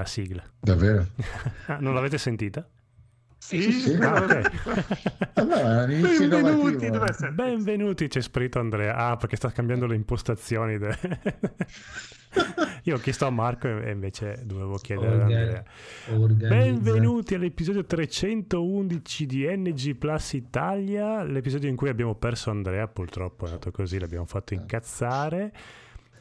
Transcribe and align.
La 0.00 0.06
sigla. 0.06 0.42
Davvero? 0.58 1.06
ah, 1.66 1.76
non 1.80 1.92
l'avete 1.94 2.16
sentita? 2.16 2.66
Sì, 3.36 3.70
sì. 3.72 3.94
Ah, 3.94 4.22
ok. 4.22 4.50
Allora, 5.34 5.86
Benvenuti? 5.86 6.90
Benvenuti, 7.32 8.08
c'è 8.08 8.20
scritto 8.20 8.58
Andrea. 8.58 8.94
Ah, 8.96 9.16
perché 9.16 9.36
sta 9.36 9.50
cambiando 9.50 9.86
le 9.86 9.94
impostazioni. 9.96 10.78
de- 10.78 10.98
Io 12.84 12.96
ho 12.96 12.98
chiesto 12.98 13.26
a 13.26 13.30
Marco 13.30 13.66
e 13.66 13.90
invece 13.90 14.40
dovevo 14.44 14.76
chiedere 14.76 15.14
ad 15.14 15.20
Andrea. 15.22 15.64
Organizza. 16.10 16.48
Benvenuti 16.48 17.34
all'episodio 17.34 17.84
311 17.84 19.26
di 19.26 19.46
NG 19.56 19.96
Plus 19.96 20.32
Italia, 20.34 21.22
l'episodio 21.24 21.68
in 21.68 21.76
cui 21.76 21.88
abbiamo 21.88 22.14
perso 22.14 22.50
Andrea, 22.50 22.86
purtroppo 22.88 23.44
è 23.44 23.48
andato 23.48 23.70
così, 23.70 23.98
l'abbiamo 23.98 24.26
fatto 24.26 24.54
incazzare. 24.54 25.52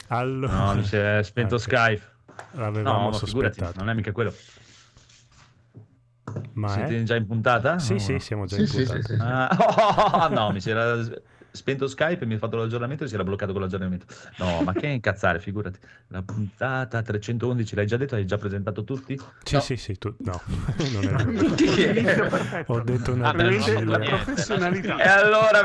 Allora, 0.07 0.73
No, 0.73 0.75
mi 0.75 0.83
si 0.83 0.95
è 0.95 1.21
spento 1.23 1.55
Ok. 1.55 1.61
Skype. 1.61 2.01
L'avevamo 2.51 3.11
No, 3.11 3.19
figurati, 3.19 3.59
sospettato. 3.59 3.79
non 3.79 3.89
è 3.89 3.93
mica 3.93 4.11
quello. 4.11 4.33
Ma 6.53 6.67
Siete 6.73 7.01
è? 7.01 7.03
già 7.03 7.15
in 7.15 7.25
puntata? 7.25 7.77
Sì, 7.77 7.93
No, 7.93 7.99
sì, 7.99 8.13
no. 8.13 8.19
siamo 8.19 8.45
già 8.45 8.55
Sì, 8.55 8.61
in 8.61 8.67
sì, 8.67 8.85
puntata. 8.85 8.99
sì, 9.01 9.01
sì. 9.03 9.13
Ah, 9.17 10.25
oh, 10.25 10.27
no, 10.33 10.51
mi 10.51 10.59
si 10.61 10.69
era 10.69 11.01
s- 11.01 11.21
spento 11.51 11.87
Skype 11.87 12.23
e 12.23 12.27
mi 12.27 12.35
ha 12.35 12.37
fatto 12.37 12.57
l'aggiornamento 12.57 13.03
e 13.03 13.07
si 13.07 13.13
era 13.15 13.23
bloccato 13.23 13.51
con 13.51 13.61
l'aggiornamento. 13.61 14.05
No, 14.37 14.61
ma 14.61 14.73
che 14.73 14.87
incazzare, 14.87 15.39
figurati. 15.39 15.79
La 16.07 16.21
puntata 16.21 17.01
311, 17.01 17.75
l'hai 17.75 17.85
già 17.87 17.97
detto? 17.97 18.15
Hai 18.15 18.25
già 18.25 18.37
presentato 18.37 18.83
tutti? 18.83 19.19
Sì, 19.43 19.55
No. 19.55 19.61
sì, 19.61 19.75
sì, 19.77 19.97
tu... 19.97 20.13
no, 20.19 20.41
non 20.91 21.55
perfetto. 21.55 22.73
Ho 22.73 22.81
detto 22.81 23.13
una 23.13 23.29
Ah, 23.29 23.33
beh, 23.33 23.83
la 23.85 23.99
professionalità. 23.99 24.97
E 24.97 25.07
allora 25.07 25.63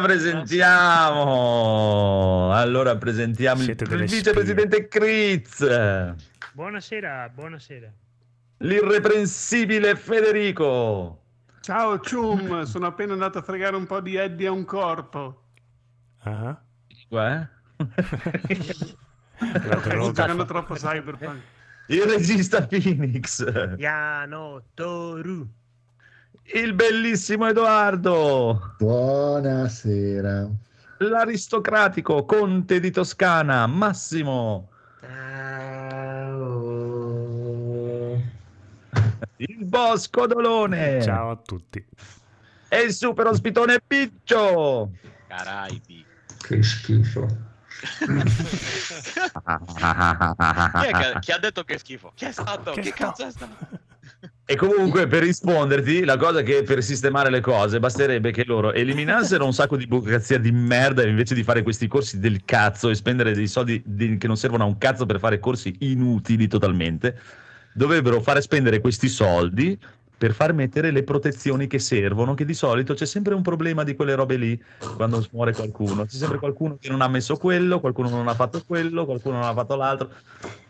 presentiamo, 1.04 2.50
allora 2.52 2.96
presentiamo 2.96 3.58
il, 3.60 3.64
Siete 3.66 3.84
il 3.84 4.04
vicepresidente 4.06 4.88
Critz, 4.88 6.14
Buonasera, 6.52 7.30
buonasera. 7.34 7.92
l'irreprensibile 8.58 9.96
Federico, 9.96 11.20
Ciao 11.60 11.98
Cium, 12.00 12.62
sono 12.64 12.86
appena 12.86 13.12
andato 13.14 13.38
a 13.38 13.42
fregare 13.42 13.74
un 13.76 13.86
po' 13.86 14.00
di 14.00 14.16
Eddie 14.16 14.46
a 14.48 14.52
un 14.52 14.64
corpo. 14.64 15.43
Ah, 16.24 16.58
Qua, 17.08 17.40
eh? 17.40 17.48
Giocando 20.00 20.44
troppo 20.44 20.74
Cyberpunk. 20.74 21.40
il 21.88 22.02
regista 22.02 22.66
Phoenix, 22.66 23.44
Yano 23.76 24.62
Toru. 24.74 25.46
il 26.54 26.72
bellissimo 26.74 27.46
Edoardo, 27.48 28.74
Buonasera. 28.78 30.48
l'aristocratico 30.98 32.24
conte 32.24 32.80
di 32.80 32.90
Toscana 32.90 33.66
Massimo, 33.66 34.70
Ciao. 35.00 36.62
il 39.36 39.64
bosco 39.64 40.26
Dolone 40.26 41.02
Ciao 41.02 41.30
a 41.32 41.36
tutti. 41.36 41.84
e 42.68 42.80
il 42.80 42.92
super 42.92 43.26
ospitone 43.26 43.80
Piccio. 43.86 44.90
Caraibi. 45.26 46.04
Che 46.46 46.62
schifo. 46.62 47.52
Chi, 50.74 50.86
è 50.86 50.90
che, 50.92 51.18
chi 51.20 51.32
ha 51.32 51.38
detto 51.38 51.64
che 51.64 51.74
è 51.74 51.78
schifo? 51.78 52.12
Chi 52.14 52.26
è 52.26 52.32
stato? 52.32 52.72
Che 52.72 52.80
Che, 52.80 52.92
cazzo 52.92 53.26
è 53.26 53.30
stato? 53.30 53.66
E 54.46 54.56
comunque 54.56 55.06
per 55.06 55.22
risponderti, 55.22 56.04
la 56.04 56.18
cosa 56.18 56.40
è 56.40 56.42
che 56.42 56.62
per 56.62 56.82
sistemare 56.82 57.30
le 57.30 57.40
cose 57.40 57.80
basterebbe 57.80 58.30
che 58.30 58.44
loro 58.44 58.72
eliminassero 58.74 59.44
un 59.44 59.54
sacco 59.54 59.76
di 59.76 59.86
burocrazia 59.86 60.38
di 60.38 60.52
merda 60.52 61.02
invece 61.06 61.34
di 61.34 61.42
fare 61.42 61.62
questi 61.62 61.88
corsi 61.88 62.18
del 62.18 62.44
cazzo 62.44 62.90
e 62.90 62.94
spendere 62.94 63.32
dei 63.34 63.46
soldi 63.48 63.82
di- 63.84 64.18
che 64.18 64.26
non 64.26 64.36
servono 64.36 64.64
a 64.64 64.66
un 64.66 64.76
cazzo 64.76 65.06
per 65.06 65.18
fare 65.18 65.38
corsi 65.40 65.74
inutili 65.80 66.46
totalmente. 66.46 67.18
Dovrebbero 67.72 68.20
fare 68.20 68.42
spendere 68.42 68.80
questi 68.80 69.08
soldi 69.08 69.78
per 70.24 70.32
far 70.32 70.54
mettere 70.54 70.90
le 70.90 71.02
protezioni 71.02 71.66
che 71.66 71.78
servono, 71.78 72.32
che 72.32 72.46
di 72.46 72.54
solito 72.54 72.94
c'è 72.94 73.04
sempre 73.04 73.34
un 73.34 73.42
problema 73.42 73.82
di 73.84 73.94
quelle 73.94 74.14
robe 74.14 74.36
lì 74.36 74.64
quando 74.96 75.22
muore 75.32 75.52
qualcuno. 75.52 76.06
C'è 76.06 76.16
sempre 76.16 76.38
qualcuno 76.38 76.78
che 76.80 76.88
non 76.88 77.02
ha 77.02 77.08
messo 77.08 77.36
quello, 77.36 77.78
qualcuno 77.78 78.08
non 78.08 78.26
ha 78.28 78.34
fatto 78.34 78.62
quello, 78.66 79.04
qualcuno 79.04 79.36
non 79.36 79.44
ha 79.48 79.52
fatto 79.52 79.76
l'altro. 79.76 80.08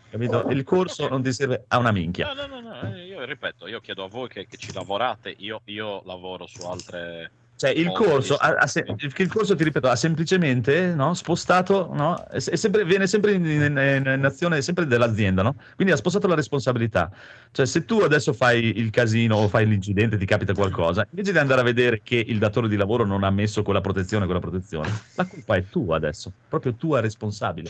Capito? 0.09 0.49
Il 0.49 0.65
corso 0.65 1.07
non 1.07 1.23
ti 1.23 1.31
serve 1.31 1.63
a 1.69 1.77
una 1.77 1.93
minchia. 1.93 2.33
No, 2.33 2.45
no, 2.45 2.59
no, 2.59 2.59
no, 2.59 2.93
eh, 2.93 3.05
io 3.05 3.23
ripeto, 3.23 3.65
io 3.67 3.79
chiedo 3.79 4.03
a 4.03 4.09
voi 4.09 4.27
che, 4.27 4.45
che 4.45 4.57
ci 4.57 4.73
lavorate, 4.73 5.33
io, 5.37 5.61
io 5.63 6.01
lavoro 6.03 6.45
su 6.47 6.65
altre... 6.65 7.31
Cioè, 7.57 7.69
il 7.69 7.89
corso, 7.91 8.35
ha- 8.35 8.55
ha 8.59 8.67
se- 8.67 8.83
il 8.85 9.13
il 9.15 9.27
corso, 9.29 9.55
ti 9.55 9.63
ripeto, 9.63 9.87
ha 9.87 9.95
semplicemente 9.95 10.93
no, 10.93 11.13
spostato, 11.13 11.89
no, 11.93 12.21
è, 12.27 12.35
è 12.35 12.55
sempre, 12.57 12.83
viene 12.83 13.07
sempre 13.07 13.31
in, 13.31 13.45
in- 13.45 14.13
in 14.17 14.25
azione 14.25 14.61
sempre 14.61 14.85
dell'azienda, 14.85 15.41
no? 15.41 15.55
Quindi 15.75 15.93
ha 15.93 15.95
spostato 15.95 16.27
la 16.27 16.35
responsabilità. 16.35 17.09
Cioè, 17.51 17.65
se 17.65 17.85
tu 17.85 17.99
adesso 17.99 18.33
fai 18.33 18.77
il 18.77 18.89
casino 18.89 19.37
o 19.37 19.47
fai 19.47 19.65
l'incidente, 19.65 20.17
ti 20.17 20.25
capita 20.25 20.53
qualcosa, 20.53 21.07
invece 21.09 21.31
di 21.31 21.37
andare 21.37 21.61
a 21.61 21.63
vedere 21.63 22.01
che 22.03 22.21
il 22.27 22.39
datore 22.39 22.67
di 22.67 22.75
lavoro 22.75 23.05
non 23.05 23.23
ha 23.23 23.29
messo 23.29 23.63
quella 23.63 23.79
protezione, 23.79 24.25
quella 24.25 24.41
protezione, 24.41 24.89
la 25.15 25.25
colpa 25.25 25.55
è 25.55 25.63
tua 25.69 25.95
adesso, 25.95 26.33
proprio 26.49 26.75
tua 26.75 26.99
responsabile. 26.99 27.69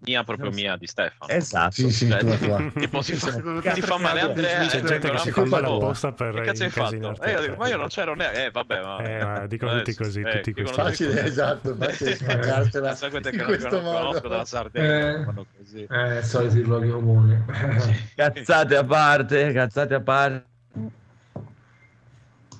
Mia, 0.00 0.22
proprio 0.22 0.50
mia, 0.50 0.76
di 0.76 0.86
Stefano. 0.86 1.30
Esatto. 1.32 1.72
Sì, 1.72 1.90
sì, 1.90 2.08
Cioè, 2.08 2.18
tua, 2.18 2.36
tua. 2.36 2.70
Tipo 2.76 3.00
si 3.00 3.14
fa, 3.14 3.30
ti 3.72 3.80
fa 3.80 3.98
male 3.98 4.20
a 4.20 4.28
perché 4.28 4.42
te, 4.42 4.54
ha 4.54 4.66
C'è 4.66 4.76
eh, 4.76 4.82
gente 4.82 5.10
che 5.10 5.18
si 5.18 5.30
fa 5.30 5.44
male 5.46 5.66
apposta 5.66 6.12
per 6.12 6.34
Che 6.34 6.40
cazzo 6.42 6.64
hai 6.64 6.70
fatto? 6.70 7.22
Eh, 7.22 7.30
io 7.30 7.40
dico, 7.40 7.54
ma 7.56 7.68
io 7.68 7.76
non 7.76 7.88
c'ero 7.88 8.14
neanche... 8.14 8.44
Eh, 8.44 8.50
vabbè, 8.50 8.82
ma... 8.82 8.98
Eh, 8.98 9.24
ma 9.24 9.46
dicono 9.46 9.76
tutti 9.78 9.94
così, 9.94 10.22
tutti 10.22 10.52
questi. 10.52 10.62
tutti 10.62 10.82
Facile, 10.82 11.14
così. 11.14 11.26
esatto, 11.26 11.74
facile 11.78 12.16
spaccarsela 12.16 12.90
Eh, 12.90 12.96
sapete 12.96 13.30
che 13.30 13.36
in 13.36 13.68
non 13.70 13.82
conosco 13.82 14.28
dalla 14.28 14.44
Sardegna, 14.44 15.20
Eh. 15.20 15.24
fanno 15.24 15.46
così. 15.56 15.86
Eh, 15.88 16.22
soliti 16.22 16.62
luoghi 16.62 16.90
comuni. 16.90 17.44
Cazzate 18.14 18.76
a 18.76 18.84
parte, 18.84 19.52
cazzate 19.52 19.94
a 19.94 20.00
parte. 20.00 20.44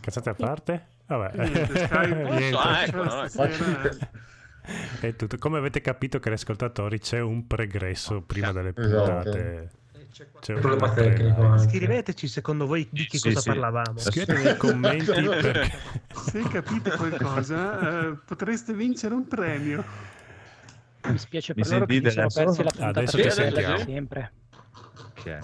Cazzate 0.00 0.28
a 0.30 0.34
parte? 0.34 0.86
Vabbè. 1.06 1.36
Niente, 1.36 1.78
Skype. 1.78 2.30
Niente. 2.30 2.56
Ah, 2.56 2.82
ecco, 2.82 3.02
no, 3.02 3.22
eh. 3.24 4.22
È 5.00 5.14
tutto. 5.16 5.36
Come 5.38 5.58
avete 5.58 5.80
capito, 5.80 6.18
cari 6.20 6.34
ascoltatori, 6.36 6.98
c'è 6.98 7.20
un 7.20 7.46
pregresso 7.46 8.22
prima 8.22 8.52
delle 8.52 8.72
Esatto. 8.74 9.20
puntate. 9.22 9.70
C'è 10.40 10.54
un 10.54 10.60
Problema 10.60 10.92
tecnico. 10.92 11.58
Scriveteci 11.58 12.28
secondo 12.28 12.66
voi 12.66 12.86
di 12.90 13.04
che 13.06 13.18
Sì, 13.18 13.28
cosa 13.28 13.40
sì. 13.40 13.48
parlavamo. 13.48 13.98
Scrivete 13.98 14.42
nei 14.42 14.56
commenti 14.56 15.04
perché 15.12 15.76
Se 16.12 16.40
capite 16.42 16.90
qualcosa, 16.96 18.06
eh, 18.10 18.16
potreste 18.24 18.72
vincere 18.74 19.12
un 19.14 19.26
premio. 19.26 19.84
Mi 21.06 21.18
spiace 21.18 21.52
Mi 21.56 21.62
per 21.62 21.70
loro 21.72 21.86
che 21.86 22.10
sono 22.10 22.22
adesso? 22.26 22.44
persi 22.44 22.62
la 22.62 22.70
puntata 22.70 23.00
Adesso 23.00 23.16
ti 23.20 23.30
sentiamo. 23.30 23.78
sempre. 23.78 24.32
Ok. 25.18 25.38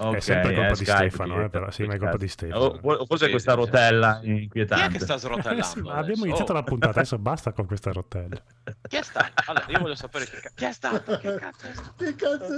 È 0.00 0.06
Ok, 0.06 0.22
sempre 0.22 0.54
colpa 0.54 0.72
eh, 0.72 0.76
di 0.76 0.84
Skype 0.84 1.08
Stefano, 1.10 1.30
eh, 1.30 1.34
diventa- 1.34 1.58
però, 1.58 1.70
sì, 1.70 1.84
ma 1.84 1.94
è 1.94 1.98
colpa 1.98 2.16
di 2.16 2.28
Stefano. 2.28 2.64
O- 2.64 2.92
o 2.94 3.06
forse 3.06 3.24
Sì, 3.26 3.30
questa 3.30 3.52
sì, 3.52 3.58
sì. 3.60 3.64
rotella 3.66 4.18
Chi 4.20 4.26
è 4.26 4.32
inquietante. 4.32 4.98
che 4.98 5.04
sta 5.04 5.14
Eh 5.14 5.18
srotellando 5.18 5.62
sì, 5.64 5.78
abbiamo 5.88 6.24
iniziato 6.24 6.52
Oh, 6.52 6.54
la 6.54 6.62
puntata, 6.62 6.98
adesso 7.00 7.18
basta 7.18 7.52
con 7.52 7.66
questa 7.66 7.92
rotella. 7.92 8.42
Chi 8.88 8.96
è 8.96 9.02
stato? 9.02 9.32
Allora, 9.50 9.66
io 9.68 9.78
voglio 9.80 9.94
sapere 9.94 10.24
chi, 10.26 10.40
ca- 10.40 10.50
chi 10.54 10.64
è 10.64 10.72
stato. 10.72 11.18
Che 11.18 11.34
cazzo 11.36 11.66
è 11.66 11.72
stato? 11.74 11.92
Che 11.96 12.14
cazzo 12.14 12.54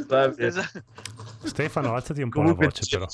è 0.47 0.51
stato? 0.51 0.85
Stefano, 1.45 1.95
alzati 1.95 2.23
un 2.23 2.29
po' 2.31 2.39
Comunque, 2.41 2.67
la 2.67 2.71
voce, 2.73 2.87
però. 2.89 3.07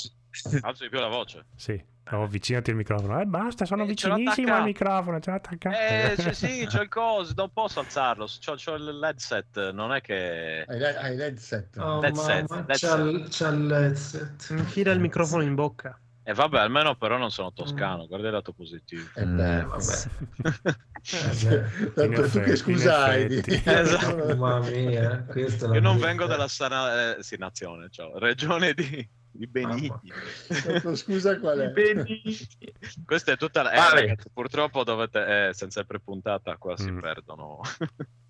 Alzo 0.68 0.82
di 0.84 0.88
più 0.90 0.98
la 1.00 1.08
voce. 1.08 1.46
Sì, 1.56 1.82
no, 2.10 2.22
avvicinati 2.22 2.70
al 2.70 2.76
microfono. 2.76 3.20
Eh, 3.20 3.24
basta, 3.26 3.64
sono 3.64 3.84
Eh, 3.84 3.86
vicinissimo 3.86 4.54
al 4.54 4.62
microfono. 4.64 5.20
Ce 5.20 5.30
l'ho 5.30 5.36
attaccato. 5.36 5.76
Eh, 5.76 6.14
c'è- 6.16 6.32
sì, 6.32 6.66
c'ho 6.66 6.82
il 6.82 6.88
coso, 6.88 7.32
non 7.36 7.50
posso 7.52 7.80
alzarlo. 7.80 8.26
C'ho, 8.26 8.54
c'ho 8.56 8.76
l'headset, 8.76 9.70
non 9.72 9.92
è 9.92 10.00
che. 10.00 10.64
Hai 10.66 10.82
hai 10.82 11.16
l'headset. 11.16 11.76
Oh, 11.78 12.04
it, 12.04 12.14
that's 12.66 12.80
c'ha 13.38 13.48
il- 13.50 13.66
l'headset. 13.66 14.46
Infila 14.50 14.92
il 14.92 15.00
microfono 15.00 15.42
in 15.42 15.54
bocca. 15.54 15.98
E 16.22 16.34
vabbè, 16.34 16.58
almeno 16.58 16.94
però 16.94 17.16
non 17.16 17.30
sono 17.30 17.54
toscano, 17.54 18.06
guarda 18.06 18.26
il 18.26 18.34
lato 18.34 18.52
positivo. 18.52 19.08
Eh 19.14 19.24
beh, 19.24 19.62
vabbè. 19.64 19.94
Tanto 21.94 22.22
In 22.24 22.30
tu 22.30 22.40
che 22.40 22.56
scusa 22.56 23.16
effetti. 23.16 23.62
Esatto. 23.64 24.36
Mamma 24.36 24.58
mia, 24.68 25.24
questa 25.26 25.64
è 25.64 25.68
la 25.68 25.74
Io 25.76 25.80
non 25.80 25.98
vengo 25.98 26.26
dalla 26.26 26.48
sana 26.48 27.16
eh, 27.16 27.22
sì, 27.22 27.36
nazione, 27.38 27.88
cioè, 27.90 28.10
regione 28.18 28.74
di, 28.74 29.08
di 29.38 29.46
Benigni. 29.46 29.90
Tanto 30.64 30.94
scusa 30.96 31.38
qual 31.38 31.58
è? 31.60 31.72
Questa 33.04 33.32
è 33.32 33.36
tutta 33.36 33.62
la... 33.62 33.70
eh, 33.72 33.94
ragazzi, 34.00 34.28
purtroppo 34.32 34.82
dovete... 34.84 35.48
Eh, 35.48 35.54
senza 35.54 35.84
prepuntata 35.84 36.56
qua 36.56 36.76
si 36.76 36.90
Mm. 36.90 36.98
perdono. 37.00 37.60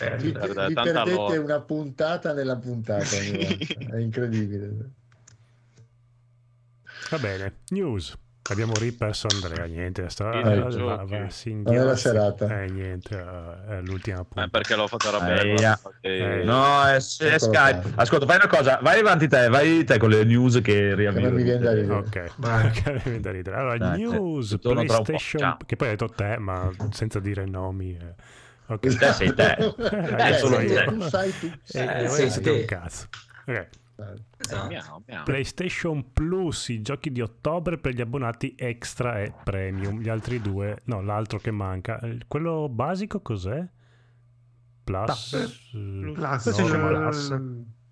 Eh, 0.00 0.16
Vi, 0.16 0.32
tanta 0.32 0.82
perdete 0.82 1.10
lore. 1.12 1.36
una 1.36 1.60
puntata 1.60 2.32
nella 2.32 2.56
puntata. 2.56 3.04
È 3.20 3.98
incredibile. 3.98 4.90
Va 7.10 7.18
bene, 7.18 7.58
news. 7.68 8.16
Abbiamo 8.50 8.74
riperso 8.78 9.26
Andrea, 9.32 9.64
niente, 9.64 10.06
sta, 10.10 10.30
Sì, 10.32 10.42
va, 10.42 11.06
Non 11.62 11.86
la 11.86 11.96
serata. 11.96 12.62
Eh, 12.62 12.66
niente, 12.68 13.16
eh, 13.16 13.76
è 13.76 13.80
l'ultima 13.80 14.20
Eh, 14.20 14.24
puntata. 14.24 14.48
perché 14.48 14.76
l'ho 14.76 14.86
fatto 14.86 15.08
guarda, 15.08 15.34
che- 15.34 15.78
Eh, 16.02 16.42
No, 16.44 16.84
è, 16.84 16.96
è 16.96 16.98
Skype. 16.98 17.92
Ascolta, 17.94 18.26
fai 18.26 18.36
una 18.36 18.46
cosa, 18.46 18.78
vai 18.82 19.00
avanti 19.00 19.28
te, 19.28 19.48
vai 19.48 19.82
te 19.84 19.96
con 19.98 20.10
le 20.10 20.24
news 20.24 20.60
che 20.62 20.94
riavvio. 20.94 21.22
non 21.22 21.32
mi 21.32 21.42
viene 21.42 21.60
da 21.60 21.72
ridere. 21.72 21.94
Ok. 21.94 22.32
Ok, 22.44 22.86
mi 22.92 23.00
viene 23.04 23.20
da 23.20 23.30
ridere. 23.30 23.56
Allora, 23.56 23.78
Dai, 23.78 23.96
news, 24.02 24.58
po'. 24.60 24.72
PlayStation, 24.74 25.56
che 25.64 25.76
poi 25.76 25.88
hai 25.88 25.96
detto 25.96 26.12
te, 26.14 26.36
ma 26.38 26.70
senza 26.90 27.20
dire 27.20 27.46
nomi. 27.46 27.96
eh. 27.98 28.14
Ok. 28.66 28.96
Te 28.98 29.12
sei 29.12 29.32
te. 29.34 29.56
Eh, 30.18 30.38
sono 30.38 30.56
sei 30.56 30.68
io. 30.70 30.84
tu. 30.84 31.00
Sai 31.08 31.32
tu. 31.38 31.46
Eh, 31.72 31.80
Eh, 31.80 32.04
eh, 32.04 32.08
sei 32.10 32.30
sei 32.30 32.42
te. 32.42 32.50
un 32.50 32.64
cazzo. 32.66 33.06
Ok. 33.46 33.68
Esatto. 33.96 34.66
Miau, 34.66 35.02
miau. 35.06 35.22
PlayStation 35.24 36.12
Plus, 36.12 36.68
i 36.68 36.82
giochi 36.82 37.12
di 37.12 37.20
ottobre 37.20 37.78
per 37.78 37.94
gli 37.94 38.00
abbonati 38.00 38.54
extra 38.58 39.20
e 39.22 39.32
premium. 39.44 40.00
Gli 40.00 40.08
altri 40.08 40.40
due, 40.40 40.78
no, 40.84 41.00
l'altro 41.00 41.38
che 41.38 41.50
manca. 41.50 41.98
Eh, 42.00 42.18
Quello 42.26 42.68
basico 42.68 43.20
cos'è? 43.20 43.64
Plus? 44.82 45.32
eh, 45.32 46.10
Plus, 46.12 46.42
Questo 46.42 46.60
è 46.60 46.64
il 46.64 46.74
eh, 46.74 46.78
Plus. 46.98 47.40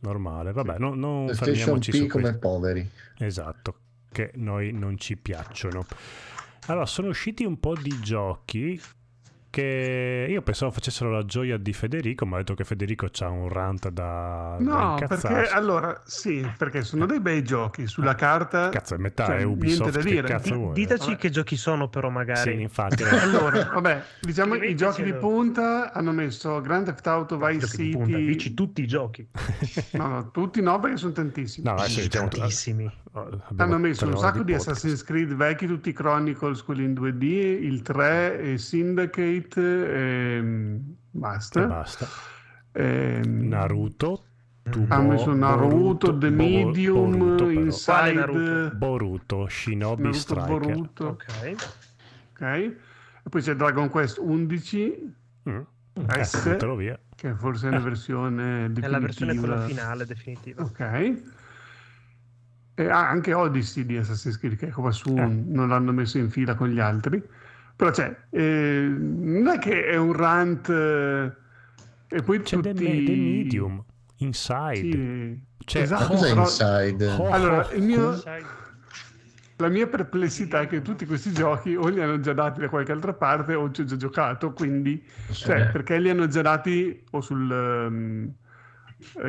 normale, 0.00 0.52
vabbè, 0.52 0.78
no- 0.78 0.94
non 0.94 1.32
fermiamoci 1.34 1.90
P 1.90 1.94
su 1.94 2.06
come 2.06 2.22
questo. 2.24 2.38
poveri. 2.40 2.90
Esatto, 3.18 3.76
che 4.10 4.32
noi 4.34 4.72
non 4.72 4.98
ci 4.98 5.16
piacciono. 5.16 5.86
Allora, 6.66 6.86
sono 6.86 7.08
usciti 7.08 7.44
un 7.44 7.58
po' 7.58 7.74
di 7.76 7.98
giochi 8.00 8.80
che 9.52 10.26
io 10.30 10.40
pensavo 10.40 10.70
facessero 10.70 11.10
la 11.10 11.26
gioia 11.26 11.58
di 11.58 11.74
Federico, 11.74 12.24
ma 12.24 12.36
ho 12.36 12.38
detto 12.38 12.54
che 12.54 12.64
Federico 12.64 13.08
c'ha 13.12 13.28
un 13.28 13.48
rant 13.50 13.90
da, 13.90 14.56
da 14.58 14.64
No, 14.64 14.92
incazzarsi. 14.92 15.26
perché 15.26 15.50
allora 15.50 16.00
sì, 16.06 16.50
perché 16.56 16.80
sono 16.82 17.04
dei 17.04 17.20
bei 17.20 17.44
giochi 17.44 17.86
sulla 17.86 18.14
carta. 18.14 18.70
Cazzo, 18.70 18.94
è 18.94 18.96
metà 18.96 19.26
cioè, 19.26 19.34
è 19.36 19.44
niente 19.44 19.52
Ubisoft, 19.66 19.90
da 19.92 19.98
che 20.00 20.10
dire. 20.10 20.26
cazzo 20.26 20.52
Di- 20.52 20.58
vuoi? 20.58 20.72
Diteci 20.72 21.04
Vabbè. 21.06 21.16
che 21.18 21.30
giochi 21.30 21.56
sono, 21.56 21.88
però, 21.88 22.08
Sì, 22.08 22.14
magari. 22.14 22.62
infatti. 22.62 23.02
Allora, 23.22 23.70
vabbè, 23.74 24.02
diciamo 24.22 24.54
i 24.54 24.56
Scrivetecelo. 24.58 24.90
giochi 24.90 25.02
di 25.04 25.12
punta 25.12 25.92
hanno 25.92 26.12
messo 26.12 26.60
Grand 26.62 26.86
Theft 26.86 27.06
Auto 27.06 27.36
Vice 27.36 27.66
City. 27.68 28.24
Dici 28.24 28.54
tutti 28.54 28.80
i 28.82 28.86
giochi. 28.86 29.28
No, 29.92 30.06
no, 30.08 30.30
tutti 30.30 30.62
no, 30.62 30.80
perché 30.80 30.96
sono 30.96 31.12
tantissimi. 31.12 31.66
No, 31.66 31.74
adesso 31.74 32.00
diciamo 32.00 32.28
Tantissimi. 32.28 32.90
Hanno 33.56 33.78
messo 33.78 34.06
un 34.06 34.16
sacco 34.16 34.42
di, 34.42 34.52
podcast. 34.52 34.68
Assassin's 34.70 35.02
Creed 35.04 35.34
vecchi, 35.34 35.66
tutti 35.66 35.90
i 35.90 35.92
Chronicles, 35.92 36.62
quelli 36.62 36.84
in 36.84 36.92
2D, 36.94 37.22
il 37.22 37.82
3, 37.82 38.40
e 38.40 38.58
Syndicate, 38.58 39.60
e 39.94 40.42
basta. 41.10 41.62
E 41.62 41.66
basta. 41.66 42.06
Ehm, 42.72 43.48
Naruto. 43.48 44.24
Hanno 44.88 45.08
messo 45.08 45.34
Naruto, 45.34 46.16
The 46.16 46.30
Bo- 46.30 46.36
Medium, 46.42 47.18
Boruto. 47.18 47.48
Inside, 47.50 48.12
Naruto? 48.14 48.76
Boruto, 48.76 49.46
Shinobi 49.48 50.02
Naruto 50.02 50.18
Striker. 50.18 50.46
Boruto, 50.58 51.06
Ok. 51.08 51.54
ok? 52.32 52.40
E 52.42 53.28
poi 53.28 53.42
c'è 53.42 53.54
Dragon 53.54 53.88
Quest 53.88 54.18
11, 54.18 55.14
Mm. 55.50 55.60
S. 56.22 56.46
Eh, 56.46 56.50
buttalo 56.52 56.76
via. 56.76 56.98
che 57.16 57.34
forse 57.34 57.66
è 57.68 57.70
la 57.72 57.80
versione 57.80 58.72
definitiva. 58.72 58.86
È 58.86 58.90
la 58.90 58.98
versione 59.00 59.34
quella 59.34 59.60
finale, 59.66 60.06
definitiva. 60.06 60.62
Ok. 60.62 61.22
E 62.74 62.88
ha 62.88 63.08
anche 63.08 63.34
Odyssey 63.34 63.84
di 63.84 63.96
Assassin's 63.98 64.38
Creed, 64.38 64.56
che 64.56 64.70
qua 64.70 64.90
su 64.92 65.14
Eh. 65.16 65.26
non 65.26 65.68
l'hanno 65.68 65.92
messo 65.92 66.18
in 66.18 66.30
fila 66.30 66.54
con 66.54 66.68
gli 66.68 66.80
altri. 66.80 67.22
Però 67.76 67.90
c'è, 67.90 68.16
eh, 68.30 68.86
non 68.96 69.48
è 69.48 69.58
che 69.58 69.86
è 69.86 69.96
un 69.96 70.12
rant 70.12 70.68
eh, 70.68 71.32
e 72.08 72.22
poi 72.22 72.40
C'è 72.40 72.56
tutti... 72.56 72.72
The, 72.72 73.04
The 73.04 73.14
Medium, 73.16 73.84
Inside. 74.18 74.74
Sì, 74.74 75.40
C'è 75.64 75.78
Ma 75.78 75.84
esatto, 75.84 76.06
cos'è 76.08 76.28
però- 76.28 76.42
Inside? 76.42 77.10
Allora, 77.30 77.70
il 77.72 77.82
mio- 77.82 78.22
la 79.56 79.68
mia 79.68 79.86
perplessità 79.86 80.60
è 80.62 80.66
che 80.66 80.82
tutti 80.82 81.06
questi 81.06 81.32
giochi 81.32 81.74
o 81.76 81.86
li 81.88 82.00
hanno 82.02 82.18
già 82.20 82.32
dati 82.32 82.60
da 82.60 82.68
qualche 82.68 82.90
altra 82.92 83.12
parte 83.12 83.54
o 83.54 83.70
ci 83.70 83.82
ho 83.82 83.84
già 83.84 83.96
giocato, 83.96 84.52
quindi 84.52 85.02
cioè, 85.30 85.60
Eh. 85.60 85.66
perché 85.66 85.98
li 85.98 86.10
hanno 86.10 86.26
già 86.26 86.42
dati 86.42 87.04
o 87.10 87.20
sul 87.20 87.50
eh, 87.50 88.41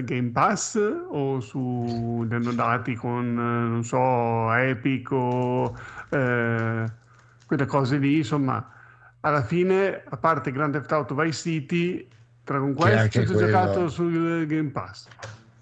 Game 0.03 0.29
Pass 0.29 0.75
o 1.09 1.39
su 1.39 2.25
li 2.27 2.33
hanno 2.33 2.53
dati 2.53 2.95
con 2.95 3.25
eh, 3.25 3.69
non 3.69 3.83
so 3.83 4.53
Epic 4.53 5.11
o 5.11 5.75
eh, 6.09 6.85
quelle 7.45 7.65
cose 7.65 7.97
lì 7.97 8.17
insomma 8.17 8.67
alla 9.21 9.43
fine 9.43 10.03
a 10.03 10.17
parte 10.17 10.51
Grand 10.51 10.73
Theft 10.73 10.91
Auto 10.91 11.15
Vice 11.15 11.33
City 11.33 12.07
Dragon 12.43 12.73
Quest 12.73 13.09
ci 13.09 13.19
ho 13.19 13.23
giocato 13.23 13.87
sul 13.87 14.45
Game 14.47 14.69
Pass. 14.69 15.07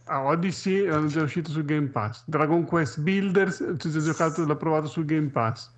A 0.06 0.24
Odyssey 0.24 0.86
erano 0.86 1.08
già 1.08 1.22
uscito 1.22 1.52
sul 1.52 1.64
Game 1.64 1.88
Pass. 1.88 2.24
Dragon 2.26 2.66
Quest 2.66 3.00
Builders 3.02 3.76
ci 3.78 3.88
ho 3.88 4.02
giocato 4.02 4.44
l'ho 4.44 4.56
provato 4.56 4.88
sul 4.88 5.06
Game 5.06 5.28
Pass. 5.28 5.70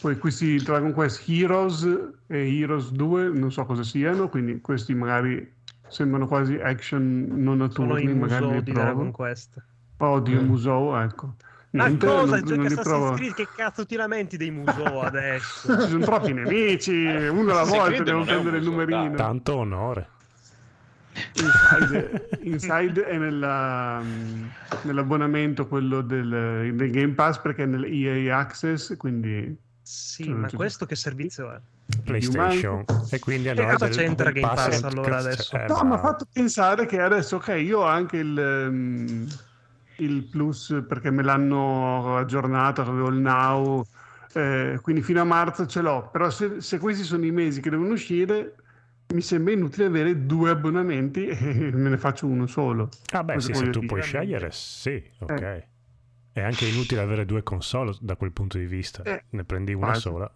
Poi 0.00 0.18
questi 0.18 0.56
Dragon 0.56 0.92
Quest 0.92 1.28
Heroes 1.28 1.84
e 2.26 2.58
Heroes 2.58 2.90
2 2.92 3.28
non 3.28 3.52
so 3.52 3.64
cosa 3.64 3.82
siano, 3.82 4.28
quindi 4.28 4.60
questi 4.60 4.94
magari 4.94 5.52
sembrano 5.94 6.26
quasi 6.26 6.56
action 6.56 7.26
non 7.30 7.60
a 7.60 7.70
sono 7.70 7.94
magari 7.94 8.14
musou 8.46 8.50
li 8.52 8.62
di 8.62 8.72
Dragon 8.72 8.94
provo. 8.94 9.10
Quest. 9.12 9.62
Odio 9.98 10.40
Mm. 10.42 10.46
Musou, 10.46 10.96
ecco. 10.96 11.34
Ma 11.70 11.86
Niente, 11.86 12.06
cosa? 12.06 12.36
non, 12.36 12.44
Giochi 12.44 12.56
non 12.56 12.58
li 12.60 12.66
Assassin's 12.66 12.82
provo. 12.88 13.12
Creed, 13.14 13.34
che 13.34 13.48
cazzo 13.56 13.86
ti 13.86 13.96
lamenti 13.96 14.36
dei 14.36 14.50
musou 14.50 14.98
adesso? 15.00 15.74
Ci 15.82 15.88
sono 15.88 16.04
troppi 16.04 16.32
nemici, 16.32 17.04
uno 17.06 17.50
alla 17.52 17.64
volta 17.64 18.02
devo 18.02 18.24
prendere 18.24 18.58
il 18.58 18.64
numerino. 18.64 19.08
dai. 19.08 19.16
Tanto 19.16 19.56
onore. 19.56 20.08
Inside, 21.34 22.28
Inside 22.42 23.04
è 23.06 23.18
nella, 23.18 24.00
mm, 24.02 24.46
nell'abbonamento 24.82 25.66
quello 25.68 26.00
del, 26.00 26.72
del 26.74 26.90
Game 26.90 27.12
Pass 27.14 27.38
perché 27.38 27.62
è 27.62 27.66
nell'EA 27.66 28.36
Access, 28.38 28.96
quindi 28.96 29.56
Sì, 29.84 30.32
ma 30.32 30.48
questo 30.50 30.86
che 30.86 30.96
servizio 30.96 31.52
è? 31.52 31.60
PlayStation. 32.04 32.84
E 33.10 33.18
quindi 33.18 33.48
E 33.48 33.50
allora 33.50 33.76
cosa 33.76 33.88
c'entra 33.88 34.30
Game 34.30 34.54
Pass 34.54 34.68
pass- 34.80 34.82
allora 34.84 35.18
adesso? 35.18 35.56
eh, 35.56 35.66
No, 35.68 35.74
ma- 35.74 35.84
mi 35.84 35.92
ha 35.94 35.98
fatto 35.98 36.26
pensare 36.32 36.86
che 36.86 37.00
adesso, 37.00 37.36
ok, 37.36 37.48
io 37.62 37.80
ho 37.80 37.84
anche 37.84 38.16
il, 38.16 38.38
ehm, 38.38 39.26
il 39.98 40.22
plus 40.24 40.84
perché 40.88 41.10
me 41.10 41.22
l'hanno 41.22 42.16
aggiornato, 42.16 42.80
avevo 42.80 43.08
il 43.08 43.16
now, 43.16 43.84
eh, 44.32 44.78
quindi 44.80 45.02
fino 45.02 45.20
a 45.20 45.24
marzo 45.24 45.66
ce 45.66 45.82
l'ho, 45.82 46.08
però 46.10 46.30
se, 46.30 46.60
se 46.62 46.78
questi 46.78 47.04
sono 47.04 47.24
i 47.26 47.30
mesi 47.30 47.60
che 47.60 47.68
devono 47.70 47.92
uscire, 47.92 48.54
mi 49.12 49.20
sembra 49.20 49.52
inutile 49.52 49.84
avere 49.84 50.24
due 50.24 50.48
abbonamenti 50.50 51.26
e 51.28 51.70
me 51.72 51.90
ne 51.90 51.98
faccio 51.98 52.26
uno 52.26 52.46
solo. 52.46 52.88
Ah 53.12 53.22
beh, 53.22 53.38
sì, 53.38 53.52
se 53.52 53.64
tu 53.66 53.80
dire? 53.80 53.86
puoi 53.86 54.02
scegliere, 54.02 54.48
sì, 54.50 55.02
ok. 55.20 55.30
Eh. 55.30 55.68
È 56.34 56.42
anche 56.42 56.66
inutile 56.66 57.00
avere 57.00 57.24
due 57.24 57.44
console 57.44 57.94
da 58.00 58.16
quel 58.16 58.32
punto 58.32 58.58
di 58.58 58.66
vista. 58.66 59.02
Eh, 59.04 59.22
ne 59.30 59.44
prendi 59.44 59.72
una 59.72 59.86
quasi. 59.86 60.00
sola. 60.00 60.28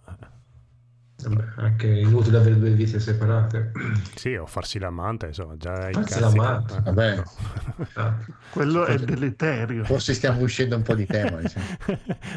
Vabbè, 1.20 1.44
anche 1.56 1.88
inutile 1.88 2.36
avere 2.38 2.56
due 2.56 2.70
vite 2.70 3.00
separate. 3.00 3.72
Sì, 4.14 4.36
o 4.36 4.46
farsi 4.46 4.78
la 4.78 4.90
manta, 4.90 5.26
insomma, 5.26 5.56
già 5.56 5.90
Farsi 5.90 6.20
la 6.20 6.28
che- 6.30 6.36
manta, 6.36 6.80
vabbè. 6.80 7.16
no. 7.16 7.22
Esatto. 7.78 8.32
Quello 8.50 8.84
è 8.84 8.96
deleterio. 8.96 9.82
Forse 9.84 10.14
stiamo 10.14 10.40
uscendo 10.42 10.76
un 10.76 10.82
po' 10.82 10.94
di 10.94 11.06
tema. 11.06 11.38
diciamo. 11.42 11.64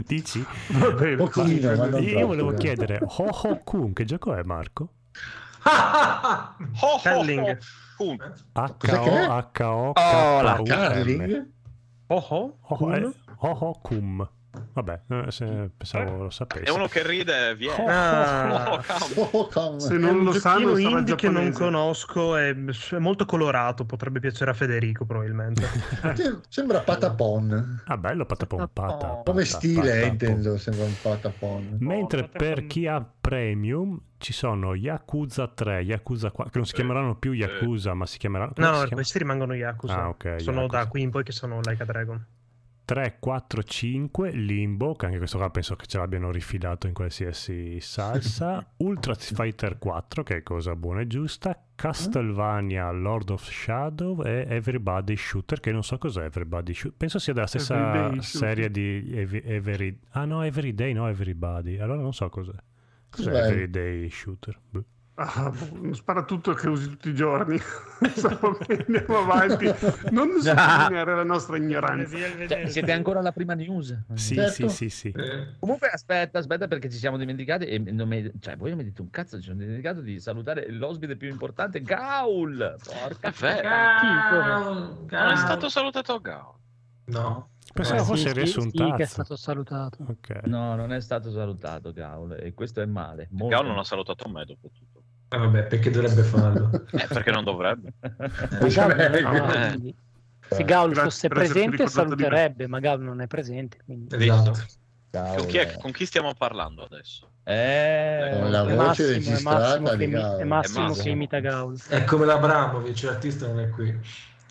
Dici? 0.07 0.43
Va 0.69 0.91
bene, 0.93 1.15
Pochino, 1.17 1.75
ma 1.75 1.85
non 1.87 2.01
Io 2.01 2.09
troppo, 2.13 2.25
volevo 2.25 2.53
chiedere, 2.53 2.99
Ho 3.03 3.25
Ho 3.27 3.57
Kun, 3.63 3.93
che 3.93 4.05
gioco 4.05 4.33
è 4.33 4.41
Marco? 4.41 4.93
Ho, 5.63 6.95
ho. 6.95 7.57
Kun. 7.97 8.17
H-O-H-O 8.53 9.91
Oh, 9.95 10.41
la 10.41 10.53
K-U-M. 10.55 10.65
Carling? 10.65 11.49
Ha-ha. 12.11 12.51
Ha-ha-kum. 13.41 14.27
Eh. 14.71 14.81
Vabbè, 14.83 15.01
eh, 15.09 15.31
se- 15.31 15.69
pensavo 15.75 16.23
lo 16.23 16.29
sapessi. 16.29 16.63
È 16.65 16.69
uno 16.69 16.87
che 16.87 17.05
ride 17.05 17.55
viene. 17.55 17.85
Ah. 17.87 18.83
Oh. 19.15 19.29
Oh, 19.31 19.47
come? 19.47 19.79
Se 19.79 19.97
non 19.97 20.23
lo 20.23 20.31
sanno, 20.33 20.75
sarà 20.75 20.97
indie 20.97 21.15
che 21.15 21.29
non 21.29 21.51
conosco, 21.51 22.35
è, 22.37 22.55
è 22.55 22.97
molto 22.99 23.25
colorato, 23.25 23.85
potrebbe 23.85 24.19
piacere 24.19 24.51
a 24.51 24.53
Federico 24.53 25.05
probabilmente. 25.05 25.67
Sì, 26.15 26.37
Sembra 26.49 26.79
patapon. 26.79 27.83
Ah, 27.85 27.97
bello, 27.97 28.25
patapon 28.25 28.69
pata. 28.71 29.21
Come 29.23 29.23
pata, 29.23 29.45
stile, 29.45 29.81
eh, 29.81 29.99
patapon. 30.01 30.07
intendo, 30.09 30.57
sembra 30.57 30.85
un 30.85 30.95
patapon. 31.01 31.77
Mentre 31.79 32.21
Oh, 32.21 32.27
per 32.31 32.67
chi 32.67 32.87
ha 32.87 33.03
premium 33.19 33.99
ci 34.17 34.33
sono 34.33 34.75
Yakuza 34.75 35.47
3, 35.47 35.81
Yakuza 35.81 36.29
4, 36.31 36.51
che 36.51 36.57
non 36.59 36.67
si 36.67 36.73
chiameranno 36.73 37.15
più 37.15 37.31
Yakuza, 37.31 37.93
ma 37.93 38.05
si 38.05 38.17
chiameranno... 38.19 38.53
come 38.53 38.67
No, 38.67 38.73
si 38.73 38.79
chiama? 38.81 38.95
questi 38.95 39.17
rimangono 39.17 39.53
Yakuza. 39.55 40.03
Ah, 40.03 40.09
ok, 40.09 40.35
sono 40.37 40.61
Yakuza. 40.61 40.77
da 40.83 40.87
qui 40.87 41.01
in 41.01 41.09
poi 41.09 41.23
che 41.23 41.31
sono 41.31 41.59
Like 41.63 41.81
a 41.81 41.85
Dragon. 41.85 42.25
3, 42.85 43.17
4, 43.19 43.63
5, 43.63 44.31
Limbo, 44.31 44.95
che 44.95 45.05
anche 45.05 45.17
questo 45.17 45.37
qua 45.37 45.49
penso 45.49 45.75
che 45.75 45.85
ce 45.85 45.97
l'abbiano 45.97 46.31
rifilato 46.31 46.87
in 46.87 46.93
qualsiasi 46.93 47.79
salsa, 47.79 48.65
Ultra 48.77 49.13
Fighter 49.13 49.77
4, 49.77 50.23
che 50.23 50.37
è 50.37 50.43
cosa 50.43 50.75
buona 50.75 51.01
e 51.01 51.07
giusta, 51.07 51.57
Castlevania 51.73 52.91
Lord 52.91 53.29
of 53.29 53.49
Shadow 53.49 54.23
e 54.25 54.45
Everybody 54.49 55.15
Shooter, 55.15 55.59
che 55.59 55.71
non 55.71 55.83
so 55.83 55.97
cos'è 55.97 56.23
Everybody 56.25 56.73
Shooter, 56.73 56.97
penso 56.97 57.19
sia 57.19 57.33
della 57.33 57.47
stessa 57.47 58.11
serie 58.19 58.69
di 58.69 59.09
Ev- 59.13 59.41
Every... 59.45 59.99
Ah 60.11 60.25
no, 60.25 60.43
Everyday, 60.43 60.93
no 60.93 61.07
Everybody, 61.07 61.77
allora 61.77 62.01
non 62.01 62.13
so 62.13 62.29
cos'è. 62.29 62.51
Cos'è 63.09 63.31
Cos'è? 63.31 63.45
Everyday 63.47 64.09
Shooter? 64.09 64.59
Boh. 64.69 64.83
Ah, 65.23 65.53
spara 65.91 66.23
tutto 66.23 66.53
che 66.53 66.67
usi 66.67 66.89
tutti 66.89 67.09
i 67.09 67.13
giorni. 67.13 67.59
Andiamo 68.01 69.17
avanti. 69.19 69.65
Non 70.11 70.29
sottolineare 70.41 71.15
la 71.15 71.23
nostra 71.23 71.57
ignoranza. 71.57 72.17
Cioè, 72.47 72.67
siete 72.67 72.91
ancora 72.91 73.19
alla 73.19 73.31
prima 73.31 73.53
news? 73.53 73.95
Sì, 74.13 74.35
Certo. 74.35 74.51
sì, 74.51 74.69
sì, 74.69 74.89
sì. 74.89 75.07
Eh, 75.15 75.55
Comunque, 75.59 75.89
aspetta, 75.89 76.39
aspetta, 76.39 76.67
perché 76.67 76.89
ci 76.89 76.97
siamo 76.97 77.17
dimenticati. 77.17 77.65
E 77.65 77.77
non 77.77 78.07
mi- 78.07 78.31
cioè, 78.39 78.57
voi 78.57 78.69
non 78.69 78.79
mi 78.79 78.83
dite 78.85 79.01
un 79.01 79.09
cazzo, 79.09 79.37
ci 79.37 79.43
siamo 79.43 79.59
dimenticato 79.59 80.01
di 80.01 80.19
salutare 80.19 80.71
l'ospite 80.71 81.15
più 81.15 81.29
importante, 81.29 81.81
Gaul. 81.81 82.75
Porca. 82.83 83.31
Ciao, 83.31 85.05
Non 85.09 85.31
è 85.31 85.35
stato 85.35 85.69
salutato 85.69 86.19
Gao. 86.19 86.59
No. 87.05 87.49
Pensavo 87.73 88.01
Eh, 88.01 88.05
fosse 88.05 88.27
sì, 88.29 88.33
riassuntato. 88.33 88.89
sì, 88.89 88.95
che 88.97 89.03
è 89.03 89.05
stato 89.05 89.35
salutato. 89.37 90.03
Ok. 90.09 90.41
No, 90.45 90.75
non 90.75 90.91
è 90.91 90.99
stato 90.99 91.31
salutato, 91.31 91.93
Gaul, 91.93 92.33
e 92.39 92.53
questo 92.53 92.81
è 92.81 92.85
male. 92.85 93.27
molto 93.31 93.55
Gao 93.55 93.63
non 93.65 93.77
ha 93.77 93.83
salutato 93.83 94.27
me 94.27 94.43
dopo 94.45 94.69
tutto. 94.73 94.90
Eh, 95.33 95.37
vabbè, 95.37 95.63
perché 95.63 95.89
dovrebbe 95.89 96.23
farlo? 96.23 96.69
Eh, 96.91 97.07
perché 97.07 97.31
non 97.31 97.43
dovrebbe? 97.45 97.93
Diciamo- 98.61 98.93
Ah, 98.93 99.03
Eh. 99.05 99.69
quindi- 99.69 99.95
Se 100.49 100.63
Gaul 100.65 100.93
fosse 100.93 101.29
presente 101.29 101.87
saluterebbe, 101.87 102.67
ma 102.67 102.79
Gaul 102.79 103.01
non 103.01 103.21
è 103.21 103.27
presente. 103.27 103.77
Quindi... 103.85 104.13
Esatto. 104.15 104.53
Ciao, 105.11 105.35
Con 105.35 105.45
chi, 105.47 105.57
è- 105.57 105.71
eh. 105.73 105.77
con 105.79 105.91
chi 105.91 106.05
stiamo 106.05 106.33
parlando 106.33 106.83
adesso? 106.83 107.29
Eh, 107.43 108.37
Con 108.39 108.51
la 108.51 108.61
È 108.67 108.75
voce 108.75 109.15
Massimo, 109.19 109.37
è 109.37 109.41
Massimo, 109.41 109.89
che, 109.89 109.97
di 109.97 110.03
imi- 110.03 110.13
Gaul. 110.13 110.39
è 110.39 110.43
Massimo 110.43 110.79
È 110.79 110.87
Massimo. 110.87 111.03
che 111.03 111.09
imita 111.09 111.39
Gaul. 111.39 111.79
È 111.87 112.03
come 112.03 112.25
l'Abramovic, 112.25 113.01
l'artista 113.03 113.47
non 113.47 113.59
è 113.61 113.69
qui. 113.69 113.99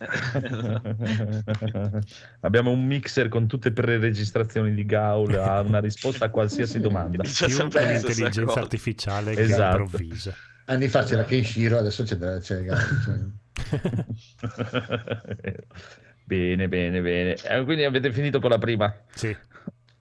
Abbiamo 2.41 2.71
un 2.71 2.85
mixer 2.87 3.29
con 3.29 3.47
tutte 3.47 3.69
le 3.69 3.75
preregistrazioni 3.75 4.73
di 4.75 4.85
Gaul, 4.87 5.35
ha 5.35 5.61
una 5.61 5.81
risposta 5.81 6.25
a 6.27 6.31
qualsiasi 6.31 6.81
domanda. 6.81 7.23
Dice 7.23 7.47
Più 7.47 7.55
sempre 7.55 7.85
la 7.85 7.91
l'intelligenza 7.93 8.61
artificiale 8.61 9.35
che 9.35 9.43
Esatto. 9.43 9.83
improvvisa. 9.83 10.35
Anni 10.71 10.87
fa 10.87 11.03
c'era 11.03 11.25
Kenshiro, 11.25 11.79
adesso 11.79 12.05
c'è, 12.05 12.17
c'è 12.39 12.63
Gaul. 12.63 12.79
cioè. 13.05 13.19
bene, 16.25 16.69
bene, 16.69 17.01
bene. 17.01 17.35
Eh, 17.35 17.65
quindi 17.65 17.83
avete 17.83 18.13
finito 18.13 18.39
con 18.39 18.51
la 18.51 18.59
prima. 18.59 18.95
Sì. 19.13 19.37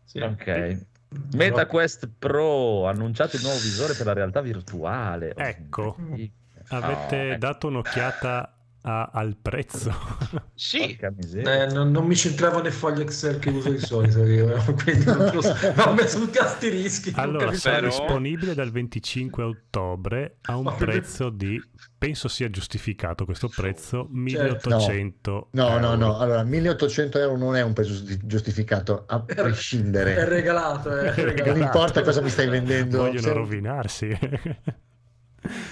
Sì. 0.05 0.19
Ok. 0.19 0.85
MetaQuest 1.33 2.11
Pro 2.19 2.87
ha 2.87 2.91
annunciato 2.91 3.35
il 3.35 3.41
nuovo 3.41 3.57
visore 3.57 3.95
per 3.95 4.05
la 4.05 4.13
realtà 4.13 4.41
virtuale. 4.41 5.33
Ecco. 5.35 5.97
Sì. 6.13 6.31
Avete 6.67 7.31
ecco. 7.31 7.39
dato 7.39 7.67
un'occhiata 7.67 8.58
a- 8.81 9.09
al 9.13 9.35
prezzo? 9.41 9.93
Sì. 10.59 10.97
Eh, 10.99 11.67
non, 11.71 11.89
non 11.91 12.05
mi 12.05 12.15
centravo 12.17 12.61
nel 12.61 12.73
foglio 12.73 13.01
Excel 13.03 13.39
che 13.39 13.49
uso 13.49 13.69
di 13.71 13.79
solito 13.79 14.25
io, 14.25 14.47
quindi 14.83 15.05
non 15.05 15.31
lo 15.33 15.41
ho 15.85 15.93
messo 15.93 16.19
tutti 16.19 16.37
asterischi. 16.37 17.11
non 17.11 17.19
Allora, 17.23 17.53
sarà 17.53 17.75
però- 17.77 17.87
disponibile 17.87 18.53
dal 18.53 18.69
25 18.69 19.41
ottobre 19.43 20.37
a 20.41 20.57
un 20.57 20.75
prezzo 20.77 21.29
di, 21.29 21.57
penso 21.97 22.27
sia 22.27 22.49
giustificato 22.49 23.23
questo 23.23 23.47
prezzo, 23.47 23.99
Certo. 24.01 24.09
1800 24.11 25.47
No, 25.51 25.67
no, 25.69 25.93
euro. 25.93 25.95
no. 25.95 26.17
Allora, 26.17 26.43
1800 26.43 27.19
euro 27.19 27.37
non 27.37 27.55
è 27.55 27.61
un 27.61 27.71
prezzo 27.71 27.91
giusti- 27.93 28.19
giustificato, 28.23 29.05
a 29.07 29.23
È 29.25 29.33
prescindere. 29.35 30.25
regalato, 30.27 30.89
è 30.93 31.13
regalato. 31.13 31.51
Non 31.53 31.61
importa 31.61 32.01
cosa 32.01 32.19
mi 32.21 32.29
stai 32.29 32.49
vendendo. 32.49 32.97
Vogliono 32.97 33.19
se- 33.21 33.33
rovinarsi. 33.33 34.17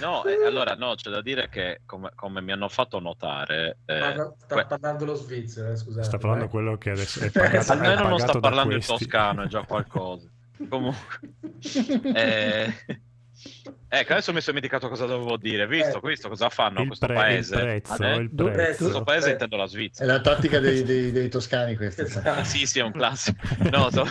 no, 0.00 0.24
eh, 0.24 0.44
allora 0.46 0.74
no, 0.74 0.94
c'è 0.94 1.10
da 1.10 1.20
dire 1.22 1.48
che 1.48 1.80
come, 1.86 2.10
come 2.14 2.40
mi 2.40 2.52
hanno 2.52 2.68
fatto 2.68 2.98
notare, 2.98 3.78
eh, 3.86 3.98
Parla- 3.98 4.34
sta 4.36 4.54
que- 4.54 4.66
parlando 4.66 5.04
lo 5.04 5.14
svizzero, 5.14 5.70
eh, 5.72 5.76
scusate. 5.76 6.06
Sta 6.06 6.18
parlando 6.18 6.44
eh. 6.46 6.48
quello 6.48 6.76
che 6.78 6.90
adesso 6.90 7.20
è 7.24 7.30
pagato, 7.32 7.72
è 7.72 7.74
almeno 7.76 7.94
non 7.94 8.10
pagato 8.10 8.28
sta 8.30 8.40
parlando 8.40 8.74
in 8.74 8.82
questi. 8.84 9.04
toscano, 9.04 9.42
è 9.42 9.46
già 9.46 9.62
qualcosa. 9.64 10.28
Comunque, 10.68 11.18
eh, 12.14 12.74
ecco, 13.88 14.12
adesso 14.12 14.32
mi 14.32 14.40
sono 14.40 14.56
dimenticato 14.58 14.88
cosa 14.88 15.06
dovevo 15.06 15.36
dire. 15.36 15.66
Visto, 15.68 16.02
Eh. 16.02 16.08
visto 16.08 16.28
cosa 16.28 16.48
fanno 16.48 16.80
Il, 16.80 16.86
questo 16.88 17.06
pre- 17.06 17.14
paese? 17.14 17.54
il 17.54 17.60
prezzo, 17.60 18.02
Eh? 18.02 18.14
il 18.16 18.30
prezzo. 18.30 18.82
Questo 18.84 19.02
paese 19.04 19.28
Eh. 19.28 19.32
intendo 19.32 19.56
la 19.56 19.64
È 19.64 19.68
Svizzera. 19.68 20.12
la 20.14 20.20
tattica 20.20 20.58
dei, 20.58 20.82
dei- 20.82 21.12
dei 21.12 21.28
toscani 21.30 21.76
questa. 21.76 22.02
Esatto. 22.02 22.44
Sì, 22.44 22.66
sì, 22.66 22.80
è 22.80 22.82
un 22.82 22.92
classico. 22.92 23.38
No, 23.70 23.90
so- 23.90 24.06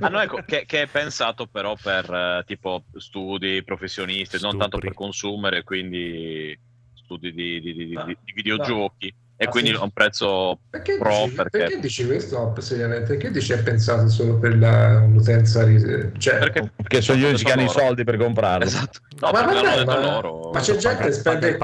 Ah, 0.00 0.08
no, 0.08 0.20
ecco, 0.20 0.42
che, 0.44 0.64
che 0.66 0.82
è 0.82 0.86
pensato 0.86 1.46
però 1.46 1.76
per 1.80 2.10
eh, 2.12 2.44
tipo 2.46 2.84
studi 2.96 3.62
professionisti, 3.64 4.38
non 4.40 4.52
tanto 4.52 4.76
Stupri. 4.76 4.88
per 4.88 4.96
consumere, 4.96 5.62
quindi 5.64 6.58
studi 6.94 7.32
di, 7.32 7.60
di- 7.60 7.72
di- 7.74 7.86
di- 7.86 7.96
Ah, 7.96 8.04
di 8.04 8.32
videogiochi. 8.34 9.14
E 9.36 9.46
Ah, 9.46 9.48
quindi 9.48 9.70
sì. 9.70 9.76
a 9.76 9.82
un 9.84 9.90
prezzo 9.90 10.58
Perché, 10.68 10.98
pro 10.98 11.22
dici, 11.24 11.34
perché, 11.34 11.58
perché 11.58 11.78
dici 11.80 12.04
questo 12.04 12.54
seriamente? 12.58 13.06
Perché 13.14 13.30
dici 13.30 13.52
è 13.54 13.62
pensato 13.62 14.06
solo 14.10 14.38
per 14.38 14.58
la- 14.58 15.06
l'utenza 15.06 15.64
ri- 15.64 16.12
cioè, 16.18 16.38
perché 16.38 16.70
Perché 16.76 17.00
sono 17.00 17.18
gli 17.18 17.24
unici 17.24 17.44
che 17.44 17.52
hanno 17.52 17.62
i 17.62 17.68
soldi 17.70 18.04
per 18.04 18.18
comprarlo. 18.18 18.64
Esatto. 18.66 18.98
No, 19.18 19.30
ma, 19.30 19.44
perché 19.46 19.62
vabbè, 19.66 19.84
ma- 19.86 20.00
loro. 20.00 20.50
ma 20.50 20.60
c'è 20.60 20.76
gente 20.76 21.04
che 21.04 21.12
spende 21.12 21.56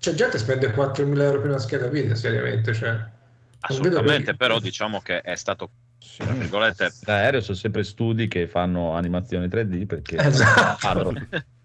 c'è 0.00 0.12
gente 0.14 0.32
che 0.32 0.38
spende 0.38 0.72
4.000 0.72 1.22
euro 1.22 1.40
per 1.40 1.50
una 1.50 1.58
scheda 1.58 1.86
video 1.86 2.16
seriamente 2.16 2.74
cioè. 2.74 2.96
Assolutamente, 3.60 4.12
perché- 4.24 4.36
però 4.36 4.58
diciamo 4.58 5.00
che 5.00 5.20
è 5.20 5.36
stato, 5.36 5.70
tra 6.24 6.32
virgolette, 6.32 6.92
L'aereo 7.04 7.40
sono 7.40 7.56
sempre 7.56 7.84
studi 7.84 8.28
che 8.28 8.46
fanno 8.48 8.92
animazioni 8.94 9.46
3D 9.46 9.86
perché 9.86 10.16
Esatto. 10.16 11.12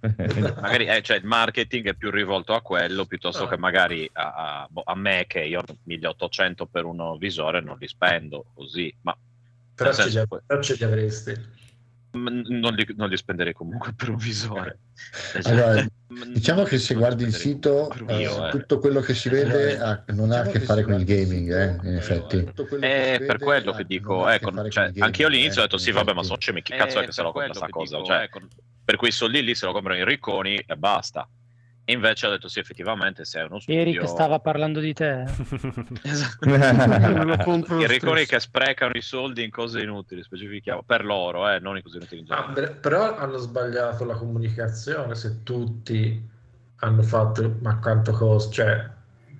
magari 0.59 0.85
eh, 0.85 1.01
cioè, 1.01 1.17
il 1.17 1.25
marketing 1.25 1.87
è 1.87 1.93
più 1.93 2.11
rivolto 2.11 2.53
a 2.53 2.61
quello 2.61 3.05
piuttosto 3.05 3.47
che 3.47 3.57
magari 3.57 4.09
a, 4.13 4.33
a- 4.33 4.67
boh, 4.69 4.83
a 4.85 4.95
me 4.95 5.25
che 5.27 5.41
io 5.41 5.63
1800 5.83 6.65
per 6.65 6.85
uno 6.85 7.17
visore 7.17 7.61
non 7.61 7.77
li 7.79 7.87
spendo 7.87 8.45
così, 8.53 8.93
ma 9.01 9.15
però, 9.75 9.93
ce 9.93 10.03
li, 10.03 10.11
senso, 10.11 10.27
poi- 10.27 10.41
però 10.45 10.61
ce 10.61 10.75
li 10.75 10.83
avresti 10.83 11.33
non 12.17 12.73
li, 12.73 12.85
non 12.95 13.09
li 13.09 13.17
spenderei 13.17 13.53
comunque 13.53 13.93
per 13.93 14.09
un 14.09 14.17
visore. 14.17 14.79
Cioè, 15.41 15.51
Allora, 15.51 15.85
Diciamo 16.27 16.63
che 16.63 16.77
se 16.77 16.93
guardi 16.93 17.23
il 17.23 17.33
sito, 17.33 17.91
eh, 18.07 18.19
io, 18.19 18.47
eh. 18.47 18.51
tutto 18.51 18.77
quello 18.79 18.99
che 18.99 19.15
si 19.15 19.29
vede 19.29 19.79
ha- 19.79 20.03
non 20.07 20.31
ha 20.31 20.41
a 20.41 20.45
che 20.45 20.59
fare 20.59 20.83
con 20.83 20.93
il 20.93 21.05
gaming, 21.05 21.51
eh, 21.51 21.87
in 21.87 21.95
effetti. 21.95 22.37
È 22.79 23.19
per 23.25 23.39
quello 23.39 23.71
che 23.71 23.83
dico, 23.85 24.27
ecco, 24.27 24.69
cioè, 24.69 24.91
anche 24.99 25.21
io 25.21 25.27
all'inizio 25.27 25.61
ho 25.61 25.63
detto 25.63 25.77
eh, 25.77 25.79
sì, 25.79 25.91
vabbè, 25.91 26.13
ma 26.13 26.23
sono 26.23 26.37
scemi, 26.39 26.61
chi 26.61 26.73
cazzo 26.75 26.99
è 26.99 27.05
che 27.05 27.11
se 27.11 27.23
lo 27.23 27.31
compra 27.31 27.53
sta 27.53 27.69
cosa? 27.69 28.03
Cioè, 28.03 28.29
per 28.85 28.95
quei 28.95 29.11
soldi 29.11 29.43
lì 29.43 29.55
se 29.55 29.65
lo 29.65 29.71
comprano 29.71 29.99
i 29.99 30.05
ricconi 30.05 30.55
e 30.55 30.75
basta. 30.75 31.27
E 31.85 31.91
invece 31.93 32.27
ho 32.27 32.29
detto 32.29 32.47
sì, 32.47 32.59
effettivamente 32.59 33.25
se 33.25 33.41
è 33.41 33.43
uno 33.43 33.59
studio... 33.59 33.81
Eric 33.81 34.07
stava 34.07 34.39
parlando 34.39 34.79
di 34.79 34.93
te. 34.93 35.25
Esatto. 36.03 37.23
Lo 37.25 37.37
compro 37.43 37.79
I 37.81 37.85
stesso. 37.85 38.13
che 38.25 38.39
sprecano 38.39 38.93
i 38.95 39.01
soldi 39.01 39.43
in 39.43 39.49
cose 39.51 39.81
inutili, 39.81 40.23
specifichiamo, 40.23 40.83
per 40.85 41.03
loro, 41.03 41.49
eh, 41.49 41.59
non 41.59 41.75
in 41.75 41.83
cose 41.83 41.97
inutili 41.97 42.21
in 42.21 42.27
Ah, 42.31 42.45
generale. 42.53 42.75
però 42.75 43.17
hanno 43.17 43.37
sbagliato 43.37 44.05
la 44.05 44.15
comunicazione 44.15 45.13
se 45.15 45.43
tutti 45.43 46.29
hanno 46.77 47.01
fatto 47.03 47.57
ma 47.61 47.77
quanto 47.79 48.11
costa 48.13 48.51
cioè 48.51 48.89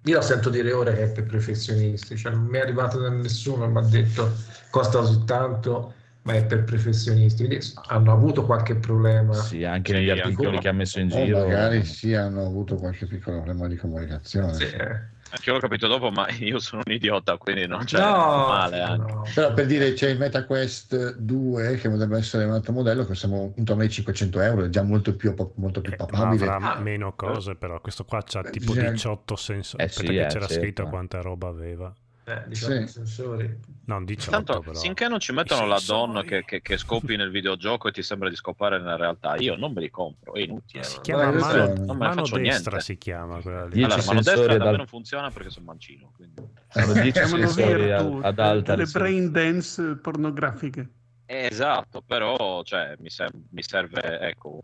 io 0.05 0.15
la 0.15 0.21
sento 0.21 0.49
dire 0.49 0.71
ora 0.71 0.91
che 0.93 1.03
è 1.03 1.11
per 1.11 1.25
professionisti 1.25 2.15
cioè 2.17 2.31
non 2.33 2.43
mi 2.45 2.57
è 2.57 2.61
arrivato 2.61 2.99
da 2.99 3.09
nessuno 3.09 3.67
mi 3.69 3.77
ha 3.79 3.81
detto 3.81 4.31
costa 4.69 4.99
così 4.99 5.23
tanto 5.25 5.93
ma 6.23 6.33
è 6.33 6.45
per 6.45 6.63
professionisti 6.63 7.45
quindi 7.45 7.65
hanno 7.87 8.11
avuto 8.13 8.45
qualche 8.45 8.75
problema 8.75 9.33
Sì, 9.33 9.63
anche 9.63 9.93
negli 9.93 10.09
ancora. 10.09 10.27
articoli 10.27 10.59
che 10.59 10.67
ha 10.69 10.73
messo 10.73 10.99
in 10.99 11.11
O 11.11 11.23
giro. 11.23 11.39
magari 11.39 11.83
sì 11.83 12.13
hanno 12.13 12.45
avuto 12.45 12.75
qualche 12.75 13.05
piccolo 13.05 13.37
problema 13.41 13.67
di 13.67 13.75
comunicazione. 13.75 14.53
Sì, 14.53 14.63
eh. 14.63 15.11
Anche 15.33 15.49
io 15.49 15.53
l'ho 15.53 15.59
capito 15.61 15.87
dopo, 15.87 16.11
ma 16.11 16.27
io 16.39 16.59
sono 16.59 16.83
un 16.85 16.93
idiota, 16.93 17.37
quindi 17.37 17.65
non 17.65 17.83
c'è 17.85 17.99
no, 17.99 18.45
male 18.47 18.81
anche. 18.81 19.11
no. 19.13 19.23
Però 19.33 19.51
per 19.53 19.65
dire 19.65 19.93
c'è 19.93 20.09
il 20.09 20.17
MetaQuest 20.19 21.15
2 21.17 21.75
che 21.77 21.89
potrebbe 21.89 22.17
essere 22.19 22.45
un 22.45 22.51
altro 22.51 22.71
modello 22.71 23.03
che 23.05 23.15
siamo 23.15 23.51
intorno 23.57 23.81
ai 23.81 23.89
500 23.89 24.39
euro, 24.41 24.63
è 24.65 24.69
già 24.69 24.83
molto 24.83 25.15
più, 25.15 25.33
molto 25.55 25.81
più 25.81 25.91
Eh, 25.91 25.95
Ma 25.97 26.05
papabile. 26.05 26.45
avrà 26.45 26.75
Ah, 26.75 26.79
meno 26.79 27.15
cose, 27.15 27.55
però 27.55 27.81
questo 27.81 28.05
qua 28.05 28.21
c'ha 28.23 28.43
tipo 28.43 28.73
bisogna- 28.73 28.91
18 28.91 29.35
sensori. 29.35 29.83
Eh 29.83 29.87
Aspetta 29.87 30.11
sì, 30.11 30.17
che 30.17 30.23
eh, 30.23 30.27
c'era 30.27 30.47
sì, 30.47 30.53
scritto 30.53 30.83
ma- 30.83 30.89
quanta 30.89 31.19
roba 31.21 31.47
aveva. 31.47 31.93
Eh, 32.25 32.43
diciamo 32.47 32.79
Sì. 32.81 32.87
sensori. 32.87 33.59
Non 33.85 34.05
18 34.05 34.31
Tanto, 34.31 34.59
però. 34.61 34.79
finché 34.79 35.09
non 35.09 35.19
ci 35.19 35.33
mettono 35.33 35.65
la 35.65 35.81
donna 35.85 36.23
che, 36.23 36.45
che, 36.45 36.61
che 36.61 36.77
scopi 36.77 37.17
nel 37.17 37.29
videogioco 37.31 37.89
e 37.89 37.91
ti 37.91 38.01
sembra 38.01 38.29
di 38.29 38.35
scopare 38.37 38.77
nella 38.77 38.95
realtà, 38.95 39.35
io 39.35 39.57
non 39.57 39.73
me 39.73 39.81
li 39.81 39.89
compro, 39.89 40.33
è 40.33 40.39
inutile. 40.39 40.83
Si 40.83 40.93
non- 40.95 41.03
chiama 41.03 41.31
Guarda, 41.31 41.39
mano, 41.47 41.73
non 41.73 41.85
me 41.85 41.93
mano 42.07 42.13
faccio 42.25 42.37
destra 42.37 42.71
niente. 42.71 42.79
si 42.79 42.97
chiama 42.97 43.41
quella 43.41 43.65
lì. 43.65 43.73
Dieci 43.73 43.83
Allora, 43.91 44.05
mano 44.07 44.21
sensori 44.21 44.47
destra 44.47 44.63
da 44.71 44.77
non 44.77 44.87
funziona 44.87 45.31
perché 45.31 45.49
sono 45.49 45.65
mancino. 45.65 46.11
Quindi... 46.15 46.41
Sono 46.69 46.93
10 46.93 47.11
Chiamano 47.11 47.47
sensori 47.49 47.91
ad, 47.91 48.01
Virtu, 48.03 48.25
ad 48.25 48.39
alta 48.39 48.75
le 48.75 48.85
brain 48.85 49.31
dance 49.31 49.95
pornografiche. 49.97 50.89
Eh, 51.25 51.47
Esatto, 51.51 52.01
però 52.01 52.63
cioè, 52.63 52.95
mi, 52.99 53.09
ser- 53.09 53.31
mi 53.51 53.63
serve 53.63 54.19
ecco, 54.19 54.61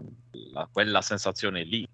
la- 0.53 0.67
quella 0.71 1.01
sensazione 1.01 1.63
lì, 1.63 1.85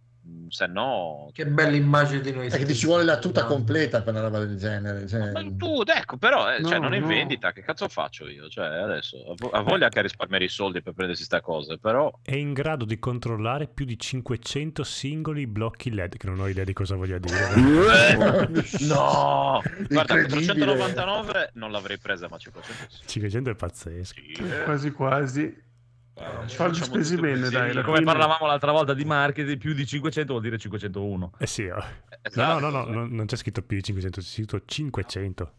se 0.50 0.68
no... 0.68 1.30
che 1.34 1.46
bella 1.46 1.76
immagine 1.76 2.22
di 2.22 2.32
noi 2.32 2.48
È 2.48 2.64
che 2.64 2.74
ci 2.74 2.86
vuole 2.86 3.04
la 3.04 3.18
tuta 3.20 3.46
completa 3.46 4.02
per 4.02 4.14
una 4.14 4.24
roba 4.24 4.40
del 4.40 4.58
genere. 4.58 5.08
cioè- 5.08 5.32
Ma 5.32 5.44
tu, 5.58 5.82
ecco, 5.86 6.18
però 6.18 6.52
eh, 6.52 6.64
cioè, 6.64 6.76
No, 6.78 6.84
non 6.84 6.94
è 6.94 6.98
in 6.98 7.02
no. 7.04 7.08
vendita, 7.10 7.52
che 7.52 7.62
cazzo 7.62 7.88
faccio 7.88 8.28
io? 8.28 8.48
Cioè, 8.48 8.66
adesso 8.66 9.18
ha 9.18 9.34
vo- 9.36 9.50
ha 9.52 9.62
voglia 9.62 9.90
che 9.90 10.02
risparmiare 10.02 10.46
i 10.46 10.50
soldi 10.50 10.82
per 10.82 10.94
prendersi 10.94 11.26
queste 11.28 11.46
cose, 11.46 11.78
però 11.78 12.12
È 12.22 12.36
in 12.36 12.54
grado 12.54 12.86
di 12.86 12.98
controllare 13.00 13.68
più 13.68 13.86
di 13.86 13.98
500 14.00 14.84
singoli 14.84 15.48
blocchi 15.48 15.92
LED, 15.94 16.18
che 16.18 16.28
non 16.28 16.40
ho 16.40 16.48
idea 16.48 16.64
di 16.64 16.74
cosa 16.74 16.96
voglia 16.96 17.18
dire. 17.18 17.56
no! 18.88 19.62
Guarda, 19.90 20.20
Incredibile. 20.20 20.76
499 20.76 21.50
non 21.54 21.72
l'avrei 21.72 21.98
presa, 21.98 22.28
ma 22.30 22.38
500 22.38 22.86
sì. 22.90 23.02
500 23.08 23.50
è 23.50 23.56
pazzesco. 23.56 24.22
Sì, 24.22 24.32
eh. 24.44 24.64
Quasi 24.64 24.92
quasi. 24.92 25.64
Ci 26.16 26.56
Soldi 26.56 26.82
spesi 26.82 27.18
bene, 27.18 27.50
dai, 27.50 27.84
Come 27.84 28.02
parlavamo 28.02 28.46
l'altra 28.48 28.72
volta 28.72 28.94
di 28.94 29.04
marketing, 29.04 29.58
più 29.58 29.74
di 29.74 29.86
500 29.86 30.32
vuol 30.32 30.44
dire 30.44 30.58
501. 30.58 31.34
Eh 31.38 31.48
sì. 31.48 31.64
Esatto. 32.22 32.60
no, 32.60 32.70
no, 32.70 32.84
no, 32.86 32.92
no, 32.92 33.06
non 33.06 33.26
c'è 33.26 33.36
scritto 33.36 33.62
più 33.62 33.76
di 33.78 33.84
500, 33.84 34.22
c'è 34.22 34.26
scritto 34.26 34.62
500. 34.64 35.52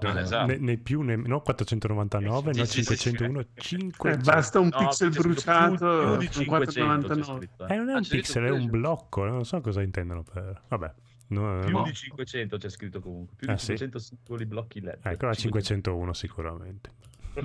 Ah, 0.00 0.20
esatto. 0.20 0.46
Né, 0.46 0.56
né 0.58 0.76
più, 0.78 1.02
né, 1.02 1.14
no 1.14 1.40
499, 1.40 2.52
Sì, 2.52 2.58
no 2.58 2.64
sì, 2.64 2.82
sì, 2.82 2.96
sì. 2.96 2.96
501, 2.96 3.40
Eh, 3.40 3.46
500. 3.54 4.30
basta 4.30 4.58
un 4.58 4.68
No, 4.72 4.78
pixel 4.78 5.10
bruciato 5.10 5.76
più, 5.76 6.08
più 6.08 6.16
di 6.16 6.46
con 6.46 6.66
500 6.66 6.72
c'è 6.72 6.80
499. 6.80 7.38
scritto, 7.38 7.66
Eh, 7.68 7.72
eh. 7.72 7.76
non 7.76 7.88
è 7.88 7.92
Ah, 7.92 7.96
un 7.98 8.06
pixel, 8.08 8.44
è 8.44 8.50
un 8.50 8.70
blocco, 8.70 9.24
non 9.24 9.44
so 9.44 9.60
cosa 9.60 9.82
intendono 9.82 10.24
per... 10.24 10.62
Vabbè. 10.66 10.94
No, 11.28 11.60
Più 11.60 11.70
no. 11.70 11.82
di 11.84 11.92
500 11.94 12.56
c'è 12.58 12.68
scritto 12.68 13.00
comunque, 13.00 13.36
più 13.36 13.48
Ah, 13.48 13.52
di 13.52 13.58
sì? 13.58 13.76
500 13.76 13.98
singoli 14.00 14.46
blocchi 14.46 14.80
LED. 14.80 14.98
Ecco, 15.02 15.26
la 15.26 15.34
501 15.34 16.12
sicuramente. 16.12 16.90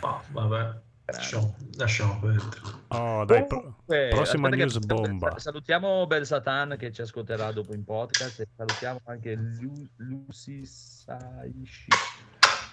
Oh, 0.00 0.22
vabbè 0.30 0.80
Lasciamo, 1.06 1.54
lasciamo 1.76 2.18
perdere. 2.18 2.60
Oh, 2.88 3.24
dai, 3.24 3.46
Comunque, 3.46 4.08
prossima 4.10 4.48
news 4.48 4.78
bomba. 4.78 5.30
sa- 5.32 5.38
Salutiamo 5.38 6.06
Bel 6.08 6.26
Satan 6.26 6.76
che 6.76 6.90
ci 6.92 7.00
ascolterà 7.02 7.52
dopo 7.52 7.74
in 7.74 7.84
podcast 7.84 8.40
e 8.40 8.48
salutiamo 8.56 9.00
anche 9.04 9.34
Lu- 9.34 9.86
Lucy 9.96 10.64
Saishi. 10.64 11.86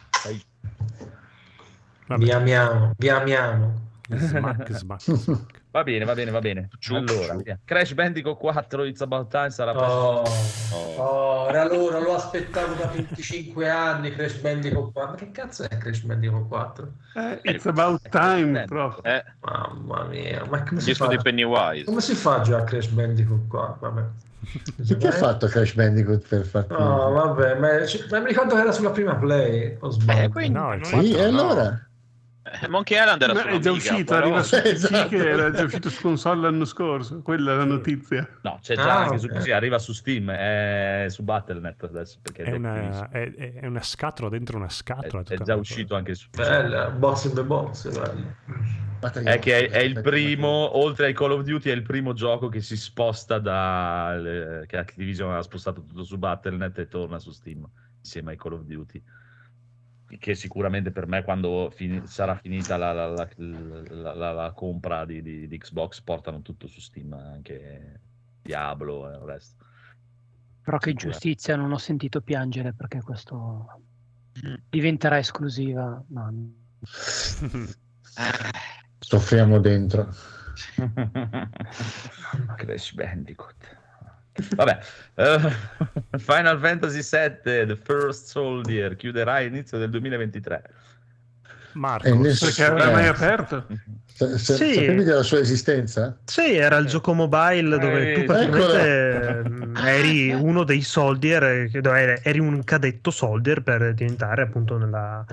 Sai-. 0.10 0.44
Vi 2.18 2.32
amiamo, 2.32 2.94
vi 2.98 3.10
amiamo. 3.10 3.92
Smack, 4.10 4.72
smack, 4.74 5.02
smack. 5.02 5.62
Va 5.74 5.82
bene, 5.82 6.06
va 6.06 6.14
bene, 6.14 6.30
va 6.30 6.40
bene. 6.40 6.70
Ciu, 6.78 6.94
allora, 6.94 7.34
ciu. 7.34 7.58
Crash 7.66 7.94
Bandicoot 7.96 8.38
4 8.38 8.84
It's 8.86 9.02
About 9.02 9.28
Time 9.32 9.50
sarà 9.50 9.72
Oh, 9.76 10.22
Oh. 10.72 10.96
oh, 10.98 11.48
era 11.50 11.66
loro, 11.66 12.00
lo 12.00 12.14
aspettavo 12.14 12.76
da 12.76 12.86
25 12.86 13.68
anni 13.68 14.12
Crash 14.12 14.36
Bandicoot 14.36 14.92
4. 14.94 15.12
Ma 15.12 15.18
che 15.18 15.32
cazzo 15.32 15.64
è 15.68 15.76
Crash 15.78 16.02
Bandicoot 16.02 16.48
4? 16.48 16.92
Eh, 17.16 17.40
it's 17.52 17.66
about 17.66 18.08
time, 18.10 18.66
prof. 18.66 19.00
Eh, 19.02 19.24
Mamma 19.42 20.04
mia, 20.04 20.46
ma 20.48 20.62
come 20.64 20.78
il 20.78 20.82
si 20.82 20.94
fa? 20.94 21.08
di 21.08 21.18
Pennywise. 21.18 21.86
Come 21.86 22.02
si 22.02 22.14
fa 22.14 22.36
a 22.36 22.42
giocare 22.42 22.62
a 22.62 22.66
Crash 22.66 22.88
Bandicoot 22.90 23.48
4? 23.48 23.78
Vabbè. 23.90 24.04
Che 25.00 25.08
ha 25.08 25.12
fatto 25.12 25.48
Crash 25.48 25.74
Bandicoot 25.74 26.28
per 26.28 26.46
farti... 26.46 26.74
No, 26.74 27.10
vabbè, 27.12 27.56
ma, 27.56 27.70
ma 28.12 28.20
mi 28.20 28.28
ricordo 28.28 28.54
che 28.54 28.62
era 28.62 28.72
sulla 28.72 28.92
prima 28.92 29.16
play. 29.16 29.76
O 29.80 29.90
sbaglio? 29.90 30.22
Eh, 30.22 30.30
quindi- 30.30 30.60
No, 30.60 30.78
Sì, 30.84 30.92
4 30.92 31.18
e 31.18 31.32
no. 31.32 31.40
allora? 31.42 31.88
Eh, 32.62 32.68
Monkey 32.68 32.98
Island 33.00 33.22
era 33.22 33.32
sulla 33.36 33.44
è 33.52 33.60
già 33.60 33.70
Amiga, 33.70 33.72
uscito, 33.72 34.14
però- 34.14 34.26
arriva 34.26 34.44
su 34.44 34.56
PC 34.62 34.66
Esatto. 34.66 35.08
che 35.10 35.30
era 35.30 35.52
già 35.52 35.64
uscito 35.64 35.90
su 35.90 36.02
console 36.02 36.42
l'anno 36.42 36.66
scorso. 36.66 37.22
Quella 37.22 37.54
è 37.54 37.56
la 37.56 37.64
notizia. 37.64 38.28
No, 38.42 38.60
c'è 38.62 38.76
già 38.76 38.84
Ah, 38.84 38.98
anche 39.04 39.16
ok. 39.16 39.20
su 39.36 39.40
sì, 39.42 39.52
arriva 39.52 39.80
su 39.80 39.94
Steam, 39.94 40.30
è 40.30 41.06
su 41.10 41.24
Battle.net 41.24 41.84
adesso 41.84 42.18
perché 42.22 42.44
È 42.44 42.52
è, 42.52 42.54
una, 42.54 43.10
è, 43.10 43.34
è- 43.34 43.54
è 43.62 43.66
una 43.66 43.82
scatola 43.82 44.28
dentro 44.30 44.58
una 44.58 44.68
scatola. 44.70 45.22
è 45.22 45.26
tutta 45.26 45.44
già 45.44 45.56
uscito 45.56 45.96
anche 45.96 46.16
su 46.16 46.28
Bella, 46.32 46.90
box 46.90 47.26
in 47.26 47.34
the 47.34 47.44
box. 47.44 47.88
È 49.24 49.40
che 49.40 49.68
è, 49.68 49.70
è 49.70 49.80
il 49.80 50.02
primo, 50.02 50.78
oltre 50.78 51.08
ai 51.08 51.14
Call 51.14 51.32
of 51.32 51.44
Duty, 51.44 51.70
è 51.70 51.74
il 51.74 51.82
primo 51.82 52.14
gioco 52.14 52.48
che 52.50 52.62
si 52.62 52.78
sposta 52.78 53.38
da 53.40 54.18
che 54.66 54.78
Activision 54.78 55.34
ha 55.34 55.42
spostato 55.42 55.82
tutto 55.82 56.04
su 56.04 56.18
Battle.net 56.18 56.78
e 56.80 56.88
torna 56.88 57.20
su 57.20 57.32
Steam 57.32 57.66
insieme 58.00 58.32
ai 58.32 58.38
Call 58.38 58.54
of 58.54 58.62
Duty. 58.64 59.02
Che 60.20 60.36
sicuramente 60.36 60.92
per 60.92 61.08
me, 61.08 61.24
quando 61.24 61.70
fini- 61.74 62.06
sarà 62.08 62.36
finita 62.36 62.78
la, 62.78 62.92
la- 62.94 63.08
la- 63.08 63.30
la- 63.38 64.14
la- 64.14 64.32
la 64.32 64.52
compra 64.54 65.06
di, 65.06 65.22
di- 65.22 65.48
di 65.48 65.58
Xbox, 65.58 66.02
portano 66.02 66.42
tutto 66.42 66.68
su 66.68 66.80
Steam, 66.80 67.14
anche 67.14 68.00
Diablo 68.42 69.10
e 69.12 69.16
il 69.16 69.22
resto. 69.22 69.66
Però 70.64 70.78
che 70.78 70.92
ingiustizia, 70.92 71.56
non 71.56 71.72
ho 71.72 71.78
sentito 71.78 72.22
piangere 72.22 72.74
perché 72.74 73.02
questo 73.02 73.82
diventerà 74.70 75.18
esclusiva. 75.18 76.02
No. 76.08 76.34
Soffriamo 79.00 79.60
dentro. 79.60 80.14
Crash 82.56 82.94
Bandicoot. 82.94 83.82
Vabbè, 84.56 84.80
eh, 85.16 85.40
Final 86.18 86.60
Fantasy 86.60 87.02
VII 87.02 87.66
The 87.68 87.78
First 87.82 88.28
Soldier 88.28 88.96
chiuderà 88.96 89.34
a 89.34 89.42
inizio 89.42 89.78
del 89.78 89.90
2023. 89.92 90.64
Marco, 91.74 92.08
E 92.08 92.14
ness- 92.14 92.40
Perché 92.56 92.72
mai 92.72 93.06
Eh. 93.06 93.08
aperto? 93.08 93.66
Sa- 94.14 94.38
sa- 94.38 94.54
Sì. 94.56 94.74
Sapevi 94.76 95.04
della 95.04 95.24
sua 95.24 95.40
esistenza? 95.40 96.16
Sì, 96.26 96.54
era 96.56 96.78
il 96.78 96.86
gioco 96.86 97.14
mobile 97.14 97.78
dove 97.80 98.14
tu 98.14 98.20
Eh, 98.20 98.24
praticamente 98.26 99.40
ehm, 99.40 99.76
eri 99.84 100.32
uno 100.34 100.64
dei 100.64 100.82
soldier, 100.82 101.44
eh, 101.44 101.70
che- 101.72 101.82
dove 101.82 102.00
eri- 102.00 102.22
eri 102.24 102.40
un 102.40 102.64
cadetto 102.64 103.10
soldier 103.10 103.64
per 103.64 103.94
diventare 103.96 104.44
appunto 104.44 104.78
nella, 104.78 105.26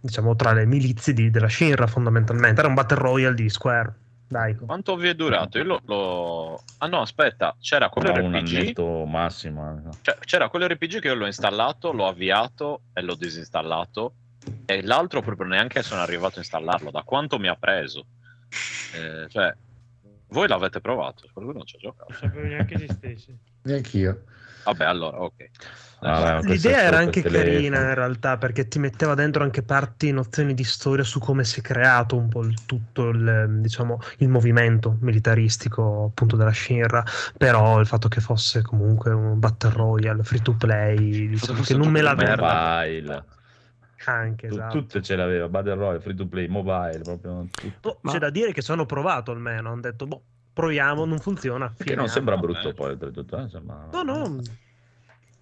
diciamo, 0.00 0.34
tra 0.34 0.52
le 0.52 0.66
milizie 0.66 1.12
di- 1.12 1.30
della 1.30 1.48
Shinra 1.48 1.86
fondamentalmente. 1.86 2.58
Era 2.58 2.68
un 2.68 2.74
battle 2.74 2.98
royale 2.98 3.34
di 3.36 3.48
Square. 3.48 3.92
Dai. 4.28 4.54
Quanto 4.56 4.94
vi 4.96 5.08
è 5.08 5.14
durato? 5.14 5.56
Io 5.58 5.64
lo, 5.64 5.80
lo- 5.86 6.62
Ah 6.78 6.86
no, 6.86 7.00
aspetta, 7.00 7.56
c'era 7.60 7.88
quello 7.88 8.12
un 8.12 8.36
RPG. 8.36 8.56
annetto 8.56 9.04
massimo. 9.06 9.90
Cioè, 10.02 10.18
c'era 10.20 10.48
quello 10.50 10.66
RPG 10.66 11.00
che 11.00 11.08
io 11.08 11.14
l'ho 11.14 11.26
installato, 11.26 11.92
l'ho 11.92 12.06
avviato 12.06 12.82
e 12.92 13.00
l'ho 13.00 13.14
disinstallato. 13.14 14.12
E 14.66 14.82
l'altro 14.82 15.22
proprio 15.22 15.46
neanche 15.48 15.82
sono 15.82 16.02
arrivato 16.02 16.36
a 16.36 16.38
installarlo. 16.42 16.90
Da 16.90 17.02
quanto 17.02 17.38
mi 17.38 17.48
ha 17.48 17.56
preso? 17.56 18.04
Eh, 18.94 19.28
cioè, 19.30 19.54
voi 20.28 20.46
l'avete 20.46 20.80
provato? 20.80 21.26
Qualcuno 21.32 21.58
non 21.58 21.66
ci 21.66 21.76
ha 21.76 21.78
giocato? 21.78 22.06
Non 22.10 22.18
sapevo 22.20 22.46
neanche 22.46 22.74
esistesse. 22.74 23.38
Neanch'io. 23.62 24.24
Vabbè, 24.64 24.84
allora, 24.84 25.22
ok. 25.22 25.48
Ah, 26.00 26.38
L'idea 26.42 26.82
era 26.82 26.98
anche 26.98 27.22
carina 27.22 27.88
in 27.88 27.94
realtà 27.94 28.38
perché 28.38 28.68
ti 28.68 28.78
metteva 28.78 29.14
dentro 29.14 29.42
anche 29.42 29.62
parti, 29.62 30.12
nozioni 30.12 30.54
di 30.54 30.62
storia 30.62 31.02
su 31.02 31.18
come 31.18 31.42
si 31.44 31.58
è 31.58 31.62
creato 31.62 32.16
un 32.16 32.28
po' 32.28 32.44
il, 32.44 32.64
tutto 32.66 33.08
il, 33.08 33.56
diciamo, 33.60 33.98
il 34.18 34.28
movimento 34.28 34.96
militaristico 35.00 36.04
appunto 36.04 36.36
della 36.36 36.52
Shinra, 36.52 37.02
però 37.36 37.80
il 37.80 37.86
fatto 37.86 38.06
che 38.06 38.20
fosse 38.20 38.62
comunque 38.62 39.10
un 39.12 39.40
battle 39.40 39.72
royale 39.72 40.22
free 40.22 40.40
to 40.40 40.54
play, 40.54 41.28
diciamo, 41.28 41.62
che 41.62 41.76
non 41.76 41.90
me 41.90 42.00
l'aveva 42.00 42.84
Mobile. 42.84 43.24
anche 44.04 44.46
esatto. 44.46 44.78
Tutte 44.78 45.02
ce 45.02 45.16
l'aveva, 45.16 45.48
Battle 45.48 45.74
Royale, 45.74 46.00
free 46.00 46.14
to 46.14 46.26
play, 46.28 46.46
mobile, 46.46 47.00
proprio 47.02 47.48
tutto. 47.50 47.98
Oh, 48.02 48.10
C'è 48.10 48.18
da 48.18 48.30
dire 48.30 48.52
che 48.52 48.62
ci 48.62 48.70
hanno 48.70 48.86
provato 48.86 49.32
almeno, 49.32 49.72
hanno 49.72 49.80
detto 49.80 50.06
boh, 50.06 50.22
proviamo, 50.52 51.04
non 51.04 51.18
funziona. 51.18 51.72
Che 51.76 51.94
non 51.94 52.08
sembra 52.08 52.36
vabbè. 52.36 52.46
brutto 52.46 52.72
poi, 52.72 52.90
oltretutto. 52.92 53.36
eh, 53.38 53.42
insomma. 53.42 53.88
No, 53.92 54.02
no, 54.02 54.40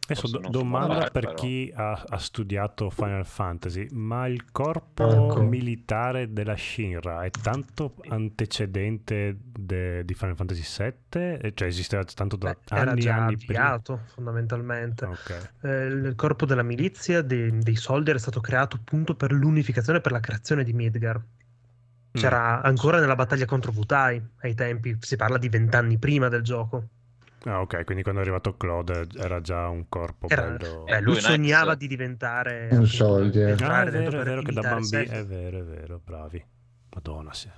Adesso 0.09 0.29
do- 0.29 0.49
domanda 0.49 1.11
per 1.11 1.25
però. 1.25 1.35
chi 1.35 1.73
ha, 1.75 2.05
ha 2.09 2.19
studiato 2.19 2.90
Final 2.90 3.27
Fantasy, 3.27 3.88
ma 3.90 4.27
il 4.29 4.51
corpo 4.53 5.31
Ecco. 5.33 5.42
militare 5.42 6.33
della 6.33 6.57
Shinra 6.57 7.23
è 7.25 7.31
tanto 7.31 7.95
antecedente 8.09 9.37
de- 9.40 10.05
di 10.05 10.14
Final 10.14 10.37
Fantasy 10.37 10.62
VII? 10.62 11.21
Eh, 11.40 11.53
Cioè 11.55 11.69
esisteva 11.69 12.05
tanto 12.05 12.37
da 12.37 12.53
beh, 12.53 12.77
era 12.77 12.90
anni 12.92 13.05
e 13.05 13.09
anni 13.09 13.37
prima? 13.37 13.61
avviato 13.64 14.01
fondamentalmente. 14.14 15.05
Ok. 15.07 15.51
Eh, 15.62 15.87
il 15.87 16.12
corpo 16.14 16.47
della 16.47 16.62
milizia 16.62 17.23
dei, 17.23 17.59
dei 17.59 17.77
soldier 17.77 18.16
è 18.16 18.19
stato 18.21 18.40
creato 18.40 18.77
appunto 18.77 19.14
per 19.16 19.33
l'unificazione, 19.33 20.01
per 20.01 20.12
la 20.12 20.21
creazione 20.21 20.62
di 20.64 20.73
Midgar. 20.73 21.16
Mm. 21.19 21.23
C'era 22.12 22.62
ancora 22.62 22.99
nella 23.01 23.14
battaglia 23.16 23.45
contro 23.45 23.73
Vutai 23.73 24.23
ai 24.40 24.55
tempi, 24.55 24.97
si 25.01 25.16
parla 25.16 25.37
di 25.38 25.49
vent'anni 25.49 25.99
prima 25.99 26.29
del 26.29 26.42
gioco. 26.42 26.88
Ah, 27.47 27.61
ok, 27.61 27.85
quindi 27.85 28.03
quando 28.03 28.21
è 28.21 28.25
arrivato 28.25 28.57
Claude 28.57 29.07
era 29.17 29.41
già 29.41 29.69
un 29.69 29.89
corpo 29.89 30.29
Era- 30.29 30.51
bello... 30.51 30.85
Eh, 30.87 31.01
lui 31.01 31.13
lui 31.13 31.21
sognava 31.21 31.77
di 31.77 31.87
diventare 31.87 32.69
Un 32.73 32.87
soldier. 32.87 33.47
Ah, 33.47 33.51
entrare 33.51 33.89
è 33.89 33.93
vero, 33.93 34.21
è 34.21 34.25
vero 34.25 34.43
che 34.43 34.53
da 34.53 34.61
bambino... 34.63 35.03
È 35.13 35.25
vero, 35.25 35.59
è 35.59 35.63
vero, 35.63 36.01
bravi. 36.05 36.45
Madonna, 36.93 37.33
sì. 37.33 37.49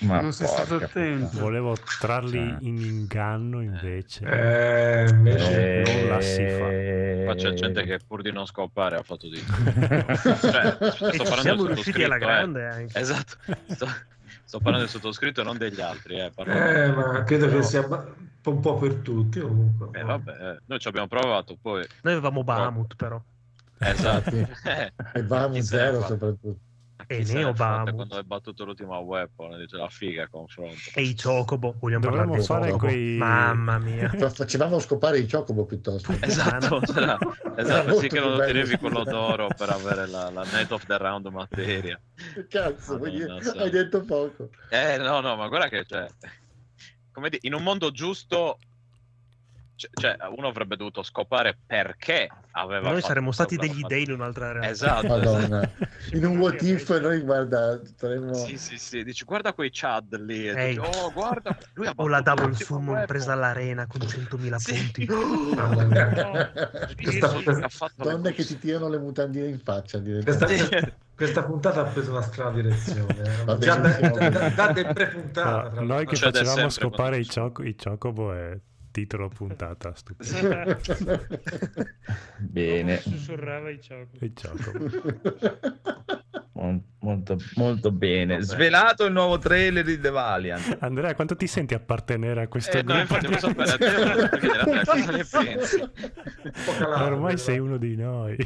Ma 0.00 0.20
Non 0.20 0.32
sei 0.32 0.46
stato 0.46 0.76
attento. 0.76 1.38
Volevo 1.38 1.76
trarli 2.00 2.38
Cioè. 2.38 2.56
in 2.62 2.78
inganno 2.78 3.60
invece. 3.60 4.24
Eh, 4.24 5.08
invece... 5.10 5.82
non 5.84 6.08
la 6.08 6.20
si 6.22 6.48
fa. 6.48 7.24
Qua 7.24 7.34
c'è 7.34 7.52
gente 7.52 7.84
che 7.84 8.00
pur 8.06 8.22
di 8.22 8.32
non 8.32 8.46
scopare 8.46 8.96
ha 8.96 9.02
fatto 9.02 9.28
di 9.28 9.38
tutto. 9.44 9.70
Cioè, 9.70 10.78
E 10.80 10.90
sto 10.90 11.10
ci 11.10 11.18
parlando 11.18 11.42
siamo 11.42 11.64
riusciti 11.66 12.02
alla 12.02 12.16
eh. 12.16 12.18
grande 12.18 12.66
anche. 12.66 12.98
Esatto. 12.98 13.36
Sto, 13.66 13.86
sto 14.46 14.58
parlando 14.58 14.86
del 14.86 14.88
sottoscritto 14.88 15.40
e 15.40 15.44
non 15.44 15.58
degli 15.58 15.80
altri. 15.80 16.18
Eh, 16.20 16.30
parlo- 16.34 16.52
Eh, 16.54 16.90
ma 16.92 17.22
credo 17.24 17.46
Però- 17.46 17.58
che 17.58 17.64
sia 17.64 17.86
un 18.44 18.60
po' 18.60 18.76
per 18.76 18.94
tutti 18.96 19.40
comunque. 19.40 19.88
Eh, 19.98 20.02
vabbè, 20.04 20.30
eh, 20.30 20.58
noi 20.66 20.78
ci 20.78 20.88
abbiamo 20.88 21.08
provato, 21.08 21.56
poi... 21.60 21.84
Noi 22.02 22.12
avevamo 22.14 22.44
Bahamut 22.44 22.94
però. 22.94 23.20
Esatto. 23.78 24.30
E 25.12 25.22
ne 25.22 25.62
zero 25.62 26.00
soprattutto. 26.02 26.58
E 27.08 27.22
chi 27.22 27.32
Neo 27.34 27.52
Bahamut. 27.52 27.94
Quando 27.94 28.16
hai 28.16 28.24
battuto 28.24 28.64
l'ultima 28.64 28.98
weapon, 28.98 29.58
dice 29.58 29.76
la 29.76 29.88
figa 29.88 30.24
a 30.24 30.28
confronto. 30.28 30.74
E 30.94 31.02
i 31.02 31.14
Chocobo, 31.14 31.76
vogliamo 31.78 32.02
Dovremmo 32.04 32.32
parlare 32.32 32.44
fare 32.46 32.70
Chocobo? 32.72 32.86
quei- 32.92 33.16
Mamma 33.16 33.78
mia. 33.78 34.08
Fa- 34.18 34.30
Facevamo 34.30 34.78
scopare 34.80 35.18
i 35.18 35.28
Chocobo 35.30 35.64
piuttosto. 35.66 36.12
Esatto, 36.20 36.80
c'era- 36.80 37.18
esatto, 37.56 37.86
molto 37.86 38.00
sì 38.00 38.08
che 38.08 38.18
più 38.20 38.28
lo 38.28 38.36
bello. 38.36 38.52
tenevi 38.52 38.76
quello 38.78 39.04
d'oro 39.04 39.48
per 39.56 39.68
avere 39.70 40.06
la, 40.08 40.30
la 40.30 40.42
Night 40.52 40.72
of 40.72 40.84
the 40.86 40.98
Round 40.98 41.26
materia. 41.28 42.00
Che 42.34 42.46
Cazzo, 42.48 42.98
santa. 43.40 43.62
hai 43.62 43.70
detto 43.70 44.00
poco. 44.04 44.50
Eh, 44.70 44.96
no, 44.98 45.20
no, 45.20 45.36
ma 45.36 45.46
guarda 45.48 45.68
che, 45.68 45.84
cioè, 45.86 46.06
come 47.12 47.28
dire, 47.30 47.42
in 47.46 47.54
un 47.54 47.62
mondo 47.62 47.90
giusto, 47.92 48.58
cioè, 49.76 50.16
uno 50.36 50.48
avrebbe 50.48 50.76
dovuto 50.76 51.02
scopare 51.02 51.56
perché 51.66 52.28
aveva 52.52 52.90
Noi 52.90 53.02
saremmo 53.02 53.30
stati 53.32 53.56
degli 53.56 53.82
dei 53.82 54.04
in 54.04 54.12
un'altra 54.12 54.52
realtà. 54.52 54.68
Esatto, 54.70 55.06
Madonna. 55.06 55.70
In 56.12 56.24
un 56.24 56.38
what 56.38 56.62
if 56.62 56.98
noi 57.00 57.20
guarda, 57.20 57.80
saremmo... 57.96 58.32
Sì, 58.34 58.56
sì, 58.56 58.78
sì, 58.78 59.04
dici 59.04 59.24
guarda 59.24 59.52
quei 59.52 59.70
Chad 59.72 60.18
lì, 60.20 60.48
e 60.48 60.66
dici, 60.68 60.78
oh 60.78 61.12
guarda, 61.12 61.56
lui 61.74 61.86
ha 61.86 61.92
O 61.96 62.08
la 62.08 62.20
Double 62.22 62.54
Summon 62.54 62.86
weapon." 62.88 63.06
presa 63.06 63.32
all'arena 63.32 63.86
con 63.86 64.00
100.000 64.00 64.54
Sì. 64.56 64.72
punti. 64.74 65.06
Mamma 65.54 65.82
mia. 65.84 66.50
Questa- 67.02 67.28
Questa- 67.32 67.64
ha 67.64 67.68
fatto 67.68 68.04
le 68.04 68.10
Donne 68.10 68.32
che 68.32 68.44
ti 68.44 68.58
tirano 68.58 68.88
le 68.88 68.98
mutandine 68.98 69.48
in 69.48 69.60
faccia. 69.60 70.00
Questa, 70.00 70.46
questa 71.14 71.42
puntata 71.44 71.80
ha 71.82 71.84
preso 71.84 72.10
una 72.12 72.22
strana 72.22 72.50
direzione. 72.52 73.44
eh. 73.46 73.58
Già 73.58 73.76
da, 73.76 73.88
da, 73.98 74.28
da, 74.48 74.48
da 74.72 74.92
pre-puntata. 74.92 75.68
tra 75.70 75.80
noi 75.82 76.06
che 76.06 76.16
facevamo 76.16 76.68
scopare 76.70 77.18
i, 77.18 77.26
cioc- 77.26 77.62
i 77.64 77.74
Chocobo 77.76 78.32
è 78.32 78.58
titolo 78.96 79.28
puntata 79.28 79.92
stupido. 79.94 80.78
Bene, 82.38 82.96
Sussurrava 82.98 83.68
i 83.68 83.78
giochi. 83.78 84.24
I 84.24 84.32
Chocobo. 84.32 84.88
Mon- 86.52 86.82
Molto, 87.00 87.36
molto 87.56 87.92
bene. 87.92 88.34
Vabbè. 88.34 88.44
Svelato 88.46 89.04
il 89.04 89.12
nuovo 89.12 89.38
trailer 89.38 89.84
di 89.84 90.00
The 90.00 90.10
Valiant. 90.10 90.78
Andrea, 90.80 91.14
quanto 91.14 91.36
ti 91.36 91.46
senti 91.46 91.74
appartenere 91.74 92.42
a 92.42 92.48
questo 92.48 92.78
Eh, 92.78 92.82
no, 92.82 92.94
gruppo? 92.94 93.14
infatti, 93.26 93.38
sapere 93.38 94.28
te, 94.28 94.84
cosa 94.84 95.10
ne 95.12 95.24
pensi. 95.30 95.78
Po' 95.78 96.72
calato, 96.78 97.04
Ormai 97.04 97.36
sei 97.38 97.58
uno 97.60 97.76
di 97.76 97.94
noi. 97.94 98.36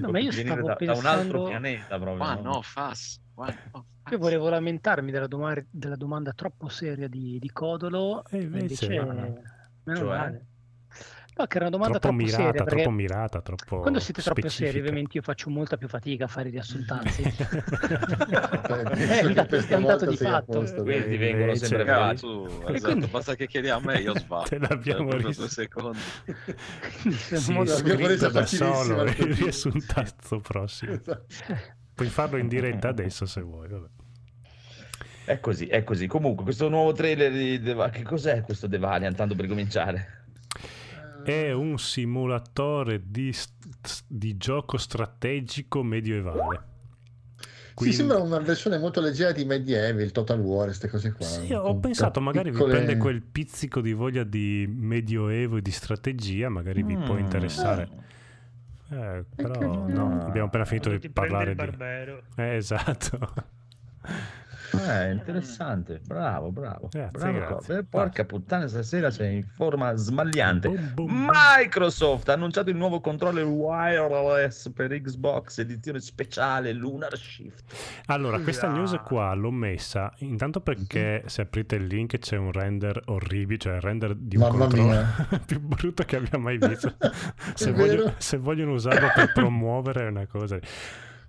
No, 0.00 0.08
ma 0.10 0.18
io 0.20 0.30
Vieni 0.30 0.48
stavo 0.50 0.66
da, 0.68 0.76
da 0.78 0.92
un 0.92 1.04
altro 1.04 1.42
pensando- 1.42 1.44
pianeta 1.48 1.98
proprio. 1.98 2.16
Ma 2.24 2.34
no? 2.36 2.42
no, 2.42 2.62
fas. 2.62 3.20
No. 3.34 3.86
Io 4.08 4.18
volevo 4.18 4.48
lamentarmi 4.48 5.10
della, 5.10 5.26
doma- 5.26 5.62
della 5.68 5.96
domanda 5.96 6.32
troppo 6.32 6.68
seria 6.68 7.08
di, 7.08 7.38
di 7.38 7.50
Codolo, 7.50 8.24
E 8.30 8.38
e 8.38 8.42
invece 8.42 8.84
invece, 8.86 9.04
no. 9.04 9.42
Meno 9.86 9.98
Cioè? 9.98 10.16
male. 10.18 10.46
No, 11.38 11.44
che 11.46 11.56
era 11.58 11.66
una 11.66 11.76
domanda 11.76 11.98
troppo 11.98 12.16
troppo, 12.16 12.30
mirata, 12.38 12.58
seria, 12.58 12.64
troppo 12.64 12.90
mirata, 12.90 13.40
troppo 13.42 13.80
quando 13.80 14.00
siete 14.00 14.22
troppo 14.22 14.40
seri, 14.40 14.50
specifica. 14.54 14.80
ovviamente 14.80 15.16
io 15.18 15.22
faccio 15.22 15.50
molta 15.50 15.76
più 15.76 15.86
fatica 15.86 16.24
a 16.24 16.28
fare 16.28 16.48
i 16.48 16.50
riassuntanzi. 16.52 17.22
Eh, 18.96 19.32
date 19.32 19.48
questa 19.48 19.76
scontato 19.76 19.80
volta 19.82 20.06
di 20.06 20.16
fatto. 20.16 20.52
posto. 20.60 20.82
Quindi 20.82 21.16
vengono 21.18 21.54
sempre 21.54 21.84
bravi. 21.84 22.18
tu, 22.20 22.46
esatto, 22.68 22.80
quindi- 22.92 23.06
basta 23.08 23.34
che 23.34 23.46
chiedi 23.46 23.68
a 23.68 23.78
me, 23.78 23.98
io 24.00 24.16
sbatto. 24.18 24.48
Te 24.56 24.58
l'abbiamo 24.58 24.82
Cioè, 25.00 25.08
proprio 25.08 25.26
ris- 25.28 25.38
due 25.38 25.48
secondi. 25.48 25.98
Quindi 27.02 27.18
Sì, 27.18 27.34
Abbiamo 27.34 27.66
scritto 27.66 28.06
reso 28.06 28.28
da 28.30 28.46
solo 28.46 29.02
il 29.04 29.10
riassuntazzo 29.34 30.40
prossimo. 30.40 30.98
Puoi 31.94 32.08
farlo 32.08 32.38
in 32.38 32.48
diretta 32.48 32.88
adesso 32.88 33.26
se 33.26 33.40
vuoi. 33.42 33.68
vabbè. 33.68 33.88
È 35.26 35.40
così, 35.40 35.66
è 35.66 35.82
così. 35.82 36.06
Comunque, 36.06 36.44
questo 36.44 36.68
nuovo 36.68 36.92
trailer 36.92 37.32
di 37.32 37.60
The 37.60 37.90
Che 37.90 38.02
cos'è 38.04 38.42
questo 38.42 38.68
The 38.68 38.78
Valiant? 38.78 39.16
Tanto 39.16 39.34
per 39.34 39.48
cominciare. 39.48 40.24
È 41.24 41.50
un 41.50 41.76
simulatore 41.78 43.02
di, 43.04 43.34
di 44.06 44.36
gioco 44.36 44.78
strategico 44.78 45.82
medioevale. 45.82 46.74
Sì, 47.74 47.92
sembra 47.92 48.18
una 48.18 48.38
versione 48.38 48.78
molto 48.78 49.00
leggera 49.00 49.32
di 49.32 49.44
Medieval, 49.44 50.10
Total 50.12 50.38
War, 50.38 50.66
queste 50.66 50.88
cose 50.88 51.12
qua. 51.12 51.26
Sì, 51.26 51.52
ho 51.52 51.76
pensato 51.76 52.20
magari 52.20 52.50
vi 52.50 52.56
piccole- 52.56 52.72
prende 52.74 52.96
quel 52.96 53.20
pizzico 53.20 53.80
di 53.80 53.92
voglia 53.92 54.22
di 54.22 54.64
medioevo 54.68 55.56
e 55.56 55.62
di 55.62 55.72
strategia, 55.72 56.48
magari 56.48 56.84
vi 56.84 56.96
può 56.96 57.14
Mm. 57.14 57.18
interessare. 57.18 57.88
Eh, 58.88 59.24
però 59.34 59.86
no, 59.88 60.24
abbiamo 60.24 60.46
appena 60.46 60.64
finito 60.64 60.96
di 60.96 61.10
parlare 61.10 61.50
il 61.50 61.56
di... 61.56 61.64
barbero. 61.66 62.22
Eh, 62.36 62.54
esatto. 62.54 63.34
Eh, 64.72 65.10
interessante, 65.12 66.00
bravo, 66.06 66.50
bravo. 66.50 66.88
Grazie, 66.90 67.10
bravo 67.10 67.38
grazie. 67.38 67.78
Eh, 67.78 67.84
porca 67.84 68.24
puttana, 68.24 68.66
stasera 68.66 69.10
sei 69.10 69.36
in 69.36 69.44
forma 69.44 69.94
smagliante. 69.94 70.68
Boom, 70.68 70.90
boom. 70.94 71.30
Microsoft 71.32 72.28
ha 72.28 72.32
annunciato 72.32 72.70
il 72.70 72.76
nuovo 72.76 73.00
controller 73.00 73.44
wireless 73.44 74.70
per 74.72 74.98
Xbox 75.00 75.58
edizione 75.58 76.00
speciale 76.00 76.72
Lunar 76.72 77.16
Shift. 77.16 77.74
Allora, 78.06 78.38
questa 78.40 78.68
news 78.68 78.98
qua 79.04 79.32
l'ho 79.34 79.50
messa 79.50 80.12
intanto 80.18 80.60
perché 80.60 81.22
se 81.26 81.42
aprite 81.42 81.76
il 81.76 81.86
link 81.86 82.18
c'è 82.18 82.36
un 82.36 82.52
render 82.52 83.00
orribile, 83.06 83.58
cioè 83.58 83.74
il 83.76 83.80
render 83.80 84.14
di 84.14 84.36
un 84.36 84.42
Mamma 84.42 84.58
controller 84.58 85.26
mia. 85.28 85.38
più 85.46 85.60
brutto 85.60 86.02
che 86.04 86.16
abbia 86.16 86.38
mai 86.38 86.58
visto. 86.58 86.94
se, 87.54 87.72
voglio- 87.72 88.14
se 88.18 88.36
vogliono 88.36 88.72
usarlo 88.72 89.08
per 89.14 89.32
promuovere 89.34 90.06
è 90.06 90.08
una 90.08 90.26
cosa. 90.26 90.58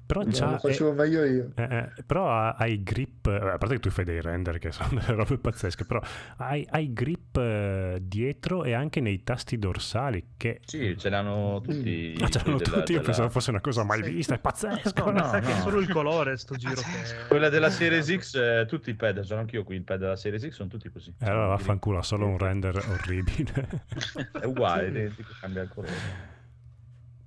Però 0.08 0.22
No, 0.24 0.32
c'ha, 0.32 0.52
lo 0.52 0.58
facevo 0.60 0.94
meglio 0.94 1.26
io. 1.26 1.52
eh, 1.56 1.64
eh, 1.64 2.04
però 2.06 2.30
ha, 2.32 2.52
ha 2.52 2.66
i 2.66 2.82
grip, 2.82 3.28
eh, 3.28 3.36
a 3.36 3.58
parte 3.58 3.76
che 3.76 3.80
tu 3.82 3.90
fai 3.90 4.06
dei 4.06 4.22
render 4.22 4.58
che 4.58 4.72
sono 4.72 4.88
delle 5.02 5.14
robe 5.14 5.38
pazzesche, 5.38 5.84
però 5.84 6.00
hai, 6.38 6.66
hai 6.72 6.94
grip 6.94 7.36
eh, 7.36 8.00
dietro 8.02 8.64
e 8.64 8.72
anche 8.72 9.02
nei 9.02 9.22
tasti 9.24 9.60
dorsali 9.60 10.30
che... 10.38 10.62
Sì, 10.66 10.98
ce 10.98 11.10
l'hanno 11.10 11.60
tutti. 11.62 12.16
Ah, 12.22 12.30
ce 12.30 12.42
l'hanno 12.46 12.58
della- 12.58 12.72
tutti, 12.78 12.92
io 12.94 12.98
della- 13.00 13.02
pensavo 13.02 13.30
fosse 13.30 13.50
una 13.50 13.60
cosa 13.60 13.84
mai 13.84 14.02
Sì. 14.02 14.12
vista, 14.12 14.36
è 14.36 14.40
pazzesco. 14.40 15.04
No, 15.12 15.12
no, 15.12 15.26
sa 15.28 15.40
che 15.42 15.52
è 15.52 15.56
no. 15.56 15.62
solo 15.62 15.80
il 15.80 15.90
colore 15.90 16.38
sto 16.38 16.56
giro 16.56 16.76
che... 16.76 17.28
Quella 17.28 17.50
della 17.50 17.70
Series 17.70 18.18
X, 18.18 18.36
eh, 18.36 18.66
tutti 18.66 18.90
i 18.90 18.94
pad, 18.96 19.20
sono 19.22 19.42
anch'io 19.42 19.64
qui, 19.66 19.76
il 19.76 19.84
pad 19.84 20.00
della 20.00 20.16
Series 20.16 20.48
X 20.48 20.52
sono 20.54 20.70
tutti 20.70 20.90
così. 20.90 21.14
E 21.20 21.26
allora 21.26 21.48
vaffanculo, 21.48 21.98
ha 21.98 22.04
solo 22.04 22.28
un 22.28 22.38
render 22.38 22.78
orribile. 22.78 23.84
È 24.40 24.46
uguale, 24.46 24.88
identico, 24.88 25.34
cambia 25.42 25.64
il 25.64 25.68
colore. 25.70 25.94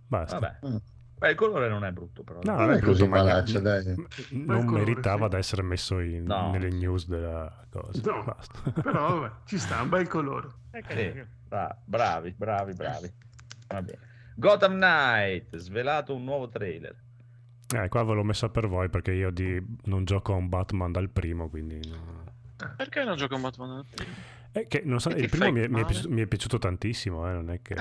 Basta. 0.07 0.39
Vabbè. 0.39 0.67
Mm. 0.67 0.77
Beh, 1.21 1.29
il 1.31 1.37
colore 1.37 1.69
non 1.69 1.85
è 1.85 1.93
brutto, 1.93 2.23
però. 2.23 2.41
No, 2.43 2.55
Non 2.57 2.65
non 2.67 2.75
è 2.77 2.81
così 2.81 3.07
malaccia, 3.07 3.61
dai. 3.61 3.85
Non 4.31 4.65
colore, 4.65 4.85
meritava 4.87 5.25
sì. 5.25 5.31
di 5.31 5.37
essere 5.37 5.63
messo 5.63 5.99
in- 6.01 6.25
No. 6.25 6.51
nelle 6.51 6.71
news 6.71 7.07
della 7.07 7.67
cosa. 7.71 8.01
No. 8.11 8.25
Basta. 8.25 8.71
Però 8.81 9.21
vabbè, 9.21 9.33
ci 9.45 9.59
sta, 9.59 9.83
un 9.83 9.91
bel 9.91 10.09
colore. 10.09 10.49
Sì, 10.89 11.23
bravi, 11.45 12.33
bravi, 12.35 12.73
bravi. 12.73 13.13
Va 13.69 13.83
bene. 13.83 13.99
Gotham 14.35 14.73
Knight, 14.77 15.57
svelato 15.59 16.15
un 16.15 16.25
nuovo 16.25 16.49
trailer. 16.49 16.97
Eh, 17.75 17.89
qua 17.89 18.03
ve 18.03 18.15
l'ho 18.15 18.25
messa 18.25 18.49
per 18.49 18.67
voi 18.67 18.89
perché 18.89 19.13
io 19.13 19.31
di- 19.31 19.63
non 19.85 20.05
gioco 20.05 20.33
a 20.33 20.37
un 20.37 20.49
Batman 20.49 20.91
dal 20.91 21.11
primo, 21.11 21.51
quindi... 21.51 21.81
no. 21.87 22.19
Perché 22.77 23.05
non 23.05 23.17
gioco 23.17 23.35
a 23.35 23.39
Batman? 23.39 23.85
Eh, 24.53 24.67
che 24.67 24.83
non 24.85 24.99
so, 25.01 25.11
che 25.11 25.21
il 25.21 25.29
primo 25.29 25.53
mi 25.53 25.61
è, 25.61 25.69
mi 25.69 25.81
è 25.81 25.85
piaciuto, 25.85 26.11
mi 26.11 26.23
è 26.23 26.27
piaciuto 26.27 26.59
tantissimo, 26.59 27.29
eh, 27.29 27.33
non 27.33 27.51
è 27.51 27.61
che... 27.63 27.75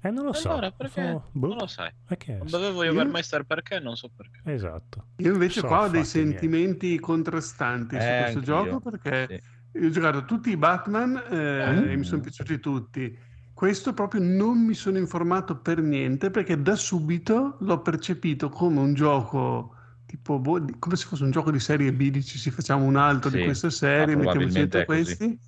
Eh, 0.00 0.10
non 0.10 0.24
lo 0.24 0.32
so. 0.32 0.50
Allora, 0.50 0.72
perché? 0.72 1.02
So- 1.02 1.28
boh, 1.30 1.46
Non 1.48 1.56
lo 1.58 1.66
sai. 1.68 1.90
Non 2.26 2.46
dovevo 2.48 2.82
io 2.82 2.90
Io- 2.92 2.98
Overmeister 2.98 3.44
perché? 3.44 3.78
Non 3.78 3.96
so 3.96 4.10
perché. 4.14 4.40
Esatto. 4.44 5.04
Io 5.18 5.32
invece 5.32 5.60
Sono 5.60 5.68
qua 5.72 5.84
ho 5.84 5.88
dei 5.88 6.04
sentimenti 6.04 6.98
contrastanti 6.98 7.94
su 8.00 8.02
Eh, 8.06 8.18
questo 8.32 8.38
anch'io. 8.38 8.42
gioco 8.42 8.80
perché 8.90 9.42
Sì. 9.72 9.78
io 9.78 9.86
ho 9.86 9.90
giocato 9.90 10.24
tutti 10.24 10.50
i 10.50 10.56
Batman 10.56 11.22
eh, 11.30 11.72
Mm. 11.72 11.88
e 11.90 11.96
mi 11.96 12.04
sono 12.04 12.20
piaciuti 12.22 12.58
tutti. 12.58 13.18
Questo 13.54 13.94
proprio 13.94 14.20
non 14.22 14.58
mi 14.64 14.74
sono 14.74 14.98
informato 14.98 15.56
per 15.58 15.80
niente 15.80 16.30
perché 16.30 16.60
da 16.60 16.74
subito 16.74 17.56
l'ho 17.60 17.80
percepito 17.80 18.48
come 18.48 18.80
un 18.80 18.92
gioco 18.94 19.74
tipo 20.06 20.38
boh, 20.38 20.64
come 20.78 20.96
se 20.96 21.06
fosse 21.06 21.22
un 21.24 21.30
gioco 21.30 21.50
di 21.50 21.58
serie 21.60 21.92
B, 21.92 22.10
dici 22.10 22.36
sì, 22.38 22.50
facciamo 22.50 22.84
un 22.84 22.96
altro 22.96 23.30
Sì, 23.30 23.38
di 23.38 23.44
queste 23.44 23.66
ma 23.66 23.72
serie, 23.72 24.16
mettiamo 24.16 24.22
probabilmente 24.22 24.76
dentro 24.78 24.94
è 24.94 24.98
così. 24.98 25.38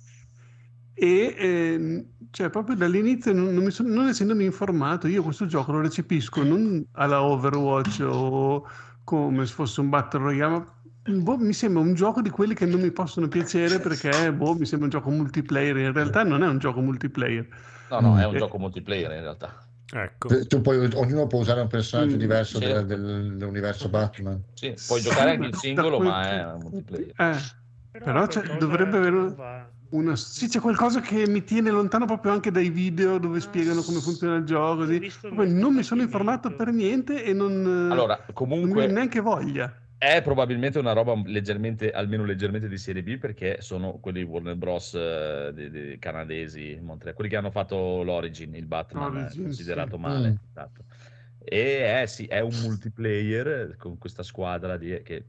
E 1.01 1.35
ehm, 1.37 2.05
cioè, 2.31 2.49
proprio 2.49 2.75
dall'inizio, 2.75 3.31
non, 3.33 3.53
non 3.53 3.63
mi 3.63 3.71
sono- 3.71 3.93
non 3.93 4.09
essendomi 4.09 4.43
informato, 4.43 5.07
io 5.07 5.23
questo 5.23 5.45
gioco 5.45 5.71
lo 5.71 5.79
recepisco 5.81 6.43
non 6.43 6.85
alla 6.93 7.23
Overwatch 7.23 8.01
o 8.05 8.67
come 9.05 9.45
se 9.45 9.53
fosse 9.53 9.79
un 9.79 9.89
Battle 9.89 10.19
Royale, 10.19 10.51
ma 10.51 10.65
boh, 11.21 11.37
mi 11.37 11.53
sembra 11.53 11.81
un 11.81 11.93
gioco 11.93 12.21
di 12.21 12.29
quelli 12.29 12.53
che 12.53 12.65
non 12.65 12.81
mi 12.81 12.91
possono 12.91 13.27
piacere 13.29 13.79
perché 13.79 14.31
boh, 14.33 14.55
mi 14.55 14.65
sembra 14.65 14.87
un 14.87 14.91
gioco 14.91 15.09
multiplayer. 15.09 15.77
In 15.77 15.93
realtà 15.93 16.23
non 16.23 16.43
è 16.43 16.47
un 16.47 16.57
gioco 16.57 16.81
multiplayer. 16.81 17.47
No, 17.91 17.99
no, 18.01 18.17
è 18.19 18.25
un 18.25 18.33
Mm. 18.33 18.37
gioco 18.37 18.57
multiplayer 18.59 19.11
in 19.11 19.21
realtà. 19.21 19.63
Ecco. 19.91 20.27
Tu 20.45 20.61
puoi, 20.61 20.77
ognuno 20.93 21.25
può 21.25 21.39
usare 21.39 21.61
un 21.61 21.67
personaggio 21.67 22.15
Mm, 22.15 22.19
diverso 22.19 22.59
del- 22.59 22.67
certo. 22.67 22.85
del- 22.85 23.35
dell'universo 23.37 23.89
Batman. 23.89 24.39
Sì, 24.53 24.75
puoi 24.85 25.01
giocare 25.01 25.31
anche 25.31 25.47
in 25.47 25.53
singolo, 25.53 25.97
ma 25.99 26.29
è 26.29 26.53
un 26.53 26.61
multiplayer. 26.61 27.13
Eh, 27.17 27.37
Però 28.03 28.27
c'è- 28.27 28.41
qualcosa 28.43 28.57
dovrebbe 28.59 28.97
avere-. 28.97 29.35
Una- 29.89 30.15
sì, 30.15 30.47
c'è 30.47 30.59
qualcosa 30.59 31.01
che 31.01 31.27
mi 31.27 31.43
tiene 31.43 31.69
lontano 31.71 32.05
proprio 32.05 32.31
anche 32.31 32.51
dai 32.51 32.69
video 32.69 33.17
dove 33.17 33.37
Ah, 33.37 33.41
spiegano 33.41 33.81
come 33.81 33.99
funziona 33.99 34.35
il 34.35 34.43
gioco. 34.45 34.85
Così. 34.85 35.11
non 35.47 35.73
mi 35.73 35.83
sono 35.83 36.01
informato 36.01 36.51
per 36.55 36.71
niente 36.71 37.23
e 37.23 37.33
non, 37.33 37.89
Allora, 37.91 38.15
non 38.15 38.25
mi 38.27 38.33
comunque 38.33 38.73
viene 38.73 38.93
neanche 38.93 39.19
voglia. 39.19 39.73
è 39.97 40.21
probabilmente 40.21 40.79
una 40.79 40.93
roba 40.93 41.13
leggermente, 41.25 41.91
almeno 41.91 42.23
leggermente 42.23 42.67
di 42.69 42.77
serie 42.77 43.03
B, 43.03 43.17
perché 43.17 43.57
sono 43.61 43.99
quelli 43.99 44.23
Warner 44.23 44.55
Bros. 44.55 44.93
eh, 44.95 45.51
di- 45.53 45.69
di- 45.69 45.97
canadesi, 45.99 46.77
Montreal, 46.81 47.15
quelli 47.15 47.29
che 47.29 47.35
hanno 47.37 47.51
fatto 47.51 48.01
l'Origin, 48.03 48.55
il 48.55 48.65
Batman 48.65 49.17
eh, 49.17 49.21
Origin, 49.23 49.43
considerato 49.43 49.95
sì. 49.95 50.01
male. 50.01 50.29
Mm. 50.31 50.35
esatto. 50.49 50.83
E 51.39 52.01
è, 52.01 52.05
sì, 52.05 52.25
è 52.25 52.39
un 52.41 52.53
multiplayer 52.61 53.75
con 53.77 53.97
questa 53.97 54.23
squadra 54.23 54.77
di, 54.77 55.01
che 55.03 55.25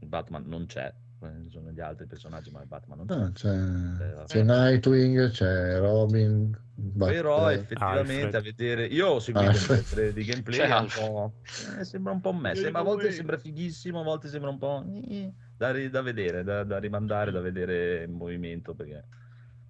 Batman 0.00 0.44
non 0.46 0.66
c'è, 0.66 0.86
eh, 0.86 0.94
ci 1.44 1.50
sono 1.50 1.70
gli 1.70 1.80
altri 1.80 2.06
personaggi, 2.06 2.50
ma 2.50 2.64
Batman 2.66 2.98
non 2.98 3.06
c'è. 3.06 3.20
Ah, 3.20 3.30
c'è, 3.32 4.12
vabbè. 4.14 4.24
c'è 4.26 4.42
Nightwing, 4.42 5.30
c'è 5.30 5.78
Robin. 5.78 6.56
Bat- 6.74 7.08
Però 7.10 7.50
eh, 7.50 7.54
effettivamente 7.54 8.12
Alfred. 8.12 8.34
a 8.34 8.40
vedere, 8.40 8.86
io 8.86 9.08
ho 9.08 9.18
seguito 9.20 9.48
Alfred. 9.50 9.78
un 9.78 9.84
po' 9.84 9.88
tre 9.88 10.12
di 10.12 10.24
gameplay, 10.24 10.58
C'è 10.58 10.68
è 10.68 10.78
un 10.78 11.30
eh, 11.78 11.84
sembra 11.84 12.12
un 12.12 12.20
po' 12.20 12.32
me, 12.32 12.54
sembra, 12.54 12.80
a 12.80 12.84
volte 12.84 13.10
sembra 13.12 13.38
fighissimo, 13.38 14.00
a 14.00 14.02
volte 14.04 14.28
sembra 14.28 14.50
un 14.50 14.58
po' 14.58 14.84
eh, 15.08 15.32
da, 15.56 15.70
ri- 15.72 15.88
da 15.90 16.02
vedere, 16.02 16.44
da, 16.44 16.64
da 16.64 16.78
rimandare, 16.78 17.30
da 17.30 17.40
vedere 17.40 18.04
in 18.04 18.12
movimento, 18.12 18.74
perché 18.74 18.94
Eh, 18.98 19.04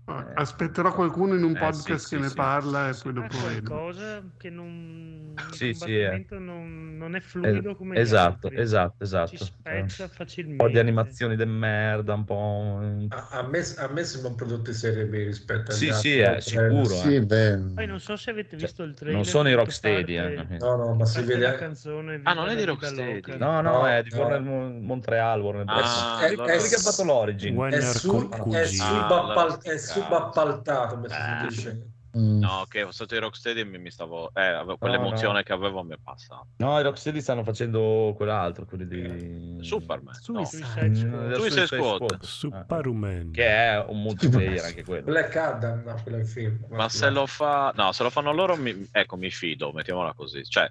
Aspetterò 0.09 0.93
qualcuno 0.95 1.35
in 1.35 1.43
un 1.43 1.57
eh, 1.57 1.59
podcast 1.59 2.05
sì, 2.07 2.11
che 2.11 2.17
sì, 2.17 2.23
ne 2.23 2.29
sì. 2.29 2.35
parla 2.35 2.91
e 2.91 2.95
poi 3.03 3.13
dopo 3.13 3.37
vedo. 3.45 3.69
qualcosa 3.69 4.23
che 4.37 4.51
non 4.51 5.35
Sì, 5.51 5.75
sì, 5.75 5.99
eh. 5.99 6.25
non, 6.31 6.97
non 6.97 7.17
è 7.17 7.21
fluido 7.21 7.75
come 7.75 7.97
gli 7.97 7.99
esatto, 7.99 8.49
esatto, 8.53 8.95
ci 8.99 9.03
esatto. 9.03 9.37
spezza 9.37 10.05
Un 10.05 10.09
facilmente 10.11 10.65
po' 10.65 10.71
di 10.71 10.79
animazioni 10.79 11.35
de 11.35 11.45
merda, 11.45 12.15
un 12.15 12.25
po'... 12.25 12.79
A, 13.09 13.29
a 13.39 13.43
me, 13.49 13.65
a 13.79 13.89
me 13.89 14.05
sembra 14.05 14.31
un 14.31 14.37
prodotto 14.37 14.71
di 14.71 14.77
serie 14.77 15.07
B 15.07 15.13
rispetto 15.15 15.73
agli 15.73 15.77
Sì, 15.77 15.93
sì, 15.93 16.19
è 16.19 16.37
Eh, 16.37 16.41
sicuro. 16.41 16.85
Sì, 16.85 17.15
eh. 17.17 17.23
beh, 17.27 17.57
poi 17.75 17.87
non 17.89 17.99
so 17.99 18.17
se 18.17 18.31
avete 18.31 18.51
Cioè, 18.51 18.59
visto 18.61 18.83
il 18.85 18.95
trailer 18.95 19.17
Non 19.17 19.25
sono 19.25 19.49
i 19.49 19.55
Rocksteady, 19.55 20.17
parte- 20.17 20.55
eh. 20.55 20.59
No, 20.59 20.77
no, 20.77 20.95
ma 20.95 21.05
si 21.05 21.21
vede... 21.23 21.39
la 21.47 21.55
canzone 21.57 22.21
Ah, 22.23 22.33
non 22.33 22.49
è 22.49 22.55
di 22.55 22.65
Rocksteady. 22.65 23.37
No, 23.39 23.61
no, 23.61 23.79
No, 23.79 23.89
è 23.89 24.03
di 24.05 24.11
no. 24.11 24.19
Warner 24.19 24.41
Mon- 24.41 24.81
Montreal, 24.83 25.41
Warner 25.41 25.65
Bros. 25.65 25.81
Ah, 25.85 26.27
è- 26.27 26.31
è- 26.31 26.35
Quelli 26.37 26.69
che 26.69 26.75
ha 26.77 26.79
fatto 26.79 27.03
l'Origin. 27.03 27.61
È, 27.61 27.81
su, 27.81 28.29
Q- 28.29 28.53
è, 28.53 28.63
QG. 28.67 29.96
Subappaltato, 30.03 30.95
come 30.95 31.09
si 31.09 31.15
Ah. 31.19 31.47
dice. 31.49 31.91
Mm. 32.17 32.39
No, 32.41 32.65
che 32.67 32.81
fosse 32.81 32.95
stato 32.95 33.15
i 33.15 33.19
Rocksteady 33.19 33.65
mi, 33.65 33.77
mi 33.79 33.91
stavo... 33.91 34.31
Eh, 34.33 34.41
avevo- 34.41 34.79
quell'emozione 34.79 35.43
che 35.43 35.53
avevo 35.53 35.83
mi 35.83 35.93
è 35.93 35.99
passata. 36.03 36.47
No, 36.57 36.79
i 36.81 36.83
Rocksteady 36.83 37.21
stanno 37.21 37.45
facendo 37.45 38.15
quell'altro, 38.17 38.65
quelli 38.65 38.87
di... 38.87 39.59
Superman. 39.63 40.15
no. 40.29 40.45
Suicide 40.47 40.89
Mm, 40.89 40.95
Squad. 40.95 41.35
Suicide 41.35 41.67
Squad. 41.67 42.23
Superman. 42.23 43.31
Che 43.33 43.47
è 43.47 43.85
un 43.87 44.01
multiplayer 44.01 44.65
anche 44.65 44.83
quello. 44.83 45.05
Black 45.05 45.37
Adam, 45.37 45.83
no, 45.85 46.01
quello 46.03 46.17
è 46.17 46.21
il 46.21 46.27
film. 46.27 46.65
Ma 46.71 46.89
se 46.89 47.11
lo 47.11 47.27
fa... 47.27 47.73
No, 47.77 47.93
se 47.93 48.03
lo 48.03 48.09
fanno 48.09 48.33
loro, 48.33 48.57
mi... 48.57 48.89
ecco, 48.93 49.17
mi 49.19 49.29
fido, 49.31 49.73
mettiamola 49.73 50.15
così. 50.15 50.43
Cioè, 50.43 50.71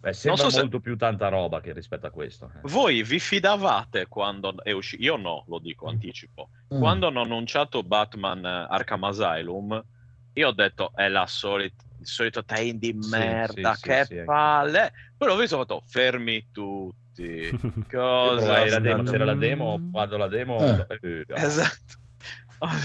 Beh, 0.00 0.12
sembra 0.12 0.42
so 0.44 0.50
se- 0.50 0.60
molto 0.60 0.80
più 0.80 0.96
tanta 0.96 1.28
roba 1.28 1.60
che 1.60 1.72
rispetto 1.72 2.06
a 2.06 2.10
questo. 2.10 2.50
eh. 2.54 2.60
voi 2.64 3.02
vi 3.02 3.18
fidavate 3.18 4.06
quando 4.06 4.62
è 4.62 4.72
uscito... 4.72 5.02
Io 5.02 5.16
no, 5.16 5.44
lo 5.48 5.58
dico, 5.58 5.86
anticipo. 5.88 6.50
Mm. 6.74 6.78
Quando 6.78 7.06
hanno 7.08 7.22
annunciato 7.22 7.82
Batman 7.82 8.44
eh, 8.44 8.66
Arkham 8.68 9.04
Asylum, 9.04 9.84
io 10.34 10.48
ho 10.48 10.52
detto 10.52 10.92
è 10.94 11.08
la 11.08 11.26
solita, 11.26 11.84
il 11.98 12.06
solito 12.06 12.44
tie 12.44 12.76
di 12.78 12.92
merda, 13.10 13.74
sì, 13.74 13.80
sì, 13.80 13.88
che 13.88 14.04
sì, 14.04 14.22
palle. 14.24 14.92
Poi 15.16 15.28
l'ho 15.28 15.36
visto 15.36 15.56
e 15.56 15.58
ho 15.58 15.60
fatto 15.62 15.82
fermi 15.86 16.48
tutti. 16.52 16.98
Cosa 17.90 18.36
provai 18.36 18.70
la 18.70 18.78
demo, 18.78 19.02
c'era 19.02 19.24
la 19.24 19.34
demo, 19.34 19.78
vado 19.90 20.16
la 20.16 20.28
demo. 20.28 20.58
Eh. 20.60 20.86
eh, 21.00 21.24
Esatto. 21.28 21.98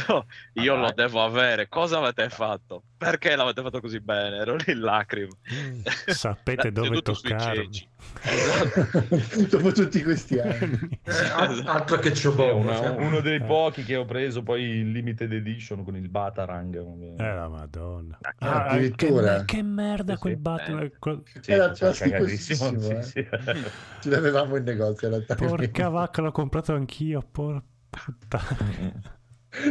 No, 0.08 0.26
io 0.54 0.74
Ah, 0.74 0.78
lo 0.78 0.86
dai. 0.86 0.94
devo 0.96 1.24
avere. 1.24 1.68
Cosa 1.68 1.98
avete 1.98 2.30
fatto? 2.30 2.84
Perché 2.98 3.36
l'avete 3.36 3.62
fatto 3.62 3.82
così 3.82 4.00
bene? 4.00 4.38
Ero 4.38 4.56
lì 4.56 4.72
in 4.72 4.80
lacrime. 4.80 5.28
Sapete 6.08 6.72
dove 6.72 7.02
toccarmi. 7.02 7.88
Esatto. 8.22 9.04
Dopo 9.58 9.72
tutti 9.74 10.02
questi 10.02 10.40
anni. 10.40 11.00
Eh, 11.04 11.12
al- 11.34 11.64
altro 11.66 11.98
che 12.00 12.14
cioè. 12.14 12.90
uno 13.04 13.20
dei 13.20 13.42
pochi 13.44 13.84
che 13.84 13.98
ho 13.98 14.06
preso 14.06 14.44
poi 14.44 14.80
in 14.80 14.92
limited 14.94 15.34
edition 15.34 15.84
con 15.84 15.96
il 15.98 16.08
Batarang. 16.08 16.76
Eh 17.20 17.34
la 17.36 17.50
madonna. 17.50 18.18
Ah, 18.22 18.34
Ah, 18.38 18.64
che, 18.64 18.70
addirittura. 18.76 19.44
che 19.44 19.62
merda 19.62 20.14
Sì, 20.14 20.20
quel 20.20 20.40
sì. 20.66 20.96
Quel- 21.00 21.24
Sì, 21.42 21.52
Era 21.52 21.70
plasticosissimo, 21.70 22.72
cagatissimo, 22.72 22.98
eh. 23.00 23.04
sì, 23.04 23.12
sì. 23.12 23.28
Ce 24.02 24.10
l'avevamo 24.10 24.56
in 24.56 24.64
negozio. 24.64 25.24
Porca 25.36 25.90
vacca, 25.90 26.22
l'ho 26.22 26.32
comprato 26.32 26.74
anch'io. 26.74 27.22
Por... 27.30 27.62
puttana. 27.90 29.14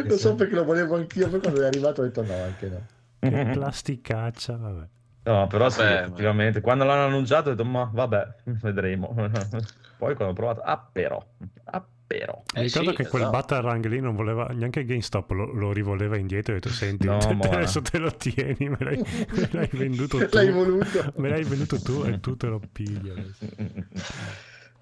Lo 0.07 0.17
so 0.17 0.35
perché 0.35 0.55
lo 0.55 0.65
volevo 0.65 0.97
anch'io, 0.97 1.29
poi 1.29 1.41
quando 1.41 1.63
è 1.63 1.67
arrivato 1.67 2.01
ho 2.01 2.05
detto 2.05 2.23
no, 2.25 2.43
anche 2.43 2.69
no. 2.69 2.87
Che 3.19 3.51
plasticaccia, 3.53 4.57
vabbè. 4.57 4.89
No, 5.27 5.47
però 5.47 5.71
sì, 5.71 5.81
Vabbè, 5.81 6.01
ma- 6.01 6.01
effettivamente, 6.07 6.61
quando 6.61 6.85
l'hanno 6.85 7.07
annunciato 7.07 7.49
ho 7.49 7.55
detto, 7.55 7.65
ma 7.69 7.89
vabbè, 7.93 8.35
vedremo. 8.61 9.15
Poi 9.97 10.15
quando 10.15 10.33
ho 10.33 10.37
provato, 10.37 10.61
ah 10.61 10.87
però, 10.93 11.25
ah 11.65 11.87
però. 12.07 12.43
Mi 12.55 12.61
Eh 12.61 12.65
ricordo 12.65 12.91
sì, 12.91 12.97
che 12.97 13.07
quel 13.09 13.23
esatto. 13.23 13.31
Batarang 13.31 13.87
lì 13.87 14.01
non 14.01 14.15
voleva 14.15 14.47
neanche 14.49 14.85
GameStop 14.85 15.31
lo, 15.31 15.47
lo 15.53 15.73
rivoleva 15.73 16.19
indietro 16.19 16.53
e 16.53 16.57
ho 16.57 16.61
detto 16.61 16.75
senti 16.75 17.07
No, 17.07 17.19
te- 17.41 17.49
adesso 17.57 17.81
te 17.81 17.97
lo 17.99 18.11
tieni 18.15 18.69
me 18.69 18.77
l'hai, 18.81 19.01
me 19.31 19.49
l'hai 19.53 19.69
venduto 19.73 20.19
tu 20.29 20.37
L'hai 20.37 20.51
voluto. 20.51 21.13
me 21.17 21.29
l'hai 21.31 21.45
venduto 21.45 21.81
tu 21.81 22.05
e 22.05 22.21
tu 22.21 22.37
te 22.37 22.47
lo 22.49 22.61
pigli 22.61 23.09
adesso. 23.09 23.47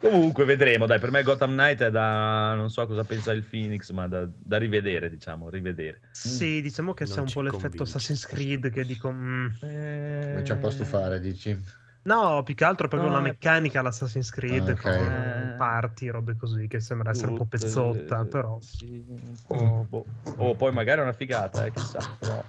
Comunque 0.03 0.45
vedremo, 0.45 0.87
dai, 0.87 0.99
per 0.99 1.13
me 1.13 1.23
Gotham 1.23 1.53
Knight 1.53 1.81
è 1.83 1.91
da, 1.91 2.55
non 2.55 2.71
so 2.71 2.87
cosa 2.89 3.05
pensa 3.05 3.31
il 3.33 3.45
Phoenix, 3.45 3.91
ma 3.91 4.09
da, 4.09 4.29
da 4.29 4.59
rivedere, 4.59 5.09
diciamo, 5.09 5.49
rivedere. 5.49 6.01
Sì, 6.11 6.61
diciamo 6.61 6.93
che 6.93 7.05
Non 7.05 7.15
c'è 7.15 7.21
un 7.21 7.31
po' 7.31 7.41
l'effetto 7.41 7.85
convince. 7.85 7.97
Assassin's 7.97 8.27
Creed 8.27 8.71
che 8.71 8.85
dico... 8.85 9.13
mm, 9.13 9.47
Come 9.61 10.43
c'è 10.43 10.53
un 10.55 10.59
po' 10.59 10.67
a 10.67 10.71
stufare, 10.71 11.21
dici? 11.21 11.57
No, 12.05 12.43
più 12.43 12.55
che 12.57 12.65
altro 12.65 12.87
è 12.87 12.89
proprio 12.89 13.11
No, 13.11 13.17
una 13.17 13.29
è- 13.29 13.31
meccanica 13.31 13.81
l'Assassin's 13.81 14.31
Creed 14.31 14.69
Ah, 14.69 14.73
ok. 14.73 14.83
con 14.83 15.53
Eh. 15.53 15.57
party, 15.57 16.09
robe 16.09 16.37
così, 16.37 16.67
che 16.67 16.81
sembra 16.81 17.11
essere 17.11 17.29
un 17.29 17.35
po' 17.35 17.45
pezzotta, 17.47 18.25
però... 18.25 18.59
sì, 18.61 19.05
po', 19.47 19.87
boh. 19.89 20.05
Oh, 20.37 20.57
poi 20.57 20.73
magari 20.73 20.99
è 21.01 21.03
una 21.05 21.13
figata, 21.13 21.65
eh, 21.65 21.71
chissà, 21.71 22.01
però... 22.19 22.45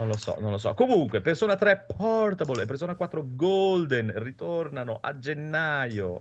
Non 0.00 0.08
lo 0.08 0.16
so, 0.16 0.36
non 0.40 0.50
lo 0.50 0.56
so. 0.58 0.72
Comunque, 0.72 1.20
Persona 1.20 1.56
3 1.56 1.84
Portable 1.94 2.62
e 2.62 2.66
Persona 2.66 2.94
4 2.94 3.22
Golden 3.36 4.10
ritornano 4.16 4.96
a 5.00 5.18
gennaio 5.18 6.20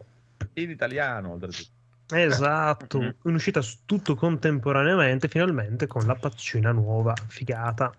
in 0.54 0.70
italiano, 0.70 1.32
oltretutto. 1.32 1.78
Esatto, 2.12 3.00
Mm. 3.00 3.10
in 3.24 3.34
uscita 3.36 3.62
tutto 3.86 4.16
contemporaneamente, 4.16 5.28
finalmente 5.30 5.88
con 5.88 6.06
la 6.06 6.16
paccina 6.16 6.72
nuova, 6.72 7.14
figata. 7.28 7.94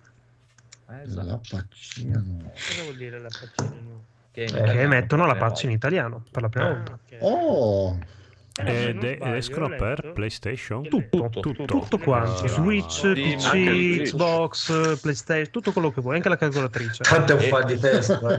Esatto. 1.03 1.27
La 1.27 1.41
paccina 1.49 2.23
nuova. 2.25 2.51
Cosa 2.67 2.83
vuol 2.83 2.97
dire 2.97 3.19
la 3.19 3.31
faccina 3.31 3.69
nuova? 3.81 3.99
Che, 4.33 4.45
Eh, 4.45 4.87
mettono 4.87 5.25
la 5.27 5.35
patch 5.37 5.63
in 5.65 5.71
italiano 5.71 6.25
per 6.31 6.43
la 6.43 6.49
prima 6.51 6.69
Eh. 6.69 6.75
volta. 6.75 6.93
ok. 6.93 7.17
Oh, 7.21 7.99
ed, 8.67 8.99
sbaglio, 9.17 9.35
escono 9.35 9.69
per 9.69 10.13
PlayStation 10.15 10.83
Tutto, 10.83 11.29
Tutto, 11.29 11.41
tutto. 11.41 11.65
Tutto 11.65 11.99
quanto, 11.99 12.45
Ah, 12.45 12.49
Switch, 12.49 12.91
Steam, 12.91 13.39
PC. 13.39 14.03
Xbox, 14.03 15.01
PlayStation, 15.01 15.51
tutto 15.51 15.73
quello 15.73 15.91
che 15.91 16.01
vuoi, 16.01 16.17
anche 16.17 16.29
la 16.29 16.37
calcolatrice. 16.37 17.03
Tanto 17.03 17.37
è 17.37 17.43
un 17.43 17.49
po' 17.49 17.63
di 17.65 17.79
testa. 17.79 18.19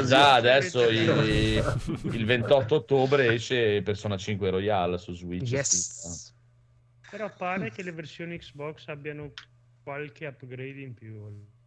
Eh, 0.00 0.04
già 0.04 0.34
adesso 0.34 0.82
il, 0.88 1.88
il 2.02 2.24
28 2.24 2.74
ottobre 2.74 3.34
esce 3.34 3.82
Persona 3.82 4.16
5 4.16 4.50
Royale 4.50 4.98
su 4.98 5.14
Switch. 5.14 5.50
Yes. 5.50 6.34
Però 7.10 7.30
pare 7.36 7.70
che 7.70 7.82
le 7.82 7.92
versioni 7.92 8.38
Xbox 8.38 8.86
abbiano 8.88 9.32
qualche 9.82 10.26
upgrade 10.26 10.80
in 10.80 10.94
più. 10.94 11.14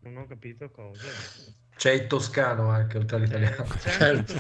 Non 0.02 0.18
ho 0.18 0.26
capito 0.28 0.70
cosa. 0.70 1.02
C'è 1.76 1.92
il 1.92 2.08
toscano 2.08 2.70
anche, 2.70 2.98
oltre 2.98 3.18
all'italiano. 3.18 3.64
Eh, 3.66 3.78
c'è 3.78 3.92
Certo. 3.92 4.34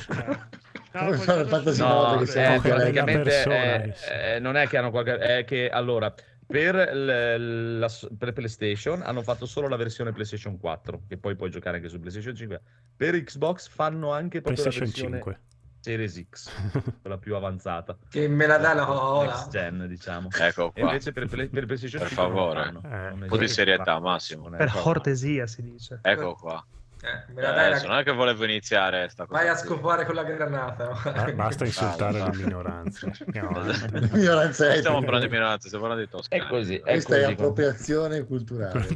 No, 0.94 2.16
No, 2.16 2.24
che 2.24 2.54
eh, 2.56 2.60
praticamente 2.62 3.44
eh, 3.46 3.94
eh, 4.36 4.40
non 4.40 4.56
è 4.56 4.68
che 4.68 4.78
hanno 4.78 4.92
qualche 4.92 5.18
è 5.18 5.44
che 5.44 5.70
allora 5.70 6.14
per, 6.46 6.76
l- 6.76 7.80
la, 7.80 7.90
per 8.18 8.34
PlayStation 8.34 9.02
hanno 9.02 9.24
fatto 9.24 9.46
solo 9.48 9.68
la 9.68 9.76
versione 9.76 10.12
PlayStation 10.12 10.60
4 10.60 11.04
che 11.08 11.18
poi 11.18 11.36
puoi 11.36 11.50
giocare 11.50 11.78
anche 11.78 11.90
su 11.90 12.00
PlayStation 12.00 12.36
5 12.36 12.62
per 12.96 13.22
Xbox 13.24 13.70
fanno 13.70 14.12
anche 14.12 14.42
proprio 14.42 14.64
PlayStation 14.64 15.10
la 15.10 15.18
versione 15.18 15.38
5 15.40 15.40
Series 15.80 16.26
X 16.30 16.52
quella 17.02 17.18
più 17.18 17.36
avanzata 17.36 17.98
Che 18.10 18.28
me 18.28 18.46
la 18.46 18.58
dà 18.58 18.74
la 18.74 18.86
next 18.86 19.02
ola. 19.02 19.48
gen 19.50 19.86
diciamo 19.88 20.28
Ecco 20.38 20.68
e 20.76 20.80
qua. 20.82 20.90
invece 20.92 21.12
per, 21.12 21.28
Play- 21.28 21.50
per 21.50 21.66
PlayStation 21.66 22.00
Per 22.02 22.08
5 22.10 22.24
non 22.26 22.34
favore. 22.36 22.62
Eh, 22.84 23.12
un 23.14 23.26
po' 23.28 23.38
di 23.38 23.48
serietà, 23.48 24.00
Massimo. 24.00 24.50
Per 24.50 24.72
cortesia 24.72 25.48
si 25.48 25.62
dice. 25.62 26.00
Ecco 26.02 26.36
qua. 26.36 26.66
Eh, 27.04 27.34
me 27.34 27.42
la 27.42 27.52
dai 27.52 27.66
Adesso 27.68 27.84
la... 27.84 27.90
non 27.92 28.00
è 28.00 28.04
che 28.06 28.12
volevo 28.14 28.46
iniziare 28.46 29.10
sta 29.10 29.26
cosa. 29.26 29.38
Vai 29.42 29.50
a 29.50 29.58
scopare 29.58 30.06
con 30.06 30.16
la 30.16 30.24
granata. 30.24 30.88
Ba- 31.04 31.34
basta 31.34 31.66
insultare 31.66 32.18
le 32.20 32.30
minoranze 32.38 33.12
Non 33.34 34.54
stiamo 34.54 35.02
parlando 35.02 35.26
di 35.26 35.32
minoranze, 35.34 35.68
stiamo 35.68 35.86
parlando 35.86 35.96
di 36.06 36.08
è 36.08 36.10
toscani. 36.10 36.48
così 36.48 36.76
è 36.78 36.82
Questa 36.82 37.16
è 37.18 37.20
così 37.22 37.32
appropriazione 37.34 38.24
culturale. 38.24 38.88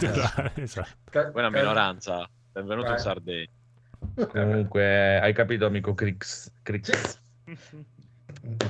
esatto. 0.56 0.89
Ca- 1.10 1.32
Poi 1.32 1.41
una 1.41 1.50
minoranza. 1.50 2.30
Benvenuto 2.54 2.88
in 2.88 2.93
Vai. 2.93 3.02
Sardegna. 3.02 3.50
comunque 4.30 5.20
hai 5.20 5.34
capito 5.34 5.65
amico 5.65 5.93
Crix, 5.93 6.50
Crix. 6.63 7.20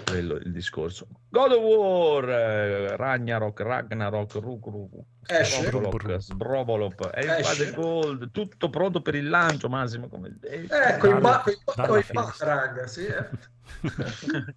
Quello 0.05 0.35
il 0.35 0.51
discorso. 0.51 1.07
God 1.29 1.51
of 1.51 1.61
War, 1.63 2.29
eh, 2.29 2.95
Ragnarok, 2.95 3.59
Ragnarok, 3.59 4.33
Ruk 4.35 4.65
Ruk, 4.65 4.91
Esce? 5.27 5.65
Sbrobolok, 5.67 6.17
Sbrobolop, 6.17 7.09
è 7.09 7.23
in 7.23 7.29
Esce? 7.29 7.43
fase 7.43 7.71
gold, 7.73 8.31
tutto 8.31 8.69
pronto 8.69 9.01
per 9.01 9.15
il 9.15 9.27
lancio, 9.29 9.69
Massimo. 9.69 10.07
Come... 10.07 10.37
eh, 10.41 10.67
Eh, 10.69 10.97
con 10.97 11.17
i 11.17 11.19
ba- 11.19 11.41
coi- 11.43 11.57
Dalla 11.75 11.87
coi 11.87 12.03
fine. 12.03 12.21
Batarang, 12.21 12.83
sì. 12.85 13.05
eh. 13.05 13.25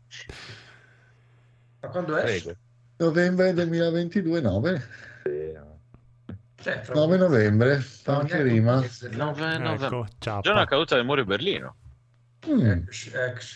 Ma 1.80 1.88
quando 1.88 2.16
esce? 2.18 2.42
Prego. 2.42 2.58
Novembre 2.98 3.52
2022, 3.54 4.40
9. 4.40 4.82
Cioè, 6.62 6.80
fra 6.82 6.92
9 6.94 7.16
novembre, 7.16 7.72
anche 8.04 8.34
neanche 8.34 8.42
rima. 8.42 8.74
un 8.74 8.80
mese. 8.80 9.08
9 9.08 9.40
novembre. 9.58 9.86
ecco 9.86 10.06
ciao 10.18 10.40
Giorno 10.40 10.58
della 10.58 10.66
caduta 10.66 10.94
del 10.96 11.04
muro 11.06 11.22
di 11.22 11.26
Berlino. 11.26 11.76
Mm. 12.48 12.84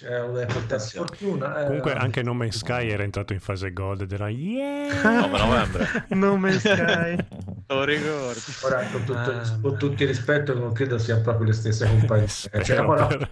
È 0.06 0.20
una 0.20 0.44
per 0.44 0.80
fortuna. 0.80 1.62
eh. 1.62 1.66
comunque 1.66 1.94
anche 1.94 2.22
No 2.22 2.34
Man's 2.34 2.58
Sky 2.58 2.90
era 2.90 3.02
entrato 3.02 3.32
in 3.32 3.40
fase 3.40 3.72
gold 3.72 4.02
ed 4.02 4.12
era 4.12 4.28
yeah 4.28 5.02
9 5.02 5.38
novembre. 5.38 5.86
No 6.14 6.36
Man's 6.36 6.58
Sky. 6.58 7.16
Lo 7.66 7.82
ricordi. 7.84 8.40
Ora, 8.62 8.84
con, 8.92 9.04
tutto, 9.04 9.18
Ah, 9.18 9.58
con 9.62 9.78
tutti 9.78 10.02
i 10.02 10.06
rispetto, 10.06 10.52
non 10.52 10.72
credo 10.74 10.98
siano 10.98 11.22
proprio 11.22 11.46
le 11.46 11.52
stesse 11.54 11.86
compagnie. 11.88 12.26
Spero 12.28 12.62
Cioè, 12.62 12.80
no, 12.82 13.06
per- 13.06 13.28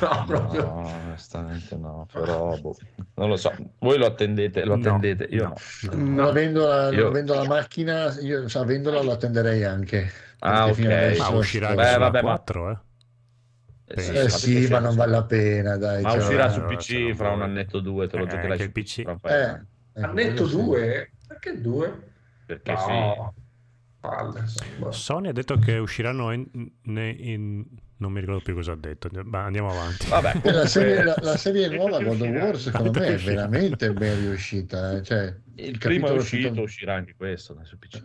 no, 0.00 0.24
proprio. 0.26 0.62
No, 0.64 0.92
onestamente 1.06 1.76
no, 1.76 2.06
però 2.10 2.56
boh, 2.58 2.74
non 3.16 3.28
lo 3.28 3.36
so. 3.36 3.52
Voi 3.80 3.98
lo 3.98 4.06
attendete, 4.06 4.64
lo 4.64 4.76
No, 4.76 4.80
attendete, 4.80 5.24
io 5.30 5.42
no. 5.44 5.54
no. 5.94 6.04
Non 6.14 6.26
avendo 6.26 6.66
la, 6.66 6.88
Io- 6.90 7.08
avendo 7.08 7.34
la 7.34 7.44
macchina, 7.44 8.18
io 8.20 8.48
so, 8.48 8.60
avendola 8.60 9.02
lo 9.02 9.12
attenderei 9.12 9.62
anche. 9.64 10.10
Ah, 10.38 10.66
ok. 10.68 11.16
ma 11.18 11.28
uscirà 11.28 11.74
Beh, 11.74 11.98
vabbè, 11.98 12.22
ma- 12.22 12.28
4 12.28 12.70
eh 12.70 12.72
Eh 12.72 12.78
Eh 13.88 14.28
sì, 14.30 14.52
perché 14.52 14.68
ma 14.70 14.78
non 14.80 14.96
vale 14.96 15.12
la 15.12 15.24
pena, 15.24 15.76
dai. 15.76 16.02
Ma 16.02 16.10
cioè, 16.10 16.18
uscirà 16.20 16.46
eh, 16.46 16.50
su 16.50 16.60
PC 16.64 16.90
non 16.92 17.14
fra 17.16 17.30
un 17.30 17.42
annetto 17.42 17.76
o 17.76 17.80
due, 17.80 18.08
te 18.08 18.16
lo 18.16 18.24
Eh, 18.24 18.28
giocherai 18.28 18.58
su 18.58 18.64
il 18.64 18.72
PC. 18.72 18.98
Eh, 18.98 19.04
A 20.00 20.06
netto 20.12 20.12
quello 20.12 20.46
sì. 20.48 20.56
2? 20.56 21.12
Perché 21.28 21.60
2? 21.60 22.02
Perché 22.46 22.76
sì. 22.76 22.86
No, 22.88 23.34
palle, 24.00 24.40
insomma. 24.40 24.92
Sony 24.92 25.28
ha 25.28 25.32
detto 25.32 25.56
che 25.58 25.78
usciranno 25.78 26.32
in, 26.32 26.46
ne- 26.82 27.10
in- 27.10 27.64
non 27.98 28.12
mi 28.12 28.20
ricordo 28.20 28.42
più 28.42 28.54
cosa 28.54 28.72
ha 28.72 28.76
detto 28.76 29.08
ma 29.24 29.44
andiamo 29.44 29.70
avanti 29.70 30.06
Vabbè, 30.08 30.40
E 30.42 30.50
la 30.52 30.66
serie, 30.66 30.96
comunque, 30.98 31.22
la, 31.22 31.30
la 31.30 31.36
serie 31.38 31.68
nuova 31.68 32.02
God 32.02 32.20
of 32.20 32.28
War 32.28 32.56
secondo 32.60 32.90
me 33.00 33.06
è 33.06 33.16
veramente 33.16 33.92
ben 33.92 34.20
riuscita. 34.20 34.96
eh. 34.96 35.02
Cioè, 35.02 35.34
il 35.56 35.78
primo 35.78 36.08
è 36.08 36.10
uscito, 36.12 36.48
tutto- 36.48 36.60
uscirà 36.62 36.94
anche 36.94 37.14
questo 37.16 37.58
su 37.62 37.78
PC. 37.78 38.02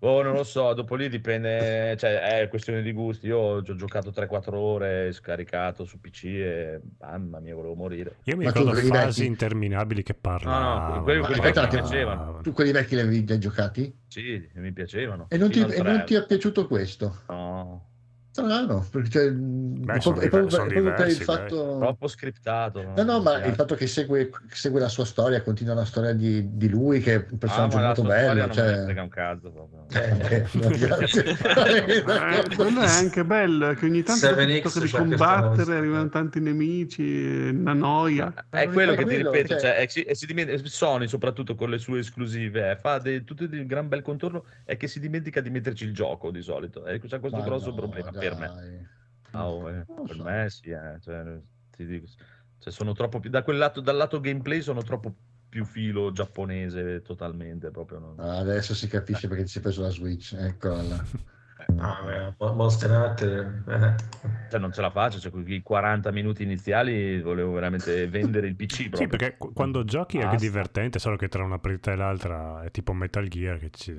Oh, 0.00 0.20
non 0.22 0.34
lo 0.34 0.44
so, 0.44 0.74
dopo 0.74 0.94
lì 0.94 1.08
dipende, 1.08 1.96
cioè 1.98 2.40
è 2.40 2.48
questione 2.48 2.82
di 2.82 2.92
gusti. 2.92 3.26
Io 3.28 3.38
ho 3.38 3.62
gio- 3.62 3.74
giocato 3.76 4.10
3-4 4.10 4.54
ore, 4.54 5.10
scaricato 5.12 5.84
su 5.84 5.98
PC 6.00 6.24
e 6.26 6.80
mamma 7.00 7.40
mia, 7.40 7.54
volevo 7.54 7.74
morire. 7.74 8.16
Io 8.24 8.36
mi 8.36 8.44
Ma 8.44 8.50
ricordo 8.50 8.74
fasi 8.74 8.90
vecchi? 9.20 9.24
interminabili 9.24 10.02
che 10.02 10.14
parlavano. 10.14 10.88
No, 10.90 10.96
no, 10.96 11.02
quelli- 11.02 11.20
quelli 11.22 11.40
vecchi 11.40 11.60
mi 11.60 11.68
piacevano. 11.68 12.40
Tu 12.42 12.52
quelli 12.52 12.72
vecchi 12.72 12.94
li 12.94 13.00
avevi 13.00 13.24
già 13.24 13.38
giocati? 13.38 13.98
Sì, 14.06 14.48
mi 14.54 14.72
piacevano. 14.72 15.26
E 15.30 15.38
non, 15.38 15.50
ti, 15.50 15.60
e 15.60 15.82
non 15.82 16.02
ti 16.04 16.14
è 16.14 16.24
piaciuto 16.26 16.66
questo? 16.66 17.22
No, 17.28 17.88
Strano, 18.42 18.86
perché 18.90 19.08
cioè, 19.10 19.22
è 19.24 19.30
sono 19.30 20.16
proprio, 20.16 20.22
è 20.22 20.28
proprio- 20.28 20.28
diversi, 20.28 20.56
è 20.56 20.82
proprio 20.82 20.92
per 20.94 21.06
il 21.08 21.12
diversi, 21.16 21.24
fatto... 21.24 21.76
troppo 21.78 22.06
scriptato. 22.08 22.82
No, 22.96 23.02
no, 23.02 23.20
ma 23.20 23.38
Mi 23.38 23.48
il 23.48 23.54
fatto 23.54 23.74
che 23.74 23.86
segue, 23.86 24.30
segue 24.50 24.80
la 24.80 24.88
sua 24.88 25.04
storia, 25.04 25.42
continua 25.42 25.74
la 25.74 25.84
storia 25.84 26.12
di, 26.12 26.56
di 26.56 26.68
lui, 26.68 27.00
che 27.00 27.14
è 27.14 27.26
un 27.30 27.38
personaggio 27.38 27.76
Ah, 27.76 27.80
ma 27.80 27.86
molto 27.86 28.02
bello. 28.02 28.40
non 28.40 28.52
Cioè... 28.52 28.82
frega 28.84 29.02
un 29.02 29.08
cazzo 29.08 29.50
proprio. 29.50 29.86
Eh, 29.92 30.44
no, 30.52 30.68
grazie. 30.76 31.24
Eh, 31.66 32.54
quello 32.54 32.80
è 32.80 32.86
anche 32.86 33.24
bello, 33.24 33.72
che 33.74 33.86
ogni 33.86 34.02
tanto 34.02 34.26
tocca 34.28 34.44
di 34.44 34.90
combattere, 34.90 35.76
arrivano 35.76 36.08
tanti 36.08 36.40
nemici, 36.40 37.50
una 37.52 37.72
noia. 37.72 38.32
È 38.50 38.64
non 38.64 38.74
quello 38.74 38.94
che 38.94 39.04
ti 39.04 39.16
ripeto, 39.16 39.58
cioè- 39.58 39.86
cioè, 39.86 40.14
Sony 40.64 41.08
soprattutto 41.08 41.54
con 41.54 41.70
le 41.70 41.78
sue 41.78 42.00
esclusive 42.00 42.70
eh, 42.72 42.76
fa 42.76 42.98
dei- 42.98 43.24
tutto 43.24 43.44
un 43.44 43.66
gran 43.66 43.88
bel 43.88 44.02
contorno 44.02 44.44
è 44.64 44.76
che 44.76 44.86
si 44.88 45.00
dimentica 45.00 45.40
di 45.40 45.50
metterci 45.50 45.84
il 45.84 45.94
gioco 45.94 46.30
di 46.30 46.42
solito 46.42 46.84
c'è 47.06 47.20
questo 47.20 47.38
Ma 47.38 47.44
grosso 47.44 47.70
no, 47.70 47.74
problema 47.74 48.10
per 48.28 48.38
me. 48.38 48.88
Ah, 49.32 49.48
oh, 49.48 49.70
eh, 49.70 49.84
per 49.84 50.16
so. 50.16 50.22
me 50.22 50.50
sì, 50.50 50.70
eh, 50.70 50.98
cioè, 51.00 51.38
ti 51.70 51.84
dico, 51.84 52.06
cioè, 52.58 52.72
sono 52.72 52.92
troppo 52.92 53.20
più 53.20 53.30
da 53.30 53.42
quel 53.42 53.58
lato, 53.58 53.80
dal 53.80 53.96
lato 53.96 54.20
gameplay 54.20 54.62
sono 54.62 54.82
troppo 54.82 55.14
più 55.48 55.64
filo 55.64 56.12
giapponese 56.12 57.02
totalmente 57.02 57.70
proprio 57.70 57.98
non... 57.98 58.18
Ah, 58.18 58.38
adesso 58.38 58.74
si 58.74 58.88
capisce 58.88 59.28
perché 59.28 59.44
ti 59.44 59.50
sei 59.50 59.62
preso 59.62 59.82
la 59.82 59.90
Switch. 59.90 60.34
Eccola 60.34 60.82
là. 60.82 61.04
Ah, 61.78 62.34
Monster 62.52 62.90
Hunter, 62.90 63.62
eh. 63.68 63.94
Cioè, 64.50 64.60
non 64.60 64.72
ce 64.72 64.80
la 64.80 64.90
faccio, 64.90 65.18
cioè, 65.18 65.30
quei 65.30 65.62
40 65.62 66.10
minuti 66.12 66.42
iniziali 66.42 67.20
volevo 67.20 67.52
veramente 67.52 68.06
vendere 68.08 68.46
il 68.46 68.54
PC 68.54 68.88
proprio. 68.88 69.00
Sì, 69.00 69.06
perché 69.08 69.36
qu- 69.36 69.52
quando 69.54 69.84
giochi 69.84 70.18
è 70.18 70.22
anche 70.22 70.36
Basta. 70.36 70.50
divertente, 70.50 70.98
solo 70.98 71.16
che 71.16 71.28
tra 71.28 71.42
una 71.42 71.58
partita 71.58 71.92
e 71.92 71.96
l'altra 71.96 72.62
è 72.62 72.70
tipo 72.70 72.92
Metal 72.92 73.26
Gear 73.26 73.58
che 73.58 73.70
ci 73.70 73.96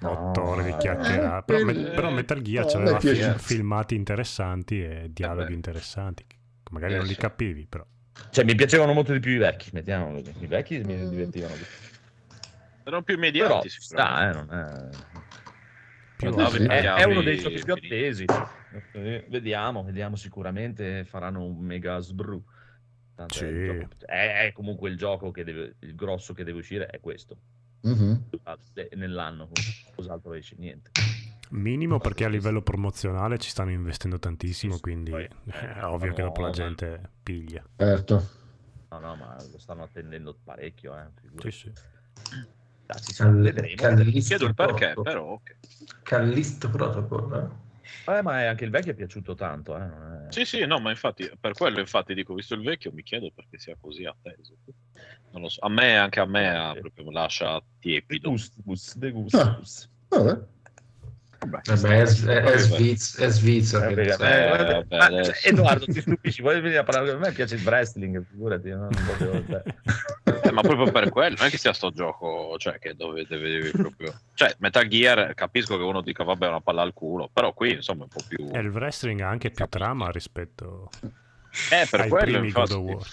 No, 0.00 0.30
8 0.30 0.42
ore 0.42 0.62
di 0.64 0.70
eh, 0.70 0.76
chiacchierare. 0.78 1.42
Però, 1.44 1.64
me- 1.64 1.72
eh, 1.90 1.94
però 1.94 2.10
Metal 2.10 2.40
Gear 2.40 2.64
no, 2.64 2.70
c'aveva 2.70 2.92
mi 2.94 2.98
piace. 3.00 3.38
fi- 3.38 3.38
filmati 3.54 3.94
interessanti 3.94 4.82
e 4.82 5.08
dialoghi 5.12 5.48
beh. 5.48 5.54
interessanti. 5.54 6.24
che 6.26 6.36
Magari 6.70 6.94
Eh, 6.94 6.96
non 6.98 7.06
li 7.06 7.14
capivi, 7.16 7.66
però. 7.66 7.84
Cioè, 8.30 8.44
mi 8.44 8.54
piacevano 8.54 8.92
molto 8.92 9.12
di 9.12 9.20
più 9.20 9.32
i 9.32 9.38
vecchi, 9.38 9.70
mettiamolo. 9.72 10.18
I 10.18 10.46
vecchi 10.46 10.78
mi 10.78 11.08
divertivano 11.08 11.56
di 11.56 11.64
più. 11.64 11.78
Erano 12.84 13.02
più 13.02 13.14
Però 13.14 13.26
immediati, 13.26 13.68
sicuramente. 13.68 13.78
sta, 13.80 14.30
eh, 14.30 14.32
non 14.32 14.58
è... 14.58 14.88
Più 16.16 16.30
Guardavi 16.30 16.56
sì. 16.56 16.62
i 16.64 16.66
È, 16.66 16.76
è 16.78 16.80
dialoghi 16.80 17.10
uno 17.12 17.22
dei 17.22 17.38
giochi 17.38 17.62
più 17.64 17.72
attesi. 17.72 18.24
Eh, 18.92 19.26
Vediamo, 19.28 19.84
vediamo 19.84 20.16
sicuramente 20.16 21.04
faranno 21.04 21.44
un 21.44 21.58
mega 21.58 21.98
sbru. 22.00 22.42
È, 23.16 23.24
Sì. 23.28 23.64
gioco- 23.64 23.88
è- 24.06 24.46
è 24.46 24.52
comunque 24.52 24.88
il 24.90 24.96
gioco 24.96 25.30
che 25.30 25.44
deve, 25.44 25.76
il 25.80 25.94
grosso 25.94 26.32
che 26.32 26.44
deve 26.44 26.58
uscire 26.58 26.86
è 26.86 27.00
questo. 27.00 27.36
Mhm. 27.82 28.24
Eh, 28.74 28.88
Nell'anno, 28.96 29.48
cos'altro 29.94 30.32
esce? 30.34 30.54
Niente. 30.58 30.90
Minimo 31.50 31.98
perché 31.98 32.24
a 32.24 32.28
livello 32.28 32.62
promozionale 32.62 33.38
ci 33.38 33.50
stanno 33.50 33.70
investendo 33.70 34.18
tantissimo, 34.18 34.74
Sì, 34.74 34.80
quindi 34.80 35.10
poi- 35.10 35.28
è 35.46 35.82
ovvio 35.84 36.12
che 36.12 36.22
dopo 36.22 36.40
la 36.42 36.48
No, 36.48 36.52
ma- 36.52 36.58
gente 36.58 37.10
piglia. 37.22 37.64
Certo. 37.76 38.28
No, 38.90 38.98
no, 38.98 39.16
ma 39.16 39.42
lo 39.50 39.58
stanno 39.58 39.82
attendendo 39.84 40.36
parecchio. 40.42 40.96
Eh, 40.96 41.08
figurati. 41.20 41.50
Sì, 41.50 41.58
sì. 41.58 41.72
Dai, 42.86 43.00
ci 43.02 43.12
sta, 43.12 43.24
Cal- 43.24 43.40
vedremo. 43.40 43.74
Callisto 43.76 44.28
Chiedo 44.28 44.46
il 44.46 44.54
perché, 44.54 44.92
Protocol. 44.92 45.04
però 45.04 45.24
ok. 45.32 45.56
Callisto 46.02 46.70
Protocol. 46.70 47.34
eh. 47.34 47.68
Eh, 48.06 48.22
ma 48.22 48.40
è- 48.42 48.46
anche 48.46 48.64
il 48.64 48.70
vecchio 48.70 48.92
è 48.92 48.94
piaciuto 48.94 49.34
tanto. 49.34 49.76
Eh, 49.76 50.30
Sì, 50.30 50.44
sì, 50.44 50.64
no, 50.66 50.78
ma 50.80 50.90
infatti, 50.90 51.30
per 51.38 51.52
quello 51.52 51.80
infatti 51.80 52.14
dico, 52.14 52.34
visto 52.34 52.54
il 52.54 52.62
vecchio, 52.62 52.92
mi 52.92 53.02
chiedo 53.02 53.30
perché 53.34 53.58
sia 53.58 53.76
così 53.80 54.04
atteso. 54.04 54.54
Non 55.32 55.42
lo 55.42 55.48
so, 55.48 55.60
a 55.64 55.68
me, 55.68 55.96
anche 55.96 56.18
a 56.20 56.26
me, 56.26 56.48
ha 56.56 56.72
proprio 56.74 57.10
lascia 57.10 57.58
De 57.58 57.64
tiepido. 57.78 58.30
gustus, 58.30 58.96
de 58.96 59.10
gustus. 59.10 59.90
Vabbè. 60.08 60.38
Vabbè, 61.42 61.62
è, 61.62 62.02
è, 62.02 62.42
è, 62.42 62.58
Sviz- 62.58 63.18
è 63.18 63.28
Svizzera. 63.30 63.88
Eh, 63.88 63.92
Eh, 64.02 64.16
vabbè, 64.16 64.84
ma- 64.88 65.22
cioè, 65.24 65.34
Edoardo, 65.44 65.86
ti 65.86 66.00
stupisci, 66.00 66.42
vuoi 66.42 66.60
venire 66.60 66.78
a 66.80 66.82
parlare 66.84 67.10
con 67.12 67.20
me? 67.20 67.26
A 67.26 67.30
me 67.30 67.34
piace 67.34 67.54
il 67.54 67.62
wrestling, 67.64 68.22
figurati. 68.26 68.68
No? 68.70 68.88
Non 68.90 68.90
proprio-. 68.90 69.44
Eh, 70.50 70.52
ma 70.52 70.60
proprio 70.62 70.90
per 70.90 71.08
quello, 71.10 71.36
non 71.38 71.46
è 71.46 71.50
che 71.50 71.58
sia 71.58 71.72
sto 71.72 71.90
gioco, 71.90 72.56
cioè, 72.58 72.78
che 72.78 72.94
dove 72.94 73.24
devi 73.26 73.70
proprio... 73.70 74.12
Cioè, 74.34 74.54
Metal 74.58 74.86
Gear, 74.86 75.34
capisco 75.34 75.76
che 75.76 75.82
uno 75.82 76.00
dica, 76.02 76.24
vabbè, 76.24 76.46
una 76.48 76.60
palla 76.60 76.82
al 76.82 76.92
culo, 76.92 77.30
però 77.32 77.52
qui, 77.52 77.72
insomma, 77.74 78.00
è 78.00 78.02
un 78.04 78.08
po' 78.08 78.24
più... 78.28 78.50
E 78.52 78.58
il 78.60 78.68
wrestling 78.68 79.20
ha 79.20 79.28
anche 79.28 79.50
più 79.50 79.66
trama 79.68 80.10
rispetto 80.10 80.90
Eh, 81.70 81.86
per 81.90 82.00
ai 82.00 82.08
quello, 82.08 82.38
primi 82.38 82.50
God 82.52 82.70
infatti... 82.70 82.72
of 82.72 82.96
War. 82.96 83.06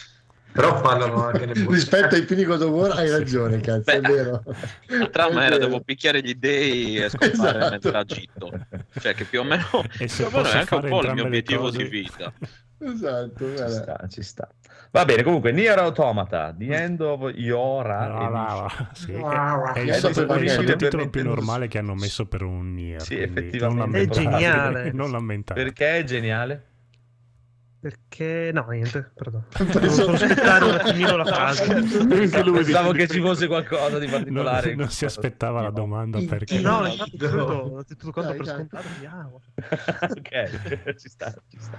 Però 0.50 0.82
parlano 0.82 1.23
anche 1.26 1.45
Rispetto 1.69 2.15
ai 2.15 2.23
primi 2.23 2.43
God 2.43 2.62
of 2.63 2.69
War 2.71 2.91
hai 2.97 3.10
ragione, 3.12 3.60
cazzo, 3.60 3.91
è 3.91 4.00
Beh, 4.00 4.08
vero. 4.12 4.43
La 4.88 5.08
trama 5.10 5.43
È 5.43 5.45
era 5.47 5.58
devo 5.60 5.82
picchiare 5.82 6.21
gli 6.23 6.34
dei 6.34 6.97
e 6.97 7.10
scompare 7.10 7.58
Esatto. 7.60 7.69
nel 7.69 7.80
tragitto. 7.80 8.52
Cioè, 9.00 9.13
che 9.13 9.26
più 9.26 9.41
o 9.41 9.43
meno, 9.43 9.67
E 10.00 10.08
se 10.08 10.26
più 10.26 10.26
o 10.26 10.30
meno 10.32 10.41
posso 10.41 10.56
è 10.56 10.60
anche 10.60 10.76
un 10.76 10.88
po' 10.88 11.04
il 11.04 11.13
mio 11.13 11.26
obiettivo 11.26 11.62
cose- 11.63 11.78
di 11.78 11.84
vita. 11.89 12.34
Esatto, 12.80 13.56
Ci 13.56 13.69
sta, 13.69 14.08
ci 14.10 14.21
sta. 14.23 14.50
Va 14.97 15.05
bene, 15.05 15.21
comunque, 15.23 15.51
Nier 15.51 15.77
Automata, 15.77 16.53
The 16.57 16.65
End 16.75 17.01
of 17.01 17.31
Iora. 17.36 17.99
Ah, 17.99 18.05
Edition. 18.05 18.31
là, 18.33 18.89
sì, 18.93 19.12
è, 19.12 19.17
Wow. 19.17 19.73
è 19.73 19.79
il, 19.79 19.89
È 19.89 19.93
sotto- 19.93 20.19
è 20.21 20.23
il 20.23 20.29
orribile 20.29 20.49
sottotitolo 20.53 21.10
più 21.10 21.23
normale 21.23 21.67
che 21.67 21.77
hanno 21.77 21.93
messo 21.93 22.25
per 22.25 22.41
un 22.41 22.73
Nier. 22.73 23.01
Sì, 23.01 23.19
effettivamente. 23.19 23.86
non 23.91 23.95
È 23.95 24.05
geniale. 24.07 24.91
Non 24.97 25.12
lamentarti. 25.12 25.62
Perché 25.63 25.97
è 25.97 26.03
geniale? 26.03 26.63
Perché 27.88 28.52
no, 28.54 28.67
niente, 28.69 29.12
perdono. 29.15 29.45
Devo 29.56 30.12
aspettare 30.12 30.65
un 30.65 30.71
attimino 30.71 31.15
la 31.15 31.23
frase. 31.32 31.63
Anche 31.71 32.43
lui 32.43 32.58
Pensavo 32.63 32.91
che 32.91 33.08
ci 33.08 33.21
fosse 33.21 33.47
qualcosa 33.47 33.97
di 33.97 34.08
Non, 34.08 34.15
particolare. 34.19 34.71
in 34.71 34.78
non 34.78 34.89
si 34.89 35.06
aspettava 35.06 35.62
la 35.62 35.69
domanda 35.69 36.19
perché... 36.28 36.60
No, 36.60 36.82
No, 36.82 36.88
infatti 36.88 37.17
no. 37.17 37.84
tutto 37.88 38.12
quanto 38.12 38.34
Dai, 38.34 38.38
per 38.39 38.47
scontato. 38.47 38.88
ok, 40.02 40.95
ci 41.00 41.08
sta, 41.08 41.32
ci 41.47 41.58
sta, 41.60 41.78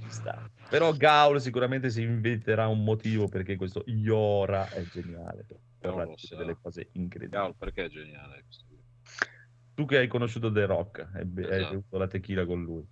ci 0.00 0.06
sta. 0.08 0.50
Però 0.70 0.92
Gaul 0.94 1.38
sicuramente 1.42 1.90
si 1.90 2.00
inventerà 2.02 2.66
un 2.68 2.82
motivo 2.82 3.28
perché 3.28 3.56
questo 3.56 3.82
Iora 3.86 4.66
è 4.70 4.82
geniale. 4.84 5.44
Per 5.46 5.90
Non 5.90 5.94
fare 5.98 6.06
lo 6.08 6.14
tutte 6.14 6.26
so. 6.26 6.36
delle 6.36 6.56
cose 6.58 6.88
incredibili. 6.92 7.36
Cavolo, 7.36 7.54
perché 7.58 7.84
è 7.84 7.88
geniale 7.90 8.44
questo. 8.44 8.64
Tu 9.74 9.84
che 9.84 9.98
hai 9.98 10.08
conosciuto 10.08 10.50
The 10.50 10.64
Rock, 10.64 11.00
hai, 11.12 11.30
Esatto. 11.36 11.68
bevuto 11.70 11.98
la 11.98 12.06
tequila 12.06 12.46
con 12.46 12.62
lui. 12.62 12.86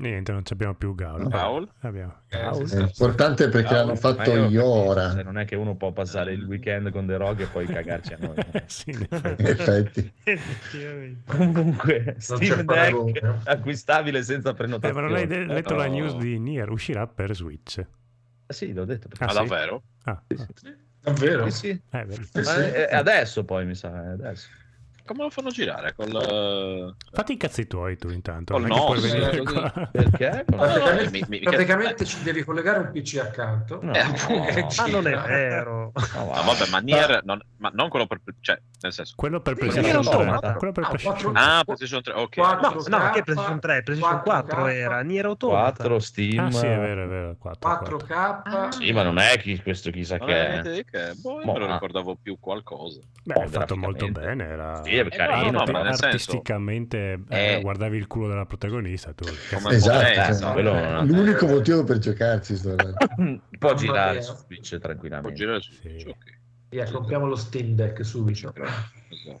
Niente, 0.00 0.30
non 0.30 0.44
ci 0.44 0.52
abbiamo 0.52 0.74
più 0.74 0.94
Gaul. 0.94 1.28
Paul? 1.28 1.68
Abbiamo... 1.80 2.20
Eh, 2.28 2.38
Gaul. 2.38 2.68
sì, 2.68 2.76
È 2.76 2.80
importante 2.82 3.48
perché 3.48 3.74
Gaul, 3.74 3.82
hanno 3.88 3.96
fatto 3.96 4.30
io- 4.32 4.48
Iora. 4.48 5.10
cioè, 5.10 5.22
non 5.24 5.38
è 5.38 5.44
che 5.44 5.56
uno 5.56 5.74
può 5.74 5.90
passare 5.92 6.32
il 6.32 6.44
weekend 6.44 6.90
con 6.90 7.04
The 7.06 7.16
Rock 7.16 7.40
e 7.40 7.46
poi 7.46 7.66
cagarci 7.66 8.12
a 8.12 8.18
noi. 8.20 8.34
no? 8.36 8.44
sì, 8.66 8.90
in 8.90 9.06
effetti. 9.10 10.00
In 10.24 10.32
effetti. 10.32 11.22
Comunque, 11.26 12.14
Steam 12.18 12.38
Deck 12.56 12.64
paragone. 12.64 13.40
acquistabile 13.44 14.22
senza 14.22 14.50
Eh, 14.50 14.54
prenotazione. 14.54 15.00
ma 15.02 15.08
non 15.08 15.16
hai 15.16 15.26
de- 15.26 15.44
letto 15.46 15.74
la 15.74 15.86
no. 15.86 15.92
news 15.92 16.16
di 16.16 16.38
Nier? 16.38 16.70
Uscirà 16.70 17.06
per 17.08 17.34
Switch. 17.34 17.78
Eh 17.78 18.52
Sì, 18.52 18.72
l'ho 18.72 18.84
detto. 18.84 19.08
perché- 19.08 19.24
Ah, 19.24 19.26
Ma 19.26 19.32
sì? 19.32 19.38
davvero? 19.48 19.82
Ah, 20.04 20.10
ah. 20.12 20.22
Davvero? 21.00 21.50
Sì, 21.50 21.58
sì. 21.58 21.68
Eh, 21.90 22.04
vero. 22.04 22.22
Sì, 22.22 22.28
sì. 22.34 22.40
Ma 22.44 22.56
è- 22.66 22.86
è 22.86 22.94
adesso 22.94 23.44
poi 23.44 23.66
mi 23.66 23.74
sa, 23.74 24.02
è 24.04 24.08
adesso. 24.08 24.48
Come 25.08 25.22
lo 25.24 25.30
fanno 25.30 25.48
girare? 25.50 25.94
Col... 25.94 26.14
eh, 26.14 26.94
Fatti 27.12 27.32
i 27.32 27.36
cazzi 27.36 27.66
tuoi 27.66 27.96
tu 27.96 28.10
intanto. 28.10 28.52
Col 28.52 28.64
non 28.66 28.84
puoi 28.84 29.00
venire 29.00 29.30
eh, 29.32 29.42
qua. 29.42 29.88
Perché? 29.90 30.44
No, 30.48 30.56
no, 30.56 30.62
Praticamente, 30.62 31.10
mi- 31.10 31.24
mi- 31.28 31.40
praticamente 31.40 32.04
ci 32.04 32.22
devi 32.22 32.44
collegare 32.44 32.78
un 32.78 32.90
PC 32.92 33.16
accanto. 33.18 33.78
No, 33.82 33.92
Eh, 33.94 34.04
no, 34.04 34.68
Ma 34.76 34.86
non 34.86 35.06
è 35.06 35.16
vero. 35.26 35.92
no, 35.94 36.24
No, 36.24 36.42
vabbè, 36.44 36.68
ma 36.70 36.78
Nier, 36.78 37.20
non, 37.24 37.40
ma 37.56 37.70
non 37.72 37.88
quello 37.88 38.06
per... 38.06 38.20
Cioè, 38.40 38.60
nel 38.82 38.92
senso... 38.92 39.14
Quello 39.16 39.40
per 39.40 39.54
PlayStation 39.54 40.02
sì, 40.04 40.10
3. 40.10 40.18
Automata. 40.18 40.52
Quello 40.54 40.72
per 40.72 40.84
Ah, 40.84 40.88
PlayStation 40.88 41.32
quattro- 41.32 41.42
3. 41.42 41.52
Ah, 41.58 41.64
PlayStation 41.64 42.02
3, 42.02 42.12
ok. 42.14 42.34
Quattro- 42.36 42.84
No, 42.88 42.96
no, 42.98 43.10
che 43.10 43.22
PlayStation 43.22 43.60
3, 43.60 43.82
PlayStation 43.82 44.20
4 44.22 44.62
4K. 44.64 44.72
era 44.74 45.00
Nier 45.00 45.24
Automata. 45.24 45.76
4 45.76 45.98
Steam. 45.98 46.44
Ah, 46.46 46.50
sì, 46.50 46.66
è 46.66 46.78
vero, 46.78 47.04
è 47.04 47.06
vero. 47.06 47.36
4, 47.38 47.96
4K. 47.96 48.68
Sì, 48.68 48.92
ma 48.92 49.02
non 49.02 49.18
è 49.18 49.38
chi, 49.38 49.60
questo 49.62 49.90
chissà 49.90 50.16
Non 50.18 50.26
che 50.26 50.60
è 50.60 50.84
che. 50.84 51.12
Boh, 51.16 51.40
io 51.40 51.44
Boh, 51.46 51.52
me 51.52 51.58
lo 51.60 51.72
ricordavo 51.72 52.16
più 52.20 52.36
qualcosa. 52.38 53.00
Beh, 53.24 53.34
è 53.34 53.46
fatto 53.48 53.76
molto 53.76 54.08
bene. 54.10 54.46
Era... 54.46 54.82
Sì, 54.84 54.94
è 55.00 55.08
carino. 55.08 55.64
no, 55.64 55.72
ma 55.72 55.82
nel 55.82 55.94
senso- 55.94 56.06
artisticamente 56.06 57.20
eh, 57.28 57.54
Eh. 57.54 57.60
guardavi 57.60 57.96
il 57.96 58.06
culo 58.06 58.28
della 58.28 58.46
protagonista. 58.46 59.12
Tu. 59.12 59.24
Come 59.54 59.74
Esatto. 59.74 60.06
Eh, 60.06 60.14
cioè, 60.14 60.28
esatto. 60.28 61.04
L'unico 61.04 61.46
motivo 61.46 61.84
per 61.84 61.98
giocarci 61.98 62.56
sto 62.56 62.74
Può 63.58 63.74
girare 63.74 64.22
su 64.22 64.34
Switch 64.34 64.68
Può 64.70 64.78
tranquillamente. 64.78 65.34
girare 65.34 65.60
su 65.60 65.72
Sì. 65.72 65.78
Switch, 65.80 66.06
ok. 66.08 66.36
Via, 66.70 66.90
compriamo 66.90 67.26
lo 67.26 67.36
Steam 67.36 67.74
Deck 67.74 68.04
subito. 68.04 68.52
Esatto. 68.54 69.40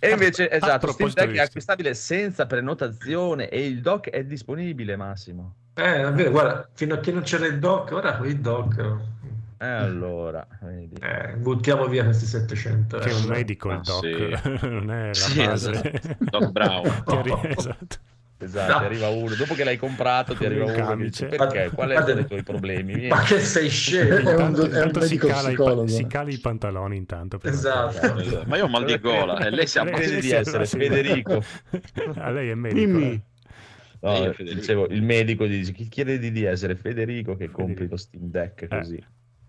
E 0.00 0.10
invece, 0.10 0.48
A- 0.48 0.52
a 0.52 0.56
esatto, 0.56 0.92
Steam 0.92 1.12
Deck 1.12 1.32
è 1.34 1.38
acquistabile 1.38 1.94
senza 1.94 2.46
prenotazione 2.46 3.48
e 3.48 3.64
il 3.64 3.80
dock 3.80 4.10
è 4.10 4.24
disponibile, 4.24 4.96
Massimo. 4.96 5.54
Eh, 5.74 6.02
davvero, 6.02 6.30
guarda, 6.30 6.68
fino 6.74 6.94
a 6.94 6.98
che 6.98 7.10
non 7.12 7.22
c'era 7.22 7.46
il 7.46 7.58
dock, 7.58 7.92
ora 7.92 8.16
con 8.16 8.26
il 8.26 8.38
dock. 8.38 8.98
Eh, 9.64 9.68
E 9.68 9.84
allora, 9.84 10.46
vedi. 10.62 10.94
Eh, 11.00 11.36
buttiamo 11.36 11.86
via 11.86 12.04
questi 12.04 12.26
700 12.26 12.98
Che 12.98 13.08
è 13.08 13.12
un 13.12 13.20
euro. 13.22 13.32
medical 13.34 13.70
Ah, 13.72 13.80
doc, 13.84 14.04
sì. 14.04 14.66
non 14.68 14.90
è 14.90 15.06
la 15.08 15.14
Sì, 15.14 15.44
base. 15.44 15.70
esatto. 15.70 16.16
Doc 16.18 16.50
Brown. 16.50 16.82
Ti 17.06 17.14
arri- 17.16 17.54
esatto. 17.56 17.96
Esatto, 18.36 18.72
No. 18.72 18.78
ti 18.80 18.84
arriva 18.84 19.08
uno, 19.08 19.34
dopo 19.36 19.54
che 19.54 19.64
l'hai 19.64 19.78
comprato 19.78 20.34
ti 20.34 20.44
arriva 20.44 20.64
il 20.70 20.78
uno 20.82 20.96
dice 20.96 21.26
perché? 21.26 21.70
Qual 21.72 21.88
è 21.88 21.92
Guarda- 21.94 22.04
uno 22.12 22.14
dei 22.20 22.26
tuoi 22.26 22.42
problemi? 22.42 22.92
Vieni. 22.92 23.08
Ma 23.08 23.22
che 23.22 23.38
sei 23.40 23.70
scemo? 23.70 24.10
È 24.16 24.20
un, 24.20 24.28
Intanto, 24.28 24.60
è 24.62 24.64
un 24.64 24.70
intanto 24.74 25.00
si, 25.00 25.14
medico 25.14 25.26
cala 25.28 25.50
i, 25.84 25.88
si 25.88 26.06
cala 26.06 26.30
i 26.30 26.38
pantaloni 26.38 26.96
intanto. 26.96 27.38
Esatto. 27.42 28.18
Esatto. 28.20 28.42
Ma 28.46 28.56
io 28.58 28.64
ho 28.64 28.68
mal 28.68 28.84
di 28.84 28.98
gola 28.98 29.38
e 29.38 29.50
lei 29.50 29.66
si 29.66 29.78
Lei- 29.78 29.86
ammazza. 29.88 30.02
Credi 30.08 30.20
di 30.20 30.30
essere 30.32 30.66
sì. 30.66 30.76
Federico. 30.78 31.42
Ah, 32.16 32.30
lei 32.32 32.50
è 32.50 32.54
medico. 32.54 32.80
Dimmi. 32.80 33.12
eh. 33.12 33.22
No, 34.00 34.34
dicevo, 34.36 34.88
il 34.88 35.02
medico 35.02 35.46
gli 35.46 35.56
dice 35.60 35.72
chi 35.72 35.88
chiede 35.88 36.18
di, 36.18 36.30
di 36.30 36.42
essere 36.44 36.74
Federico 36.74 37.36
che 37.36 37.50
compri 37.50 37.88
lo 37.88 37.96
Steam 37.96 38.24
Deck 38.30 38.66
così. 38.68 39.02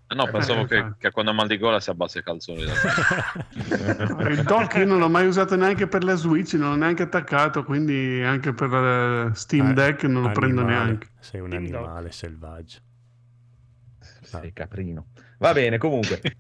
No, 0.08 0.28
pensavo 0.30 0.62
Eh, 0.62 0.66
che, 0.68 0.76
infatti. 0.76 0.96
che 1.00 1.12
quando 1.12 1.32
ha 1.32 1.34
mal 1.34 1.48
di 1.48 1.58
gola 1.58 1.80
si 1.80 1.90
abbassa 1.90 2.20
i 2.20 2.24
calzoni. 2.24 2.62
Il 2.62 4.44
dock 4.46 4.76
io 4.76 4.86
non 4.86 5.00
l'ho 5.00 5.10
mai 5.10 5.26
usato 5.26 5.56
neanche 5.56 5.88
per 5.88 6.04
la 6.04 6.14
Switch, 6.16 6.54
non 6.54 6.70
l'ho 6.70 6.76
neanche 6.76 7.04
attaccato, 7.04 7.64
quindi 7.64 8.22
anche 8.24 8.54
per 8.54 8.72
eh, 8.74 9.30
Steam 9.34 9.70
Ah, 9.70 9.74
Deck 9.74 10.04
non 10.04 10.22
lo 10.24 10.32
prendo 10.32 10.62
animale. 10.62 10.84
neanche. 10.86 11.08
Sei 11.20 11.40
un 11.42 11.54
animale 11.54 12.12
selvaggio. 12.12 12.78
Sei 14.22 14.54
caprino. 14.54 15.08
Va 15.38 15.52
bene, 15.54 15.78
comunque. 15.78 16.22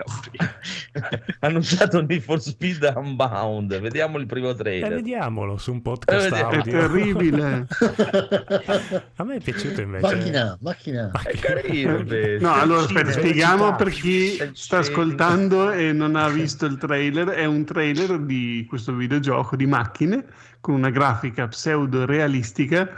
Annunciato 1.40 2.00
Need 2.00 2.22
for 2.22 2.40
Speed 2.40 2.90
Unbound. 2.96 3.78
Vediamo 3.80 4.18
il 4.18 4.26
primo 4.26 4.54
trailer. 4.54 4.94
vediamolo 4.94 5.58
su 5.58 5.72
un 5.72 5.82
podcast 5.82 6.26
Eh, 6.26 6.30
vediamo. 6.30 6.50
È 6.50 6.56
audio. 6.56 6.72
terribile. 6.72 7.66
A 9.16 9.24
me 9.24 9.36
è 9.36 9.40
piaciuto 9.40 9.80
invece. 9.82 10.14
macchina, 10.16 10.58
macchina. 10.60 11.10
È 11.22 11.36
carino 11.38 11.98
invece. 11.98 12.38
No, 12.42 12.52
allora 12.54 12.80
aspetta, 12.80 13.12
spieghiamo 13.12 13.76
per 13.76 13.90
chi 13.90 14.38
sta 14.54 14.78
ascoltando 14.78 15.70
e 15.70 15.92
non 15.92 16.16
ha 16.16 16.28
visto 16.28 16.66
il 16.66 16.78
trailer. 16.78 17.28
È 17.28 17.44
un 17.44 17.64
trailer 17.64 18.18
di 18.20 18.64
questo 18.68 18.94
videogioco 18.94 19.54
di 19.56 19.66
macchine 19.66 20.24
con 20.60 20.74
una 20.74 20.90
grafica 20.90 21.46
pseudo 21.48 22.04
realistica, 22.06 22.88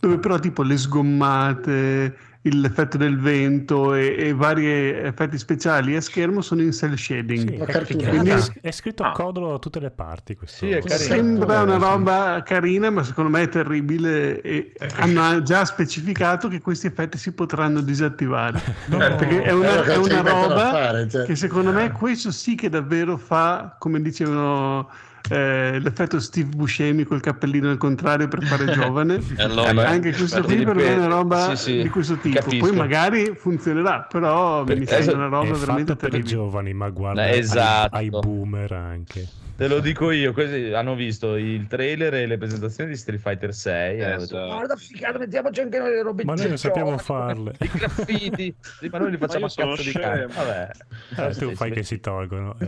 dove 0.00 0.18
però 0.18 0.38
tipo 0.38 0.62
le 0.62 0.76
sgommate, 0.76 2.16
l'effetto 2.52 2.96
del 2.98 3.18
vento 3.18 3.94
e, 3.94 4.14
e 4.18 4.34
vari 4.34 4.66
effetti 4.66 5.38
speciali 5.38 5.96
a 5.96 6.00
schermo 6.00 6.40
sono 6.42 6.60
in 6.62 6.72
cell 6.72 6.94
shading. 6.94 7.48
Sì, 7.48 7.54
è, 7.56 8.08
quindi 8.08 8.30
è 8.60 8.70
scritto 8.70 9.02
Ah. 9.02 9.12
codolo 9.12 9.50
da 9.52 9.58
tutte 9.58 9.80
le 9.80 9.90
parti. 9.90 10.36
Questo. 10.36 10.66
Sì. 10.66 10.78
Sembra 10.86 11.62
una 11.62 11.76
roba 11.76 12.42
carina, 12.44 12.90
ma 12.90 13.02
secondo 13.02 13.30
me 13.30 13.42
è 13.42 13.48
terribile. 13.48 14.40
E 14.42 14.72
hanno 14.96 15.42
già 15.42 15.64
specificato 15.64 16.48
che 16.48 16.60
questi 16.60 16.86
effetti 16.86 17.16
si 17.18 17.32
potranno 17.32 17.80
disattivare. 17.80 18.60
No. 18.86 18.98
Perché 18.98 19.42
è 19.42 19.50
una, 19.52 19.70
Allora, 19.72 19.92
è 19.92 19.96
una 19.96 20.18
a 20.18 20.22
roba 20.22 20.70
fare, 20.70 21.08
cioè? 21.08 21.24
che 21.24 21.36
secondo 21.36 21.72
me 21.72 21.90
questo 21.92 22.30
sì 22.30 22.54
che 22.54 22.68
davvero 22.68 23.16
fa, 23.16 23.76
come 23.78 24.00
dicevano, 24.02 24.88
eh, 25.30 25.78
l'effetto 25.80 26.20
Steve 26.20 26.48
Buscemi 26.54 27.04
col 27.04 27.20
cappellino 27.20 27.70
al 27.70 27.78
contrario 27.78 28.28
per 28.28 28.42
fare 28.44 28.66
giovane. 28.72 29.20
Allora- 29.38 29.70
Eh, 29.70 29.84
Anche 29.86 30.12
questo 30.12 30.42
qui 30.42 30.62
per 30.64 30.74
me 30.74 30.84
è 30.86 30.94
una 30.96 31.06
roba 31.06 31.54
sì, 31.56 31.72
sì, 31.76 31.82
di 31.82 31.88
questo 31.88 32.16
tipo. 32.16 32.38
capisco. 32.40 32.66
Poi 32.66 32.76
magari 32.76 33.34
funzionerà, 33.36 34.02
però 34.10 34.64
Per- 34.64 34.78
mi 34.78 34.86
sembra 34.86 34.98
esatto, 35.02 35.16
una 35.16 35.28
roba 35.28 35.56
veramente 35.56 35.96
per 35.96 36.08
i 36.08 36.10
terribile. 36.12 36.34
giovani, 36.34 36.72
ma 36.74 36.88
guarda 36.90 37.26
Eh, 37.26 37.30
ai- 37.32 37.38
esatto. 37.38 37.96
ai, 37.96 38.10
boomer 38.10 38.72
anche. 38.72 39.26
Te 39.56 39.68
lo 39.68 39.78
dico 39.78 40.10
io, 40.10 40.32
così 40.32 40.72
hanno 40.74 40.96
visto 40.96 41.36
il 41.36 41.68
trailer 41.68 42.12
e 42.14 42.26
le 42.26 42.36
presentazioni 42.38 42.90
di 42.90 42.96
Street 42.96 43.20
Fighter 43.20 43.54
6 43.54 43.98
e 43.98 44.02
hanno 44.04 44.12
detto 44.18 44.34
Esatto. 44.36 44.46
guarda 44.52 44.74
figata, 44.76 45.18
mettiamoci 45.18 45.60
anche 45.60 45.78
noi 45.78 45.90
le 45.90 46.02
robe 46.02 46.24
Ma 46.24 46.34
noi 46.34 46.48
non 46.48 46.58
sappiamo 46.58 46.98
farle." 46.98 47.52
i 47.62 47.70
graffiti 47.72 48.52
sì, 48.80 48.88
ma 48.90 48.98
noi 48.98 49.12
li 49.12 49.16
facciamo 49.16 49.46
a 49.46 49.50
cazzo 49.54 49.80
di 49.82 49.92
cane 49.92 50.26
vabbè 50.26 50.70
Eh, 51.16 51.34
tu 51.34 51.48
Sì, 51.50 51.54
fai 51.54 51.68
sì. 51.68 51.74
che 51.74 51.82
si 51.82 52.00
tolgono. 52.00 52.56
eh. 52.60 52.66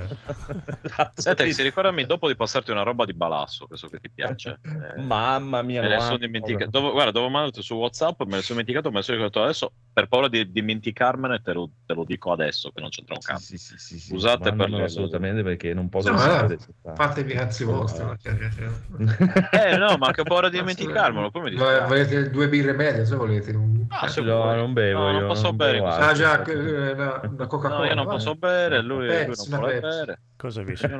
Esatto. 0.86 1.20
Senti, 1.22 1.52
si 1.52 1.62
ricordami 1.62 2.04
dopo 2.06 2.28
di 2.28 2.36
passarti 2.36 2.70
una 2.70 2.82
roba 2.82 3.04
di 3.04 3.14
balasso, 3.14 3.66
che 3.66 3.76
so 3.76 3.88
che 3.88 3.98
ti 3.98 4.10
piace. 4.12 4.58
Eh, 4.62 5.00
mamma 5.00 5.62
mia 5.62 5.80
me 5.80 5.88
ne 5.88 6.00
sono 6.00 6.16
guarda. 6.18 6.26
dimenticato. 6.26 6.70
Dove, 6.70 6.90
guarda, 6.92 7.10
dopo 7.12 7.28
mandato 7.28 7.62
su 7.62 7.74
WhatsApp, 7.74 8.20
me 8.22 8.36
ne 8.36 8.42
sono 8.42 8.60
dimenticato, 8.60 8.90
me 8.90 8.96
ne 8.96 9.02
sono 9.02 9.16
ricordato 9.16 9.44
adesso. 9.44 9.72
Per 9.92 10.06
paura 10.08 10.28
di 10.28 10.50
dimenticarmene, 10.52 11.40
te 11.40 11.52
lo, 11.54 11.70
te 11.86 11.94
lo 11.94 12.04
dico 12.04 12.30
adesso 12.30 12.70
che 12.70 12.80
non 12.82 12.90
c'entra 12.90 13.14
un 13.14 13.20
cazzo. 13.22 13.44
Sì, 13.44 13.56
sì, 13.56 13.78
sì, 13.78 13.98
sì, 13.98 14.14
Usate 14.14 14.52
per 14.52 14.68
le- 14.70 14.84
assolutamente 14.84 15.42
perché 15.42 15.72
non 15.72 15.88
posso 15.88 16.12
No, 16.12 16.48
eh, 16.48 16.58
Fatevi 16.94 17.32
i 17.32 17.34
cazzi 17.36 17.64
vostri. 17.64 18.04
ma 18.04 18.16
Eh, 19.52 19.76
no, 19.78 19.96
ma 19.96 20.10
che 20.12 20.22
paura 20.22 20.48
di 20.50 20.58
dimenticarmelo. 20.58 21.30
Poi 21.30 21.42
mi 21.42 21.54
Vo- 21.54 21.64
dispiace. 21.64 21.86
Volete 21.86 22.30
due 22.30 22.48
birre 22.48 22.72
medie? 22.74 23.04
Se 23.06 23.16
volete 23.16 23.50
un... 23.52 23.86
Ah, 23.88 24.08
se 24.08 24.20
No, 24.20 24.36
vuoi. 24.42 24.56
non 24.56 24.72
bevo 24.72 25.00
No, 25.00 25.10
io, 25.12 25.18
non 25.20 25.28
posso 25.28 25.42
non 25.46 25.56
bere. 25.56 25.78
Ah, 25.80 26.12
già, 26.12 26.42
eh, 26.44 26.92
una, 26.92 27.46
Coca-Cola. 27.46 27.76
No, 27.78 27.84
io 27.86 27.94
non 27.94 28.04
vai. 28.04 28.14
Posso 28.34 28.38
bere, 28.38 28.82
lui, 28.82 29.06
lui 29.06 29.08
Pepsi, 29.08 29.48
non 29.50 29.58
una 29.58 29.58
vuole 29.58 29.80
Pepsi. 29.80 29.96
bere. 29.98 30.18
Cosa 30.36 30.62
vi 30.62 30.76
non 30.80 30.96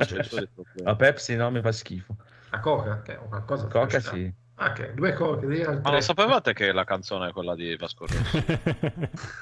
problemi. 0.53 0.83
La 0.83 0.95
Pepsi 0.95 1.35
no, 1.35 1.51
mi 1.51 1.61
fa 1.61 1.71
schifo. 1.71 2.15
La 2.49 2.59
Coca, 2.59 3.01
che 3.01 3.13
è 3.13 3.17
qualcosa. 3.17 3.67
Coca 3.67 3.99
sì. 3.99 4.33
Ah, 4.59 4.71
ok, 4.71 4.93
due. 4.93 5.13
Ma 5.83 5.91
non 5.91 6.01
sapevate 6.01 6.53
che 6.53 6.71
la 6.71 6.83
canzone 6.83 7.29
è 7.29 7.31
quella 7.31 7.53
di 7.53 7.75
Vasco 7.75 8.07
Rossi? 8.07 8.43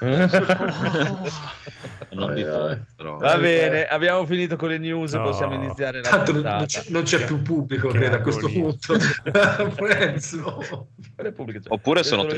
non 2.10 2.34
di 2.34 2.42
Vai, 2.42 2.78
però. 2.94 3.16
Va 3.16 3.38
bene, 3.38 3.86
abbiamo 3.86 4.26
finito 4.26 4.56
con 4.56 4.68
le 4.68 4.76
news, 4.76 5.14
No. 5.14 5.22
possiamo 5.22 5.54
iniziare 5.54 6.02
la 6.02 6.08
Tanto 6.08 6.32
non, 6.32 6.42
non 6.42 6.66
c'è, 6.66 6.84
non 6.88 7.02
c'è 7.04 7.24
più 7.24 7.40
pubblico, 7.40 7.88
Che 7.88 7.96
credo, 7.98 8.16
a 8.16 8.20
questo 8.20 8.46
punto. 8.48 8.94
Oppure 9.72 10.20
sono 10.20 10.30
sono- 12.22 12.34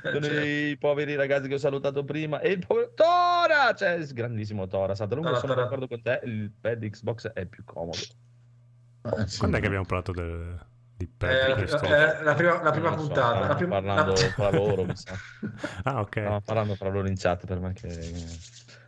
triplicati. 0.00 0.24
sono 0.34 0.40
i 0.44 0.76
poveri 0.78 1.14
ragazzi 1.14 1.48
che 1.48 1.54
ho 1.54 1.58
salutato 1.58 2.04
prima 2.04 2.40
e 2.40 2.50
il 2.50 2.64
povero 2.66 2.92
Tora, 2.94 3.74
cioè 3.74 3.98
grandissimo 4.12 4.66
Tora, 4.66 4.94
Satalungo, 4.94 5.28
Tora, 5.28 5.40
sono 5.40 5.54
d'accordo 5.54 5.86
con 5.88 6.02
te, 6.02 6.20
il 6.24 6.52
pad 6.60 6.88
Xbox 6.88 7.28
è 7.32 7.46
più 7.46 7.64
comodo. 7.64 7.98
Ah, 9.02 9.26
sì. 9.26 9.38
Quando 9.38 9.56
è 9.56 9.60
che 9.60 9.66
abbiamo 9.66 9.86
parlato 9.86 10.12
del, 10.12 10.58
di 10.96 11.04
Eh, 11.04 11.10
pad? 11.16 11.48
la, 11.48 11.54
questo? 11.54 11.84
eh, 11.86 12.22
la 12.22 12.34
prima, 12.34 12.62
la 12.62 12.70
prima 12.70 12.90
so, 12.90 12.96
puntata. 12.96 13.20
stavano 13.20 13.46
la 13.48 13.54
prima, 13.54 13.70
parlando 13.80 14.12
la- 14.12 14.18
fra 14.30 14.50
loro, 14.50 14.84
mi 14.84 14.96
sa. 14.96 15.14
Ah, 15.84 16.00
ok. 16.00 16.10
Stavano 16.20 16.40
parlando 16.42 16.74
fra 16.74 16.88
loro 16.90 17.08
in 17.08 17.16
chat 17.16 17.46
per 17.46 17.60
me 17.60 17.72
che... 17.72 17.88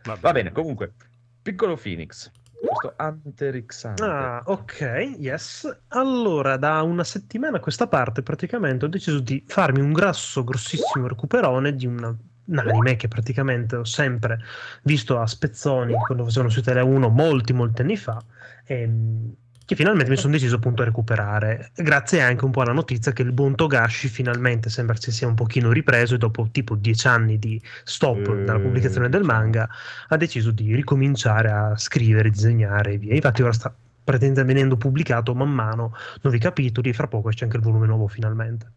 Vabbè. 0.03 0.19
Va 0.21 0.31
bene, 0.31 0.51
comunque, 0.51 0.93
piccolo 1.41 1.75
Phoenix, 1.75 2.29
questo 2.67 2.95
Hunter. 2.97 3.63
Ah, 3.99 4.41
ok, 4.45 5.15
yes. 5.17 5.83
Allora, 5.89 6.57
da 6.57 6.81
una 6.81 7.03
settimana 7.03 7.57
a 7.57 7.59
questa 7.59 7.87
parte 7.87 8.23
praticamente 8.23 8.85
ho 8.85 8.87
deciso 8.87 9.19
di 9.19 9.43
farmi 9.47 9.81
un 9.81 9.91
grasso, 9.93 10.43
grossissimo 10.43 11.07
recuperone 11.07 11.75
di 11.75 11.85
una- 11.85 12.15
un 12.45 12.57
anime 12.57 12.95
che 12.95 13.07
praticamente 13.07 13.75
ho 13.77 13.83
sempre 13.85 14.39
visto 14.83 15.19
a 15.19 15.25
spezzoni 15.27 15.93
quando 16.05 16.23
facevano 16.25 16.49
su 16.51 16.61
Tele 16.61 16.81
1 16.81 17.09
molti, 17.09 17.53
molti 17.53 17.81
anni 17.81 17.97
fa. 17.97 18.21
ehm, 18.65 19.35
che 19.73 19.75
finalmente 19.75 20.09
mi 20.11 20.17
sono 20.17 20.33
deciso 20.33 20.55
appunto 20.55 20.83
a 20.83 20.85
recuperare. 20.85 21.71
Grazie 21.75 22.21
anche 22.21 22.45
un 22.45 22.51
po' 22.51 22.61
alla 22.61 22.71
notizia 22.71 23.11
che 23.11 23.23
il 23.23 23.31
buon 23.31 23.55
Togashi 23.55 24.07
finalmente 24.07 24.69
sembra 24.69 24.95
si 24.95 25.11
sia 25.11 25.27
un 25.27 25.33
pochino 25.33 25.71
ripreso 25.71 26.15
e 26.15 26.17
dopo 26.17 26.47
tipo 26.51 26.75
dieci 26.75 27.07
anni 27.07 27.39
di 27.39 27.61
stop 27.83 28.27
Eh, 28.27 28.43
dalla 28.43 28.59
pubblicazione 28.59 29.09
del 29.09 29.23
manga 29.23 29.67
ha 30.07 30.17
deciso 30.17 30.51
di 30.51 30.75
ricominciare 30.75 31.49
a 31.49 31.77
scrivere, 31.77 32.29
disegnare 32.29 32.93
e 32.93 32.97
via. 32.97 33.15
Infatti 33.15 33.41
ora 33.41 33.51
sta 33.51 33.73
praticamente 34.03 34.43
venendo 34.43 34.77
pubblicato 34.77 35.33
man 35.33 35.49
mano 35.49 35.95
nuovi 36.21 36.39
capitoli 36.39 36.89
e 36.89 36.93
fra 36.93 37.07
poco 37.07 37.29
c'è 37.29 37.45
anche 37.45 37.57
il 37.57 37.63
volume 37.63 37.87
nuovo 37.87 38.07
finalmente. 38.07 38.71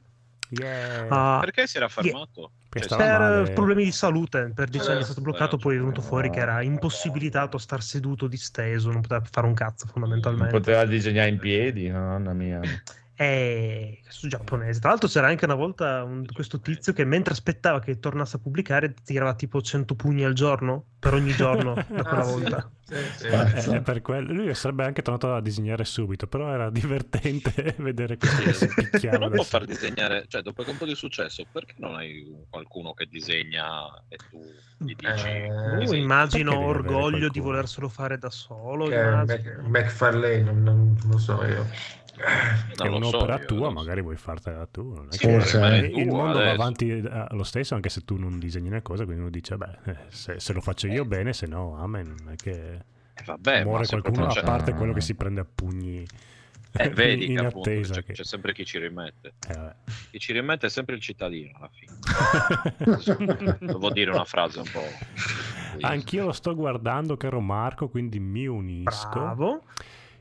Yeah. 0.51 1.09
Ah, 1.11 1.41
Perché 1.41 1.67
si 1.67 1.77
era 1.77 1.89
fermato? 1.89 2.53
Perché 2.69 2.89
Cioè, 2.89 2.99
per 2.99 3.19
male. 3.21 3.53
problemi 3.53 3.85
di 3.85 3.93
salute, 3.93 4.53
per 4.55 4.69
dieci 4.69 4.89
Eh, 4.89 4.93
anni 4.93 5.01
è 5.01 5.05
stato 5.05 5.21
bloccato, 5.21 5.57
eh, 5.57 5.59
poi 5.59 5.77
è 5.77 5.79
venuto 5.79 6.03
fuori 6.03 6.31
che 6.31 6.41
era 6.41 6.63
impossibilitato 6.63 7.57
a 7.57 7.61
star 7.61 7.83
seduto 7.83 8.27
disteso, 8.27 8.91
non 8.91 9.01
poteva 9.01 9.25
fare 9.31 9.47
un 9.47 9.55
cazzo 9.55 9.85
Non 9.87 9.93
fondamentalmente. 9.95 10.59
poteva 10.59 10.85
disegnare 10.85 11.29
in 11.31 11.39
piedi, 11.39 11.91
mamma 11.91 12.33
mia. 12.33 12.61
È 13.17 13.99
questo 14.03 14.29
giapponese. 14.29 14.79
Tra 14.79 14.91
l'altro 14.91 15.09
c'era 15.09 15.29
anche 15.29 15.47
una 15.47 15.55
volta 15.55 16.03
un- 16.05 16.27
questo 16.31 16.61
tizio 16.61 16.93
che 16.93 17.05
mentre 17.07 17.33
aspettava 17.33 17.81
che 17.81 17.99
tornasse 17.99 18.37
a 18.37 18.39
pubblicare 18.41 18.95
tirava 19.03 19.35
tipo 19.35 19.63
100 19.63 19.95
pugni 19.95 20.23
al 20.23 20.35
giorno, 20.35 20.85
per 20.99 21.15
ogni 21.15 21.33
giorno 21.33 21.73
da 21.89 22.03
quella 22.05 22.21
Ah, 22.21 22.25
sì. 22.25 22.31
volta. 22.33 22.71
Sì, 22.87 22.95
sì. 23.17 23.29
Pazzo. 23.29 23.75
Eh, 23.75 23.81
per 23.81 24.03
quello. 24.03 24.33
Lui 24.35 24.55
sarebbe 24.55 24.85
anche 24.85 25.01
tornato 25.03 25.35
a 25.35 25.41
disegnare 25.41 25.85
subito, 25.85 26.27
però 26.27 26.53
era 26.53 26.69
divertente 26.71 27.75
vedere 27.81 28.19
che 28.19 28.27
si 28.53 28.69
picchiava. 28.75 29.17
non 29.19 29.31
può 29.31 29.43
far 29.45 29.65
disegnare, 29.65 30.27
cioè 30.29 30.43
dopo 30.43 30.63
che 30.63 30.71
un 30.71 30.77
po' 30.77 30.85
di 30.85 30.95
successo, 30.95 31.47
perché 31.51 31.75
non 31.79 31.95
hai 31.97 32.21
un- 32.31 32.45
qualcuno 32.51 32.93
che 32.93 33.07
disegna 33.07 33.87
e 34.09 34.17
tu 34.31 34.39
gli 34.77 34.95
dici? 34.95 35.27
Eh, 35.27 35.45
Uh, 35.51 35.79
disegni? 35.79 36.03
immagino 36.03 36.59
orgoglio 36.59 37.31
di 37.31 37.41
volerselo 37.41 37.89
fare 37.89 38.19
da 38.19 38.29
solo. 38.31 38.89
Mac- 38.91 39.59
McFarlane, 39.63 40.43
non, 40.43 40.63
non- 40.63 40.97
non 41.01 41.11
lo 41.13 41.19
so 41.19 41.43
io. 41.47 41.67
È 42.17 42.75
so 42.75 42.95
un'opera 42.95 43.39
io, 43.39 43.45
tua, 43.47 43.69
so. 43.69 43.73
magari 43.75 44.01
vuoi 44.01 44.17
fartela 44.17 44.67
tu. 44.67 44.95
Non 44.95 45.09
è 45.11 45.13
Sì, 45.13 45.19
che- 45.19 45.33
forse, 45.33 45.61
Eh, 45.61 45.79
eh. 45.79 46.01
il 46.01 46.07
mondo 46.09 46.33
va 46.39 46.41
adesso. 46.41 46.55
avanti 46.55 46.89
eh, 46.91 47.27
lo 47.31 47.43
stesso, 47.45 47.75
anche 47.75 47.89
se 47.89 48.05
tu 48.05 48.17
non 48.17 48.39
disegni 48.39 48.69
una 48.69 48.83
cosa, 48.83 49.05
quindi 49.05 49.21
uno 49.23 49.31
dice, 49.31 49.57
beh, 49.57 49.79
eh, 49.85 49.97
se, 50.09 50.41
se 50.41 50.53
lo 50.53 50.61
faccio 50.61 50.87
io 50.87 51.05
bene, 51.05 51.33
se 51.33 51.47
no, 51.47 51.77
amen. 51.77 52.15
Non 52.23 52.33
è 52.33 52.37
che 52.37 52.75
Eh, 53.15 53.23
vabbè, 53.25 53.65
muore 53.65 53.87
qualcuno, 53.87 54.27
a 54.27 54.43
parte 54.43 54.73
quello 54.75 54.93
che 54.93 55.01
si 55.01 55.15
prende 55.15 55.41
a 55.41 55.47
pugni 55.53 56.07
Eh, 56.79 56.89
vedi 56.91 57.31
in 57.31 57.37
che 57.39 57.45
appunto 57.47 57.71
attesa. 57.71 57.95
c'è, 57.95 58.05
che- 58.05 58.13
c'è 58.13 58.25
sempre 58.25 58.53
chi 58.53 58.65
ci 58.65 58.79
rimette. 58.79 59.35
eh, 59.49 59.55
vabbè. 59.55 59.75
Chi 60.11 60.19
ci 60.19 60.33
rimette 60.33 60.67
è 60.67 60.71
sempre 60.71 60.95
il 60.97 61.01
cittadino 61.01 61.51
alla 61.57 61.71
fine. 61.73 63.57
Devo 63.61 63.91
dire 63.91 64.11
una 64.11 64.25
frase 64.25 64.59
un 64.61 64.69
po'. 64.71 64.83
Anch'io 65.81 66.25
lo 66.27 66.33
sto 66.33 66.55
guardando, 66.55 67.17
caro 67.17 67.41
Marco, 67.41 67.89
quindi 67.89 68.19
mi 68.21 68.47
unisco. 68.47 69.09
Bravo. 69.11 69.63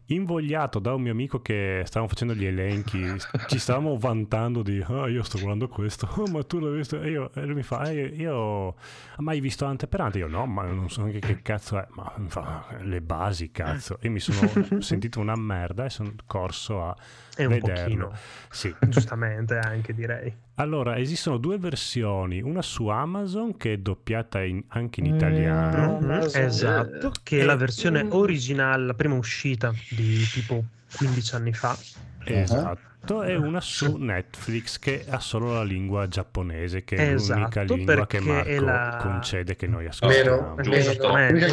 Invogliato 0.07 0.77
da 0.77 0.93
un 0.93 1.01
mio 1.01 1.11
amico 1.11 1.41
che 1.41 1.81
stavamo 1.85 2.07
facendo 2.07 2.35
gli 2.35 2.45
elenchi, 2.45 3.03
ci 3.47 3.57
stavamo 3.57 3.97
vantando 3.97 4.61
di 4.61 4.83
ah, 4.87 5.07
io 5.07 5.23
sto 5.23 5.37
guardando 5.37 5.67
questo, 5.67 6.07
"Oh, 6.17 6.27
ma 6.29 6.43
tu 6.43 6.59
l'hai 6.59 6.75
visto? 6.75 7.01
E, 7.01 7.09
io, 7.09 7.31
e 7.33 7.43
lui 7.45 7.55
mi 7.55 7.63
fa, 7.63 7.89
"Eh, 7.89 8.13
io 8.15 8.75
mai 9.17 9.39
visto 9.39 9.65
Ante 9.65 9.87
per 9.87 10.01
Ante? 10.01 10.19
Io 10.19 10.27
no, 10.27 10.45
ma 10.45 10.63
non 10.63 10.89
so 10.89 11.01
neanche 11.01 11.19
che 11.19 11.41
cazzo 11.41 11.79
è, 11.79 11.87
ma 11.91 12.13
mi 12.17 12.29
fa 12.29 12.67
le 12.81 13.01
basi, 13.01 13.49
cazzo. 13.51 13.97
E 13.99 14.09
mi 14.09 14.19
sono 14.19 14.47
sentito 14.81 15.19
una 15.19 15.35
merda 15.35 15.85
e 15.85 15.89
sono 15.89 16.13
corso 16.27 16.83
a 16.83 16.95
E 17.35 17.45
un 17.45 17.53
vederlo. 17.53 17.81
pochino. 17.83 18.13
Sì. 18.49 18.73
Giustamente 18.87 19.57
anche 19.57 19.93
direi. 19.93 20.33
Allora, 20.55 20.97
esistono 20.97 21.37
due 21.37 21.57
versioni, 21.57 22.41
una 22.41 22.61
su 22.61 22.87
Amazon 22.87 23.57
che 23.57 23.73
è 23.73 23.77
doppiata 23.77 24.41
in- 24.43 24.63
anche 24.69 25.01
in 25.01 25.07
italiano. 25.15 25.99
Mhm, 25.99 26.03
Amazon. 26.11 26.41
Esatto, 26.43 27.11
che 27.23 27.39
è 27.39 27.43
la 27.43 27.55
versione 27.55 28.05
originale, 28.09 28.85
la 28.85 28.93
prima 28.93 29.15
uscita 29.15 29.73
di 29.89 30.23
tipo 30.31 30.63
15 30.97 31.35
anni 31.35 31.53
fa. 31.53 31.77
Esatto, 32.23 32.79
e 33.23 33.35
una 33.35 33.61
su 33.61 33.95
Netflix 33.97 34.79
che 34.79 35.05
ha 35.09 35.19
solo 35.19 35.53
la 35.53 35.63
lingua 35.63 36.07
giapponese, 36.07 36.83
che 36.83 36.95
è 36.95 37.13
l'unica 37.13 37.61
Esatto, 37.61 37.73
lingua 37.75 38.07
che 38.07 38.19
Marco 38.19 38.63
la- 38.65 38.99
concede 39.01 39.55
che 39.55 39.67
noi 39.67 39.85
ascoltiamo. 39.87 40.53
Meno- 40.55 40.61
Giusto. 40.61 41.07
L'unica. 41.07 41.45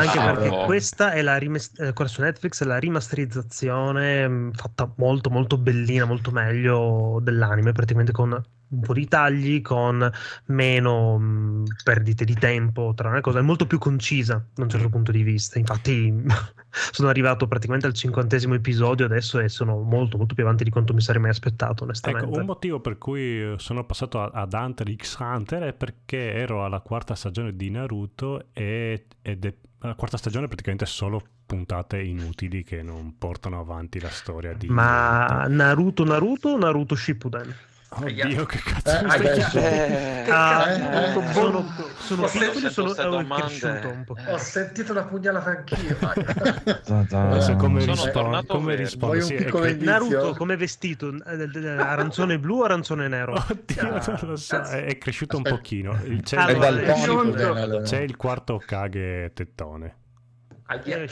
Anche 0.00 0.18
Ah, 0.18 0.32
perché 0.34 0.48
no. 0.48 0.64
questa 0.64 1.12
è 1.12 1.22
la 1.22 1.36
rimes- 1.36 1.78
eh, 1.78 1.92
quella 1.92 2.10
su 2.10 2.20
Netflix 2.22 2.62
è 2.62 2.66
la 2.66 2.78
rimasterizzazione 2.78 4.28
mh, 4.28 4.52
fatta 4.52 4.92
molto 4.96 5.30
molto 5.30 5.56
bellina, 5.58 6.04
molto 6.04 6.30
meglio 6.30 7.18
dell'anime, 7.22 7.72
praticamente 7.72 8.12
con 8.12 8.40
un 8.70 8.80
po' 8.80 8.92
di 8.92 9.06
tagli, 9.06 9.60
con 9.62 10.10
meno 10.46 11.18
mh, 11.18 11.64
perdite 11.82 12.24
di 12.24 12.34
tempo 12.34 12.92
tra 12.94 13.08
una 13.08 13.20
cosa, 13.20 13.40
è 13.40 13.42
molto 13.42 13.66
più 13.66 13.78
concisa 13.78 14.44
da 14.54 14.62
un 14.62 14.68
certo 14.68 14.88
punto 14.88 15.10
di 15.10 15.22
vista. 15.22 15.58
Infatti 15.58 16.12
sono 16.92 17.08
arrivato 17.08 17.46
praticamente 17.48 17.86
al 17.86 17.94
cinquantesimo 17.94 18.54
episodio 18.54 19.06
adesso 19.06 19.40
e 19.40 19.48
sono 19.48 19.80
molto 19.80 20.16
molto 20.16 20.34
più 20.34 20.44
avanti 20.44 20.64
di 20.64 20.70
quanto 20.70 20.94
mi 20.94 21.00
sarei 21.00 21.20
mai 21.20 21.30
aspettato, 21.30 21.84
onestamente. 21.84 22.28
Ecco, 22.28 22.38
un 22.38 22.46
motivo 22.46 22.80
per 22.80 22.98
cui 22.98 23.54
sono 23.56 23.84
passato 23.84 24.20
ad 24.22 24.52
Hunter 24.52 24.94
x 24.94 25.18
Hunter 25.18 25.62
è 25.62 25.72
perché 25.72 26.32
ero 26.32 26.64
alla 26.64 26.80
quarta 26.80 27.14
stagione 27.14 27.56
di 27.56 27.70
Naruto 27.70 28.46
e, 28.52 29.06
ed 29.22 29.44
è 29.44 29.54
la 29.82 29.94
quarta 29.94 30.18
stagione 30.18 30.46
praticamente 30.46 30.84
solo 30.84 31.22
puntate 31.46 32.00
inutili 32.00 32.62
che 32.62 32.82
non 32.82 33.16
portano 33.18 33.58
avanti 33.58 33.98
la 33.98 34.10
storia 34.10 34.52
di 34.52 34.68
Ma 34.68 35.46
Naruto 35.48 36.04
Naruto 36.04 36.50
o 36.50 36.58
Naruto 36.58 36.94
Shippuden? 36.94 37.54
Oddio, 37.92 38.46
che 38.46 38.58
cazzo 38.58 38.88
Eh, 38.88 39.08
adesso- 39.08 39.58
Eh, 39.58 40.26
Ah, 40.30 40.70
eh, 40.70 40.74
sono, 41.12 41.20
eh. 41.20 41.32
sono, 41.32 41.64
sono 41.98 42.22
Ho 42.22 42.28
piccoli, 42.28 42.60
sentito 42.60 42.94
sono 42.94 43.24
cresciuto 43.24 43.88
un 43.88 44.04
po'. 44.04 44.16
Ho 44.28 44.38
sentito 44.38 44.92
la 44.92 45.02
pugnalata 45.04 45.50
anch'io. 45.50 45.96
Adesso 47.10 47.56
come, 47.56 47.80
Sono 47.80 47.94
rispondo, 48.04 48.44
come 48.46 48.74
rispondo? 48.76 49.20
Sì, 49.20 49.34
indizio? 49.34 49.84
Naruto 49.84 50.34
come 50.36 50.56
vestito? 50.56 51.08
Eh, 51.12 51.42
eh, 51.42 51.50
eh, 51.52 51.68
Arancione 51.68 52.38
blu 52.38 52.60
o 52.60 52.64
arancione 52.64 53.08
nero? 53.08 53.32
Oddio, 53.34 53.82
non 53.82 54.18
lo 54.22 54.36
so, 54.36 54.60
è, 54.62 54.96
cresciuto 54.96 55.36
un 55.38 55.42
pochino. 55.42 55.98
Il- 56.04 56.22
C'è, 56.22 56.36
Allora, 56.36 56.68
È 56.68 56.70
il, 56.70 57.34
allora. 57.56 57.82
c'è 57.82 57.98
il 57.98 58.16
quarto 58.16 58.62
Kage 58.64 59.32
tettone. 59.34 59.96
Ahia. 60.66 61.06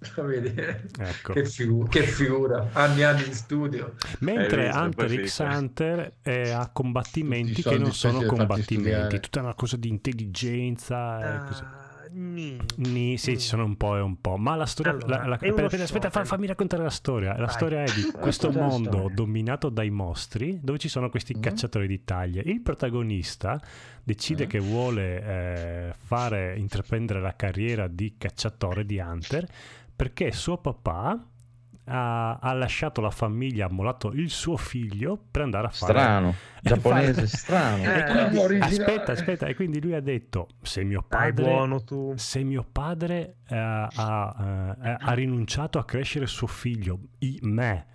Vedi? 0.16 0.54
Ecco. 0.98 1.32
Che, 1.34 1.44
figu- 1.44 1.88
che 1.88 2.02
figura, 2.02 2.70
anni 2.72 3.00
e 3.00 3.04
anni 3.04 3.24
di 3.24 3.34
studio. 3.34 3.94
Mentre 4.20 4.64
visto, 4.66 4.78
Hunter 4.80 5.26
x. 5.26 5.38
Hunter 5.40 6.12
è 6.22 6.50
a 6.50 6.70
combattimenti 6.72 7.62
che 7.62 7.76
non 7.78 7.92
sono 7.92 8.18
per 8.20 8.28
combattimenti, 8.28 9.20
tutta 9.20 9.40
una 9.40 9.54
cosa 9.54 9.76
di 9.76 9.88
intelligenza. 9.88 11.20
e. 11.20 11.24
Ah, 11.24 11.88
ni. 12.12 12.58
Ni- 12.76 13.16
sì, 13.18 13.38
ci 13.38 13.46
sono 13.46 13.64
un 13.64 13.76
po' 13.76 13.96
e 13.96 14.00
un 14.00 14.20
po', 14.20 14.36
ma 14.36 14.56
la 14.56 14.66
storia. 14.66 14.92
Allora, 14.92 15.18
la- 15.22 15.26
la- 15.26 15.38
è 15.38 15.50
uno 15.50 15.66
aspetta, 15.66 16.10
fa- 16.10 16.24
fammi 16.24 16.46
raccontare 16.46 16.82
la 16.82 16.90
storia. 16.90 17.36
La 17.36 17.44
Vai. 17.44 17.54
storia 17.54 17.82
è 17.82 17.92
di 17.92 18.10
questo 18.18 18.50
mondo 18.50 19.10
dominato 19.14 19.68
dai 19.68 19.90
mostri, 19.90 20.58
dove 20.62 20.78
ci 20.78 20.88
sono 20.88 21.08
questi 21.10 21.36
Mm. 21.36 21.40
cacciatori 21.40 21.86
di 21.86 22.02
taglie. 22.04 22.42
Il 22.44 22.62
protagonista 22.62 23.60
decide 24.02 24.44
Eh. 24.44 24.46
che 24.48 24.58
vuole 24.58 25.22
eh, 25.22 25.94
fare 25.96 26.56
intraprendere 26.58 27.20
la 27.20 27.36
carriera 27.36 27.86
di 27.86 28.14
cacciatore 28.18 28.84
di 28.84 28.98
Hunter 28.98 29.46
perché 30.02 30.32
suo 30.32 30.56
papà 30.58 31.24
ha, 31.92 32.36
ha 32.38 32.52
lasciato 32.52 33.00
la 33.00 33.10
famiglia, 33.10 33.66
ha 33.66 33.70
mollato 33.70 34.12
il 34.12 34.30
suo 34.30 34.56
figlio 34.56 35.18
per 35.30 35.42
andare 35.42 35.66
a 35.66 35.70
fare 35.70 35.92
Strano, 35.92 36.34
giapponese, 36.62 37.12
fare- 37.14 37.26
strano. 37.26 37.82
E 37.82 37.98
Eh, 37.98 38.28
quindi- 38.46 38.64
aspetta, 38.64 39.12
aspetta, 39.12 39.46
e 39.46 39.54
quindi 39.54 39.80
lui 39.80 39.94
ha 39.94 40.00
detto: 40.00 40.48
Se 40.62 40.84
mio 40.84 41.02
padre, 41.06 41.44
buono 41.44 41.82
tu. 41.82 42.12
se 42.16 42.42
mio 42.44 42.64
padre 42.70 43.36
eh, 43.48 43.56
ha, 43.56 44.76
eh, 44.82 44.96
ha 45.00 45.12
rinunciato 45.12 45.78
a 45.78 45.84
crescere 45.84 46.26
suo 46.26 46.46
figlio, 46.46 46.98
i- 47.18 47.38
me, 47.42 47.86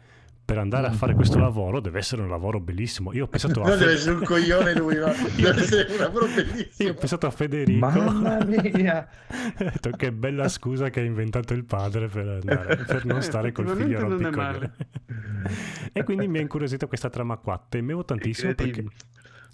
per 0.46 0.60
andare 0.60 0.86
a 0.86 0.92
fare 0.92 1.16
questo 1.16 1.40
lavoro, 1.40 1.80
deve 1.80 1.98
essere 2.00 2.22
un 2.22 2.30
lavoro 2.30 2.60
bellissimo. 2.60 3.12
Io 3.14 3.24
ho 3.24 3.28
pensato 3.28 3.64
a, 3.64 3.70
No, 3.70 3.72
deve 3.78 3.92
Fe- 3.92 3.98
essere 3.98 4.16
un 4.16 4.24
coglione 4.24 4.76
lui, 4.76 5.00
ma 5.00 5.12
deve 5.36 5.60
essere 5.62 5.92
un 5.92 5.98
lavoro 5.98 6.28
io 6.28 6.32
ho 6.32 6.36
bellissimo. 6.36 6.94
pensato 6.94 7.26
a 7.28 7.32
Federico. 7.32 7.80
Mamma 7.80 8.44
mia. 8.46 9.08
Ho 9.60 9.64
detto 9.64 9.90
che 9.92 10.12
bella 10.12 10.48
scusa 10.48 10.90
che 10.90 11.00
ha 11.00 11.04
inventato 11.04 11.54
il 11.54 11.64
padre 11.66 12.08
per, 12.08 12.28
andare- 12.28 12.76
per 12.86 13.06
non 13.06 13.22
stare 13.24 13.52
col 13.52 13.68
figlio 13.70 13.98
Effettivamente 13.98 14.30
non 14.30 14.34
è 14.34 14.52
rompicoglioni. 14.52 15.90
e 15.94 16.04
quindi 16.04 16.28
mi 16.28 16.38
ha 16.38 16.42
incuriosito 16.42 16.88
questa 16.88 17.10
trama 17.10 17.38
qua. 17.38 17.64
Temevo 17.68 18.06
tantissimo 18.06 18.54
perché. 18.54 18.86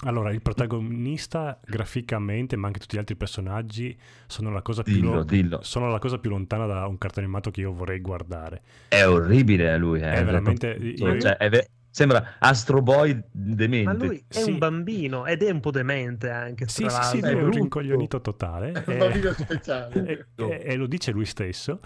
Allora 0.03 0.31
il 0.31 0.41
protagonista 0.41 1.59
graficamente, 1.63 2.55
ma 2.55 2.67
anche 2.67 2.79
tutti 2.79 2.95
gli 2.95 2.99
altri 2.99 3.15
personaggi 3.15 3.95
sono 4.27 4.51
la 4.51 4.61
cosa 4.61 4.81
più 4.83 4.93
Dillo, 4.95 5.13
lo- 5.13 5.23
dillo. 5.23 5.59
sono 5.61 5.89
la 5.89 5.99
cosa 5.99 6.17
più 6.17 6.29
lontana 6.29 6.65
da 6.65 6.87
un 6.87 6.97
cartone 6.97 7.25
animato 7.25 7.51
che 7.51 7.61
io 7.61 7.71
vorrei 7.73 7.99
guardare. 7.99 8.61
È 8.87 9.05
orribile 9.05 9.77
lui. 9.77 9.99
eh. 10.01 10.11
È 10.11 10.23
veramente 10.25 10.69
io- 10.69 11.19
Cioè, 11.19 11.37
è 11.37 11.49
ve- 11.49 11.69
sembra 11.89 12.35
Astro 12.39 12.81
Boy 12.81 13.21
demente. 13.31 13.85
Ma 13.85 14.05
lui 14.05 14.23
è 14.27 14.33
Sì. 14.33 14.49
un 14.51 14.57
bambino 14.57 15.25
ed 15.27 15.43
è 15.43 15.51
un 15.51 15.59
po' 15.59 15.71
demente 15.71 16.29
anche. 16.29 16.67
Sì, 16.67 16.87
sì, 16.89 17.01
sì, 17.03 17.19
è 17.19 17.33
un 17.33 17.41
brutto. 17.41 17.57
rincoglionito 17.57 18.21
totale. 18.21 18.71
È 18.71 18.83
un 18.87 18.93
e- 18.93 18.97
bambino 18.97 19.31
speciale. 19.33 19.93
e, 20.35 20.43
e- 20.43 20.61
e 20.63 20.75
lo 20.77 20.87
dice 20.87 21.11
lui 21.11 21.25
stesso. 21.25 21.79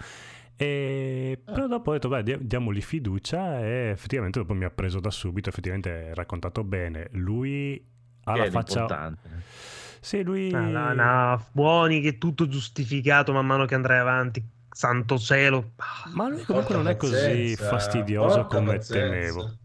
E, 0.58 1.38
però 1.44 1.66
dopo 1.66 1.90
ho 1.90 1.92
detto, 1.92 2.08
beh, 2.08 2.22
dia- 2.22 2.38
diamogli 2.40 2.80
fiducia 2.80 3.60
e 3.60 3.90
effettivamente 3.90 4.38
dopo 4.38 4.54
mi 4.54 4.64
ha 4.64 4.70
preso 4.70 5.00
da 5.00 5.10
subito, 5.10 5.50
effettivamente 5.50 6.10
è 6.10 6.14
raccontato 6.14 6.64
bene. 6.64 7.08
Lui 7.12 7.84
ha 8.28 8.32
Che 8.32 8.38
la 8.38 8.44
è 8.44 8.50
faccia... 8.50 9.12
Sì, 10.00 10.22
lui... 10.22 10.52
Ah, 10.52 10.60
no, 10.60 10.92
no, 10.94 11.46
buoni 11.52 12.00
che 12.00 12.10
è 12.10 12.18
tutto 12.18 12.46
giustificato 12.46 13.32
man 13.32 13.46
mano 13.46 13.64
che 13.64 13.74
andrai 13.74 13.98
avanti. 13.98 14.44
Santo 14.70 15.18
cielo. 15.18 15.72
Ma 16.12 16.28
lui 16.28 16.44
comunque 16.44 16.74
Porta 16.74 16.76
non 16.76 16.88
è 16.88 16.96
così 16.96 17.12
pazienza, 17.12 17.68
fastidioso 17.68 18.46
porta 18.46 18.56
come 18.56 18.76
pazienza. 18.76 19.08
temevo. 19.08 19.58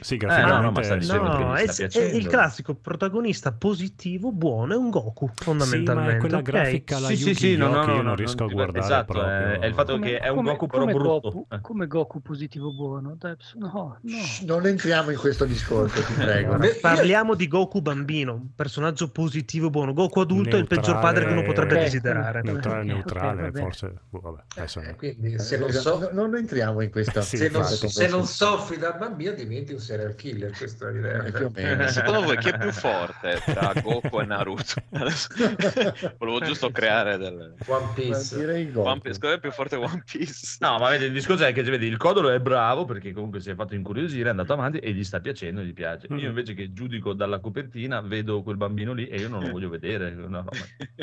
Sì, 0.00 0.16
no, 0.16 0.26
no, 0.28 0.32
ma 0.32 0.80
graficamente... 0.80 0.82
sta 0.84 0.96
dicendo 0.96 1.30
che 1.36 1.42
No, 1.44 1.54
gli 1.54 1.58
è, 1.58 1.66
sta 1.68 1.98
è 2.00 2.02
il 2.16 2.26
classico 2.26 2.74
protagonista 2.74 3.52
positivo, 3.52 4.32
buono, 4.32 4.72
è 4.72 4.76
un 4.76 4.90
Goku 4.90 5.30
Sì, 5.34 5.44
fondamentalmente. 5.44 6.10
ma 6.10 6.16
è 6.16 6.18
quella 6.18 6.36
ok? 6.38 6.42
grafica 6.42 6.98
la 6.98 7.06
Sì, 7.08 7.16
sì, 7.16 7.34
sì, 7.34 7.56
no, 7.56 7.68
no, 7.68 7.80
che 7.80 7.86
no, 7.86 7.92
io 7.92 7.96
no, 8.02 8.08
non 8.08 8.16
riesco 8.16 8.44
a 8.44 8.48
guardare 8.48 8.84
esatto, 8.84 9.12
proprio. 9.12 9.32
è- 9.32 9.58
è 9.58 9.66
il 9.66 9.74
fatto 9.74 9.98
che 9.98 10.18
è 10.18 10.28
un 10.28 10.42
Goku 10.44 10.66
però 10.66 10.80
come 10.80 10.92
brutto. 10.94 11.20
Goku, 11.30 11.46
Eh. 11.50 11.60
come 11.60 11.86
Goku 11.86 12.20
positivo 12.22 12.72
buono. 12.72 13.14
Dai, 13.18 13.34
no, 13.56 13.98
no. 14.00 14.18
Shh, 14.18 14.40
Non 14.42 14.66
entriamo 14.66 15.10
in 15.10 15.18
questo 15.18 15.44
discorso, 15.44 16.02
ti 16.02 16.12
prego. 16.14 16.56
Parliamo 16.80 17.34
di 17.34 17.46
Goku 17.48 17.82
bambino, 17.82 18.34
un 18.34 18.54
personaggio 18.54 19.10
positivo 19.10 19.68
buono. 19.70 19.92
Goku 19.92 20.20
adulto 20.20 20.56
è 20.56 20.58
il 20.58 20.66
peggior 20.66 20.94
Neutrale- 20.94 21.14
padre 21.14 21.26
che 21.26 21.32
uno 21.32 21.42
potrebbe 21.42 21.74
Ok, 21.74 21.80
desiderare. 21.80 22.42
Neutrale, 22.42 22.84
neutrale, 22.84 23.50
bene. 23.50 23.64
forse... 23.66 23.94
boh, 24.08 24.20
vabbè, 24.20 24.42
adesso... 24.56 24.80
Eh, 24.80 24.94
quindi 24.96 25.32
Eh, 25.34 25.38
se 25.38 25.58
non, 25.58 25.70
so- 25.70 25.98
no- 25.98 26.08
non 26.12 26.36
entriamo 26.36 26.80
in 26.80 26.90
questa 26.90 27.20
Sì, 27.20 27.36
se 27.36 27.48
non, 27.50 27.64
se 27.64 28.08
non 28.08 28.24
soffri 28.24 28.78
da 28.78 28.92
bambino 28.92 29.32
diventi 29.32 29.72
un 29.72 29.80
serial 29.90 30.14
killer, 30.14 30.56
questa 30.56 30.88
è 30.88 30.92
l'idea. 30.92 31.24
Eh, 31.24 31.32
più 31.32 31.46
o 31.46 31.50
meno. 31.54 31.88
Secondo 31.88 32.22
voi 32.22 32.38
chi 32.38 32.48
è 32.50 32.56
più 32.58 32.70
forte 32.70 33.40
tra 33.44 33.72
Goku 33.82 34.20
e 34.20 34.24
Naruto? 34.24 34.74
Volevo 36.18 36.40
giusto 36.40 36.70
creare 36.70 37.16
del... 37.18 37.54
One 37.66 37.86
Piece. 37.94 38.36
direi 38.38 38.70
Goku. 38.70 38.86
One 38.88 39.00
Piece, 39.00 39.14
secondo 39.14 39.34
me 39.34 39.40
è 39.40 39.40
più 39.40 39.50
forte 39.50 39.76
One 39.76 40.02
Piece. 40.04 40.56
No, 40.60 40.78
ma 40.78 40.90
vedi, 40.90 41.06
il 41.06 41.12
discorso 41.12 41.44
è 41.44 41.52
che 41.52 41.62
cioè, 41.62 41.70
vedi, 41.72 41.86
il 41.86 41.96
Codolo 41.96 42.30
è 42.30 42.38
bravo 42.38 42.84
perché 42.84 43.12
comunque 43.12 43.40
si 43.40 43.50
è 43.50 43.54
fatto 43.56 43.74
incuriosire, 43.74 44.28
è 44.28 44.30
andato 44.30 44.52
avanti 44.52 44.78
e 44.78 44.92
gli 44.92 45.02
sta 45.02 45.18
piacendo, 45.20 45.62
gli 45.62 45.72
piace. 45.72 46.06
Io 46.10 46.28
invece 46.28 46.54
che 46.54 46.72
giudico 46.72 47.12
dalla 47.12 47.40
copertina, 47.40 48.00
vedo 48.00 48.42
quel 48.42 48.56
bambino 48.56 48.92
lì 48.92 49.06
e 49.08 49.16
io 49.18 49.28
non 49.28 49.42
lo 49.42 49.50
voglio 49.50 49.68
vedere. 49.68 50.10
No, 50.12 50.28
no, 50.28 50.44
ma- 50.44 50.50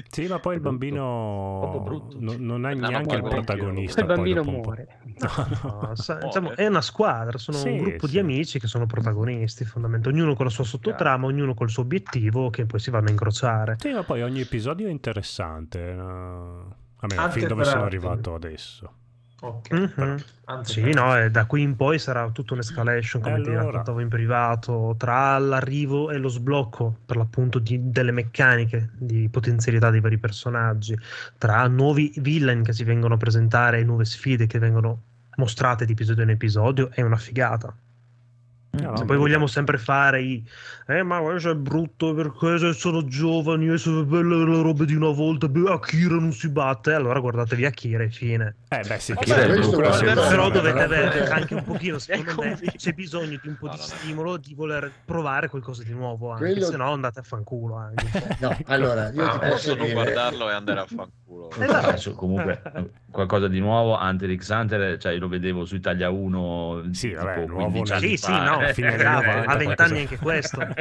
Sì, 0.09 0.27
ma 0.27 0.39
poi 0.39 0.55
il 0.55 0.61
bambino 0.61 1.81
brutto. 1.83 2.17
no- 2.19 2.35
non 2.37 2.63
ha 2.65 2.69
Ah, 2.69 2.73
no, 2.73 2.87
neanche 2.89 3.15
il 3.15 3.21
guarda, 3.21 3.41
protagonista. 3.41 3.99
Il 4.01 4.07
bambino 4.07 4.43
muore. 4.43 4.87
No, 5.67 5.95
sa- 5.95 6.13
Muore. 6.13 6.27
diciamo, 6.27 6.55
è 6.55 6.67
una 6.67 6.81
squadra, 6.81 7.37
sono 7.37 7.57
Sì, 7.57 7.69
un 7.69 7.77
gruppo 7.77 8.05
sì. 8.05 8.13
di 8.13 8.19
amici 8.19 8.59
che 8.59 8.67
sono 8.67 8.76
protagonisti, 8.85 9.65
fondamentalmente, 9.65 10.21
ognuno 10.21 10.35
con 10.35 10.45
la 10.45 10.51
sua 10.51 10.63
sottotrama, 10.63 11.25
ognuno 11.25 11.53
col 11.53 11.69
suo 11.69 11.83
obiettivo 11.83 12.49
che 12.49 12.65
poi 12.65 12.79
si 12.79 12.89
vanno 12.89 13.07
a 13.07 13.11
incrociare. 13.11 13.77
Sì, 13.79 13.91
ma 13.91 14.03
poi 14.03 14.21
ogni 14.21 14.41
episodio 14.41 14.87
è 14.87 14.91
interessante. 14.91 15.93
no? 15.93 16.75
Almeno 16.99 17.21
Anche 17.21 17.39
fin 17.39 17.47
dove 17.47 17.63
sono 17.63 17.83
arrivato 17.83 18.33
adesso. 18.35 18.91
Ok. 19.39 19.71
Mhm. 19.71 20.17
Anzi, 20.45 20.73
Sì, 20.81 20.93
no, 20.93 21.15
e 21.15 21.29
da 21.29 21.45
qui 21.45 21.61
in 21.61 21.75
poi 21.75 21.99
sarà 21.99 22.29
tutta 22.31 22.53
un'escalation, 22.53 23.21
come 23.21 23.37
E 23.37 23.41
ti 23.41 23.49
allora? 23.49 23.65
raccontavo 23.65 23.99
in 23.99 24.07
privato, 24.07 24.95
tra 24.97 25.37
l'arrivo 25.37 26.09
e 26.09 26.17
lo 26.17 26.29
sblocco, 26.29 26.99
per 27.05 27.17
l'appunto, 27.17 27.59
di- 27.59 27.91
delle 27.91 28.11
meccaniche, 28.11 28.89
di 28.97 29.27
potenzialità 29.29 29.89
dei 29.91 29.99
vari 29.99 30.17
personaggi, 30.17 30.97
tra 31.37 31.67
nuovi 31.67 32.11
villain 32.17 32.63
che 32.63 32.73
si 32.73 32.83
vengono 32.85 33.15
a 33.15 33.17
presentare 33.17 33.79
e 33.79 33.83
nuove 33.83 34.05
sfide 34.05 34.47
che 34.47 34.57
vengono 34.57 35.01
mostrate 35.35 35.85
di 35.85 35.91
episodio 35.91 36.23
in 36.23 36.29
episodio, 36.29 36.89
è 36.91 37.01
una 37.01 37.17
figata. 37.17 37.75
No, 38.69 38.95
Se 38.95 39.01
no, 39.01 39.05
poi 39.07 39.17
vogliamo 39.17 39.47
sempre 39.47 39.77
fare 39.77 40.21
i 40.21 40.45
eh 40.89 41.01
ma 41.01 41.19
questo 41.19 41.49
è 41.51 41.55
brutto 41.55 42.13
perché 42.13 42.59
se 42.59 42.73
sono 42.73 43.05
giovani 43.05 43.67
e 43.69 43.77
sono 43.77 44.03
belle 44.03 44.35
le 44.45 44.61
robe 44.61 44.85
di 44.85 44.93
una 44.93 45.09
volta 45.09 45.47
beh, 45.47 45.71
Akira 45.71 46.15
non 46.15 46.31
si 46.31 46.47
batte 46.49 46.93
allora 46.93 47.19
guardatevi 47.19 47.65
Akira 47.65 48.03
e 48.03 48.09
fine 48.09 48.55
Eh 48.69 48.83
beh 48.87 48.99
sì, 48.99 49.13
che 49.15 49.33
bene, 49.33 49.63
serve, 49.63 50.13
però 50.13 50.43
Vabbè, 50.43 50.51
dovete 50.53 50.73
però- 50.73 50.83
avere 50.83 51.27
anche 51.29 51.53
un 51.55 51.63
pochino 51.63 51.97
secondo 51.99 52.41
me 52.43 52.55
c'è 52.75 52.91
bisogno 52.93 53.39
di 53.41 53.47
un 53.47 53.55
po' 53.57 53.65
No, 53.67 53.71
di 53.73 53.77
no, 53.79 53.83
no. 53.83 53.89
stimolo 53.95 54.37
di 54.37 54.53
voler 54.53 54.91
provare 55.05 55.47
qualcosa 55.49 55.81
di 55.83 55.93
nuovo 55.93 56.29
anche 56.31 56.43
Quello- 56.51 56.65
se 56.65 56.77
no 56.77 56.91
andate 56.91 57.19
a 57.19 57.23
fanculo 57.23 57.75
anche 57.77 58.05
un 58.05 58.11
po'. 58.21 58.35
No, 58.47 58.57
allora, 58.67 59.11
io 59.11 59.23
Ah, 59.25 59.39
ti 59.39 59.47
posso 59.49 59.73
dire... 59.75 59.91
guardarlo 59.93 60.49
e 60.49 60.53
andare 60.53 60.79
a 60.81 60.85
fanculo. 60.85 61.49
Esatto. 61.51 61.87
Adesso 61.87 62.13
comunque 62.13 62.61
qualcosa 63.09 63.47
di 63.47 63.59
nuovo, 63.59 63.97
Hunter 63.99 64.35
x 64.35 64.49
Hunter, 64.49 64.97
cioè 64.97 65.13
io 65.13 65.19
lo 65.19 65.27
vedevo 65.27 65.65
su 65.65 65.75
Italia 65.75 66.09
1 66.09 66.83
Sì, 66.91 67.09
tipo 67.09 67.23
vabbè, 67.23 67.45
nuovo 67.45 67.69
15 67.71 67.91
nel- 67.93 68.01
anni 68.03 68.09
sì 68.09 68.17
sì 68.17 68.31
fa, 68.31 68.43
no 68.59 68.67
eh. 68.67 68.73
fine 68.73 68.87
anni 68.87 68.95
esatto, 68.99 69.25
90, 69.25 69.51
ha 69.51 69.55
vent'anni 69.55 69.99
anche 69.99 70.17
questo 70.17 70.59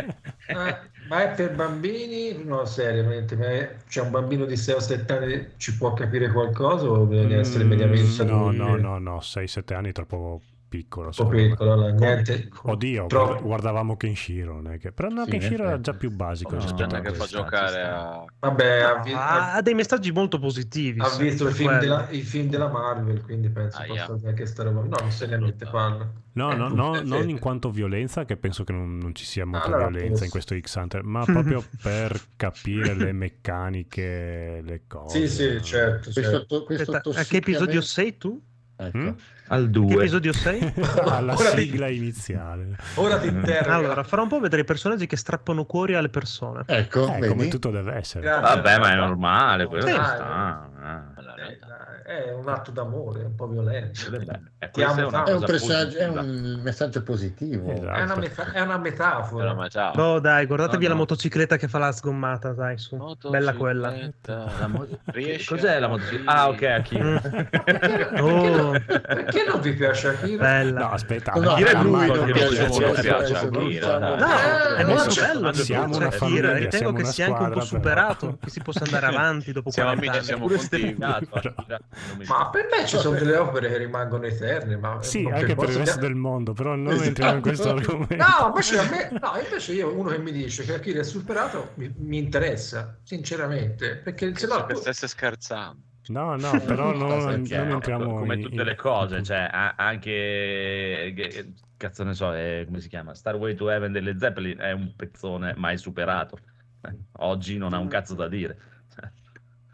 Eh, 0.48 0.78
ma 1.08 1.22
è 1.22 1.34
per 1.34 1.54
bambini? 1.54 2.42
No, 2.44 2.64
seriamente, 2.64 3.36
ma 3.36 3.46
c'è 3.88 4.00
un 4.00 4.10
bambino 4.10 4.44
di 4.44 4.56
6 4.56 4.74
o 4.74 4.80
7 4.80 5.12
anni 5.12 5.48
ci 5.56 5.76
può 5.76 5.92
capire 5.92 6.30
qualcosa 6.30 6.86
o 6.86 7.04
bisogna 7.04 7.38
essere 7.38 7.64
Mm, 7.64 7.68
mediamente 7.68 8.24
No, 8.24 8.50
no, 8.50 8.76
no, 8.76 8.98
no, 8.98 9.20
6-7 9.20 9.74
anni 9.74 9.90
è 9.90 9.92
troppo 9.92 10.40
piccolo. 10.76 11.06
Un 11.06 11.12
po' 11.14 11.28
piccolo, 11.28 11.88
niente. 11.90 12.48
Oddio, 12.62 13.06
Troppo. 13.06 13.26
guarda- 13.26 13.46
guardavamo 13.46 13.96
Kenshiro, 13.96 14.54
non 14.54 14.72
è 14.72 14.78
che... 14.78 14.92
però 14.92 15.08
no, 15.08 15.24
Sì, 15.24 15.30
Kenshiro 15.30 15.62
in 15.64 15.68
era 15.70 15.80
già 15.80 15.94
più 15.94 16.10
basico. 16.10 16.54
No, 16.56 16.64
Gente 16.74 16.96
a 16.96 17.00
che 17.00 17.12
fa 17.14 17.26
giocare 17.26 17.82
a... 17.82 18.24
Vabbè, 18.38 18.80
ha, 18.80 19.02
vi- 19.02 19.12
ha, 19.12 19.54
ha 19.54 19.62
dei 19.62 19.74
messaggi 19.74 20.12
molto 20.12 20.38
positivi 20.38 21.00
ha 21.00 21.06
sì, 21.06 21.22
visto 21.22 21.46
il 21.48 21.54
film, 21.54 21.78
della, 21.78 22.08
i 22.10 22.20
film 22.22 22.48
della 22.48 22.68
Marvel, 22.68 23.22
quindi 23.22 23.48
penso 23.48 23.78
Aia. 23.78 24.06
possa 24.06 24.28
anche 24.28 24.46
sta 24.46 24.62
roba. 24.62 24.80
No, 24.82 24.96
non 25.00 25.10
seriamente 25.10 25.64
parla. 25.66 26.10
No, 26.32 26.52
no, 26.54 26.66
Eh, 26.68 26.74
no, 26.74 27.00
non 27.04 27.28
in 27.30 27.38
quanto 27.38 27.70
violenza, 27.70 28.24
che 28.26 28.36
penso 28.36 28.62
che 28.64 28.72
non, 28.72 28.98
non 28.98 29.14
ci 29.14 29.24
sia 29.24 29.46
molta 29.46 29.66
Allora, 29.68 29.88
violenza 29.88 30.24
in 30.24 30.30
posso- 30.30 30.46
questo 30.52 30.58
X-Hunter, 30.60 31.02
ma 31.02 31.24
proprio 31.26 31.64
per 31.82 32.20
capire 32.36 32.94
le 32.94 33.12
meccaniche, 33.12 34.60
le 34.62 34.82
cose. 34.86 35.26
Sì, 35.26 35.28
sì, 35.28 35.62
certo. 35.62 36.10
Questo, 36.12 36.20
certo. 36.22 36.46
to- 36.46 36.64
questo 36.64 36.92
Aspetta, 36.92 37.20
a 37.20 37.24
che 37.24 37.36
episodio 37.38 37.80
sei 37.80 38.16
tu? 38.16 38.40
Ecco. 38.78 38.98
Mm? 38.98 39.08
Al 39.48 39.64
che 39.64 39.70
2. 39.70 39.94
episodio 39.94 40.32
sei? 40.32 40.60
Alla 41.06 41.34
Ora 41.34 41.50
ti- 41.50 41.60
sigla 41.62 41.88
iniziale. 41.88 42.76
Ora 42.96 43.18
ti 43.18 43.28
interrogo. 43.28 43.72
allora 43.74 44.02
farà 44.02 44.22
un 44.22 44.28
po' 44.28 44.38
vedere 44.40 44.62
i 44.62 44.64
personaggi 44.64 45.06
che 45.06 45.16
strappano 45.16 45.64
cuori 45.64 45.94
alle 45.94 46.08
persone 46.08 46.62
Ecco, 46.66 47.12
Eh, 47.14 47.26
come 47.28 47.48
tutto 47.48 47.70
deve 47.70 47.94
essere. 47.94 48.24
Grazie. 48.24 48.42
Vabbè, 48.56 48.78
ma 48.78 48.92
è 48.92 48.96
normale, 48.96 49.66
Sì. 49.70 49.78
ci 49.80 49.84
Dai. 49.86 49.94
sta. 49.94 50.68
eh. 50.74 51.14
Nella 51.16 51.34
Eh, 51.35 51.35
realtà. 51.46 51.66
dai, 52.04 52.16
È 52.26 52.32
un 52.32 52.48
atto 52.48 52.70
d'amore, 52.70 53.22
un 53.24 53.34
po' 53.34 53.46
violento. 53.46 54.06
Ed 54.06 54.14
è 54.14 54.18
bello. 54.24 54.48
Eh, 54.58 54.70
è 54.70 54.84
una 54.84 55.06
tanto. 55.10 55.30
È 55.30 55.34
un 55.34 55.44
personaggio, 55.44 55.96
è 55.98 56.06
un 56.08 56.60
messaggio 56.62 57.02
positivo. 57.02 57.70
Esatto. 57.72 57.98
È 57.98 58.02
una, 58.02 58.16
meta- 58.16 58.52
è 58.52 58.60
una 58.60 58.78
metafora. 58.78 59.54
ma 59.54 59.68
ciao. 59.68 59.92
No, 59.94 60.18
dai, 60.20 60.46
guardatevi 60.46 60.82
No, 60.84 60.88
la 60.88 60.94
no. 60.94 61.00
motocicletta 61.00 61.56
che 61.56 61.68
fa 61.68 61.78
la 61.78 61.92
sgommata, 61.92 62.52
dai, 62.52 62.78
su. 62.78 62.96
Bella 63.28 63.54
quella. 63.54 63.92
La 64.26 64.66
mo- 64.68 64.86
Cos'è 65.46 65.78
la 65.78 65.88
motocicletta? 65.88 66.30
Ah, 66.32 66.48
ok, 66.48 66.62
Akira. 66.62 67.20
Perché, 67.20 68.20
Oh. 68.20 68.70
perché 68.86 69.44
non 69.48 69.60
vi 69.60 69.72
piace 69.74 70.08
Akira? 70.08 70.42
Bella. 70.42 70.80
No, 70.80 70.90
aspetta, 70.90 71.32
No, 71.32 71.50
a- 71.50 71.56
Dire 71.56 71.70
a- 71.70 71.82
lui 71.82 72.06
non 72.06 72.24
piace 72.32 72.64
a- 72.64 72.68
piace 73.00 73.48
non 73.50 73.64
Akira. 73.64 73.98
No, 73.98 74.14
Eh, 74.16 74.76
è 74.76 74.84
molto 74.84 75.14
bello. 75.14 75.52
siamo 75.52 75.92
Cioè, 75.92 75.96
una 75.96 76.06
Akira, 76.06 76.10
famiglia, 76.10 76.52
Ritengo 76.52 76.76
siamo 76.76 76.92
che 76.92 77.02
una 77.02 77.10
sia 77.12 77.26
anche 77.26 77.42
un 77.42 77.50
po' 77.50 77.60
superato, 77.60 78.38
che 78.40 78.50
si 78.50 78.60
possa 78.62 78.84
andare 78.84 79.06
avanti 79.14 79.52
dopo 79.52 79.70
Siamo 79.70 79.90
40 79.94 80.12
amici, 80.18 80.32
anni. 80.32 80.40
siamo 80.40 80.46
Pure. 80.46 81.35
Però- 81.40 81.54
non 81.56 82.26
Ma 82.28 82.48
per 82.50 82.66
me 82.70 82.86
ci 82.86 82.96
sono 82.98 83.16
delle 83.18 83.36
opere 83.36 83.68
che 83.68 83.76
rimangono 83.78 84.24
eterne. 84.26 84.76
Ma 84.76 85.02
Sì, 85.02 85.22
non 85.22 85.34
anche 85.34 85.54
per 85.54 85.68
il 85.68 85.76
resto 85.76 85.96
dire- 85.98 86.06
del 86.08 86.16
mondo, 86.16 86.52
però 86.52 86.74
non 86.74 86.88
Esatto. 86.88 87.04
entriamo 87.08 87.34
in 87.36 87.42
questo 87.42 87.68
argomento. 87.70 88.14
No, 88.16 88.46
invece, 88.48 88.78
a 88.78 88.88
me, 88.88 89.18
no, 89.20 89.32
invece 89.42 89.72
io 89.74 89.92
uno 89.94 90.10
che 90.10 90.18
mi 90.18 90.32
dice 90.32 90.64
che 90.64 90.74
Akira 90.74 91.00
è 91.00 91.04
superato 91.04 91.70
mi, 91.74 91.92
mi 91.98 92.18
interessa, 92.18 92.96
sinceramente, 93.02 93.96
perché 93.96 94.34
se 94.36 94.46
no 94.46 94.64
che 94.66 94.74
tu- 94.74 94.80
stesse 94.80 95.08
scherzando. 95.08 95.80
No, 96.08 96.36
no, 96.36 96.60
però 96.64 96.92
No, 96.92 97.06
non, 97.08 97.20
scherziamo, 97.20 97.64
non 97.64 97.72
entriamo 97.74 98.14
come 98.18 98.34
in- 98.36 98.42
tutte 98.42 98.54
in- 98.54 98.62
le 98.62 98.74
cose, 98.76 99.22
cioè 99.24 99.48
a- 99.50 99.74
anche 99.76 101.12
che- 101.14 101.52
cazzo 101.76 102.04
ne 102.04 102.14
so, 102.14 102.32
è- 102.34 102.62
come 102.64 102.80
si 102.80 102.88
chiama? 102.88 103.14
Star 103.14 103.34
Way 103.36 103.54
to 103.54 103.68
Heaven 103.70 103.92
delle 103.92 104.16
Zeppelin 104.18 104.58
è 104.58 104.72
un 104.72 104.94
pezzone 104.96 105.54
mai 105.56 105.76
superato. 105.78 106.38
Eh, 106.82 106.94
Oggi 107.18 107.58
non 107.58 107.72
ha 107.72 107.78
un 107.78 107.88
cazzo 107.88 108.14
da 108.14 108.28
dire. 108.28 108.56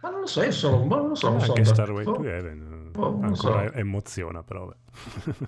Ma 0.03 0.11
non 0.11 0.20
lo 0.20 0.26
so, 0.26 0.42
io 0.42 0.50
sono, 0.53 0.84
ma 0.84 0.96
non 0.96 1.09
lo 1.09 1.14
so, 1.14 1.28
non 1.30 1.40
anche 1.40 1.64
sono 1.64 1.64
Starway 1.64 2.05
d'accordo. 2.05 2.22
to 2.22 2.28
Heaven 2.28 2.90
Oh, 2.94 3.20
ancora 3.22 3.70
so. 3.70 3.72
emoziona, 3.74 4.42
però. 4.42 4.70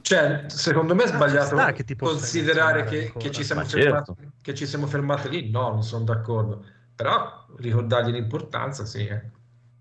Cioè, 0.00 0.44
secondo 0.48 0.94
me 0.94 1.05
è 1.05 1.07
Ah, 1.07 1.09
sbagliato 1.09 1.44
sta 1.44 1.72
che 1.72 1.84
considerare 1.98 2.84
che, 2.84 3.14
che 3.16 3.30
ci 3.30 3.44
siamo 3.44 3.62
Ma 3.62 3.66
fermati, 3.66 4.14
certo. 4.14 4.16
che 4.40 4.55
ci 4.55 4.66
siamo 4.66 4.86
fermati 4.86 5.28
lì. 5.28 5.50
No, 5.50 5.70
non 5.70 5.82
sono 5.82 6.05
d'accordo. 6.05 6.64
Però 6.94 7.46
ricordargli 7.57 8.12
l'importanza, 8.12 8.84
sì. 8.86 9.07
eh. 9.07 9.30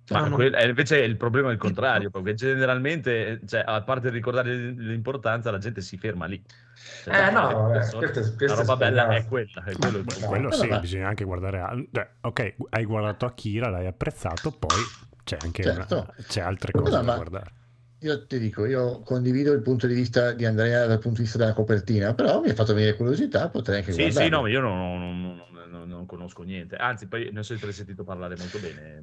Ma 0.10 0.20
No, 0.20 0.28
no. 0.28 0.36
quel- 0.36 0.54
eh, 0.54 0.68
invece 0.68 0.98
il 1.00 1.16
problema 1.16 1.50
è 1.50 1.54
il 1.54 1.58
contrario, 1.58 2.10
perché 2.10 2.34
generalmente, 2.34 3.40
cioè, 3.48 3.64
a 3.66 3.82
parte 3.84 4.10
ricordare 4.10 4.54
l'importanza, 4.54 5.50
la 5.50 5.60
gente 5.60 5.80
si 5.80 5.98
ferma 5.98 6.26
lì. 6.26 6.44
Cioè, 7.04 7.28
Eh, 7.28 7.32
no, 7.32 7.68
le 7.68 7.70
eh, 7.70 7.72
persone- 7.80 8.12
questo 8.12 8.20
è- 8.20 8.36
questo 8.36 8.46
la 8.48 8.62
roba 8.62 8.76
bella 8.76 9.16
è 9.16 9.26
quella, 9.26 9.64
è 9.66 9.74
quello 9.74 9.98
il 10.00 10.04
No. 10.04 10.12
problema. 10.12 10.28
Quello 10.28 10.52
sì, 10.52 10.68
va- 10.68 10.80
bisogna 10.80 11.08
anche 11.08 11.24
guardare. 11.24 11.60
a- 11.62 11.76
beh, 11.90 12.10
ok, 12.22 12.56
hai 12.72 12.84
guardato 12.86 13.26
Akira, 13.26 13.70
l'hai 13.70 13.88
apprezzato, 13.88 14.52
poi 14.52 14.92
c'è 15.24 15.38
anche 15.42 15.64
Certo. 15.64 15.94
una- 15.96 16.14
c'è 16.28 16.42
altre 16.42 16.72
No, 16.74 16.82
cose 16.82 16.96
da 16.98 17.02
ma- 17.04 17.16
guardare. 17.16 17.52
Io 18.00 18.26
ti 18.28 18.38
dico, 18.38 18.66
io 18.66 19.00
condivido 19.04 19.54
il 19.54 19.62
punto 19.62 19.88
di 19.88 19.94
vista 19.94 20.34
di 20.34 20.44
Andrea 20.44 20.86
dal 20.86 21.00
punto 21.00 21.20
di 21.20 21.24
vista 21.24 21.38
della 21.38 21.54
copertina, 21.54 22.14
però 22.14 22.42
mi 22.42 22.50
ha 22.50 22.54
fatto 22.54 22.74
venire 22.74 22.98
curiosità, 22.98 23.48
potrei 23.48 23.78
anche 23.78 23.94
Sì, 23.94 24.02
guardarlo. 24.02 24.24
sì, 24.26 24.30
no, 24.30 24.42
ma 24.42 24.50
io 24.50 24.60
non, 24.60 25.00
non- 25.00 25.22
non- 25.22 25.70
non- 25.72 25.88
non 25.88 26.06
conosco 26.06 26.44
niente. 26.44 26.76
Anzi, 26.76 27.08
poi 27.08 27.30
ne 27.32 27.40
ho 27.40 27.44
sempre 27.44 27.72
sentito 27.72 28.04
parlare 28.04 28.36
molto 28.38 28.60
bene. 28.60 29.02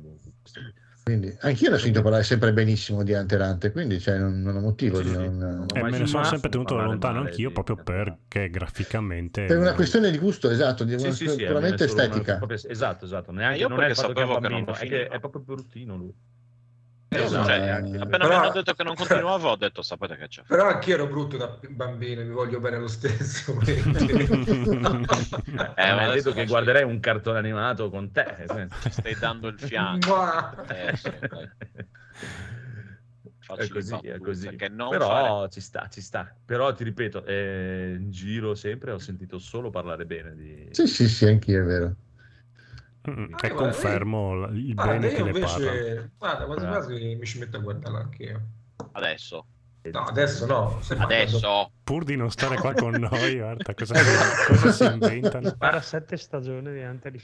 Quindi, 1.02 1.34
anch'io 1.40 1.70
ne 1.70 1.74
ho 1.76 1.78
sentito 1.78 2.02
parlare 2.02 2.22
sempre 2.22 2.52
benissimo 2.52 3.02
di 3.02 3.12
Hunter, 3.12 3.72
quindi 3.72 3.98
cioè, 3.98 4.18
non, 4.18 4.42
non 4.42 4.56
ho 4.56 4.60
motivo 4.60 4.98
Sì, 4.98 5.04
di 5.04 5.08
sì. 5.10 5.14
non... 5.16 5.66
E 5.74 5.80
mai 5.80 5.90
me 5.90 5.98
ne 5.98 6.06
sono 6.06 6.24
sempre 6.24 6.50
tenuto 6.50 6.76
lontano 6.76 7.20
anch'io 7.20 7.48
di- 7.48 7.54
proprio 7.54 7.76
perché 7.76 8.48
graficamente. 8.50 9.44
Per 9.46 9.58
una 9.58 9.74
questione 9.74 10.10
di 10.10 10.18
gusto, 10.18 10.50
esatto, 10.50 10.84
di 10.84 10.96
Sì, 10.98 11.04
una 11.06 11.10
sì, 11.14 11.28
sì, 11.28 11.42
è 11.42 11.46
puramente 11.46 11.84
una- 11.84 12.02
estetica. 12.04 12.36
proprio- 12.36 12.58
esatto, 12.68 13.04
esatto. 13.06 13.32
Neanche, 13.32 13.58
io 13.58 13.68
non 13.68 13.78
è 13.80 13.86
perché 13.86 13.94
che 13.94 14.00
è 14.00 14.06
sapevo 14.08 14.34
che 14.38 14.48
non 14.48 14.64
bambino, 14.64 14.72
è, 14.76 14.78
che 14.80 14.86
finiva. 14.88 15.14
è 15.14 15.18
proprio 15.20 15.42
bruttino 15.42 15.96
lui. 15.96 16.14
Esatto. 17.12 17.44
Cioè, 17.48 17.56
Eh, 17.56 17.70
appena 17.70 18.06
Però- 18.06 18.28
mi 18.28 18.34
hanno 18.34 18.50
detto 18.52 18.72
che 18.74 18.82
non 18.84 18.94
continuavo, 18.94 19.48
ho 19.50 19.56
detto 19.56 19.82
sapete 19.82 20.16
che 20.16 20.28
c'è. 20.28 20.42
Però 20.46 20.68
anch'io 20.68 20.94
ero 20.94 21.08
brutto 21.08 21.36
da 21.36 21.58
bambino, 21.68 22.22
mi 22.22 22.30
voglio 22.30 22.60
bene 22.60 22.78
lo 22.78 22.86
stesso. 22.86 23.58
Eh, 25.80 25.88
ma 25.88 25.94
ma 25.94 26.02
adesso 26.02 26.30
detto 26.30 26.32
che 26.32 26.46
guarderei 26.46 26.84
un 26.84 27.00
cartone 27.00 27.38
animato 27.38 27.90
con 27.90 28.12
te. 28.12 28.46
Ci 28.82 28.90
stai 28.90 29.14
dando 29.18 29.48
il 29.48 29.58
fianco. 29.58 30.14
Ma- 30.16 30.64
Eh, 30.68 30.96
sì, 30.96 31.08
è 33.56 33.68
così, 33.68 33.96
è 34.06 34.18
così. 34.18 34.56
Però 34.56 34.98
fare. 35.08 35.50
ci 35.50 35.60
sta, 35.60 35.88
ci 35.90 36.00
sta. 36.00 36.32
Però 36.44 36.72
ti 36.72 36.84
ripeto, 36.84 37.24
eh, 37.24 37.96
in 37.98 38.10
giro 38.10 38.54
sempre 38.54 38.92
ho 38.92 38.98
sentito 38.98 39.38
solo 39.38 39.70
parlare 39.70 40.04
bene 40.06 40.34
di... 40.36 40.68
Sì, 40.70 40.86
sì, 40.86 41.08
sì, 41.08 41.26
anch'io 41.26 41.62
è 41.62 41.64
vero. 41.64 41.94
Mm, 43.08 43.12
Ah, 43.14 43.22
e 43.22 43.48
guarda, 43.48 43.54
confermo 43.54 44.34
l- 44.46 44.56
il 44.56 44.74
Guarda, 44.74 44.92
bene 44.92 45.06
io 45.08 45.16
che 45.16 45.22
ne 45.22 45.30
parla. 45.40 45.56
invece, 45.72 46.10
guarda, 46.18 46.44
quasi 46.44 46.60
Bravo. 46.66 46.76
quasi 46.86 47.14
mi 47.18 47.26
ci 47.26 47.38
metto 47.38 47.56
a 47.56 47.60
guardarlo 47.60 47.98
anch'io. 47.98 48.40
Adesso. 48.92 49.44
No, 49.82 50.00
adesso 50.00 50.44
no. 50.44 50.78
Adesso. 50.98 51.70
Pur 51.82 52.04
di 52.04 52.14
non 52.14 52.30
stare 52.30 52.56
qua 52.56 52.74
con 52.74 52.90
noi, 53.00 53.36
guarda 53.38 53.74
cosa, 53.74 53.94
cosa 54.46 54.70
si 54.72 54.84
inventano. 54.84 55.54
Para 55.56 55.80
sette 55.80 56.18
stagioni 56.18 56.70
di 56.72 56.80
Hunter. 56.82 57.14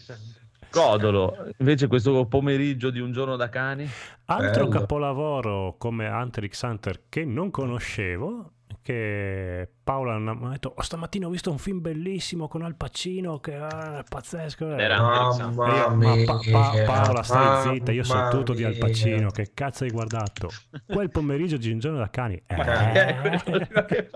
Codolo, 0.70 1.50
invece 1.58 1.86
questo 1.86 2.26
pomeriggio 2.26 2.90
di 2.90 2.98
un 3.00 3.12
giorno 3.12 3.36
da 3.36 3.48
cani, 3.50 3.88
Altro 4.26 4.66
Bello. 4.66 4.80
capolavoro 4.80 5.74
come 5.78 6.08
Hunter 6.08 6.48
x 6.48 6.62
Hunter 6.62 7.02
che 7.08 7.24
non 7.24 7.50
conoscevo, 7.50 8.52
che 8.86 9.68
Paola 9.82 10.16
mi 10.16 10.46
ha 10.46 10.50
detto, 10.50 10.72
oh, 10.76 10.80
stamattina 10.80 11.26
ho 11.26 11.30
visto 11.30 11.50
un 11.50 11.58
film 11.58 11.80
bellissimo 11.80 12.46
con 12.46 12.62
Al 12.62 12.76
Pacino, 12.76 13.40
che 13.40 13.56
ah, 13.56 13.98
è 13.98 14.04
pazzesco. 14.08 14.76
Era- 14.76 15.02
Mamma 15.02 15.74
io, 15.76 15.88
ma 15.88 16.14
mia, 16.14 16.24
Pa- 16.24 16.38
Pa- 16.52 16.82
Paola, 16.84 17.22
stai 17.24 17.74
zitta, 17.74 17.90
io 17.90 18.04
so 18.04 18.28
tutto 18.30 18.52
di 18.52 18.62
Al 18.62 18.70
mia. 18.76 18.78
Pacino, 18.78 19.30
che 19.30 19.50
cazzo 19.52 19.82
hai 19.82 19.90
guardato? 19.90 20.50
Quel 20.86 21.10
pomeriggio 21.10 21.56
di 21.56 21.72
un 21.72 21.80
giorno 21.80 21.98
da 21.98 22.08
cani. 22.10 22.40
Eh, 22.46 23.40
che 23.82 24.08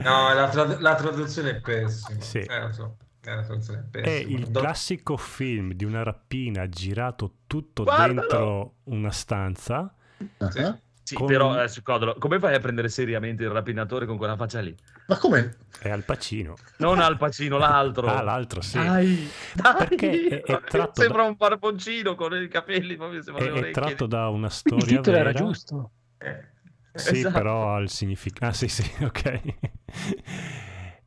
No, 0.00 0.32
la, 0.32 0.48
trad- 0.48 0.80
la 0.80 0.94
traduzione 0.94 1.50
è 1.50 1.60
pessima. 1.60 2.20
Sì. 2.22 2.38
Eh, 2.38 2.60
lo 2.60 2.72
so. 2.72 2.96
Eh, 3.22 4.00
è 4.02 4.10
il 4.12 4.50
classico 4.50 5.18
film 5.18 5.74
di 5.74 5.84
una 5.84 6.02
rapina 6.02 6.66
girato 6.70 7.34
tutto 7.46 7.82
Guardalo! 7.82 8.14
dentro 8.14 8.74
una 8.84 9.10
stanza 9.10 9.94
Ah, 10.38 10.78
Sì. 11.10 11.16
Con- 11.16 11.26
però, 11.26 11.60
eh, 11.62 11.66
su 11.68 11.82
Codolo, 11.82 12.14
come 12.18 12.38
fai 12.38 12.54
a 12.54 12.60
prendere 12.60 12.88
seriamente 12.88 13.42
il 13.42 13.50
rapinatore 13.50 14.06
con 14.06 14.16
quella 14.16 14.36
faccia 14.36 14.60
lì? 14.60 14.72
Ma 15.08 15.16
come? 15.18 15.56
È 15.80 15.90
Al 15.90 16.04
Pacino. 16.04 16.54
Non 16.78 17.00
Al 17.00 17.16
Pacino, 17.16 17.58
l'altro. 17.58 18.06
Ah, 18.06 18.22
l'altro 18.22 18.60
sì. 18.60 18.78
Dai, 18.78 19.28
dai. 19.54 19.74
Perché 19.88 20.28
è- 20.28 20.42
è 20.42 20.60
tratto 20.62 21.00
sembra 21.00 21.22
da- 21.22 21.28
un 21.28 21.34
barboncino 21.36 22.14
con 22.14 22.32
i 22.40 22.46
capelli, 22.48 22.94
proprio 22.96 23.22
sembra 23.22 23.44
È, 23.44 23.50
è 23.50 23.70
tratto 23.72 24.06
da 24.06 24.28
una 24.28 24.46
Il 24.46 24.52
storia 24.52 24.84
titolo 24.98 25.16
vera. 25.16 25.30
era 25.30 25.32
giusto. 25.38 25.90
Eh, 26.18 26.48
Sì, 26.92 27.18
esatto. 27.18 27.34
però 27.34 27.74
ha 27.74 27.78
il 27.80 27.88
significato. 27.88 28.46
Ah, 28.46 28.52
sì, 28.52 28.68
sì, 28.68 28.82
ok. 29.02 29.42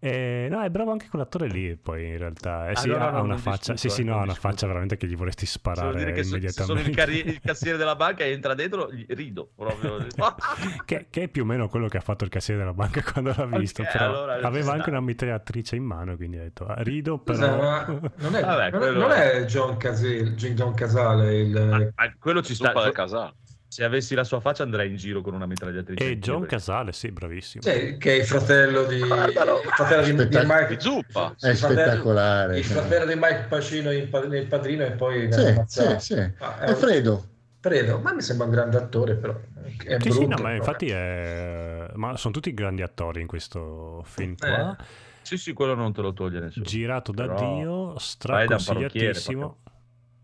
Eh, 0.05 0.47
no, 0.49 0.61
è 0.61 0.69
bravo 0.69 0.91
anche 0.91 1.07
quell'attore 1.07 1.47
lì, 1.47 1.77
poi 1.77 2.07
in 2.09 2.17
realtà. 2.17 2.67
Eh, 2.67 2.71
Ah, 2.71 2.75
sì, 2.75 2.89
no, 2.89 2.97
ha 2.97 3.21
una 3.21 3.37
faccia. 3.37 3.71
discuto, 3.71 3.77
Sì, 3.77 3.89
sì, 3.89 4.03
no, 4.03 4.13
ha 4.15 4.15
una 4.17 4.25
discuto. 4.33 4.47
faccia 4.49 4.67
veramente 4.67 4.97
che 4.97 5.07
gli 5.07 5.15
vorresti 5.15 5.45
sparare 5.45 5.95
dire 5.97 6.11
che 6.11 6.23
se, 6.25 6.41
se 6.41 6.49
sono 6.49 6.73
immediatamente. 6.79 6.89
il, 6.89 6.95
carri- 6.95 7.33
il 7.35 7.39
cassiere 7.41 7.77
della 7.77 7.95
banca 7.95 8.25
e 8.25 8.31
entra 8.31 8.53
dentro, 8.53 8.89
rido 9.07 9.49
proprio. 9.55 10.05
che, 10.83 11.07
che 11.09 11.21
è 11.23 11.27
più 11.29 11.43
o 11.43 11.45
meno 11.45 11.69
quello 11.69 11.87
che 11.87 11.95
ha 11.95 12.01
fatto 12.01 12.25
il 12.25 12.29
cassiere 12.29 12.59
della 12.59 12.73
banca 12.73 13.01
quando 13.09 13.33
l'ha 13.33 13.45
visto. 13.45 13.81
Ok, 13.81 13.91
però 13.93 14.05
allora 14.07 14.33
aveva 14.45 14.63
sta. 14.65 14.73
anche 14.73 14.89
una 14.89 14.99
mitragliatrice 14.99 15.77
in 15.77 15.83
mano, 15.85 16.17
quindi 16.17 16.37
ha 16.37 16.41
detto 16.41 16.65
"Ah, 16.65 16.75
rido, 16.81 17.21
Scusa, 17.25 17.47
però. 17.49 17.61
ma 17.61 17.85
non 18.17 18.35
è, 18.35 18.41
Vabbè, 18.41 18.69
non 18.71 18.81
è- 18.81 18.85
quello- 18.85 18.99
non 18.99 19.11
è 19.11 19.45
John, 19.45 19.77
Casale, 19.77 20.33
John 20.33 20.73
Casale 20.73 21.37
il... 21.39 21.49
Ma- 21.51 21.77
ma 21.79 22.13
quello 22.19 22.41
ci 22.43 22.55
sta. 22.55 22.73
Del 22.73 22.91
casale. 22.91 23.35
Se 23.73 23.83
avessi 23.83 24.13
la 24.13 24.23
sua 24.23 24.39
faccia 24.39 24.61
andrei 24.61 24.87
in 24.91 24.97
giro 24.97 25.21
con 25.21 25.33
una 25.33 25.47
mitragliatrice. 25.47 26.07
E 26.11 26.19
John 26.19 26.45
Casale, 26.45 26.91
sì, 26.93 27.09
bravissimo. 27.11 27.63
Cioè, 27.63 27.97
che 27.97 28.11
è 28.13 28.19
il 28.19 28.25
fratello 28.25 28.83
di, 28.83 28.99
Guardalo. 28.99 29.61
il 29.63 29.69
fratello 29.69 30.23
di. 30.25 30.37
Mike 30.43 30.79
zuppa. 30.79 31.35
È 31.39 31.49
il 31.49 31.57
fratello- 31.57 31.81
spettacolare. 31.81 32.57
Il 32.59 32.65
fratello 32.65 33.05
di 33.07 33.13
Mike 33.15 33.45
Pacino 33.49 33.91
in 33.91 34.09
pa- 34.11 34.27
nel 34.27 34.45
padrino 34.45 34.83
e 34.83 34.91
poi 34.91 35.21
Sì, 35.21 35.25
viene 35.27 35.41
sì, 35.43 35.47
ammazzato. 35.49 35.99
sì. 35.99 36.13
Ah, 36.37 36.59
è 36.59 36.65
È 36.65 36.69
un- 36.69 36.75
Fredo. 36.75 37.25
Fredo, 37.61 37.97
ma 37.99 38.13
mi 38.13 38.21
sembra 38.21 38.45
un 38.45 38.51
grande 38.51 38.77
attore, 38.77 39.15
però. 39.15 39.33
È 39.33 39.71
Sì, 39.71 39.97
brutto, 39.97 40.11
sì, 40.13 40.27
no, 40.27 40.37
ma 40.39 40.53
infatti 40.53 40.89
è... 40.91 41.87
Ma 41.95 42.15
sono 42.15 42.31
tutti 42.33 42.53
grandi 42.53 42.83
attori 42.83 43.21
in 43.21 43.27
questo 43.27 44.03
film 44.05 44.35
qua. 44.37 44.77
Sì, 45.23 45.37
sì, 45.37 45.53
quello 45.53 45.73
non 45.73 45.93
te 45.93 46.01
lo 46.01 46.11
toglie 46.13 46.41
nessuno. 46.41 46.65
Girato 46.65 47.11
da 47.13 47.25
Però 47.25 47.55
Dio, 47.55 47.97
straconsigliatissimo. 47.97 49.61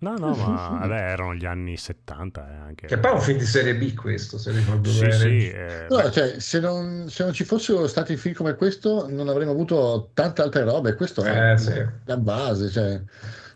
No, 0.01 0.15
no, 0.17 0.33
ma 0.33 0.77
vabbè, 0.79 0.95
erano 1.11 1.35
gli 1.35 1.45
anni 1.45 1.75
70 1.75 2.49
eh, 2.49 2.55
anche. 2.55 2.87
Che 2.87 2.97
poi 2.97 3.11
è 3.11 3.13
un 3.15 3.19
film 3.21 3.37
di 3.37 3.45
serie 3.45 3.75
B 3.75 3.93
questo, 3.93 4.37
se 4.37 4.51
ricordo 4.51 4.89
Sì, 4.89 4.99
bene. 4.99 5.11
sì, 5.13 5.49
eh, 5.49 5.85
No, 5.89 5.97
beh, 5.97 6.11
cioè, 6.11 6.39
se 6.39 6.59
non, 6.61 7.09
se 7.09 7.23
non 7.25 7.33
ci 7.33 7.43
fossero 7.43 7.85
stati 7.87 8.15
film 8.15 8.33
come 8.33 8.55
questo, 8.55 9.07
non 9.09 9.27
avremmo 9.27 9.51
avuto 9.51 10.11
tante 10.13 10.41
altre 10.41 10.63
robe. 10.63 10.95
Questo 10.95 11.21
è 11.23 11.51
Eh, 11.51 11.57
sì. 11.57 11.85
la 12.05 12.17
base. 12.17 12.69
Cioè, 12.69 13.01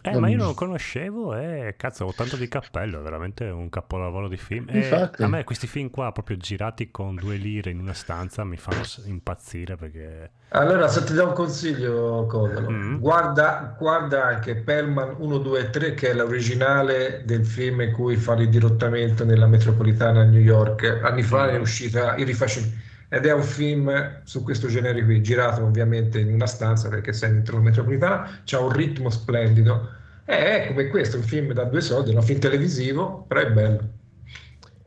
eh, 0.03 0.17
ma 0.19 0.27
io 0.27 0.37
non 0.37 0.47
lo 0.47 0.53
conoscevo 0.53 1.35
e 1.35 1.75
cazzo, 1.77 2.05
ho 2.05 2.13
tanto 2.13 2.35
di 2.35 2.47
cappello, 2.47 2.99
è 2.99 3.01
veramente 3.01 3.45
un 3.45 3.69
capolavoro 3.69 4.27
di 4.27 4.37
film. 4.37 4.67
E 4.69 4.77
Infatti. 4.79 5.23
a 5.23 5.27
me 5.27 5.43
questi 5.45 5.65
film 5.65 5.89
qua, 5.89 6.11
proprio 6.11 6.35
girati 6.37 6.91
con 6.91 7.15
due 7.15 7.37
lire 7.37 7.69
in 7.71 7.79
una 7.79 7.93
stanza, 7.93 8.43
mi 8.43 8.57
fanno 8.57 8.81
impazzire 9.05 9.75
perché... 9.77 10.31
Allora, 10.55 10.87
se 10.87 11.03
ti 11.03 11.13
do 11.13 11.27
un 11.27 11.33
consiglio, 11.33 12.25
Codolo, 12.27 12.69
Mm. 12.69 12.97
guarda, 12.99 13.75
guarda 13.79 14.25
anche 14.25 14.55
Perman 14.55 15.15
1, 15.17 15.37
2, 15.39 15.69
3, 15.69 15.93
che 15.95 16.09
è 16.11 16.13
l'originale 16.13 17.23
del 17.25 17.45
film 17.45 17.81
in 17.81 17.91
cui 17.91 18.15
fa 18.17 18.33
il 18.35 18.49
dirottamento 18.49 19.25
nella 19.25 19.47
metropolitana 19.47 20.21
a 20.21 20.25
New 20.25 20.39
York. 20.41 20.99
Anni 21.03 21.23
fa 21.23 21.49
è 21.49 21.57
uscita 21.57 22.15
il 22.17 22.25
rifacimento. 22.25 22.75
Ed 23.16 23.26
è 23.28 23.32
un 23.34 23.43
film 23.43 24.22
su 24.24 24.43
questo 24.43 24.68
genere 24.68 25.03
qui, 25.03 25.22
girato 25.22 25.64
ovviamente 25.64 26.20
in 26.20 26.34
una 26.34 26.47
stanza 26.47 26.89
perché 26.89 27.14
sei 27.14 27.32
dentro 27.32 27.57
la 27.57 27.64
metropolitana, 27.64 28.41
c'ha 28.43 28.59
un 28.59 28.72
ritmo 28.72 29.09
splendido. 29.09 29.88
È 30.26 30.66
come 30.70 30.88
questo, 30.88 31.18
un 31.18 31.24
film 31.24 31.53
da 31.53 31.66
due 31.66 31.82
soldi, 31.82 32.11
è 32.11 32.16
un 32.16 32.24
film 32.24 32.39
televisivo, 32.39 33.24
però 33.28 33.41
è 33.41 33.51
bello. 33.51 33.89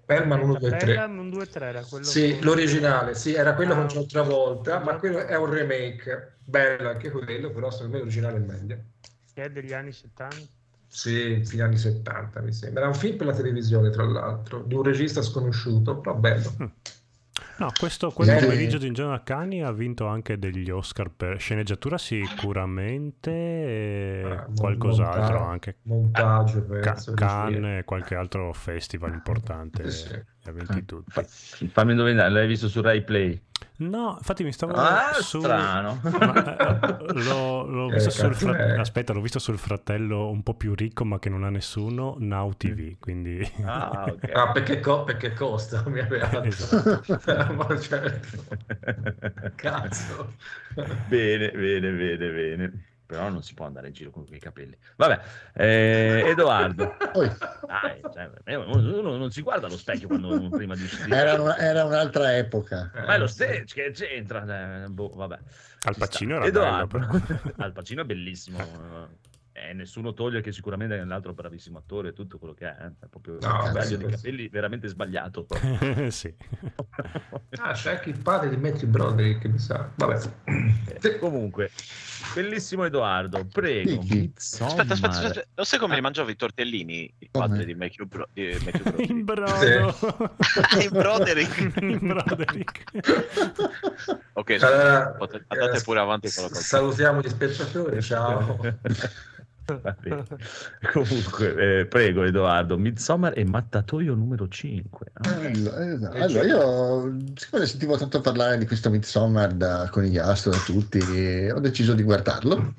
Perman 0.05 0.41
1, 0.41 0.55
2, 0.57 0.77
3. 0.77 0.95
Bella, 0.95 1.05
un 1.07 1.31
2-3 1.31 1.68
era 1.68 1.85
quello 1.85 2.05
Sì, 2.05 2.31
con- 2.31 2.41
l'originale, 2.43 3.14
sì, 3.14 3.35
era 3.35 3.55
quello 3.55 3.74
Ah, 3.74 3.77
con 3.77 3.87
John 3.89 4.07
Travolta, 4.09 4.79
ma 4.81 4.93
no. 4.93 4.99
quello 4.99 5.18
è 5.27 5.37
un 5.37 5.51
remake, 5.51 6.39
bello 6.45 6.89
anche 6.89 7.11
quello, 7.11 7.51
però 7.53 7.70
secondo 7.70 7.93
me 7.95 7.99
l'originale 8.01 8.37
è 8.39 8.41
meglio. 8.41 8.85
che 9.33 9.45
è 9.45 9.51
degli 9.51 9.72
anni 9.72 9.93
70. 9.93 10.49
Sì, 10.89 11.45
fine 11.45 11.62
anni 11.62 11.77
70 11.77 12.41
mi 12.41 12.53
sembra. 12.53 12.81
Era 12.83 12.89
un 12.91 12.97
film 12.97 13.16
per 13.16 13.27
la 13.27 13.35
televisione, 13.35 13.91
tra 13.91 14.05
l'altro, 14.05 14.62
di 14.64 14.74
un 14.74 14.83
regista 14.83 15.22
sconosciuto, 15.22 15.99
però 16.01 16.16
bello. 16.16 16.57
No, 17.59 17.70
questo, 17.78 18.11
quello 18.11 18.32
Eh. 18.32 18.40
pomeriggio 18.40 18.76
di 18.76 18.90
Giorno 18.92 19.18
Cani 19.24 19.62
ha 19.62 19.72
vinto 19.72 20.07
anche 20.07 20.38
degli 20.38 20.68
Oscar 20.70 21.11
per 21.11 21.40
sceneggiatura 21.40 21.96
sicuramente 21.96 23.30
e 23.30 24.22
Ah, 24.24 24.46
qualcos'altro 24.54 25.38
monta- 25.38 25.48
anche. 25.50 25.76
Montaggio, 25.82 26.62
penso. 26.64 27.14
Cannes 27.14 27.78
e 27.80 27.84
qualche 27.84 28.14
altro 28.14 28.52
festival 28.52 29.12
importante. 29.14 29.90
Sì, 29.90 30.12
ha 30.44 30.52
vinti 30.52 30.84
tutti. 30.84 31.11
Fa- 31.11 31.24
Fammi 31.24 31.92
indovinare, 31.92 32.30
l'hai 32.30 32.46
visto 32.46 32.68
su 32.68 32.82
Rai 32.82 33.02
Play? 33.02 33.40
No, 33.79 34.14
infatti 34.18 34.43
mi 34.45 34.53
stavo 34.53 34.72
Ah, 34.74 35.12
su... 35.22 35.39
strano. 35.39 36.01
Ma, 36.20 36.35
eh, 36.43 37.12
l'ho, 37.12 37.64
l'ho 37.66 37.91
Eh, 37.91 37.93
visto 37.93 38.11
sul 38.11 38.35
fra- 38.35 38.57
è? 38.57 38.74
Aspetta, 38.74 39.12
l'ho 39.12 39.20
visto 39.20 39.39
sul 39.39 39.59
fratello 39.59 40.29
un 40.31 40.43
po' 40.43 40.55
più 40.55 40.74
ricco 40.74 41.05
ma 41.05 41.18
che 41.18 41.29
non 41.29 41.45
ha 41.45 41.51
nessuno, 41.51 42.16
Now 42.18 42.53
TV, 42.57 42.97
quindi... 42.99 43.41
Ah, 43.62 44.11
ok. 44.12 44.31
Ah, 44.35 44.53
perché, 44.53 44.81
co- 44.81 45.05
perché 45.05 45.33
costa, 45.33 45.83
mi 45.89 45.99
aveva 46.01 46.29
Esatto. 46.43 47.03
Ma 47.57 47.79
certo, 47.81 48.45
cazzo. 49.57 50.37
bene, 50.74 51.51
bene, 51.53 51.91
bene, 51.93 52.31
bene. 52.33 52.72
Però 53.07 53.28
non 53.28 53.42
si 53.44 53.54
può 53.54 53.66
andare 53.66 53.86
in 53.86 53.92
giro 53.92 54.11
con 54.11 54.26
quei 54.26 54.40
capelli. 54.40 54.76
Vabbè, 54.96 55.20
eh, 55.54 56.22
Edoardo. 56.26 56.96
Dai, 57.14 58.00
cioè, 58.12 58.30
eh, 58.44 58.57
uno 58.57 59.16
non 59.16 59.30
si 59.30 59.42
guarda 59.42 59.66
allo 59.68 59.76
specchio 59.76 60.09
quando 60.09 60.48
prima 60.50 60.74
di 60.74 60.82
uscire. 60.82 61.16
era, 61.16 61.40
una- 61.40 61.57
era 61.57 61.84
un'altra 61.84 62.36
epoca. 62.36 62.90
Ma 62.94 63.14
è 63.14 63.18
lo 63.18 63.28
stesso, 63.28 63.74
che 63.74 63.92
c'entra? 63.92 64.84
Eh, 64.84 64.88
boh, 64.88 65.11
vabbè. 65.14 65.38
Al 65.84 65.92
Ci 65.94 66.00
Pacino 66.00 66.34
era 66.34 66.44
bello, 66.50 66.59
Edoardo. 66.59 66.98
però. 66.98 67.52
Al 67.64 67.72
Pacino 67.72 68.02
è 68.02 68.04
bellissimo. 68.04 68.59
Eh, 69.59 69.72
nessuno 69.72 70.12
toglie 70.12 70.42
che 70.42 70.52
sicuramente 70.52 70.98
è 70.98 71.00
un 71.00 71.12
altro 71.12 71.32
bravissimo 71.32 71.78
attore, 71.78 72.12
tutto 72.12 72.36
quello 72.38 72.52
che 72.52 72.66
è. 72.66 72.76
eh. 72.78 72.92
È 73.00 73.07
proprio 73.09 73.38
No, 73.40 73.64
un 73.64 73.72
taglio 73.72 73.82
sì, 73.82 73.96
di 73.96 74.04
sì. 74.04 74.11
capelli 74.11 74.48
veramente 74.48 74.86
sbagliato. 74.88 75.46
sì. 76.11 76.34
Ah, 77.59 77.72
c'è 77.72 77.92
anche 77.96 78.11
il 78.11 78.18
padre 78.18 78.50
di 78.50 78.57
Matthew 78.59 78.88
Broderick, 78.90 79.46
mi 79.46 79.59
sa. 79.59 79.90
Vabbè. 79.94 80.20
Eh, 81.00 81.18
Comunque, 81.18 81.70
bellissimo 82.34 82.84
Edoardo, 82.84 83.46
prego. 83.50 84.00
Aspetta, 84.36 84.92
aspetta, 84.92 85.09
aspetta. 85.09 85.44
Non 85.54 85.64
sai 85.64 85.78
come 85.78 85.94
li 85.94 86.00
mangiavi 86.02 86.32
i 86.32 86.36
tortellini? 86.36 87.14
Il 87.18 87.28
padre 87.30 87.64
di 87.64 87.74
Matthew, 87.74 88.07
Bro- 88.07 88.28
di 88.32 88.57
Matthew 88.62 88.82
Broderick. 88.92 89.11
In 89.11 89.24
brodo. 89.24 90.28
In 90.80 90.88
Broderick. 90.90 91.80
In 91.80 91.98
Broderick. 92.02 92.84
Ok, 94.34 94.50
Allora, 94.61 95.09
potete- 95.16 95.44
andate 95.48 95.78
eh, 95.78 95.82
pure 95.82 96.00
avanti 96.00 96.30
con 96.30 96.42
la 96.44 96.48
cosa. 96.50 96.61
Salutiamo 96.61 97.20
gli 97.20 97.28
spettatori, 97.28 98.02
ciao. 98.02 98.59
Comunque, 100.92 101.80
eh, 101.80 101.86
prego 101.86 102.22
Edoardo, 102.24 102.78
Midsommar 102.78 103.36
e 103.36 103.44
Mattatoio 103.44 104.14
numero 104.14 104.48
5. 104.48 105.06
Allora, 105.14 105.92
esatto. 105.92 106.16
Allora, 106.16 106.44
io 106.44 107.16
siccome 107.34 107.66
sentivo 107.66 107.96
tanto 107.96 108.20
parlare 108.20 108.58
di 108.58 108.66
questo 108.66 108.90
Midsommar 108.90 109.52
da 109.54 109.88
conigliastro 109.90 110.52
da 110.52 110.58
tutti, 110.58 110.98
ho 111.50 111.58
deciso 111.58 111.94
di 111.94 112.02
guardarlo. 112.02 112.74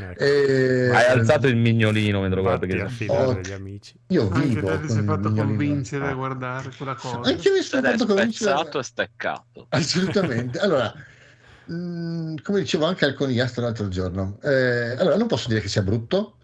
Ecco. 0.00 0.22
E- 0.22 0.90
Hai 0.92 1.06
alzato 1.06 1.48
il 1.48 1.56
mignolino 1.56 2.20
mentre 2.20 2.40
a 2.48 2.58
che 2.58 2.88
filare 2.88 3.24
Oh. 3.24 3.32
degli 3.32 3.50
amici. 3.52 3.98
Io 4.08 4.28
Anche 4.30 4.46
vivo 4.46 4.68
te 4.68 4.80
ti 4.82 4.88
sei 4.90 5.02
fatto 5.02 5.32
convincere 5.32 6.06
a 6.08 6.12
guardare 6.14 6.70
quella 6.76 6.94
cosa. 6.94 7.28
Anche 7.30 7.48
io 7.48 7.54
mi 7.54 7.62
sono 7.62 7.80
Ed 7.86 7.94
è 7.94 7.96
fatto 7.96 8.06
convincere. 8.06 8.50
spezzato 8.50 8.78
e 8.78 8.82
steccato. 8.84 9.66
Assolutamente. 9.70 10.58
Allora, 10.60 10.94
mh, 11.68 12.42
come 12.42 12.60
dicevo 12.60 12.84
anche 12.86 13.04
al 13.04 13.14
conigliastro 13.14 13.62
l'altro 13.62 13.88
giorno, 13.88 14.38
eh, 14.42 14.96
allora 14.98 15.16
non 15.16 15.26
posso 15.26 15.48
dire 15.48 15.60
che 15.60 15.68
sia 15.68 15.82
brutto, 15.82 16.36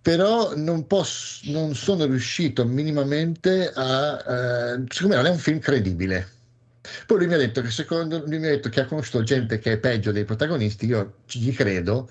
però 0.00 0.54
non, 0.56 0.86
posso, 0.86 1.50
non 1.50 1.74
sono 1.74 2.04
riuscito 2.06 2.64
minimamente 2.64 3.70
a... 3.74 4.74
Eh, 4.74 5.06
me 5.06 5.14
non 5.16 5.26
è 5.26 5.30
un 5.30 5.38
film 5.38 5.58
credibile. 5.58 6.34
Poi 7.06 7.18
lui 7.18 7.26
mi 7.26 7.34
ha 7.34 7.38
detto 7.38 7.60
che 7.62 7.70
secondo 7.70 8.22
lui 8.24 8.38
mi 8.38 8.46
ha 8.46 8.50
detto 8.50 8.68
che 8.68 8.80
ha 8.80 8.86
conosciuto 8.86 9.22
gente 9.24 9.58
che 9.58 9.72
è 9.72 9.78
peggio 9.78 10.12
dei 10.12 10.24
protagonisti, 10.24 10.86
io 10.86 11.14
gli 11.28 11.52
credo, 11.52 12.08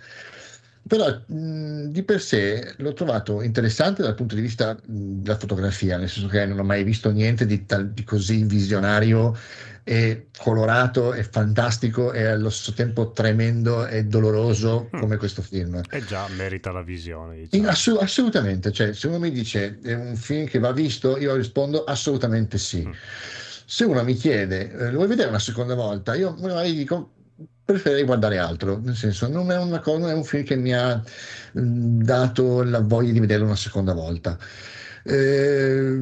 però 0.87 1.07
mh, 1.25 1.85
di 1.87 2.03
per 2.03 2.21
sé 2.21 2.73
l'ho 2.77 2.93
trovato 2.93 3.41
interessante 3.41 4.03
dal 4.03 4.13
punto 4.15 4.35
di 4.35 4.41
vista 4.41 4.73
mh, 4.73 5.21
della 5.23 5.37
fotografia, 5.37 5.97
nel 5.97 6.09
senso 6.09 6.27
che 6.29 6.45
non 6.45 6.59
ho 6.59 6.63
mai 6.63 6.83
visto 6.83 7.09
niente 7.11 7.45
di, 7.45 7.65
tal- 7.65 7.91
di 7.91 8.03
così 8.03 8.43
visionario 8.43 9.35
e 9.87 10.29
colorato 10.39 11.13
e 11.13 11.23
fantastico 11.23 12.11
e 12.11 12.25
allo 12.25 12.49
stesso 12.49 12.73
tempo 12.73 13.11
tremendo 13.11 13.85
e 13.85 14.03
doloroso 14.05 14.89
Mm. 14.95 14.99
come 14.99 15.17
questo 15.17 15.43
film. 15.43 15.79
E 15.91 16.03
già 16.05 16.27
merita 16.35 16.71
la 16.71 16.81
visione. 16.81 17.45
Diciamo. 17.47 17.69
assu- 17.69 18.01
assolutamente, 18.01 18.71
cioè, 18.71 18.93
se 18.93 19.05
uno 19.07 19.19
mi 19.19 19.29
dice 19.29 19.77
è 19.83 19.93
un 19.93 20.15
film 20.15 20.47
che 20.47 20.57
va 20.57 20.71
visto, 20.71 21.17
io 21.19 21.35
rispondo 21.35 21.83
assolutamente 21.83 22.57
sì. 22.57 22.83
Mm. 22.83 22.91
Se 23.67 23.83
uno 23.83 24.03
mi 24.03 24.15
chiede, 24.15 24.71
eh, 24.71 24.89
lo 24.89 24.95
vuoi 24.97 25.07
vedere 25.07 25.29
una 25.29 25.39
seconda 25.39 25.75
volta? 25.75 26.15
Io 26.15 26.35
magari 26.39 26.73
dico, 26.73 27.11
preferirei 27.63 28.03
guardare 28.05 28.39
altro, 28.39 28.79
nel 28.83 28.95
senso 28.95 29.27
non 29.27 29.51
è, 29.51 29.57
una 29.57 29.79
co- 29.81 29.97
non 29.99 30.09
è 30.09 30.13
un 30.13 30.23
film 30.23 30.43
che 30.43 30.55
mi 30.55 30.73
ha 30.73 30.99
dato 31.51 32.63
la 32.63 32.79
voglia 32.79 33.11
di 33.11 33.19
vederlo 33.19 33.45
una 33.45 33.55
seconda 33.55 33.93
volta. 33.93 34.37
Eh, 35.07 35.99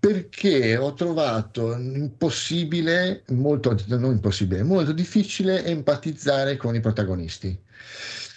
perché 0.00 0.76
ho 0.76 0.94
trovato 0.94 1.76
impossibile, 1.76 3.22
molto, 3.28 3.76
non 3.86 4.10
impossibile, 4.10 4.64
molto 4.64 4.90
difficile 4.90 5.64
empatizzare 5.64 6.56
con 6.56 6.74
i 6.74 6.80
protagonisti. 6.80 7.56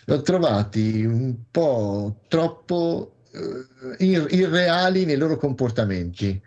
L'ho 0.06 0.22
trovati 0.22 1.04
un 1.04 1.36
po' 1.50 2.20
troppo 2.28 3.16
eh, 3.32 4.06
ir- 4.06 4.28
irreali 4.30 5.06
nei 5.06 5.18
loro 5.18 5.38
comportamenti. 5.38 6.40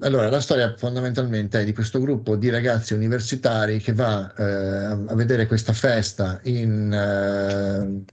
Allora, 0.00 0.30
la 0.30 0.40
storia 0.40 0.72
fondamentalmente 0.76 1.60
è 1.60 1.64
di 1.64 1.72
questo 1.72 1.98
gruppo 2.00 2.36
di 2.36 2.50
ragazzi 2.50 2.94
universitari 2.94 3.80
che 3.80 3.94
va 3.94 4.32
eh, 4.32 4.44
a 4.44 5.14
vedere 5.16 5.46
questa 5.46 5.72
festa 5.72 6.38
in 6.44 6.92
eh, 6.92 8.04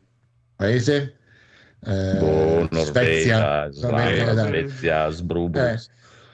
paese 0.56 1.18
eh, 1.86 2.18
Boh, 2.20 2.68
Svezia, 2.84 3.70
Norvegia, 3.82 4.34
Svezia, 4.34 4.48
Svezia, 4.48 5.10
Sbrubus. 5.10 5.62
eh, 5.62 5.80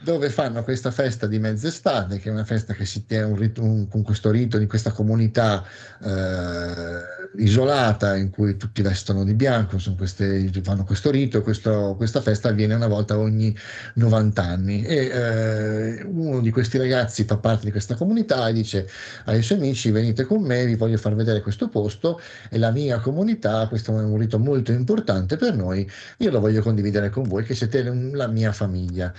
dove 0.01 0.29
fanno 0.29 0.63
questa 0.63 0.91
festa 0.91 1.27
di 1.27 1.39
mezz'estate, 1.39 2.19
che 2.19 2.29
è 2.29 2.31
una 2.31 2.45
festa 2.45 2.73
che 2.73 2.85
si 2.85 3.05
tiene 3.05 3.25
un 3.25 3.35
rito- 3.35 3.61
un- 3.61 3.87
con 3.89 4.01
questo 4.01 4.31
rito 4.31 4.57
di 4.57 4.65
questa 4.65 4.91
comunità 4.91 5.61
eh, 6.01 7.41
isolata 7.43 8.15
in 8.15 8.29
cui 8.29 8.55
tutti 8.57 8.81
vestono 8.81 9.23
di 9.25 9.33
bianco, 9.33 9.77
sono 9.77 9.95
queste- 9.95 10.49
fanno 10.63 10.85
questo 10.85 11.11
rito, 11.11 11.41
questo- 11.41 11.95
questa 11.97 12.21
festa 12.21 12.47
avviene 12.49 12.73
una 12.75 12.87
volta 12.87 13.17
ogni 13.19 13.53
90 13.95 14.41
anni 14.43 14.83
e 14.85 14.95
eh, 15.11 16.03
uno 16.39 16.41
di 16.41 16.51
questi 16.51 16.77
ragazzi 16.77 17.25
fa 17.25 17.37
parte 17.37 17.65
di 17.65 17.71
questa 17.71 17.95
comunità 17.95 18.47
e 18.47 18.53
dice 18.53 18.89
ai 19.25 19.43
suoi 19.43 19.59
amici 19.59 19.91
venite 19.91 20.23
con 20.23 20.41
me, 20.41 20.65
vi 20.65 20.75
voglio 20.75 20.97
far 20.97 21.13
vedere 21.13 21.41
questo 21.41 21.67
posto, 21.67 22.19
è 22.49 22.57
la 22.57 22.71
mia 22.71 22.99
comunità, 22.99 23.67
questo 23.67 23.91
è 23.91 24.03
un 24.03 24.17
rito 24.17 24.39
molto 24.39 24.71
importante 24.71 25.37
per 25.37 25.55
noi, 25.55 25.89
io 26.17 26.31
lo 26.31 26.39
voglio 26.39 26.61
condividere 26.61 27.09
con 27.09 27.23
voi 27.23 27.43
che 27.43 27.53
siete 27.53 27.83
la 27.83 28.27
mia 28.27 28.51
famiglia. 28.51 29.13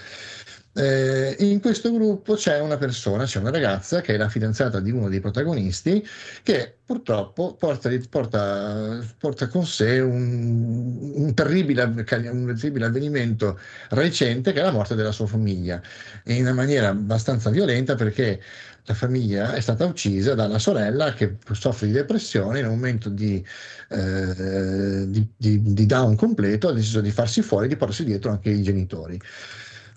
Eh, 0.72 1.34
in 1.40 1.60
questo 1.60 1.90
gruppo 1.92 2.34
c'è 2.34 2.60
una 2.60 2.76
persona, 2.78 3.24
c'è 3.24 3.40
una 3.40 3.50
ragazza 3.50 4.00
che 4.02 4.14
è 4.14 4.16
la 4.16 4.28
fidanzata 4.28 4.78
di 4.78 4.92
uno 4.92 5.08
dei 5.08 5.18
protagonisti 5.18 6.04
che 6.44 6.78
purtroppo 6.84 7.54
porta, 7.56 7.90
porta- 8.08 9.04
porta 9.18 9.48
con 9.48 9.66
sé 9.66 9.98
un, 9.98 11.10
un 11.14 11.34
terribile, 11.34 11.82
un 11.82 12.04
terribile 12.04 12.86
avvenimento 12.86 13.58
recente 13.90 14.52
che 14.52 14.60
è 14.60 14.62
la 14.62 14.70
morte 14.70 14.94
della 14.94 15.10
sua 15.10 15.26
famiglia 15.26 15.82
in 16.26 16.42
una 16.42 16.52
maniera 16.52 16.88
abbastanza 16.90 17.50
violenta 17.50 17.96
perché 17.96 18.40
la 18.84 18.94
famiglia 18.94 19.54
è 19.54 19.60
stata 19.60 19.84
uccisa 19.86 20.34
dalla 20.34 20.58
sorella 20.60 21.12
che 21.14 21.36
soffre 21.50 21.88
di 21.88 21.92
depressione 21.92 22.60
in 22.60 22.66
un 22.66 22.74
momento 22.74 23.08
di, 23.08 23.44
eh, 23.88 25.04
di, 25.08 25.28
di- 25.36 25.62
di 25.74 25.86
down 25.86 26.14
completo 26.16 26.68
ha 26.68 26.72
deciso 26.72 27.00
di 27.00 27.10
farsi 27.10 27.42
fuori 27.42 27.66
e 27.66 27.68
di 27.68 27.76
portarsi 27.76 28.04
dietro 28.04 28.30
anche 28.30 28.50
i 28.50 28.62
genitori. 28.62 29.20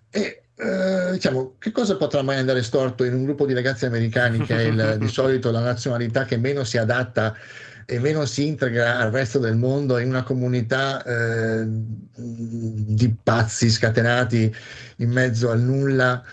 E 0.10 0.43
eh, 0.56 1.12
diciamo, 1.14 1.56
che 1.58 1.72
cosa 1.72 1.96
potrà 1.98 2.22
mai 2.22 2.38
andare 2.38 2.62
storto 2.64 3.04
in 3.04 3.14
un 3.14 3.24
gruppo 3.24 3.46
di 3.46 3.54
ragazzi 3.54 3.86
americani 3.86 4.40
che 4.42 4.56
è 4.56 4.62
il- 4.62 4.98
di 5.02 5.08
solito 5.08 5.52
la 5.52 5.62
nazionalità 5.62 6.26
che 6.26 6.38
meno 6.38 6.64
si 6.64 6.78
adatta 6.78 7.36
e 7.86 8.00
meno 8.00 8.26
si 8.26 8.48
integra 8.48 8.98
al 8.98 9.12
resto 9.12 9.40
del 9.40 9.56
mondo 9.58 9.98
in 9.98 10.08
una 10.10 10.24
comunità 10.24 11.04
eh, 11.04 11.66
di 12.16 13.16
pazzi 13.22 13.70
scatenati 13.70 14.54
in 14.98 15.10
mezzo 15.10 15.50
al 15.50 15.60
nulla, 15.60 16.24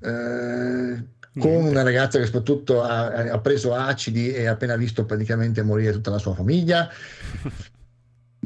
eh, 0.00 1.04
con 1.38 1.64
una 1.64 1.82
ragazza 1.82 2.18
che 2.18 2.24
soprattutto 2.24 2.82
ha, 2.82 3.06
ha 3.08 3.38
preso 3.40 3.74
acidi 3.74 4.32
e 4.32 4.46
ha 4.46 4.52
appena 4.52 4.74
visto 4.76 5.04
praticamente 5.04 5.62
morire 5.62 5.92
tutta 5.92 6.10
la 6.10 6.18
sua 6.18 6.34
famiglia. 6.34 6.88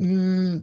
Mm, 0.01 0.57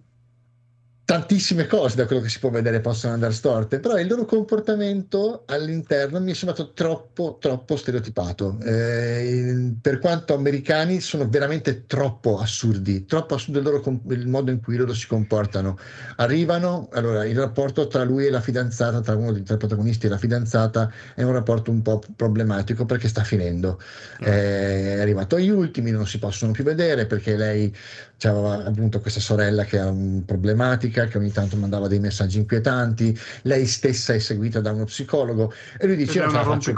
tantissime 1.07 1.67
cose 1.67 1.95
da 1.95 2.05
quello 2.05 2.21
che 2.21 2.27
si 2.27 2.37
può 2.37 2.49
vedere 2.49 2.81
possono 2.81 3.13
andare 3.13 3.31
storte, 3.31 3.79
però 3.79 3.97
il 3.97 4.07
loro 4.07 4.25
comportamento 4.25 5.43
all'interno 5.45 6.19
mi 6.19 6.31
è 6.31 6.33
sembrato 6.33 6.73
troppo, 6.73 7.37
troppo 7.39 7.77
stereotipato. 7.77 8.57
Eh, 8.61 9.71
per 9.81 9.99
quanto 9.99 10.33
americani 10.33 10.99
sono 10.99 11.29
veramente 11.29 11.85
troppo 11.85 12.39
assurdi, 12.39 13.05
troppo 13.05 13.35
assurdo 13.35 13.59
il, 13.59 13.63
loro 13.63 14.01
il 14.09 14.27
modo 14.27 14.51
in 14.51 14.59
cui 14.59 14.75
loro 14.75 14.93
si 14.93 15.07
comportano. 15.07 15.77
Arrivano, 16.17 16.89
allora 16.91 17.25
il 17.25 17.37
rapporto 17.37 17.87
tra 17.87 18.03
lui 18.03 18.25
e 18.25 18.29
la 18.29 18.41
fidanzata, 18.41 18.99
tra 18.99 19.15
uno 19.15 19.31
dei 19.31 19.43
tre 19.43 19.55
protagonisti 19.55 20.07
e 20.07 20.09
la 20.09 20.17
fidanzata, 20.17 20.91
è 21.15 21.23
un 21.23 21.31
rapporto 21.31 21.71
un 21.71 21.81
po' 21.81 22.01
problematico 22.17 22.83
perché 22.85 23.07
sta 23.07 23.23
finendo. 23.23 23.79
Eh, 24.19 24.95
è 24.95 24.99
arrivato 24.99 25.37
agli 25.37 25.51
ultimi, 25.51 25.89
non 25.91 26.05
si 26.05 26.19
possono 26.19 26.51
più 26.51 26.65
vedere 26.65 27.05
perché 27.05 27.37
lei 27.37 27.73
aveva 28.21 28.65
appunto 28.65 28.99
questa 28.99 29.19
sorella 29.19 29.63
che 29.63 29.77
era 29.77 29.89
un- 29.89 30.23
problematica, 30.25 31.05
che 31.05 31.17
ogni 31.17 31.31
tanto 31.31 31.55
mandava 31.55 31.87
dei 31.87 31.99
messaggi 31.99 32.39
inquietanti, 32.39 33.17
lei 33.43 33.65
stessa 33.67 34.13
è 34.13 34.19
seguita 34.19 34.59
da 34.59 34.71
uno 34.71 34.85
psicologo 34.85 35.53
e 35.77 35.85
lui 35.85 35.95
dice 35.95 36.11
Ed 36.11 36.17
è 36.17 36.19
"Io 36.19 36.23
non 36.23 36.31
ce 36.31 36.37
una 36.37 36.47
la 36.47 36.55
faccio 36.55 36.71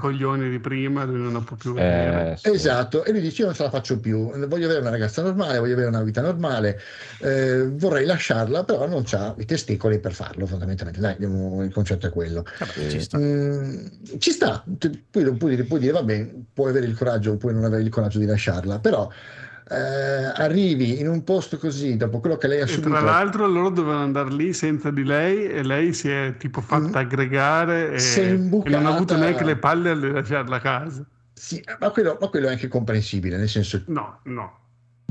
di 0.50 0.60
prima, 0.60 1.04
lui 1.06 1.22
non 1.22 1.34
la 1.34 1.40
può 1.40 1.56
più 1.56 1.74
vedere. 1.74 2.34
Eh, 2.34 2.38
sì. 2.38 2.50
Esatto, 2.50 3.06
e 3.06 3.12
lui 3.12 3.22
dice: 3.22 3.42
Io 3.42 3.46
non 3.48 3.56
ce 3.56 3.64
la 3.64 3.70
faccio 3.70 4.00
più, 4.00 4.32
voglio 4.48 4.66
avere 4.66 4.82
una 4.82 4.90
ragazza 4.90 5.22
normale, 5.22 5.60
voglio 5.60 5.74
avere 5.74 5.88
una 5.88 6.04
vita 6.04 6.22
normale, 6.22 6.80
eh, 7.20 7.68
vorrei 7.70 8.06
lasciarla, 8.06 8.64
però 8.64 8.88
non 8.88 9.04
ha 9.12 9.36
i 9.38 9.46
testicoli 9.46 10.00
per 10.00 10.14
farlo, 10.14 10.46
fondamentalmente. 10.46 11.00
Dai, 11.00 11.16
il 11.20 11.72
concetto 11.74 12.08
è 12.08 12.10
quello. 12.10 12.44
Vabbè, 12.60 12.90
ci 12.90 13.00
sta. 13.00 13.18
Mm, 13.18 13.86
ci 14.18 14.32
sta, 14.32 14.64
poi 15.10 15.36
puoi 15.36 15.52
dire, 15.52 15.64
puoi 15.64 15.80
dire, 15.80 15.94
vabbè, 15.94 16.30
puoi 16.54 16.70
avere 16.70 16.86
il 16.86 16.96
coraggio, 16.96 17.38
puoi 17.38 17.54
non 17.54 17.64
avere 17.64 17.82
il 17.84 17.90
coraggio 17.90 18.20
di 18.20 18.26
lasciarla, 18.26 18.80
però 18.80 19.10
eh, 19.70 19.76
arrivi 20.41 20.99
in 20.99 21.07
un 21.07 21.24
posto 21.24 21.57
così, 21.57 21.95
dopo 21.97 22.20
quello 22.20 22.38
che 22.38 22.47
lei 22.47 22.61
ha 22.61 22.63
E 22.63 22.67
subito. 22.67 22.89
tra 22.89 23.01
l'altro 23.01 23.45
loro 23.47 23.70
dovevano 23.70 24.03
andare 24.03 24.32
lì 24.32 24.51
senza 24.53 24.89
di 24.91 25.03
lei 25.03 25.45
e 25.45 25.63
lei 25.63 25.93
si 25.93 26.09
è 26.09 26.36
tipo 26.38 26.61
fatta 26.61 26.99
Mm. 26.99 27.03
aggregare 27.05 27.91
e, 27.93 28.22
e 28.24 28.70
non 28.70 28.86
ha 28.86 28.95
avuto 28.95 29.15
neanche 29.15 29.43
le 29.43 29.57
palle 29.57 29.97
di 29.99 30.11
lasciarla 30.11 30.55
a 30.55 30.59
casa. 30.59 31.05
Sì, 31.34 31.63
ma 31.80 31.89
quello, 31.91 32.17
ma 32.20 32.28
quello 32.28 32.47
è 32.47 32.51
anche 32.51 32.67
comprensibile, 32.67 33.38
nel 33.38 33.47
senso 33.49 33.82
No, 33.88 34.20
no. 34.24 34.57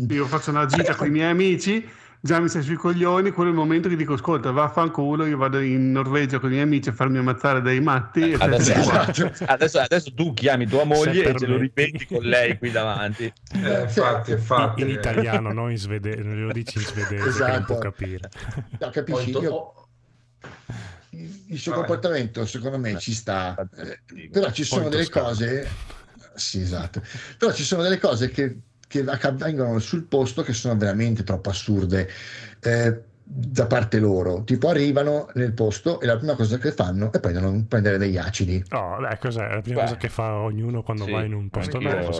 Io 0.08 0.26
faccio 0.26 0.50
una 0.50 0.66
gita 0.66 0.94
con 0.94 1.06
i 1.06 1.10
miei 1.10 1.30
amici, 1.30 1.84
già 2.20 2.40
mi 2.40 2.48
sei 2.48 2.62
sui 2.62 2.74
coglioni, 2.76 3.30
quello 3.30 3.50
è 3.50 3.52
il 3.52 3.58
momento 3.58 3.88
che 3.88 3.96
dico, 3.96 4.14
ascolta, 4.14 4.50
vaffanculo, 4.50 5.26
io 5.26 5.36
vado 5.36 5.60
in 5.60 5.90
Norvegia 5.92 6.38
con 6.38 6.48
i 6.50 6.52
miei 6.54 6.64
amici 6.64 6.88
a 6.88 6.92
farmi 6.92 7.18
ammazzare 7.18 7.62
dai 7.62 7.80
matti. 7.80 8.34
Adesso. 8.38 8.72
Esatto. 8.72 9.30
adesso- 9.46 9.78
adesso 9.78 10.12
tu 10.14 10.32
chiami 10.34 10.66
tua 10.66 10.84
moglie 10.84 11.24
e 11.24 11.38
ce 11.38 11.46
lo 11.46 11.56
ripeti 11.56 12.06
con 12.06 12.22
lei 12.22 12.58
qui 12.58 12.70
davanti. 12.70 13.24
Eh, 13.24 13.82
infatti, 13.82 14.32
infatti. 14.32 14.80
In 14.82 14.88
italiano, 14.90 15.52
non 15.52 15.70
in 15.70 15.78
svedese, 15.78 16.22
lo 16.22 16.52
dici 16.52 16.78
in 16.78 16.84
svedese 16.84 17.14
che 17.14 17.18
non 17.20 17.28
Esatto. 17.28 17.64
può 17.64 17.78
capire. 17.78 18.28
No, 18.78 18.90
capisci? 18.90 19.30
Io- 19.30 19.72
il 21.10 21.58
suo 21.58 21.72
Vabbè. 21.72 21.86
comportamento 21.86 22.44
secondo 22.46 22.78
me 22.78 22.98
ci 22.98 23.12
sta, 23.12 23.56
eh, 23.76 24.28
però 24.30 24.50
ci 24.52 24.62
sono 24.64 24.82
Poi 24.82 24.90
delle 24.90 25.04
toscano. 25.04 25.26
cose, 25.28 25.68
sì 26.34 26.60
esatto, 26.60 27.02
però 27.38 27.52
ci 27.52 27.64
sono 27.64 27.82
delle 27.82 27.98
cose 27.98 28.28
che, 28.30 28.58
che 28.88 29.04
avvengono 29.04 29.78
sul 29.78 30.06
posto 30.06 30.42
che 30.42 30.52
sono 30.52 30.76
veramente 30.76 31.22
troppo 31.22 31.50
assurde. 31.50 32.08
Eh, 32.60 33.07
da 33.30 33.66
parte 33.66 33.98
loro, 33.98 34.42
tipo 34.42 34.68
arrivano 34.68 35.28
nel 35.34 35.52
posto 35.52 36.00
e 36.00 36.06
la 36.06 36.16
prima 36.16 36.34
cosa 36.34 36.56
che 36.56 36.72
fanno 36.72 37.12
è 37.12 37.20
prendono, 37.20 37.62
prendere 37.68 37.98
degli 37.98 38.16
acidi. 38.16 38.64
No, 38.70 38.96
beh, 38.98 39.18
cos'è 39.18 39.54
la 39.54 39.60
prima 39.60 39.80
Beh. 39.80 39.82
cosa 39.82 39.96
che 39.96 40.08
fa 40.08 40.34
ognuno 40.36 40.82
quando 40.82 41.04
Sì. 41.04 41.10
va 41.10 41.24
in 41.24 41.34
un 41.34 41.50
posto 41.50 41.78
nuovo? 41.78 42.10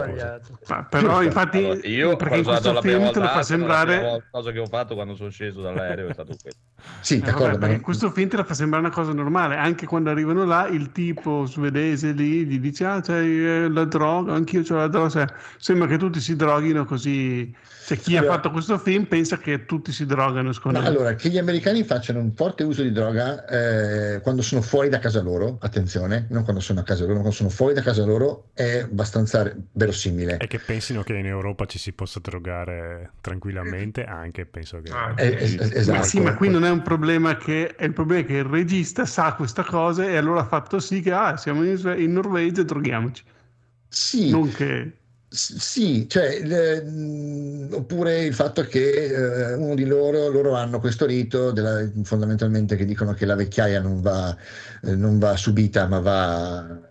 Ma- 0.67 0.83
però 0.83 1.23
infatti, 1.23 1.57
Allora, 1.57 1.87
io 1.87 2.15
perché 2.15 2.43
questo 2.43 2.71
la 2.71 2.81
film 2.81 3.11
te 3.11 3.19
lo 3.19 3.25
fa 3.27 3.35
la 3.37 3.43
sembrare... 3.43 3.97
prima 3.97 4.23
cosa 4.29 4.51
che 4.51 4.59
ho 4.59 4.67
fatto 4.67 4.93
quando 4.93 5.15
sono 5.15 5.29
sceso 5.29 5.61
dall'aereo 5.61 6.09
è 6.09 6.13
stato 6.13 6.35
questo. 6.39 6.59
Sì, 7.01 7.21
Eh, 7.25 7.31
vabbè, 7.31 7.57
ma 7.57 7.79
questo 7.81 8.09
film 8.11 8.29
te 8.29 8.37
la 8.37 8.43
fa 8.43 8.53
sembrare 8.53 8.85
una 8.85 8.93
cosa 8.93 9.11
normale, 9.11 9.55
anche 9.55 9.85
quando 9.85 10.11
arrivano 10.11 10.45
là 10.45 10.67
il 10.67 10.91
tipo 10.91 11.45
svedese 11.45 12.11
lì 12.11 12.45
gli 12.45 12.59
dice 12.59 12.85
ah 12.85 13.01
c'hai 13.01 13.45
eh, 13.45 13.69
la 13.69 13.85
droga, 13.85 14.33
anch'io 14.33 14.63
ho 14.69 14.75
la 14.75 14.87
droga, 14.87 15.09
Cioè, 15.09 15.25
sembra 15.57 15.87
che 15.87 15.97
tutti 15.97 16.19
si 16.19 16.35
droghino 16.35 16.85
così, 16.85 17.53
cioè 17.89 17.97
chi 17.97 18.15
ha 18.15 18.19
Allora- 18.19 18.35
fatto 18.35 18.51
questo 18.51 18.77
film 18.77 19.05
pensa 19.05 19.39
che 19.39 19.65
tutti 19.65 19.91
si 19.91 20.05
drogano 20.05 20.51
secondo 20.51 20.79
me. 20.79 20.85
allora, 20.87 21.15
che 21.15 21.29
gli 21.29 21.39
americani 21.39 21.83
facciano 21.83 22.19
un 22.19 22.33
forte 22.35 22.63
uso 22.63 22.83
di 22.83 22.91
droga 22.91 23.45
eh, 23.47 24.21
quando 24.21 24.43
sono 24.43 24.61
fuori 24.61 24.89
da 24.89 24.99
casa 24.99 25.21
loro, 25.23 25.57
attenzione, 25.59 26.27
non 26.29 26.43
quando 26.43 26.61
sono 26.61 26.81
a 26.81 26.83
casa 26.83 27.01
loro, 27.01 27.13
ma 27.15 27.19
quando 27.21 27.35
sono 27.35 27.49
fuori 27.49 27.73
da 27.73 27.81
casa 27.81 28.05
loro 28.05 28.49
è 28.53 28.81
abbastanza 28.83 29.51
verosimile. 29.71 30.37
E 30.37 30.45
che 30.45 30.59
pensino 30.59 31.01
che 31.01 31.15
in 31.15 31.25
Europa 31.25 31.65
ci 31.65 31.79
si 31.79 31.91
possa 31.93 32.19
drogare 32.19 33.13
tranquillamente, 33.21 34.03
anche 34.03 34.45
penso 34.45 34.81
che... 34.81 34.91
Ah, 34.91 35.13
Eh, 35.17 35.35
es- 35.41 35.53
es- 35.55 35.71
esatto. 35.73 35.97
Ma 35.97 36.03
sì, 36.03 36.19
ma 36.19 36.35
qui 36.35 36.49
non 36.49 36.65
è 36.65 36.69
un 36.69 36.83
problema 36.83 37.37
che 37.37 37.75
è 37.75 37.85
il 37.85 37.93
problema 37.93 38.21
che 38.23 38.33
il 38.37 38.43
regista 38.43 39.05
sa 39.07 39.33
questa 39.33 39.63
cosa 39.63 40.05
e 40.05 40.15
allora 40.15 40.41
ha 40.41 40.45
fatto 40.45 40.79
sì 40.79 41.01
che 41.01 41.11
ah, 41.11 41.37
siamo 41.37 41.63
in, 41.63 41.95
in 41.97 42.11
Norvegia, 42.11 42.61
droghiamoci. 42.61 43.23
Sì, 43.87 44.29
Non 44.29 44.51
che 44.51 44.91
Sì, 45.31 46.07
cioè, 46.09 46.41
mh, 46.81 47.69
oppure 47.73 48.23
il 48.23 48.33
fatto 48.33 48.63
che 48.63 49.05
eh, 49.05 49.53
uno 49.53 49.75
di 49.75 49.85
loro, 49.85 50.27
loro 50.29 50.53
hanno 50.55 50.79
questo 50.79 51.05
rito 51.05 51.51
della- 51.51 51.87
fondamentalmente 52.03 52.75
che 52.75 52.85
dicono 52.85 53.13
che 53.13 53.25
la 53.27 53.35
vecchiaia 53.35 53.79
non 53.79 54.01
va, 54.01 54.35
eh, 54.83 54.95
non 54.95 55.19
va 55.19 55.35
subita, 55.37 55.87
ma 55.87 55.99
va 55.99 56.87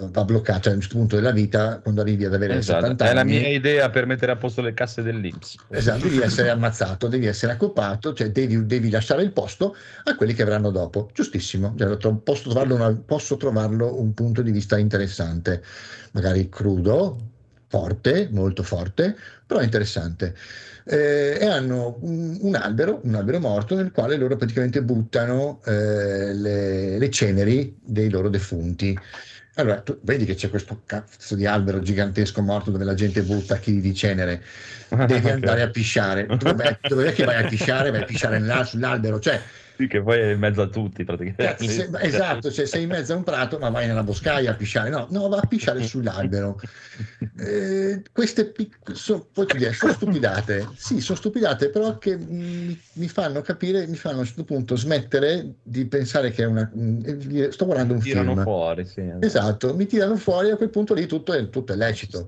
va 0.00 0.24
bloccato, 0.24 0.60
cioè 0.60 0.72
a 0.72 0.74
un 0.76 0.80
certo 0.80 0.96
punto 0.96 1.16
della 1.16 1.32
vita, 1.32 1.80
quando 1.80 2.00
arrivi 2.02 2.24
ad 2.24 2.32
avere 2.32 2.56
Esatto, 2.56 2.80
70 2.82 3.08
è 3.10 3.14
la 3.14 3.20
anni, 3.20 3.38
mia 3.38 3.48
idea 3.48 3.90
per 3.90 4.06
mettere 4.06 4.30
a 4.30 4.36
posto 4.36 4.60
le 4.62 4.72
casse 4.72 5.02
dell'Inps. 5.02 5.56
Esatto, 5.70 6.04
devi 6.04 6.20
essere 6.20 6.50
ammazzato, 6.50 7.08
devi 7.08 7.26
essere 7.26 7.52
accoppato, 7.52 8.12
cioè 8.14 8.30
devi, 8.30 8.64
devi 8.64 8.90
lasciare 8.90 9.22
il 9.22 9.32
posto 9.32 9.74
a 10.04 10.14
quelli 10.14 10.34
che 10.34 10.44
verranno 10.44 10.70
dopo. 10.70 11.10
Giustissimo, 11.12 11.74
cioè, 11.76 11.96
posso, 12.22 12.48
trovarlo 12.48 12.76
una- 12.76 12.94
posso 12.94 13.36
trovarlo 13.36 14.00
un 14.00 14.14
punto 14.14 14.40
di 14.42 14.52
vista 14.52 14.78
interessante, 14.78 15.62
magari 16.12 16.48
crudo, 16.48 17.18
forte, 17.68 18.28
molto 18.30 18.62
forte, 18.62 19.16
però 19.46 19.62
interessante. 19.62 20.34
Eh, 20.84 21.36
e 21.40 21.46
hanno 21.46 21.98
un, 22.00 22.38
un 22.40 22.54
albero, 22.54 23.00
un 23.04 23.14
albero 23.14 23.40
morto 23.40 23.74
nel 23.74 23.92
quale 23.92 24.16
loro 24.16 24.36
praticamente 24.36 24.82
buttano 24.82 25.60
eh, 25.66 26.32
le, 26.32 26.98
le 26.98 27.10
ceneri 27.10 27.76
dei 27.82 28.08
loro 28.08 28.28
defunti. 28.30 28.98
Allora, 29.54 29.80
tu 29.80 29.98
vedi 30.02 30.24
che 30.24 30.34
c'è 30.34 30.48
questo 30.50 30.82
cazzo 30.86 31.34
di 31.34 31.44
albero 31.44 31.80
gigantesco 31.80 32.40
morto 32.42 32.70
dove 32.70 32.84
la 32.84 32.94
gente 32.94 33.22
butta 33.22 33.58
chili 33.58 33.80
di 33.80 33.92
cenere, 33.92 34.42
devi 35.06 35.30
andare 35.30 35.62
a 35.62 35.70
pisciare. 35.70 36.26
Dove, 36.26 36.78
dove 36.88 37.06
è 37.08 37.12
che 37.12 37.24
vai 37.24 37.42
a 37.42 37.48
pisciare? 37.48 37.90
Vai 37.90 38.02
a 38.02 38.04
pisciare 38.04 38.38
nella- 38.38 38.64
sull'albero, 38.64 39.18
cioè 39.20 39.40
Sì, 39.76 39.86
che 39.86 40.02
poi 40.02 40.18
è 40.20 40.32
in 40.32 40.38
mezzo 40.38 40.62
a 40.62 40.68
tutti 40.68 41.04
praticamente. 41.04 41.68
Se- 41.68 41.88
esatto, 42.00 42.50
cioè 42.50 42.66
sei 42.66 42.82
in 42.82 42.88
mezzo 42.88 43.12
a 43.12 43.16
un 43.16 43.22
prato, 43.24 43.58
ma 43.58 43.70
vai 43.70 43.86
nella 43.86 44.02
boscaia 44.02 44.50
a 44.50 44.54
pisciare. 44.54 44.90
No, 44.90 45.06
no, 45.10 45.28
va 45.28 45.38
a 45.38 45.46
pisciare 45.46 45.82
sull'albero. 45.84 46.58
Eh, 47.36 48.02
queste 48.12 48.46
pic- 48.50 48.92
so- 48.94 49.28
sono 49.72 49.92
stupidate. 49.92 50.68
Sì, 50.74 51.00
sono 51.00 51.16
stupidate, 51.18 51.70
però 51.70 51.96
che 51.98 52.16
mi, 52.16 52.76
mi 52.94 53.08
fanno 53.08 53.40
capire, 53.42 53.86
mi 53.86 53.96
fanno 53.96 54.16
a 54.16 54.20
un 54.20 54.26
certo 54.26 54.44
punto 54.44 54.76
smettere 54.76 55.54
di 55.62 55.86
pensare 55.86 56.30
che 56.30 56.42
è 56.42 56.46
una. 56.46 56.68
e 57.04 57.52
sto 57.52 57.64
guardando 57.66 57.94
un 57.94 58.00
Tirano 58.00 58.32
film. 58.32 58.42
fuori, 58.42 58.84
sì. 58.86 59.12
Esatto, 59.20 59.74
mi 59.76 59.86
tirano 59.86 60.16
fuori 60.16 60.50
a 60.50 60.56
quel 60.56 60.70
punto 60.70 60.94
lì 60.94 61.06
tutto 61.06 61.32
è, 61.32 61.48
tutto 61.48 61.72
è 61.72 61.76
lecito. 61.76 62.26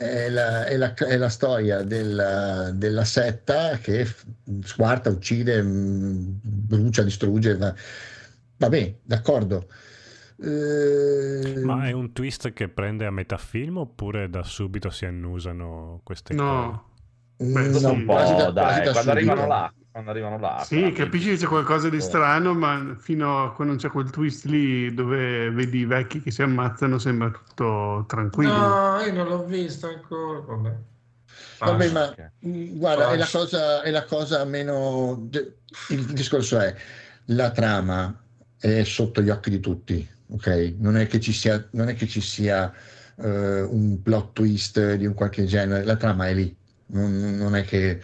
È 0.00 0.30
la, 0.30 0.64
è 0.64 0.76
la- 0.78 0.94
è 0.94 1.16
la 1.18 1.28
storia 1.28 1.82
della, 1.82 2.70
della 2.72 3.04
setta 3.04 3.76
che 3.78 4.06
squarta, 4.62 5.10
uccide, 5.10 5.60
mh, 5.62 6.40
brucia, 6.42 7.02
distrugge. 7.02 7.56
Va, 7.56 7.74
va 8.56 8.68
bene, 8.70 9.00
d'accordo. 9.02 9.68
Eh, 10.42 11.60
Ma 11.64 11.86
è 11.86 11.92
un 11.92 12.12
twist 12.12 12.52
che 12.54 12.68
prende 12.70 13.04
a 13.04 13.10
metà 13.10 13.36
film 13.36 13.76
oppure 13.78 14.30
da 14.30 14.42
subito 14.42 14.88
si 14.90 15.04
annusano 15.04 16.00
queste 16.02 16.34
cose? 16.34 16.44
No. 16.46 16.84
mm, 17.42 17.52
Beh, 17.52 17.70
Dopo 17.70 17.78
sì, 17.78 17.84
un 17.90 18.04
po', 18.04 18.12
quasi 18.14 18.34
da- 18.34 18.50
dai, 18.50 18.90
quando 18.90 19.10
arrivano 19.10 19.40
subito. 19.40 19.54
là, 19.54 19.74
quando 19.90 20.10
arrivano 20.10 20.38
là. 20.38 20.62
Sì, 20.64 20.76
veramente. 20.76 21.02
capisci 21.04 21.28
che 21.30 21.36
c'è 21.36 21.46
qualcosa 21.46 21.88
di 21.88 22.00
Oh. 22.00 22.00
strano, 22.00 22.54
ma 22.54 22.94
fino 22.98 23.44
a 23.44 23.52
quando 23.54 23.74
c'è 23.76 23.88
quel 23.90 24.10
twist 24.10 24.44
lì 24.46 24.92
dove 24.94 25.50
vedi 25.50 25.78
i 25.80 25.84
vecchi 25.86 26.20
che 26.22 26.30
si 26.30 26.42
ammazzano 26.42 26.98
sembra 26.98 27.30
tutto 27.30 28.04
tranquillo. 28.06 28.52
No, 28.52 29.00
io 29.00 29.12
non 29.12 29.28
l'ho 29.28 29.44
vista 29.44 29.88
ancora. 29.88 30.40
Vabbè. 30.40 30.76
Vabbè, 31.58 31.90
ma 31.90 32.14
mh, 32.38 32.78
guarda, 32.78 33.10
è 33.10 33.16
la, 33.16 33.28
cosa, 33.30 33.82
è 33.82 33.90
la 33.90 34.04
cosa 34.04 34.44
meno. 34.44 35.28
Il 35.88 36.04
discorso 36.12 36.58
è 36.58 36.74
la 37.26 37.50
trama 37.50 38.18
è 38.58 38.82
sotto 38.84 39.22
gli 39.22 39.28
occhi 39.30 39.50
di 39.50 39.60
tutti, 39.60 40.08
ok? 40.28 40.74
Non 40.78 40.96
è 40.96 41.06
che 41.06 41.20
ci 41.20 41.32
sia, 41.32 41.66
non 41.72 41.88
è 41.88 41.94
che 41.94 42.06
ci 42.06 42.20
sia 42.20 42.72
eh, 43.16 43.60
un 43.62 44.00
plot 44.02 44.32
twist 44.32 44.94
di 44.94 45.06
un 45.06 45.14
qualche 45.14 45.44
genere, 45.44 45.84
la 45.84 45.96
trama 45.96 46.28
è 46.28 46.34
lì, 46.34 46.54
non, 46.86 47.36
non 47.36 47.54
è 47.56 47.64
che. 47.64 48.00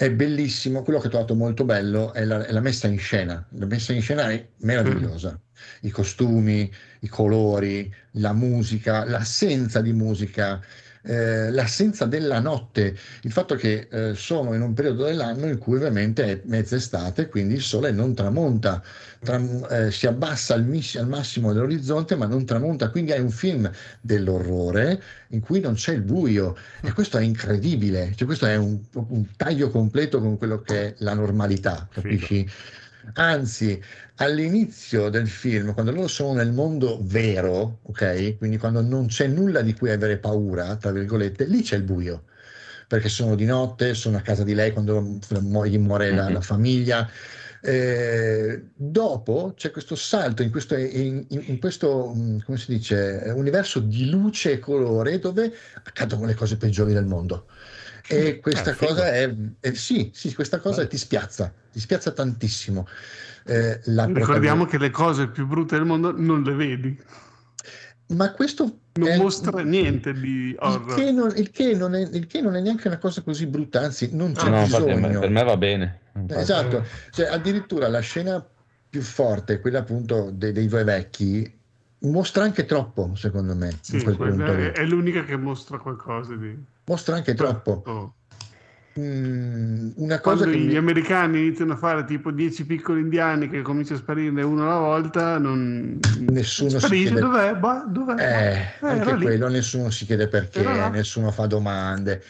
È 0.00 0.10
bellissimo, 0.10 0.82
quello 0.82 0.98
che 0.98 1.08
ho 1.08 1.10
trovato 1.10 1.34
molto 1.34 1.66
bello 1.66 2.14
è 2.14 2.24
la, 2.24 2.46
è 2.46 2.52
la 2.52 2.60
messa 2.60 2.86
in 2.86 2.98
scena. 2.98 3.46
La 3.50 3.66
messa 3.66 3.92
in 3.92 4.00
scena 4.00 4.30
è 4.30 4.48
meravigliosa. 4.60 5.38
I 5.82 5.90
costumi, 5.90 6.72
i 7.00 7.06
colori, 7.08 7.94
la 8.12 8.32
musica, 8.32 9.04
l'assenza 9.04 9.82
di 9.82 9.92
musica, 9.92 10.58
eh, 11.02 11.50
l'assenza 11.50 12.04
della 12.06 12.40
notte, 12.40 12.96
il 13.22 13.32
fatto 13.32 13.54
che 13.54 13.88
eh, 13.90 14.14
sono 14.14 14.54
in 14.54 14.60
un 14.60 14.74
periodo 14.74 15.04
dell'anno 15.04 15.46
in 15.46 15.58
cui 15.58 15.76
ovviamente 15.76 16.24
è 16.24 16.40
mezza 16.44 16.76
estate, 16.76 17.28
quindi 17.28 17.54
il 17.54 17.62
sole 17.62 17.90
non 17.90 18.14
tramonta, 18.14 18.82
tram- 19.22 19.66
eh, 19.70 19.90
si 19.90 20.06
abbassa 20.06 20.54
al, 20.54 20.64
mis- 20.64 20.96
al 20.96 21.08
massimo 21.08 21.52
dell'orizzonte 21.52 22.16
ma 22.16 22.26
non 22.26 22.44
tramonta, 22.44 22.90
quindi 22.90 23.12
hai 23.12 23.20
un 23.20 23.30
film 23.30 23.70
dell'orrore 24.00 25.02
in 25.28 25.40
cui 25.40 25.60
non 25.60 25.74
c'è 25.74 25.92
il 25.92 26.02
buio. 26.02 26.56
E 26.82 26.92
questo 26.92 27.18
è 27.18 27.22
incredibile, 27.22 28.12
cioè, 28.16 28.26
questo 28.26 28.46
è 28.46 28.56
un, 28.56 28.78
un 28.92 29.26
taglio 29.36 29.70
completo 29.70 30.20
con 30.20 30.36
quello 30.38 30.60
che 30.60 30.88
è 30.88 30.94
la 30.98 31.14
normalità, 31.14 31.88
capisci? 31.90 32.46
Anzi, 33.14 33.82
all'inizio 34.16 35.08
del 35.08 35.28
film, 35.28 35.72
quando 35.72 35.92
loro 35.92 36.08
sono 36.08 36.34
nel 36.34 36.52
mondo 36.52 36.98
vero, 37.02 37.80
ok? 37.82 38.36
Quindi 38.38 38.58
quando 38.58 38.82
non 38.82 39.06
c'è 39.06 39.26
nulla 39.26 39.62
di 39.62 39.74
cui 39.74 39.90
avere 39.90 40.18
paura, 40.18 40.76
tra 40.76 40.90
virgolette, 40.92 41.44
lì 41.46 41.62
c'è 41.62 41.76
il 41.76 41.82
buio. 41.82 42.24
Perché 42.86 43.08
sono 43.08 43.34
di 43.36 43.44
notte, 43.44 43.94
sono 43.94 44.16
a 44.16 44.20
casa 44.20 44.42
di 44.44 44.52
lei 44.54 44.72
quando 44.72 45.18
gli 45.66 45.78
muore 45.78 46.10
la, 46.12 46.26
Mhm. 46.26 46.32
la 46.34 46.40
famiglia. 46.40 47.08
Eh, 47.62 48.70
dopo 48.74 49.52
c'è 49.54 49.70
questo 49.70 49.94
salto 49.94 50.42
in 50.42 50.50
questo, 50.50 50.76
in, 50.76 51.24
in- 51.28 51.58
questo, 51.60 52.12
mm, 52.14 52.38
come 52.44 52.56
si 52.58 52.72
dice, 52.72 53.22
universo 53.34 53.80
di 53.80 54.08
luce 54.08 54.52
e 54.52 54.58
colore 54.58 55.18
dove 55.18 55.52
accadono 55.84 56.24
le 56.26 56.34
cose 56.34 56.56
peggiori 56.56 56.92
del 56.94 57.04
mondo. 57.04 57.46
E 58.12 58.40
questa 58.40 58.70
Eh, 58.70 58.74
figo. 58.74 58.92
cosa 58.92 59.12
è, 59.12 59.34
è- 59.60 59.72
sì, 59.74 60.10
sì, 60.12 60.34
questa 60.34 60.58
cosa 60.58 60.84
ti 60.86 60.98
spiazza, 60.98 61.52
ti 61.70 61.78
spiazza 61.78 62.10
tantissimo. 62.10 62.86
Eh, 63.44 63.80
Ricordiamo 63.84 64.64
che 64.64 64.78
le 64.78 64.90
cose 64.90 65.28
più 65.28 65.46
brutte 65.46 65.76
del 65.76 65.86
mondo 65.86 66.12
non 66.16 66.42
le 66.42 66.54
vedi, 66.54 67.00
ma 68.08 68.32
questo 68.32 68.80
non 68.94 69.08
è- 69.08 69.16
mostra 69.16 69.62
niente 69.62 70.12
di 70.12 70.50
Il 70.50 70.56
horror. 70.58 70.94
che, 70.96 71.12
non, 71.12 71.32
il, 71.36 71.50
che 71.50 71.74
non 71.74 71.94
è, 71.94 72.00
il 72.00 72.26
che 72.26 72.40
non 72.40 72.56
è 72.56 72.60
neanche 72.60 72.88
una 72.88 72.98
cosa 72.98 73.22
così 73.22 73.46
brutta, 73.46 73.80
anzi, 73.80 74.10
non 74.12 74.34
c'è 74.34 74.50
No, 74.50 74.60
infatti, 74.60 74.84
bisogno. 74.84 75.20
per 75.20 75.30
me 75.30 75.44
va 75.44 75.56
bene. 75.56 76.00
Infatti. 76.14 76.40
Esatto, 76.40 76.84
cioè, 77.12 77.26
addirittura 77.26 77.88
la 77.88 78.00
scena 78.00 78.44
più 78.88 79.02
forte, 79.02 79.60
quella 79.60 79.78
appunto 79.78 80.30
dei, 80.32 80.50
dei 80.52 80.66
due 80.66 80.82
vecchi, 80.82 81.58
mostra 82.00 82.42
anche 82.42 82.64
troppo, 82.64 83.14
secondo 83.14 83.54
me, 83.54 83.78
Sì, 83.80 83.96
è, 83.98 84.72
è 84.72 84.84
l'unica 84.84 85.24
che 85.24 85.36
mostra 85.36 85.78
qualcosa 85.78 86.34
di... 86.34 86.69
Mostra 86.90 87.14
anche 87.14 87.34
troppo. 87.34 87.82
Oh. 87.86 88.14
Mm, 88.98 89.90
una 89.94 90.18
cosa 90.18 90.42
Quando 90.42 90.58
che 90.58 90.58
gli 90.58 90.70
mi... 90.70 90.76
americani 90.76 91.38
iniziano 91.38 91.74
a 91.74 91.76
fare 91.76 92.04
tipo 92.04 92.32
10 92.32 92.66
piccoli 92.66 93.00
indiani 93.02 93.48
che 93.48 93.62
comincia 93.62 93.94
a 93.94 93.98
sparire 93.98 94.42
uno 94.42 94.64
alla 94.64 94.80
volta, 94.80 95.38
non... 95.38 96.00
Nessuno 96.18 96.70
si 96.70 96.78
sparisce, 96.78 97.04
chiede- 97.04 97.20
dov'è? 97.20 97.54
Bah, 97.54 97.84
dov'è? 97.86 98.14
Eh, 98.18 98.86
Eh, 98.86 98.90
anche 98.90 99.08
era 99.08 99.14
lì. 99.14 99.24
quello, 99.24 99.48
nessuno 99.48 99.90
si 99.90 100.04
chiede 100.04 100.26
perché, 100.26 100.64
nessuno 100.90 101.30
fa 101.30 101.46
domande. 101.46 102.24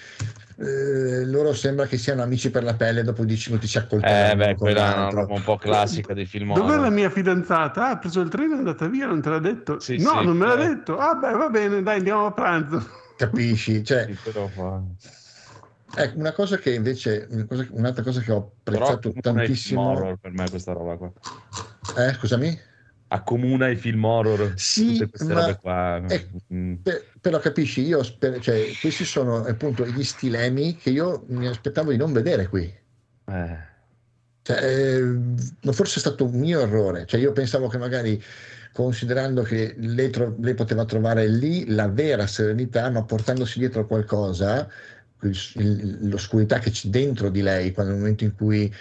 Eh, 0.58 1.24
loro 1.24 1.54
sembra 1.54 1.86
che 1.86 1.96
siano 1.96 2.20
amici 2.20 2.50
per 2.50 2.62
la 2.62 2.74
pelle, 2.74 3.02
dopo 3.02 3.24
10 3.24 3.48
minuti 3.48 3.66
si 3.66 3.78
accoltellano 3.78 4.32
Eh, 4.32 4.36
beh, 4.36 4.56
quella 4.56 4.92
è 4.94 4.98
una 4.98 5.08
roba 5.08 5.32
un 5.32 5.42
po' 5.42 5.56
classica 5.56 6.12
dei 6.12 6.26
film 6.26 6.52
Dov'è 6.52 6.76
la 6.76 6.90
mia 6.90 7.08
fidanzata? 7.08 7.86
Ah, 7.86 7.90
ha 7.92 7.96
preso 7.96 8.20
il 8.20 8.28
treno 8.28 8.52
e 8.52 8.56
è 8.56 8.58
andata 8.58 8.86
via, 8.88 9.06
non 9.06 9.22
te 9.22 9.30
l'ha 9.30 9.38
detto? 9.38 9.80
Sì, 9.80 9.96
no, 9.96 10.18
sì, 10.18 10.26
non 10.26 10.36
me 10.36 10.46
l'ha 10.46 10.62
eh. 10.62 10.68
detto. 10.68 10.98
Ah, 10.98 11.14
beh, 11.14 11.32
va 11.32 11.48
bene, 11.48 11.82
dai, 11.82 11.96
andiamo 11.96 12.26
a 12.26 12.32
pranzo. 12.32 13.08
Capisci? 13.20 13.82
Cioè, 13.84 14.08
però 14.24 14.50
ecco, 15.94 16.18
una 16.18 16.32
cosa 16.32 16.56
che 16.58 16.72
invece, 16.74 17.26
una 17.30 17.44
cosa- 17.44 17.66
un'altra 17.70 18.02
cosa 18.02 18.20
che 18.20 18.32
ho 18.32 18.52
però 18.62 18.76
apprezzato 18.78 19.10
film 19.10 19.20
tantissimo. 19.20 19.80
horror 19.82 20.16
per 20.18 20.32
me 20.32 20.48
questa 20.48 20.72
roba 20.72 20.96
qua. 20.96 21.12
Eh, 21.98 22.12
scusami? 22.14 22.58
Accomuna 23.08 23.68
i 23.68 23.76
film 23.76 24.04
horror. 24.04 24.52
Sì, 24.56 25.06
ma- 25.26 25.34
robe 25.40 25.58
qua. 25.60 26.06
eh, 26.06 26.28
Mm. 26.54 26.74
Per- 26.76 27.04
però 27.20 27.38
capisci, 27.40 27.82
io 27.82 28.02
sper- 28.04 28.38
cioè, 28.40 28.70
questi 28.80 29.04
sono 29.04 29.44
appunto 29.44 29.84
gli 29.86 30.04
stilemi 30.04 30.76
che 30.76 30.90
io 30.90 31.24
mi 31.28 31.46
aspettavo 31.48 31.90
di 31.90 31.96
non 31.96 32.12
vedere 32.12 32.48
qui. 32.48 32.72
Eh. 33.26 33.68
Cioè, 34.42 34.56
eh, 34.64 35.72
forse 35.72 35.96
è 35.96 36.00
stato 36.00 36.24
un 36.24 36.38
mio 36.38 36.60
errore. 36.60 37.04
Cioè, 37.06 37.20
io 37.20 37.32
pensavo 37.32 37.66
che 37.68 37.78
magari, 37.78 38.22
considerando 38.72 39.42
che 39.42 39.74
lei, 39.78 40.10
tro- 40.10 40.36
lei 40.40 40.54
poteva 40.54 40.84
trovare 40.84 41.26
lì 41.26 41.68
la 41.68 41.88
vera 41.88 42.26
serenità, 42.26 42.88
ma 42.90 43.02
portandosi 43.02 43.58
dietro 43.58 43.86
qualcosa, 43.86 44.68
l'oscurità 45.20 46.58
che 46.58 46.70
c'è 46.70 46.88
dentro 46.88 47.28
di 47.28 47.42
lei, 47.42 47.72
quando 47.72 47.92
nel 47.92 48.00
momento 48.00 48.24
in 48.24 48.34
cui 48.34 48.72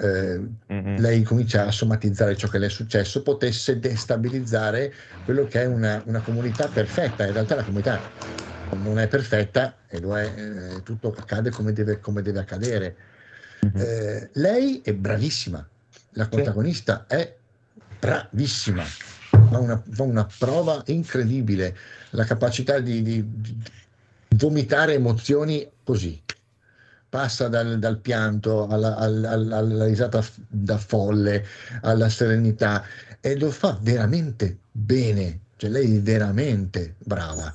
eh, 0.00 0.40
Mm-mm. 0.72 0.96
lei 0.98 1.22
comincia 1.22 1.66
a 1.66 1.72
somatizzare 1.72 2.36
ciò 2.36 2.48
che 2.48 2.58
le 2.58 2.66
è 2.66 2.70
successo, 2.70 3.22
potesse 3.22 3.78
destabilizzare 3.78 4.92
quello 5.24 5.46
che 5.46 5.62
è 5.62 5.66
una, 5.66 6.02
una 6.06 6.20
comunità 6.20 6.68
perfetta. 6.68 7.26
In 7.26 7.32
realtà 7.32 7.56
la 7.56 7.64
comunità 7.64 8.00
non 8.76 8.98
è 8.98 9.08
perfetta 9.08 9.76
e 9.88 9.98
lo 9.98 10.16
è, 10.16 10.24
eh, 10.24 10.82
tutto 10.82 11.14
accade 11.16 11.50
come 11.50 11.72
deve, 11.72 12.00
come 12.00 12.22
deve 12.22 12.40
accadere. 12.40 12.96
Mhm. 13.60 13.80
Eh, 13.80 14.30
lei 14.34 14.80
è 14.84 14.92
bravissima, 14.94 15.66
la 16.12 16.28
protagonista 16.28 17.06
è 17.08 17.34
bravissima, 17.98 18.84
ha 19.56 19.58
una, 19.58 19.82
fa 19.90 20.02
una 20.02 20.28
prova 20.38 20.82
incredibile, 20.86 21.76
la 22.10 22.24
capacità 22.24 22.78
di, 22.78 23.02
di- 23.02 23.24
di 23.26 23.56
vomitare 24.36 24.94
emozioni 24.94 25.68
così. 25.84 26.20
Passa 27.08 27.48
dal, 27.48 27.78
dal 27.78 27.98
pianto 28.00 28.66
alla, 28.66 28.96
al- 28.96 29.24
al- 29.24 29.52
alla 29.52 29.84
risata 29.86 30.22
da 30.46 30.76
folle, 30.76 31.44
alla 31.80 32.10
serenità 32.10 32.84
e 33.20 33.38
lo 33.38 33.50
fa 33.50 33.78
veramente 33.80 34.58
bene, 34.70 35.40
cioè 35.56 35.70
lei 35.70 35.96
è 35.96 36.00
veramente 36.02 36.96
brava. 36.98 37.52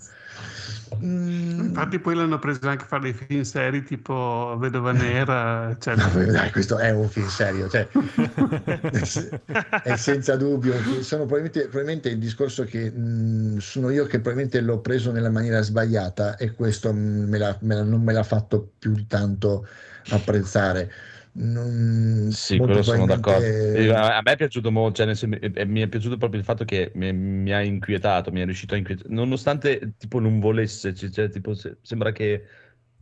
Mm, 1.02 1.60
Infatti 1.68 2.00
poi 2.00 2.16
l'hanno 2.16 2.40
preso 2.40 2.68
anche 2.70 2.84
a 2.84 2.88
fare 2.88 3.04
dei 3.04 3.14
film 3.14 3.42
seri 3.42 3.84
tipo 3.84 4.56
Vedova 4.60 4.92
Nera. 4.92 5.76
Cioè, 5.80 5.96
no, 5.96 6.26
dai, 6.32 6.52
questo 6.52 6.78
è 6.78 6.90
un 6.92 7.10
film 7.10 7.28
serio, 7.28 7.68
cioè, 7.70 7.88
è 9.82 9.96
senza 9.96 10.36
dubbio. 10.36 10.82
Sono 11.02 11.26
probabilmente, 11.26 11.62
probabilmente 11.70 12.10
il 12.10 12.18
discorso 12.20 12.64
che 12.64 12.90
mh, 12.92 13.58
sono 13.58 13.90
io 13.92 14.04
che 14.06 14.20
probabilmente 14.20 14.62
l'ho 14.62 14.80
preso 14.82 15.12
nella 15.12 15.30
maniera 15.30 15.62
sbagliata 15.62 16.38
e 16.38 16.54
questo 16.54 16.92
mh, 16.94 16.98
me 17.30 17.38
l'ha- 17.38 17.58
me 17.62 17.76
l'ha- 17.76 17.84
non 17.84 18.02
me 18.04 18.14
l'ha 18.14 18.24
fatto 18.24 18.74
più 18.80 19.06
tanto 19.08 19.68
apprezzare. 20.08 20.92
Non- 21.36 22.30
Sì, 22.32 22.62
quello 22.62 22.82
sono 22.84 23.06
d'accordo. 23.08 23.48
A 23.72 24.22
me 24.22 24.32
è 24.34 24.36
piaciuto 24.36 24.72
molto, 24.72 25.04
cioè, 25.04 25.16
senso, 25.16 25.28
mi 25.28 25.82
è 25.82 25.88
piaciuto 25.88 26.18
proprio 26.18 26.40
il 26.40 26.46
fatto 26.46 26.64
che 26.66 26.92
mi, 26.96 27.12
mi 27.14 27.52
ha 27.54 27.62
inquietato, 27.62 28.32
mi 28.32 28.42
è 28.42 28.46
riuscito 28.46 28.74
a 28.76 28.78
inquietare, 28.78 29.10
nonostante 29.14 29.96
tipo 29.98 30.20
non 30.20 30.40
volesse, 30.40 30.94
cioè, 30.96 31.30
tipo, 31.30 31.54
se- 31.56 31.78
sembra 31.82 32.12
che 32.12 32.44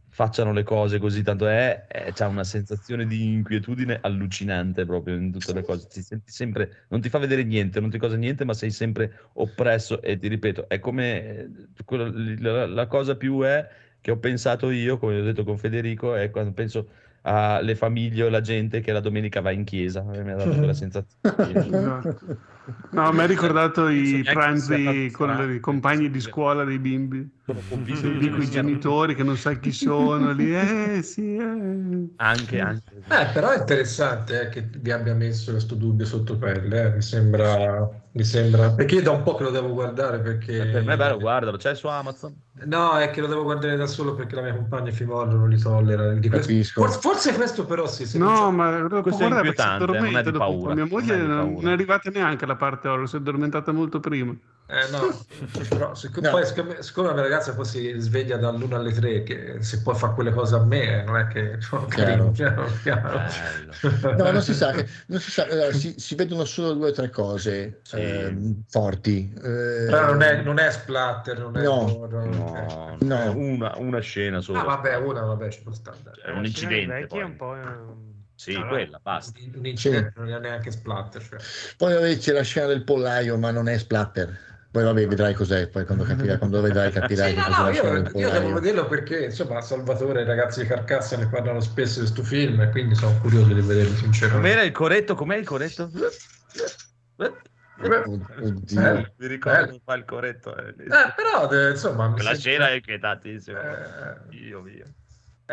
facciano 0.09 0.51
le 0.53 0.63
cose 0.63 0.99
così, 0.99 1.23
tanto 1.23 1.47
è, 1.47 1.87
è- 1.87 2.11
c'ha 2.13 2.27
una 2.27 2.43
sensazione 2.43 3.05
di 3.05 3.33
inquietudine 3.33 3.99
allucinante 4.01 4.85
proprio 4.85 5.15
in 5.15 5.31
tutte 5.31 5.53
le 5.53 5.63
cose, 5.63 5.87
ti 5.87 6.01
senti 6.01 6.31
sempre, 6.31 6.85
non 6.89 6.99
ti 7.01 7.09
fa 7.09 7.17
vedere 7.17 7.43
niente, 7.43 7.79
non 7.79 7.89
ti 7.89 7.97
cosa 7.97 8.15
niente, 8.17 8.43
ma 8.45 8.53
sei 8.53 8.71
sempre 8.71 9.29
oppresso 9.33 10.01
e 10.01 10.17
ti 10.17 10.27
ripeto, 10.27 10.67
è 10.69 10.79
come, 10.79 11.69
la, 12.39 12.65
la 12.67 12.87
cosa 12.87 13.15
più 13.15 13.41
è 13.41 13.67
che 14.01 14.11
ho 14.11 14.17
pensato 14.19 14.69
io, 14.71 14.97
come 14.97 15.19
ho 15.19 15.23
detto 15.23 15.43
con 15.43 15.57
Federico, 15.57 16.15
è 16.15 16.29
quando 16.31 16.53
penso 16.53 16.89
alle 17.21 17.75
famiglie 17.75 18.23
o 18.23 18.29
la 18.29 18.41
gente 18.41 18.81
che 18.81 18.91
la 18.91 18.99
domenica 18.99 19.41
va 19.41 19.51
in 19.51 19.63
chiesa, 19.63 20.01
mi 20.03 20.31
ha 20.31 20.35
dato 20.35 20.55
quella 20.55 20.73
sensazione. 20.73 21.19
No, 22.91 23.11
me 23.11 23.23
ha 23.23 23.25
ricordato 23.25 23.87
i 23.87 24.21
pranzi 24.23 25.09
con 25.11 25.51
i 25.53 25.59
compagni 25.59 26.09
di 26.09 26.19
scuola 26.19 26.63
dei 26.63 26.77
bimbi. 26.77 27.39
Sono 27.43 27.61
convinto 27.67 28.01
Sì, 28.01 28.11
che 28.11 28.17
lì 28.17 28.25
non 28.25 28.31
con 28.31 28.41
i 28.41 28.45
sia- 28.45 28.61
genitori 28.61 29.15
che 29.15 29.23
non 29.23 29.35
sai 29.37 29.59
chi 29.59 29.71
sono, 29.71 30.31
lì, 30.31 30.55
eh 30.55 31.01
sì, 31.01 31.35
eh. 31.35 32.09
Anche, 32.17 32.59
anche. 32.59 33.03
Eh, 33.07 33.25
però 33.33 33.49
è 33.49 33.57
interessante 33.57 34.41
eh, 34.41 34.49
che 34.49 34.69
vi 34.79 34.91
abbia 34.91 35.13
messo 35.13 35.51
questo 35.51 35.75
dubbio 35.75 36.05
sotto 36.05 36.37
pelle, 36.37 36.83
eh, 36.83 36.89
mi 36.91 37.01
sembra, 37.01 37.89
mi 38.11 38.23
sembra, 38.23 38.71
perché 38.71 38.95
io 38.95 39.01
da 39.01 39.11
un 39.11 39.23
po' 39.23 39.35
che 39.35 39.43
lo 39.43 39.49
devo 39.51 39.73
guardare 39.73 40.19
perché... 40.19 40.65
Per 40.65 40.83
me 40.83 40.93
è 40.93 40.97
bello, 40.97 41.17
guardalo, 41.17 41.57
c'è 41.57 41.75
su 41.75 41.87
Amazon. 41.87 42.33
No, 42.63 42.97
è 42.97 43.09
che 43.09 43.21
lo 43.21 43.27
devo 43.27 43.43
guardare 43.43 43.75
da 43.75 43.87
solo 43.87 44.13
perché 44.13 44.35
la 44.35 44.43
mia 44.43 44.55
compagna 44.55 44.91
film 44.91 45.11
horror 45.11 45.33
non 45.33 45.49
li 45.49 45.57
tollera. 45.57 46.13
Di 46.13 46.29
questo-. 46.29 46.81
Forse, 46.81 46.99
forse 46.99 47.33
questo 47.33 47.65
però 47.65 47.87
sì. 47.87 48.17
No, 48.17 48.51
ma 48.51 48.87
Questo 49.01 49.23
è 49.23 49.27
guarda 49.27 49.37
inquietante, 49.37 49.85
non 49.85 50.15
è 50.15 50.23
di 50.23 50.31
paura, 50.31 50.73
Mia 50.73 50.85
moglie 50.85 51.19
di 51.19 51.25
non, 51.25 51.67
è 51.67 51.71
arrivata 51.71 52.09
neanche 52.09 52.45
alla 52.51 52.55
parte 52.59 52.87
horror, 52.87 53.07
si 53.07 53.15
è 53.15 53.19
addormentata 53.19 53.71
molto 53.71 53.99
prima. 53.99 54.35
Eh, 54.67 54.89
no, 54.89 55.19
però 55.67 55.93
sic- 55.95 56.19
No. 56.19 56.29
poi 56.31 56.45
siccome, 56.45 56.81
siccome 56.81 57.07
la 57.09 57.13
mia 57.13 57.23
ragazza 57.23 57.53
poi 57.53 57.65
si 57.65 57.93
sveglia 57.97 58.37
dall'una 58.37 58.77
alle 58.77 58.93
tre, 58.93 59.21
che 59.23 59.57
se 59.61 59.81
poi 59.81 59.95
fa 59.95 60.11
quelle 60.11 60.31
cose 60.31 60.55
a 60.55 60.63
me, 60.63 61.01
eh, 61.01 61.03
non 61.03 61.17
è 61.17 61.27
che... 61.27 61.57
Chiaro. 61.89 62.31
Chiaro, 62.31 62.71
chiaro, 62.81 63.25
chiaro. 63.81 64.15
No, 64.15 64.31
non 64.31 64.41
si 64.41 64.53
sa, 64.53 64.71
che- 64.71 64.87
non 65.07 65.19
si, 65.19 65.29
sa 65.29 65.43
allora, 65.43 65.73
si, 65.73 65.95
si 65.97 66.15
vedono 66.15 66.45
solo 66.45 66.71
due 66.73 66.89
o 66.89 66.93
tre 66.93 67.09
cose 67.09 67.79
Sì. 67.83 67.97
ehm, 67.99 68.63
forti. 68.69 69.33
Eh, 69.35 69.41
Però 69.89 70.05
non 70.05 70.21
è, 70.21 70.41
non 70.41 70.57
è 70.57 70.71
splatter, 70.71 71.37
non 71.39 71.57
è... 71.57 71.63
No. 71.63 71.99
horror, 72.01 72.25
No. 72.27 72.95
No. 73.01 73.17
è 73.19 73.27
una, 73.27 73.73
una 73.75 73.99
scena 73.99 74.39
solo. 74.39 74.59
Ah, 74.59 74.63
vabbè, 74.63 74.95
una, 74.95 75.19
vabbè, 75.21 75.49
ci 75.49 75.63
può 75.63 75.73
stare. 75.73 75.97
È 76.23 76.29
un 76.29 76.41
La 76.43 76.47
incidente, 76.47 76.93
vecchia 76.93 77.05
è 77.05 77.07
poi. 77.07 77.23
un 77.29 77.35
po'... 77.35 77.55
ehm, 77.55 78.09
Sì, 78.41 78.53
No, 78.53 78.61
no, 78.61 78.67
quella, 78.69 78.99
basta. 78.99 79.39
Un 79.53 79.65
incidente 79.67 80.13
non 80.15 80.33
è 80.33 80.39
neanche 80.39 80.71
splatter. 80.71 81.21
Cioè. 81.21 81.37
Poi 81.77 81.93
vabbè, 81.93 82.17
c'è 82.17 82.33
la 82.33 82.41
scena 82.41 82.65
del 82.65 82.83
pollaio, 82.83 83.37
ma 83.37 83.51
non 83.51 83.69
è 83.69 83.77
splatter. 83.77 84.35
Poi 84.71 84.83
vabbè, 84.83 85.05
vedrai 85.05 85.35
cos'è, 85.35 85.67
poi 85.67 85.85
quando 85.85 86.05
capirai, 86.05 86.39
quando 86.39 86.59
vedrai 86.59 86.91
capirai 86.91 87.33
Sì, 87.33 87.37
no, 87.37 87.47
no, 87.49 87.63
la 87.65 87.71
io, 87.71 88.19
io 88.19 88.29
devo 88.31 88.53
vederlo 88.53 88.87
perché 88.87 89.25
insomma 89.25 89.61
Salvatore 89.61 90.21
e 90.21 90.23
i 90.23 90.25
ragazzi 90.25 90.61
di 90.61 90.67
Carcassa 90.67 91.17
ne 91.17 91.27
parlano 91.27 91.59
spesso 91.59 91.99
di 91.99 92.07
questo 92.09 92.23
film 92.23 92.59
e 92.61 92.69
quindi 92.71 92.95
sono 92.95 93.15
curioso 93.19 93.53
di 93.53 93.61
vederlo 93.61 93.93
sinceramente. 93.95 94.41
Com'era 94.41 94.63
il 94.63 94.71
corretto? 94.71 95.13
Com'è 95.13 95.35
il 95.35 95.45
corretto? 95.45 95.91
Oddio. 97.83 98.81
Eh, 98.81 99.13
Mi 99.17 99.27
ricordo 99.27 99.59
bello. 99.59 99.71
che 99.73 99.81
fa 99.83 99.93
il 99.93 100.05
corretto. 100.05 100.57
eh. 100.57 100.69
Eh, 100.69 101.13
però 101.15 101.51
eh, 101.51 101.69
insomma 101.71 102.05
sembra- 102.15 102.33
scena 102.35 102.69
è 102.69 102.73
inquietatissima. 102.73 104.19
Eh, 104.29 104.35
Io 104.35 104.61
via. 104.61 104.85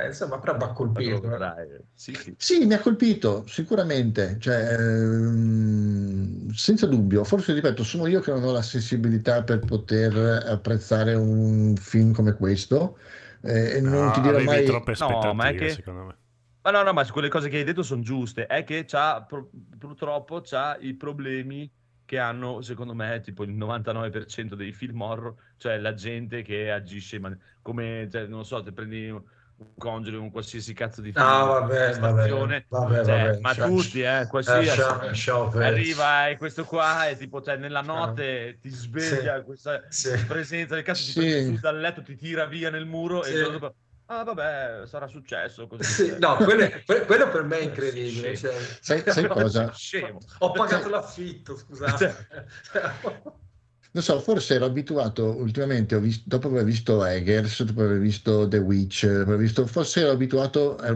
Eh, 0.03 0.07
insomma 0.09 0.38
però 0.38 0.57
va 0.57 0.72
colpito 0.72 1.32
eh. 1.59 1.84
Sì, 1.94 2.16
sì. 2.16 2.36
Sì, 2.36 2.64
mi 2.66 2.74
ha 2.74 2.80
colpito, 2.80 3.46
sicuramente, 3.46 4.38
cioè, 4.40 4.72
ehm, 4.78 6.51
senza 6.53 6.86
dubbio. 6.86 7.24
Forse, 7.24 7.53
ripeto, 7.53 7.82
sono 7.84 8.07
io 8.07 8.20
che 8.20 8.30
non 8.30 8.42
ho 8.44 8.53
la 8.53 8.62
sensibilità 8.62 9.42
per 9.44 9.64
poter 9.64 10.16
apprezzare 10.46 11.14
un 11.14 11.74
film 11.76 12.12
come 12.12 12.34
questo. 12.34 12.99
eh, 13.42 13.76
e 13.76 13.80
non 13.80 14.11
No, 14.11 14.12
ti 14.12 14.20
dirò 14.20 14.40
mai... 14.40 14.62
troppe 14.62 14.92
No, 14.96 15.32
aspettative, 15.32 15.34
ma 15.34 15.49
è 15.49 15.55
che- 15.55 15.68
secondo 15.68 16.05
me. 16.05 16.18
Ma 16.62 16.70
no, 16.72 16.82
no, 16.82 16.92
ma 16.92 17.07
quelle 17.11 17.28
cose 17.28 17.49
che 17.49 17.59
hai 17.59 17.64
detto 17.64 17.82
sono 17.82 18.03
giuste. 18.03 18.46
È 18.46 18.64
che 18.64 18.84
c'ha, 18.84 19.24
pur- 19.24 19.49
purtroppo 19.78 20.40
c'ha 20.42 20.76
i 20.80 20.94
problemi 20.96 21.72
che 22.05 22.18
hanno, 22.18 22.61
secondo 22.62 22.94
me, 22.94 23.20
tipo 23.20 23.42
il 23.44 23.51
99% 23.53 24.55
dei 24.55 24.72
film 24.72 25.01
horror, 25.03 25.34
cioè 25.57 25.78
la 25.78 25.94
gente 25.94 26.42
che 26.42 26.70
agisce 26.70 27.18
man- 27.20 27.38
come, 27.62 28.09
cioè, 28.11 28.26
non 28.26 28.44
so, 28.44 28.62
te 28.62 28.72
prendi 28.72 29.11
un 29.59 29.66
Conjuring, 29.76 30.22
un 30.22 30.30
qualsiasi 30.30 30.72
cazzo 30.72 31.00
di 31.00 31.11
film, 31.12 31.24
Ah, 31.24 31.42
vabbè, 31.44 31.98
vabbè, 31.98 32.28
vabbè, 32.28 32.28
cioè, 32.28 32.64
vabbè, 32.68 33.38
ma 33.40 33.54
cioè, 33.54 33.66
tutti, 33.66 34.00
eh, 34.02 34.20
Eh, 34.20 34.26
qualsiasi. 34.28 34.66
ciao, 34.68 35.12
ciao. 35.14 35.50
Arriva 35.59 36.28
e 36.28 36.36
questo 36.36 36.64
qua 36.64 37.09
è 37.09 37.16
tipo, 37.16 37.42
cioè, 37.42 37.56
nella 37.56 37.80
notte 37.80 38.59
ti 38.61 38.68
sveglia 38.70 39.42
questa 39.42 39.82
Sì. 39.88 40.16
presenza 40.26 40.74
del 40.76 40.84
cazzo, 40.84 41.04
ti 41.04 41.11
Sì. 41.11 41.18
prende 41.20 41.54
su 41.56 41.61
dal 41.61 41.78
letto, 41.80 42.02
ti 42.02 42.14
tira 42.16 42.46
via 42.46 42.70
nel 42.70 42.86
muro 42.86 43.22
Sì. 43.24 43.34
e 43.34 43.50
dopo, 43.50 43.74
ah 44.06 44.22
vabbè, 44.22 44.82
sarà 44.86 45.09
successo 45.09 45.66
così. 45.66 45.82
Sì, 45.82 46.16
no, 46.18 46.36
quello, 46.36 46.68
quello 47.04 47.28
per 47.28 47.42
me 47.42 47.59
è 47.59 47.62
incredibile. 47.62 48.36
Scemo. 48.36 48.52
cioè. 48.54 48.62
Sai, 48.80 49.02
sai 49.06 49.26
cosa? 49.28 49.72
Scemo. 49.72 50.18
Ho 50.38 50.52
pagato 50.52 50.88
l'affitto, 50.88 51.56
scusate. 51.56 52.26
Non 53.91 54.03
so, 54.03 54.20
forse 54.20 54.55
ero 54.55 54.66
abituato 54.66 55.36
ultimamente, 55.36 55.95
ho 55.95 56.01
vis- 56.01 56.24
dopo 56.26 56.49
aver 56.49 56.64
visto 56.64 57.05
Eggers, 57.05 57.62
dopo 57.64 57.82
aver 57.82 57.99
visto 57.99 58.47
The 58.49 58.59
Witch, 58.59 59.07
dopo 59.07 59.30
aver 59.32 59.39
visto- 59.39 59.66
forse 59.66 60.01
ero 60.01 60.11
abituato 60.12 60.76
a, 60.76 60.89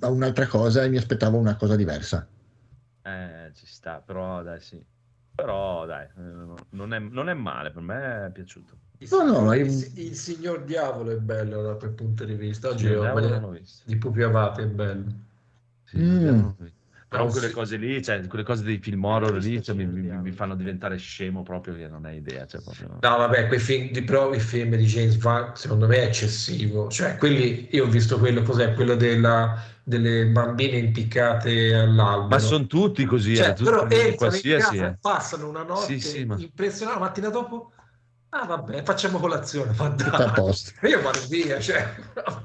a 0.00 0.08
un'altra 0.10 0.46
cosa 0.46 0.84
e 0.84 0.88
mi 0.88 0.96
aspettavo 0.98 1.36
una 1.38 1.56
cosa 1.56 1.74
diversa. 1.76 2.26
Eh, 3.02 3.50
ci 3.54 3.66
sta, 3.66 4.00
però 4.00 4.42
dai, 4.42 4.60
sì. 4.60 4.82
Però 5.34 5.84
dai, 5.84 6.04
eh, 6.06 6.10
non 6.70 6.92
è, 6.92 6.98
non 6.98 7.28
è 7.28 7.34
male, 7.34 7.70
per 7.70 7.82
me 7.82 8.26
è 8.26 8.30
piaciuto. 8.30 8.78
Il, 8.98 9.08
No, 9.10 9.24
no, 9.24 9.52
io- 9.52 9.64
il, 9.64 9.98
il 9.98 10.14
signor 10.14 10.64
diavolo 10.64 11.10
è 11.10 11.16
bello 11.18 11.62
da 11.62 11.74
quel 11.74 11.92
punto 11.92 12.24
di 12.24 12.34
vista. 12.34 12.68
Oggi 12.68 12.86
ho 12.94 13.50
visto. 13.50 13.82
di 13.86 13.96
Pupi 13.96 14.22
Avati 14.22 14.62
è 14.62 14.66
bello. 14.66 15.12
Sì, 15.84 15.96
Mm. 15.98 16.48
Però 17.14 17.28
quelle 17.28 17.50
cose 17.50 17.76
lì, 17.76 18.02
cioè, 18.02 18.26
quelle 18.26 18.44
cose 18.44 18.64
dei 18.64 18.78
film 18.78 19.04
horror 19.04 19.34
lì, 19.34 19.62
cioè, 19.62 19.74
mi, 19.76 19.86
mi- 19.86 20.16
mi 20.16 20.32
fanno 20.32 20.56
diventare 20.56 20.96
scemo 20.96 21.42
proprio 21.42 21.74
che 21.76 21.86
non 21.86 22.04
hai 22.04 22.16
idea. 22.16 22.44
Cioè, 22.44 22.60
proprio... 22.60 22.88
No, 23.00 23.16
vabbè, 23.16 23.46
quei 23.46 23.60
film 23.60 23.90
di 23.92 24.02
pro, 24.02 24.34
il 24.34 24.40
film 24.40 24.74
di 24.74 24.84
James 24.84 25.22
Wan, 25.22 25.52
secondo 25.54 25.86
me 25.86 25.98
è 25.98 26.04
eccessivo. 26.06 26.88
Cioè, 26.88 27.16
quelli, 27.16 27.68
io 27.70 27.84
ho 27.84 27.88
visto 27.88 28.18
quello, 28.18 28.42
cos'è? 28.42 28.74
Quello 28.74 28.96
della, 28.96 29.62
delle 29.84 30.26
bambine 30.26 30.78
impiccate 30.78 31.74
all'albero. 31.74 32.26
Ma 32.28 32.38
sono 32.40 32.66
tutti 32.66 33.04
così, 33.04 33.36
Cioè, 33.36 33.50
eh, 33.50 33.52
tutti- 33.52 33.70
però 33.70 33.82
in 34.08 34.16
qualsiasi. 34.16 34.76
casa, 34.78 34.88
eh. 34.90 34.98
passano 35.00 35.48
una 35.48 35.62
notte 35.62 35.84
Sì, 35.84 36.00
sì, 36.00 36.24
ma- 36.24 36.36
impressionante, 36.36 36.98
la 37.00 37.04
mattina 37.06 37.28
dopo, 37.28 37.70
ah 38.36 38.46
vabbè, 38.46 38.82
facciamo 38.82 39.18
colazione, 39.18 39.72
a 39.78 40.32
posto. 40.32 40.72
Io 40.86 41.00
vado 41.00 41.20
via, 41.28 41.60
cioè. 41.60 41.94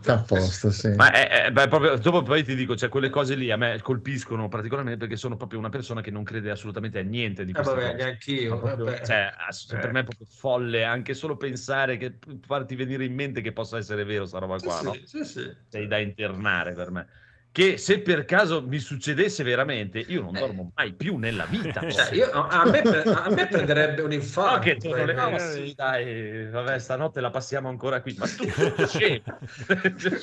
Sta 0.02 0.14
a 0.14 0.22
posto, 0.22 0.70
sì. 0.72 0.90
Ma 0.90 1.12
è, 1.12 1.28
è- 1.46 1.52
beh, 1.52 1.68
proprio, 1.68 1.98
dopo 1.98 2.22
poi 2.22 2.44
ti 2.44 2.54
dico, 2.56 2.76
cioè, 2.76 2.90
quelle 2.90 3.10
cose 3.10 3.34
lì 3.34 3.50
a 3.50 3.58
me 3.58 3.80
colpiscono 3.82 4.48
particolarmente 4.48 5.00
perché 5.00 5.16
sono 5.16 5.36
proprio 5.36 5.58
una 5.58 5.70
persona 5.70 6.02
che 6.02 6.12
non 6.12 6.24
crede 6.24 6.52
assolutamente 6.52 7.00
a 7.00 7.04
niente 7.04 7.44
di 7.44 7.52
Eh, 7.52 7.56
queste 7.56 7.74
vabbè, 7.74 7.96
neanch'io. 7.96 8.60
Proprio- 8.60 9.04
cioè, 9.04 9.34
ass- 9.48 9.72
Eh. 9.72 9.78
per 9.80 9.92
me 9.92 10.00
è 10.02 10.04
proprio 10.04 10.28
folle 10.30 10.84
anche 10.84 11.14
solo 11.16 11.38
pensare 11.38 11.98
che 11.98 12.20
farti 12.46 12.76
venire 12.76 13.06
in 13.06 13.16
mente 13.16 13.42
che 13.42 13.52
possa 13.52 13.78
essere 13.78 14.04
vero 14.04 14.26
sta 14.26 14.38
roba 14.38 14.58
qua, 14.60 14.78
sì, 14.78 14.86
no? 14.86 14.94
sì, 15.06 15.26
sì. 15.26 15.52
Sei 15.68 15.88
da 15.88 15.98
internare 15.98 16.74
per 16.74 16.92
me. 16.92 17.08
Che 17.52 17.78
se 17.78 18.00
per 18.02 18.26
caso 18.26 18.62
mi 18.62 18.78
succedesse 18.78 19.44
veramente, 19.44 19.98
io 20.00 20.22
non 20.22 20.36
Eh. 20.36 20.40
dormo 20.40 20.72
mai 20.76 20.94
più 20.94 21.18
nella 21.18 21.46
vita. 21.46 21.82
Cioè, 21.90 22.14
io- 22.14 22.30
a, 22.32 22.64
me, 22.70 22.80
a 22.82 23.30
me 23.32 23.48
prenderebbe 23.48 24.02
un 24.04 24.10
No, 24.10 24.14
infarto. 24.14 24.60
che 24.60 24.76
tu 24.76 24.90
non 24.90 25.06
le- 25.08 25.14
no, 25.14 25.30
ma 25.32 25.36
Eh, 25.38 25.40
sì, 25.40 25.74
dai, 25.76 26.48
vabbè, 26.48 26.78
stanotte 26.78 27.20
la 27.22 27.32
passiamo 27.32 27.68
ancora 27.68 28.02
qui. 28.02 28.16
Ma 28.20 28.28
tu 28.28 28.44
sei 28.86 28.88
scemo. 28.88 29.40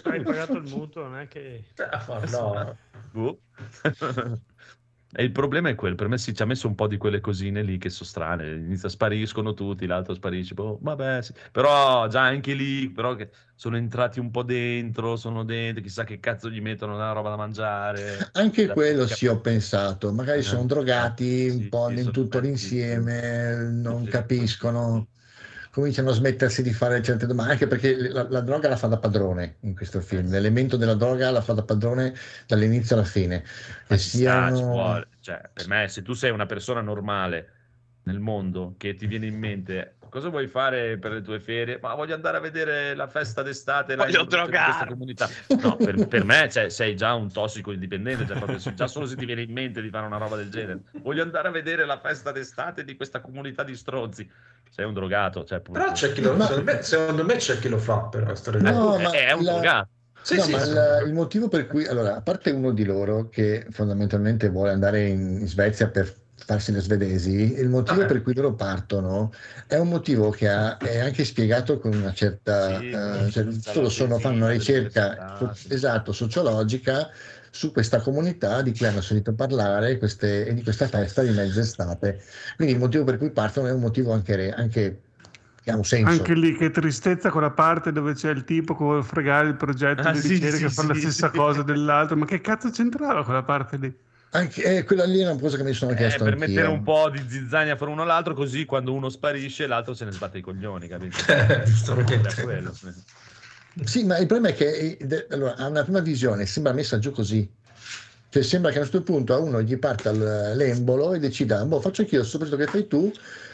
Hai 0.04 0.22
pagato 0.22 0.52
il 0.56 0.62
mutuo, 0.72 1.02
non 1.02 1.18
è 1.18 1.26
che... 1.26 1.64
Ah, 1.90 2.22
no. 2.30 2.76
Boh. 3.10 3.40
E 5.12 5.22
il 5.22 5.30
problema 5.32 5.68
è 5.70 5.74
quello, 5.74 5.94
per 5.94 6.08
me 6.08 6.18
si 6.18 6.34
ci 6.34 6.42
ha 6.42 6.46
messo 6.46 6.66
un 6.66 6.74
po' 6.74 6.86
di 6.88 6.96
quelle 6.98 7.20
cosine 7.20 7.62
lì 7.62 7.78
che 7.78 7.88
sono 7.90 8.08
strane, 8.08 8.50
inizia 8.56 8.88
spariscono 8.88 9.54
tutti, 9.54 9.86
l'altro 9.86 10.12
sparisce, 10.14 10.52
boh, 10.54 10.78
vabbè, 10.82 11.22
sì. 11.22 11.32
però 11.52 12.06
già 12.08 12.22
anche 12.22 12.52
lì, 12.54 12.90
però 12.90 13.14
che 13.14 13.30
sono 13.54 13.76
entrati 13.76 14.18
un 14.20 14.30
po' 14.30 14.42
dentro, 14.42 15.16
sono 15.16 15.44
dentro, 15.44 15.82
chissà 15.82 16.04
che 16.04 16.18
cazzo 16.18 16.50
gli 16.50 16.60
mettono 16.60 16.96
la 16.96 17.12
roba 17.12 17.30
da 17.30 17.36
mangiare. 17.36 18.30
Anche 18.32 18.66
Da- 18.66 18.72
quello 18.72 19.06
sì 19.06 19.26
ho 19.26 19.40
pensato, 19.40 20.12
magari 20.12 20.38
Eh, 20.38 20.42
sono 20.42 20.64
drogati 20.66 21.48
sì, 21.48 21.62
un 21.62 21.68
po' 21.68 21.88
in 21.90 22.10
tutto 22.10 22.38
l'insieme, 22.38 23.54
non 23.70 24.06
capiscono. 24.08 25.08
Cominciano 25.76 26.08
a 26.08 26.14
smettersi 26.14 26.62
di 26.62 26.72
fare 26.72 27.02
certe 27.02 27.26
domande, 27.26 27.52
anche 27.52 27.66
perché 27.66 28.08
la, 28.08 28.26
la 28.30 28.40
droga 28.40 28.66
la 28.66 28.78
fa 28.78 28.86
da 28.86 28.96
padrone 28.96 29.56
in 29.60 29.74
questo 29.76 30.00
film, 30.00 30.30
l'elemento 30.30 30.78
della 30.78 30.94
droga 30.94 31.30
la 31.30 31.42
fa 31.42 31.52
da 31.52 31.64
padrone 31.64 32.14
dall'inizio 32.46 32.96
alla 32.96 33.04
fine. 33.04 33.42
Che 33.86 33.98
sta, 33.98 34.16
siano... 34.16 34.60
vuole. 34.62 35.08
Cioè, 35.20 35.50
per 35.52 35.68
me, 35.68 35.86
se 35.88 36.00
tu 36.00 36.14
sei 36.14 36.30
una 36.30 36.46
persona 36.46 36.80
normale 36.80 37.52
nel 38.04 38.20
mondo 38.20 38.76
che 38.78 38.94
ti 38.94 39.06
viene 39.06 39.26
in 39.26 39.36
mente 39.36 39.95
cosa 40.10 40.28
vuoi 40.28 40.46
fare 40.46 40.98
per 40.98 41.12
le 41.12 41.22
tue 41.22 41.40
ferie? 41.40 41.78
Ma 41.80 41.94
voglio 41.94 42.14
andare 42.14 42.36
a 42.36 42.40
vedere 42.40 42.94
la 42.94 43.06
festa 43.06 43.42
d'estate 43.42 43.96
Voglio 43.96 44.22
in 44.22 44.28
drogarmi. 44.28 44.88
comunità. 44.88 45.28
No, 45.60 45.76
per, 45.76 46.06
per 46.06 46.24
me 46.24 46.48
cioè, 46.50 46.68
sei 46.68 46.96
già 46.96 47.14
un 47.14 47.30
tossico 47.32 47.72
indipendente, 47.72 48.26
cioè, 48.26 48.36
proprio, 48.36 48.58
già 48.74 48.86
solo 48.86 49.06
se 49.06 49.16
ti 49.16 49.24
viene 49.24 49.42
in 49.42 49.52
mente 49.52 49.80
di 49.82 49.88
fare 49.90 50.06
una 50.06 50.18
roba 50.18 50.36
del 50.36 50.50
genere. 50.50 50.80
Voglio 51.02 51.22
andare 51.22 51.48
a 51.48 51.50
vedere 51.50 51.84
la 51.86 51.98
festa 51.98 52.32
d'estate 52.32 52.84
di 52.84 52.96
questa 52.96 53.20
comunità 53.20 53.62
di 53.62 53.74
stronzi. 53.76 54.28
Sei 54.70 54.84
un 54.84 54.92
drogato, 54.94 55.44
cioè, 55.44 55.60
pur- 55.60 55.78
Però 55.78 55.92
c'è 55.92 56.12
chi 56.12 56.20
lo, 56.20 56.34
Ma- 56.34 56.46
secondo, 56.46 56.72
me, 56.72 56.82
secondo 56.82 57.24
me 57.24 57.36
c'è 57.36 57.58
chi 57.58 57.68
lo 57.68 57.78
fa 57.78 58.00
per 58.02 58.36
storia 58.36 58.60
No, 58.60 58.96
è, 58.96 59.02
ma 59.02 59.10
è 59.12 59.32
un 59.32 59.44
la- 59.44 59.52
drogato. 59.52 59.88
Sì, 60.22 60.36
no, 60.36 60.42
sì, 60.42 60.50
ma 60.52 60.58
sì. 60.58 60.70
il, 60.70 61.02
il 61.06 61.12
motivo 61.12 61.48
per 61.48 61.68
cui, 61.68 61.86
allora, 61.86 62.16
a 62.16 62.20
parte 62.20 62.50
uno 62.50 62.72
di 62.72 62.84
loro 62.84 63.28
che 63.28 63.64
fondamentalmente 63.70 64.48
vuole 64.48 64.72
andare 64.72 65.06
in, 65.06 65.38
in 65.40 65.46
Svezia 65.46 65.88
per 65.88 66.12
farsi 66.46 66.70
le 66.70 66.80
svedesi, 66.80 67.58
il 67.58 67.68
motivo 67.68 68.02
Ah. 68.02 68.06
per 68.06 68.22
cui 68.22 68.32
loro 68.32 68.54
partono 68.54 69.32
è 69.66 69.76
un 69.78 69.88
motivo 69.88 70.30
che 70.30 70.48
ha- 70.48 70.76
è 70.76 71.00
anche 71.00 71.24
spiegato 71.24 71.80
con 71.80 71.92
una 71.92 72.12
certa, 72.12 72.78
Sì, 72.78 72.88
eh, 72.90 73.30
cioè, 73.32 73.44
loro 73.74 73.88
sono, 73.88 74.18
fanno 74.20 74.36
una 74.36 74.50
ricerca 74.50 75.36
so- 75.38 75.52
sì. 75.54 75.72
esatto, 75.72 76.12
sociologica 76.12 77.10
su 77.50 77.72
questa 77.72 78.00
comunità 78.00 78.62
di 78.62 78.76
cui 78.76 78.86
hanno 78.86 79.00
sentito 79.00 79.32
parlare 79.34 79.98
queste- 79.98 80.46
e 80.46 80.54
di 80.54 80.62
questa 80.62 80.86
festa 80.86 81.22
di 81.22 81.30
mezz'estate. 81.30 82.22
Quindi 82.54 82.74
il 82.74 82.78
motivo 82.80 83.02
per 83.02 83.18
cui 83.18 83.30
partono 83.30 83.66
è 83.66 83.72
un 83.72 83.80
motivo 83.80 84.12
anche, 84.12 84.52
anche 84.52 85.00
che 85.64 85.70
ha 85.72 85.76
un 85.76 85.84
senso. 85.84 86.12
Anche 86.20 86.34
lì 86.34 86.54
che 86.54 86.70
tristezza 86.70 87.30
quella 87.30 87.50
parte 87.50 87.90
dove 87.90 88.12
c'è 88.14 88.30
il 88.30 88.44
tipo 88.44 88.76
che 88.76 88.84
vuole 88.84 89.02
fregare 89.02 89.48
il 89.48 89.56
progetto 89.56 90.06
Ah, 90.06 90.12
di 90.12 90.20
sì, 90.20 90.28
ricerca 90.34 90.56
sì, 90.58 90.64
e 90.66 90.70
fa 90.70 90.82
la 90.86 90.94
sì, 90.94 91.00
stessa 91.00 91.30
sì. 91.30 91.36
cosa 91.36 91.62
dell'altro. 91.64 92.14
Ma 92.16 92.24
che 92.24 92.40
cazzo 92.40 92.70
c'entrava 92.70 93.24
quella 93.24 93.42
parte 93.42 93.76
lì? 93.78 93.92
Anche, 94.36 94.62
eh, 94.78 94.84
quella 94.84 95.04
lì 95.04 95.20
è 95.20 95.30
una 95.30 95.40
cosa 95.40 95.56
che 95.56 95.62
mi 95.62 95.72
sono 95.72 95.92
Eh, 95.92 95.96
chiesto 95.96 96.24
per 96.24 96.32
anch'io. 96.34 96.48
mettere 96.48 96.68
un 96.68 96.82
po' 96.82 97.08
di 97.08 97.26
zizzania 97.26 97.76
fra 97.76 97.88
uno 97.88 98.02
e 98.02 98.06
l'altro, 98.06 98.34
così 98.34 98.66
quando 98.66 98.92
uno 98.92 99.08
sparisce, 99.08 99.66
l'altro 99.66 99.94
se 99.94 100.04
ne 100.04 100.10
sbatte 100.10 100.38
i 100.38 100.42
coglioni, 100.42 100.88
capito? 100.88 101.16
Eh, 101.32 101.64
giustamente. 101.64 102.14
Era 102.14 102.34
quello. 102.34 102.70
Sì, 103.84 104.04
ma 104.04 104.18
il 104.18 104.26
problema 104.26 104.54
è 104.54 104.56
che 104.56 104.96
eh, 104.98 105.26
allora, 105.30 105.56
ha 105.56 105.66
una 105.68 105.82
prima 105.82 106.00
visione, 106.00 106.46
sembra 106.46 106.72
messa 106.72 106.98
giù 106.98 107.12
così. 107.12 107.50
Cioè, 108.28 108.42
sembra 108.42 108.70
che 108.70 108.76
a 108.76 108.80
questo 108.80 109.02
punto 109.02 109.34
a 109.34 109.38
uno 109.38 109.62
gli 109.62 109.78
parta 109.78 110.12
l- 110.12 110.54
l'embolo 110.56 111.14
e 111.14 111.18
decida, 111.18 111.64
boh, 111.64 111.80
faccio 111.80 112.02
anch'io 112.02 112.18
lo 112.18 112.24
stesso 112.24 112.56
che 112.56 112.66
fai 112.68 112.86
tu, 112.86 113.10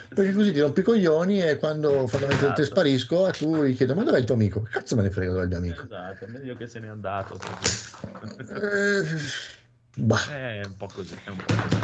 perché 0.08 0.32
così 0.32 0.52
ti 0.52 0.60
rompi 0.60 0.80
i 0.80 0.82
coglioni 0.82 1.42
e 1.42 1.56
quando 1.58 2.06
fondamentalmente 2.06 2.62
Esatto. 2.62 2.74
sparisco, 2.80 3.24
a 3.26 3.30
tu 3.32 3.64
gli 3.64 3.74
chiedo, 3.76 3.94
ma 3.94 4.02
dov'è 4.04 4.18
il 4.18 4.24
tuo 4.24 4.34
amico? 4.34 4.62
Cazzo 4.62 4.96
me 4.96 5.02
ne 5.02 5.10
frega 5.10 5.32
dov'è 5.32 5.42
il 5.42 5.48
mio 5.48 5.58
amico? 5.58 5.82
Esatto, 5.82 6.24
è 6.24 6.28
meglio 6.28 6.54
che 6.56 6.66
se 6.66 6.80
n'è 6.80 6.88
andato. 6.88 7.38
Eh, 8.54 9.02
bah. 9.96 10.28
È 10.30 10.62
un 10.64 10.76
po' 10.76 10.88
così, 10.92 11.16
è 11.24 11.28
un 11.30 11.36
po' 11.36 11.54
così. 11.54 11.76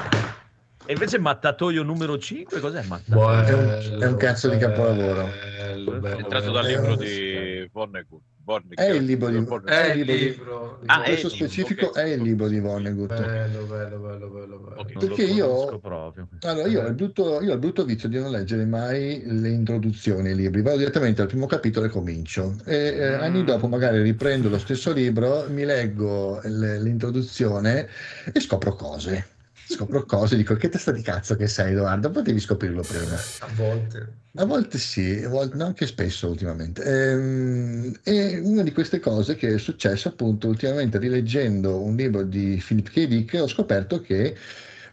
E 0.87 0.93
invece 0.93 1.19
Mattatoio 1.19 1.83
numero 1.83 2.19
5, 2.19 2.61
cos'è 2.61 2.83
Mattatoio? 2.85 3.47
È 3.47 3.53
un- 3.53 4.01
è 4.01 4.07
un 4.07 4.17
cazzo 4.17 4.49
di 4.49 4.57
capolavoro. 4.57 5.29
Bello, 5.59 5.93
bello, 6.01 6.17
È 6.17 6.27
tratto 6.27 6.51
dal 6.51 6.65
Eh, 6.65 6.69
libro 6.77 6.95
di 6.97 7.69
Vonnegut. 7.71 8.21
Vonnegut. 8.49 8.79
È 8.81 8.89
il 8.91 9.05
libro 9.05 9.29
di- 9.29 9.35
Vonnegut. 9.37 9.69
È 9.69 9.93
il 9.93 10.07
libro. 10.07 10.81
Ah, 10.87 11.03
è 11.03 11.09
Questo 11.09 11.29
specifico 11.29 11.87
ok. 11.87 11.97
è 11.99 12.05
il 12.05 12.23
libro 12.23 12.49
di 12.49 12.59
Vonnegut. 12.61 13.09
Bello, 13.09 13.65
bello, 13.65 13.99
bello, 13.99 14.29
bello, 14.29 14.59
bello. 14.59 14.75
Ok. 14.81 14.93
Non 14.95 15.03
lo 15.03 15.07
perché 15.15 15.23
io- 15.25 15.79
proprio. 15.81 16.29
Allora, 16.43 16.67
io 16.67 16.83
ho, 16.83 16.87
il 16.87 16.95
brutto, 16.95 17.43
io 17.43 17.51
ho 17.51 17.53
il 17.55 17.59
brutto 17.59 17.85
vizio 17.85 18.09
di 18.09 18.19
non 18.19 18.31
leggere 18.31 18.65
mai 18.65 19.23
le 19.27 19.49
introduzioni 19.51 20.29
ai 20.31 20.35
libri, 20.35 20.63
vado 20.63 20.79
direttamente 20.79 21.21
al 21.21 21.29
primo 21.29 21.45
capitolo 21.45 21.85
e 21.85 21.91
comincio. 21.91 22.57
E 22.65 22.75
eh, 22.97 23.17
Mm. 23.19 23.21
anni 23.21 23.45
dopo 23.45 23.67
magari 23.69 24.01
riprendo 24.01 24.49
lo 24.49 24.59
stesso 24.59 24.93
libro, 24.93 25.45
mi 25.51 25.65
leggo 25.67 26.41
l- 26.45 26.79
l'introduzione 26.81 27.87
e 28.33 28.41
scopro 28.41 28.75
cose. 28.75 29.37
Scopro 29.71 30.05
cose, 30.05 30.35
dico 30.37 30.55
che 30.55 30.71
testa 30.71 30.93
di 30.93 31.03
cazzo 31.03 31.37
che 31.37 31.47
sei, 31.47 31.73
Edoardo, 31.73 32.11
potevi 32.11 32.41
scoprirlo 32.41 32.81
prima. 32.81 33.15
A 33.41 33.49
volte. 33.55 34.13
A 34.37 34.45
volte 34.47 34.79
sì, 34.79 35.23
a 35.23 35.29
volte, 35.29 35.57
no, 35.57 35.67
anche 35.67 35.87
spesso 35.87 36.29
ultimamente. 36.29 36.83
Ehm, 36.83 37.99
E, 38.03 38.39
una 38.39 38.63
di 38.63 38.73
queste 38.73 38.99
cose 38.99 39.35
che 39.35 39.55
è 39.55 39.59
successo 39.59 40.09
appunto 40.09 40.49
ultimamente 40.49 40.99
rileggendo 40.99 41.83
un 41.83 41.97
libro 41.97 42.23
di 42.23 42.63
Philip 42.65 42.89
K. 42.89 43.07
Dick 43.07 43.39
ho 43.41 43.47
scoperto 43.47 44.01
che 44.01 44.35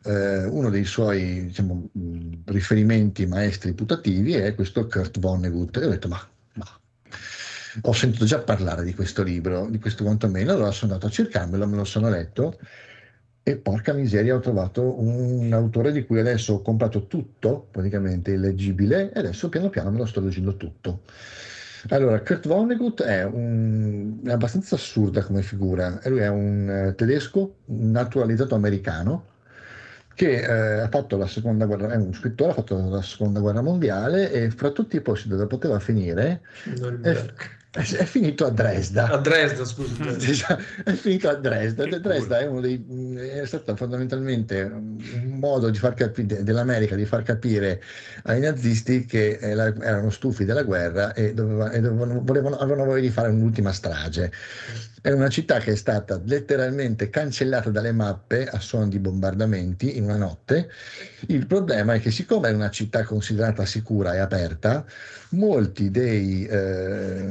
eh, 0.03 0.43
uno 0.43 0.69
dei 0.69 0.83
suoi 0.83 1.45
diciamo, 1.45 1.89
riferimenti 2.45 3.25
maestri 3.25 3.73
putativi 3.73 4.33
è 4.33 4.53
questo 4.55 4.87
Kurt 4.87 5.19
Vonnegut 5.19 5.77
e 5.77 5.85
ho 5.85 5.89
detto 5.89 6.07
ma, 6.09 6.27
ma 6.53 6.79
ho 7.81 7.93
sentito 7.93 8.25
già 8.25 8.39
parlare 8.39 8.83
di 8.83 8.93
questo 8.93 9.23
libro, 9.23 9.67
di 9.69 9.79
questo 9.79 10.03
quantomeno, 10.03 10.51
allora 10.51 10.71
sono 10.71 10.93
andato 10.93 11.09
a 11.09 11.13
cercarmelo, 11.13 11.67
me 11.67 11.77
lo 11.77 11.85
sono 11.85 12.09
letto 12.09 12.59
e 13.47 13.57
porca 13.57 13.93
miseria 13.93 14.33
ho 14.33 14.39
trovato 14.39 14.99
un 14.99 15.53
autore 15.53 15.91
di 15.91 16.03
cui 16.03 16.19
adesso 16.19 16.53
ho 16.53 16.61
comprato 16.63 17.05
tutto, 17.05 17.67
praticamente 17.69 18.31
illeggibile, 18.31 19.13
e 19.13 19.19
adesso 19.19 19.49
piano 19.49 19.69
piano 19.69 19.91
me 19.91 19.99
lo 19.99 20.05
sto 20.07 20.19
leggendo 20.19 20.57
tutto. 20.57 21.01
Allora, 21.89 22.19
Kurt 22.21 22.47
Vonnegut 22.47 23.03
è, 23.03 23.23
un, 23.23 24.17
è 24.25 24.31
abbastanza 24.31 24.73
assurda 24.73 25.21
come 25.21 25.43
figura. 25.43 25.99
Lui 26.05 26.21
è 26.21 26.27
un 26.27 26.67
eh, 26.67 26.95
tedesco 26.95 27.57
naturalizzato 27.65 28.55
americano 28.55 29.25
che 30.15 30.39
eh, 30.39 30.79
ha 30.79 30.89
fatto 30.89 31.15
la 31.15 31.27
seconda 31.27 31.67
guerra, 31.67 31.91
è 31.91 31.97
un 31.97 32.15
scrittore, 32.15 32.49
ha 32.49 32.55
fatto 32.55 32.83
la 32.89 33.03
seconda 33.03 33.41
guerra 33.41 33.61
mondiale 33.61 34.31
e 34.31 34.49
fra 34.49 34.71
tutti 34.71 34.95
i 34.95 35.01
posti 35.01 35.27
dove 35.27 35.45
poteva 35.45 35.77
finire 35.77 36.41
è, 37.03 37.23
è- 37.75 38.05
finito 38.05 38.45
a 38.45 38.49
Dresda. 38.49 39.09
A 39.09 39.17
Dresda, 39.17 39.65
scusa. 39.65 39.93
È 40.83 40.91
finito 40.93 41.29
a 41.29 41.35
Dresda. 41.35 41.85
Dresda 41.85 42.39
è, 42.39 42.47
uno 42.47 42.61
dei, 42.61 42.83
è 43.17 43.45
stato 43.45 43.75
fondamentalmente 43.75 44.61
un 44.63 45.37
modo 45.39 45.69
di 45.69 45.77
far 45.77 45.93
capire, 45.93 46.43
dell'America 46.43 46.95
di 46.95 47.05
far 47.05 47.23
capire 47.23 47.81
ai 48.23 48.39
nazisti 48.39 49.05
che 49.05 49.37
eh, 49.41 49.49
erano 49.51 50.09
stufi 50.09 50.45
della 50.45 50.63
guerra 50.63 51.13
e, 51.13 51.33
doveva- 51.33 51.71
e 51.71 51.81
dovevano- 51.81 52.21
volevano, 52.23 52.55
avevano 52.57 52.85
voglia 52.85 53.01
di 53.01 53.09
fare 53.09 53.29
un'ultima 53.29 53.71
strage. 53.71 54.31
È 55.05 55.11
una 55.11 55.29
città 55.29 55.59
che 55.59 55.73
è 55.73 55.75
stata 55.75 56.19
letteralmente 56.25 57.11
cancellata 57.11 57.69
dalle 57.69 57.91
mappe 57.91 58.47
a 58.47 58.59
suono 58.59 58.87
di 58.87 58.97
bombardamenti 58.97 59.97
in 59.97 60.05
una 60.05 60.17
notte. 60.17 60.67
Il 61.27 61.45
problema 61.45 61.93
è 61.93 61.99
che 61.99 62.09
siccome 62.09 62.49
è 62.49 62.53
una 62.53 62.71
città 62.71 63.03
considerata 63.03 63.67
sicura 63.67 64.15
e 64.15 64.17
aperta, 64.17 64.83
molti 65.29 65.91
dei 65.91 66.47
eh, 66.47 67.29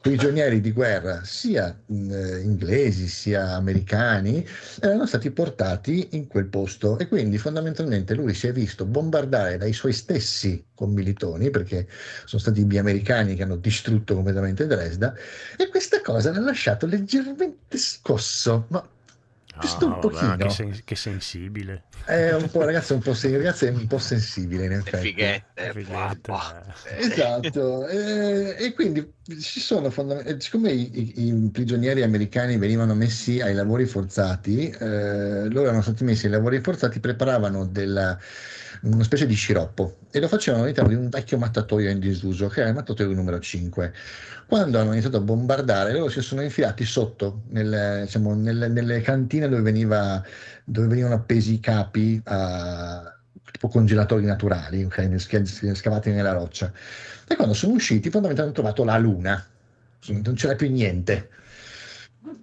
prigionieri 0.00 0.60
di 0.60 0.72
guerra, 0.72 1.22
sia 1.24 1.68
eh, 1.68 2.40
inglesi 2.40 3.06
sia 3.06 3.54
americani, 3.54 4.46
erano 4.80 5.06
stati 5.06 5.30
portati 5.30 6.08
in 6.12 6.26
quel 6.26 6.46
posto. 6.46 6.98
E 6.98 7.06
quindi 7.06 7.36
fondamentalmente 7.38 8.14
lui 8.14 8.34
si 8.34 8.46
è 8.46 8.52
visto 8.52 8.86
bombardare 8.86 9.58
dai 9.58 9.72
suoi 9.72 9.92
stessi 9.92 10.64
commilitoni, 10.74 11.50
perché 11.50 11.86
sono 12.24 12.40
stati 12.40 12.64
gli 12.64 12.78
americani 12.78 13.34
che 13.34 13.42
hanno 13.42 13.56
distrutto 13.56 14.14
completamente 14.14 14.66
Dresda, 14.66 15.14
e 15.56 15.68
questa 15.68 16.00
cosa 16.00 16.32
l'ha 16.32 16.40
lasciato 16.40 16.86
leggermente 16.86 17.76
scosso, 17.76 18.66
ma 18.68 18.82
giusto 19.60 19.86
un 19.86 19.90
vabbè, 19.92 20.00
pochino. 20.08 20.36
che, 20.36 20.48
sen- 20.50 20.80
che 20.84 20.96
sensibile. 20.96 21.84
È 22.04 22.32
un 22.34 22.50
po', 22.50 22.64
ragazzi, 22.64 22.92
è 22.92 22.96
un 22.96 23.02
po', 23.02 23.14
sen- 23.14 23.36
ragazzi, 23.36 23.66
è 23.66 23.70
un 23.70 23.86
po' 23.86 23.98
sensibile 23.98 24.64
in 24.64 24.72
effetti. 24.72 25.12
fighette. 25.12 25.72
Bah. 26.26 26.62
Esatto, 26.96 27.86
eh, 27.88 28.56
e 28.58 28.72
quindi 28.74 29.14
ci 29.40 29.60
sono 29.60 29.90
fondamentalmente, 29.90 30.44
siccome 30.44 30.72
i, 30.72 30.90
i- 31.20 31.26
i 31.28 31.50
prigionieri 31.50 32.02
americani 32.02 32.56
venivano 32.58 32.94
messi 32.94 33.40
ai 33.40 33.54
lavori 33.54 33.86
forzati, 33.86 34.68
eh, 34.70 35.48
loro 35.48 35.68
erano 35.68 35.82
stati 35.82 36.04
messi 36.04 36.26
ai 36.26 36.32
lavori 36.32 36.60
forzati, 36.60 36.98
preparavano 37.00 37.66
della- 37.66 38.18
una 38.82 39.04
specie 39.04 39.26
di 39.26 39.34
sciroppo 39.34 39.98
e 40.10 40.20
lo 40.20 40.28
facevano 40.28 40.62
all'interno 40.62 40.88
di 40.88 40.94
un 40.96 41.08
vecchio 41.08 41.36
mattatoio 41.38 41.90
in 41.90 41.98
disuso, 42.00 42.48
che 42.48 42.60
era 42.60 42.68
il 42.70 42.74
mattatoio 42.74 43.12
numero 43.12 43.38
5. 43.38 43.92
Quando 44.50 44.80
hanno 44.80 44.90
iniziato 44.90 45.18
a 45.18 45.20
bombardare, 45.20 45.92
loro 45.92 46.08
si 46.08 46.20
sono 46.22 46.42
infilati 46.42 46.84
sotto, 46.84 47.42
nel- 47.50 48.00
diciamo, 48.02 48.34
nelle, 48.34 48.66
nelle 48.66 49.00
cantine 49.00 49.48
dove, 49.48 49.62
veniva, 49.62 50.20
dove 50.64 50.88
venivano 50.88 51.14
appesi 51.14 51.52
i 51.54 51.60
capi 51.60 52.20
a 52.24 53.16
tipo 53.52 53.68
congelatori 53.68 54.24
naturali, 54.24 54.82
ok, 54.82 55.14
sca- 55.20 55.44
scavati 55.44 56.10
nella 56.10 56.32
roccia. 56.32 56.72
E 57.28 57.36
quando 57.36 57.54
sono 57.54 57.74
usciti, 57.74 58.10
fondamentalmente 58.10 58.60
hanno 58.60 58.72
trovato 58.72 58.82
la 58.82 58.98
luna, 58.98 59.46
non 60.08 60.34
c'era 60.34 60.56
più 60.56 60.68
niente. 60.68 61.28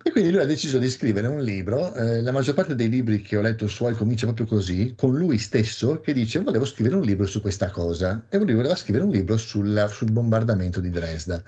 E 0.04 0.12
quindi 0.12 0.32
lui 0.32 0.42
ha 0.42 0.46
deciso 0.46 0.80
di 0.80 0.90
scrivere 0.90 1.28
un 1.28 1.42
libro. 1.44 1.94
eh, 1.94 2.22
la 2.22 2.32
maggior 2.32 2.56
parte 2.56 2.74
dei 2.76 2.90
libri 2.90 3.22
che 3.22 3.38
ho 3.38 3.42
letto 3.42 3.68
suoi 3.68 3.94
comincia 3.94 4.26
proprio 4.26 4.46
così, 4.48 4.94
con 4.96 5.16
lui 5.16 5.38
stesso 5.38 6.00
che 6.00 6.14
dice: 6.14 6.40
Volevo 6.40 6.66
scrivere 6.66 6.96
un 6.96 7.04
libro 7.04 7.26
su 7.28 7.42
questa 7.42 7.70
cosa. 7.70 8.26
E 8.30 8.38
lui 8.40 8.54
voleva 8.56 8.76
scrivere 8.76 9.04
un 9.04 9.12
libro 9.12 9.38
sulla- 9.38 9.88
sul 9.88 10.10
bombardamento 10.12 10.80
di 10.80 10.90
Dresda. 10.90 11.44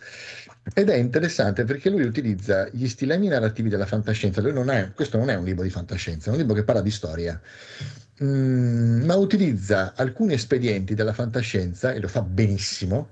Ed 0.74 0.90
è 0.90 0.96
interessante 0.96 1.64
perché 1.64 1.90
lui 1.90 2.04
utilizza 2.04 2.68
gli 2.72 2.88
stilemi 2.88 3.28
narrativi 3.28 3.70
della 3.70 3.86
fantascienza. 3.88 4.42
Non 4.42 4.70
è, 4.70 4.92
questo 4.94 5.18
non 5.18 5.30
è 5.30 5.36
un 5.36 5.46
libro 5.46 5.64
di 5.64 5.70
fantascienza, 5.72 6.30
è 6.30 6.34
un 6.34 6.40
libro 6.40 6.54
che 6.54 6.64
parla 6.64 6.82
di 6.82 6.92
storia. 6.92 7.42
mm, 8.24 9.06
ma 9.06 9.16
utilizza 9.16 9.94
alcuni 9.96 10.34
espedienti 10.34 10.94
della 10.96 11.14
fantascienza, 11.14 11.94
e 11.94 12.00
lo 12.00 12.08
fa 12.08 12.22
benissimo, 12.22 13.12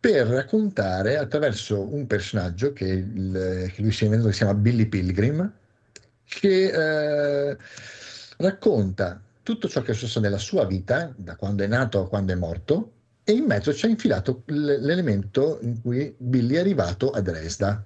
per 0.00 0.26
raccontare 0.28 1.16
attraverso 1.16 1.80
un 1.92 2.06
personaggio 2.06 2.72
che, 2.72 2.84
il- 2.86 3.70
che 3.74 3.82
lui 3.82 3.92
si 3.92 4.02
è 4.02 4.06
inventato, 4.06 4.30
che 4.30 4.36
si 4.36 4.44
chiama 4.44 4.58
Billy 4.58 4.86
Pilgrim, 4.86 5.52
che 6.24 7.50
eh, 7.50 7.56
racconta 8.38 9.20
tutto 9.42 9.68
ciò 9.68 9.82
che 9.82 9.92
è 9.92 9.94
successo 9.94 10.20
nella 10.20 10.38
sua 10.38 10.66
vita, 10.66 11.12
da 11.16 11.36
quando 11.36 11.64
è 11.64 11.66
nato 11.66 12.00
a 12.00 12.08
quando 12.08 12.32
è 12.32 12.36
morto, 12.36 12.92
e 13.24 13.32
in 13.32 13.44
mezzo 13.44 13.74
ci 13.74 13.84
ha 13.86 13.88
infilato 13.88 14.42
l'elemento 14.46 15.58
in 15.62 15.80
cui 15.82 16.14
Billy 16.16 16.54
è 16.54 16.60
arrivato 16.60 17.10
a 17.10 17.20
Dresda. 17.20 17.84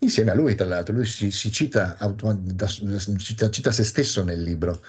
Insieme 0.00 0.30
a 0.32 0.34
lui, 0.34 0.54
tra 0.56 0.66
l'altro, 0.66 0.94
lui 0.94 1.04
si, 1.06 1.30
si 1.30 1.52
cita, 1.52 1.96
da- 2.34 2.66
cita, 2.66 3.50
cita 3.50 3.70
se 3.70 3.84
stesso 3.84 4.24
nel 4.24 4.42
libro. 4.42 4.82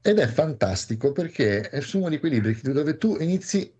Ed 0.00 0.18
è 0.18 0.26
fantastico 0.26 1.12
perché 1.12 1.68
è 1.68 1.84
uno 1.92 2.08
di 2.08 2.18
quei 2.18 2.30
libri 2.32 2.58
dove 2.62 2.96
tu 2.98 3.16
inizi 3.20 3.72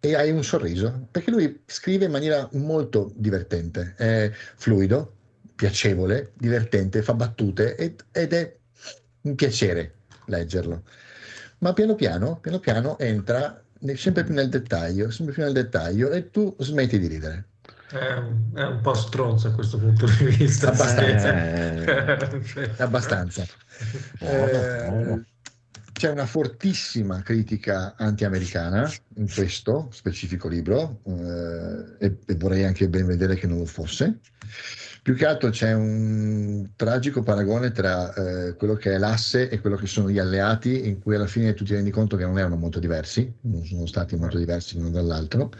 e 0.00 0.14
hai 0.14 0.30
un 0.30 0.44
sorriso, 0.44 1.08
perché 1.10 1.30
lui 1.30 1.62
scrive 1.66 2.04
in 2.04 2.10
maniera 2.10 2.48
molto 2.52 3.10
divertente, 3.14 3.94
è 3.96 4.30
fluido, 4.32 5.14
piacevole, 5.54 6.32
divertente, 6.34 7.02
fa 7.02 7.14
battute 7.14 7.74
ed, 7.76 8.04
ed 8.12 8.32
è 8.32 8.56
un 9.22 9.34
piacere 9.34 9.94
leggerlo. 10.26 10.82
Ma 11.58 11.72
piano 11.72 11.94
piano, 11.94 12.38
piano 12.40 12.58
piano 12.60 12.98
entra 12.98 13.62
sempre 13.94 14.24
più 14.24 14.34
nel 14.34 14.48
dettaglio, 14.48 15.10
sempre 15.10 15.34
più 15.34 15.42
nel 15.42 15.52
dettaglio 15.52 16.10
e 16.10 16.30
tu 16.30 16.54
smetti 16.58 16.98
di 16.98 17.06
ridere. 17.06 17.46
È 17.88 18.12
un, 18.14 18.50
è 18.54 18.64
un 18.64 18.80
po' 18.80 18.94
stronzo 18.94 19.48
a 19.48 19.52
questo 19.52 19.78
punto 19.78 20.06
di 20.06 20.24
vista. 20.26 20.68
Abbastanza. 20.68 22.40
sì. 22.42 22.70
Abbastanza. 22.76 23.46
Eh, 24.18 25.20
c'è 25.96 26.10
una 26.10 26.26
fortissima 26.26 27.22
critica 27.22 27.94
anti-americana 27.96 28.90
in 29.14 29.32
questo 29.32 29.88
specifico 29.90 30.46
libro 30.46 31.00
eh, 31.04 32.16
e, 32.26 32.34
vorrei 32.36 32.64
anche 32.64 32.88
ben 32.88 33.06
vedere 33.06 33.34
che 33.34 33.46
non 33.46 33.58
lo 33.58 33.64
fosse. 33.64 34.18
Più 35.02 35.14
che 35.14 35.24
altro 35.24 35.50
c'è 35.50 35.72
un 35.72 36.70
tragico 36.76 37.22
paragone 37.22 37.70
tra 37.72 38.12
eh, 38.12 38.56
quello 38.56 38.74
che 38.74 38.92
è 38.92 38.98
l'asse 38.98 39.48
e 39.48 39.60
quello 39.60 39.76
che 39.76 39.86
sono 39.86 40.10
gli 40.10 40.18
alleati, 40.18 40.86
in 40.86 41.00
cui 41.00 41.14
alla 41.14 41.28
fine 41.28 41.54
tu 41.54 41.64
ti 41.64 41.72
rendi 41.72 41.90
conto 41.90 42.16
che 42.16 42.24
non 42.24 42.38
erano 42.38 42.56
molto 42.56 42.78
diversi, 42.78 43.32
non 43.42 43.64
sono 43.64 43.86
stati 43.86 44.16
molto 44.16 44.36
diversi 44.36 44.76
l'uno 44.76 44.90
dall'altro. 44.90 45.50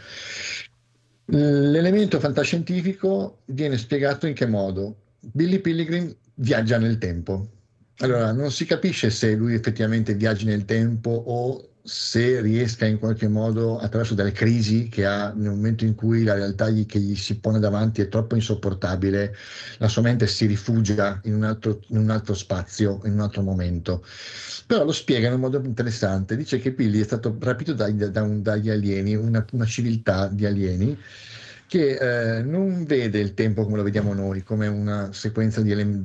L'elemento 1.25 2.19
fantascientifico 2.19 3.39
viene 3.45 3.77
spiegato 3.77 4.27
in 4.27 4.33
che 4.33 4.45
modo? 4.45 4.97
Billy 5.19 5.59
Pilgrim 5.59 6.13
viaggia 6.35 6.77
nel 6.77 6.99
tempo. 6.99 7.56
Allora, 7.99 8.31
non 8.31 8.51
si 8.51 8.65
capisce 8.65 9.09
se 9.09 9.33
lui 9.35 9.55
effettivamente 9.55 10.13
viaggi 10.13 10.45
nel 10.45 10.65
tempo 10.65 11.09
o 11.09 11.71
se 11.81 12.41
riesca 12.41 12.85
in 12.85 12.99
qualche 12.99 13.27
modo, 13.27 13.79
attraverso 13.79 14.13
delle 14.13 14.31
crisi 14.33 14.87
che 14.89 15.05
ha 15.05 15.31
nel 15.33 15.49
momento 15.51 15.83
in 15.85 15.95
cui 15.95 16.23
la 16.23 16.33
realtà 16.35 16.69
gli- 16.69 16.85
che 16.85 16.99
gli 16.99 17.15
si 17.15 17.39
pone 17.39 17.59
davanti 17.59 18.01
è 18.01 18.07
troppo 18.09 18.35
insopportabile, 18.35 19.33
la 19.79 19.87
sua 19.87 20.01
mente 20.03 20.27
si 20.27 20.45
rifugia 20.45 21.19
in 21.23 21.33
un 21.35 21.43
altro, 21.43 21.79
in 21.87 21.97
un 21.97 22.09
altro 22.11 22.35
spazio, 22.35 22.99
in 23.05 23.13
un 23.13 23.21
altro 23.21 23.41
momento. 23.41 24.03
Però 24.67 24.83
lo 24.83 24.91
spiega 24.91 25.27
in 25.27 25.33
un 25.33 25.39
modo 25.39 25.59
interessante. 25.63 26.35
Dice 26.35 26.59
che 26.59 26.73
Billy 26.73 26.99
è 26.99 27.03
stato 27.03 27.35
rapito 27.39 27.73
dai- 27.73 27.95
da 27.95 28.21
un- 28.21 28.41
dagli 28.43 28.69
alieni, 28.69 29.15
una, 29.15 29.43
una 29.53 29.65
civiltà 29.65 30.27
di 30.27 30.45
alieni 30.45 30.99
che 31.65 32.37
eh, 32.39 32.43
non 32.43 32.83
vede 32.85 33.19
il 33.19 33.33
tempo 33.33 33.63
come 33.63 33.77
lo 33.77 33.83
vediamo 33.83 34.13
noi, 34.13 34.43
come 34.43 34.67
una 34.67 35.11
sequenza 35.13 35.61
di, 35.61 35.71
ele- 35.71 36.01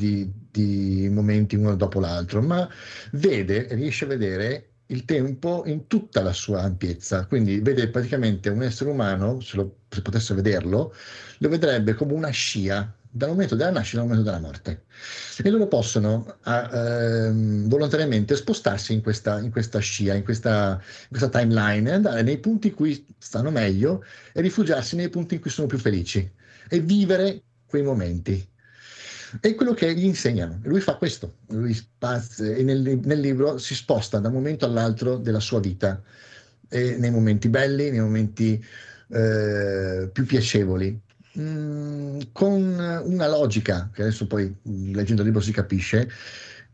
di 0.52 1.08
momenti 1.10 1.56
uno 1.56 1.74
dopo 1.76 1.98
l'altro, 2.00 2.42
ma 2.42 2.68
vede, 3.12 3.68
riesce 3.74 4.04
a 4.04 4.08
vedere 4.08 4.68
il 4.86 5.04
tempo 5.04 5.62
in 5.66 5.86
tutta 5.86 6.22
la 6.22 6.32
sua 6.32 6.62
ampiezza. 6.62 7.26
Quindi 7.26 7.60
vede 7.60 7.88
praticamente 7.88 8.50
un 8.50 8.62
essere 8.62 8.90
umano, 8.90 9.40
se, 9.40 9.56
lo- 9.56 9.78
se 9.88 10.02
potesse 10.02 10.34
vederlo, 10.34 10.94
lo 11.38 11.48
vedrebbe 11.48 11.94
come 11.94 12.12
una 12.12 12.30
scia 12.30 12.94
dal 13.14 13.28
momento 13.30 13.54
della 13.54 13.70
nascita 13.70 14.00
al 14.00 14.06
momento 14.06 14.24
della 14.30 14.40
morte. 14.40 14.84
E 15.42 15.50
loro 15.50 15.66
possono 15.68 16.38
ehm, 16.44 17.68
volontariamente 17.68 18.36
spostarsi 18.36 18.92
in 18.92 19.02
questa, 19.02 19.38
in 19.40 19.50
questa 19.50 19.78
scia, 19.80 20.14
in 20.14 20.24
questa, 20.24 20.80
in 20.80 21.08
questa 21.08 21.28
timeline 21.28 21.90
andare 21.90 22.22
nei 22.22 22.38
punti 22.38 22.68
in 22.68 22.74
cui 22.74 23.06
stanno 23.18 23.50
meglio 23.50 24.04
e 24.32 24.40
rifugiarsi 24.40 24.96
nei 24.96 25.08
punti 25.08 25.34
in 25.34 25.40
cui 25.40 25.50
sono 25.50 25.66
più 25.66 25.78
felici 25.78 26.30
e 26.68 26.80
vivere 26.80 27.42
quei 27.66 27.82
momenti. 27.82 28.50
È 29.40 29.54
quello 29.54 29.74
che 29.74 29.94
gli 29.94 30.04
insegnano. 30.04 30.60
Lui 30.64 30.80
fa 30.80 30.94
questo, 30.96 31.36
lui 31.48 31.74
spazia, 31.74 32.54
e 32.54 32.62
nel, 32.62 33.00
nel 33.02 33.20
libro 33.20 33.58
si 33.58 33.74
sposta 33.74 34.18
da 34.18 34.28
un 34.28 34.34
momento 34.34 34.64
all'altro 34.64 35.16
della 35.16 35.40
sua 35.40 35.60
vita, 35.60 36.00
e 36.68 36.96
nei 36.96 37.10
momenti 37.10 37.48
belli, 37.48 37.90
nei 37.90 38.00
momenti 38.00 38.64
eh, 39.08 40.08
più 40.12 40.24
piacevoli, 40.24 41.00
Mm, 41.38 42.20
con 42.32 42.60
una 43.04 43.26
logica 43.26 43.88
che 43.90 44.02
adesso 44.02 44.26
poi 44.26 44.54
leggendo 44.62 45.22
il 45.22 45.28
libro 45.28 45.40
si 45.40 45.52
capisce. 45.52 46.10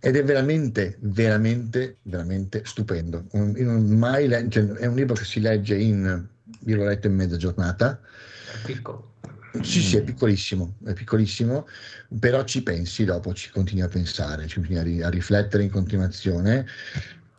Ed 0.01 0.17
è 0.17 0.23
veramente, 0.25 0.97
veramente, 1.01 1.99
veramente 2.03 2.63
stupendo. 2.65 3.27
Un- 3.33 3.53
le- 3.53 4.47
cioè, 4.49 4.65
è 4.65 4.87
un 4.87 4.95
libro 4.95 5.15
che 5.15 5.25
si 5.25 5.41
legge 5.41 5.77
in, 5.77 6.27
io 6.67 6.77
l'ho 6.77 6.85
letto 6.85 7.09
in 7.09 7.15
mezza 7.15 7.37
giornata, 7.37 8.01
piccolo. 8.65 9.15
Sì, 9.63 9.81
sì, 9.81 9.97
è 9.97 10.03
piccolissimo, 10.03 10.75
è 10.85 10.93
piccolissimo, 10.93 11.67
però 12.19 12.45
ci 12.45 12.63
pensi 12.63 13.05
dopo, 13.05 13.33
ci 13.35 13.51
continui 13.51 13.83
a 13.83 13.89
pensare, 13.89 14.47
ci 14.47 14.57
continui 14.61 15.03
a 15.03 15.09
riflettere 15.09 15.63
in 15.63 15.71
continuazione. 15.71 16.67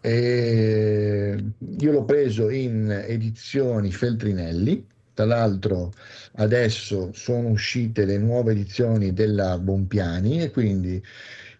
E 0.02 1.44
io 1.80 1.92
l'ho 1.92 2.06
preso 2.06 2.50
in 2.50 2.90
edizioni 2.90 3.92
Feltrinelli, 3.92 4.86
tra 5.14 5.26
l'altro 5.26 5.92
adesso 6.36 7.12
sono 7.14 7.50
uscite 7.50 8.06
le 8.06 8.18
nuove 8.18 8.54
edizioni 8.54 9.12
della 9.12 9.58
Bompiani 9.58 10.42
e 10.42 10.52
quindi 10.52 11.04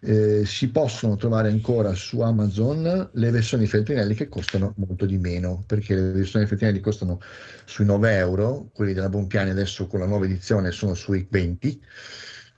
eh, 0.00 0.44
si 0.46 0.70
possono 0.70 1.16
trovare 1.16 1.48
ancora 1.48 1.94
su 1.94 2.20
Amazon 2.20 3.10
le 3.12 3.30
versioni 3.30 3.66
Feltrinelli 3.66 4.14
che 4.14 4.28
costano 4.28 4.72
molto 4.76 5.04
di 5.06 5.18
meno, 5.18 5.62
perché 5.66 5.94
le 5.94 6.12
versioni 6.12 6.46
Feltrinelli 6.46 6.80
costano 6.80 7.20
sui 7.64 7.84
9 7.84 8.16
euro, 8.16 8.70
quelli 8.72 8.92
della 8.94 9.08
Bompiani 9.08 9.50
adesso 9.50 9.86
con 9.86 10.00
la 10.00 10.06
nuova 10.06 10.24
edizione 10.24 10.70
sono 10.70 10.94
sui 10.94 11.26
20, 11.30 11.82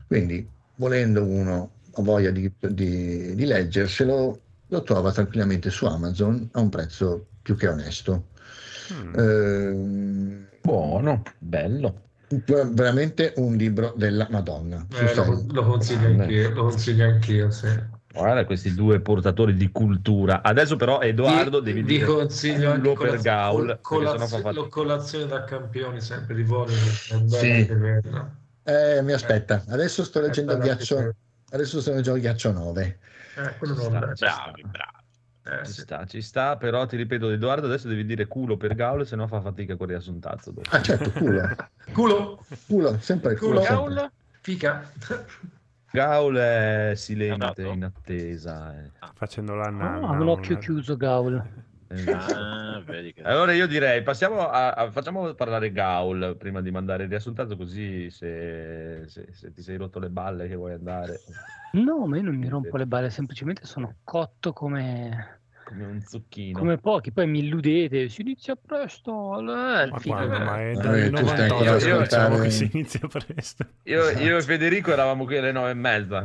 quindi 0.06 0.48
volendo 0.77 1.24
uno 1.24 1.73
ha 1.94 2.02
voglia 2.02 2.31
di, 2.31 2.51
di- 2.59 3.35
di 3.35 3.44
leggerselo, 3.44 4.40
lo 4.66 4.82
trova 4.82 5.12
tranquillamente 5.12 5.69
su 5.70 5.85
Amazon 5.86 6.48
a 6.52 6.60
un 6.60 6.69
prezzo 6.69 7.27
più 7.43 7.56
che 7.56 7.69
onesto. 7.69 8.28
Mm. 8.93 9.14
Ehm, 9.19 10.48
Buono, 10.62 11.23
bello. 11.39 12.11
Veramente 12.70 13.32
un 13.36 13.56
libro 13.56 13.92
della 13.96 14.26
Madonna. 14.30 14.86
Eh, 14.94 15.14
lo, 15.14 15.44
lo 15.50 15.64
consiglio 15.64 16.09
Vabbè. 16.09 16.22
anch'io, 16.22 16.50
lo 16.50 16.62
consiglio 16.64 17.04
anch'io, 17.06 17.50
sì. 17.50 18.00
Guarda 18.14 18.44
questi 18.44 18.74
due 18.74 19.00
portatori 19.00 19.54
di 19.54 19.70
cultura. 19.70 20.42
Adesso 20.42 20.76
però 20.76 21.00
Edoardo 21.00 21.59
Ti- 21.60 21.64
devi 21.64 21.80
vi 21.82 21.96
dire 21.98 22.04
consiglio 22.04 22.70
anche 22.72 22.88
culo 22.94 23.10
per 23.10 23.20
Gaul, 23.20 23.78
colazio- 23.80 24.52
lo- 24.52 24.68
colazione 24.68 25.26
da 25.26 25.44
campioni 25.44 26.00
sempre 26.02 26.34
di 26.34 26.42
volo 26.42 26.70
Sì. 27.28 27.68
Eh, 28.64 29.00
mi 29.02 29.12
aspetta, 29.12 29.64
adesso 29.68 30.04
sto 30.04 30.20
leggendo 30.20 30.52
il 30.52 30.59
ghiaccio, 30.59 31.14
adesso 31.50 31.80
sto 31.80 31.90
leggendo 31.92 32.16
il 32.18 32.22
ghiaccio 32.22 32.52
9. 32.52 32.98
Eh, 33.36 33.56
quello 33.59 33.74
non 33.74 33.90
Bravi, 33.90 34.14
bravi. 34.16 35.00
Eh, 35.44 35.64
Ci 35.64 35.73
sì. 35.73 35.81
sta, 35.81 36.05
ci 36.06 36.23
sta, 36.23 36.56
però 36.56 36.86
ti 36.86 36.97
ripeto 36.97 37.28
Edoardo 37.31 37.66
adesso 37.66 37.89
devi 37.89 38.05
dire 38.05 38.27
culo 38.27 38.56
per 38.56 38.74
Gaul, 38.74 39.05
se 39.06 39.16
no 39.16 39.27
fa 39.27 39.40
fatica 39.40 39.73
a 39.74 39.77
correre 39.77 40.01
su 40.01 40.12
un 40.12 40.20
tazzo. 40.20 40.52
dopo. 40.52 40.69
Ah 40.70 40.81
certo, 40.81 41.10
culo, 41.10 41.40
Culo, 41.93 42.44
culo, 42.69 42.98
sempre 43.01 43.36
culo. 43.36 43.60
culo, 43.60 43.60
sempre. 43.60 43.94
Gaul, 43.94 44.10
fica. 44.40 44.93
Gaul 45.90 46.36
è 46.36 46.93
silente, 46.94 47.62
in 47.66 47.85
attesa. 47.85 48.73
eh. 48.78 48.90
Facendo 49.14 49.55
la 49.55 49.66
Ah, 49.66 49.70
nanna. 49.70 50.09
ha 50.09 50.12
un 50.12 50.28
occhio 50.28 50.56
chiuso, 50.59 50.97
Gaul. 50.97 51.43
Esatto. 51.89 52.61
Che... 53.10 53.22
Allora 53.22 53.52
io 53.52 53.66
direi, 53.66 54.02
passiamo 54.02 54.48
a, 54.48 54.72
a- 54.72 54.90
facciamo 54.90 55.34
parlare 55.34 55.72
Gaul 55.72 56.36
prima 56.36 56.60
di 56.60 56.70
mandare 56.70 57.04
il 57.04 57.08
riassuntato 57.08 57.56
così 57.56 58.10
se, 58.10 59.04
se- 59.08 59.32
se 59.32 59.52
ti 59.52 59.62
sei 59.62 59.76
rotto 59.76 59.98
le 59.98 60.10
balle 60.10 60.46
che 60.46 60.54
vuoi 60.54 60.74
andare. 60.74 61.22
No, 61.72 62.06
ma 62.06 62.16
io 62.16 62.22
non 62.22 62.36
mi 62.36 62.48
rompo 62.48 62.76
le 62.76 62.86
balle, 62.86 63.10
semplicemente 63.10 63.64
sono 63.66 63.96
cotto 64.04 64.52
come, 64.52 65.41
come 65.73 65.85
un 65.86 66.01
zucchino. 66.03 66.59
come 66.59 66.77
pochi. 66.78 67.12
Poi 67.12 67.27
mi 67.27 67.40
illudete, 67.40 68.09
si 68.09 68.20
inizia 68.20 68.55
presto. 68.57 69.39
eh, 69.40 69.43
Ma 69.90 70.01
quando? 70.05 70.39
Ma 70.39 70.61
è 70.61 70.70
Eh, 70.70 70.74
dal 70.74 70.82
stai 70.82 71.11
98 71.11 71.43
ancora 71.43 71.77
che 71.78 71.90
a 71.90 71.99
diciamo 72.03 72.39
che 72.39 72.51
si 72.51 72.70
inizia 72.73 73.09
presto. 73.09 73.66
Io, 73.85 74.09
Esatto. 74.09 74.23
io 74.24 74.36
e 74.36 74.43
Federico 74.43 74.93
eravamo 74.93 75.24
qui 75.24 75.36
alle 75.39 75.53
nove 75.53 75.70
e 75.70 75.74
mezza. 75.74 76.23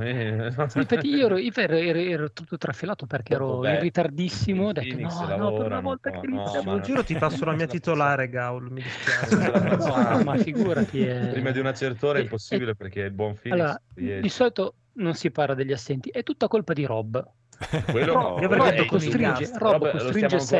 Sì, 0.67 0.77
infatti 0.79 1.09
io 1.09 1.25
ero, 1.25 1.37
io 1.37 1.51
ero, 1.55 1.75
ero- 1.75 1.99
ero 1.99 2.31
tutto 2.31 2.57
trafilato 2.57 3.05
perché 3.05 3.33
ero 3.33 3.57
Vabbè, 3.57 3.75
in 3.75 3.79
ritardissimo. 3.81 4.67
Ho 4.67 4.71
detto 4.73 4.87
Phoenix 4.95 5.19
no, 5.21 5.35
no, 5.37 5.53
per 5.53 5.65
una 5.65 5.79
volta 5.79 6.09
no, 6.09 6.19
che 6.19 6.27
no, 6.27 6.35
inizia 6.35 6.61
ma- 6.63 6.73
Un 6.73 6.81
giro 6.81 7.03
ti 7.03 7.15
passo 7.15 7.45
la 7.45 7.53
mia 7.53 7.67
titolare, 7.67 8.29
Gaul, 8.29 8.71
mi 8.71 8.81
dispiace. 8.81 9.75
No, 9.77 10.23
ma 10.23 10.35
figurati. 10.37 10.99
eh. 11.07 11.27
Prima 11.31 11.51
di 11.51 11.59
una 11.59 11.73
certa 11.73 12.07
ora 12.07 12.19
è 12.19 12.21
impossibile 12.21 12.75
perché 12.75 13.01
il 13.01 13.11
buon 13.11 13.35
Phoenix 13.41 13.61
Allora, 13.61 13.81
di 13.93 14.29
solito 14.29 14.75
non 14.93 15.13
si 15.13 15.29
parla 15.31 15.53
degli 15.53 15.71
assenti, 15.71 16.09
è 16.09 16.23
tutta 16.23 16.47
colpa 16.47 16.73
di 16.73 16.85
Rob. 16.85 17.23
Quello 17.89 18.13
No, 18.13 18.21
no, 18.21 18.39
io 18.39 18.45
avrei 18.45 18.47
quello 18.47 18.63
detto 18.69 18.83
è 18.83 18.85
costringe- 18.85 19.51
Rob, 19.57 19.93
lo 19.93 20.11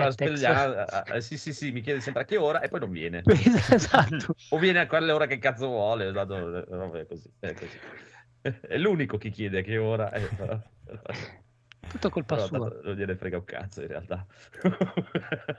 costringe 0.09 0.45
ah, 0.47 1.21
Sì, 1.21 1.37
sì, 1.37 1.53
sì, 1.53 1.71
mi 1.71 1.81
chiede 1.81 2.01
sempre 2.01 2.23
a 2.23 2.25
che 2.25 2.37
ora 2.37 2.59
e 2.61 2.69
poi 2.69 2.79
non 2.79 2.91
viene. 2.91 3.21
esatto. 3.25 4.35
O 4.49 4.57
viene 4.57 4.79
a 4.79 4.87
quell'ora 4.87 5.27
che 5.27 5.37
cazzo 5.37 5.67
vuole, 5.67 6.07
eh, 6.07 6.11
vabbè, 6.11 7.05
così, 7.05 7.31
è 7.39 7.53
così. 7.53 7.79
È 8.67 8.77
l'unico 8.77 9.17
che 9.17 9.29
chiede 9.29 9.59
a 9.59 9.61
che 9.61 9.77
ora. 9.77 10.09
però- 10.09 10.61
Tutto 11.87 12.09
colpa 12.09 12.35
però 12.35 12.47
sua. 12.47 12.57
non 12.83 12.95
gliene 12.95 13.15
frega 13.15 13.37
un 13.37 13.43
cazzo 13.45 13.81
in 13.81 13.87
realtà. 13.87 14.25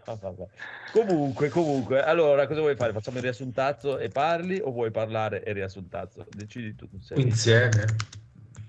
Vabbè. 0.05 0.47
comunque, 0.93 1.49
comunque, 1.49 2.03
allora 2.03 2.47
cosa 2.47 2.61
vuoi 2.61 2.77
fare? 2.77 2.93
Facciamo 2.93 3.17
il 3.19 3.23
riassuntazzo 3.25 3.99
e 3.99 4.09
parli 4.09 4.61
o 4.63 4.71
vuoi 4.71 4.91
parlare 4.91 5.43
e 5.43 5.53
riassuntazzo? 5.53 6.27
Decidi 6.31 6.75
tu. 6.75 6.89
Insieme. 7.15 7.85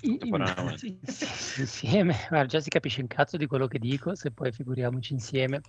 In- 0.01 0.17
in- 0.21 0.79
insieme, 1.57 2.15
Guarda, 2.29 2.45
già 2.45 2.59
si 2.59 2.69
capisce 2.69 3.01
un 3.01 3.07
cazzo 3.07 3.37
di 3.37 3.47
quello 3.47 3.67
che 3.67 3.79
dico, 3.79 4.15
se 4.15 4.31
poi 4.31 4.51
figuriamoci 4.51 5.13
insieme. 5.13 5.61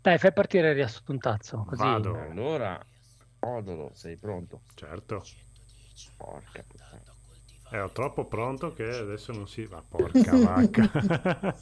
Dai, 0.00 0.18
fai 0.18 0.32
partire 0.32 0.70
il 0.70 0.74
riassuntazzo, 0.74 1.64
così. 1.66 1.82
Vado. 1.82 2.18
Allora, 2.18 2.78
Odolo, 3.40 3.90
sei 3.94 4.16
pronto? 4.16 4.62
Certo. 4.74 5.24
Porca 6.16 6.64
puttana. 6.66 7.02
Ero 7.70 7.92
troppo 7.92 8.26
pronto 8.26 8.72
che 8.72 8.84
adesso 8.84 9.32
non 9.32 9.46
si... 9.46 9.66
Ma 9.70 9.82
porca 9.86 10.36
vacca. 10.36 10.90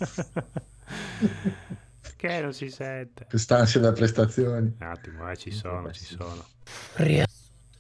che 2.16 2.40
non 2.40 2.52
si 2.52 2.70
sente. 2.70 3.27
Quest'ansia 3.28 3.81
da 3.81 3.93
prestazioni. 3.93 4.77
Un 4.78 4.86
attimo, 4.86 5.28
eh, 5.31 5.36
ci 5.36 5.51
sono, 5.51 5.90
ci 5.93 6.05
sono. 6.05 6.44
Ria. 6.97 7.27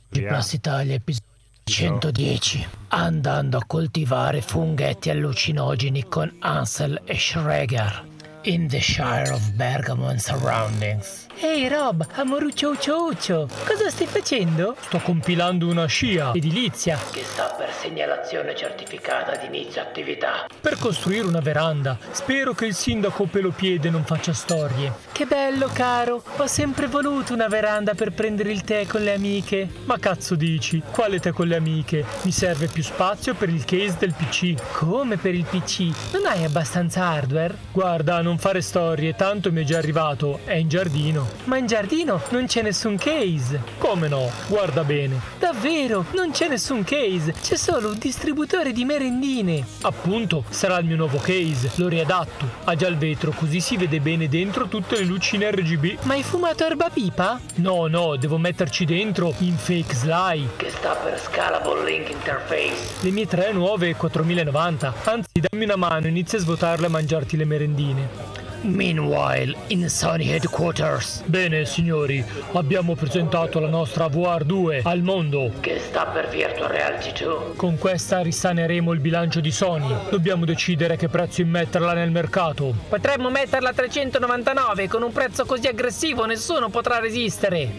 Plus 0.08 0.52
Italia, 0.54 0.94
episodio 0.94 1.34
110. 1.68 2.64
Andando 2.90 3.58
a 3.58 3.64
coltivare 3.66 4.40
funghetti 4.40 5.10
allucinogeni 5.10 6.06
con 6.06 6.32
Ansel 6.38 7.02
e 7.04 7.16
Schreger. 7.16 8.04
In 8.42 8.68
the 8.68 8.80
Shire 8.80 9.32
of 9.32 9.50
Bergamo 9.54 10.06
and 10.06 10.20
surroundings. 10.20 11.25
Ehi 11.38 11.68
Rob, 11.68 12.06
amoruccio 12.14 12.70
uccio 12.70 13.04
uccio, 13.04 13.46
cosa 13.66 13.90
stai 13.90 14.06
facendo? 14.06 14.74
Sto 14.80 14.98
compilando 15.00 15.68
una 15.68 15.84
scia 15.84 16.32
edilizia. 16.32 16.98
Che 17.10 17.22
sta 17.24 17.54
per 17.58 17.70
segnalazione 17.74 18.56
certificata 18.56 19.36
di 19.36 19.46
inizio 19.46 19.82
attività. 19.82 20.46
Per 20.58 20.78
costruire 20.78 21.26
una 21.26 21.40
veranda. 21.40 21.98
Spero 22.10 22.54
che 22.54 22.64
il 22.64 22.74
sindaco 22.74 23.26
Pelopiede 23.26 23.90
non 23.90 24.04
faccia 24.04 24.32
storie. 24.32 24.90
Che 25.12 25.26
bello 25.26 25.68
caro, 25.74 26.22
ho 26.36 26.46
sempre 26.46 26.86
voluto 26.86 27.34
una 27.34 27.48
veranda 27.48 27.92
per 27.92 28.12
prendere 28.12 28.50
il 28.50 28.62
tè 28.62 28.86
con 28.86 29.02
le 29.02 29.12
amiche. 29.12 29.68
Ma 29.84 29.98
cazzo 29.98 30.36
dici? 30.36 30.82
Quale 30.90 31.20
tè 31.20 31.32
con 31.32 31.48
le 31.48 31.56
amiche? 31.56 32.02
Mi 32.22 32.32
serve 32.32 32.66
più 32.68 32.82
spazio 32.82 33.34
per 33.34 33.50
il 33.50 33.66
case 33.66 33.96
del 33.98 34.14
PC. 34.14 34.54
Come 34.72 35.18
per 35.18 35.34
il 35.34 35.44
PC? 35.44 36.12
Non 36.12 36.24
hai 36.24 36.44
abbastanza 36.44 37.02
hardware? 37.04 37.54
Guarda, 37.72 38.22
non 38.22 38.38
fare 38.38 38.62
storie, 38.62 39.14
tanto 39.14 39.52
mi 39.52 39.60
è 39.60 39.64
già 39.64 39.76
arrivato, 39.76 40.40
è 40.44 40.54
in 40.54 40.68
giardino. 40.68 41.25
Ma 41.44 41.56
in 41.56 41.66
giardino 41.66 42.20
non 42.30 42.46
c'è 42.46 42.62
nessun 42.62 42.96
case. 42.96 43.62
Come 43.78 44.08
no? 44.08 44.30
Guarda 44.48 44.84
bene. 44.84 45.20
Davvero, 45.38 46.06
non 46.12 46.30
c'è 46.30 46.48
nessun 46.48 46.84
case, 46.84 47.34
c'è 47.40 47.56
solo 47.56 47.90
un 47.90 47.98
distributore 47.98 48.72
di 48.72 48.84
merendine. 48.84 49.64
Appunto, 49.82 50.44
sarà 50.48 50.78
il 50.78 50.86
mio 50.86 50.96
nuovo 50.96 51.18
case, 51.18 51.70
lo 51.76 51.88
riadatto. 51.88 52.44
Ha 52.64 52.74
già 52.74 52.88
il 52.88 52.96
vetro, 52.96 53.32
così 53.32 53.60
si 53.60 53.76
vede 53.76 54.00
bene 54.00 54.28
dentro 54.28 54.66
tutte 54.66 54.96
le 54.96 55.04
lucine 55.04 55.50
RGB. 55.50 55.98
Ma 56.02 56.14
hai 56.14 56.22
fumato 56.22 56.64
erba 56.64 56.88
pipa? 56.90 57.40
No, 57.56 57.86
no, 57.86 58.16
devo 58.16 58.38
metterci 58.38 58.84
dentro 58.84 59.34
in 59.38 59.56
fake 59.56 59.94
sly. 59.94 60.48
Che 60.56 60.70
sta 60.70 60.94
per 60.94 61.18
Scalable 61.20 61.84
Link 61.84 62.10
Interface. 62.10 62.94
Le 63.00 63.10
mie 63.10 63.26
tre 63.26 63.52
nuove 63.52 63.94
4090. 63.94 64.94
Anzi, 65.04 65.40
dammi 65.48 65.64
una 65.64 65.76
mano, 65.76 66.06
inizia 66.06 66.38
a 66.38 66.40
svuotarle 66.42 66.86
e 66.86 66.90
mangiarti 66.90 67.36
le 67.36 67.44
merendine. 67.44 68.44
Meanwhile, 68.62 69.54
in 69.68 69.88
Sony 69.88 70.30
Headquarters. 70.30 71.22
Bene, 71.26 71.64
signori, 71.64 72.24
abbiamo 72.52 72.94
presentato 72.94 73.60
la 73.60 73.68
nostra 73.68 74.06
VR2 74.06 74.80
al 74.82 75.02
mondo. 75.02 75.50
Che 75.60 75.78
sta 75.78 76.06
per 76.06 76.28
Virtual 76.28 76.68
Reality 76.68 77.24
2. 77.24 77.56
Con 77.56 77.78
questa 77.78 78.20
risaneremo 78.20 78.92
il 78.92 79.00
bilancio 79.00 79.40
di 79.40 79.50
Sony. 79.50 79.94
Dobbiamo 80.10 80.44
decidere 80.44 80.96
che 80.96 81.08
prezzo 81.08 81.42
immetterla 81.42 81.92
nel 81.92 82.10
mercato. 82.10 82.74
Potremmo 82.88 83.30
metterla 83.30 83.70
a 83.70 83.72
399, 83.72 84.88
con 84.88 85.02
un 85.02 85.12
prezzo 85.12 85.44
così 85.44 85.66
aggressivo 85.66 86.24
nessuno 86.24 86.68
potrà 86.68 86.98
resistere. 86.98 87.72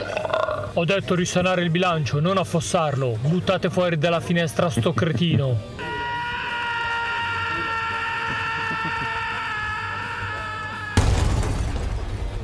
Ho 0.73 0.85
detto 0.85 1.15
risanare 1.15 1.63
il 1.63 1.69
bilancio, 1.71 2.19
non 2.19 2.37
affossarlo. 2.37 3.17
Buttate 3.21 3.69
fuori 3.69 3.97
dalla 3.97 4.19
finestra 4.19 4.69
sto 4.69 4.93
cretino. 4.93 5.96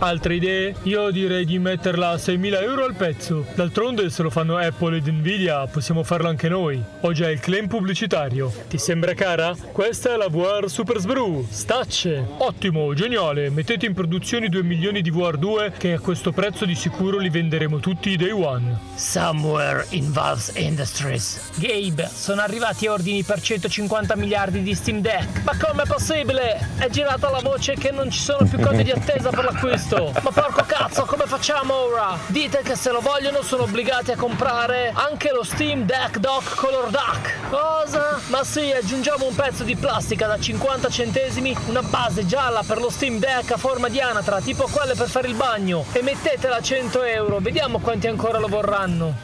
Altre 0.03 0.35
idee? 0.35 0.75
Io 0.83 1.11
direi 1.11 1.45
di 1.45 1.57
metterla 1.59 2.09
a 2.09 2.15
6.000 2.15 2.61
euro 2.61 2.83
al 2.83 2.93
pezzo. 2.93 3.45
D'altronde 3.55 4.09
se 4.09 4.21
lo 4.21 4.29
fanno 4.29 4.57
Apple 4.57 4.97
ed 4.97 5.07
Nvidia 5.07 5.65
possiamo 5.67 6.03
farlo 6.03 6.27
anche 6.27 6.49
noi. 6.49 6.83
Ho 6.99 7.13
già 7.13 7.29
il 7.29 7.39
claim 7.39 7.67
pubblicitario. 7.67 8.51
Ti 8.67 8.77
sembra 8.77 9.13
cara? 9.13 9.55
Questa 9.71 10.13
è 10.13 10.17
la 10.17 10.27
VR 10.27 10.69
Super 10.69 10.99
Sbrew. 10.99 11.47
Stacce. 11.49 12.21
Ottimo, 12.39 12.93
geniale. 12.93 13.49
Mettete 13.49 13.85
in 13.85 13.93
produzione 13.93 14.49
2 14.49 14.61
milioni 14.61 15.01
di 15.01 15.09
VR2 15.09 15.71
che 15.77 15.93
a 15.93 15.99
questo 15.99 16.33
prezzo 16.33 16.65
di 16.65 16.75
sicuro 16.75 17.17
li 17.17 17.29
venderemo 17.29 17.79
tutti 17.79 18.17
day 18.17 18.31
one. 18.31 18.77
Somewhere 18.95 19.85
in 19.91 20.11
Valve's 20.11 20.51
Industries. 20.55 21.51
Gabe, 21.55 22.09
sono 22.13 22.41
arrivati 22.41 22.87
ordini 22.87 23.23
per 23.23 23.39
150 23.39 24.17
miliardi 24.17 24.61
di 24.63 24.75
Steam 24.75 24.99
Deck. 24.99 25.43
Ma 25.45 25.53
com'è 25.57 25.85
possibile? 25.87 26.59
È 26.75 26.89
girata 26.89 27.29
la 27.29 27.39
voce 27.39 27.75
che 27.75 27.91
non 27.91 28.11
ci 28.11 28.19
sono 28.19 28.45
più 28.45 28.59
code 28.59 28.83
di 28.83 28.91
attesa 28.91 29.29
per 29.29 29.45
l'acquisto. 29.45 29.91
Ma 29.95 30.31
porco 30.31 30.63
cazzo, 30.65 31.05
come 31.05 31.25
facciamo 31.27 31.73
ora? 31.73 32.17
Dite 32.27 32.61
che 32.63 32.75
se 32.75 32.91
lo 32.91 32.99
vogliono 32.99 33.43
sono 33.43 33.63
obbligati 33.63 34.11
a 34.11 34.15
comprare 34.15 34.91
anche 34.93 35.31
lo 35.31 35.43
Steam 35.43 35.83
Deck 35.83 36.17
Dock 36.17 36.55
Color 36.55 36.89
Duck. 36.89 37.49
Cosa? 37.49 38.19
Ma 38.27 38.43
sì, 38.43 38.71
aggiungiamo 38.71 39.27
un 39.27 39.35
pezzo 39.35 39.63
di 39.63 39.75
plastica 39.75 40.25
da 40.25 40.39
50 40.39 40.89
centesimi, 40.89 41.55
una 41.67 41.83
base 41.83 42.25
gialla 42.25 42.63
per 42.65 42.79
lo 42.79 42.89
Steam 42.89 43.19
Deck 43.19 43.51
a 43.51 43.57
forma 43.57 43.87
di 43.87 44.01
anatra, 44.01 44.41
tipo 44.41 44.67
quelle 44.71 44.95
per 44.95 45.09
fare 45.09 45.27
il 45.27 45.35
bagno, 45.35 45.85
e 45.91 46.01
mettetela 46.01 46.55
a 46.55 46.61
100 46.61 47.03
euro. 47.03 47.37
Vediamo 47.39 47.79
quanti 47.79 48.07
ancora 48.07 48.39
lo 48.39 48.47
vorranno. 48.47 49.15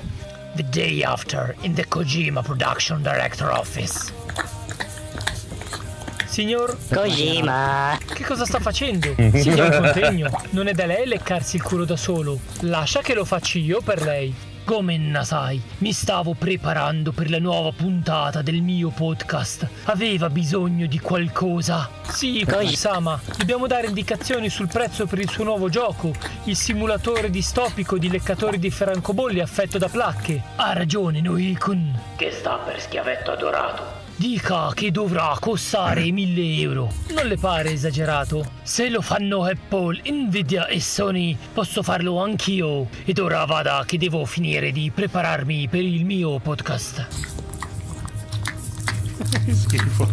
The 0.54 0.66
day 0.70 1.02
after, 1.04 1.56
in 1.62 1.74
the 1.74 1.88
Kojima 1.88 2.44
Production 2.44 3.02
Director 3.02 3.50
Office. 3.50 4.59
Signor 6.30 6.78
Kojima. 6.94 7.98
Che 8.06 8.24
cosa 8.24 8.46
sta 8.46 8.60
facendo? 8.60 9.16
Si 9.34 9.50
dia 9.50 9.66
un 9.66 9.82
contegno. 9.82 10.30
Non 10.52 10.68
è 10.68 10.74
da 10.74 10.86
lei 10.86 11.08
leccarsi 11.08 11.56
il 11.56 11.64
culo 11.64 11.86
da 11.86 11.98
solo. 11.98 12.40
Lascia 12.62 13.02
che 13.02 13.16
lo 13.16 13.26
facci 13.26 13.60
io 13.60 13.82
per 13.82 14.04
lei. 14.04 14.34
Gomenna 14.64 15.24
sai, 15.24 15.60
mi 15.80 15.92
stavo 15.92 16.36
preparando 16.36 17.12
per 17.12 17.32
la 17.32 17.40
nuova 17.40 17.72
puntata 17.72 18.44
del 18.44 18.62
mio 18.62 18.90
podcast. 18.90 19.68
Aveva 19.86 20.30
bisogno 20.30 20.86
di 20.86 21.00
qualcosa. 21.00 21.90
Sì, 22.08 22.46
Sama, 22.74 23.20
dobbiamo 23.36 23.66
dare 23.66 23.88
indicazioni 23.88 24.50
sul 24.50 24.68
prezzo 24.68 25.08
per 25.08 25.18
il 25.18 25.30
suo 25.30 25.44
nuovo 25.44 25.68
gioco, 25.70 26.14
il 26.44 26.56
simulatore 26.56 27.32
distopico 27.32 27.98
di 27.98 28.08
leccatori 28.08 28.60
di 28.60 28.70
francobolli 28.70 29.40
affetto 29.40 29.80
da 29.80 29.90
placche. 29.90 30.40
Ha 30.58 30.74
ragione, 30.74 31.22
Noikun. 31.22 32.00
Che 32.16 32.32
sta 32.32 32.58
per 32.58 32.80
schiavetto 32.80 33.32
adorato. 33.32 33.99
Dica 34.20 34.72
che 34.74 34.92
dovrà 34.92 35.38
costare 35.40 36.12
1000 36.12 36.62
euro. 36.62 36.92
Non 37.12 37.26
le 37.26 37.38
pare 37.38 37.72
esagerato? 37.72 38.52
Se 38.64 38.90
lo 38.90 39.00
fanno 39.00 39.46
Apple, 39.46 40.02
Nvidia 40.12 40.68
e 40.68 40.82
Sony, 40.82 41.38
posso 41.54 41.82
farlo 41.84 42.22
anch'io. 42.22 42.90
Ed 43.06 43.18
ora 43.20 43.46
vada 43.46 43.86
che 43.86 43.98
devo 43.98 44.26
finire 44.26 44.74
di 44.74 44.92
prepararmi 44.94 45.70
per 45.70 45.84
il 45.84 46.04
mio 46.04 46.38
podcast. 46.40 47.08
Schifo. 49.54 50.06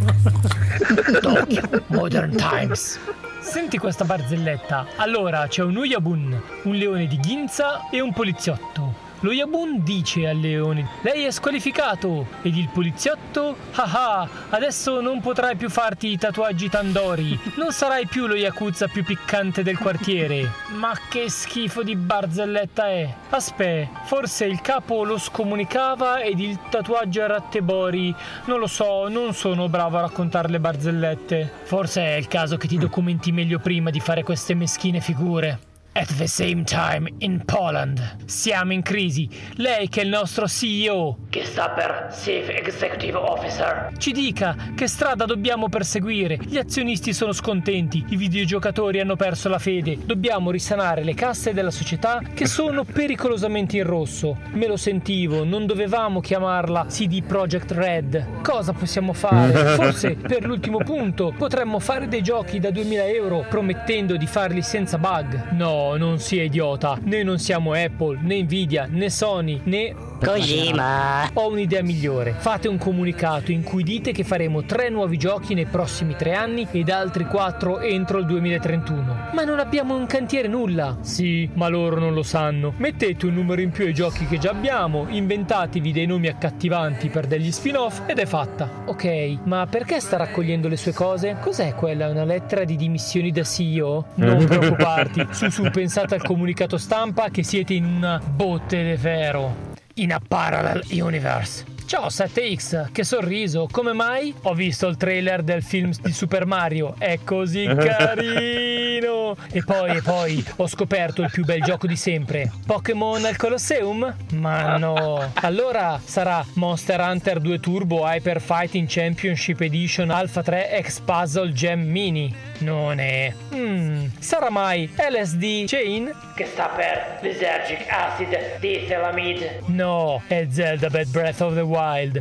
Tokyo, 1.20 1.82
Modern 1.88 2.36
Times. 2.36 3.00
Senti 3.40 3.76
questa 3.76 4.04
barzelletta. 4.04 4.86
Allora, 4.98 5.48
c'è 5.48 5.64
un 5.64 5.74
Uyabun, 5.74 6.42
un 6.62 6.74
leone 6.76 7.08
di 7.08 7.18
Ginza 7.18 7.90
e 7.90 8.00
un 8.00 8.12
poliziotto. 8.12 9.05
Lo 9.20 9.32
Yabun 9.32 9.82
dice 9.82 10.28
al 10.28 10.38
leone: 10.38 10.86
Lei 11.00 11.24
è 11.24 11.30
squalificato. 11.30 12.26
Ed 12.42 12.56
il 12.56 12.68
poliziotto: 12.68 13.56
Ah 13.72 14.28
adesso 14.50 15.00
non 15.00 15.20
potrai 15.20 15.56
più 15.56 15.70
farti 15.70 16.08
i 16.08 16.18
tatuaggi 16.18 16.68
Tandori. 16.68 17.38
Non 17.56 17.72
sarai 17.72 18.06
più 18.06 18.26
lo 18.26 18.34
Yakuza 18.34 18.88
più 18.88 19.04
piccante 19.04 19.62
del 19.62 19.78
quartiere. 19.78 20.50
Ma 20.76 20.92
che 21.08 21.30
schifo 21.30 21.82
di 21.82 21.96
barzelletta 21.96 22.88
è. 22.88 23.14
Aspè, 23.30 23.88
forse 24.04 24.44
il 24.44 24.60
capo 24.60 25.04
lo 25.04 25.18
scomunicava 25.18 26.20
ed 26.20 26.38
il 26.38 26.58
tatuaggio 26.68 27.22
era 27.22 27.40
Tebori. 27.40 28.14
Non 28.44 28.58
lo 28.58 28.66
so, 28.66 29.08
non 29.08 29.32
sono 29.32 29.68
bravo 29.68 29.96
a 29.96 30.02
raccontare 30.02 30.48
le 30.48 30.60
barzellette. 30.60 31.50
Forse 31.62 32.02
è 32.02 32.14
il 32.16 32.28
caso 32.28 32.56
che 32.56 32.68
ti 32.68 32.76
documenti 32.76 33.32
meglio 33.32 33.58
prima 33.58 33.90
di 33.90 34.00
fare 34.00 34.22
queste 34.22 34.54
meschine 34.54 35.00
figure. 35.00 35.74
At 35.96 36.14
the 36.18 36.26
same 36.26 36.62
time 36.62 37.10
in 37.18 37.42
Poland. 37.46 38.16
Siamo 38.26 38.74
in 38.74 38.82
crisi. 38.82 39.28
Lei 39.54 39.88
che 39.88 40.02
è 40.02 40.04
il 40.04 40.10
nostro 40.10 40.46
CEO, 40.46 41.20
che 41.30 41.42
sta 41.46 41.70
per 41.70 42.14
Chief 42.22 42.46
Executive 42.50 43.16
Officer, 43.16 43.92
ci 43.96 44.12
dica 44.12 44.54
che 44.74 44.88
strada 44.88 45.24
dobbiamo 45.24 45.70
perseguire. 45.70 46.38
Gli 46.42 46.58
azionisti 46.58 47.14
sono 47.14 47.32
scontenti, 47.32 48.04
i 48.10 48.16
videogiocatori 48.16 49.00
hanno 49.00 49.16
perso 49.16 49.48
la 49.48 49.58
fede. 49.58 49.96
Dobbiamo 50.04 50.50
risanare 50.50 51.02
le 51.02 51.14
casse 51.14 51.54
della 51.54 51.70
società 51.70 52.20
che 52.34 52.46
sono 52.46 52.84
pericolosamente 52.92 53.78
in 53.78 53.84
rosso. 53.84 54.36
Me 54.52 54.66
lo 54.66 54.76
sentivo, 54.76 55.44
non 55.44 55.64
dovevamo 55.64 56.20
chiamarla 56.20 56.86
CD 56.90 57.22
Projekt 57.22 57.72
Red. 57.72 58.42
Cosa 58.42 58.74
possiamo 58.74 59.14
fare? 59.14 59.64
Forse 59.76 60.14
per 60.14 60.44
l'ultimo 60.44 60.78
punto 60.78 61.32
potremmo 61.34 61.78
fare 61.78 62.06
dei 62.06 62.22
giochi 62.22 62.58
da 62.58 62.70
2000 62.70 63.06
euro 63.06 63.46
promettendo 63.48 64.18
di 64.18 64.26
farli 64.26 64.60
senza 64.60 64.98
bug. 64.98 65.52
No, 65.52 65.85
non 65.94 66.18
sia 66.18 66.42
idiota. 66.42 66.98
Noi 67.02 67.22
non 67.22 67.38
siamo 67.38 67.72
Apple, 67.72 68.18
né 68.20 68.42
Nvidia, 68.42 68.88
né 68.90 69.08
Sony, 69.10 69.60
né 69.64 69.94
Kojima. 70.24 71.30
ho 71.34 71.50
un'idea 71.50 71.82
migliore. 71.82 72.34
Fate 72.38 72.68
un 72.68 72.78
comunicato 72.78 73.52
in 73.52 73.62
cui 73.62 73.82
dite 73.82 74.12
che 74.12 74.24
faremo 74.24 74.64
tre 74.64 74.88
nuovi 74.88 75.16
giochi 75.16 75.54
nei 75.54 75.66
prossimi 75.66 76.16
tre 76.16 76.34
anni 76.34 76.66
ed 76.70 76.88
altri 76.90 77.26
quattro 77.26 77.80
entro 77.80 78.18
il 78.18 78.26
2031. 78.26 79.30
Ma 79.32 79.44
non 79.44 79.58
abbiamo 79.58 79.96
in 79.98 80.06
cantiere 80.06 80.48
nulla. 80.48 80.98
Sì, 81.00 81.48
ma 81.54 81.68
loro 81.68 81.98
non 81.98 82.14
lo 82.14 82.22
sanno. 82.22 82.72
Mettete 82.76 83.26
un 83.26 83.34
numero 83.34 83.60
in 83.60 83.70
più 83.70 83.84
ai 83.84 83.94
giochi 83.94 84.26
che 84.26 84.38
già 84.38 84.50
abbiamo, 84.50 85.06
inventatevi 85.08 85.92
dei 85.92 86.06
nomi 86.06 86.28
accattivanti 86.28 87.08
per 87.08 87.26
degli 87.26 87.52
spin-off 87.52 88.02
ed 88.06 88.18
è 88.18 88.26
fatta. 88.26 88.84
Ok, 88.86 89.38
ma 89.44 89.66
perché 89.66 90.00
sta 90.00 90.16
raccogliendo 90.16 90.68
le 90.68 90.76
sue 90.76 90.92
cose? 90.92 91.36
Cos'è 91.40 91.74
quella? 91.74 92.08
Una 92.08 92.24
lettera 92.24 92.64
di 92.64 92.76
dimissioni 92.76 93.30
da 93.30 93.42
CEO? 93.42 94.06
Non 94.14 94.44
preoccuparti. 94.44 95.26
Su 95.30 95.50
su, 95.50 95.70
pensate 95.70 96.14
al 96.14 96.22
comunicato 96.22 96.78
stampa 96.78 97.28
che 97.30 97.42
siete 97.42 97.74
in 97.74 97.84
una 97.84 98.20
botte 98.24 98.82
de 98.82 98.96
ferro 98.96 99.75
in 99.96 100.12
a 100.12 100.20
parallel 100.20 100.82
universe. 100.86 101.64
Ciao 101.86 102.08
7X, 102.08 102.90
che 102.90 103.04
sorriso, 103.04 103.68
come 103.70 103.92
mai? 103.92 104.34
Ho 104.42 104.54
visto 104.54 104.88
il 104.88 104.96
trailer 104.96 105.44
del 105.44 105.62
film 105.62 105.92
di 106.02 106.12
Super 106.12 106.44
Mario, 106.44 106.96
è 106.98 107.20
così 107.22 107.62
carino! 107.78 109.36
E 109.52 109.62
poi, 109.64 109.96
e 109.96 110.02
poi, 110.02 110.44
ho 110.56 110.66
scoperto 110.66 111.22
il 111.22 111.30
più 111.30 111.44
bel 111.44 111.62
gioco 111.62 111.86
di 111.86 111.94
sempre, 111.94 112.50
Pokémon 112.66 113.24
al 113.24 113.36
Colosseum? 113.36 114.16
Ma 114.32 114.76
no! 114.78 115.30
Allora 115.34 116.00
sarà 116.04 116.44
Monster 116.54 116.98
Hunter 116.98 117.38
2 117.38 117.60
Turbo 117.60 118.04
Hyper 118.04 118.40
Fighting 118.40 118.88
Championship 118.90 119.60
Edition 119.60 120.10
Alpha 120.10 120.42
3 120.42 120.82
X 120.82 120.98
Puzzle 120.98 121.52
Gem 121.52 121.82
Mini? 121.82 122.34
Non 122.58 122.98
è. 122.98 123.32
Hmm, 123.52 124.06
sarà 124.18 124.50
mai 124.50 124.90
LSD 124.96 125.66
Chain? 125.66 126.12
Che 126.34 126.46
sta 126.46 126.66
per 126.66 127.18
Lysergic 127.20 127.86
Acid 127.88 128.58
Diethylamide. 128.58 129.62
No, 129.66 130.20
è 130.26 130.46
Zelda 130.50 130.88
Bad 130.88 131.08
Breath 131.10 131.40
of 131.42 131.54
the 131.54 131.60
Wild. 131.60 131.74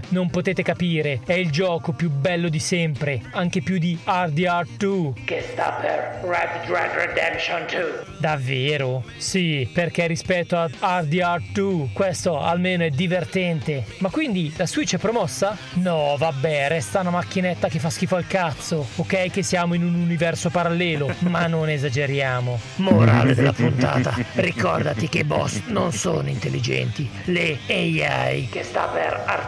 Non 0.10 0.30
potete 0.30 0.64
capire, 0.64 1.22
è 1.26 1.32
il 1.32 1.50
gioco 1.50 1.94
più 1.94 2.10
bello 2.10 2.50
di 2.50 2.60
sempre, 2.60 3.22
anche 3.32 3.62
più 3.62 3.78
di 3.78 3.98
RDR 4.04 4.68
2. 4.78 5.14
Che 5.24 5.46
sta 5.54 5.78
per 5.80 6.20
Red 6.26 6.68
Dead 6.68 6.92
Redemption 6.92 7.66
2. 7.70 8.18
Davvero? 8.20 9.06
Sì, 9.16 9.70
perché 9.74 10.08
rispetto 10.08 10.58
a 10.58 11.00
RDR 11.00 11.42
2, 11.54 11.90
questo 11.94 12.38
almeno 12.38 12.84
è 12.84 12.90
divertente. 12.90 13.86
Ma 14.00 14.10
quindi 14.10 14.54
la 14.58 14.68
Switch 14.68 14.96
è 14.96 14.98
promossa? 14.98 15.56
No, 15.76 16.16
vabbè, 16.18 16.68
resta 16.68 17.00
una 17.00 17.12
macchinetta 17.12 17.70
che 17.70 17.80
fa 17.80 17.90
schifo 17.90 18.18
al 18.18 18.28
cazzo. 18.28 18.86
Ok 18.98 19.32
che 19.32 19.42
siamo 19.42 19.74
in 19.74 19.86
un 19.86 19.96
universo 19.96 20.50
parallelo, 20.50 21.16
ma 21.20 21.48
non 21.48 21.70
esageriamo. 21.70 22.60
Morale 22.76 23.34
della 23.34 23.54
puntata. 23.54 24.14
Ricordati 24.34 25.08
che 25.08 25.20
i 25.20 25.24
boss 25.24 25.62
non 25.68 25.94
sono 25.94 26.28
intelligenti. 26.28 27.10
Le 27.26 27.58
AI, 27.70 28.50
che 28.52 28.64
sta 28.64 28.88
per 28.88 29.14
Artificial 29.26 29.44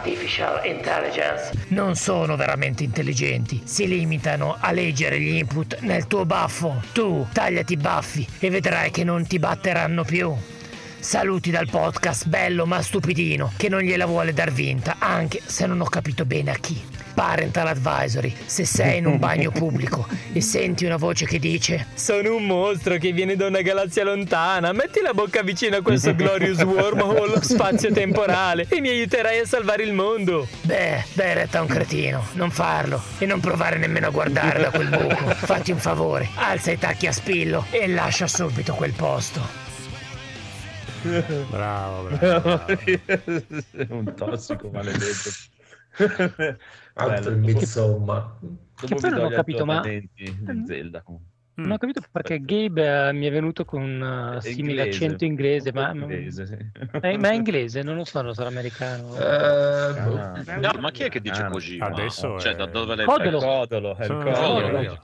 Intelligence, 0.64 1.66
non 1.68 1.94
sono 1.94 2.36
veramente 2.36 2.84
intelligenti. 2.84 3.62
Si 3.64 3.86
limitano 3.86 4.56
a 4.58 4.72
leggere 4.72 5.20
gli 5.20 5.34
input 5.36 5.78
nel 5.80 6.06
tuo 6.06 6.24
baffo. 6.24 6.82
Tu 6.92 7.26
tagliati 7.32 7.72
i 7.74 7.76
baffi 7.76 8.26
e 8.38 8.50
vedrai 8.50 8.90
che 8.90 9.04
non 9.04 9.26
ti 9.26 9.38
batteranno 9.38 10.04
più. 10.04 10.34
Saluti 11.00 11.50
dal 11.50 11.68
podcast 11.68 12.26
bello 12.26 12.66
ma 12.66 12.82
stupidino 12.82 13.52
che 13.56 13.68
non 13.68 13.80
gliela 13.80 14.06
vuole 14.06 14.32
dar 14.32 14.50
vinta, 14.52 14.96
anche 14.98 15.40
se 15.44 15.66
non 15.66 15.80
ho 15.80 15.88
capito 15.88 16.24
bene 16.24 16.50
a 16.50 16.56
chi. 16.56 16.97
Parental 17.18 17.66
advisory, 17.66 18.32
se 18.46 18.64
sei 18.64 18.98
in 18.98 19.06
un 19.06 19.18
bagno 19.18 19.50
pubblico 19.50 20.06
e 20.32 20.40
senti 20.40 20.84
una 20.84 20.94
voce 20.94 21.26
che 21.26 21.40
dice 21.40 21.88
Sono 21.94 22.36
un 22.36 22.46
mostro 22.46 22.96
che 22.96 23.10
viene 23.10 23.34
da 23.34 23.48
una 23.48 23.60
galassia 23.60 24.04
lontana, 24.04 24.70
metti 24.70 25.00
la 25.00 25.12
bocca 25.12 25.42
vicino 25.42 25.78
a 25.78 25.82
questo 25.82 26.14
glorious 26.14 26.62
wormhole 26.62 27.42
spazio-temporale 27.42 28.66
e 28.68 28.80
mi 28.80 28.90
aiuterai 28.90 29.40
a 29.40 29.46
salvare 29.46 29.82
il 29.82 29.94
mondo. 29.94 30.46
Beh, 30.60 31.06
dai 31.14 31.34
retta 31.34 31.58
a 31.58 31.62
un 31.62 31.66
cretino, 31.66 32.24
non 32.34 32.52
farlo 32.52 33.02
e 33.18 33.26
non 33.26 33.40
provare 33.40 33.78
nemmeno 33.78 34.06
a 34.06 34.10
guardare 34.10 34.60
da 34.60 34.70
quel 34.70 34.88
buco. 34.88 35.34
Fatti 35.34 35.72
un 35.72 35.78
favore, 35.78 36.28
alza 36.36 36.70
i 36.70 36.78
tacchi 36.78 37.08
a 37.08 37.12
spillo 37.12 37.64
e 37.70 37.88
lascia 37.88 38.28
subito 38.28 38.74
quel 38.74 38.92
posto. 38.92 39.40
Bravo, 41.50 42.16
bravo. 42.16 42.64
un 43.88 44.14
tossico 44.14 44.68
maledetto. 44.72 45.56
Altro 46.94 47.30
Bello. 47.32 47.50
insomma. 47.50 48.38
Che 48.74 48.94
poi 48.94 49.10
non 49.10 49.24
ho 49.24 49.28
capito, 49.30 49.64
ma- 49.64 49.80
di 49.80 50.10
Zelda. 50.66 51.02
Non 51.58 51.72
ho 51.72 51.76
capito 51.78 52.00
perché 52.12 52.38
Gabe 52.40 53.08
eh, 53.08 53.12
mi 53.12 53.26
è 53.26 53.32
venuto 53.32 53.64
con 53.64 53.82
un 53.82 54.34
uh, 54.36 54.40
simile 54.40 54.82
inglese. 54.82 54.88
accento 55.04 55.24
inglese, 55.24 55.72
ma, 55.72 55.90
Inglese, 55.90 56.46
sì. 56.46 56.54
Eh, 57.02 57.18
ma 57.18 57.30
è 57.30 57.34
inglese, 57.34 57.82
non 57.82 57.96
lo 57.96 58.04
so, 58.04 58.22
non 58.22 58.32
sarà 58.32 58.48
americano. 58.48 59.16
Eh, 59.16 59.26
Ah. 59.98 60.42
No, 60.60 60.70
ma 60.78 60.90
chi 60.92 61.02
è 61.02 61.08
che 61.08 61.20
dice 61.20 61.42
Ah, 61.42 61.48
Kojima? 61.50 61.86
adesso 61.86 62.38
Cioè, 62.38 62.52
è- 62.52 62.56
da 62.56 62.66
dove 62.66 62.94
l'hai 62.94 63.04
Codolo. 63.06 63.38
È 63.38 63.40
Codolo, 63.40 63.96
è 63.96 64.00
il 64.02 64.06
Sono 64.06 64.22
Codolo. 64.30 65.02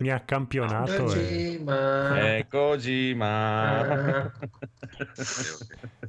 Mi 0.00 0.10
ha 0.10 0.20
campionato 0.20 0.92
e... 0.92 0.96
Kojima. 0.98 2.20
È 2.20 2.46
Kojima. 2.46 4.30
Ah. 4.36 6.06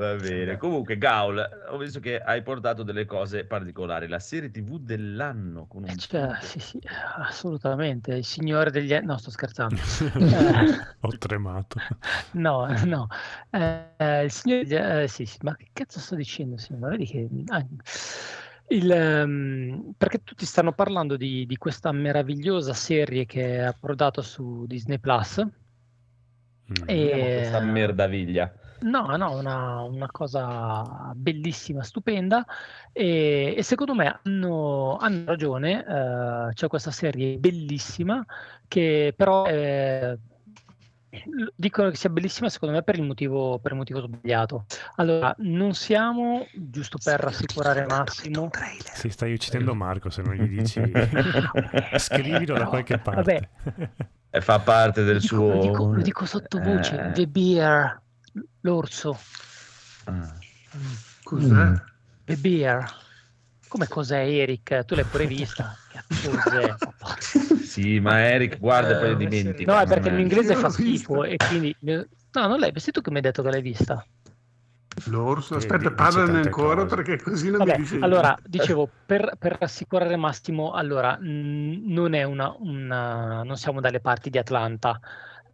Va 0.00 0.14
bene. 0.14 0.56
Comunque, 0.56 0.96
Gaul, 0.96 1.46
ho 1.68 1.76
visto 1.76 2.00
che 2.00 2.18
hai 2.18 2.40
portato 2.40 2.82
delle 2.82 3.04
cose 3.04 3.44
particolari. 3.44 4.08
La 4.08 4.18
serie 4.18 4.50
TV 4.50 4.78
dell'anno 4.78 5.66
con 5.66 5.82
un 5.82 5.90
Eh, 5.90 5.96
cioè, 5.96 6.38
sì, 6.40 6.58
sì, 6.58 6.80
assolutamente. 7.18 8.14
Il 8.14 8.24
signore 8.24 8.70
degli... 8.70 8.94
No, 8.94 9.18
sto 9.18 9.30
scherzando. 9.30 9.76
Eh, 10.30 10.96
Ho 11.00 11.18
tremato. 11.18 11.78
no, 12.32 12.66
no. 12.84 13.08
Eh, 13.50 13.88
eh, 13.98 14.24
il 14.24 14.30
signore 14.30 14.64
degli... 14.64 14.74
eh, 14.74 15.06
sì, 15.06 15.26
sì, 15.26 15.36
ma 15.42 15.54
che 15.54 15.68
cazzo 15.70 15.98
sto 15.98 16.14
dicendo? 16.14 16.56
signore? 16.56 16.84
Ma 16.86 16.90
vedi 16.96 17.04
che... 17.04 17.28
ah, 17.48 17.66
il, 18.68 18.90
ehm, 18.90 19.92
perché 19.98 20.22
tutti 20.22 20.46
stanno 20.46 20.72
parlando 20.72 21.18
di, 21.18 21.44
di 21.44 21.56
questa 21.58 21.92
meravigliosa 21.92 22.72
serie 22.72 23.26
che 23.26 23.56
è 23.56 23.58
approdato 23.58 24.22
su 24.22 24.64
Disney 24.66 24.98
Plus. 24.98 25.44
Mm. 25.44 26.88
E... 26.88 27.34
questa 27.36 27.60
merdaviglia. 27.60 28.50
No, 28.82 29.16
no, 29.16 29.36
una, 29.36 29.80
una 29.82 30.06
cosa 30.10 31.12
bellissima, 31.14 31.82
stupenda 31.82 32.44
e, 32.92 33.54
e 33.56 33.62
secondo 33.62 33.94
me 33.94 34.20
hanno, 34.22 34.96
hanno 34.98 35.24
ragione, 35.26 35.84
eh, 35.84 36.52
c'è 36.54 36.66
questa 36.68 36.90
serie 36.90 37.36
bellissima 37.38 38.24
che 38.66 39.12
però 39.16 39.44
eh, 39.46 40.18
l- 41.10 41.46
dicono 41.54 41.90
che 41.90 41.96
sia 41.96 42.08
bellissima 42.08 42.48
secondo 42.48 42.74
me 42.74 42.82
per 42.82 42.96
il 42.96 43.02
motivo, 43.02 43.58
per 43.58 43.72
il 43.72 43.78
motivo 43.78 44.00
sbagliato. 44.00 44.64
Allora, 44.96 45.34
non 45.38 45.74
siamo, 45.74 46.46
giusto 46.54 46.98
per 47.02 47.20
rassicurare 47.20 47.84
Massimo, 47.86 48.48
Si 48.94 49.10
stai 49.10 49.32
uccidendo 49.32 49.74
Marco 49.74 50.08
se 50.10 50.22
non 50.22 50.34
gli 50.34 50.48
dici... 50.48 50.80
Scrivilo 51.98 52.54
da 52.56 52.66
qualche 52.66 52.98
parte. 52.98 53.50
vabbè. 53.64 53.90
E 54.32 54.40
fa 54.40 54.60
parte 54.60 55.02
del 55.02 55.18
dico, 55.18 55.34
suo... 55.36 55.52
lo 55.54 55.60
dico- 55.60 55.92
lo 55.92 56.02
dico 56.02 56.24
sottovoce, 56.24 57.08
Eh. 57.08 57.10
The 57.12 57.26
Bear, 57.26 58.00
l'orso. 58.60 59.18
Ah. 60.04 60.32
Cos'è? 61.22 61.72
The 62.24 62.36
Bear. 62.36 62.98
Come 63.68 63.86
cos'è 63.86 64.26
Eric? 64.26 64.84
Tu 64.84 64.94
l'hai 64.94 65.04
pure 65.04 65.26
vista? 65.26 65.76
Sì, 67.62 68.00
ma 68.00 68.20
Eric, 68.20 68.58
guarda, 68.58 68.96
Eh, 68.96 69.00
poi 69.00 69.08
una 69.14 69.28
dimentica. 69.28 69.72
No, 69.72 69.78
è 69.78 69.86
perché 69.86 70.10
non 70.10 70.18
in 70.18 70.24
inglese 70.26 70.52
Io 70.54 70.58
fa 70.58 70.70
schifo 70.70 71.22
e 71.24 71.36
quindi... 71.36 71.74
No, 71.80 72.46
non 72.46 72.58
l'hai 72.58 72.72
vista 72.72 72.90
tu 72.90 73.00
che 73.00 73.10
mi 73.10 73.16
hai 73.16 73.22
detto 73.22 73.42
che 73.42 73.50
l'hai 73.50 73.62
vista. 73.62 74.04
L'orso, 75.06 75.54
aspetta, 75.56 75.92
parlane 75.92 76.40
ancora 76.40 76.82
cose. 76.82 76.94
perché 76.96 77.22
così 77.22 77.48
non 77.48 77.58
Vabbè, 77.58 77.78
mi 77.78 77.84
dici 77.84 77.98
allora, 78.00 78.36
dicevo, 78.44 78.88
per, 79.06 79.34
per 79.38 79.56
rassicurare 79.58 80.16
Massimo, 80.16 80.72
allora, 80.72 81.16
mh, 81.18 81.82
non 81.86 82.12
è 82.14 82.24
una, 82.24 82.52
una- 82.58 83.42
non 83.44 83.56
siamo 83.56 83.80
dalle 83.80 84.00
parti 84.00 84.30
di 84.30 84.38
Atlanta, 84.38 84.98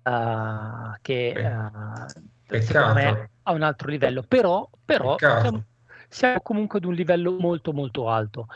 eh, 0.02 0.98
che 1.02 1.28
Eh, 1.28 1.42
eh, 1.44 2.34
secondo 2.60 2.94
me 2.94 3.30
a 3.42 3.52
un 3.52 3.62
altro 3.62 3.88
livello, 3.88 4.22
però, 4.26 4.68
però 4.84 5.16
siamo, 5.18 5.64
siamo 6.08 6.40
comunque 6.40 6.78
ad 6.78 6.84
un 6.84 6.94
livello 6.94 7.32
molto 7.32 7.72
molto 7.72 8.08
alto. 8.08 8.46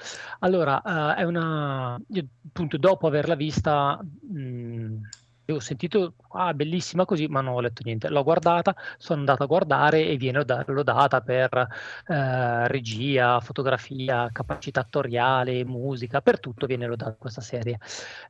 Allora, 0.41 1.15
eh, 1.17 1.21
è 1.21 1.25
una, 1.25 2.01
io 2.09 2.27
appunto 2.49 2.77
dopo 2.77 3.07
averla 3.07 3.35
vista, 3.35 4.01
mh, 4.01 4.97
io 5.47 5.57
ho 5.57 5.61
sentito, 5.61 6.15
ah, 6.33 6.55
bellissima 6.55 7.05
così, 7.05 7.27
ma 7.27 7.41
non 7.41 7.55
ho 7.55 7.61
letto 7.61 7.83
niente. 7.85 8.09
L'ho 8.09 8.23
guardata, 8.23 8.75
sono 8.97 9.19
andato 9.19 9.43
a 9.43 9.47
guardare 9.47 10.07
e 10.07 10.17
viene 10.17 10.45
da- 10.45 10.65
lodata 10.67 11.21
per 11.21 11.67
eh, 12.07 12.69
regia, 12.69 13.41
fotografia, 13.41 14.29
capacità 14.33 14.81
attoriale, 14.81 15.65
musica, 15.65 16.21
per 16.21 16.39
tutto 16.39 16.67
viene 16.67 16.87
lodata 16.87 17.17
questa 17.19 17.41
serie. 17.41 17.79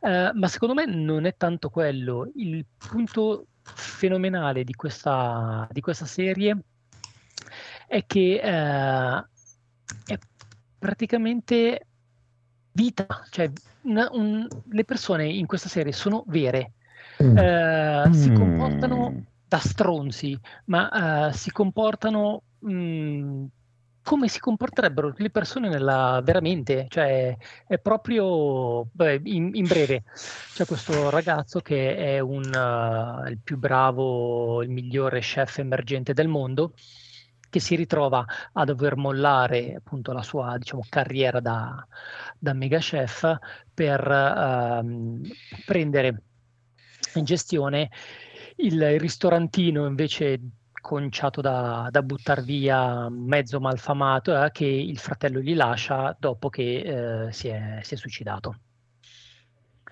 Eh, 0.01 0.31
ma 0.33 0.49
secondo 0.49 0.75
me 0.75 0.87
non 0.87 1.27
è 1.27 1.37
tanto 1.37 1.69
quello. 1.69 2.31
Il 2.37 2.65
punto 2.77 3.47
fenomenale 3.75 4.65
di 4.65 4.75
questa, 4.75 5.67
di 5.71 5.81
questa 5.81 6.07
serie 6.07 6.57
è 7.87 8.05
che 8.07 8.41
eh, 8.41 9.25
è 10.05 10.19
praticamente 10.79 11.87
vita, 12.73 13.07
cioè 13.31 13.51
una- 13.83 14.09
un- 14.13 14.47
le 14.71 14.85
persone 14.85 15.27
in 15.29 15.47
questa 15.47 15.69
serie 15.69 15.93
sono 15.93 16.25
vere, 16.29 16.73
Mm. 17.23 17.37
eh, 17.37 18.09
si 18.13 18.31
Mm. 18.31 18.35
comportano 18.35 19.25
da 19.47 19.59
stronzi, 19.59 20.39
ma 20.67 21.29
eh, 21.29 21.33
si 21.33 21.51
comportano 21.51 22.43
mh, 22.61 23.45
come 24.03 24.29
si 24.29 24.41
comporterebbero 24.41 25.15
le 25.17 25.31
persone 25.31 25.69
nella, 25.69 26.21
veramente, 26.25 26.87
cioè 26.89 27.37
è 27.67 27.79
proprio, 27.79 28.89
beh, 28.93 29.21
in, 29.25 29.51
in 29.55 29.67
breve, 29.67 30.05
c'è 30.55 30.65
questo 30.65 31.11
ragazzo 31.11 31.61
che 31.61 31.97
è 31.97 32.19
un, 32.19 32.45
eh, 32.45 33.31
il 33.31 33.39
più 33.43 33.59
bravo, 33.59 34.63
il 34.63 34.71
migliore 34.71 35.21
chef 35.21 35.59
emergente 35.59 36.13
del 36.13 36.29
mondo, 36.29 36.73
che 37.51 37.61
si 37.61 37.75
ritrova 37.75 38.25
a 38.53 38.65
dover 38.65 38.97
mollare 38.97 39.75
appunto 39.75 40.13
la 40.13 40.23
sua 40.23 40.57
diciamo, 40.57 40.85
carriera 40.89 41.41
da, 41.41 41.87
da 42.39 42.53
mega 42.53 42.79
chef 42.79 43.37
per 43.75 44.01
ehm, 44.09 45.23
prendere 45.67 46.23
in 47.15 47.25
gestione 47.25 47.91
il 48.57 48.99
ristorantino 48.99 49.87
invece 49.87 50.39
conciato 50.81 51.41
da, 51.41 51.89
da 51.91 52.03
buttar 52.03 52.43
via 52.43 53.09
mezzo 53.09 53.61
malfamato 53.61 54.43
eh, 54.43 54.51
che 54.51 54.65
il 54.65 54.99
fratello 54.99 55.41
gli 55.41 55.55
lascia 55.55 56.17
dopo 56.19 56.49
che 56.49 57.27
eh, 57.27 57.33
si, 57.33 57.49
è, 57.49 57.81
si 57.83 57.95
è 57.95 57.97
suicidato. 57.97 58.57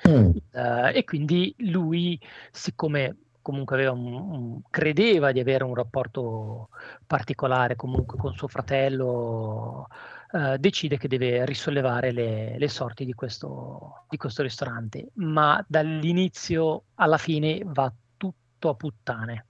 Mm. 0.08 0.30
Eh, 0.52 0.98
e 0.98 1.04
quindi 1.04 1.54
lui, 1.58 2.20
siccome 2.50 3.16
comunque 3.42 3.76
aveva 3.76 3.92
un- 3.92 4.12
un- 4.12 4.60
credeva 4.68 5.32
di 5.32 5.40
avere 5.40 5.64
un 5.64 5.74
rapporto 5.74 6.68
particolare 7.06 7.76
comunque 7.76 8.18
con 8.18 8.34
suo 8.34 8.46
fratello, 8.46 9.88
eh, 10.32 10.58
decide 10.58 10.98
che 10.98 11.08
deve 11.08 11.46
risollevare 11.46 12.12
le, 12.12 12.58
le 12.58 12.68
sorti 12.68 13.06
di 13.06 13.14
questo, 13.14 14.04
di 14.08 14.18
questo 14.18 14.42
ristorante, 14.42 15.08
ma 15.14 15.64
dall'inizio 15.66 16.84
alla 16.96 17.16
fine 17.16 17.62
va 17.64 17.90
tutto 18.16 18.68
a 18.68 18.74
puttane. 18.74 19.46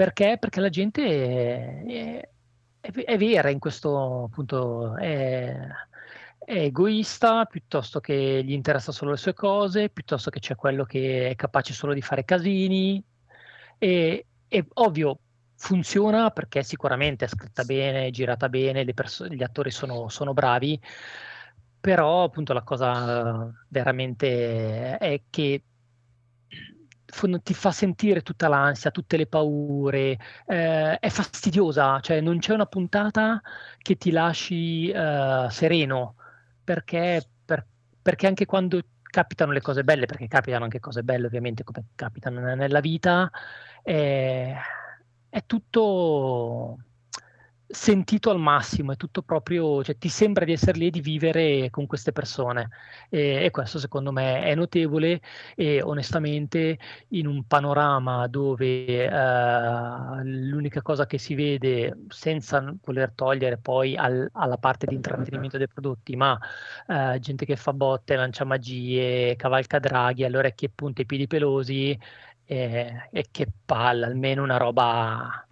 Perché? 0.00 0.38
Perché 0.38 0.60
la 0.60 0.70
gente 0.70 1.02
è, 1.84 2.20
è- 2.80 2.90
è 3.04 3.18
vera 3.18 3.50
in 3.50 3.58
questo 3.58 4.24
appunto, 4.24 4.96
è, 4.96 5.54
è 6.38 6.52
egoista, 6.54 7.44
piuttosto 7.44 8.00
che 8.00 8.42
gli 8.42 8.52
interessa 8.52 8.92
solo 8.92 9.10
le 9.10 9.18
sue 9.18 9.34
cose, 9.34 9.90
piuttosto 9.90 10.30
che 10.30 10.38
c'è 10.40 10.54
quello 10.54 10.84
che 10.84 11.28
è 11.28 11.34
capace 11.34 11.74
solo 11.74 11.92
di 11.92 12.00
fare 12.00 12.24
casini. 12.24 13.04
E, 13.76 14.26
e 14.48 14.66
ovvio, 14.74 15.18
funziona 15.56 16.30
perché 16.30 16.62
sicuramente 16.62 17.26
è 17.26 17.28
scritta 17.28 17.64
bene, 17.64 18.06
è 18.06 18.10
girata 18.10 18.48
bene, 18.48 18.84
perso- 18.94 19.26
gli 19.26 19.42
attori 19.42 19.70
sono, 19.70 20.08
sono 20.08 20.32
bravi, 20.32 20.80
però 21.78 22.22
appunto 22.24 22.54
la 22.54 22.62
cosa 22.62 23.52
veramente 23.68 24.96
è 24.96 25.22
che 25.28 25.62
ti 27.42 27.54
fa 27.54 27.70
sentire 27.72 28.22
tutta 28.22 28.48
l'ansia, 28.48 28.90
tutte 28.90 29.16
le 29.16 29.26
paure, 29.26 30.18
eh, 30.46 30.98
è 30.98 31.08
fastidiosa, 31.08 32.00
cioè 32.00 32.20
non 32.20 32.38
c'è 32.38 32.52
una 32.54 32.66
puntata 32.66 33.40
che 33.78 33.96
ti 33.96 34.10
lasci 34.10 34.88
eh, 34.90 35.46
sereno, 35.50 36.16
perché, 36.64 37.22
per- 37.44 37.66
perché 38.00 38.26
anche 38.26 38.46
quando 38.46 38.80
capitano 39.02 39.52
le 39.52 39.60
cose 39.60 39.82
belle, 39.84 40.06
perché 40.06 40.28
capitano 40.28 40.64
anche 40.64 40.80
cose 40.80 41.02
belle 41.02 41.26
ovviamente 41.26 41.64
come 41.64 41.86
capitano 41.94 42.40
ne- 42.40 42.54
nella 42.54 42.80
vita, 42.80 43.30
eh, 43.82 44.54
è 45.28 45.44
tutto 45.46 46.78
sentito 47.70 48.30
al 48.30 48.38
massimo, 48.38 48.92
è 48.92 48.96
tutto 48.96 49.22
proprio, 49.22 49.82
cioè 49.84 49.96
ti 49.96 50.08
sembra 50.08 50.44
di 50.44 50.52
essere 50.52 50.78
lì 50.78 50.86
e 50.88 50.90
di 50.90 51.00
vivere 51.00 51.70
con 51.70 51.86
queste 51.86 52.12
persone. 52.12 52.70
E, 53.08 53.44
e 53.44 53.50
questo 53.50 53.78
secondo 53.78 54.12
me 54.12 54.42
è 54.42 54.54
notevole 54.54 55.20
e 55.54 55.80
onestamente 55.82 56.78
in 57.08 57.26
un 57.26 57.44
panorama 57.46 58.26
dove 58.26 59.04
eh, 59.06 60.24
l'unica 60.24 60.82
cosa 60.82 61.06
che 61.06 61.18
si 61.18 61.34
vede 61.34 61.96
senza 62.08 62.74
voler 62.84 63.12
togliere 63.14 63.58
poi 63.58 63.96
al- 63.96 64.28
alla 64.32 64.58
parte 64.58 64.86
di 64.86 64.94
intrattenimento 64.94 65.56
dei 65.58 65.68
prodotti, 65.68 66.16
ma 66.16 66.38
eh, 66.86 67.18
gente 67.20 67.44
che 67.44 67.56
fa 67.56 67.72
botte, 67.72 68.16
lancia 68.16 68.44
magie, 68.44 69.36
cavalca 69.36 69.78
draghi, 69.78 70.24
alle 70.24 70.38
orecchie 70.38 70.70
punte, 70.74 71.02
i 71.02 71.06
piedi 71.06 71.26
pelosi 71.26 71.98
e, 72.44 73.08
e 73.12 73.26
che 73.30 73.46
palla, 73.64 74.06
almeno 74.06 74.42
una 74.42 74.56
roba 74.56 75.44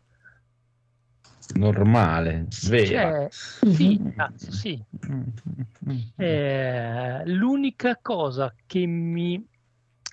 Normale, 1.54 2.46
vera. 2.68 2.86
cioè, 2.86 3.28
sì, 3.72 4.00
sì. 4.36 4.82
Eh, 6.16 7.22
l'unica 7.26 7.98
cosa 8.02 8.52
che 8.66 8.86
mi, 8.86 9.44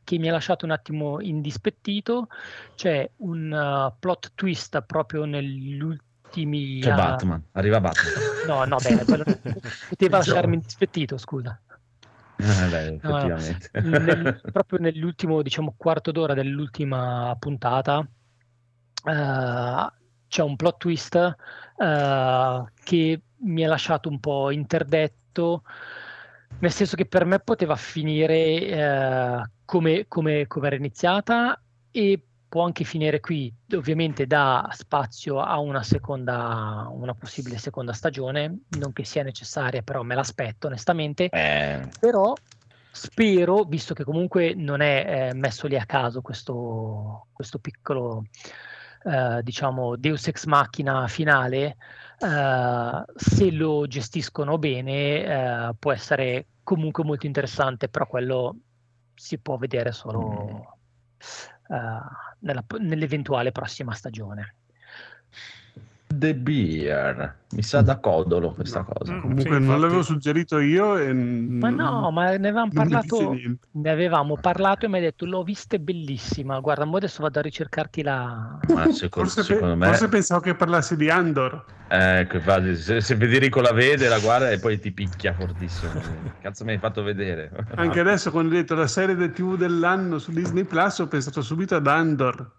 che 0.03 0.17
mi 0.17 0.29
ha 0.29 0.31
lasciato 0.31 0.65
un 0.65 0.71
attimo 0.71 1.19
indispettito 1.21 2.27
c'è 2.75 3.09
un 3.17 3.51
uh, 3.51 3.93
plot 3.99 4.31
twist 4.35 4.81
proprio 4.83 5.25
negli 5.25 5.79
ultimi 5.79 6.79
C'è 6.79 6.91
uh, 6.91 6.95
Batman, 6.95 7.43
arriva 7.53 7.81
Batman. 7.81 8.11
no 8.45 8.63
no 8.65 8.77
bene 8.77 9.03
quello 9.05 9.23
poteva 9.89 10.17
lasciarmi 10.17 10.53
indispettito 10.55 11.17
scusa 11.17 11.59
Eh, 12.37 12.69
beh, 12.69 12.99
No. 13.03 13.27
Nel- 13.81 14.41
proprio 14.51 14.79
nell'ultimo 14.79 15.41
diciamo 15.41 15.73
quarto 15.77 16.11
d'ora 16.11 16.33
dell'ultima 16.33 17.35
puntata 17.39 18.05
eh, 19.07 19.91
c'è 20.35 20.43
un 20.43 20.57
plot 20.57 20.77
twist 20.77 21.15
eh, 21.15 22.63
che 22.83 23.21
mi 23.37 23.63
ha 23.63 23.69
lasciato 23.69 24.09
un 24.09 24.19
po' 24.19 24.51
interdetto 24.51 25.63
nel 26.59 26.71
senso 26.71 26.97
che 26.97 27.05
per 27.05 27.23
me 27.23 27.39
poteva 27.39 27.77
finire 27.77 28.35
eh, 28.35 29.49
come, 29.63 30.05
come, 30.09 30.45
come 30.47 30.67
era 30.67 30.75
iniziata 30.75 31.61
e 31.89 32.21
può 32.49 32.65
anche 32.65 32.83
finire 32.83 33.21
qui. 33.21 33.53
Ovviamente 33.73 34.27
dà 34.27 34.67
spazio 34.71 35.39
a 35.39 35.57
una 35.59 35.83
seconda, 35.83 36.87
una 36.91 37.13
possibile 37.13 37.57
seconda 37.57 37.93
stagione, 37.93 38.63
non 38.77 38.91
che 38.91 39.05
sia 39.05 39.23
necessaria, 39.23 39.81
però 39.83 40.03
me 40.03 40.15
l'aspetto 40.15 40.67
onestamente. 40.67 41.29
Eh, 41.29 41.87
Però 41.99 42.33
spero, 42.91 43.63
visto 43.63 43.93
che 43.93 44.03
comunque 44.03 44.53
non 44.53 44.81
è 44.81 45.29
eh, 45.29 45.33
messo 45.33 45.67
lì 45.67 45.77
a 45.77 45.85
caso 45.85 46.21
questo, 46.21 47.27
questo 47.33 47.59
piccolo, 47.59 48.25
eh, 49.05 49.41
diciamo, 49.43 49.95
Deus 49.95 50.27
ex 50.27 50.45
machina 50.45 51.07
finale, 51.07 51.77
eh, 52.19 53.03
se 53.15 53.51
lo 53.51 53.85
gestiscono 53.87 54.57
bene 54.57 55.23
eh, 55.23 55.75
può 55.77 55.91
essere 55.91 56.47
comunque 56.63 57.03
molto 57.03 57.27
interessante, 57.27 57.87
però 57.87 58.07
quello 58.07 58.55
si 59.13 59.37
può 59.37 59.57
vedere 59.57 59.91
solo 59.91 60.77
eh, 61.69 61.99
nella- 62.39 62.65
nell'eventuale 62.79 63.51
prossima 63.51 63.93
stagione. 63.93 64.55
The 66.07 66.35
Beer. 66.35 67.35
Mi 67.51 67.61
sa 67.63 67.81
da 67.81 67.97
codolo 67.97 68.51
questa 68.51 68.83
cosa. 68.83 69.13
Mm, 69.13 69.19
Comunque 69.21 69.43
sì, 69.43 69.49
non 69.49 69.61
infatti- 69.61 69.81
l'avevo 69.81 70.01
suggerito 70.03 70.59
io 70.59 70.97
e 70.97 71.13
Ma 71.13 71.69
no, 71.69 72.11
ma 72.11 72.29
ne 72.29 72.35
avevamo 72.35 72.69
non 72.71 72.87
parlato, 72.89 73.37
ne 73.71 73.89
avevamo 73.89 74.37
parlato 74.37 74.85
e 74.85 74.89
mi 74.89 74.95
hai 74.95 75.01
detto 75.01 75.25
l'ho 75.25 75.43
vista 75.43 75.75
è 75.75 75.79
bellissima. 75.79 76.59
Guarda, 76.59 76.85
mo 76.85 76.97
adesso 76.97 77.21
vado 77.21 77.39
a 77.39 77.41
ricercarti 77.41 78.03
la, 78.03 78.59
Ma 78.73 78.91
secondo, 78.91 79.29
Forse, 79.29 79.43
secondo 79.43 79.75
me, 79.75 79.85
forse 79.87 80.07
pensavo 80.09 80.41
che 80.41 80.53
parlassi 80.55 80.95
di 80.95 81.09
Andor. 81.09 81.63
ecco, 81.87 82.35
infatti, 82.37 82.75
se, 82.75 83.01
se 83.01 83.15
Federico 83.15 83.61
la 83.61 83.73
vede, 83.73 84.07
la 84.07 84.19
guarda 84.19 84.51
e 84.51 84.59
poi 84.59 84.79
ti 84.79 84.91
picchia 84.91 85.33
fortissimo. 85.33 85.91
Cazzo, 86.41 86.63
mi 86.65 86.71
hai 86.71 86.77
fatto 86.77 87.03
vedere. 87.03 87.51
Anche 87.75 87.99
adesso, 87.99 88.31
quando 88.31 88.51
hai 88.53 88.61
detto 88.61 88.75
la 88.75 88.87
serie 88.87 89.15
del 89.15 89.31
TV 89.31 89.57
dell'anno 89.57 90.19
su 90.19 90.31
Disney 90.31 90.63
Plus, 90.65 90.99
ho 90.99 91.07
pensato 91.07 91.41
subito 91.41 91.75
ad 91.75 91.87
Andor. 91.87 92.51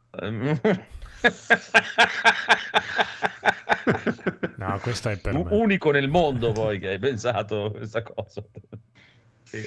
No, 4.59 4.79
questa 4.81 5.11
è 5.11 5.19
per 5.19 5.35
U- 5.35 5.43
me. 5.45 5.55
unico 5.57 5.91
nel 5.91 6.09
mondo 6.09 6.53
poi 6.53 6.79
che 6.79 6.89
hai 6.89 6.99
pensato 6.99 7.71
questa 7.71 8.03
cosa. 8.03 8.43
Sì. 9.43 9.63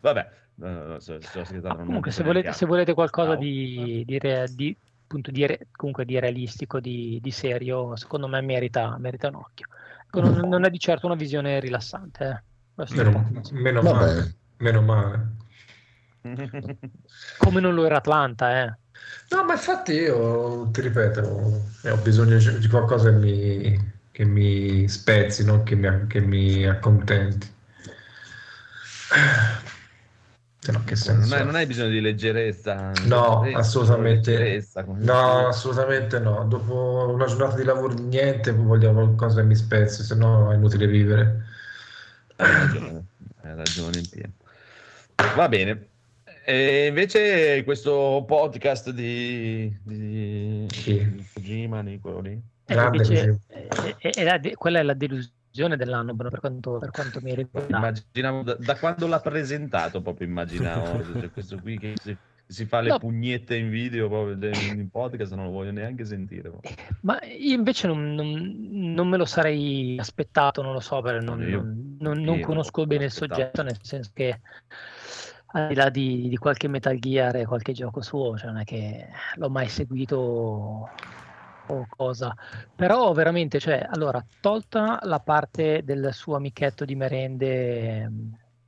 Vabbè, 0.00 0.30
no, 0.56 0.68
no, 0.72 0.84
no, 0.86 1.00
sto 1.00 1.20
scherzando, 1.20 1.68
Ah, 1.68 1.76
comunque, 1.84 2.10
se 2.10 2.22
volete, 2.22 2.52
se 2.52 2.66
volete 2.66 2.94
qualcosa 2.94 3.34
di, 3.36 4.04
di, 4.06 4.18
re- 4.18 4.46
di- 4.54 4.76
appunto 5.02 5.30
di 5.30 5.46
re- 5.46 5.66
comunque 5.72 6.04
di 6.04 6.18
realistico, 6.20 6.80
di, 6.80 7.18
di 7.20 7.30
serio, 7.30 7.96
secondo 7.96 8.28
me 8.28 8.40
merita, 8.40 8.96
merita 8.98 9.28
un 9.28 9.36
occhio. 9.36 9.66
Ecco, 10.06 10.20
non, 10.20 10.48
non 10.48 10.64
è 10.64 10.70
di 10.70 10.78
certo 10.78 11.06
una 11.06 11.14
visione 11.14 11.60
rilassante. 11.60 12.24
eh. 12.24 12.42
Questo 12.74 13.02
Meno, 13.02 13.30
meno 13.52 13.82
male. 13.82 14.34
Meno 14.58 14.82
male. 14.82 15.36
Come 17.38 17.60
non 17.60 17.74
lo 17.74 17.86
era 17.86 17.96
Atlanta, 17.96 18.62
eh. 18.64 18.78
No, 19.30 19.44
ma 19.44 19.52
infatti 19.52 19.92
io 19.92 20.68
ti 20.72 20.80
ripeto, 20.80 21.62
eh, 21.82 21.90
ho 21.90 21.96
bisogno 21.98 22.38
di 22.38 22.68
qualcosa 22.68 23.10
che 23.10 23.16
mi, 23.16 23.92
che 24.10 24.24
mi 24.24 24.88
spezzi, 24.88 25.44
non 25.44 25.62
che 25.64 25.74
mi, 25.74 26.06
che 26.06 26.20
mi 26.20 26.66
accontenti. 26.66 27.46
Se 30.60 30.72
no, 30.72 30.82
che 30.84 30.96
senso? 30.96 31.28
Non 31.28 31.32
hai, 31.38 31.40
ha? 31.40 31.44
non 31.44 31.54
hai 31.54 31.66
bisogno 31.66 31.90
di 31.90 32.00
leggerezza. 32.00 32.92
No, 33.06 33.40
leggerezza, 33.40 33.58
assolutamente. 33.58 34.30
leggerezza, 34.30 34.84
No, 35.00 35.46
assolutamente 35.46 36.18
no. 36.18 36.44
Dopo 36.44 37.10
una 37.12 37.26
giornata 37.26 37.56
di 37.56 37.64
lavoro, 37.64 37.94
niente, 37.94 38.50
voglio 38.52 38.92
qualcosa 38.92 39.40
che 39.40 39.46
mi 39.46 39.54
spezzi, 39.54 40.02
se 40.02 40.14
no 40.14 40.50
è 40.50 40.56
inutile 40.56 40.86
vivere. 40.86 41.44
Hai 42.36 42.52
ragione, 42.54 43.04
hai 43.42 43.54
ragione 43.54 43.98
in 43.98 44.08
pieno. 44.08 44.32
Va 45.36 45.48
bene. 45.48 45.88
E 46.50 46.86
invece 46.86 47.62
questo 47.62 48.24
podcast 48.26 48.88
di, 48.92 49.70
di, 49.82 50.66
di 50.66 51.26
Kojima, 51.34 51.82
di 51.82 51.98
quello 52.00 52.20
lì? 52.20 52.30
E 52.64 52.74
Grande 52.74 53.02
invece, 53.02 53.38
così. 53.46 53.94
eh, 53.98 54.14
eh, 54.16 54.38
de- 54.38 54.54
quella 54.54 54.78
è 54.78 54.82
la 54.82 54.94
delusione 54.94 55.76
dell'anno 55.76 56.16
per 56.16 56.40
quanto, 56.40 56.78
per 56.78 56.90
quanto 56.90 57.20
mi 57.20 57.34
riguarda. 57.34 57.76
Immaginavo 57.76 58.42
da, 58.44 58.54
da 58.58 58.76
quando 58.76 59.06
l'ha 59.06 59.20
presentato, 59.20 60.00
proprio 60.00 60.26
immaginavo 60.26 61.02
cioè, 61.20 61.30
questo 61.30 61.58
qui 61.60 61.76
che 61.78 61.92
si, 62.02 62.16
si 62.46 62.64
fa 62.64 62.80
le 62.80 62.88
No. 62.92 62.98
pugnette 62.98 63.54
in 63.54 63.68
video 63.68 64.08
proprio 64.08 64.34
de- 64.34 64.48
in 64.56 64.88
podcast, 64.90 65.34
non 65.34 65.44
lo 65.44 65.50
voglio 65.50 65.72
neanche 65.72 66.06
sentire. 66.06 66.48
proprio. 66.48 66.72
Ma 67.02 67.18
io 67.24 67.54
invece 67.56 67.86
non, 67.88 68.14
non- 68.14 68.56
non 68.94 69.06
me 69.06 69.18
lo 69.18 69.26
sarei 69.26 69.96
aspettato, 69.98 70.62
non 70.62 70.72
lo 70.72 70.80
so, 70.80 71.02
perché 71.02 71.22
non, 71.22 71.40
No, 71.40 71.46
io- 71.46 71.56
non- 71.60 71.96
non- 72.00 72.20
non 72.22 72.38
io 72.38 72.46
conosco 72.46 72.86
bene 72.86 73.04
il 73.04 73.10
soggetto, 73.10 73.62
nel 73.62 73.76
senso 73.82 74.12
che 74.14 74.40
al 75.52 75.68
di 75.68 75.74
là 75.74 75.88
di, 75.88 76.28
di 76.28 76.36
qualche 76.36 76.68
Metal 76.68 76.98
Gear 76.98 77.36
e 77.36 77.46
qualche 77.46 77.72
gioco 77.72 78.02
suo, 78.02 78.36
cioè 78.36 78.50
non 78.50 78.60
è 78.60 78.64
che 78.64 79.08
l'ho 79.36 79.48
mai 79.50 79.68
seguito 79.68 80.88
o 81.70 81.86
cosa. 81.96 82.34
Però 82.74 83.12
veramente, 83.12 83.58
cioè, 83.58 83.86
allora, 83.90 84.24
tolta 84.40 84.98
la 85.02 85.20
parte 85.20 85.82
del 85.84 86.10
suo 86.12 86.36
amichetto 86.36 86.84
di 86.84 86.94
merende, 86.94 88.10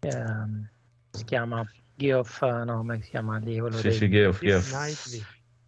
ehm, 0.01 0.69
si 1.11 1.25
chiama 1.25 1.65
Geoff, 1.95 2.43
no, 2.43 2.77
come 2.79 3.03
si 3.03 3.11
chiama 3.11 3.39
lì? 3.39 3.59
quello 3.59 3.77
Sì, 3.77 3.83
dei- 3.83 3.99
sì, 3.99 4.09
Geoff, 4.11 4.41
Geoff. 4.41 4.71
Knightley. 4.71 5.23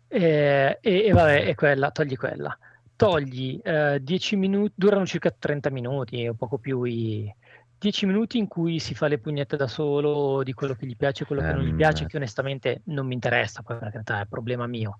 e, 0.08 0.78
e- 0.80 1.12
vabbè, 1.12 1.48
e 1.48 1.54
quella, 1.54 1.90
togli 1.90 2.16
quella. 2.16 2.56
Togli 2.96 3.60
eh, 3.62 3.98
10 4.00 4.36
minuti, 4.36 4.72
durano 4.76 5.06
circa 5.06 5.30
30 5.36 5.70
minuti 5.70 6.26
o 6.28 6.34
poco 6.34 6.58
più 6.58 6.82
i 6.84 7.34
10 7.82 8.06
minuti 8.06 8.38
in 8.38 8.46
cui 8.46 8.78
si 8.78 8.94
fa 8.94 9.08
le 9.08 9.18
pugnette 9.18 9.56
da 9.56 9.66
solo 9.66 10.44
di 10.44 10.52
quello 10.52 10.74
che 10.74 10.86
gli 10.86 10.94
piace 10.94 11.24
e 11.24 11.26
quello 11.26 11.42
che 11.42 11.52
non 11.52 11.64
gli 11.64 11.74
piace, 11.74 12.06
che 12.06 12.16
onestamente 12.16 12.82
non 12.84 13.08
mi 13.08 13.14
interessa, 13.14 13.62
poi 13.62 13.76
per 13.76 13.90
carità 13.90 14.20
è 14.20 14.26
problema 14.26 14.68
mio. 14.68 14.98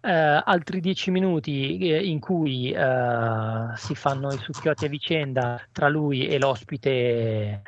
Eh, 0.00 0.10
altri 0.10 0.80
10 0.80 1.10
minuti 1.10 1.76
eh, 1.76 2.02
in 2.02 2.20
cui 2.20 2.72
eh, 2.72 3.66
si 3.76 3.94
fanno 3.94 4.32
i 4.32 4.38
succhiotti 4.38 4.86
a 4.86 4.88
vicenda 4.88 5.60
tra 5.72 5.90
lui 5.90 6.26
e 6.26 6.38
l'ospite 6.38 7.62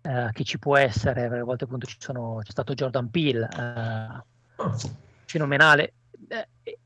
eh, 0.00 0.28
che 0.32 0.44
ci 0.44 0.58
può 0.58 0.78
essere, 0.78 1.26
a 1.26 1.44
volte 1.44 1.64
appunto 1.64 1.86
ci 1.86 1.96
sono, 1.98 2.38
c'è 2.42 2.52
stato 2.52 2.72
Jordan 2.72 3.10
Peele, 3.10 3.46
eh, 3.54 4.72
fenomenale, 5.26 5.92
eh, 6.28 6.48
e, 6.62 6.78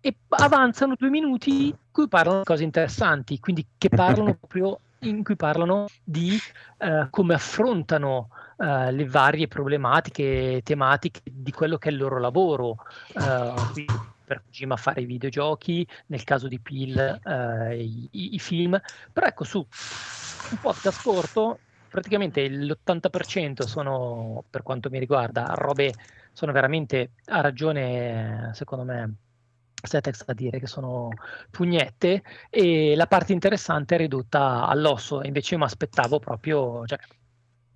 e 0.00 0.16
avanzano 0.28 0.94
due 0.96 1.08
minuti 1.08 1.66
in 1.66 1.74
cui 1.90 2.06
parlano 2.06 2.38
di 2.38 2.44
cose 2.44 2.62
interessanti, 2.62 3.40
quindi 3.40 3.66
che 3.76 3.88
parlano 3.88 4.34
proprio 4.38 4.78
in 5.00 5.22
cui 5.22 5.36
parlano 5.36 5.92
di 6.02 6.42
eh, 6.78 7.06
come 7.10 7.34
affrontano 7.34 8.28
eh, 8.56 8.90
le 8.92 9.06
varie 9.06 9.46
problematiche, 9.48 10.60
tematiche 10.64 11.20
di 11.24 11.52
quello 11.52 11.78
che 11.78 11.88
è 11.90 11.92
il 11.92 11.98
loro 11.98 12.18
lavoro. 12.18 12.76
Eh, 13.12 13.66
per 14.28 14.42
Kojima 14.44 14.76
fare 14.76 15.00
i 15.02 15.06
videogiochi, 15.06 15.86
nel 16.06 16.22
caso 16.24 16.48
di 16.48 16.60
Peel 16.60 17.18
eh, 17.22 17.82
i, 17.82 18.34
i- 18.34 18.38
film, 18.38 18.78
però 19.12 19.26
ecco 19.26 19.44
su 19.44 19.66
un 20.48 20.58
podcast 20.58 21.00
corto, 21.00 21.62
praticamente 21.88 22.46
l'80% 22.48 23.66
sono, 23.66 24.44
per 24.50 24.62
quanto 24.62 24.90
mi 24.90 24.98
riguarda, 24.98 25.46
robe, 25.54 25.94
sono 26.32 26.52
veramente, 26.52 27.12
ha 27.26 27.40
ragione 27.40 28.50
secondo 28.54 28.84
me 28.84 29.14
Setex 29.86 30.24
a 30.26 30.32
dire 30.34 30.58
che 30.58 30.66
sono 30.66 31.10
pugnette 31.50 32.22
e 32.50 32.94
la 32.96 33.06
parte 33.06 33.32
interessante 33.32 33.94
è 33.94 33.98
ridotta 33.98 34.66
all'osso, 34.66 35.22
invece 35.22 35.54
io 35.54 35.60
mi 35.60 35.66
aspettavo 35.66 36.18
proprio, 36.18 36.84
cioè, 36.86 36.98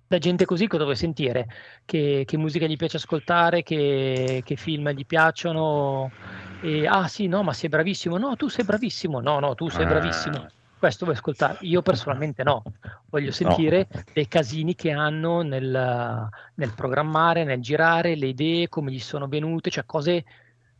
da 0.07 0.17
gente 0.17 0.45
così 0.45 0.67
cosa 0.67 0.83
vuoi 0.83 0.95
sentire? 0.95 1.47
Che, 1.85 2.23
che 2.25 2.37
musica 2.37 2.65
gli 2.67 2.75
piace 2.75 2.97
ascoltare, 2.97 3.63
che, 3.63 4.41
che 4.43 4.55
film 4.55 4.89
gli 4.91 5.05
piacciono, 5.05 6.11
e, 6.59 6.85
ah 6.87 7.07
sì, 7.07 7.27
no, 7.27 7.41
ma 7.43 7.53
sei 7.53 7.69
bravissimo, 7.69 8.17
no, 8.17 8.35
tu 8.35 8.47
sei 8.47 8.63
bravissimo, 8.63 9.19
no, 9.19 9.39
no, 9.39 9.55
tu 9.55 9.69
sei 9.69 9.85
Ah. 9.85 9.87
bravissimo. 9.89 10.47
Questo 10.77 11.05
vuoi 11.05 11.17
ascoltare? 11.17 11.57
Io 11.61 11.81
personalmente 11.81 12.43
no, 12.43 12.61
voglio 13.09 13.31
sentire 13.31 13.87
dei 14.11 14.27
casini 14.27 14.75
che 14.75 14.91
hanno 14.91 15.41
nel, 15.41 16.29
nel 16.55 16.73
programmare, 16.75 17.45
nel 17.45 17.61
girare, 17.61 18.15
le 18.17 18.27
idee, 18.27 18.67
come 18.67 18.91
gli 18.91 18.99
sono 18.99 19.27
venute, 19.27 19.69
cioè 19.69 19.85
cose, 19.85 20.25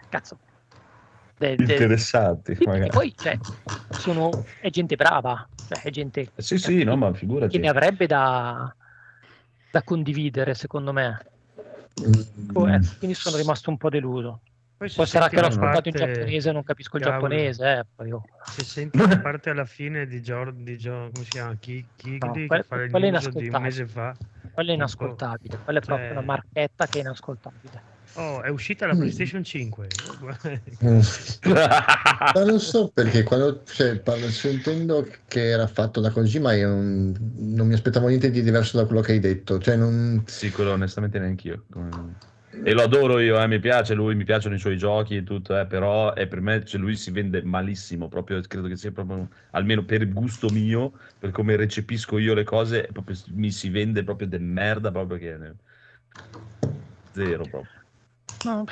cazzo, 0.10 0.40
de- 1.38 1.56
de- 1.56 1.64
Interessanti, 1.74 2.56
sì, 2.56 2.64
magari. 2.66 2.90
poi 2.90 3.14
cioè, 3.16 3.38
sono, 3.96 4.44
è 4.60 4.70
gente 4.70 4.96
brava, 4.96 5.48
cioè, 5.68 5.82
è 5.82 5.90
gente 5.90 6.32
Sì, 6.38 6.58
sì, 6.58 6.84
no, 6.84 6.96
ma 6.96 7.14
figurati. 7.14 7.52
che 7.52 7.60
ne 7.60 7.70
avrebbe 7.70 8.06
da, 8.08 8.74
da 9.72 9.84
condividere, 9.84 10.54
secondo 10.54 10.94
me. 10.94 11.26
Oh, 12.54 12.70
eh, 12.70 12.82
quindi 12.98 13.16
sono 13.16 13.38
rimasto 13.38 13.70
un 13.70 13.78
po' 13.78 13.90
deluso. 13.90 14.42
Poi 14.78 14.90
sarà 15.08 15.30
che 15.30 15.40
l'ho 15.40 15.48
ascoltato 15.48 15.88
in 15.88 15.94
parte- 15.96 16.12
giapponese 16.14 16.50
e 16.50 16.52
non 16.52 16.64
capisco 16.64 16.98
il 16.98 17.04
Cavolo. 17.04 17.22
giapponese. 17.30 17.72
Eh, 17.80 17.86
poi 17.96 18.08
io- 18.10 18.24
Se 18.50 18.64
senti 18.64 18.98
la 18.98 19.18
parte 19.22 19.50
alla 19.50 19.64
fine 19.66 20.06
di 20.06 20.22
Giorgio, 20.22 20.62
di 20.62 20.78
Gio- 20.78 21.10
come 21.14 21.24
si 21.24 21.30
chiama? 21.32 21.56
Ki- 21.56 21.88
Kigley, 21.96 22.18
No, 22.20 22.32
che 22.32 22.64
fa 22.64 22.76
il 22.82 22.90
di 22.90 22.96
un 22.98 23.04
inascoltabile. 23.06 23.60
mese 23.60 23.88
fa. 23.88 24.14
Quella 24.52 24.72
è 24.72 24.74
inascoltabile, 24.76 25.60
quella 25.64 25.80
è 25.80 25.82
proprio 25.82 26.08
Cioè- 26.08 26.18
una 26.18 26.26
marchetta 26.26 26.86
che 26.88 26.98
è 26.98 27.02
inascoltabile. 27.02 27.84
Oh, 28.16 28.42
è 28.42 28.50
uscita 28.50 28.86
la 28.86 28.94
Mm. 28.94 29.00
PlayStation 29.00 29.44
5. 29.44 29.88
Mm. 30.84 31.00
Ma 32.34 32.44
non 32.44 32.60
so 32.60 32.90
perché 32.94 33.24
quando 33.24 33.64
cioè, 33.66 34.00
parlo, 34.00 34.28
sentendo 34.30 35.08
che 35.28 35.50
era 35.50 35.68
fatto 35.68 36.00
da 36.00 36.12
Kojima 36.12 36.54
io 36.54 36.70
non, 36.70 37.34
non 37.36 37.68
mi 37.68 37.74
aspettavo 37.74 38.08
niente 38.08 38.30
di 38.32 38.42
diverso 38.42 38.78
da 38.78 38.86
quello 38.86 39.02
che 39.02 39.14
hai 39.14 39.20
detto. 39.20 39.60
Cioè, 39.60 39.76
non... 39.76 40.24
Sì, 40.26 40.52
quello 40.52 40.72
onestamente 40.72 41.20
neanch'io. 41.20 41.66
Come- 41.70 42.18
E 42.66 42.74
lo 42.74 42.84
adoro 42.84 43.20
io, 43.20 43.42
eh, 43.42 43.48
mi 43.48 43.60
piace 43.60 43.94
lui, 43.94 44.16
mi 44.16 44.24
piacciono 44.26 44.56
i 44.56 44.60
suoi 44.60 44.78
giochi 44.78 45.18
e 45.18 45.24
tutto, 45.24 45.60
eh, 45.60 45.66
però 45.66 46.14
eh, 46.14 46.28
per 46.28 46.40
me 46.42 46.64
cioè, 46.64 46.80
lui 46.80 46.96
si 46.96 47.12
vende 47.12 47.42
malissimo, 47.44 48.08
proprio, 48.08 48.40
credo 48.42 48.68
che 48.68 48.76
sia 48.78 48.92
proprio, 48.92 49.28
almeno 49.52 49.84
per 49.86 50.02
il 50.04 50.14
gusto 50.14 50.50
mio, 50.50 50.94
per 51.18 51.32
come 51.32 51.56
recepisco 51.56 52.18
io 52.20 52.34
le 52.34 52.44
cose, 52.44 52.88
proprio, 52.92 53.16
mi 53.34 53.52
si 53.52 53.70
vende 53.70 54.04
proprio 54.04 54.28
del 54.28 54.42
merda, 54.42 54.92
proprio 54.92 55.18
che... 55.18 55.56
Zero 57.14 57.48
proprio. 57.48 57.83
No, 58.44 58.66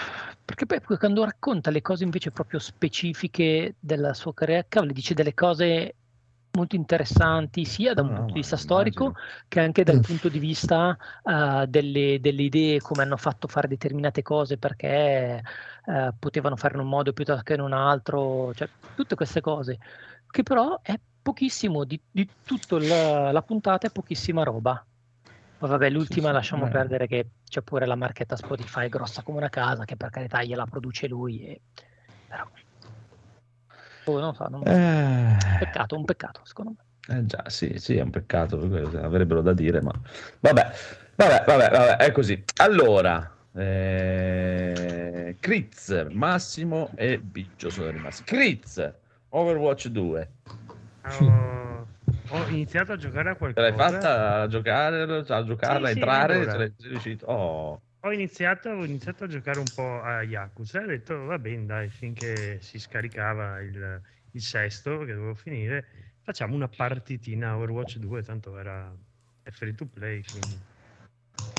perché 0.43 0.65
poi 0.65 0.81
poi 0.81 0.97
quando 0.97 1.23
racconta 1.23 1.69
le 1.71 1.81
cose 1.81 2.03
invece 2.03 2.31
proprio 2.31 2.59
specifiche 2.59 3.75
della 3.79 4.13
sua 4.13 4.33
carriera, 4.33 4.65
cavolo, 4.67 4.91
dice 4.91 5.13
delle 5.13 5.33
cose 5.33 5.95
molto 6.51 6.75
interessanti 6.75 7.63
sia 7.63 7.93
da 7.93 8.01
un 8.01 8.09
No, 8.09 8.17
no, 8.17 8.25
punto 8.25 8.33
di 8.33 8.39
vista 8.39 8.57
storico 8.57 9.13
immagino. 9.13 9.15
che 9.47 9.61
anche 9.61 9.83
dal 9.83 9.99
Mm. 9.99 10.01
punto 10.01 10.27
di 10.27 10.39
vista 10.39 10.97
eh, 11.23 11.65
delle, 11.67 12.19
delle 12.19 12.41
idee, 12.41 12.81
come 12.81 13.03
hanno 13.03 13.15
fatto 13.15 13.47
fare 13.47 13.69
determinate 13.69 14.21
cose 14.21 14.57
perché 14.57 15.41
eh, 15.85 16.13
potevano 16.19 16.57
fare 16.57 16.73
in 16.75 16.81
un 16.81 16.89
modo 16.89 17.13
piuttosto 17.13 17.41
che 17.43 17.53
in 17.53 17.61
un 17.61 17.71
altro, 17.73 18.53
cioè 18.53 18.69
tutte 18.93 19.15
queste 19.15 19.39
cose, 19.39 19.79
che 20.29 20.43
però 20.43 20.81
è 20.81 20.99
pochissimo, 21.21 21.85
di, 21.85 22.01
di 22.11 22.29
tutta 22.43 22.77
la, 22.79 23.31
la 23.31 23.41
puntata 23.43 23.87
è 23.87 23.91
pochissima 23.91 24.43
roba. 24.43 24.85
Poi 25.61 25.69
vabbè, 25.69 25.91
l'ultima 25.91 26.29
sì, 26.29 26.33
lasciamo 26.33 26.65
beh. 26.65 26.71
perdere 26.71 27.05
che 27.05 27.27
c'è 27.47 27.61
pure 27.61 27.85
la 27.85 27.93
marchetta 27.93 28.35
Spotify 28.35 28.89
grossa 28.89 29.21
come 29.21 29.37
una 29.37 29.49
casa, 29.49 29.85
che 29.85 29.95
per 29.95 30.09
carità 30.09 30.41
gliela 30.41 30.65
produce 30.65 31.07
lui, 31.07 31.45
e... 31.45 31.61
però... 32.27 32.49
Oh, 34.05 34.19
non 34.19 34.33
so, 34.33 34.47
non... 34.47 34.65
Eh, 34.65 35.37
peccato, 35.59 35.95
un 35.95 36.05
peccato 36.05 36.41
secondo 36.45 36.73
me. 36.75 37.15
eh 37.15 37.25
già, 37.27 37.43
sì, 37.45 37.77
sì, 37.77 37.95
è 37.95 38.01
un 38.01 38.09
peccato, 38.09 38.57
avrebbero 38.57 39.41
da 39.41 39.53
dire, 39.53 39.83
ma... 39.83 39.91
Vabbè, 40.39 40.71
vabbè, 41.15 41.43
vabbè, 41.45 41.69
vabbè, 41.69 41.97
è 41.97 42.11
così. 42.11 42.43
Allora, 42.55 43.31
eh... 43.53 45.37
Critz, 45.39 46.07
Massimo 46.09 46.89
e 46.95 47.19
Biggio 47.19 47.69
sono 47.69 47.91
rimasti. 47.91 48.23
Critz, 48.23 48.93
Overwatch 49.29 49.89
2. 49.89 50.29
Ho, 51.19 51.70
ho 52.31 52.47
iniziato 52.49 52.91
a 52.93 52.97
giocare 52.97 53.29
a 53.29 53.35
qualcosa. 53.35 53.61
l'hai 53.61 53.73
fatta 53.73 54.41
a 54.41 54.47
giocare, 54.47 55.03
a 55.03 55.43
giocarla, 55.43 55.47
Sì, 55.65 55.87
a 55.87 55.91
sì, 55.91 55.91
entrare? 55.91 56.49
allora. 56.49 56.69
Sei 56.77 56.89
riuscito? 56.89 57.25
Oh, 57.27 57.81
Ho 58.03 58.11
iniziato, 58.11 58.69
ho 58.69 58.83
iniziato 58.83 59.23
a 59.25 59.27
giocare 59.27 59.59
un 59.59 59.71
po' 59.71 60.01
a 60.01 60.23
Yakuza 60.23 60.79
e 60.81 60.83
ho 60.83 60.87
detto 60.87 61.15
va 61.25 61.37
bene 61.39 61.65
dai, 61.65 61.89
finché 61.89 62.59
si 62.59 62.79
scaricava 62.79 63.59
il, 63.61 64.01
il 64.31 64.41
sesto 64.41 64.99
che 64.99 65.13
dovevo 65.13 65.35
finire, 65.35 65.85
facciamo 66.21 66.55
una 66.55 66.67
partitina 66.69 67.55
Overwatch 67.55 67.97
2, 67.99 68.23
tanto 68.23 68.57
era 68.57 68.95
è 69.43 69.49
free 69.51 69.73
to 69.75 69.87
play, 69.87 70.23
quindi 70.27 70.63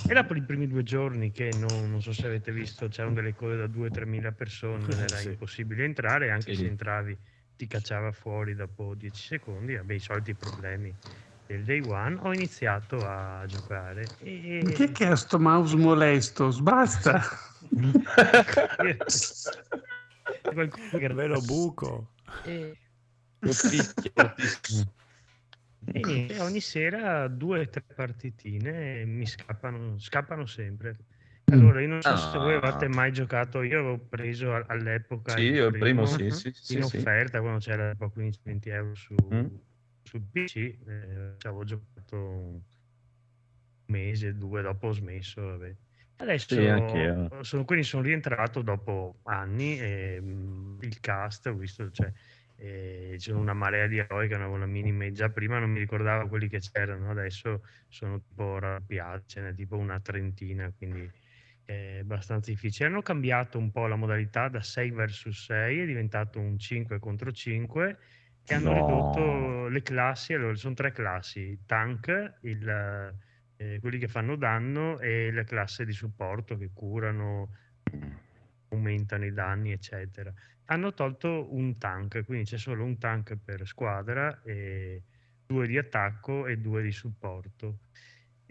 E 0.05 0.15
dopo 0.15 0.35
i 0.35 0.45
primi 0.45 0.67
due 0.67 0.83
giorni 0.83 1.31
che 1.31 1.53
non, 1.53 1.89
non 1.91 2.01
so 2.03 2.13
se 2.13 2.27
avete 2.27 2.53
visto 2.53 2.89
c'erano 2.89 3.15
delle 3.15 3.35
code 3.35 3.57
da 3.57 3.67
2-3 3.69 4.05
mila 4.05 4.33
persone, 4.33 4.97
era 5.03 5.21
Sì. 5.21 5.29
impossibile 5.31 5.85
entrare, 5.85 6.31
anche 6.31 6.53
Sì. 6.53 6.55
se 6.55 6.67
entravi 6.67 7.17
ti 7.63 7.69
cacciava 7.69 8.11
fuori 8.11 8.57
dopo 8.57 8.95
10 8.97 9.23
secondi, 9.23 9.77
vabbè 9.77 9.95
i 9.95 10.01
soliti 10.01 10.35
problemi 10.35 10.93
del 11.47 11.63
day 11.63 11.81
one, 11.81 12.19
ho 12.21 12.35
iniziato 12.35 13.07
a 13.07 13.45
giocare 13.47 14.17
e... 14.19 14.73
Chi 14.75 14.83
è 14.83 14.91
che 14.91 15.07
ha 15.07 15.15
sto 15.15 15.39
mouse 15.39 15.77
molesto? 15.77 16.49
Basta! 16.61 17.23
Qualcuno 20.43 20.99
che 20.99 21.09
Vero 21.09 21.41
buco. 21.41 22.09
E, 22.43 22.77
e 25.93 26.41
ogni 26.41 26.61
sera 26.61 27.29
due 27.29 27.61
o 27.61 27.69
tre 27.69 27.83
partitine 27.95 29.05
mi 29.05 29.27
scappano, 29.27 30.01
scappano 30.01 30.47
sempre. 30.47 30.97
Allora, 31.53 31.81
io 31.83 31.89
non 31.89 32.01
so 32.03 32.17
se 32.17 32.39
voi 32.39 32.55
Ah. 32.55 32.61
avete 32.63 32.89
mai 32.89 33.13
giocato, 33.13 33.61
io 33.63 33.79
avevo 33.81 33.99
preso 34.09 34.55
all'epoca 34.55 35.39
Sì, 35.39 35.43
io 35.43 35.67
il 35.67 35.77
primo, 35.77 36.05
sì, 36.07 36.31
Mhm. 36.31 36.31
sì, 36.31 36.51
sì, 36.53 36.81
in 36.81 36.83
sì. 36.83 36.99
offerta 37.03 37.41
quando 37.41 37.59
c'era 37.59 37.91
tipo 37.93 38.09
15-20 38.11 38.71
euro 38.71 38.95
su, 38.95 39.15
Mm. 39.31 39.63
sul 40.03 40.23
PC, 40.31 40.57
eh, 40.57 41.35
ci 41.39 41.47
avevo 41.47 41.65
giocato 41.65 42.17
un 42.17 42.63
mese, 43.89 44.35
due, 44.37 44.63
dopo 44.63 44.89
ho 44.89 44.93
smesso. 44.93 45.43
Vabbè. 45.43 45.77
Adesso 46.17 46.55
Sì, 46.55 46.67
anch'io. 46.69 47.33
sono, 47.41 47.65
quindi 47.65 47.85
sono 47.85 48.03
rientrato 48.03 48.63
dopo 48.63 49.21
anni 49.25 49.79
e 49.79 50.19
mm, 50.21 50.79
il 50.83 51.01
cast, 51.01 51.47
ho 51.47 51.55
visto, 51.55 51.91
cioè, 51.91 52.13
eh, 52.57 53.15
c'è 53.19 53.33
una 53.33 53.55
marea 53.55 53.87
di 53.87 53.99
eroi 53.99 54.29
che 54.29 54.35
non 54.35 54.43
avevo 54.43 54.59
la 54.59 54.67
minima, 54.67 55.11
già 55.11 55.31
prima 55.31 55.59
non 55.59 55.71
mi 55.71 55.79
ricordavo 55.81 56.29
quelli 56.29 56.49
che 56.49 56.59
c'erano, 56.61 57.11
adesso 57.11 57.63
sono 57.89 58.21
tipo 58.21 58.59
raddoppiati, 58.59 59.25
ce 59.27 59.41
n'è 59.43 59.55
tipo 59.55 59.77
una 59.77 60.01
trentina, 60.01 60.73
quindi 60.77 61.11
è 61.65 61.99
abbastanza 62.01 62.51
difficile. 62.51 62.89
Hanno 62.89 63.03
cambiato 63.03 63.59
un 63.59 63.71
po' 63.71 63.87
la 63.87 63.97
modalità 63.97 64.49
da 64.49 64.61
6 64.63 64.91
versus 64.91 65.45
6, 65.45 65.81
è 65.81 65.87
diventato 65.87 66.39
un 66.41 66.59
5 66.59 66.99
contro 66.99 67.33
5 67.33 67.99
e 68.45 68.55
hanno 68.55 68.73
No. 68.73 68.73
ridotto 68.73 69.69
le 69.69 69.83
classi, 69.83 70.33
allora 70.35 70.55
sono 70.55 70.75
tre 70.75 70.93
classi, 70.93 71.63
tank, 71.67 72.39
il, 72.43 72.69
eh, 73.57 73.79
quelli 73.81 73.99
che 73.99 74.09
fanno 74.09 74.37
danno 74.37 74.99
e 75.01 75.31
le 75.31 75.45
classi 75.45 75.85
di 75.85 75.93
supporto 75.93 76.57
che 76.57 76.71
curano, 76.73 77.51
aumentano 78.69 79.25
i 79.27 79.33
danni, 79.33 79.73
eccetera. 79.73 80.33
Hanno 80.67 80.95
tolto 80.95 81.53
un 81.55 81.77
tank, 81.79 82.25
quindi 82.25 82.45
c'è 82.47 82.59
solo 82.59 82.85
un 82.85 82.99
tank 82.99 83.37
per 83.37 83.67
squadra, 83.67 84.41
e 84.43 85.05
due 85.45 85.67
di 85.67 85.77
attacco 85.79 86.47
e 86.47 86.57
due 86.57 86.83
di 86.83 86.93
supporto. 86.93 87.81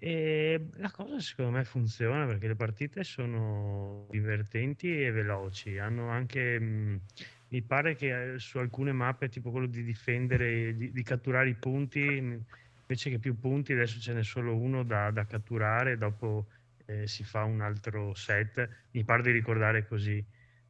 E 0.03 0.69
la 0.77 0.89
cosa 0.89 1.19
secondo 1.19 1.51
me 1.51 1.63
funziona 1.63 2.25
perché 2.25 2.47
le 2.47 2.55
partite 2.55 3.03
sono 3.03 4.07
divertenti 4.09 5.03
e 5.03 5.11
veloci. 5.11 5.77
Hanno 5.77 6.09
anche, 6.09 6.59
mh, 6.59 7.01
mi 7.49 7.61
pare 7.61 7.95
che 7.95 8.33
eh, 8.33 8.39
su 8.39 8.57
alcune 8.57 8.93
mappe, 8.93 9.29
tipo 9.29 9.51
quello 9.51 9.67
di 9.67 9.83
difendere, 9.83 10.75
di, 10.75 10.91
di 10.91 11.03
catturare 11.03 11.49
i 11.49 11.53
punti, 11.55 12.19
mh, 12.19 12.45
invece 12.81 13.11
che 13.11 13.19
più 13.19 13.37
punti, 13.37 13.73
adesso 13.73 13.99
ce 13.99 14.13
n'è 14.13 14.23
solo 14.23 14.55
uno 14.57 14.83
da, 14.83 15.11
da 15.11 15.25
catturare, 15.25 15.97
dopo 15.97 16.47
eh, 16.85 17.05
si 17.07 17.23
fa 17.23 17.43
un 17.43 17.61
altro 17.61 18.15
set. 18.15 18.87
Mi 18.91 19.03
pare 19.03 19.21
di 19.21 19.31
ricordare 19.31 19.85
così. 19.87 20.23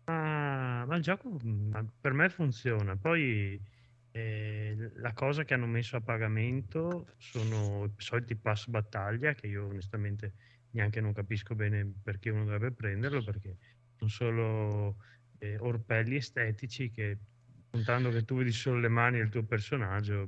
Ma, 0.05 0.83
ma 0.85 0.95
il 0.97 1.01
gioco 1.01 1.29
mh, 1.29 1.93
per 2.01 2.11
me 2.13 2.27
funziona. 2.29 2.97
Poi 2.97 3.61
eh, 4.11 4.91
la 4.95 5.13
cosa 5.13 5.43
che 5.43 5.53
hanno 5.53 5.67
messo 5.67 5.95
a 5.95 6.01
pagamento 6.01 7.13
sono 7.17 7.85
i 7.85 8.01
soliti 8.01 8.35
pass 8.35 8.67
battaglia 8.67 9.33
che 9.33 9.47
io 9.47 9.67
onestamente 9.67 10.33
neanche 10.71 10.99
non 11.01 11.13
capisco 11.13 11.55
bene 11.55 11.89
perché 12.03 12.29
uno 12.29 12.43
dovrebbe 12.43 12.71
prenderlo 12.71 13.23
perché 13.23 13.55
sono 13.95 14.09
solo 14.09 14.97
eh, 15.39 15.57
orpelli 15.59 16.15
estetici 16.15 16.91
che 16.91 17.17
contando 17.69 18.09
che 18.09 18.25
tu 18.25 18.35
vedi 18.35 18.51
solo 18.51 18.79
le 18.79 18.89
mani 18.89 19.17
del 19.17 19.29
tuo 19.29 19.43
personaggio 19.43 20.27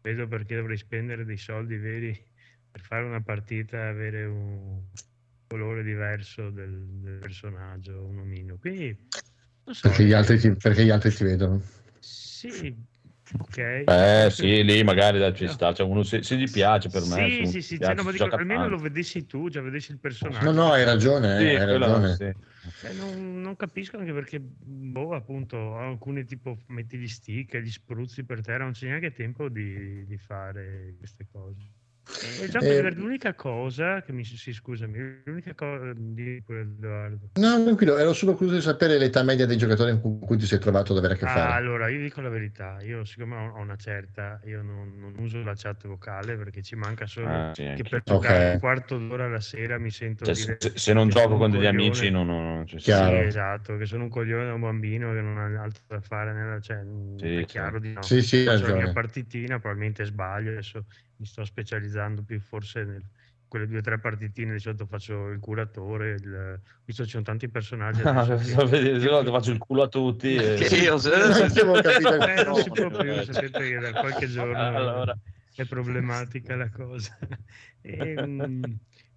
vedo 0.00 0.26
perché 0.26 0.56
dovrei 0.56 0.78
spendere 0.78 1.24
dei 1.24 1.36
soldi 1.36 1.76
veri 1.76 2.18
per 2.70 2.80
fare 2.80 3.04
una 3.04 3.20
partita 3.20 3.76
e 3.76 3.86
avere 3.88 4.24
un 4.24 4.82
colore 5.46 5.82
diverso 5.82 6.50
del, 6.50 6.86
del 7.00 7.18
personaggio 7.18 8.04
un 8.04 8.18
omino 8.20 8.56
quindi 8.56 8.96
non 9.64 9.74
so 9.74 9.88
Perché 9.88 10.04
gli 10.04 10.12
altri 10.12 10.38
ti, 10.38 10.50
perché 10.54 10.84
gli 10.84 10.90
altri 10.90 11.10
ti 11.10 11.24
vedono. 11.24 11.60
Sì, 12.06 12.74
ok. 13.38 13.58
Eh 13.58 14.28
sì, 14.30 14.62
lì 14.62 14.84
magari 14.84 15.18
dai, 15.18 15.34
ci 15.34 15.48
sta, 15.48 15.74
cioè 15.74 15.86
uno 15.86 16.04
se, 16.04 16.22
se 16.22 16.36
gli 16.36 16.48
piace 16.48 16.88
per 16.88 17.02
me. 17.02 17.28
Sì, 17.28 17.46
sì, 17.46 17.62
sì, 17.62 17.78
piace, 17.78 17.96
cioè, 17.96 18.04
no, 18.04 18.10
dico, 18.12 18.24
almeno 18.24 18.60
tanto. 18.60 18.76
lo 18.76 18.80
vedessi 18.80 19.26
tu, 19.26 19.48
già 19.48 19.60
vedessi 19.60 19.90
il 19.90 19.98
personaggio. 19.98 20.44
No, 20.44 20.52
no, 20.52 20.72
hai 20.72 20.84
ragione, 20.84 21.38
Sì, 21.38 21.44
hai 21.46 21.66
ragione. 21.66 22.14
sì. 22.14 22.24
Eh, 22.24 22.92
non, 22.92 23.40
non 23.40 23.56
capisco 23.56 23.96
anche 23.96 24.12
perché, 24.12 24.38
boh, 24.40 25.14
appunto, 25.14 25.76
alcuni 25.76 26.24
tipo 26.24 26.56
metti 26.68 26.96
gli 26.96 27.08
stick, 27.08 27.56
gli 27.58 27.70
spruzzi 27.70 28.24
per 28.24 28.40
terra, 28.40 28.62
non 28.64 28.72
c'è 28.72 28.86
neanche 28.86 29.12
tempo 29.12 29.48
di, 29.48 30.06
di 30.06 30.18
fare 30.18 30.94
queste 30.98 31.26
cose. 31.30 31.68
E 32.38 32.48
gioco 32.48 32.66
Eh, 32.66 32.90
l'unica 32.92 33.34
cosa 33.34 34.02
che 34.02 34.12
mi 34.12 34.24
sì, 34.24 34.52
scusami, 34.52 35.22
l'unica 35.24 35.54
cosa 35.54 35.92
di 35.94 36.42
Edoardo. 36.46 37.30
No, 37.38 37.62
tranquillo, 37.62 37.96
ero 37.98 38.12
solo 38.14 38.34
curioso 38.34 38.56
di 38.56 38.62
sapere 38.62 38.96
l'età 38.98 39.22
media 39.22 39.44
dei 39.46 39.58
giocatori 39.58 40.00
con 40.00 40.18
cui 40.20 40.36
ti 40.38 40.46
sei 40.46 40.58
trovato 40.58 40.92
ad 40.92 40.98
avere 40.98 41.14
a 41.14 41.16
che 41.16 41.26
Ah, 41.26 41.32
fare. 41.32 41.54
allora, 41.54 41.88
io 41.88 41.98
dico 42.00 42.20
la 42.20 42.28
verità, 42.28 42.80
io 42.82 43.04
siccome 43.04 43.36
ho 43.36 43.58
una 43.58 43.76
certa, 43.76 44.38
io 44.44 44.62
non, 44.62 44.98
non 44.98 45.14
uso 45.18 45.42
la 45.42 45.54
chat 45.56 45.86
vocale 45.86 46.36
perché 46.36 46.62
ci 46.62 46.76
manca 46.76 47.06
solo 47.06 47.26
Ah, 47.30 47.52
sì, 47.54 47.62
che 47.72 47.84
per 47.84 48.02
io. 48.02 48.02
giocare 48.04 48.38
Ok. 48.38 48.52
un 48.52 48.58
quarto 48.58 48.98
d'ora 48.98 49.24
alla 49.24 49.40
sera 49.40 49.78
mi 49.78 49.90
sento 49.90 50.26
Cioè, 50.26 50.34
dire 50.34 50.56
se, 50.58 50.72
se 50.76 50.92
non 50.92 51.08
gioco 51.08 51.36
con 51.36 51.50
degli 51.50 51.64
coglione. 51.64 51.72
amici 51.72 52.10
non, 52.10 52.26
non, 52.26 52.44
non 52.54 52.66
ci 52.66 52.76
Sì, 52.78 52.82
Chiaro. 52.82 53.22
esatto, 53.22 53.76
che 53.76 53.86
sono 53.86 54.04
un 54.04 54.10
coglione 54.10 54.44
da 54.44 54.52
un 54.54 54.60
bambino 54.60 55.12
che 55.12 55.20
non 55.22 55.38
ha 55.38 55.62
altro 55.62 55.82
da 55.88 56.00
fare, 56.00 56.32
nella, 56.32 56.60
cioè, 56.60 56.84
Sì, 57.18 57.26
è 57.40 57.44
chiaro 57.46 57.80
di 57.80 57.92
no. 57.92 58.02
Sì, 58.02 58.22
sì, 58.22 58.44
la 58.44 58.70
mia 58.72 58.88
partitina, 58.88 59.58
probabilmente 59.58 60.04
sbaglio, 60.04 60.50
adesso 60.50 60.84
mi 61.16 61.26
sto 61.26 61.44
specializzando 61.44 62.22
più 62.22 62.38
forse 62.40 62.84
nel 62.84 63.02
quelle 63.48 63.68
due 63.68 63.78
o 63.78 63.80
tre 63.80 63.98
partitine 64.00 64.54
di 64.54 64.58
solito 64.58 64.86
faccio 64.86 65.28
il 65.28 65.38
curatore, 65.38 66.14
il... 66.14 66.60
visto 66.84 67.02
che 67.02 67.06
ci 67.08 67.12
sono 67.14 67.22
tanti 67.22 67.48
personaggi 67.48 68.00
adesso 68.04 68.36
che- 68.66 68.98
Se 69.00 69.08
no 69.08 69.22
ti 69.22 69.30
faccio 69.30 69.52
il 69.52 69.58
culo 69.58 69.82
a 69.82 69.88
tutti. 69.88 70.34
e- 70.34 70.54
Che 70.56 70.76
io 70.76 70.98
se- 70.98 71.10
capito 71.80 72.14
Eh, 72.26 72.44
non 72.44 72.56
si 72.56 72.70
che- 72.70 72.86
può 72.88 72.98
più, 73.00 73.22
sapete 73.22 73.68
che 73.68 73.78
da 73.78 73.92
qualche 73.92 74.26
giorno 74.26 74.60
Allora. 74.76 75.16
è 75.54 75.64
problematica 75.64 76.56
la 76.56 76.68
cosa. 76.70 77.16
E, 77.80 78.16
mm, 78.18 78.64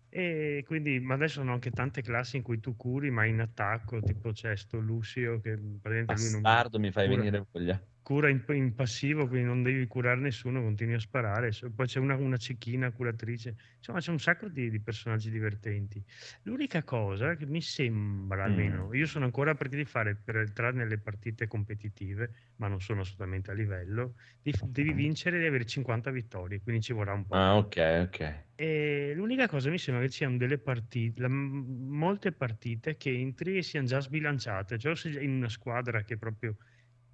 e 0.09 0.63
quindi, 0.67 0.99
ma 0.99 1.15
adesso 1.15 1.39
sono 1.39 1.53
anche 1.53 1.71
tante 1.71 2.03
classi 2.03 2.37
in 2.37 2.43
cui 2.43 2.59
tu 2.59 2.75
curi, 2.75 3.09
ma 3.09 3.25
in 3.25 3.39
attacco, 3.39 3.99
tipo 4.03 4.31
c'è 4.31 4.55
sto 4.55 4.77
Lucio 4.79 5.39
che 5.39 5.57
praticamente 5.57 6.13
lui 6.13 6.29
non 6.31 6.41
Bastardo, 6.43 6.79
mi 6.79 6.91
fai 6.91 7.07
cura- 7.07 7.17
venire 7.17 7.45
voglia. 7.51 7.81
Cura 8.09 8.27
in, 8.27 8.43
in 8.47 8.73
passivo, 8.73 9.27
quindi 9.27 9.45
non 9.45 9.61
devi 9.61 9.85
curare 9.85 10.19
nessuno, 10.19 10.63
continui 10.63 10.95
a 10.95 10.99
sparare. 10.99 11.51
Poi 11.75 11.85
c'è 11.85 11.99
una, 11.99 12.15
una 12.15 12.37
cecchina 12.37 12.91
curatrice, 12.91 13.55
insomma 13.77 13.99
c'è 13.99 14.09
un 14.09 14.17
sacco 14.17 14.47
di, 14.49 14.71
di 14.71 14.81
personaggi 14.81 15.29
divertenti. 15.29 16.03
L'unica 16.41 16.83
cosa 16.83 17.35
che 17.35 17.45
mi 17.45 17.61
sembra, 17.61 18.45
almeno, 18.45 18.95
io 18.95 19.05
sono 19.05 19.25
ancora 19.25 19.53
per 19.53 19.67
di 19.69 19.85
fare 19.85 20.15
per 20.15 20.37
entrare 20.37 20.75
nelle 20.75 20.97
partite 20.99 21.45
competitive, 21.45 22.31
ma 22.55 22.67
non 22.67 22.81
sono 22.81 23.01
assolutamente 23.01 23.51
a 23.51 23.53
livello, 23.53 24.15
di- 24.41 24.55
devi 24.59 24.91
vincere 24.93 25.39
e 25.43 25.45
avere 25.45 25.65
50 25.65 26.09
vittorie, 26.09 26.61
quindi 26.61 26.81
ci 26.81 26.93
vorrà 26.93 27.13
un 27.13 27.27
po'. 27.27 27.35
Ah, 27.35 27.57
ok, 27.57 28.01
ok. 28.07 28.47
E 28.55 29.13
l'unica 29.15 29.47
cosa 29.47 29.69
mi 29.69 29.77
sembra 29.77 30.03
che 30.03 30.09
ci 30.09 30.17
siano 30.17 30.35
delle 30.35 30.57
partite, 30.57 31.21
la- 31.21 31.29
molte 31.29 32.31
partite 32.31 32.97
che 32.97 33.11
entri 33.11 33.57
e 33.57 33.61
siano 33.61 33.85
già 33.85 33.99
sbilanciate, 34.01 34.79
cioè 34.79 34.95
in 35.21 35.31
una 35.35 35.47
squadra 35.47 36.03
che 36.03 36.17
proprio 36.17 36.57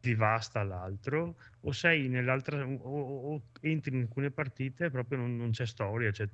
divasta 0.09 0.63
l'altro, 0.63 1.35
o 1.61 1.71
sei 1.71 2.07
nell'altra, 2.07 2.65
o, 2.65 3.33
o- 3.33 3.41
entri 3.61 3.95
in 3.95 4.01
alcune 4.03 4.31
partite 4.31 4.85
e 4.85 4.89
proprio 4.91 5.17
non, 5.19 5.35
non 5.35 5.51
c'è 5.51 5.65
storia, 5.65 6.11
cioè 6.11 6.27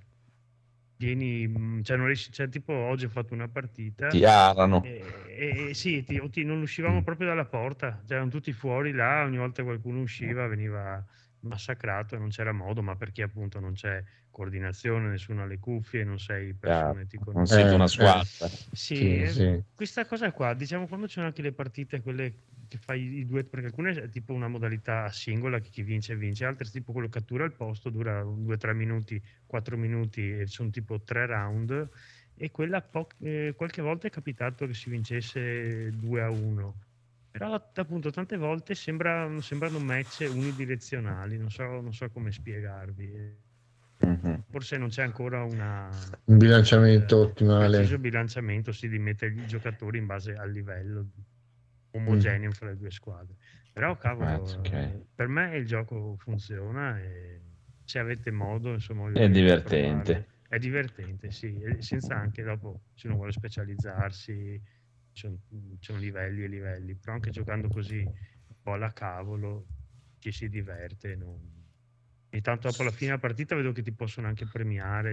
vieni, 0.98 1.48
mm, 1.48 1.81
cioè 1.81 1.98
non 1.98 2.06
riesci, 2.07 2.31
cioè 2.31 2.48
tipo 2.49 2.73
oggi 2.73 3.06
ho 3.06 3.10
fatto 3.10 3.34
una 3.34 3.48
partita 3.48 4.10
Ti 4.10 4.23
arano. 4.26 4.81
e, 4.84 5.68
e- 5.69 5.73
sì, 5.73 6.03
ti- 6.03 6.30
ti- 6.30 6.43
non 6.43 6.61
uscivamo 6.61 7.03
proprio 7.03 7.27
dalla 7.27 7.45
porta, 7.45 8.02
cioè 8.06 8.18
erano 8.18 8.30
tutti 8.30 8.52
fuori 8.53 8.91
là, 8.91 9.23
ogni 9.23 9.38
volta 9.38 9.61
che 9.61 9.68
qualcuno 9.68 10.02
usciva 10.02 10.48
veniva 10.48 11.03
massacrato 11.41 12.15
e 12.15 12.19
non 12.19 12.30
c'era 12.30 12.51
modo, 12.51 12.81
ma 12.81 12.95
perché 12.95 13.23
appunto 13.23 13.59
non 13.59 13.73
c'è 13.73 14.03
coordinazione, 14.30 15.09
nessuno 15.09 15.41
ha 15.43 15.45
le 15.45 15.59
cuffie, 15.59 16.03
non 16.03 16.19
sei 16.19 16.53
persone, 16.53 17.05
ti 17.07 17.18
Non 17.18 17.26
conosci. 17.26 17.53
siete 17.55 17.72
Eh, 17.72 17.76
una 17.76 17.84
eh. 17.85 17.88
squadra. 17.88 18.47
Sì, 18.72 18.95
Sì, 18.95 19.18
eh, 19.22 19.27
sì. 19.30 19.63
questa 19.76 20.05
cosa 20.05 20.31
qua, 20.31 20.53
diciamo 20.53 20.88
quando 20.88 21.07
c'è 21.07 21.22
anche 21.22 21.41
le 21.41 21.53
partite, 21.53 22.01
quelle 22.01 22.43
che 22.68 22.77
fai 22.77 23.18
i 23.18 23.26
due, 23.26 23.43
perché 23.43 23.65
alcune 23.68 23.91
è 23.91 24.09
tipo 24.09 24.34
una 24.34 24.47
modalità 24.47 25.09
singola 25.09 25.59
che 25.59 25.69
chi 25.69 25.84
vince 25.84 26.15
vince, 26.15 26.45
altre 26.45 26.69
tipo 26.69 26.93
quello 26.93 27.09
cattura 27.09 27.43
il 27.43 27.51
posto, 27.53 27.89
dura 27.89 28.22
2-3 28.23 28.73
minuti, 28.73 29.22
4 29.45 29.76
minuti 29.77 30.31
e 30.31 30.47
sono 30.47 30.69
tipo 30.69 31.01
3 31.01 31.26
round 31.26 31.89
e 32.34 32.49
quella 32.49 32.81
po- 32.81 33.09
eh, 33.19 33.53
qualche 33.57 33.81
volta 33.81 34.07
è 34.07 34.09
capitato 34.09 34.65
che 34.68 34.73
si 34.73 34.89
vincesse 34.89 35.91
2 35.91 36.22
a 36.22 36.30
1. 36.30 36.76
Però 37.31 37.53
appunto 37.53 38.11
tante 38.11 38.37
volte 38.37 38.75
sembra, 38.75 39.39
sembrano 39.41 39.79
match 39.79 40.27
unidirezionali, 40.29 41.37
non 41.37 41.49
so, 41.49 41.63
non 41.81 41.93
so 41.93 42.09
come 42.09 42.31
spiegarvi. 42.31 43.39
Mhm. 44.03 44.43
Forse 44.49 44.77
non 44.77 44.89
c'è 44.89 45.03
ancora 45.03 45.43
una, 45.43 45.89
Un 46.25 46.37
bilanciamento 46.37 47.17
eh, 47.17 47.19
ottimale. 47.21 47.77
preciso 47.77 47.97
bilanciamento 47.99 48.71
sì, 48.71 48.87
di 48.89 48.99
mettere 48.99 49.33
i 49.33 49.45
giocatori 49.45 49.97
in 49.97 50.05
base 50.05 50.35
al 50.35 50.51
livello 50.51 51.09
omogeneo 51.91 52.51
fra 52.51 52.67
le 52.67 52.77
due 52.77 52.91
squadre. 52.91 53.35
Però 53.71 53.95
cavolo, 53.97 54.27
Ah, 54.27 54.59
ok. 54.59 54.71
eh, 54.73 55.05
per 55.15 55.27
me 55.27 55.55
il 55.55 55.65
gioco 55.65 56.15
funziona 56.17 56.99
e 56.99 57.41
se 57.83 57.99
avete 57.99 58.31
modo, 58.31 58.73
insomma, 58.73 59.09
È 59.09 59.29
divertente. 59.29 60.13
provarlo. 60.13 60.25
È 60.47 60.57
divertente, 60.59 61.31
sì, 61.31 61.61
e 61.61 61.81
senza 61.81 62.15
anche 62.15 62.43
dopo, 62.43 62.81
se 62.93 63.07
uno 63.07 63.15
vuole 63.15 63.31
specializzarsi, 63.31 64.61
ci 64.63 64.80
ci 65.13 65.39
sono 65.79 65.97
livelli 65.99 66.43
e 66.43 66.47
livelli, 66.47 66.95
però 66.95 67.13
anche 67.13 67.29
giocando 67.31 67.67
così 67.69 67.99
un 67.99 68.55
po' 68.61 68.73
alla 68.73 68.93
cavolo 68.93 69.67
ci 70.19 70.31
si 70.31 70.49
diverte. 70.49 71.15
non- 71.15 71.59
Ogni 72.33 72.41
tanto 72.41 72.69
dopo 72.69 72.83
la 72.83 72.91
fine 72.91 73.07
della 73.07 73.19
partita 73.19 73.55
vedo 73.55 73.73
che 73.73 73.81
ti 73.81 73.91
possono 73.93 74.27
anche 74.27 74.45
premiare 74.47 75.11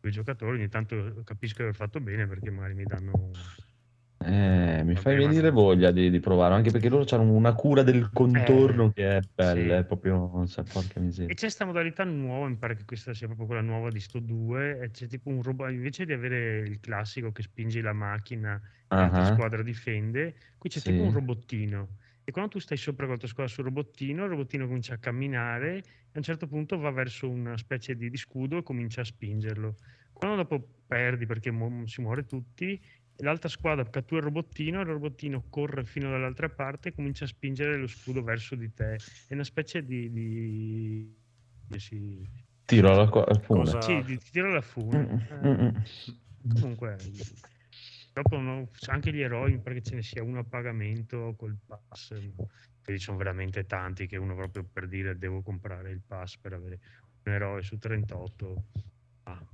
i 0.00 0.10
giocatori, 0.10 0.58
ogni 0.58 0.68
tanto 0.68 1.22
capisco 1.24 1.56
di 1.58 1.62
aver 1.64 1.74
fatto 1.74 2.00
bene 2.00 2.26
perché 2.26 2.50
magari 2.50 2.74
mi 2.74 2.84
danno... 2.84 3.54
Eh, 4.16 4.82
mi 4.84 4.96
fai 4.96 5.16
venire 5.16 5.50
voglia 5.50 5.90
di, 5.90 6.08
di 6.10 6.18
provare, 6.20 6.54
anche 6.54 6.70
perché 6.70 6.88
loro 6.88 7.04
hanno 7.14 7.32
una 7.32 7.54
cura 7.54 7.82
del 7.82 8.10
contorno 8.12 8.90
Eh, 8.90 8.92
che 8.92 9.18
è 9.18 9.22
bella, 9.22 9.76
sì. 9.76 9.78
è 9.78 9.84
proprio, 9.84 10.30
non 10.32 10.46
so, 10.48 10.64
porca 10.66 10.98
E 11.26 11.32
miseria. 11.32 11.34
c'è 11.34 11.40
questa 11.46 11.64
modalità 11.64 12.04
nuova, 12.04 12.48
mi 12.48 12.58
pare 12.58 12.76
che 12.76 12.84
questa 12.84 13.14
sia 13.14 13.26
proprio 13.26 13.46
quella 13.46 13.62
nuova 13.62 13.90
di 13.90 13.98
sto 14.00 14.20
2, 14.20 14.78
e 14.80 14.90
c'è 14.90 15.06
tipo 15.06 15.30
un 15.30 15.40
robot, 15.42 15.70
invece 15.70 16.04
di 16.04 16.12
avere 16.12 16.58
il 16.60 16.80
classico 16.80 17.32
che 17.32 17.42
spingi 17.42 17.80
la 17.80 17.94
macchina 17.94 18.60
e 18.92 19.00
l'altra 19.02 19.24
Ah, 19.24 19.24
squadra 19.24 19.62
difende, 19.62 20.36
qui 20.58 20.68
c'è 20.68 20.80
Sì. 20.80 20.90
tipo 20.90 21.02
un 21.02 21.10
robottino. 21.10 21.96
E 22.22 22.30
quando 22.30 22.50
tu 22.52 22.58
stai 22.58 22.76
sopra 22.76 23.04
con 23.04 23.14
la 23.14 23.18
tua 23.20 23.28
squadra 23.28 23.52
sul 23.52 23.64
robottino, 23.64 24.24
il 24.24 24.30
robottino 24.30 24.66
comincia 24.66 24.94
a 24.94 24.98
camminare 24.98 25.76
e 25.78 25.82
a 26.12 26.18
un 26.18 26.22
certo 26.22 26.46
punto 26.46 26.78
va 26.78 26.90
verso 26.90 27.28
una 27.28 27.56
specie 27.56 27.96
di, 27.96 28.10
di 28.10 28.16
scudo 28.18 28.58
e 28.58 28.62
comincia 28.62 29.00
a 29.00 29.04
spingerlo. 29.04 29.76
Quando 30.12 30.36
dopo 30.36 30.82
perdi 30.86 31.24
perché 31.26 31.50
mu- 31.50 31.86
si 31.86 32.00
muore 32.02 32.24
tutti, 32.26 32.80
l'altra 33.18 33.48
squadra 33.48 33.88
cattura 33.88 34.20
il 34.20 34.26
robottino, 34.26 34.80
il 34.80 34.86
robottino 34.86 35.44
corre 35.48 35.84
fino 35.84 36.10
dall'altra 36.10 36.48
parte 36.48 36.88
e 36.88 36.94
comincia 36.94 37.24
a 37.24 37.28
spingere 37.28 37.76
lo 37.76 37.86
scudo 37.86 38.22
verso 38.22 38.54
di 38.54 38.72
te. 38.72 38.94
È 39.26 39.34
una 39.34 39.44
specie 39.44 39.84
di... 39.84 40.10
di... 40.10 41.16
di- 41.66 41.78
si- 41.78 42.28
tiro 42.64 42.92
alla 42.92 43.06
fune. 43.06 43.64
Cosa- 43.64 43.80
sì, 43.80 44.02
di 44.04 44.18
tiro 44.18 44.48
alla 44.50 44.60
fune. 44.60 44.98
Mm, 45.32 45.44
Eh, 45.44 45.62
mm. 45.62 45.68
Comunque, 46.60 46.96
dopo 48.12 48.38
no- 48.38 48.68
anche 48.88 49.12
gli 49.12 49.20
eroi, 49.20 49.52
mi 49.52 49.60
pare 49.60 49.76
che 49.76 49.82
ce 49.82 49.94
ne 49.94 50.02
sia 50.02 50.22
uno 50.22 50.40
a 50.40 50.44
pagamento 50.44 51.34
col 51.36 51.56
pass. 51.66 52.14
Quindi 52.82 53.00
sono 53.00 53.16
veramente 53.16 53.64
tanti 53.64 54.06
che 54.06 54.18
uno 54.18 54.34
proprio 54.34 54.64
per 54.70 54.86
dire 54.88 55.16
devo 55.16 55.40
comprare 55.40 55.90
il 55.90 56.02
pass 56.06 56.36
per 56.36 56.52
avere 56.52 56.80
un 57.24 57.32
eroe 57.32 57.62
su 57.62 57.78
38. 57.78 58.64
ah, 59.22 59.46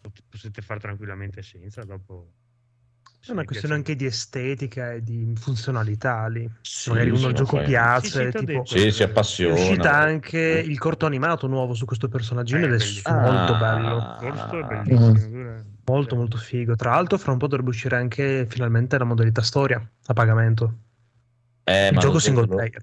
pot- 0.00 0.24
potete 0.28 0.60
fare 0.62 0.80
tranquillamente 0.80 1.42
senza, 1.42 1.84
dopo... 1.84 2.32
È 3.26 3.32
una 3.32 3.44
questione 3.44 3.74
anche 3.74 3.94
di 3.94 4.06
estetica 4.06 4.92
e 4.92 5.02
di 5.02 5.32
funzionalità 5.36 6.26
lì. 6.28 6.48
Sì, 6.62 6.88
Magari 6.90 7.10
uno 7.10 7.32
gioco 7.32 7.56
fai. 7.56 7.66
piace, 7.66 8.30
Sì, 8.30 8.44
tipo. 8.44 8.64
Sì, 8.64 8.90
si 8.90 9.02
è 9.02 9.06
appassiona. 9.06 9.54
uscita 9.54 9.92
anche 9.94 10.38
il 10.38 10.78
corto 10.78 11.04
animato 11.04 11.46
nuovo 11.46 11.74
su 11.74 11.84
questo 11.84 12.08
personaggino 12.08 12.60
Eh, 12.60 12.64
ed 12.64 12.72
è 12.72 12.76
bellissimo. 12.78 13.18
molto 13.20 13.52
Ah. 13.54 13.58
bello. 13.58 14.18
È 14.18 14.28
Ah. 14.28 14.72
bellissimo. 14.82 15.62
Molto 15.84 16.16
molto 16.16 16.36
figo. 16.38 16.74
Tra 16.76 16.90
l'altro 16.92 17.18
fra 17.18 17.32
un 17.32 17.38
po' 17.38 17.48
dovrebbe 17.48 17.70
uscire 17.70 17.96
anche 17.96 18.46
finalmente 18.48 18.96
la 18.96 19.04
modalità 19.04 19.42
storia 19.42 19.86
a 20.06 20.12
pagamento. 20.14 20.74
Eh, 21.64 21.88
il 21.88 21.94
ma 21.94 22.00
gioco 22.00 22.18
single 22.18 22.46
lo- 22.46 22.54
player. 22.54 22.82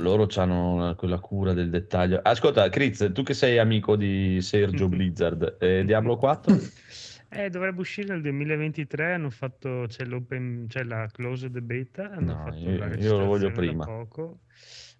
Loro 0.00 0.28
hanno 0.36 0.94
quella 0.96 1.18
cura 1.18 1.52
del 1.52 1.70
dettaglio. 1.70 2.20
Ascolta, 2.22 2.68
Kriz, 2.68 3.10
tu 3.12 3.22
che 3.24 3.34
sei 3.34 3.58
amico 3.58 3.96
di 3.96 4.40
Sergio 4.40 4.86
Blizzard, 4.88 5.56
eh, 5.60 5.84
Diablo 5.84 6.16
4? 6.16 6.56
Eh, 7.30 7.50
dovrebbe 7.50 7.80
uscire 7.80 8.08
nel 8.08 8.22
2023, 8.22 9.12
hanno 9.14 9.30
fatto, 9.30 9.84
c'è, 9.86 10.04
l'open, 10.04 10.66
c'è 10.68 10.82
la 10.84 11.06
closed 11.12 11.58
beta, 11.60 12.10
hanno 12.10 12.32
No, 12.32 12.42
fatto 12.42 12.70
io- 12.70 12.78
la 12.78 12.86
io 12.96 13.18
lo 13.18 13.26
voglio 13.26 13.50
prima. 13.52 13.84
poco. 13.84 14.40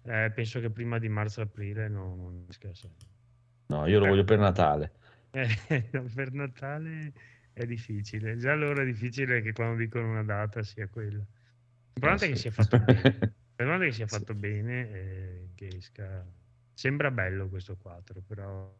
Eh, 0.03 0.31
penso 0.33 0.59
che 0.59 0.69
prima 0.69 0.99
di 0.99 1.09
marzo-aprile 1.09 1.87
no, 1.89 2.15
non 2.15 2.45
scherzo. 2.49 2.95
No, 3.67 3.85
io 3.87 3.99
lo 3.99 4.07
voglio 4.07 4.23
per 4.23 4.39
Natale. 4.39 4.91
Eh, 5.31 5.47
per 6.15 6.31
Natale 6.33 7.13
è 7.53 7.65
difficile, 7.65 8.37
già 8.37 8.51
allora 8.53 8.81
è 8.81 8.85
difficile 8.85 9.41
che 9.41 9.53
quando 9.53 9.75
dicono 9.77 10.09
una 10.09 10.23
data 10.23 10.63
sia 10.63 10.87
quella. 10.87 11.23
L'importante 11.93 12.25
è 12.25 12.29
che 12.29 12.35
Eh, 12.35 12.37
sì. 12.37 12.41
sia 12.41 12.51
fatto 12.51 12.79
bene, 12.79 13.25
l'importante 13.57 13.85
è 13.85 13.87
che 13.89 13.93
sia 13.95 14.07
fatto 14.07 14.33
bene 14.35 14.89
e 14.91 15.49
che 15.55 15.67
esca... 15.67 16.25
Sembra 16.73 17.11
bello 17.11 17.49
questo 17.49 17.75
4, 17.77 18.21
però... 18.21 18.73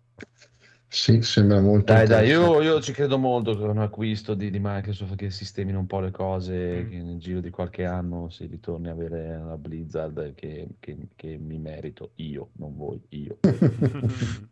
Sì, 0.92 1.22
sembra 1.22 1.62
molto 1.62 1.94
Dai, 1.94 2.08
dai, 2.08 2.28
io, 2.30 2.62
io 2.64 2.82
ci 2.82 2.94
credo 2.94 3.20
molto 3.20 3.56
che 3.56 3.64
un 3.64 3.78
acquisto 3.78 4.34
di, 4.34 4.50
di 4.50 4.58
Microsoft 4.60 5.16
che 5.16 5.30
sistemino 5.30 5.78
un 5.78 5.86
po' 5.86 6.00
le 6.00 6.10
cose, 6.10 6.84
Mm. 6.84 6.90
che 6.90 6.98
nel 7.04 7.18
giro 7.20 7.40
di 7.42 7.52
qualche 7.52 7.86
anno 7.86 8.30
si 8.30 8.48
ritorni 8.48 8.88
a 8.90 8.92
avere 8.94 9.38
la 9.38 9.56
Blizzard 9.58 10.34
che, 10.34 10.68
che- 10.80 11.10
che 11.16 11.38
mi 11.38 11.60
merito 11.60 12.14
io, 12.16 12.50
non 12.54 12.76
voi, 12.76 13.00
io. 13.10 13.38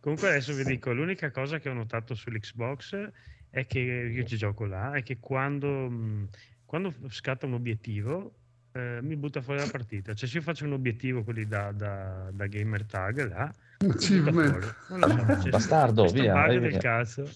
Comunque 0.00 0.28
adesso 0.28 0.52
vi 0.54 0.64
dico, 0.64 0.92
l'unica 0.92 1.30
cosa 1.30 1.58
che 1.58 1.68
ho 1.70 1.72
notato 1.74 2.14
sull'Xbox 2.14 3.10
è 3.50 3.66
che 3.66 3.78
io 3.80 4.24
ci 4.24 4.36
gioco 4.36 4.66
là, 4.66 4.92
è 4.92 5.02
che 5.02 5.18
quando, 5.18 5.88
mh, 5.90 6.28
quando 6.66 6.94
scatta 7.08 7.46
un 7.46 7.54
obiettivo 7.54 8.34
eh, 8.72 8.98
mi 9.02 9.16
butta 9.16 9.40
fuori 9.40 9.60
la 9.60 9.68
partita. 9.70 10.12
Cioè 10.14 10.28
se 10.28 10.36
io 10.36 10.42
faccio 10.42 10.64
un 10.66 10.72
obiettivo, 10.72 11.24
quelli 11.24 11.46
da, 11.46 11.72
da, 11.72 12.30
da 12.32 12.46
gamer 12.46 12.84
tag 12.84 13.26
là, 13.28 13.52
Achievement. 13.78 14.74
Non 14.88 15.00
lo 15.00 15.08
so, 15.08 15.42
c'è 15.42 15.50
Bastardo, 15.50 16.06
via, 16.06 16.32
vai 16.32 16.58
via. 16.58 16.78
cazzo. 16.78 17.28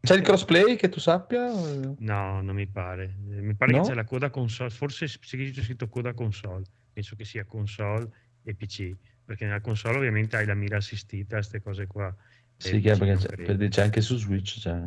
C'è 0.00 0.16
il 0.16 0.22
crossplay 0.22 0.76
che 0.76 0.88
tu 0.88 0.98
sappia? 1.00 1.52
No, 1.98 2.40
non 2.42 2.54
mi 2.54 2.66
pare. 2.66 3.14
Mi 3.24 3.54
pare 3.54 3.72
No? 3.72 3.82
che 3.82 3.88
c'è 3.88 3.94
la 3.94 4.04
coda 4.04 4.30
console, 4.30 4.70
forse 4.70 5.06
c'è 5.06 5.18
scritto 5.62 5.88
coda 5.88 6.12
console, 6.12 6.64
penso 6.92 7.14
che 7.14 7.24
sia 7.24 7.44
console 7.44 8.08
e 8.42 8.54
PC, 8.54 8.94
perché 9.24 9.44
nella 9.44 9.60
console 9.60 9.98
ovviamente 9.98 10.36
hai 10.36 10.46
la 10.46 10.54
mira 10.54 10.78
assistita, 10.78 11.36
queste 11.36 11.60
cose 11.62 11.86
qua. 11.86 12.14
Sì, 12.56 12.80
che- 12.80 12.96
perché 12.96 13.16
c'è, 13.26 13.36
per 13.36 13.56
dire, 13.56 13.68
c'è 13.68 13.82
anche 13.82 14.00
su 14.00 14.16
Switch. 14.16 14.60
c'è- 14.60 14.82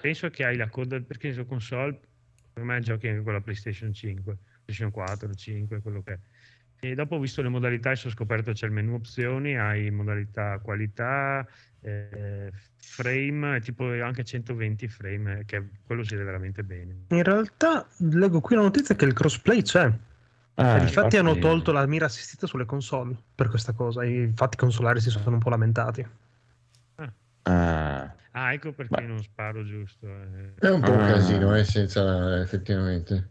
Penso 0.00 0.28
che 0.30 0.44
hai 0.44 0.56
la 0.56 0.68
coda 0.68 1.00
perché 1.00 1.32
su 1.32 1.44
console 1.46 1.98
per 2.52 2.62
me 2.64 2.80
giochi 2.80 3.08
anche 3.08 3.22
con 3.22 3.32
la 3.32 3.40
PlayStation 3.40 3.92
5, 3.92 4.36
PlayStation 4.64 4.90
4, 4.92 5.34
5, 5.34 5.80
quello 5.80 6.02
che 6.02 6.12
è. 6.12 6.18
E 6.80 6.94
dopo 6.94 7.16
ho 7.16 7.18
visto 7.18 7.42
le 7.42 7.48
modalità 7.48 7.90
e 7.90 7.98
ho 8.04 8.10
scoperto 8.10 8.52
c'è 8.52 8.66
il 8.66 8.72
menu 8.72 8.94
opzioni, 8.94 9.56
hai 9.58 9.90
modalità 9.90 10.58
qualità, 10.62 11.46
eh, 11.80 12.52
frame, 12.76 13.60
tipo 13.60 13.84
anche 14.02 14.24
120 14.24 14.86
frame, 14.88 15.44
che 15.46 15.62
quello 15.84 16.02
si 16.04 16.14
vede 16.14 16.24
veramente 16.24 16.62
bene. 16.62 16.96
In 17.08 17.22
realtà 17.22 17.86
leggo 17.98 18.40
qui 18.40 18.56
la 18.56 18.62
notizia 18.62 18.94
che 18.94 19.04
il 19.04 19.12
crossplay 19.14 19.62
c'è. 19.62 19.90
Ah, 20.58 20.78
difatti 20.78 21.16
hanno 21.16 21.30
infatti- 21.30 21.46
tolto 21.48 21.72
la 21.72 21.86
mira 21.86 22.06
assistita 22.06 22.46
sulle 22.46 22.64
console 22.64 23.14
per 23.34 23.48
questa 23.48 23.72
cosa. 23.72 24.04
Infatti 24.04 24.54
i 24.56 24.58
consolari 24.58 25.00
si 25.00 25.10
sono 25.10 25.36
un 25.36 25.42
po' 25.42 25.50
lamentati. 25.50 26.06
Ah, 27.42 28.14
Ah, 28.38 28.52
ecco 28.52 28.72
perché 28.72 29.00
Ma- 29.00 29.06
non 29.06 29.22
sparo 29.22 29.64
giusto. 29.64 30.06
eh. 30.06 30.52
È 30.58 30.68
un 30.68 30.82
po' 30.82 30.90
un 30.92 31.00
Ah. 31.00 31.06
casino, 31.06 31.56
eh, 31.56 31.64
senza 31.64 32.38
effettivamente. 32.40 33.30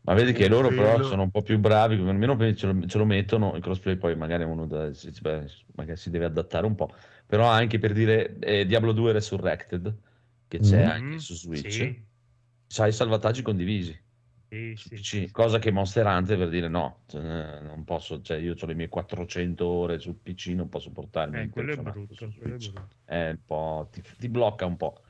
Ma 0.00 0.14
vedi 0.14 0.32
che 0.32 0.48
loro 0.48 0.72
però 0.72 1.02
sono 1.02 1.22
un 1.22 1.30
po' 1.30 1.42
più 1.42 1.58
bravi, 1.58 1.94
almeno 1.96 2.36
ce 2.54 2.66
lo, 2.66 2.86
ce 2.86 2.98
lo 2.98 3.04
mettono, 3.06 3.54
il 3.56 3.62
crossplay 3.62 3.96
poi 3.96 4.16
magari 4.16 4.44
uno 4.44 4.66
da- 4.66 4.92
si, 4.92 5.10
beh, 5.20 5.46
magari 5.74 5.96
si 5.98 6.10
deve 6.10 6.26
adattare 6.26 6.66
un 6.66 6.74
po', 6.74 6.92
però 7.26 7.46
anche 7.48 7.78
per 7.78 7.92
dire 7.92 8.38
eh, 8.38 8.66
Diablo 8.66 8.92
2 8.92 9.12
Resurrected, 9.12 9.98
che 10.46 10.58
c'è 10.60 10.82
Mm. 10.82 10.88
anche 10.88 11.18
su 11.18 11.34
Switch, 11.34 11.78
Sì, 11.78 12.06
c'hai 12.66 12.88
i 12.90 12.92
salvataggi 12.92 13.42
condivisi. 13.42 14.02
sì, 14.50 14.74
sì, 14.76 14.96
sì. 14.96 15.30
cosa 15.32 15.58
che 15.58 15.70
Monster 15.70 16.06
Hunter 16.06 16.38
per 16.38 16.48
dire 16.48 16.68
no, 16.68 17.02
cioè, 17.06 17.60
non 17.60 17.84
posso, 17.84 18.20
cioè 18.20 18.38
io 18.38 18.54
ho 18.60 18.66
le 18.66 18.74
mie 18.74 18.88
400 18.88 19.66
ore 19.66 19.98
sul 19.98 20.16
PC, 20.16 20.48
non 20.48 20.68
posso 20.68 20.90
portarmi 20.92 21.40
Eh, 21.40 21.48
quello 21.50 21.72
è 21.72 21.76
brutto, 21.76 22.14
su 22.14 22.30
quello 22.36 22.54
è 22.54 22.58
Switch. 22.58 22.70
brutto. 22.70 22.96
È 23.04 23.30
un 23.30 23.42
po', 23.44 23.88
ti, 23.90 24.02
ti 24.18 24.28
blocca 24.28 24.66
un 24.66 24.76
po'. 24.76 25.02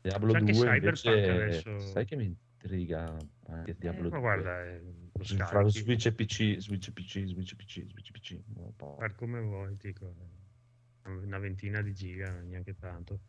Diablo 0.00 0.32
C'è 0.32 0.36
anche 0.38 0.52
2 0.52 0.68
Cyberpunk 0.70 1.28
invece, 1.28 1.70
adesso. 1.70 1.70
sai 1.78 2.04
che 2.04 2.16
mi 2.16 2.34
intriga 2.66 3.16
anche 3.48 3.70
Eh, 3.70 3.76
Diablo 3.78 4.08
ma 4.10 4.18
2. 4.18 4.20
guarda, 4.20 4.64
eh, 4.64 4.82
lo 5.12 5.24
Fra 5.24 5.68
Switch 5.68 6.06
e 6.06 6.12
PC, 6.12 6.56
Switch 6.58 6.88
e 6.88 6.92
PC, 6.92 7.24
Switch 7.26 7.52
e 7.52 7.56
PC, 7.56 7.86
Switch 7.88 8.08
e 8.08 8.12
PC. 8.12 8.40
far 8.98 9.14
come 9.14 9.40
vuoi, 9.40 9.76
dico, 9.76 10.14
eh, 11.04 11.10
una 11.10 11.38
ventina 11.38 11.80
di 11.80 11.92
giga, 11.94 12.30
neanche 12.42 12.76
tanto. 12.78 13.20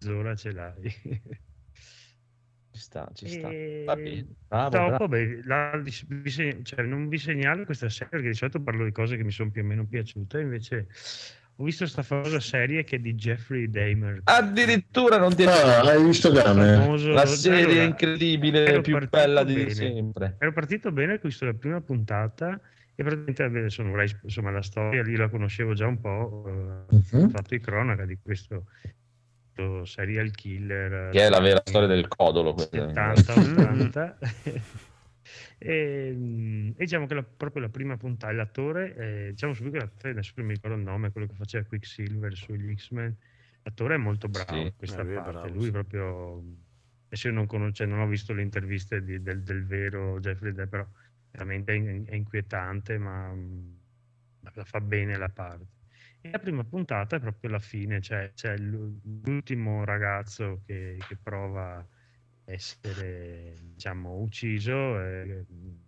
Mezz'ora 0.00 0.34
ce 0.34 0.52
l'hai. 0.52 0.82
Ci 2.72 2.82
sta, 2.82 3.10
ci 3.14 3.26
sta. 3.26 3.48
E- 3.48 3.84
Va 3.84 3.94
bene, 3.96 4.26
bravo, 4.46 4.90
Dopo, 4.90 5.08
beh, 5.08 5.42
la- 5.44 5.76
vi 5.78 5.90
se- 6.30 6.62
cioè, 6.62 6.82
non 6.84 7.08
vi 7.08 7.16
segnalo 7.18 7.64
questa 7.64 7.88
serie 7.88 8.10
perché 8.10 8.28
di 8.28 8.34
solito 8.34 8.60
parlo 8.60 8.84
di 8.84 8.92
cose 8.92 9.16
che 9.16 9.24
mi 9.24 9.30
sono 9.30 9.50
più 9.50 9.62
o 9.62 9.64
meno 9.64 9.86
piaciute. 9.86 10.40
Invece, 10.40 10.88
ho 11.58 11.64
visto 11.64 11.84
questa 11.84 12.02
famosa 12.02 12.38
serie 12.40 12.84
che 12.84 12.96
è 12.96 12.98
di 12.98 13.14
Jeffrey 13.14 13.68
Dahmer. 13.70 14.20
Addirittura 14.24 15.16
non 15.18 15.34
ti 15.34 15.44
Ah, 15.44 15.80
hai 15.80 16.04
visto 16.04 16.32
famoso- 16.34 17.10
la 17.12 17.24
serie 17.26 17.64
allora, 17.64 17.82
incredibile, 17.82 18.80
più 18.82 18.98
bella 19.08 19.42
di 19.42 19.54
bene. 19.54 19.70
sempre. 19.70 20.36
Ero 20.38 20.52
partito 20.52 20.92
bene, 20.92 21.14
ho 21.14 21.18
visto 21.22 21.44
la 21.46 21.54
prima 21.54 21.80
puntata 21.80 22.60
E 22.98 23.02
praticamente 23.04 23.68
sono, 23.68 23.92
insomma, 24.22 24.50
la 24.50 24.62
storia 24.62 25.02
lì 25.02 25.16
la 25.16 25.28
conoscevo 25.28 25.74
già 25.74 25.86
un 25.86 26.00
po', 26.00 26.86
Mhm. 26.88 27.24
ho 27.24 27.28
fatto 27.28 27.48
di 27.50 27.60
cronaca 27.60 28.06
di 28.06 28.16
questo, 28.22 28.64
serial 29.84 30.30
killer. 30.30 31.10
Che 31.10 31.20
è 31.26 31.28
la 31.28 31.40
vera 31.40 31.58
eh, 31.58 31.62
storia 31.68 31.88
del 31.88 32.08
codolo. 32.08 32.54
questa. 32.54 32.78
70-80. 32.78 34.16
e, 35.58 36.12
mm, 36.14 36.68
e 36.70 36.74
diciamo 36.84 37.06
che 37.06 37.14
la- 37.14 37.22
proprio 37.24 37.62
la 37.62 37.68
prima 37.68 37.96
puntata, 37.96 38.32
l'attore, 38.32 38.94
eh, 38.96 39.30
diciamo 39.30 39.52
subito 39.54 39.78
che 39.98 40.08
adesso 40.10 40.32
non 40.36 40.46
mi 40.46 40.54
ricordo 40.54 40.76
il 40.76 40.82
nome, 40.82 41.10
quello 41.12 41.26
che 41.26 41.34
faceva 41.34 41.64
Quicksilver 41.66 42.34
sugli 42.34 42.74
X-Men, 42.74 43.16
l'attore 43.62 43.94
è 43.94 43.98
molto 43.98 44.28
bravo 44.28 44.62
Sì, 44.62 44.62
in 44.62 44.72
questa 44.76 45.02
lui 45.02 45.14
è 45.14 45.20
parte, 45.20 45.22
bravo, 45.22 45.50
lui 45.50 45.70
sì. 45.70 45.70
proprio, 45.70 46.42
adesso 47.06 47.28
io 47.28 47.34
non, 47.34 47.46
conosco, 47.46 47.72
cioè, 47.74 47.86
non 47.86 48.00
ho 48.00 48.06
visto 48.06 48.32
le 48.32 48.42
interviste 48.42 49.02
di- 49.02 49.22
del, 49.22 49.42
del 49.42 49.64
vero 49.66 50.18
Jeffrey 50.20 50.52
Depp, 50.52 50.68
però 50.70 50.86
veramente 51.30 51.74
è, 51.74 52.02
è 52.04 52.14
inquietante, 52.14 52.98
ma 52.98 53.34
la 54.54 54.64
fa 54.64 54.80
bene 54.80 55.16
la 55.16 55.28
parte. 55.28 55.66
E 56.20 56.30
la 56.30 56.38
prima 56.38 56.64
puntata 56.64 57.16
è 57.16 57.20
proprio 57.20 57.50
la 57.50 57.58
fine, 57.58 58.00
cioè 58.00 58.32
c'è 58.34 58.56
l'u- 58.58 59.00
l'ultimo 59.24 59.84
ragazzo 59.84 60.62
che, 60.64 61.04
che 61.06 61.16
prova 61.16 61.86
essere 62.46 63.56
diciamo, 63.74 64.18
ucciso, 64.20 65.00
e 65.00 65.44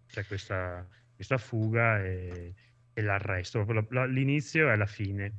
c'è 0.06 0.24
questa, 0.26 0.86
questa 1.14 1.38
fuga 1.38 2.04
e, 2.04 2.54
e 2.92 3.02
l'arresto. 3.02 3.64
L'inizio 4.06 4.70
e 4.70 4.76
la 4.76 4.86
fine. 4.86 5.32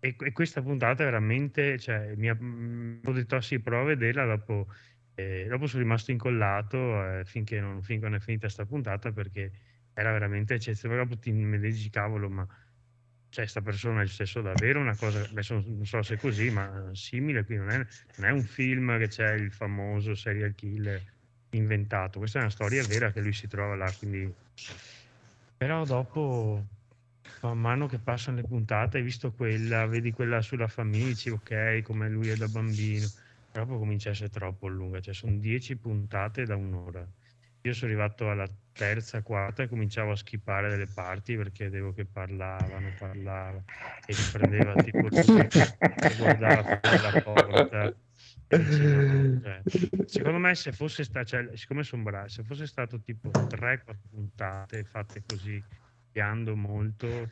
E, 0.00 0.16
e 0.18 0.32
questa 0.32 0.62
puntata 0.62 1.04
veramente, 1.04 1.78
cioè, 1.78 2.14
mi 2.16 2.28
ha, 2.28 2.36
mm, 2.40 3.00
ho 3.04 3.12
detto, 3.12 3.36
ah 3.36 3.40
sì, 3.40 3.60
provo 3.60 3.82
a 3.82 3.86
vederla, 3.86 4.24
dopo, 4.24 4.68
eh, 5.14 5.46
dopo 5.48 5.66
sono 5.66 5.82
rimasto 5.82 6.10
incollato 6.10 7.18
eh, 7.18 7.24
finché 7.24 7.60
non, 7.60 7.82
finché 7.82 8.04
non 8.04 8.14
è 8.14 8.20
finita 8.20 8.44
questa 8.44 8.64
puntata 8.66 9.12
perché 9.12 9.52
era 9.94 10.12
veramente 10.12 10.54
eccezionale. 10.54 11.02
Dopo 11.02 11.18
ti 11.18 11.32
mi 11.32 11.58
dici, 11.58 11.90
cavolo, 11.90 12.28
ma 12.30 12.46
cioè, 13.30 13.46
sta 13.46 13.62
persona 13.62 14.00
è 14.00 14.02
il 14.02 14.10
stesso 14.10 14.42
davvero 14.42 14.80
una 14.80 14.96
cosa, 14.96 15.20
adesso 15.22 15.54
non 15.66 15.86
so 15.86 16.02
se 16.02 16.14
è 16.14 16.18
così, 16.18 16.50
ma 16.50 16.90
simile, 16.94 17.44
qui 17.44 17.56
non 17.56 17.70
è, 17.70 17.76
non 18.16 18.28
è 18.28 18.30
un 18.32 18.44
film 18.44 18.98
che 18.98 19.08
c'è 19.08 19.32
il 19.34 19.52
famoso 19.52 20.14
serial 20.14 20.54
killer 20.54 21.02
inventato, 21.50 22.18
questa 22.18 22.38
è 22.38 22.42
una 22.42 22.50
storia 22.50 22.84
vera 22.84 23.12
che 23.12 23.20
lui 23.20 23.32
si 23.32 23.46
trova 23.48 23.74
là, 23.76 23.92
quindi... 23.94 24.36
Però 25.56 25.84
dopo, 25.84 26.66
man 27.40 27.58
mano 27.58 27.86
che 27.86 28.00
passano 28.00 28.38
le 28.38 28.44
puntate, 28.44 28.98
hai 28.98 29.02
visto 29.04 29.32
quella, 29.32 29.86
vedi 29.86 30.10
quella 30.12 30.40
sulla 30.42 30.68
famiglia, 30.68 31.06
dici 31.06 31.30
ok, 31.30 31.82
come 31.82 32.08
lui 32.08 32.30
è 32.30 32.36
da 32.36 32.48
bambino, 32.48 33.12
però 33.50 33.66
comincia 33.66 34.08
a 34.10 34.12
essere 34.12 34.30
troppo 34.30 34.68
lunga, 34.68 35.00
cioè 35.00 35.14
sono 35.14 35.38
dieci 35.38 35.78
puntate 35.78 36.44
da 36.44 36.56
un'ora. 36.56 37.08
Io 37.62 37.74
sono 37.74 37.90
arrivato 37.90 38.30
alla 38.30 38.48
terza, 38.72 39.22
quarta 39.22 39.62
e 39.62 39.68
cominciavo 39.68 40.12
a 40.12 40.16
skippare 40.16 40.70
delle 40.70 40.86
parti 40.86 41.36
perché 41.36 41.64
vedevo 41.64 41.92
che 41.92 42.06
parlavano, 42.06 42.94
parlavano 42.98 43.64
e 44.06 44.14
riprendeva 44.14 44.74
tipo 44.82 45.08
lui 45.12 45.48
e 46.00 46.16
guardava 46.16 46.62
fuori 46.80 47.02
la 47.02 47.20
porta. 47.20 47.94
Cioè, 48.48 49.62
secondo 50.06 50.38
me 50.38 50.54
se 50.54 50.72
fosse 50.72 51.04
stato, 51.04 51.26
cioè, 51.26 51.56
siccome 51.56 51.82
sono 51.82 52.02
bravo, 52.02 52.28
se 52.28 52.42
fosse 52.42 52.66
stato 52.66 53.00
tipo 53.00 53.30
3-4 53.30 53.98
puntate 54.10 54.84
fatte 54.84 55.22
così, 55.26 55.62
piando 56.10 56.56
molto, 56.56 57.30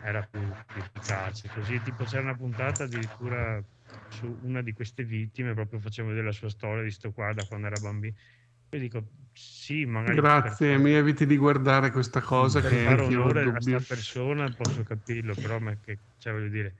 era 0.00 0.22
più, 0.22 0.40
più 0.72 0.80
efficace. 0.80 1.50
Così 1.50 1.80
tipo 1.82 2.04
c'era 2.04 2.22
una 2.22 2.34
puntata 2.34 2.84
addirittura 2.84 3.62
su 4.08 4.38
una 4.42 4.62
di 4.62 4.72
queste 4.72 5.04
vittime, 5.04 5.54
proprio 5.54 5.78
facevo 5.78 6.08
vedere 6.08 6.26
la 6.26 6.32
sua 6.32 6.48
storia 6.48 6.82
di 6.82 6.90
sto 6.90 7.12
qua 7.12 7.32
da 7.32 7.44
quando 7.44 7.66
era 7.66 7.78
bambino. 7.78 8.14
Io 8.72 8.78
dico 8.80 9.12
sì, 9.32 9.84
magari 9.86 10.24
per 10.40 10.52
Grazie, 10.52 10.66
fare- 10.66 10.78
mi 10.78 10.90
eviti 10.92 11.24
di 11.26 11.36
guardare 11.36 11.90
questa 11.92 12.20
cosa 12.20 12.62
per 12.62 12.74
che 12.74 12.76
fare 12.76 13.00
anch'io 13.00 13.22
ho 13.22 13.30
onore 13.30 13.42
a 13.42 13.50
questa 13.50 13.80
persona 13.80 14.52
posso 14.52 14.82
capirlo, 14.82 15.36
però 15.36 15.58
ma 15.58 15.78
che, 15.78 16.02
cioè, 16.16 16.32
voglio 16.32 16.48
dire, 16.48 16.74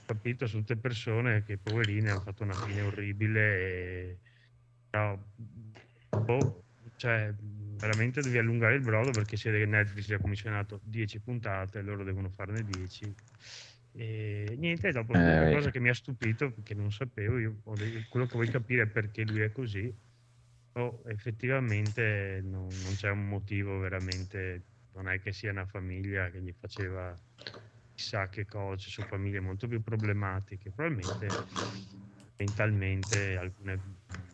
ho 0.00 0.02
capito 0.04 0.46
su 0.46 0.58
tutte 0.58 0.78
persone 0.78 1.42
che 1.42 1.58
poverine 1.58 2.10
hanno 2.10 2.20
fatto 2.20 2.42
una 2.42 2.56
fine 2.56 2.82
orribile 2.82 3.40
e 4.12 4.20
però, 4.90 5.18
boh, 6.10 6.64
cioè, 6.96 7.34
veramente 7.38 8.22
devi 8.22 8.38
allungare 8.38 8.74
il 8.74 8.82
brodo 8.82 9.12
perché 9.12 9.36
che 9.36 9.66
Netflix 9.66 10.08
gli 10.08 10.14
ha 10.14 10.20
commissionato 10.20 10.80
10 10.84 11.20
puntate, 11.22 11.80
loro 11.82 12.04
devono 12.04 12.30
farne 12.30 12.64
10. 12.64 13.14
E 13.92 14.54
niente, 14.58 14.92
dopo 14.92 15.12
Eh, 15.12 15.18
una 15.32 15.46
cosa 15.48 15.70
che 15.70 15.80
mi 15.80 15.88
ha 15.88 15.94
stupito, 15.94 16.54
che 16.62 16.74
non 16.74 16.90
sapevo, 16.92 17.38
io, 17.38 17.60
quello 17.62 18.26
che 18.26 18.34
vuoi 18.34 18.48
capire 18.48 18.82
è 18.82 18.88
perché 18.90 19.24
lui 19.24 19.40
è 19.40 19.50
così, 19.52 19.94
o 20.78 21.02
effettivamente 21.06 22.40
non, 22.42 22.80
non 22.80 22.94
c'è 22.94 23.10
un 23.10 23.28
motivo 23.28 23.78
veramente, 23.78 24.66
non 24.92 25.08
è 25.08 25.18
che 25.20 25.32
sia 25.32 25.50
una 25.50 25.66
famiglia 25.66 26.30
che 26.30 26.40
gli 26.42 26.52
faceva 26.58 27.18
chissà 27.94 28.28
che 28.28 28.44
cose, 28.46 28.84
ci 28.84 28.90
sono 28.90 29.06
famiglie 29.06 29.40
molto 29.40 29.66
più 29.68 29.82
problematiche, 29.82 30.72
probabilmente 30.72 31.40
mentalmente 32.36 33.36
alcune 33.36 33.80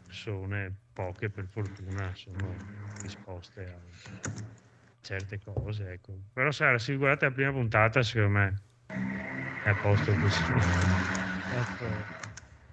persone, 0.04 0.76
poche 0.92 1.30
per 1.30 1.46
fortuna, 1.48 2.14
sono 2.14 2.64
disposte 3.00 3.66
a 3.66 3.80
certe 5.00 5.38
cose, 5.38 5.92
ecco. 5.92 6.18
Però 6.32 6.50
se 6.50 6.78
se 6.78 6.96
guardate 6.96 7.26
la 7.26 7.32
prima 7.32 7.52
puntata, 7.52 8.02
secondo 8.02 8.30
me 8.38 8.64
è 9.60 9.68
a 9.70 9.76
posto 9.76 10.16
così. 10.16 10.54
dopo, 11.46 12.08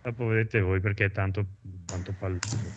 dopo 0.01 0.25
vedete 0.27 0.61
voi 0.61 0.79
perché 0.81 1.05
è 1.05 1.11
tanto, 1.11 1.57
tanto 1.85 2.13
palloso. 2.13 2.75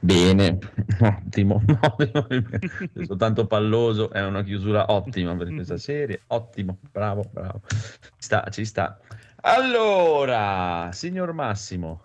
Bene, 0.00 0.58
ottimo. 1.00 1.62
Soltanto 3.04 3.46
palloso 3.46 4.10
è 4.10 4.24
una 4.24 4.42
chiusura 4.44 4.92
ottima 4.92 5.34
per 5.36 5.52
questa 5.52 5.76
serie. 5.76 6.22
Ottimo, 6.28 6.78
bravo, 6.92 7.28
bravo. 7.30 7.62
Ci 7.68 8.10
sta, 8.18 8.46
ci 8.50 8.64
sta. 8.64 8.98
Allora, 9.40 10.90
signor 10.92 11.32
Massimo, 11.32 12.02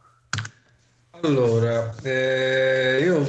Allora, 1.21 1.95
eh, 2.01 2.99
io 3.01 3.25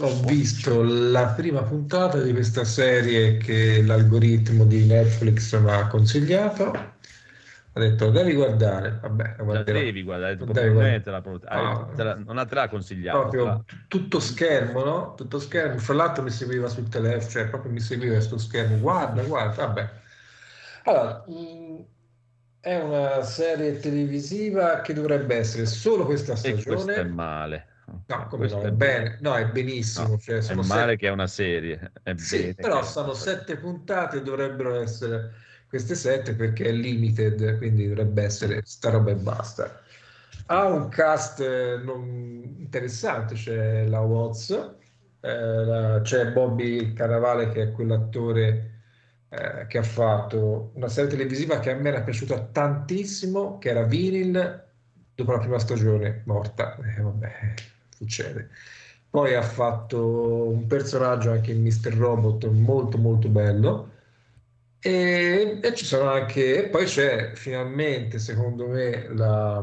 ho 0.00 0.20
visto 0.24 0.82
la 0.82 1.28
prima 1.28 1.62
puntata 1.62 2.20
di 2.20 2.32
questa 2.32 2.64
serie 2.64 3.36
che 3.36 3.82
l'algoritmo 3.82 4.64
di 4.64 4.84
Netflix 4.84 5.56
mi 5.60 5.70
ha 5.70 5.86
consigliato. 5.86 6.95
Ha 7.76 7.80
detto, 7.80 8.08
devi 8.10 8.32
guardare. 8.32 8.98
Vabbè, 9.02 9.34
la 9.36 9.44
la 9.52 9.62
devi 9.62 10.02
guardare, 10.02 10.36
Devi 10.36 10.52
guardare. 10.72 10.94
è 10.94 11.00
te 11.02 11.10
la, 11.10 11.22
Ah. 11.44 11.88
te 11.94 12.02
la- 12.02 12.14
non 12.14 12.46
te 12.48 12.54
l'ha 12.54 12.68
consigliato. 12.68 13.18
te 13.18 13.22
proprio 13.36 13.44
l'ha- 13.44 13.64
tutto 13.86 14.18
schermo, 14.18 14.82
no? 14.82 15.14
Tutto 15.14 15.38
schermo. 15.38 15.76
Fra 15.78 15.92
l'altro 15.92 16.22
mi 16.22 16.30
seguiva 16.30 16.68
sul 16.68 16.88
telefono, 16.88 17.28
cioè 17.30 17.48
proprio 17.48 17.70
mi 17.72 17.80
seguiva 17.80 18.14
questo 18.14 18.38
schermo. 18.38 18.78
Guarda, 18.78 19.22
guarda, 19.24 19.66
vabbè. 19.66 19.90
Allora, 20.84 21.22
è 22.60 22.80
una 22.80 23.22
serie 23.22 23.78
televisiva 23.78 24.80
che 24.80 24.94
dovrebbe 24.94 25.36
essere 25.36 25.66
solo 25.66 26.06
questa 26.06 26.32
E 26.32 26.52
questo 26.52 26.72
è 26.72 26.78
stagione. 26.78 27.04
male. 27.04 27.66
No, 28.06 28.26
come 28.28 28.48
no, 28.48 28.60
è 28.62 28.64
è 28.66 28.70
bene, 28.72 29.18
no, 29.20 29.34
è 29.36 29.46
benissimo. 29.48 30.08
No, 30.08 30.18
cioè, 30.18 30.36
è 30.38 30.40
sono 30.40 30.62
male 30.62 30.80
sette- 30.92 30.96
che 30.96 31.06
è 31.08 31.10
una 31.10 31.26
serie. 31.26 31.92
È 32.02 32.14
Sì, 32.16 32.54
però 32.54 32.82
sono 32.82 33.12
sette 33.12 33.56
puntate, 33.58 34.22
dovrebbero 34.22 34.80
essere 34.80 35.30
queste 35.68 35.94
sette 35.94 36.34
perché 36.34 36.64
è 36.66 36.72
limited, 36.72 37.58
quindi 37.58 37.88
dovrebbe 37.88 38.22
essere 38.22 38.60
sta 38.64 38.90
roba 38.90 39.10
e 39.10 39.16
basta. 39.16 39.80
Ha 40.46 40.66
un 40.66 40.88
cast 40.88 41.40
eh, 41.40 41.80
interessante, 42.58 43.34
c'è 43.34 43.86
la 43.86 44.00
Watts, 44.00 44.50
eh, 45.20 46.00
c'è 46.02 46.32
Bobby 46.32 46.92
Cannavale 46.92 47.50
che 47.50 47.62
è 47.62 47.72
quell'attore 47.72 48.70
eh, 49.28 49.66
che 49.66 49.78
ha 49.78 49.82
fatto 49.82 50.70
una 50.74 50.88
serie 50.88 51.10
televisiva 51.10 51.58
che 51.58 51.70
a 51.70 51.74
me 51.74 51.88
era 51.88 52.02
piaciuta 52.02 52.38
tantissimo, 52.52 53.58
che 53.58 53.70
era 53.70 53.82
Vinyl, 53.82 54.64
dopo 55.14 55.32
la 55.32 55.38
prima 55.38 55.58
stagione 55.58 56.22
morta. 56.26 56.76
Eh, 56.76 57.00
vabbè, 57.00 57.54
succede. 57.88 58.50
Poi 59.10 59.34
ha 59.34 59.42
fatto 59.42 60.48
un 60.48 60.66
personaggio 60.66 61.30
anche 61.32 61.52
in 61.52 61.62
Mr. 61.62 61.94
Robot 61.94 62.46
molto 62.48 62.98
molto 62.98 63.28
bello. 63.28 63.94
E, 64.86 65.58
e 65.60 65.74
ci 65.74 65.84
sono 65.84 66.08
anche, 66.08 66.64
e 66.64 66.68
poi 66.68 66.84
c'è 66.84 67.32
finalmente, 67.34 68.20
secondo 68.20 68.68
me, 68.68 69.08
la, 69.08 69.56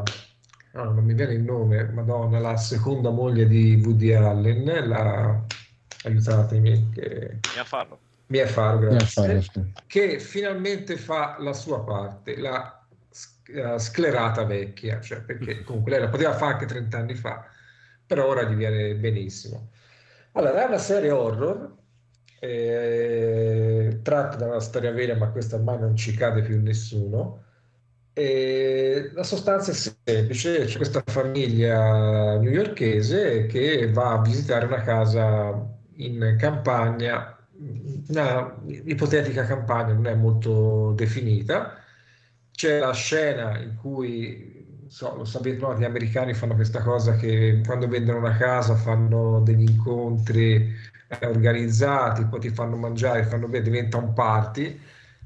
ah, 0.74 0.84
non 0.84 1.06
mi 1.06 1.14
viene 1.14 1.32
il 1.32 1.44
nome, 1.44 1.82
Madonna, 1.86 2.40
la 2.40 2.58
seconda 2.58 3.10
moglie 3.10 3.48
di 3.48 3.82
Woody 3.82 4.12
Allen, 4.12 4.66
la, 4.86 5.42
aiutatemi, 6.04 6.90
che, 6.90 7.40
Mia 7.54 7.64
farlo. 7.64 8.00
Mia 8.28 8.48
Farrow, 8.48 8.90
Mi 8.90 8.98
grazie, 8.98 9.22
affare, 9.22 9.42
sì. 9.42 9.74
che 9.88 10.20
finalmente 10.20 10.98
fa 10.98 11.38
la 11.40 11.54
sua 11.54 11.82
parte, 11.86 12.36
la 12.36 12.86
eh, 13.46 13.80
sclerata 13.80 14.44
vecchia, 14.44 15.00
cioè 15.00 15.22
perché 15.22 15.64
comunque 15.64 15.92
lei 15.92 16.02
la 16.02 16.10
poteva 16.10 16.34
fare 16.34 16.54
anche 16.54 16.66
30 16.66 16.98
anni 16.98 17.16
fa, 17.16 17.46
però 18.06 18.28
ora 18.28 18.44
gli 18.44 18.56
viene 18.56 18.94
benissimo. 18.96 19.70
Allora, 20.34 20.64
è 20.64 20.68
una 20.68 20.80
serie 20.80 21.12
horror, 21.12 21.76
eh, 22.44 24.00
tratta 24.02 24.36
da 24.36 24.48
una 24.48 24.60
storia 24.60 24.92
vera, 24.92 25.16
ma 25.16 25.30
questa 25.30 25.56
ormai 25.56 25.80
non 25.80 25.96
ci 25.96 26.14
cade 26.14 26.42
più 26.42 26.62
nessuno. 26.62 27.42
E 28.14 29.10
la 29.14 29.24
sostanza 29.24 29.72
è 29.72 29.74
semplice, 29.74 30.66
c'è 30.66 30.78
questa 30.78 31.02
famiglia 31.06 32.38
newyorkese 32.38 33.46
che 33.48 33.92
va 33.92 34.14
a 34.14 34.22
visitare 34.22 34.66
una 34.66 34.82
casa 34.82 35.68
in 35.96 36.36
campagna 36.38 37.38
una 38.10 38.56
ipotetica 38.66 39.46
campagna, 39.46 39.94
non 39.94 40.08
è 40.08 40.16
molto 40.16 40.94
definita. 40.96 41.78
C'è 42.52 42.80
la 42.80 42.94
scena 42.94 43.58
in 43.60 43.76
cui, 43.76 44.86
so, 44.88 45.16
lo 45.16 45.26
sapete, 45.26 45.60
no, 45.60 45.78
gli 45.78 45.84
americani 45.84 46.34
fanno 46.34 46.56
questa 46.56 46.82
cosa 46.82 47.16
che 47.16 47.62
quando 47.66 47.88
vendono 47.88 48.20
una 48.20 48.38
casa 48.38 48.76
fanno 48.76 49.40
degli 49.42 49.70
incontri 49.70 50.72
organizzati, 51.22 52.26
poi 52.26 52.40
ti 52.40 52.50
fanno 52.50 52.76
mangiare, 52.76 53.24
fanno 53.24 53.48
bere, 53.48 53.64
diventa 53.64 53.98
un 53.98 54.14
party. 54.14 54.80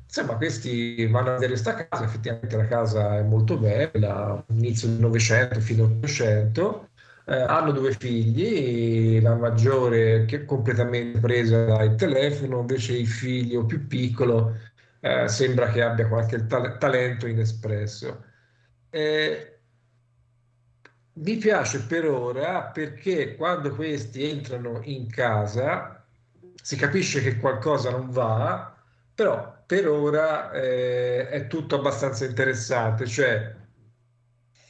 Insomma, 0.05 0.35
questi 0.35 1.05
vanno 1.07 1.29
a 1.29 1.33
vedere 1.33 1.49
questa 1.49 1.87
casa, 1.87 2.03
effettivamente 2.05 2.55
la 2.55 2.65
casa 2.65 3.17
è 3.17 3.23
molto 3.23 3.57
bella, 3.57 4.43
inizio 4.51 4.87
del 4.87 4.99
Novecento 4.99 5.59
fino 5.59 5.83
all'Ottocento, 5.85 6.89
eh, 7.25 7.35
hanno 7.35 7.71
due 7.71 7.91
figli, 7.91 9.21
la 9.21 9.35
maggiore 9.35 10.25
che 10.25 10.37
è 10.37 10.45
completamente 10.45 11.19
presa 11.19 11.65
dal 11.65 11.95
telefono, 11.95 12.59
invece 12.61 12.93
il 12.93 13.07
figlio 13.07 13.65
più 13.65 13.85
piccolo 13.87 14.55
eh, 15.01 15.27
sembra 15.27 15.69
che 15.71 15.81
abbia 15.81 16.07
qualche 16.07 16.45
ta- 16.47 16.77
talento 16.77 17.27
inespresso. 17.27 18.23
Eh, 18.89 19.56
mi 21.17 21.37
piace 21.37 21.81
per 21.81 22.07
ora 22.07 22.63
perché 22.63 23.35
quando 23.35 23.73
questi 23.73 24.29
entrano 24.29 24.81
in 24.83 25.09
casa 25.09 26.05
si 26.61 26.75
capisce 26.75 27.21
che 27.21 27.37
qualcosa 27.37 27.89
non 27.91 28.09
va, 28.09 28.75
però 29.13 29.63
per 29.65 29.87
ora 29.87 30.51
eh, 30.51 31.29
è 31.29 31.47
tutto 31.47 31.75
abbastanza 31.75 32.25
interessante, 32.25 33.05
cioè 33.07 33.55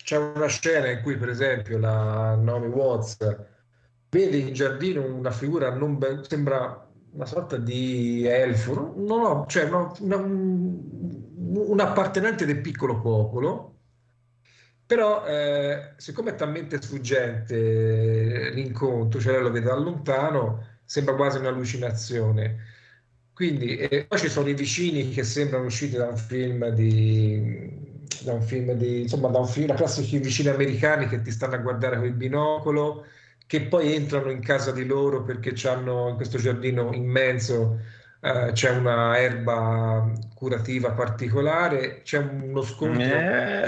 c'è 0.04 0.18
una 0.18 0.48
scena 0.48 0.90
in 0.90 1.02
cui 1.02 1.18
per 1.18 1.30
esempio 1.30 1.78
la 1.78 2.36
Naomi 2.36 2.68
Watts 2.68 3.18
vede 4.10 4.38
in 4.38 4.54
giardino 4.54 5.04
una 5.04 5.32
figura 5.32 5.74
non 5.74 5.98
ben, 5.98 6.24
sembra 6.24 6.88
una 7.12 7.26
sorta 7.26 7.58
di 7.58 8.26
elfo, 8.26 8.94
no, 8.96 9.18
no, 9.18 9.46
cioè 9.48 9.64
una, 9.64 9.92
una, 10.00 10.18
un 10.18 11.80
appartenente 11.80 12.46
del 12.46 12.62
piccolo 12.62 13.02
popolo, 13.02 13.77
però 14.88 15.26
eh, 15.26 15.94
siccome 15.98 16.32
è 16.32 16.36
talmente 16.36 16.82
sfuggente 16.82 18.52
l'incontro, 18.52 19.20
cioè 19.20 19.40
lo 19.42 19.52
vede 19.52 19.66
da 19.68 19.76
lontano, 19.76 20.66
sembra 20.86 21.14
quasi 21.16 21.38
un'allucinazione. 21.40 22.76
Quindi, 23.34 23.78
e 23.78 24.06
poi 24.06 24.18
ci 24.18 24.30
sono 24.30 24.50
i 24.50 24.54
vicini 24.56 25.10
che 25.12 25.24
sembrano 25.24 25.66
usciti 25.66 25.96
da 25.98 26.08
un 26.08 26.18
film 26.18 26.70
di, 26.70 27.70
da 28.24 28.34
un 28.34 28.42
film 28.42 28.72
di, 28.74 29.02
insomma, 29.02 29.28
da 29.28 29.40
un 29.40 29.48
film, 29.48 29.68
la 29.68 29.76
classici 29.76 30.18
vicini 30.20 30.48
americani 30.50 31.08
che 31.08 31.22
ti 31.22 31.32
stanno 31.32 31.56
a 31.56 31.60
guardare 31.60 31.98
con 31.98 32.06
il 32.06 32.14
binocolo, 32.14 33.06
che 33.46 33.62
poi 33.64 33.94
entrano 33.94 34.32
in 34.32 34.40
casa 34.40 34.72
di 34.72 34.86
loro 34.86 35.24
perché 35.24 35.54
hanno 35.68 36.10
in 36.10 36.16
questo 36.16 36.38
giardino 36.38 36.94
immenso 36.94 37.80
Uh, 38.28 38.52
c'è 38.52 38.72
una 38.72 39.18
erba 39.18 40.12
curativa 40.36 40.92
particolare, 40.92 42.02
c'è 42.02 42.18
uno 42.18 42.62
scontro. 42.62 43.04
Eh, 43.04 43.64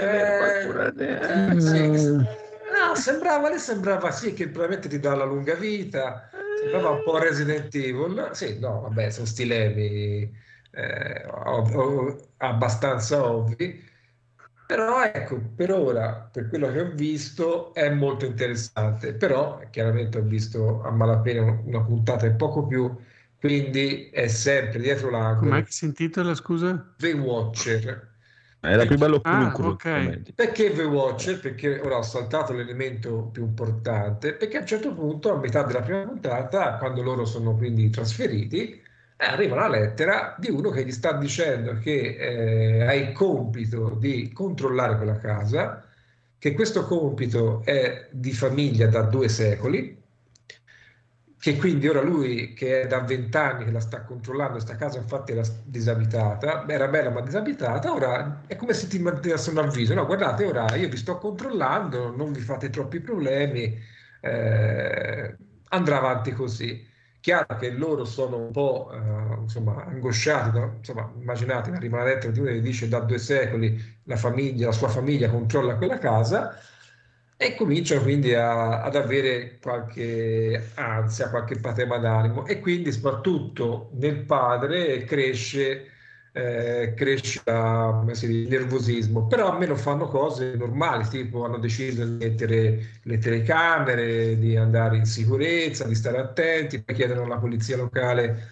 eh, 1.54 1.60
sì, 1.60 1.88
no, 1.88 2.94
sembrava, 2.94 3.48
le 3.48 3.58
sembrava 3.58 4.10
sì 4.10 4.34
che 4.34 4.48
probabilmente 4.48 4.88
ti 4.88 4.98
dà 4.98 5.14
la 5.14 5.24
lunga 5.24 5.54
vita, 5.54 6.28
Sembrava 6.60 6.90
un 6.90 7.02
po' 7.02 7.16
Resident 7.18 7.74
Evil. 7.74 8.30
Sì, 8.32 8.58
no, 8.58 8.82
vabbè, 8.82 9.08
sono 9.10 9.26
stilemi 9.26 10.30
eh, 10.72 11.24
ov- 11.26 11.74
ov- 11.74 12.28
abbastanza 12.36 13.24
ovvi. 13.24 13.88
Però 14.66 15.02
ecco, 15.02 15.40
per 15.56 15.72
ora, 15.72 16.28
per 16.30 16.48
quello 16.48 16.70
che 16.70 16.80
ho 16.80 16.90
visto, 16.94 17.72
è 17.74 17.88
molto 17.90 18.26
interessante. 18.26 19.14
Però 19.14 19.58
chiaramente 19.70 20.18
ho 20.18 20.22
visto 20.22 20.82
a 20.82 20.90
malapena 20.90 21.60
una 21.64 21.82
puntata 21.82 22.26
e 22.26 22.32
poco 22.32 22.66
più, 22.66 22.94
quindi 23.40 24.10
è 24.10 24.28
sempre 24.28 24.78
dietro 24.80 25.10
l'angolo. 25.10 25.50
Com'è 25.50 25.64
che 25.64 25.72
si 25.72 25.86
intitola, 25.86 26.34
scusa? 26.34 26.94
The 26.96 27.12
Watcher. 27.12 28.08
Era 28.60 28.84
più 28.86 28.96
bello 28.98 29.20
Ah, 29.22 29.50
Fulcro, 29.52 29.68
ok. 29.70 29.84
ovviamente. 29.86 30.32
Perché 30.34 30.72
The 30.72 30.82
Watcher? 30.84 31.40
Perché 31.40 31.80
ora 31.80 31.96
ho 31.98 32.02
saltato 32.02 32.52
l'elemento 32.52 33.24
più 33.32 33.44
importante, 33.44 34.34
perché 34.34 34.58
a 34.58 34.60
un 34.60 34.66
certo 34.66 34.92
punto, 34.94 35.32
a 35.32 35.38
metà 35.38 35.62
della 35.62 35.82
prima 35.82 36.04
puntata, 36.04 36.76
quando 36.76 37.02
loro 37.02 37.24
sono 37.24 37.56
quindi 37.56 37.88
trasferiti, 37.90 38.72
eh, 39.16 39.24
arriva 39.24 39.56
una 39.56 39.68
lettera 39.68 40.34
di 40.38 40.50
uno 40.50 40.70
che 40.70 40.84
gli 40.84 40.92
sta 40.92 41.12
dicendo 41.14 41.78
che 41.78 42.16
eh, 42.80 42.82
ha 42.86 42.94
il 42.94 43.12
compito 43.12 43.94
di 43.98 44.30
controllare 44.32 44.96
quella 44.96 45.16
casa, 45.18 45.86
che 46.38 46.52
questo 46.54 46.84
compito 46.86 47.62
è 47.64 48.08
di 48.12 48.32
famiglia 48.32 48.86
da 48.88 49.02
due 49.02 49.28
secoli, 49.28 49.99
che 51.40 51.56
quindi 51.56 51.88
ora 51.88 52.02
lui 52.02 52.52
che 52.52 52.82
è 52.82 52.86
da 52.86 53.00
vent'anni 53.00 53.64
che 53.64 53.70
la 53.70 53.80
sta 53.80 54.02
controllando, 54.02 54.52
questa 54.52 54.76
casa 54.76 54.98
infatti 54.98 55.32
era 55.32 55.42
disabitata, 55.64 56.68
era 56.68 56.86
bella 56.88 57.08
ma 57.10 57.22
disabitata, 57.22 57.92
ora 57.92 58.42
è 58.46 58.56
come 58.56 58.74
se 58.74 58.88
ti 58.88 58.98
mantenesse 58.98 59.48
un 59.50 59.58
avviso, 59.58 59.94
no 59.94 60.04
guardate 60.04 60.44
ora 60.44 60.74
io 60.76 60.88
vi 60.90 60.98
sto 60.98 61.16
controllando, 61.16 62.14
non 62.14 62.32
vi 62.32 62.40
fate 62.40 62.68
troppi 62.68 63.00
problemi, 63.00 63.74
eh, 64.20 65.36
andrà 65.68 65.96
avanti 65.98 66.32
così. 66.32 66.86
Chiaro 67.20 67.56
che 67.56 67.70
loro 67.70 68.04
sono 68.04 68.38
un 68.38 68.50
po' 68.50 68.90
eh, 68.92 69.40
insomma, 69.42 69.84
angosciati, 69.84 70.58
no? 70.58 70.74
insomma, 70.78 71.10
immaginate, 71.18 71.70
arriva 71.70 71.96
una 71.96 72.06
lettera 72.06 72.32
di 72.32 72.40
uno 72.40 72.48
che 72.50 72.60
dice 72.62 72.88
da 72.88 73.00
due 73.00 73.18
secoli 73.18 73.78
la 74.04 74.16
famiglia, 74.16 74.66
la 74.66 74.72
sua 74.72 74.88
famiglia 74.88 75.28
controlla 75.30 75.76
quella 75.76 75.98
casa, 75.98 76.58
e 77.42 77.54
cominciano 77.54 78.02
quindi 78.02 78.34
a- 78.34 78.82
ad 78.82 78.96
avere 78.96 79.56
qualche 79.62 80.72
ansia, 80.74 81.30
qualche 81.30 81.56
patema 81.58 81.96
d'animo. 81.98 82.44
E 82.46 82.60
quindi 82.60 82.92
soprattutto 82.92 83.90
nel 83.94 84.24
padre 84.26 85.04
cresce, 85.04 85.86
eh, 86.32 86.92
cresce 86.94 87.40
la- 87.44 88.02
dice, 88.06 88.26
il 88.26 88.46
nervosismo, 88.46 89.26
però 89.26 89.50
almeno 89.52 89.74
fanno 89.74 90.06
cose 90.06 90.54
normali, 90.54 91.08
tipo 91.08 91.44
hanno 91.46 91.58
deciso 91.58 92.04
di 92.04 92.10
mettere 92.26 92.78
le 93.04 93.18
telecamere, 93.18 94.38
di 94.38 94.56
andare 94.56 94.98
in 94.98 95.06
sicurezza, 95.06 95.84
di 95.86 95.94
stare 95.94 96.18
attenti, 96.18 96.82
poi 96.82 96.94
chiedono 96.94 97.22
alla 97.24 97.38
polizia 97.38 97.76
locale 97.76 98.48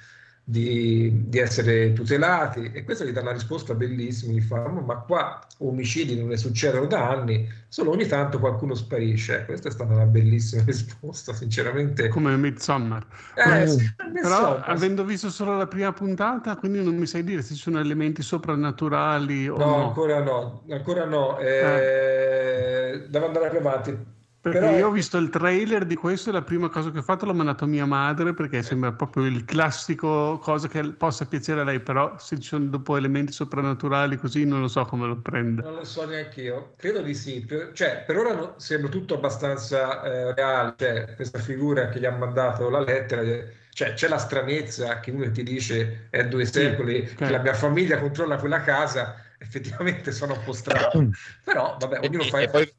di, 0.50 1.28
di 1.28 1.38
essere 1.38 1.92
tutelati 1.92 2.70
e 2.72 2.82
questo 2.82 3.04
gli 3.04 3.10
dà 3.10 3.20
una 3.20 3.32
risposta 3.32 3.74
bellissima, 3.74 4.32
gli 4.32 4.40
fanno 4.40 4.80
ma 4.80 4.96
qua 4.96 5.46
omicidi 5.58 6.18
non 6.18 6.28
ne 6.28 6.38
succedono 6.38 6.86
da 6.86 7.10
anni, 7.10 7.46
solo 7.68 7.90
ogni 7.90 8.06
tanto 8.06 8.38
qualcuno 8.38 8.74
sparisce. 8.74 9.44
Questa 9.44 9.68
è 9.68 9.70
stata 9.70 9.92
una 9.92 10.06
bellissima 10.06 10.62
risposta, 10.64 11.34
sinceramente. 11.34 12.08
Come 12.08 12.34
Midsommar. 12.38 13.04
Eh, 13.34 13.66
sì, 13.66 13.94
Però 14.22 14.56
avendo 14.56 15.04
visto 15.04 15.28
solo 15.28 15.54
la 15.54 15.66
prima 15.66 15.92
puntata, 15.92 16.56
quindi 16.56 16.82
non 16.82 16.96
mi 16.96 17.04
sai 17.04 17.24
dire 17.24 17.42
se 17.42 17.52
ci 17.52 17.60
sono 17.60 17.78
elementi 17.78 18.22
soprannaturali 18.22 19.48
o 19.50 19.58
no, 19.58 19.66
no. 19.66 19.88
ancora 19.88 20.22
no, 20.22 20.64
ancora 20.70 21.04
no, 21.04 21.38
eh, 21.40 23.04
devo 23.06 23.26
andare 23.26 23.50
più 23.50 23.58
avanti. 23.58 24.16
Perché 24.50 24.66
Però- 24.66 24.78
io 24.78 24.88
ho 24.88 24.90
visto 24.90 25.18
il 25.18 25.28
trailer 25.28 25.84
di 25.84 25.94
questo 25.94 26.30
e 26.30 26.32
la 26.32 26.42
prima 26.42 26.68
cosa 26.68 26.90
che 26.90 26.98
ho 26.98 27.02
fatto 27.02 27.26
l'ho 27.26 27.34
mandato 27.34 27.64
a 27.64 27.66
mia 27.66 27.86
madre 27.86 28.32
perché 28.34 28.62
sembra 28.62 28.92
proprio 28.92 29.26
il 29.26 29.44
classico 29.44 30.38
cosa 30.38 30.68
che 30.68 30.92
possa 30.92 31.26
piacere 31.26 31.60
a 31.60 31.64
lei, 31.64 31.80
però 31.80 32.16
se 32.18 32.38
ci 32.38 32.48
sono 32.48 32.64
dopo 32.66 32.96
elementi 32.96 33.32
soprannaturali 33.32 34.16
così 34.16 34.44
non 34.44 34.60
lo 34.60 34.68
so 34.68 34.84
come 34.84 35.06
lo 35.06 35.16
prende. 35.16 35.62
Non 35.62 35.74
lo 35.74 35.84
so 35.84 36.06
neanche 36.06 36.42
io, 36.42 36.72
credo 36.76 37.02
di 37.02 37.14
sì, 37.14 37.44
per, 37.44 37.72
cioè, 37.74 38.04
per 38.06 38.16
ora 38.16 38.34
no- 38.34 38.54
sembra 38.56 38.88
tutto 38.90 39.14
abbastanza 39.14 40.02
eh, 40.02 40.34
reale, 40.34 40.74
cioè, 40.78 41.14
questa 41.14 41.38
figura 41.38 41.88
che 41.88 42.00
gli 42.00 42.06
ha 42.06 42.16
mandato 42.16 42.68
la 42.70 42.80
lettera, 42.80 43.22
eh, 43.22 43.52
cioè, 43.70 43.92
c'è 43.92 44.08
la 44.08 44.18
stranezza 44.18 45.00
che 45.00 45.10
uno 45.10 45.30
ti 45.30 45.42
dice 45.42 46.08
è 46.10 46.26
due 46.26 46.46
secoli 46.46 47.04
che 47.04 47.30
la 47.30 47.38
mia 47.38 47.54
famiglia 47.54 47.98
controlla 47.98 48.36
quella 48.36 48.60
casa, 48.62 49.14
effettivamente 49.38 50.10
sono 50.10 50.34
un 50.34 50.42
po' 50.44 50.52
strano, 50.52 51.10
però 51.44 51.76
vabbè, 51.78 52.00
ognuno 52.06 52.24
fa... 52.24 52.40
E 52.40 52.48
poi 52.48 52.72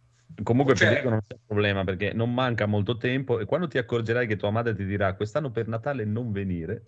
comunque 0.44 0.76
Cioè- 0.76 0.88
Federico 0.88 1.10
non 1.10 1.20
c'è 1.28 1.36
problema 1.46 1.84
perché 1.84 2.14
non 2.14 2.34
manca 2.34 2.66
molto 2.66 2.98
tempo 2.98 3.40
e 3.40 3.46
quando 3.46 3.68
ti 3.68 3.78
accorgerai 3.78 4.28
che 4.28 4.36
tua 4.38 4.52
madre 4.52 4.76
ti 4.76 4.86
dirà 4.86 5.14
quest'anno 5.16 5.52
per 5.52 5.68
Natale 5.68 6.06
non 6.06 6.32
venire 6.32 6.84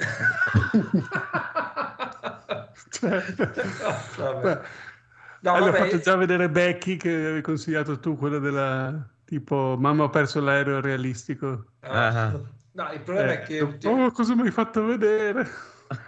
Cioè. 2.90 3.22
No, 5.44 5.54
le 5.56 5.60
ho 5.60 5.72
vabbè, 5.72 5.78
fatto 5.80 5.98
già 6.00 6.16
vedere 6.16 6.50
Becky 6.52 6.98
che 6.98 7.10
avevi 7.10 7.42
consigliato 7.42 7.98
tu, 8.00 8.16
quella 8.16 8.38
della 8.38 9.10
tipo 9.26 9.76
mamma 9.80 10.04
ho 10.04 10.10
perso 10.12 10.40
l'aereo 10.40 10.80
realistico. 10.82 11.66
Ah. 11.80 12.30
No, 12.74 12.92
il 12.94 13.02
problema 13.02 13.32
è 13.32 13.42
Eh, 13.42 13.42
che 13.42 13.88
oh, 13.88 14.12
cosa 14.12 14.36
mi 14.36 14.44
hai 14.44 14.52
fatto 14.52 14.86
vedere? 14.86 15.48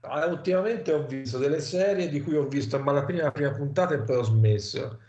Ah, 0.00 0.26
ultimamente 0.26 0.92
ho 0.92 1.04
visto 1.06 1.36
delle 1.38 1.60
serie 1.60 2.08
di 2.08 2.22
cui 2.22 2.36
ho 2.36 2.46
visto 2.46 2.76
a 2.76 2.78
malapena 2.78 3.24
la 3.24 3.32
prima 3.32 3.50
puntata 3.50 3.94
e 3.94 4.02
poi 4.02 4.16
ho 4.16 4.22
smesso. 4.22 5.00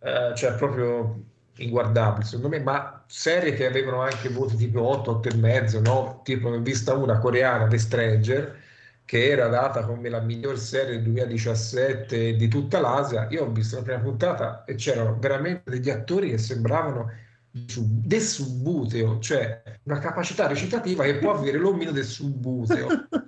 Eh, 0.00 0.32
cioè 0.36 0.54
proprio 0.54 1.24
inguardabili 1.56 2.24
secondo 2.24 2.48
me, 2.48 2.60
ma 2.60 3.02
serie 3.06 3.52
che 3.54 3.66
avevano 3.66 4.00
anche 4.00 4.28
voti 4.28 4.56
tipo 4.56 4.86
8, 4.86 5.10
8 5.10 5.28
e 5.28 5.34
mezzo, 5.34 5.80
no? 5.80 6.20
Tipo 6.24 6.50
ne 6.50 6.56
ho 6.56 6.60
vista 6.60 6.94
una 6.94 7.18
coreana, 7.18 7.66
The 7.66 7.78
Stranger, 7.78 8.56
che 9.04 9.28
era 9.28 9.48
data 9.48 9.84
come 9.84 10.08
la 10.08 10.20
miglior 10.20 10.58
serie 10.58 10.96
del 10.96 11.02
2017 11.02 12.36
di 12.36 12.48
tutta 12.48 12.80
l'Asia. 12.80 13.26
Io 13.30 13.44
ho 13.44 13.50
visto 13.50 13.76
la 13.76 13.82
prima 13.82 14.00
puntata 14.00 14.64
e 14.64 14.74
c'erano 14.74 15.16
veramente 15.18 15.70
degli 15.70 15.90
attori 15.90 16.30
che 16.30 16.38
sembravano 16.38 17.10
del 17.50 18.20
subbuteo, 18.20 19.18
cioè 19.18 19.62
una 19.84 19.98
capacità 19.98 20.46
recitativa 20.46 21.04
che 21.04 21.16
può 21.16 21.32
avere 21.32 21.58
l'omino 21.58 21.90
del 21.90 22.04
subbuteo. 22.04 22.86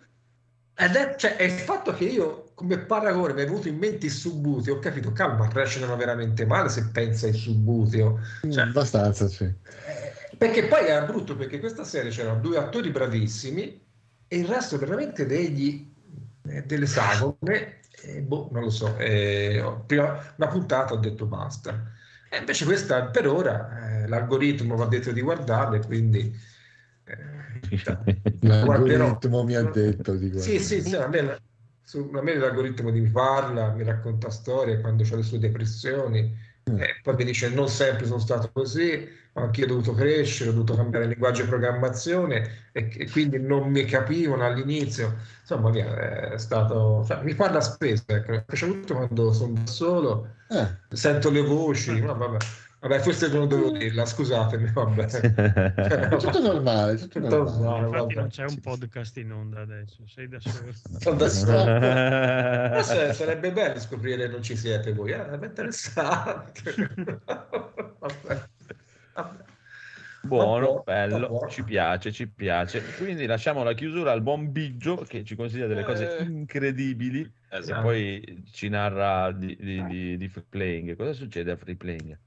Ed 0.76 0.94
è, 0.94 1.14
cioè, 1.16 1.36
è 1.36 1.42
il 1.42 1.58
fatto 1.58 1.92
che 1.92 2.04
io, 2.04 2.49
come 2.60 2.76
paragone, 2.76 3.32
mi 3.32 3.40
è 3.40 3.46
venuto 3.46 3.68
in 3.68 3.78
mente 3.78 4.04
il 4.04 4.12
subbuteo, 4.12 4.74
ho 4.74 4.78
capito, 4.80 5.12
calma, 5.12 5.48
recitano 5.50 5.96
veramente 5.96 6.44
male 6.44 6.68
se 6.68 6.88
pensa 6.92 7.26
il 7.26 7.34
subbuteo. 7.34 8.20
Cioè, 8.42 8.64
Abbastanza, 8.64 9.28
sì. 9.28 9.44
eh, 9.44 10.36
perché 10.36 10.66
poi 10.66 10.86
era 10.86 11.06
brutto, 11.06 11.36
perché 11.36 11.58
questa 11.58 11.84
serie 11.84 12.10
c'erano 12.10 12.38
due 12.38 12.58
attori 12.58 12.90
bravissimi 12.90 13.82
e 14.28 14.36
il 14.36 14.46
resto 14.46 14.76
veramente 14.76 15.24
degli, 15.24 15.90
eh, 16.48 16.62
delle 16.64 16.84
sagome, 16.84 17.80
e 18.02 18.20
boh, 18.20 18.50
non 18.52 18.64
lo 18.64 18.70
so, 18.70 18.94
eh, 18.98 19.64
prima 19.86 20.34
una 20.36 20.48
puntata 20.48 20.92
ho 20.92 20.98
detto 20.98 21.24
basta. 21.24 21.82
E 22.28 22.36
invece 22.36 22.66
questa 22.66 23.06
per 23.06 23.26
ora 23.26 24.02
eh, 24.02 24.06
l'algoritmo 24.06 24.76
mi 24.76 24.82
ha 24.82 24.86
detto 24.86 25.12
di 25.12 25.22
guardarle, 25.22 25.80
quindi 25.86 26.38
eh, 27.04 27.40
L'algoritmo 28.42 29.44
mi 29.44 29.54
ha 29.54 29.62
detto 29.62 30.14
di 30.14 30.38
sì, 30.38 30.58
sì, 30.58 30.82
sì, 30.82 30.94
a 30.94 31.08
me, 31.08 31.38
su- 31.90 32.10
a 32.14 32.22
me 32.22 32.34
l'algoritmo 32.36 32.90
mi 32.92 33.08
parla, 33.10 33.72
mi 33.72 33.82
racconta 33.84 34.30
storie 34.30 34.80
quando 34.80 35.02
ho 35.10 35.16
le 35.16 35.22
sue 35.22 35.38
depressioni, 35.38 36.48
Mm. 36.70 36.78
e 36.78 37.00
poi 37.02 37.14
mi 37.16 37.24
dice 37.24 37.48
non 37.50 37.68
sempre 37.68 38.06
sono 38.06 38.18
stato 38.20 38.50
così, 38.52 39.08
anch'io 39.32 39.64
ho 39.64 39.68
dovuto 39.68 39.94
crescere, 39.94 40.50
ho 40.50 40.52
dovuto 40.52 40.74
cambiare 40.76 41.06
linguaggio 41.06 41.42
di 41.42 41.48
programmazione 41.48 42.68
e, 42.72 42.90
e 42.96 43.10
quindi 43.10 43.38
non 43.40 43.70
mi 43.70 43.84
capivano 43.86 44.44
all'inizio. 44.44 45.16
Insomma, 45.40 45.70
è 46.32 46.38
stato, 46.38 47.02
cioè, 47.06 47.22
mi 47.24 47.34
parla 47.34 47.60
spesso, 47.60 48.04
ecco, 48.06 48.44
soprattutto 48.54 48.94
quando 48.94 49.32
sono 49.32 49.52
da 49.54 49.66
solo, 49.66 50.34
Eh, 50.48 50.66
sento 50.94 51.30
le 51.30 51.40
voci, 51.42 52.00
ma 52.02 52.12
vabbè, 52.12 52.36
vabbè, 52.80 52.98
forse 53.00 53.28
non 53.28 53.46
devo 53.48 53.70
dirla, 53.70 54.04
scusatemi, 54.06 54.70
vabbè. 54.72 55.04
è 56.10 56.16
tutto 56.16 56.40
normale, 56.40 56.96
tutto 56.96 57.20
Tutto 57.20 57.36
normale. 57.36 57.80
normale. 57.80 57.84
Infatti 57.86 58.14
vabbè. 58.14 58.14
non 58.14 58.28
c'è 58.28 58.44
un 58.44 58.60
podcast 58.60 59.16
in 59.18 59.32
onda 59.32 59.60
adesso, 59.60 60.02
sei 60.06 60.28
da 60.28 60.38
solo. 60.40 60.72
Sono 60.98 61.16
da 61.16 61.28
solo. 61.28 63.12
Sarebbe 63.12 63.52
bello 63.52 63.78
scoprire 63.80 64.26
che 64.26 64.32
non 64.32 64.42
ci 64.42 64.56
siete 64.56 64.92
voi, 64.92 65.12
eh? 65.12 65.16
sarebbe 65.16 65.46
interessante. 65.46 66.74
Vabbè. 68.00 68.48
Vabbè. 69.14 69.44
Buono, 70.22 70.82
bello, 70.84 71.28
vabbè. 71.28 71.50
ci 71.50 71.62
piace, 71.64 72.12
ci 72.12 72.28
piace. 72.28 72.82
Quindi 72.98 73.24
lasciamo 73.24 73.62
la 73.62 73.72
chiusura 73.72 74.12
al 74.12 74.20
buon 74.20 74.52
Biggio 74.52 74.96
che 75.08 75.24
ci 75.24 75.34
consiglia 75.34 75.66
delle 75.66 75.82
cose 75.82 76.18
Eh. 76.18 76.24
incredibili 76.24 77.20
e 77.22 77.56
Esatto. 77.56 77.80
poi 77.82 78.44
ci 78.52 78.68
narra 78.68 79.32
di, 79.32 79.56
di- 79.58 79.84
di- 79.86 80.16
di 80.18 80.28
free 80.28 80.44
playing. 80.46 80.94
Cosa 80.96 81.14
succede 81.14 81.50
a 81.52 81.56
free 81.56 81.74
playing? 81.76 82.18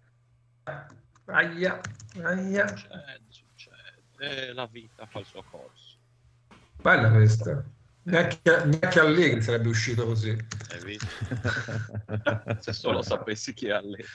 Aia, 1.25 1.79
aia. 2.23 2.67
Succede, 2.67 3.21
succede. 3.29 4.03
E 4.19 4.53
la 4.53 4.65
vita 4.67 5.05
fa 5.05 5.19
il 5.19 5.25
suo 5.25 5.43
corso. 5.49 5.97
Bella 6.81 7.09
questa. 7.11 7.63
Neanche, 8.05 8.41
neanche 8.43 8.99
Allegri 8.99 9.41
sarebbe 9.41 9.69
uscito 9.69 10.05
così. 10.05 10.35
Se 12.59 12.73
solo 12.73 13.01
sapessi 13.01 13.53
chi 13.53 13.67
è 13.67 13.71
Allegri. 13.71 14.05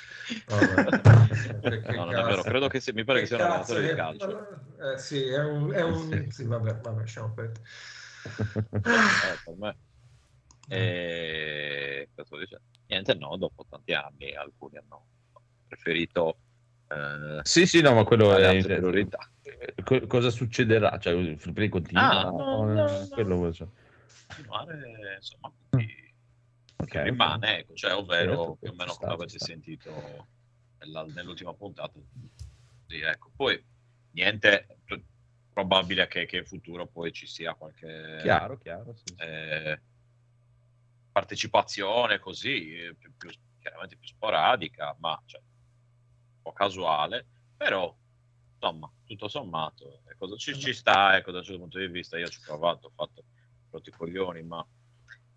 No, 1.94 2.06
vero. 2.06 2.42
Credo 2.42 2.68
che 2.68 2.80
sia, 2.80 2.92
mi 2.92 3.04
pare 3.04 3.20
che 3.20 3.26
sia 3.26 3.36
un 3.36 3.42
allenatore 3.42 3.80
di 3.80 3.88
che- 3.88 3.94
calcio. 3.94 4.48
Eh, 4.78 4.98
sì, 4.98 5.22
è 5.24 5.42
un... 5.42 5.72
È 5.72 5.80
un... 5.82 6.10
Sì. 6.10 6.30
Sì, 6.30 6.44
vabbè, 6.44 6.76
vabbè, 6.76 7.00
lasciamo 7.00 7.32
perdere. 7.32 7.64
Eh, 8.72 9.38
per 9.44 9.54
me. 9.56 9.76
E 10.68 12.08
cosa 12.14 12.26
sto 12.26 12.36
dicendo? 12.36 12.64
Niente, 12.88 13.14
no, 13.14 13.36
dopo 13.38 13.64
tanti 13.68 13.94
anni 13.94 14.34
alcuni 14.34 14.76
hanno 14.76 15.06
preferito 15.68 16.38
eh, 16.88 17.40
Sì, 17.42 17.66
sì, 17.66 17.80
no, 17.80 17.94
ma 17.94 18.04
quello 18.04 18.34
è... 18.36 18.44
altre 18.44 18.78
priorità. 18.78 19.18
Co- 19.84 20.06
cosa 20.06 20.30
succederà? 20.30 20.98
Cioè, 20.98 21.12
il 21.12 21.38
free 21.38 21.52
play 21.52 21.68
continua? 21.68 22.26
Ah, 22.26 22.30
no, 22.30 22.64
no, 22.64 22.74
no. 22.74 23.08
Quello 23.08 23.52
sapere. 23.52 23.86
Continuare, 24.26 25.14
insomma, 25.16 25.52
quindi 25.70 26.06
Ok, 26.80 26.86
che 26.88 27.02
rimane, 27.02 27.58
ecco, 27.58 27.74
cioè, 27.74 27.94
ovvero 27.94 28.30
Certo, 28.36 28.56
più 28.60 28.70
o 28.70 28.74
meno 28.74 28.94
come 28.94 29.12
avete 29.12 29.38
sentito 29.38 30.26
nella- 30.78 31.06
nell'ultima 31.12 31.52
puntata. 31.54 31.98
Sì, 32.86 33.00
ecco. 33.00 33.30
Poi 33.34 33.62
niente, 34.12 34.78
p- 34.84 35.00
probabile 35.52 36.06
che, 36.06 36.24
che 36.24 36.38
in 36.38 36.46
futuro 36.46 36.86
poi 36.86 37.12
ci 37.12 37.26
sia 37.26 37.54
qualche 37.54 38.20
Chiaro, 38.22 38.58
chiaro. 38.58 38.94
sì, 38.94 39.02
sì. 39.08 39.14
eh, 39.18 39.80
partecipazione 41.10 42.18
così, 42.18 42.74
eh, 42.76 42.94
più, 42.94 43.12
più- 43.16 43.30
chiaramente 43.58 43.96
più 43.96 44.08
sporadica, 44.08 44.94
ma 45.00 45.20
cioè, 45.26 45.40
po' 46.48 46.52
casuale, 46.52 47.26
però 47.56 47.94
insomma, 48.60 48.90
tutto 49.04 49.28
sommato, 49.28 50.02
eh, 50.08 50.16
cosa 50.16 50.36
ci, 50.36 50.58
ci 50.58 50.72
sta, 50.72 51.16
ecco, 51.16 51.30
da 51.30 51.42
certo 51.42 51.60
punto 51.60 51.78
di 51.78 51.88
vista, 51.88 52.18
io 52.18 52.28
ci 52.28 52.38
ho 52.40 52.44
provato, 52.44 52.86
ho 52.88 52.92
fatto 52.94 53.24
rotti 53.70 53.88
i 53.90 53.92
coglioni, 53.92 54.42
ma 54.42 54.66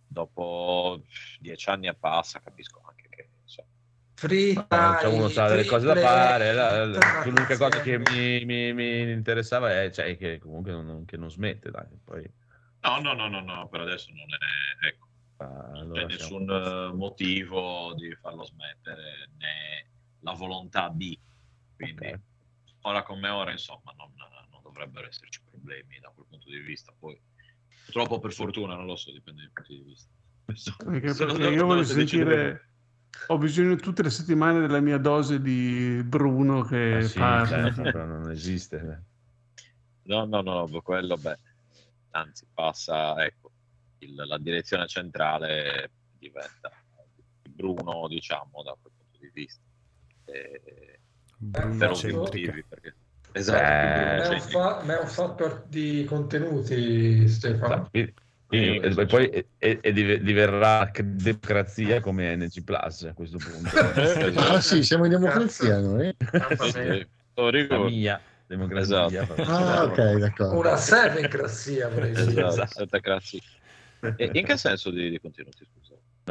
dopo 0.07 1.01
dieci 1.39 1.69
anni 1.69 1.87
e 1.87 1.95
passa 1.95 2.39
capisco 2.39 2.81
anche 2.87 3.07
che 3.09 3.29
insomma, 3.43 3.67
Free 4.15 4.53
Ah, 4.67 4.97
cioè, 5.01 5.11
uno 5.11 5.29
sa 5.29 5.47
delle 5.47 5.65
cose 5.65 5.87
da 5.87 5.95
fare. 5.95 6.53
la- 6.53 6.85
la- 6.85 7.23
l'unica 7.23 7.57
cosa 7.57 7.81
che 7.81 7.97
mi, 7.97 8.45
mi- 8.45 8.73
mi 8.73 9.11
interessava 9.11 9.81
è 9.81 9.89
cioè, 9.89 10.15
che 10.17 10.37
comunque 10.37 10.71
non, 10.71 11.05
che 11.05 11.17
non 11.17 11.31
smette. 11.31 11.71
Dai. 11.71 11.87
Poi, 12.03 12.31
no, 12.81 12.99
no, 12.99 13.13
no, 13.13 13.27
no, 13.29 13.41
no, 13.41 13.67
per 13.67 13.81
adesso 13.81 14.11
non 14.13 14.27
è, 14.29 14.85
ecco, 14.87 15.07
ah, 15.37 15.45
non 15.69 15.75
allora 15.77 16.05
c'è 16.05 16.07
nessun 16.07 16.91
motivo 16.95 17.93
di 17.95 18.13
farlo 18.15 18.43
smettere 18.45 19.27
né 19.37 19.90
la 20.21 20.33
volontà 20.33 20.89
di 20.93 21.17
quindi 21.75 22.07
Ok. 22.07 22.19
ora 22.81 23.03
come 23.03 23.29
ora 23.29 23.51
insomma 23.51 23.93
non, 23.97 24.11
non 24.49 24.61
dovrebbero 24.61 25.07
esserci 25.07 25.41
problemi 25.49 25.99
da 25.99 26.09
quel 26.13 26.27
punto 26.29 26.49
di 26.49 26.59
vista 26.59 26.93
poi 26.97 27.19
purtroppo 27.85 28.19
per 28.19 28.33
fortuna 28.33 28.75
non 28.75 28.85
lo 28.85 28.95
so 28.95 29.11
dipende 29.11 29.41
dai 29.41 29.51
punti 29.53 29.75
di 29.77 29.83
vista 29.83 30.09
Perché, 30.77 31.25
non- 31.25 31.53
io 31.53 31.65
voglio 31.65 31.83
sentire, 31.83 32.69
ho 33.27 33.37
bisogno 33.37 33.75
tutte 33.77 34.03
le 34.03 34.09
settimane 34.09 34.59
della 34.59 34.79
mia 34.79 34.97
dose 34.97 35.41
di 35.41 36.01
Bruno 36.03 36.63
che 36.63 36.95
Ah, 36.95 37.01
sì, 37.01 37.19
parla. 37.19 37.71
certo, 37.71 38.03
non 38.05 38.29
esiste. 38.31 39.03
no 40.03 40.25
no 40.25 40.41
no 40.41 40.65
no, 40.67 40.81
quello 40.81 41.15
beh 41.17 41.37
anzi 42.11 42.45
passa 42.53 43.23
ecco 43.23 43.51
il- 43.99 44.15
la 44.15 44.37
direzione 44.39 44.87
centrale 44.87 45.91
diventa 46.17 46.71
Bruno 47.49 48.07
diciamo 48.07 48.63
da 48.63 48.75
quel 48.81 48.93
punto 48.97 49.17
di 49.19 49.29
vista 49.33 49.61
E- 50.31 50.99
Bruno 51.43 51.77
per 51.77 51.91
ovvi 51.91 52.13
motivi 52.13 52.63
perché 52.67 52.95
esatto 53.33 53.63
Eh, 53.63 54.35
è 54.35 54.39
fa- 54.39 54.81
ma 54.85 54.97
è 54.97 55.01
un 55.01 55.07
fatto 55.07 55.63
di 55.67 56.03
contenuti, 56.07 57.27
Stefano. 57.27 57.89
Sì, 57.91 58.13
e 58.51 59.05
poi 59.07 59.29
e- 59.29 59.47
e- 59.57 59.79
e 59.81 59.91
div- 59.93 60.21
diverrà 60.21 60.91
democrazia 61.01 62.01
come 62.01 62.35
NG 62.35 62.63
Plus 62.63 63.03
a 63.03 63.13
questo 63.13 63.37
punto. 63.37 63.71
Ah 64.37 64.59
sì, 64.59 64.83
siamo 64.83 65.05
in 65.05 65.11
democrazia 65.11 65.79
noi. 65.79 66.13
Lo 67.35 67.45
La 67.45 67.49
ricordo. 67.49 67.85
mia 67.89 68.21
democrazia. 68.45 69.07
Esatto. 69.07 69.41
Ah, 69.43 69.83
ok, 69.85 70.17
d'accordo. 70.19 70.59
Una 70.59 70.75
detto. 71.89 72.47
Esatto, 72.47 72.99
classi. 72.99 73.39
E 74.17 74.29
in 74.33 74.43
che 74.45 74.57
senso 74.57 74.91
di, 74.91 75.09
di 75.09 75.19
contenuti, 75.19 75.65
scusa? 75.65 75.80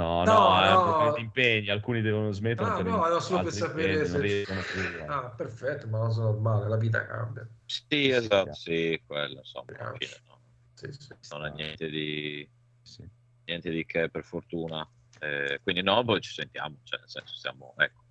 No, 0.00 0.24
No, 0.24 0.60
no, 0.60 0.96
eh, 0.98 1.08
no. 1.10 1.16
impegni, 1.16 1.68
alcuni 1.68 2.00
devono 2.00 2.30
smettere. 2.32 2.70
Ah, 2.70 2.82
no, 2.82 3.06
era 3.06 3.20
solo 3.20 3.42
per 3.42 3.52
sapere 3.52 3.92
impegni, 4.04 4.28
se- 4.28 4.44
non 4.48 4.64
eh. 4.74 5.04
Ah, 5.06 5.30
perfetto, 5.30 5.86
ma 5.88 5.98
cosa 5.98 6.22
normale, 6.22 6.68
la 6.68 6.76
vita 6.76 7.04
cambia. 7.06 7.46
Sì, 7.66 8.08
esatto, 8.08 8.54
sì, 8.54 9.00
quello, 9.06 9.38
insomma, 9.38 9.72
alla 9.78 9.94
fine 9.98 10.22
no. 10.26 10.40
Sì, 10.74 10.92
sì. 10.92 11.14
non 11.30 11.46
è 11.46 11.50
niente 11.50 11.88
di, 11.88 12.48
Sì. 12.82 13.04
niente 13.44 13.70
di 13.70 13.84
che, 13.84 14.08
per 14.08 14.24
fortuna. 14.24 14.88
Eh, 15.20 15.60
quindi 15.62 15.82
no, 15.82 16.02
poi 16.04 16.20
ci 16.20 16.32
sentiamo, 16.32 16.78
cioè, 16.82 16.98
nel 17.00 17.08
senso, 17.08 17.36
siamo, 17.36 17.74
ecco. 17.76 18.04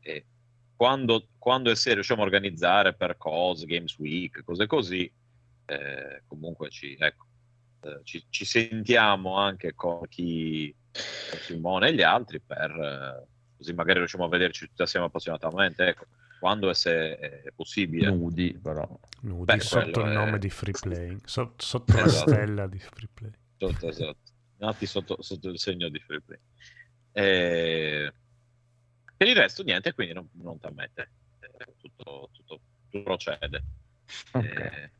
E 0.00 0.26
quando, 0.74 1.28
quando 1.38 1.70
e 1.70 1.76
se 1.76 1.94
riusciamo 1.94 2.22
a 2.22 2.24
organizzare 2.24 2.94
per 2.94 3.16
cose, 3.16 3.66
Games 3.66 3.96
Week, 3.98 4.42
cose 4.42 4.66
così, 4.66 5.10
eh, 5.66 6.22
comunque 6.26 6.68
ci, 6.70 6.96
ecco, 6.98 7.25
eh, 7.86 8.00
ci, 8.04 8.24
ci 8.28 8.44
sentiamo 8.44 9.36
anche 9.38 9.74
con 9.74 10.06
chi 10.08 10.74
con 10.90 11.38
Simone 11.40 11.88
e 11.88 11.94
gli 11.94 12.02
altri 12.02 12.40
per 12.40 12.70
eh, 12.70 13.26
così 13.56 13.72
magari 13.74 13.98
riusciamo 13.98 14.24
a 14.24 14.28
vederci 14.28 14.66
tutti 14.66 14.82
assieme 14.82 15.06
appassionatamente 15.06 15.86
ecco 15.86 16.06
quando 16.38 16.68
e 16.68 16.74
se 16.74 17.18
è 17.18 17.50
possibile 17.54 18.10
Nudi, 18.10 18.58
però. 18.62 18.86
Nudi 19.22 19.54
Beh, 19.56 19.60
sotto 19.60 20.00
il 20.00 20.06
è- 20.08 20.12
nome 20.12 20.38
di 20.38 20.50
free 20.50 20.74
play, 20.78 21.16
so- 21.24 21.54
sotto 21.56 21.96
la 21.96 22.04
Esatto. 22.04 22.30
stella 22.30 22.66
di 22.66 22.78
free 22.78 23.08
play. 23.12 23.30
Sotto, 23.56 23.88
esatto. 23.88 24.18
Nati 24.58 24.84
sotto, 24.86 25.16
sotto 25.22 25.48
il 25.48 25.58
segno 25.58 25.88
di 25.88 25.98
free 25.98 26.20
play. 26.20 26.38
E... 27.12 28.12
Per 29.16 29.26
il 29.26 29.34
resto 29.34 29.62
niente, 29.62 29.94
quindi 29.94 30.12
non, 30.12 30.28
non 30.34 30.58
ti 30.60 30.66
ammette. 30.66 31.10
Eh, 31.40 31.74
Tutto, 31.78 32.28
tutto, 32.32 32.60
procede. 33.02 33.64
Ok. 34.32 34.44
Eh, 34.44 34.90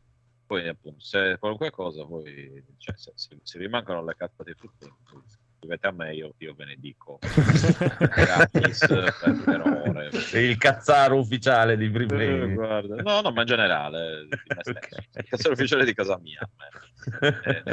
poi 0.46 0.68
appunto, 0.68 1.00
se 1.00 1.36
qualunque 1.38 1.70
cosa, 1.70 2.04
voi, 2.04 2.62
cioè, 2.78 2.94
se, 2.96 3.12
se, 3.14 3.36
se 3.42 3.58
vi 3.58 3.68
mancano 3.68 4.04
le 4.04 4.14
carte 4.16 4.44
di 4.44 4.54
voi 4.60 5.22
scrivete 5.58 5.86
a 5.86 5.90
me, 5.90 6.14
io, 6.14 6.34
io 6.38 6.54
ve 6.54 6.64
ne 6.66 6.76
dico 6.78 7.18
gratis 7.98 8.86
per, 8.86 9.14
per 9.44 9.60
ore. 9.60 10.10
Il 10.34 10.56
cazzaro 10.58 11.18
ufficiale 11.18 11.76
di 11.76 11.86
Eh, 11.86 11.90
Freeplay. 11.90 12.52
guarda. 12.52 12.96
No, 13.02 13.20
no, 13.22 13.30
ma 13.32 13.40
in 13.40 13.46
generale, 13.46 14.28
stesso. 14.60 14.70
Il 15.14 15.24
cazzaro 15.28 15.54
ufficiale 15.54 15.84
di 15.84 15.94
casa 15.94 16.18
mia. 16.18 16.40
Eh. 17.20 17.64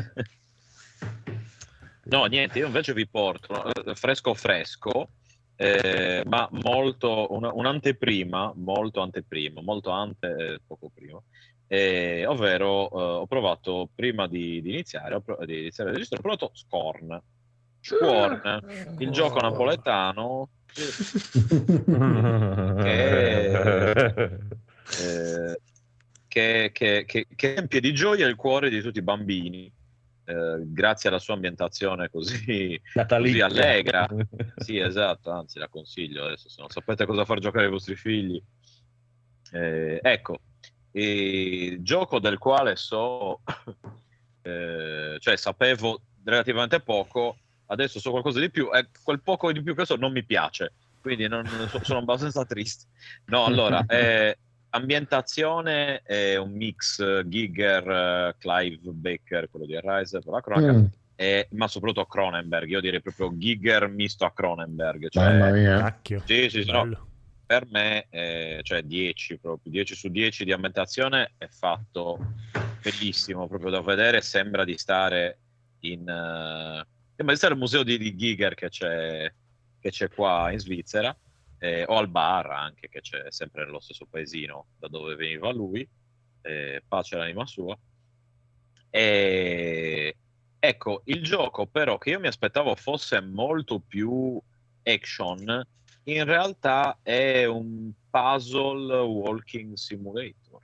No, 2.06 2.26
niente, 2.26 2.60
io 2.60 2.66
invece 2.68 2.94
vi 2.94 3.08
porto 3.08 3.64
eh, 3.74 3.95
fresco 3.95 4.34
fresco, 4.34 5.10
eh, 5.56 6.24
ma 6.26 6.48
molto, 6.52 7.28
una- 7.34 7.54
un'anteprima, 7.54 8.54
molto 8.56 9.00
anteprima, 9.02 9.62
molto 9.62 9.90
ante, 9.91 10.36
eh, 10.36 10.60
poco 10.66 10.90
prima, 10.94 11.22
eh, 11.74 12.24
ovvero 12.28 12.88
eh, 12.91 13.02
ho 13.22 13.26
provato, 13.26 13.90
prima 13.95 14.28
di, 14.28 14.62
di 14.62 14.70
iniziare, 14.70 15.16
ho 15.16 15.22
pro- 15.22 15.44
di 15.44 15.62
iniziare 15.62 15.90
il 15.90 15.95
registro, 15.95 16.20
ho 16.20 16.22
provato 16.22 16.52
Scorn. 16.54 17.20
Scorn, 17.80 18.60
il 19.00 19.10
gioco 19.10 19.40
napoletano 19.40 20.50
eh, 22.86 23.52
che, 26.28 26.70
che, 26.72 27.06
che, 27.08 27.28
che 27.36 27.54
riempie 27.54 27.80
di 27.80 27.91
gioia 27.91 28.28
il 28.28 28.36
cuore 28.36 28.70
di 28.70 28.80
tutti 28.80 29.00
i 29.00 29.04
bambini, 29.04 29.66
eh, 30.26 30.60
grazie 30.66 31.10
alla 31.10 31.18
sua 31.18 31.34
ambientazione 31.34 32.08
così, 32.12 32.80
così 32.94 33.41
allegra. 33.41 34.08
Sì, 34.58 34.78
esatto, 34.78 35.32
anzi 35.32 35.58
la 35.58 35.70
consiglio 35.70 36.26
adesso, 36.26 36.50
se 36.50 36.62
non 36.62 36.70
sapete 36.70 37.08
cosa 37.08 37.26
far 37.26 37.40
giocare 37.40 37.66
ai 37.66 37.72
vostri 37.72 37.95
figli. 37.95 38.40
Eh, 39.52 40.00
ecco, 40.02 40.40
il 40.95 41.82
gioco 41.82 42.20
del 42.20 42.38
quale 42.38 42.76
so, 42.76 43.41
eh, 44.44 45.18
cioè 45.20 45.36
sapevo 45.38 46.02
relativamente 46.24 46.80
poco, 46.80 47.38
adesso 47.68 47.99
so 47.99 48.11
qualcosa 48.11 48.40
di 48.40 48.49
più, 48.49 48.70
e 48.74 48.88
quel 49.03 49.22
poco 49.22 49.52
di 49.52 49.61
più 49.61 49.76
che 49.76 49.86
so 49.86 49.95
non 49.95 50.11
mi 50.11 50.24
piace, 50.24 50.74
quindi 51.02 51.28
non- 51.28 51.45
so- 51.70 51.84
sono 51.84 51.99
abbastanza 51.99 52.45
triste. 52.45 52.86
No, 53.26 53.45
allora, 53.45 53.84
eh, 53.88 54.38
ambientazione 54.70 56.02
è 56.03 56.36
un 56.38 56.52
mix 56.52 57.22
Giger, 57.26 58.36
Clive 58.38 58.80
Baker, 58.91 59.49
quello 59.49 59.65
di 59.65 59.80
Rise 59.82 60.20
per 60.20 60.32
la 60.34 60.41
cronaca, 60.41 60.72
Mm, 60.74 60.86
e- 61.15 61.48
ma 61.52 61.68
soprattutto 61.68 62.06
Cronenberg, 62.06 62.70
io 62.70 62.82
direi 62.82 63.02
proprio 63.02 63.32
Giger 63.38 63.88
misto 63.88 64.26
a 64.26 64.32
Cronenberg, 64.32 65.10
cioè, 65.10 65.24
mamma 65.38 65.52
mia. 65.52 65.78
Cacchio. 65.80 66.22
sì, 66.26 66.49
sì, 66.49 66.64
sì, 66.64 66.72
no. 66.72 67.07
Per 67.45 67.65
me, 67.70 68.07
eh, 68.10 68.60
cioè 68.64 68.82
10 68.84 69.40
proprio, 69.40 69.72
10 69.72 69.95
su 69.95 70.10
10 70.10 70.45
di 70.45 70.52
ambientazione 70.52 71.34
è 71.38 71.48
fatto 71.48 72.18
bellissimo 72.82 73.48
proprio 73.48 73.72
da 73.72 73.82
vedere, 73.82 74.22
sembra 74.22 74.64
di 74.64 74.78
stare 74.78 75.40
in... 75.82 76.07
eh, 76.07 76.88
sembra 77.15 77.34
di 77.34 77.36
stare 77.36 77.53
al 77.53 77.60
museo 77.60 77.84
di, 77.84 77.98
di 77.98 78.15
Giger 78.15 78.56
che 78.56 78.70
c'è, 78.70 79.32
che 79.80 79.90
c'è 79.90 80.10
qua 80.10 80.52
in 80.52 80.60
Svizzera, 80.60 81.15
eh, 81.60 81.86
o 81.88 81.98
al 81.98 82.10
bar 82.10 82.52
anche, 82.52 82.90
che 82.90 82.99
c'è 82.99 83.26
sempre 83.30 83.64
nello 83.64 83.80
stesso 83.80 84.06
paesino 84.06 84.68
da 84.78 84.88
dove 84.90 85.15
veniva 85.15 85.52
lui, 85.52 85.88
eh, 86.41 86.84
pace 86.86 87.15
all'anima 87.15 87.45
sua. 87.45 87.78
E 88.90 90.15
ecco, 90.60 91.02
il 91.06 91.24
gioco 91.24 91.65
però 91.65 91.98
che 91.98 92.11
io 92.11 92.20
mi 92.20 92.28
aspettavo 92.28 92.76
fosse 92.76 93.22
molto 93.22 93.80
più 93.80 94.40
action, 94.84 95.65
in 96.05 96.25
realtà 96.25 96.99
è 97.01 97.45
un 97.45 97.91
puzzle 98.09 98.99
walking 98.99 99.73
simulator. 99.75 100.61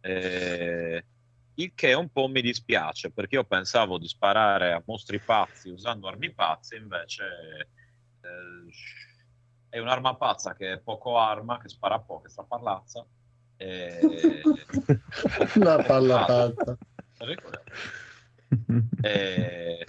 Eh, 0.00 1.04
il 1.54 1.72
che 1.74 1.92
un 1.92 2.08
po' 2.10 2.28
mi 2.28 2.40
dispiace 2.40 3.10
perché 3.10 3.34
io 3.34 3.44
pensavo 3.44 3.98
di 3.98 4.06
sparare 4.06 4.72
a 4.72 4.82
mostri 4.86 5.18
pazzi 5.18 5.70
usando 5.70 6.06
armi 6.06 6.32
pazze, 6.32 6.76
invece 6.76 7.24
eh, 8.20 8.72
è 9.70 9.78
un'arma 9.78 10.14
pazza 10.14 10.54
che 10.54 10.74
è 10.74 10.78
poco 10.78 11.18
arma, 11.18 11.58
che 11.58 11.68
spara 11.68 11.98
poco, 11.98 12.22
che 12.22 12.30
straparlazza. 12.30 13.04
E... 13.56 13.98
La 15.58 15.82
palla 15.82 16.24
pazza. 16.24 16.78
E... 19.02 19.86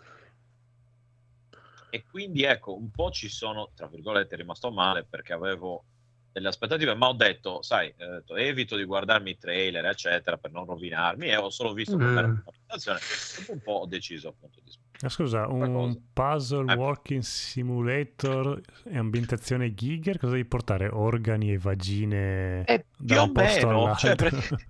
e 1.89 2.03
quindi 2.03 2.43
ecco, 2.43 2.75
un 2.77 2.89
po' 2.91 3.09
ci 3.11 3.29
sono, 3.29 3.71
tra 3.75 3.87
virgolette, 3.87 4.35
rimasto 4.35 4.71
male 4.71 5.05
perché 5.09 5.33
avevo 5.33 5.83
delle 6.31 6.49
aspettative, 6.49 6.93
ma 6.95 7.07
ho 7.07 7.13
detto, 7.13 7.61
sai, 7.63 7.87
eh, 7.97 8.07
detto, 8.07 8.35
evito 8.35 8.75
di 8.77 8.83
guardarmi 8.83 9.31
i 9.31 9.37
trailer, 9.37 9.83
eccetera, 9.85 10.37
per 10.37 10.51
non 10.51 10.65
rovinarmi, 10.65 11.27
e 11.27 11.35
ho 11.35 11.49
solo 11.49 11.73
visto 11.73 11.97
Mm. 11.97 12.15
la 12.15 12.29
presentazione, 12.43 12.99
e 12.99 13.43
un 13.47 13.61
po' 13.61 13.71
ho 13.71 13.85
deciso 13.87 14.29
appunto 14.29 14.59
di 14.63 14.71
Ma 15.01 15.09
scusa, 15.09 15.47
un 15.47 15.97
puzzle 16.13 16.71
Eh. 16.71 16.75
walking 16.75 17.21
simulator 17.21 18.61
e 18.83 18.97
ambientazione 18.97 19.73
Giger, 19.73 20.17
cosa 20.19 20.33
devi 20.33 20.45
portare? 20.45 20.87
Organi 20.89 21.53
e 21.53 21.57
vagine 21.57 22.63
Eh, 22.65 22.85
da 22.97 23.23
un 23.23 23.31
posto 23.31 23.67
meno, 23.67 23.83
all'altro? 23.83 24.15
cioè, 24.15 24.15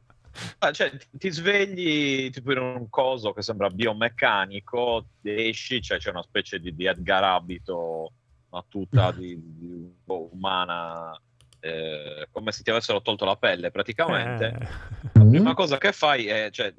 Ah, 0.59 0.71
cioè, 0.71 0.91
ti- 1.11 1.29
svegli 1.31 2.29
tipo 2.31 2.51
in 2.51 2.57
un 2.59 2.89
coso 2.89 3.31
che 3.33 3.41
sembra 3.41 3.69
biomeccanico, 3.69 5.07
esci, 5.21 5.81
cioè 5.81 5.97
c'è 5.97 6.09
una 6.09 6.23
specie 6.23 6.59
di, 6.59 6.75
di 6.75 6.85
Edgar 6.85 7.23
Abito, 7.23 8.13
ma 8.49 8.63
tutta 8.67 9.11
di, 9.11 9.35
di- 9.37 9.93
boh, 10.03 10.29
umana, 10.33 11.19
eh, 11.59 12.27
come 12.31 12.51
se 12.51 12.63
ti 12.63 12.69
avessero 12.71 13.01
tolto 13.01 13.25
la 13.25 13.35
pelle 13.35 13.71
praticamente. 13.71 14.45
Eh, 14.45 14.87
La 15.13 15.23
Mm? 15.23 15.29
prima 15.29 15.53
cosa 15.53 15.77
che 15.77 15.91
fai 15.93 16.27
è, 16.27 16.49
cioè, 16.51 16.73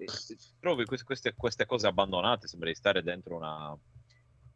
trovi 0.58 0.84
queste, 0.84 1.04
queste- 1.06 1.34
queste 1.34 1.64
cose 1.66 1.86
abbandonate, 1.86 2.48
sembra 2.48 2.68
di 2.68 2.74
stare 2.74 3.02
dentro 3.02 3.36
una, 3.36 3.74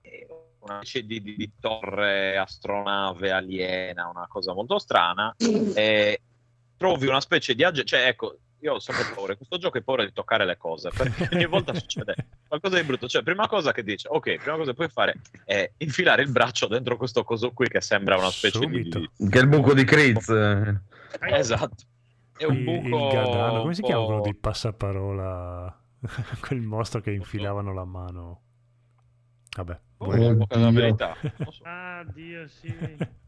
eh, 0.03 0.27
una 0.61 0.77
specie 0.77 1.05
di, 1.07 1.23
di- 1.23 1.37
di 1.37 1.53
torre 1.59 2.37
astronave 2.37 3.31
aliena, 3.31 4.07
una 4.09 4.27
cosa 4.27 4.53
molto 4.53 4.79
strana, 4.79 5.35
e 5.75 6.21
trovi 6.77 7.07
una 7.07 7.21
specie 7.21 7.55
di 7.55 7.65
agge- 7.65 7.85
cioè 7.85 8.07
ecco, 8.07 8.39
io 8.65 8.75
ho 8.75 8.79
sempre 8.79 9.05
paura, 9.15 9.37
questo 9.37 9.59
gioco 9.59 9.77
hai 9.77 9.83
paura 9.83 10.05
di 10.05 10.13
toccare 10.13 10.47
le 10.47 10.57
cose, 10.57 10.89
perché 10.89 11.29
ogni 11.37 11.45
volta 11.47 11.75
succede 11.75 12.15
qualcosa 12.49 12.77
di 12.81 12.83
brutto, 12.85 13.07
cioè 13.07 13.23
prima 13.23 13.47
cosa 13.47 13.73
che 13.73 13.83
dice, 13.83 14.09
ok, 14.11 14.37
prima 14.37 14.57
cosa 14.57 14.71
che 14.71 14.77
puoi 14.77 14.89
fare 14.89 15.17
è 15.45 15.71
infilare 15.79 16.23
il 16.23 16.31
braccio 16.31 16.67
dentro 16.67 16.97
questo 16.97 17.25
coso 17.25 17.53
qui 17.53 17.69
che 17.69 17.83
sembra 17.83 18.17
una 18.17 18.31
specie 18.31 18.59
di- 18.61 18.65
Subito. 18.65 18.99
di... 18.99 19.29
Che 19.29 19.39
è 19.39 19.43
il 19.43 19.49
buco 19.49 19.75
di 19.75 19.85
Critz. 19.85 20.29
Esatto. 21.21 21.85
È 22.37 22.45
un 22.47 22.55
il, 22.57 22.67
il 22.69 22.89
buco... 22.89 23.09
gadano, 23.09 23.61
come 23.61 23.75
si 23.75 23.83
chiama 23.83 24.05
quello 24.07 24.21
di 24.23 24.35
passaparola? 24.35 25.79
Quel 26.41 26.61
mostro 26.63 27.01
che 27.03 27.13
infilavano 27.13 27.73
la 27.75 27.85
mano. 27.85 28.41
Vabbè. 29.57 29.81
Oh, 29.99 30.11
è 30.13 30.19
Oddio. 30.27 30.71
verità. 30.73 31.17
So, 31.51 31.63
Ah, 31.65 32.03
Dio, 32.13 32.49
sì. 32.49 32.75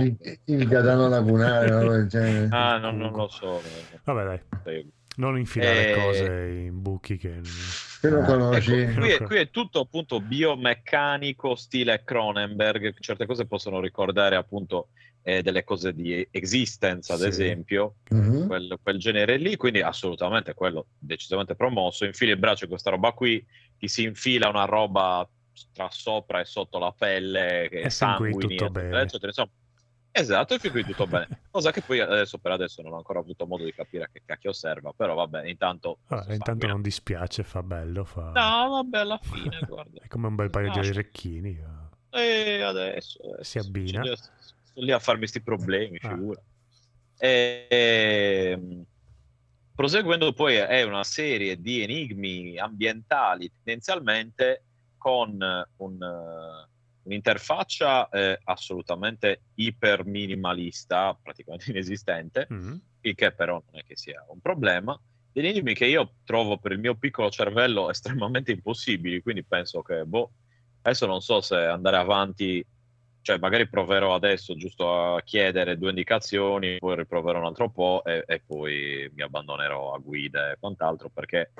Il, 0.00 0.38
il 0.44 0.66
gadano 0.68 1.08
lagunare, 1.08 1.68
del 1.70 2.06
genere. 2.08 2.48
Ah, 2.50 2.78
no, 2.78 2.90
non 2.90 3.12
lo 3.12 3.28
so. 3.28 3.60
Vabbè, 4.04 4.40
dai. 4.64 4.90
Non 5.16 5.38
infilare 5.38 5.92
Eh, 5.92 5.94
cose 5.94 6.24
in 6.66 6.82
buchi 6.82 7.16
che... 7.16 7.38
Se 7.44 8.10
lo 8.10 8.22
conosci. 8.22 8.72
Ecco, 8.72 9.00
qui, 9.00 9.10
è, 9.10 9.22
qui 9.22 9.36
è 9.36 9.50
tutto 9.50 9.80
appunto 9.80 10.20
biomeccanico, 10.20 11.54
stile 11.54 12.02
Cronenberg. 12.04 12.94
Certe 12.98 13.24
cose 13.26 13.46
possono 13.46 13.80
ricordare 13.80 14.34
appunto 14.36 14.88
eh, 15.22 15.40
delle 15.42 15.62
cose 15.64 15.94
di 15.94 16.26
Existence, 16.32 17.12
ad 17.12 17.20
Sì. 17.20 17.26
esempio, 17.28 17.94
Mhm. 18.10 18.46
quel, 18.48 18.76
quel 18.82 18.98
genere 18.98 19.36
lì. 19.36 19.56
Quindi 19.56 19.80
assolutamente 19.82 20.52
quello 20.52 20.86
decisamente 20.98 21.54
promosso. 21.54 22.04
Infili 22.04 22.32
il 22.32 22.38
braccio 22.38 22.64
in 22.64 22.70
questa 22.70 22.90
roba 22.90 23.12
qui, 23.12 23.44
ti 23.78 23.86
si 23.88 24.02
infila 24.02 24.48
una 24.48 24.64
roba 24.64 25.26
tra 25.72 25.88
sopra 25.90 26.40
e 26.40 26.44
sotto 26.44 26.78
la 26.78 26.92
pelle, 26.96 27.68
che 27.70 27.78
E 27.78 27.82
qui 27.82 27.90
sanguini, 27.90 28.38
tutto 28.56 28.70
bene. 28.70 29.00
eccetera. 29.02 29.26
Insomma, 29.28 29.50
esatto, 30.10 30.58
fin 30.58 30.70
qui 30.70 30.84
tutto 30.84 31.06
bene. 31.06 31.28
Cosa 31.50 31.70
che 31.70 31.80
poi 31.82 32.00
adesso 32.00 32.38
per 32.38 32.52
adesso 32.52 32.82
non 32.82 32.92
ho 32.92 32.96
ancora 32.96 33.18
avuto 33.20 33.46
modo 33.46 33.64
di 33.64 33.72
capire 33.72 34.04
a 34.04 34.08
che 34.12 34.22
cacchio 34.24 34.52
serva, 34.52 34.92
però 34.92 35.14
vabbè, 35.14 35.46
intanto... 35.46 35.98
Vabbè, 36.08 36.32
intanto 36.34 36.66
non 36.66 36.82
dispiace, 36.82 37.42
fa 37.42 37.62
bello, 37.62 38.04
fa... 38.04 38.30
No, 38.32 38.68
vabbè, 38.70 38.98
alla 38.98 39.18
fine, 39.22 39.58
guarda. 39.66 40.00
È 40.02 40.08
come 40.08 40.26
un 40.26 40.34
bel 40.34 40.50
paio 40.50 40.68
No, 40.72 40.80
di 40.80 40.88
orecchini. 40.88 41.58
eh. 42.10 42.20
E 42.20 42.60
adesso, 42.62 43.18
adesso 43.22 43.42
Si 43.42 43.58
abbina. 43.58 44.00
Sto 44.00 44.02
lì, 44.02 44.10
a- 44.10 44.16
sto 44.16 44.80
lì 44.80 44.92
a 44.92 44.98
farmi 44.98 45.26
sti 45.26 45.40
problemi, 45.42 45.98
Ah. 46.02 46.08
figura. 46.08 46.40
E, 47.16 47.66
ehm, 47.68 48.84
proseguendo 49.74 50.32
poi 50.32 50.56
è 50.56 50.82
una 50.82 51.04
serie 51.04 51.60
di 51.60 51.82
enigmi 51.82 52.58
ambientali 52.58 53.50
tendenzialmente 53.50 54.62
con 55.04 55.36
un, 55.76 56.02
eh, 56.02 56.68
un'interfaccia 57.02 58.08
eh, 58.08 58.40
assolutamente 58.44 59.42
iper 59.56 60.06
minimalista, 60.06 61.14
praticamente 61.22 61.68
inesistente, 61.72 62.46
Mm. 62.50 62.76
il 63.02 63.14
che 63.14 63.32
però 63.32 63.62
non 63.70 63.80
è 63.80 63.84
che 63.84 63.98
sia 63.98 64.24
un 64.28 64.40
problema. 64.40 64.98
Degli 65.30 65.48
enigmi 65.48 65.74
che 65.74 65.84
io 65.84 66.14
trovo 66.24 66.56
per 66.56 66.72
il 66.72 66.78
mio 66.78 66.94
piccolo 66.94 67.28
cervello 67.28 67.90
estremamente 67.92 68.52
impossibili, 68.52 69.20
quindi 69.20 69.44
penso 69.44 69.82
che, 69.82 70.06
boh, 70.06 70.30
adesso 70.80 71.04
non 71.04 71.20
so 71.20 71.42
se 71.42 71.56
andare 71.56 71.98
avanti, 71.98 72.64
cioè 73.20 73.36
magari 73.36 73.68
proverò 73.68 74.14
adesso 74.14 74.56
giusto 74.56 75.16
a 75.16 75.20
chiedere 75.20 75.76
due 75.76 75.90
indicazioni, 75.90 76.78
poi 76.78 76.96
riproverò 76.96 77.40
un 77.40 77.46
altro 77.46 77.68
po' 77.68 78.02
e, 78.06 78.24
e 78.26 78.40
poi 78.40 79.10
mi 79.14 79.20
abbandonerò 79.20 79.92
a 79.92 79.98
guida 79.98 80.52
e 80.52 80.56
quant'altro, 80.58 81.10
perché 81.10 81.52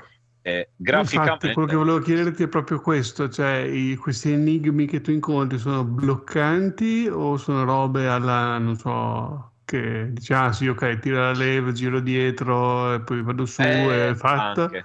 Eh, 0.46 0.58
Infatti, 0.58 0.74
graficamente, 0.76 1.52
quello 1.54 1.68
che 1.68 1.74
volevo 1.74 1.98
chiederti 2.00 2.42
è 2.42 2.48
proprio 2.48 2.78
questo, 2.78 3.30
cioè 3.30 3.60
i- 3.60 3.96
questi 3.96 4.30
enigmi 4.32 4.84
che 4.84 5.00
tu 5.00 5.10
incontri 5.10 5.56
sono 5.56 5.84
bloccanti 5.84 7.08
o 7.10 7.38
sono 7.38 7.64
robe 7.64 8.06
alla, 8.06 8.58
non 8.58 8.76
so, 8.76 9.54
che 9.64 10.12
dici, 10.12 10.34
ah 10.34 10.52
sì, 10.52 10.68
ok, 10.68 10.98
tira 10.98 11.32
la 11.32 11.38
leva, 11.38 11.72
giro 11.72 11.98
dietro 12.00 12.92
e 12.92 13.00
poi 13.00 13.22
vado 13.22 13.46
su 13.46 13.62
Eh, 13.62 14.08
e 14.10 14.14
fatta. 14.16 14.64
anche. 14.64 14.84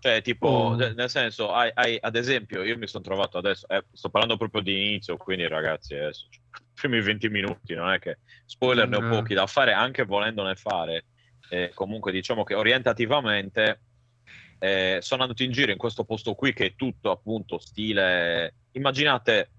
Cioè, 0.00 0.20
tipo, 0.20 0.48
Oh. 0.48 0.74
nel 0.74 1.08
senso, 1.08 1.52
hai, 1.52 1.70
hai- 1.74 1.98
ad 2.00 2.16
esempio, 2.16 2.64
io 2.64 2.76
mi 2.76 2.88
sono 2.88 3.04
trovato 3.04 3.38
adesso, 3.38 3.68
eh, 3.68 3.84
sto 3.92 4.08
parlando 4.10 4.36
proprio 4.36 4.62
di 4.62 4.88
inizio, 4.88 5.16
quindi 5.16 5.46
ragazzi, 5.46 5.94
adesso, 5.94 6.26
cioè, 6.28 6.42
i 6.60 6.64
primi 6.74 7.00
20 7.00 7.28
minuti, 7.28 7.74
non 7.76 7.90
è 7.90 8.00
che 8.00 8.18
spoiler 8.46 8.88
ne 8.88 8.96
ho 8.96 9.04
Eh. 9.04 9.08
pochi 9.08 9.34
da 9.34 9.46
fare, 9.46 9.72
anche 9.72 10.04
volendone 10.04 10.56
fare. 10.56 11.06
Eh, 11.50 11.70
comunque, 11.72 12.10
diciamo 12.10 12.42
che 12.42 12.54
orientativamente 12.54 13.82
eh, 14.58 14.98
sono 15.00 15.22
andato 15.22 15.42
in 15.42 15.52
giro 15.52 15.70
in 15.72 15.78
questo 15.78 16.04
posto 16.04 16.34
qui 16.34 16.52
che 16.52 16.66
è 16.66 16.74
tutto 16.74 17.10
appunto 17.10 17.58
stile. 17.58 18.54
Immaginate 18.72 19.50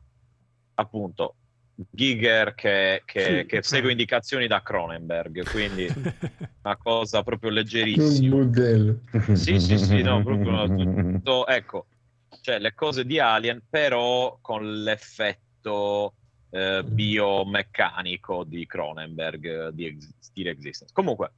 appunto 0.75 1.35
Giger 1.89 2.55
che, 2.55 3.03
che- 3.05 3.39
Sì, 3.41 3.45
che 3.45 3.63
segue 3.63 3.91
indicazioni 3.91 4.47
da 4.47 4.61
Cronenberg, 4.61 5.45
quindi 5.47 5.87
una 6.63 6.75
cosa 6.77 7.23
proprio 7.23 7.49
Un 7.49 7.55
leggerissima. 7.55 8.35
modello. 8.35 8.99
Sì, 9.33 9.59
sì, 9.59 9.77
sì, 9.77 10.01
no, 10.01 10.21
proprio 10.23 10.51
no, 10.51 11.13
tutto- 11.13 11.47
ecco, 11.47 11.87
cioè 12.41 12.59
le 12.59 12.73
cose 12.73 13.05
di 13.05 13.17
Alien, 13.19 13.61
però 13.69 14.37
con 14.41 14.83
l'effetto 14.83 16.15
eh, 16.49 16.83
biomeccanico 16.83 18.43
di 18.43 18.65
Cronenberg, 18.65 19.67
eh, 19.67 19.73
di 19.73 19.85
ex- 19.85 20.09
stile 20.19 20.49
Existence. 20.51 20.91
Comunque, 20.93 21.33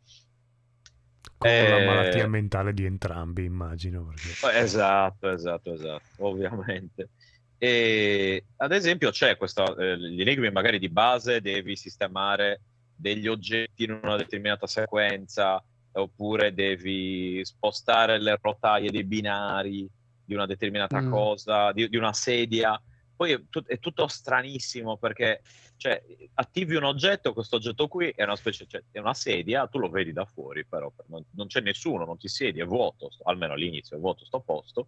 Con 1.41 1.49
la 1.49 1.79
Eh, 1.79 1.85
malattia 1.85 2.27
mentale 2.27 2.71
di 2.71 2.85
entrambi, 2.85 3.43
immagino. 3.45 4.05
Perché... 4.05 4.59
Esatto, 4.59 5.27
esatto, 5.29 5.73
esatto, 5.73 6.03
ovviamente. 6.27 7.09
E 7.57 8.45
ad 8.57 8.71
esempio 8.71 9.09
c'è 9.09 9.37
questo, 9.37 9.75
eh, 9.77 9.97
gli 9.97 10.21
enigmi 10.21 10.51
magari 10.51 10.77
di 10.77 10.89
base, 10.89 11.41
devi 11.41 11.75
sistemare 11.75 12.61
degli 12.95 13.27
oggetti 13.27 13.83
in 13.85 13.99
una 14.03 14.17
determinata 14.17 14.67
sequenza, 14.67 15.63
oppure 15.93 16.53
devi 16.53 17.43
spostare 17.43 18.19
le 18.19 18.37
rotaie 18.39 18.91
dei 18.91 19.03
binari 19.03 19.89
di 20.23 20.33
una 20.35 20.45
determinata 20.45 21.01
Mm. 21.01 21.09
cosa, 21.11 21.71
di, 21.71 21.89
di 21.89 21.97
una 21.97 22.13
sedia. 22.13 22.79
Poi 23.21 23.33
è, 23.33 23.41
tut- 23.51 23.67
è 23.67 23.77
tutto 23.77 24.07
stranissimo 24.07 24.97
perché 24.97 25.43
cioè, 25.77 26.01
attivi 26.33 26.75
un 26.75 26.85
oggetto, 26.85 27.33
questo 27.33 27.57
oggetto 27.57 27.87
qui 27.87 28.11
è 28.15 28.23
una 28.23 28.35
specie, 28.35 28.65
cioè, 28.65 28.81
è 28.89 28.97
una 28.97 29.13
sedia, 29.13 29.67
tu 29.67 29.77
lo 29.77 29.89
vedi 29.89 30.11
da 30.11 30.25
fuori, 30.25 30.65
però 30.65 30.91
non, 31.05 31.23
non 31.35 31.45
c'è 31.45 31.59
nessuno, 31.61 32.03
non 32.03 32.17
ti 32.17 32.27
siedi, 32.27 32.61
è 32.61 32.65
vuoto, 32.65 33.11
almeno 33.25 33.53
all'inizio 33.53 33.95
è 33.95 33.99
vuoto 33.99 34.25
sto 34.25 34.39
posto. 34.39 34.87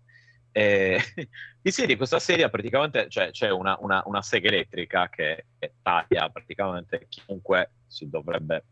E 0.51 0.99
ti 1.61 1.69
siedi 1.72 1.95
questa 1.95 2.18
sedia, 2.18 2.49
praticamente 2.49 3.07
cioè, 3.07 3.30
c'è 3.30 3.51
una, 3.51 3.77
una- 3.80 4.01
una 4.07 4.23
sega 4.23 4.47
elettrica 4.47 5.10
che, 5.10 5.45
che 5.60 5.76
taglia 5.84 6.27
praticamente 6.31 7.05
chiunque 7.10 7.73
si 7.85 8.10
dovrebbe 8.10 8.64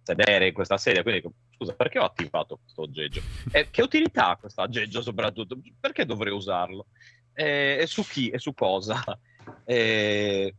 sedere 0.00 0.46
in 0.46 0.52
questa 0.54 0.78
sedia. 0.78 1.02
Quindi, 1.02 1.28
scusa, 1.56 1.74
perché 1.74 1.98
ho 1.98 2.04
attivato 2.04 2.58
questo 2.58 2.82
aggeggio? 2.82 3.20
E 3.50 3.68
che 3.68 3.82
utilità 3.82 4.28
ha 4.28 4.36
questo 4.36 4.60
aggeggio 4.60 5.02
soprattutto? 5.02 5.58
Perché 5.80 6.06
dovrei 6.06 6.32
usarlo? 6.32 6.86
E, 7.38 7.78
e 7.80 7.86
su 7.86 8.02
chi? 8.02 8.30
E 8.30 8.38
su 8.38 8.52
cosa? 8.52 9.00
E, 9.64 10.54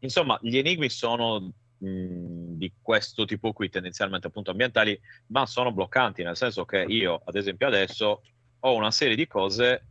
insomma, 0.00 0.38
gli 0.40 0.56
enigmi 0.56 0.88
sono 0.88 1.52
mh, 1.78 2.56
di 2.56 2.72
questo 2.80 3.24
tipo 3.24 3.52
qui, 3.52 3.68
tendenzialmente 3.70 4.26
appunto 4.26 4.50
ambientali, 4.50 4.98
ma 5.28 5.46
sono 5.46 5.72
bloccanti, 5.72 6.22
nel 6.22 6.36
senso 6.36 6.64
che 6.64 6.84
io, 6.86 7.20
ad 7.24 7.34
esempio, 7.36 7.66
adesso 7.66 8.22
ho 8.60 8.74
una 8.74 8.90
serie 8.90 9.16
di 9.16 9.26
cose 9.26 9.84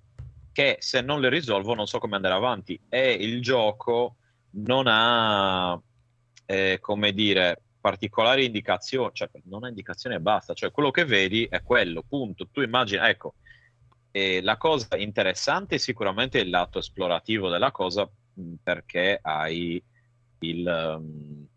che 0.51 0.77
se 0.79 1.01
non 1.01 1.19
le 1.21 1.29
risolvo 1.29 1.73
non 1.73 1.85
so 1.85 1.99
come 1.99 2.15
andare 2.15 2.33
avanti 2.33 2.79
e 2.89 3.11
il 3.11 3.41
gioco 3.41 4.15
non 4.51 4.85
ha, 4.87 5.79
eh, 6.45 6.79
come 6.81 7.13
dire, 7.13 7.61
particolari 7.79 8.45
indicazioni, 8.45 9.11
cioè 9.13 9.29
non 9.45 9.63
ha 9.63 9.69
indicazioni 9.69 10.15
e 10.15 10.19
basta, 10.19 10.53
cioè 10.53 10.71
quello 10.71 10.91
che 10.91 11.05
vedi 11.05 11.45
è 11.49 11.61
quello, 11.61 12.03
punto. 12.07 12.47
Tu 12.51 12.61
immagini, 12.61 13.05
ecco, 13.05 13.35
e 14.17 14.41
la 14.41 14.57
cosa 14.57 14.97
interessante 14.97 15.75
è 15.75 15.77
sicuramente 15.77 16.39
il 16.39 16.49
lato 16.49 16.79
esplorativo 16.79 17.49
della 17.49 17.71
cosa 17.71 18.09
perché 18.63 19.19
hai 19.21 19.81
il... 20.39 20.95
um, 20.97 21.47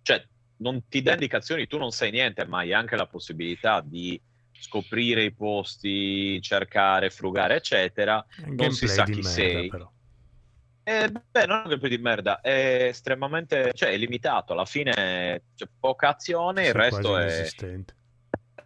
cioè 0.00 0.26
non 0.56 0.88
ti 0.88 1.02
dà 1.02 1.12
indicazioni, 1.12 1.66
tu 1.66 1.76
non 1.76 1.90
sai 1.90 2.10
niente, 2.10 2.46
ma 2.46 2.60
hai 2.60 2.72
anche 2.72 2.96
la 2.96 3.06
possibilità 3.06 3.82
di 3.84 4.18
scoprire 4.50 5.24
i 5.24 5.32
posti, 5.32 6.40
cercare, 6.40 7.10
frugare, 7.10 7.56
eccetera. 7.56 8.24
Non 8.46 8.72
si 8.72 8.86
Gameplay 8.86 8.88
sa 8.88 9.04
chi 9.04 9.12
merda, 9.12 9.28
sei. 9.28 9.68
però. 9.68 9.92
Eh, 10.82 11.08
beh, 11.30 11.46
non 11.46 11.58
è 11.58 11.62
un 11.62 11.68
gameplay 11.68 11.90
di 11.90 12.02
merda, 12.02 12.40
è 12.40 12.86
estremamente, 12.88 13.72
cioè 13.74 13.90
è 13.90 13.96
limitato, 13.98 14.54
alla 14.54 14.64
fine 14.64 15.42
c'è 15.54 15.68
poca 15.78 16.08
azione, 16.08 16.62
il 16.62 16.68
Sì, 16.68 16.72
resto 16.72 17.08
quasi 17.10 17.28
è... 17.28 17.34
inesistente. 17.34 17.94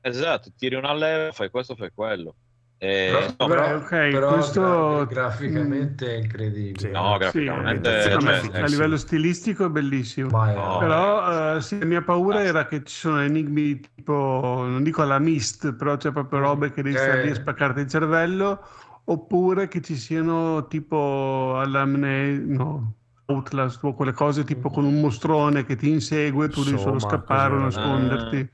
Esatto, 0.03 0.53
tiri 0.57 0.77
una 0.77 0.95
leva, 0.95 1.33
fai 1.33 1.51
questo, 1.51 1.75
fai 1.75 1.91
quello. 1.93 2.37
Eh, 2.87 3.07
Però, 3.11 3.21
no, 3.39 3.47
però- 3.47 3.67
Beh, 3.67 3.75
ok, 3.75 3.89
però 4.11 4.33
questo- 4.35 4.61
gra- 4.61 5.05
graficamente 5.07 6.07
è 6.15 6.19
incredibile. 6.19 6.79
Sì, 6.79 6.91
No, 6.91 7.13
Sì, 7.13 7.19
graficamente, 7.19 7.89
eh, 7.89 8.03
cioè, 8.21 8.35
a, 8.53 8.59
eh, 8.59 8.69
livello 8.69 8.97
stilistico 8.99 9.65
è 9.65 9.69
bellissimo. 9.71 10.29
No. 10.53 10.79
Però 10.79 11.57
eh, 11.57 11.61
sì, 11.63 11.79
la 11.79 11.85
mia 11.87 12.03
paura 12.03 12.43
era 12.43 12.67
che 12.67 12.83
ci 12.85 12.95
sono 12.95 13.21
enigmi 13.23 13.81
tipo, 13.95 14.13
non 14.67 14.83
dico 14.83 15.03
alla 15.03 15.19
Mist, 15.19 15.73
però 15.75 15.97
c'è 15.97 16.13
proprio 16.13 16.41
robe 16.41 16.73
che 16.73 16.83
devi 16.83 16.97
stare 16.97 17.23
lì 17.23 17.29
a 17.29 17.33
Eh. 17.33 17.35
spaccarti 17.37 17.81
il 17.81 17.89
cervello, 17.89 18.61
oppure 19.05 19.69
che 19.69 19.81
ci 19.81 19.97
siano 19.97 20.67
tipo 20.69 21.55
all'amne, 21.59 22.37
no, 22.39 22.95
Outlast 23.27 23.83
o 23.85 23.95
quelle 23.95 24.13
cose 24.13 24.45
tipo 24.45 24.69
con 24.69 24.85
un 24.85 25.01
mostrone 25.01 25.65
che 25.65 25.77
ti 25.77 25.89
insegue, 25.89 26.49
tu 26.51 26.63
devi 26.63 26.77
solo 26.79 26.99
scappare 26.99 27.55
o 27.55 27.61
cos'era? 27.63 27.87
nasconderti. 27.87 28.53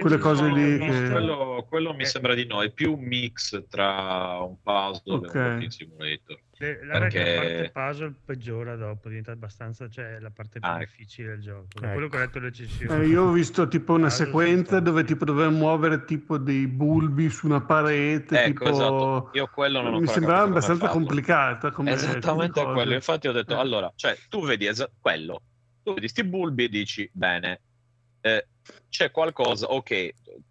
Quelle 0.00 0.18
cose 0.18 0.48
lì 0.50 0.76
che 0.78 1.08
quello, 1.10 1.64
quello 1.68 1.94
mi 1.94 2.02
Eh. 2.02 2.06
sembra 2.06 2.34
di 2.34 2.44
no, 2.46 2.62
è 2.62 2.70
più 2.72 2.94
un 2.94 3.04
mix 3.04 3.64
tra 3.68 4.38
un 4.40 4.60
puzzle 4.60 5.14
Ok. 5.14 5.34
e 5.34 5.38
un 5.38 5.44
walking 5.44 5.70
simulator. 5.70 6.40
La 6.84 6.98
perché... 6.98 7.34
Parte 7.36 7.70
puzzle 7.72 8.14
peggiora 8.24 8.74
dopo, 8.74 9.06
diventa 9.08 9.30
abbastanza, 9.30 9.88
cioè 9.88 10.18
la 10.18 10.30
parte 10.30 10.58
più 10.58 10.68
Ah, 10.68 10.80
ecco. 10.82 10.90
difficile 10.96 11.28
del 11.28 11.40
gioco. 11.40 11.66
Ecco. 11.80 11.92
quello 11.92 12.08
che 12.08 12.16
ho 12.16 12.20
letto 12.20 12.38
le 12.40 12.50
Eh, 12.90 13.06
io 13.06 13.22
ho 13.22 13.30
visto 13.30 13.68
tipo 13.68 13.92
una 13.92 14.08
Puzzle 14.08 14.24
sequenza 14.26 14.80
dove 14.80 15.04
tipo 15.04 15.24
dovevo 15.24 15.52
muovere 15.52 16.04
tipo 16.04 16.38
dei 16.38 16.66
bulbi 16.66 17.28
su 17.30 17.46
una 17.46 17.60
parete, 17.60 18.42
Ecco, 18.46 18.64
tipo... 18.64 18.70
esatto. 18.70 19.30
Io 19.34 19.46
quello 19.46 19.80
non 19.80 20.00
mi 20.00 20.08
sembrava 20.08 20.42
abbastanza 20.42 20.88
complicata 20.88 21.70
come 21.70 21.92
Esattamente 21.92 22.60
come 22.60 22.74
quello. 22.74 22.94
Infatti 22.94 23.28
ho 23.28 23.32
detto, 23.32 23.54
Eh. 23.54 23.58
allora, 23.60 23.92
cioè, 23.94 24.16
tu 24.28 24.44
vedi 24.44 24.66
esa- 24.66 24.90
quello, 25.00 25.40
tu 25.84 25.94
vedi 25.94 26.08
sti 26.08 26.24
bulbi 26.24 26.64
e 26.64 26.68
dici, 26.68 27.08
bene, 27.12 27.60
eh, 28.22 28.48
c'è 28.88 29.10
qualcosa, 29.10 29.66
ok, 29.66 30.10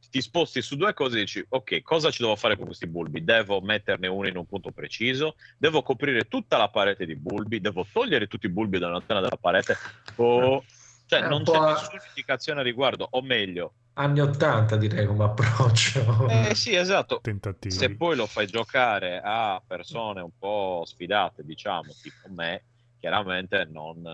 ti 0.10 0.22
sposti 0.22 0.61
su 0.61 0.76
due 0.76 0.94
cose 0.94 1.18
e 1.18 1.22
dici, 1.22 1.44
ok, 1.48 1.81
cosa 1.81 2.11
ci 2.11 2.22
devo 2.22 2.35
fare 2.35 2.56
con 2.56 2.65
questi 2.65 2.88
bulbi? 2.88 3.23
Devo 3.23 3.61
metterne 3.61 4.07
uno 4.07 4.27
in 4.27 4.38
un 4.38 4.45
punto 4.45 4.72
preciso, 4.72 5.35
devo 5.57 5.81
coprire 5.81 6.26
tutta 6.26 6.57
la 6.57 6.69
parete 6.69 7.06
di 7.06 7.15
bulbi, 7.15 7.60
devo 7.60 7.88
togliere 7.91 8.27
tutti 8.27 8.45
i 8.45 8.49
bulbi 8.49 8.80
da 8.80 8.88
una 8.88 9.03
zona 9.06 9.22
della 9.22 9.38
parete, 9.38 9.77
o... 10.15 10.64
Cioè, 11.10 11.22
un 11.22 11.27
non 11.30 11.44
c'è 11.44 11.56
a- 11.56 11.65
nessuna 11.72 12.02
indicazione 12.06 12.60
a 12.60 12.64
riguardo, 12.64 13.07
o 13.10 13.22
meglio, 13.22 13.76
Anni 13.94 14.19
80 14.19 14.76
direi 14.76 15.06
come 15.06 15.23
approccio. 15.23 16.27
eh 16.30 16.53
sì, 16.53 16.76
esatto, 16.76 17.22
Tentativi. 17.22 17.73
se 17.73 17.95
poi 17.95 18.18
lo 18.18 18.27
fai 18.27 18.45
giocare 18.48 19.22
a 19.23 19.64
persone 19.65 20.19
un 20.22 20.31
po' 20.38 20.84
sfidate, 20.85 21.44
diciamo, 21.44 21.95
tipo 22.02 22.27
me, 22.27 22.65
chiaramente 22.99 23.65
non... 23.72 24.06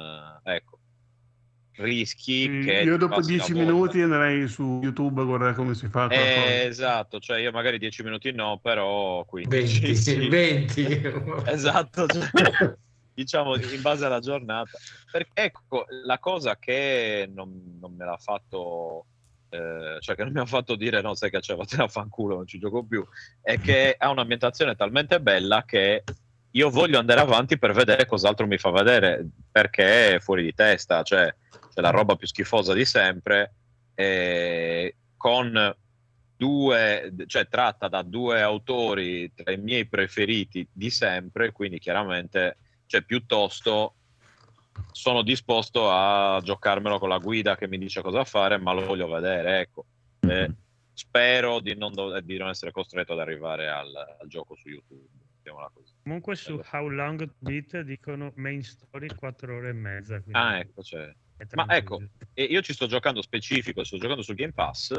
eh, 0.46 0.56
ecco, 0.56 0.80
rischi 1.78 2.44
Sì, 2.44 2.62
che... 2.66 2.82
Io 2.82 2.98
dopo 2.98 3.16
passi 3.16 3.38
la 3.38 3.38
10 3.38 3.54
voglia. 3.54 3.66
minuti 3.66 4.02
andrei 4.02 4.48
su 4.48 4.80
YouTube 4.82 5.22
a 5.22 5.26
guardare 5.26 5.54
come 5.54 5.74
si 5.74 5.88
fa 5.88 6.08
Eh, 6.10 6.66
esatto, 6.66 7.20
cioè 7.20 7.40
io 7.40 7.52
magari 7.52 7.80
10 7.80 8.04
minuti 8.04 8.32
no, 8.32 8.60
però 8.62 9.24
15 9.26 9.80
20, 9.80 9.96
sì. 9.96 10.28
20. 10.28 11.02
Esatto, 11.46 12.08
cioè, 12.08 12.30
diciamo 13.14 13.56
in 13.56 13.82
base 13.82 14.06
alla 14.06 14.20
giornata. 14.20 14.78
Perché 15.12 15.32
ecco, 15.34 15.86
la 16.06 16.20
cosa 16.20 16.58
che 16.58 17.30
non, 17.34 17.78
non 17.80 17.96
me 17.96 18.06
l'ha 18.06 18.18
fatto, 18.18 19.06
eh, 19.50 19.98
cioè 20.00 20.16
che 20.16 20.24
non 20.24 20.34
mi 20.34 20.40
ha 20.40 20.46
fatto 20.46 20.76
dire 20.76 21.02
no, 21.02 21.16
sai 21.16 21.30
che 21.30 21.40
c'è, 21.40 21.56
vattene 21.56 21.84
a 21.84 21.88
fanculo, 21.88 22.36
non 22.36 22.48
ci 22.48 22.60
gioco 22.60 22.84
più, 22.84 23.06
è 23.42 23.60
che 23.60 23.96
ha 23.98 24.10
un'ambientazione 24.10 24.76
talmente 24.76 25.20
bella 25.20 25.64
che 25.66 26.04
io 26.56 26.70
voglio 26.70 27.00
andare 27.00 27.20
avanti 27.20 27.58
per 27.58 27.74
vedere 27.74 28.06
cos'altro 28.06 28.46
mi 28.46 28.58
fa 28.58 28.70
vedere, 28.70 29.26
perché 29.52 30.16
è 30.16 30.20
fuori 30.20 30.44
di 30.44 30.54
testa, 30.54 31.02
cioè 31.02 31.34
c'è 31.74 31.82
la 31.82 31.90
roba 31.90 32.16
più 32.16 32.28
schifosa 32.28 32.74
di 32.74 32.86
sempre, 32.86 33.56
eh, 33.96 34.96
con 35.18 35.76
due, 36.36 37.14
cioè 37.26 37.48
tratta 37.48 37.88
da 37.88 38.04
due 38.04 38.42
autori 38.42 39.34
tra 39.34 39.52
i 39.52 39.58
miei 39.58 39.88
preferiti 39.88 40.68
di 40.72 40.92
sempre, 40.92 41.52
quindi 41.52 41.80
chiaramente, 41.80 42.58
cioè 42.86 43.02
piuttosto 43.02 43.96
sono 44.92 45.24
disposto 45.24 45.90
a 45.90 46.40
giocarmelo 46.44 47.00
con 47.00 47.10
la 47.10 47.18
guida 47.18 47.56
che 47.56 47.68
mi 47.68 47.80
dice 47.80 48.04
cosa 48.04 48.24
fare, 48.24 48.60
ma 48.60 48.74
lo 48.74 48.86
voglio 48.86 49.08
vedere, 49.08 49.62
ecco. 49.62 49.86
Eh, 50.20 50.54
spero 50.94 51.60
di 51.60 51.76
non, 51.76 51.92
dov- 51.92 52.20
di 52.20 52.38
non 52.38 52.50
essere 52.50 52.72
costretto 52.72 53.14
ad 53.14 53.20
arrivare 53.20 53.68
al, 53.68 53.96
al 53.96 54.28
gioco 54.28 54.56
su 54.56 54.70
YouTube. 54.70 55.08
Comunque 56.04 56.36
su 56.36 56.62
How 56.72 56.88
Long 56.88 57.34
Beat 57.38 57.82
dicono 57.82 58.32
main 58.36 58.64
story 58.64 59.08
4 59.14 59.56
ore 59.56 59.70
e 59.70 59.74
mezza. 59.74 60.22
quindi 60.22 60.40
Ah, 60.40 60.60
ecco, 60.60 60.82
c'è. 60.82 61.14
Ma 61.54 61.66
ecco, 61.76 62.02
e 62.34 62.44
io 62.44 62.62
ci 62.62 62.74
sto 62.74 62.88
giocando 62.88 63.22
specifico, 63.22 63.84
sto 63.84 63.98
giocando 63.98 64.22
sul 64.22 64.36
Game 64.36 64.54
Pass. 64.54 64.92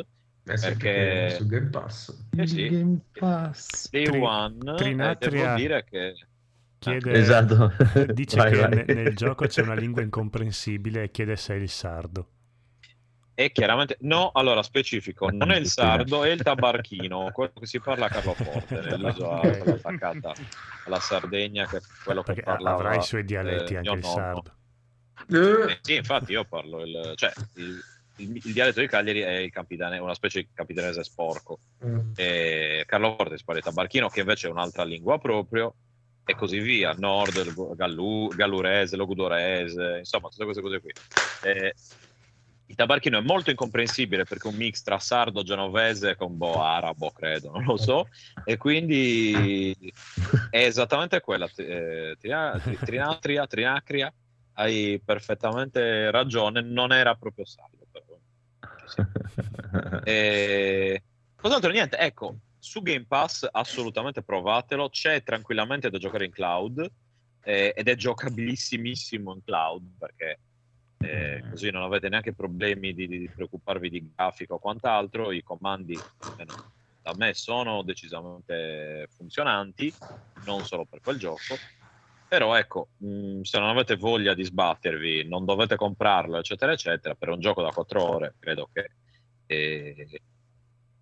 Eh 0.47 0.57
sì, 0.59 0.67
Perché- 0.69 1.31
su 1.39 1.47
Game 1.47 1.69
Pass. 1.71 2.27
Eh 2.37 2.47
sì, 2.47 2.69
Game 2.69 2.99
Pass. 3.19 3.89
Day 3.91 4.05
Tri- 4.05 4.19
One, 4.21 4.73
e 4.73 4.75
Trinatria- 4.77 5.43
devo 5.43 5.55
dire 5.57 5.85
che 5.85 6.15
Chiede, 6.79 7.13
Esatto. 7.13 7.73
Dice 8.13 8.37
Vai, 8.37 8.53
che 8.53 8.59
vai. 8.61 8.85
ne- 8.87 8.95
nel 8.95 9.17
gioco 9.17 9.47
c'è 9.47 9.63
una 9.63 9.73
lingua 9.75 10.03
incomprensibile 10.03 11.05
e 11.05 11.11
chiede 11.11 11.35
se 11.37 11.55
è 11.55 11.57
il 11.57 11.71
sardo. 11.71 12.29
è 13.33 13.51
chiaramente... 13.53 13.97
No, 14.01 14.31
allora, 14.35 14.63
specifico, 14.63 15.31
non 15.31 15.51
è 15.51 15.57
il 15.57 15.67
sardo, 15.67 16.23
è 16.25 16.29
il 16.31 16.43
tabarchino, 16.43 17.31
quello 17.33 17.53
che 17.59 17.67
si 17.67 17.81
parla 17.81 18.05
a 18.07 18.09
Carloforte, 18.11 18.81
nell'isola 18.85 19.41
Ok. 19.41 19.59
quella 19.59 19.77
attaccata 19.83 20.33
alla 20.85 21.01
Sardegna, 21.01 21.67
che 21.67 21.79
è 21.79 21.81
quello 22.05 22.21
che 22.23 22.35
Perché 22.35 22.43
parlava... 22.43 22.77
avrà 22.77 22.95
i 22.97 23.03
suoi 23.03 23.25
dialetti 23.25 23.73
eh, 23.73 23.77
anche 23.79 23.91
il 23.93 23.99
nonno. 24.01 24.15
sardo. 24.15 24.53
Eh, 25.29 25.79
sì, 25.81 25.95
infatti 25.97 26.33
io 26.33 26.45
parlo 26.45 26.83
il... 26.83 27.13
cioè, 27.17 27.33
il, 27.55 27.63
il- 28.17 28.41
il 28.45 28.53
dialetto 28.53 28.79
di 28.79 28.87
Cagliari 28.87 29.21
è 29.23 29.99
una 29.99 30.15
specie 30.15 30.43
di 30.43 30.49
capitanese 30.55 31.03
sporco. 31.03 31.59
Mm. 31.85 32.13
e 32.15 32.85
Carlo 32.87 33.17
Forte 33.17 33.37
si 33.37 33.43
parla 33.45 33.61
il 33.61 33.67
tabarchino 33.67 34.09
che 34.09 34.21
invece 34.21 34.47
è 34.47 34.51
un'altra 34.51 34.85
lingua 34.85 35.19
proprio 35.19 35.75
e 36.25 36.35
così 36.37 36.61
via, 36.61 36.95
nord, 36.97 37.75
gallu, 37.75 38.29
gallurese, 38.29 38.97
logudorese, 38.97 39.97
insomma 39.99 40.29
tutte 40.29 40.45
queste 40.45 40.63
cose 40.63 40.81
qui. 40.81 40.93
Eh, 41.43 41.75
il 42.67 42.75
tabarchino 42.77 43.19
è 43.19 43.21
molto 43.21 43.51
incomprensibile 43.51 44.25
perché 44.25 44.49
è 44.49 44.51
un 44.53 44.57
mix 44.59 44.83
tra 44.83 44.99
sardo, 44.99 45.43
genovese 45.43 46.15
con 46.17 46.37
boh 46.37 46.63
arabo, 46.63 47.11
credo, 47.11 47.51
non 47.51 47.65
lo 47.65 47.77
so, 47.77 48.09
e 48.45 48.57
quindi 48.57 49.93
è 50.51 50.65
esattamente 50.65 51.21
quella, 51.21 51.51
eh, 51.57 52.17
trina- 52.19 52.59
tri- 52.63 52.79
trinatria, 52.79 53.47
trinacria, 53.47 54.15
hai 54.55 55.01
perfettamente 55.05 56.11
ragione, 56.11 56.61
non 56.63 56.93
era 56.93 57.15
proprio 57.15 57.45
sardo. 57.45 57.87
però. 57.91 58.03
E... 60.05 61.03
Cos'altro? 61.35 61.71
Niente, 61.71 61.97
ecco, 61.99 62.37
su 62.59 62.81
Game 62.81 63.05
Pass 63.07 63.47
assolutamente 63.51 64.23
provatelo, 64.23 64.89
c'è 64.89 65.23
tranquillamente 65.23 65.91
da 65.91 65.99
giocare 65.99 66.25
in 66.25 66.31
cloud 66.31 66.91
eh, 67.43 67.75
ed 67.77 67.89
è 67.89 67.95
giocabilissimissimo 67.95 69.35
in 69.35 69.45
cloud 69.45 69.87
perché 69.99 70.39
eh, 70.99 71.45
così 71.51 71.71
non 71.71 71.83
avete 71.83 72.09
neanche 72.09 72.33
problemi 72.33 72.95
di, 72.95 73.07
di 73.07 73.29
preoccuparvi 73.29 73.91
di 73.91 74.11
grafica 74.15 74.55
o 74.55 74.59
quant'altro, 74.59 75.33
i 75.33 75.43
comandi 75.43 75.99
almeno 76.19 76.73
da 77.03 77.13
me 77.17 77.35
sono 77.35 77.83
decisamente 77.83 79.09
funzionanti, 79.15 79.93
non 80.47 80.65
solo 80.65 80.87
per 80.87 81.01
quel 81.03 81.19
gioco. 81.19 81.55
Però 82.35 82.57
ecco, 82.57 82.89
mh, 82.97 83.43
se 83.43 83.61
non 83.61 83.69
avete 83.69 83.95
voglia 83.95 84.35
di 84.35 84.43
sbattervi, 84.43 85.29
non 85.29 85.45
dovete 85.45 85.77
comprarlo, 85.77 86.37
eccetera, 86.37 86.73
eccetera, 86.73 87.15
per 87.15 87.29
un 87.29 87.39
gioco 87.39 87.63
da 87.63 87.71
4 87.71 88.03
ore, 88.03 88.35
credo 88.41 88.69
che, 88.73 88.91
eh, 89.47 90.21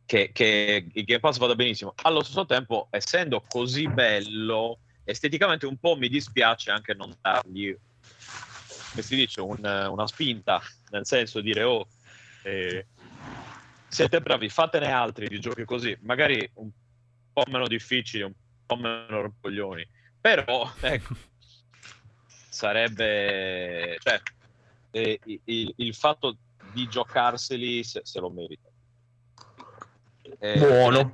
che, 0.05 0.31
che 0.31 0.91
il 0.93 1.05
Game 1.05 1.21
Pass 1.21 1.39
vada 1.39 1.55
benissimo. 1.55 1.95
Allo 2.03 2.23
stesso 2.23 2.45
tempo, 2.45 2.89
essendo 2.91 3.43
così 3.49 3.89
bello, 3.89 4.81
esteticamente 5.05 5.65
un 5.65 5.79
po' 5.79 5.97
mi 5.97 6.11
dispiace 6.11 6.71
anche 6.71 6.93
non 6.93 7.11
dargli, 7.19 7.75
come 8.91 9.03
si 9.03 9.17
dice, 9.17 9.41
un- 9.41 9.89
una 9.91 10.07
spinta, 10.07 10.61
nel 10.91 11.07
senso 11.07 11.41
dire, 11.41 11.63
oh, 11.63 11.89
eh, 12.43 12.89
siete 13.89 14.21
bravi, 14.21 14.51
fatene 14.51 14.93
altri 14.93 15.29
di 15.29 15.41
giochi 15.41 15.65
così, 15.65 15.97
magari 16.03 16.47
un 16.57 16.69
po' 17.33 17.45
meno 17.49 17.67
difficili, 17.67 18.23
un 18.23 18.35
po' 18.67 18.77
meno 18.77 19.23
rompoglioni, 19.23 20.01
però 20.23 20.73
ecco, 20.81 21.15
sarebbe 22.49 23.97
cioè, 23.99 24.21
eh, 24.93 25.19
il, 25.25 25.75
il- 25.77 25.95
fatto 25.95 26.39
di 26.59 26.87
giocarseli 26.89 27.83
se, 27.83 28.01
se 28.05 28.21
lo 28.21 28.31
merita. 28.31 28.69
Eh, 30.39 30.59
Buono. 30.59 31.13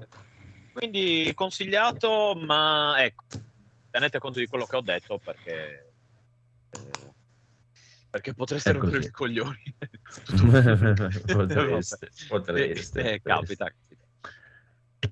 Quindi 0.73 1.33
consigliato, 1.35 2.35
ma 2.37 3.03
ecco, 3.03 3.25
tenete 3.91 4.19
conto 4.19 4.39
di 4.39 4.47
quello 4.47 4.67
che 4.67 4.77
ho 4.77 4.83
detto 4.83 5.19
perché, 5.19 5.93
eh, 6.71 7.13
perché 8.11 8.35
potreste 8.35 8.71
È 8.71 8.73
rompere 8.75 9.07
i 9.07 9.11
coglioni. 9.11 9.61
potreste, 11.27 12.11
potreste, 12.29 13.01
Eh, 13.01 13.13
eh, 13.15 13.21
capita. 13.23 13.73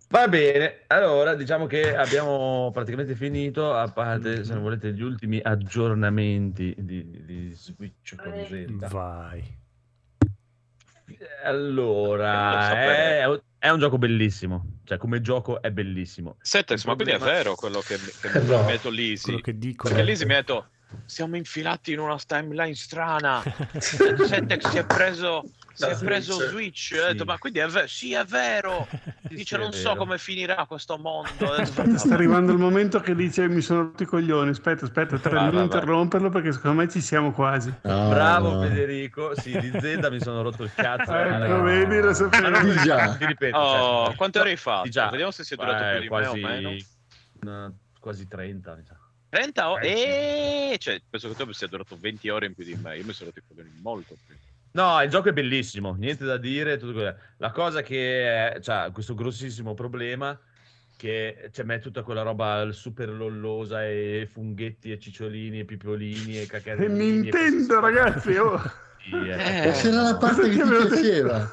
Va 0.09 0.29
bene, 0.29 0.83
allora 0.89 1.35
diciamo 1.35 1.67
che 1.67 1.95
abbiamo 1.97 2.71
praticamente 2.73 3.15
finito, 3.15 3.75
a 3.75 3.91
parte 3.91 4.45
se 4.45 4.53
non 4.55 4.63
volete 4.63 4.93
gli 4.93 5.03
ultimi 5.03 5.41
aggiornamenti 5.43 6.75
di, 6.79 7.25
di 7.25 7.51
Switch 7.53 8.15
con 8.17 8.33
Zelda. 8.49 8.89
Vai. 8.89 9.65
Allora, 11.45 12.73
è, 12.81 13.41
è 13.59 13.69
un 13.71 13.79
gioco 13.79 13.99
bellissimo, 13.99 14.79
cioè 14.85 14.99
come 14.99 15.21
gioco 15.21 15.63
è 15.63 15.71
bellissimo. 15.71 16.37
Setex, 16.41 16.85
ma 16.85 16.95
quindi 16.95 17.13
è 17.13 17.19
vero 17.19 17.55
quello 17.55 17.81
che, 17.81 17.97
che 18.21 18.41
mi 18.41 18.47
No. 18.51 18.61
ha 18.61 18.67
detto 18.67 18.91
Lisi? 18.91 19.25
Quello 19.25 19.41
che 19.41 19.57
dicono. 19.59 19.95
Perché 19.95 20.09
Lisi 20.11 20.25
mi 20.25 20.33
ha 20.35 20.37
detto 20.37 20.69
siamo 21.05 21.37
infilati 21.37 21.93
in 21.93 21.99
una 22.01 22.17
timeline 22.25 22.75
strana. 22.75 23.43
Setex 23.79 24.69
si 24.69 24.79
è 24.79 24.85
preso, 24.85 25.45
si 25.77 25.85
è 25.85 26.05
preso 26.05 26.33
Switch. 26.35 26.49
Switch. 26.51 26.93
Ho 27.01 27.07
detto, 27.07 27.19
Sì. 27.19 27.25
ma 27.25 27.39
quindi 27.39 27.59
è 27.59 27.67
vero? 27.67 27.87
Sì, 27.87 28.13
è 28.15 28.25
vero. 28.25 28.89
Dice, 29.29 29.57
sì, 29.57 29.61
non 29.63 29.73
so 29.73 29.83
vero. 29.91 29.97
come 29.97 30.19
finirà 30.19 30.65
questo 30.67 30.97
mondo. 30.99 31.29
Detto, 31.57 31.99
Sta 31.99 32.15
arrivando 32.15 32.53
il 32.53 32.59
momento 32.59 33.01
che 33.01 33.15
dice 33.15 33.49
mi 33.49 33.61
sono 33.61 33.83
rotto 33.83 34.03
i 34.03 34.07
coglioni. 34.07 34.51
Aspetta, 34.51 34.85
aspetta, 34.85 35.19
tre, 35.19 35.51
non 35.51 35.63
interromperlo 35.65 36.31
perché 36.31 36.53
secondo 36.53 36.81
me 36.83 36.89
ci 36.89 37.01
siamo 37.01 37.33
quasi. 37.33 37.73
No, 37.83 38.09
Bravo 38.09 38.53
no. 38.55 38.63
Federico, 38.63 39.39
sì, 39.41 39.59
di 39.59 39.71
Zelda 39.81 40.11
mi 40.11 40.21
sono 40.21 40.43
rotto 40.43 40.63
il 40.63 40.73
cazzo. 40.75 41.13
Ecco, 41.15 41.63
vedi, 41.63 42.01
lo 42.01 42.15
sapevo. 42.15 42.75
Già. 42.83 43.17
ti 43.17 43.27
ripeto, 43.27 43.57
Oh, 43.57 44.07
cioè, 44.07 44.15
quante 44.17 44.39
ore 44.41 44.51
hai 44.51 44.57
fatto? 44.57 44.85
di 44.85 44.91
già. 44.91 45.09
Vediamo 45.11 45.31
se 45.31 45.45
si 45.45 45.55
è 45.55 45.57
durato 45.57 45.85
Eh, 45.85 45.91
più 45.93 46.01
di 46.01 46.09
quasi, 46.09 46.41
me 46.41 46.47
o 46.47 46.49
meno. 46.61 46.77
no, 47.41 47.79
quasi 48.01 48.27
30. 48.29 48.75
mi 48.77 48.85
sa. 48.85 48.97
30 49.29 49.71
ore? 49.71 49.87
Eh, 49.87 50.71
Eh, 50.73 50.79
cioè, 50.79 51.01
penso 51.09 51.29
che 51.29 51.35
tu 51.45 51.53
sia 51.53 51.67
durato 51.67 51.97
20 51.99 52.29
ore 52.29 52.47
in 52.47 52.55
più 52.55 52.65
di 52.65 52.75
me. 52.77 52.97
Io 52.97 53.05
mi 53.05 53.13
sono 53.13 53.31
rotto 53.35 53.41
i 53.41 53.43
coglioni 53.55 53.79
molto 53.83 54.17
più. 54.27 54.35
No, 54.73 55.03
il 55.03 55.09
gioco 55.11 55.31
è 55.31 55.33
bellissimo, 55.33 55.95
niente 55.95 56.25
da 56.25 56.37
dire. 56.37 56.79
La 57.39 57.51
cosa 57.51 57.83
che 57.83 58.53
è, 58.53 58.59
c'ha 58.61 58.91
questo 58.91 59.15
grossissimo 59.15 59.75
problema 59.75 60.39
che 60.97 61.51
c'è 61.53 61.63
me 61.63 61.79
tutta 61.79 62.03
quella 62.03 62.23
roba 62.23 62.71
super 62.73 63.11
lollosa 63.11 63.85
e 63.85 64.29
funghetti 64.31 64.91
e 64.91 64.99
cicciolini 64.99 65.61
e 65.61 65.65
pipiolini 65.65 66.39
e 66.39 66.43
E 66.43 66.47
cacarini. 66.47 67.21
Nintendo, 67.23 67.81
ragazzi, 67.81 68.35
oh. 68.37 68.59
Sì, 69.03 69.15
eh. 69.15 69.69
Eh. 69.69 69.73
C'era 69.73 70.03
la 70.03 70.17
parte 70.17 70.49
che 70.49 70.57
ti 70.57 70.63
piaceva. 70.63 71.51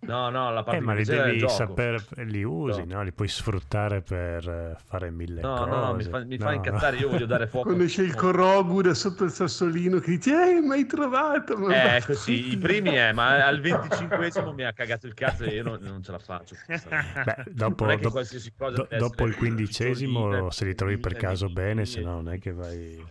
No, 0.00 0.30
no, 0.30 0.52
la 0.52 0.62
parte 0.62 0.80
Eh, 0.80 0.84
ma 0.84 0.94
li 0.94 1.02
devi 1.04 1.30
nel 1.32 1.38
gioco. 1.38 1.52
saper, 1.52 2.04
li 2.26 2.44
usi, 2.44 2.84
No. 2.86 2.94
no? 2.98 3.02
Li 3.02 3.12
puoi 3.12 3.26
sfruttare 3.26 4.00
per 4.00 4.48
eh, 4.48 4.76
fare 4.86 5.10
mille 5.10 5.40
No, 5.40 5.56
cose. 5.56 5.70
no, 5.70 5.84
no, 5.86 5.94
mi 5.94 6.02
fa, 6.04 6.24
mi 6.24 6.38
fa 6.38 6.50
No, 6.50 6.52
incazzare, 6.54 6.96
io 6.98 7.08
voglio 7.08 7.26
dare 7.26 7.46
fuoco. 7.48 7.66
Quando 7.66 7.84
c'è 7.84 8.02
il 8.02 8.14
Korogu 8.14 8.80
da 8.80 8.94
sotto 8.94 9.24
il 9.24 9.30
sassolino 9.32 9.98
che 9.98 10.12
dice 10.12 10.56
eh, 10.56 10.60
ma 10.60 10.74
hai 10.74 10.86
trovato? 10.86 11.58
Ma 11.58 11.96
Eh, 11.96 12.02
così, 12.04 12.52
i 12.52 12.56
primi 12.56 12.90
è, 12.90 13.12
ma 13.12 13.44
al 13.44 13.60
25esimo 13.60 14.54
mi 14.54 14.64
ha 14.64 14.72
cagato 14.72 15.06
il 15.08 15.14
cazzo 15.14 15.42
e 15.44 15.54
io 15.56 15.64
non, 15.64 15.78
non 15.82 16.02
ce 16.02 16.12
la 16.12 16.18
faccio. 16.20 16.54
Beh, 16.66 17.44
dopo, 17.48 17.84
Non 17.84 17.92
è 17.92 17.96
che 17.96 18.02
dopo- 18.02 18.14
qualsiasi 18.14 18.52
cosa 18.56 18.76
do- 18.76 18.86
deve 18.88 18.98
dopo 18.98 19.26
il 19.26 19.34
quindicesimo, 19.36 20.50
se 20.50 20.64
li 20.64 20.74
trovi 20.76 20.98
per 20.98 21.14
caso 21.14 21.48
bene, 21.48 21.84
se 21.84 22.00
no 22.02 22.12
non 22.14 22.28
è 22.32 22.38
che 22.38 22.52
vai... 22.52 23.04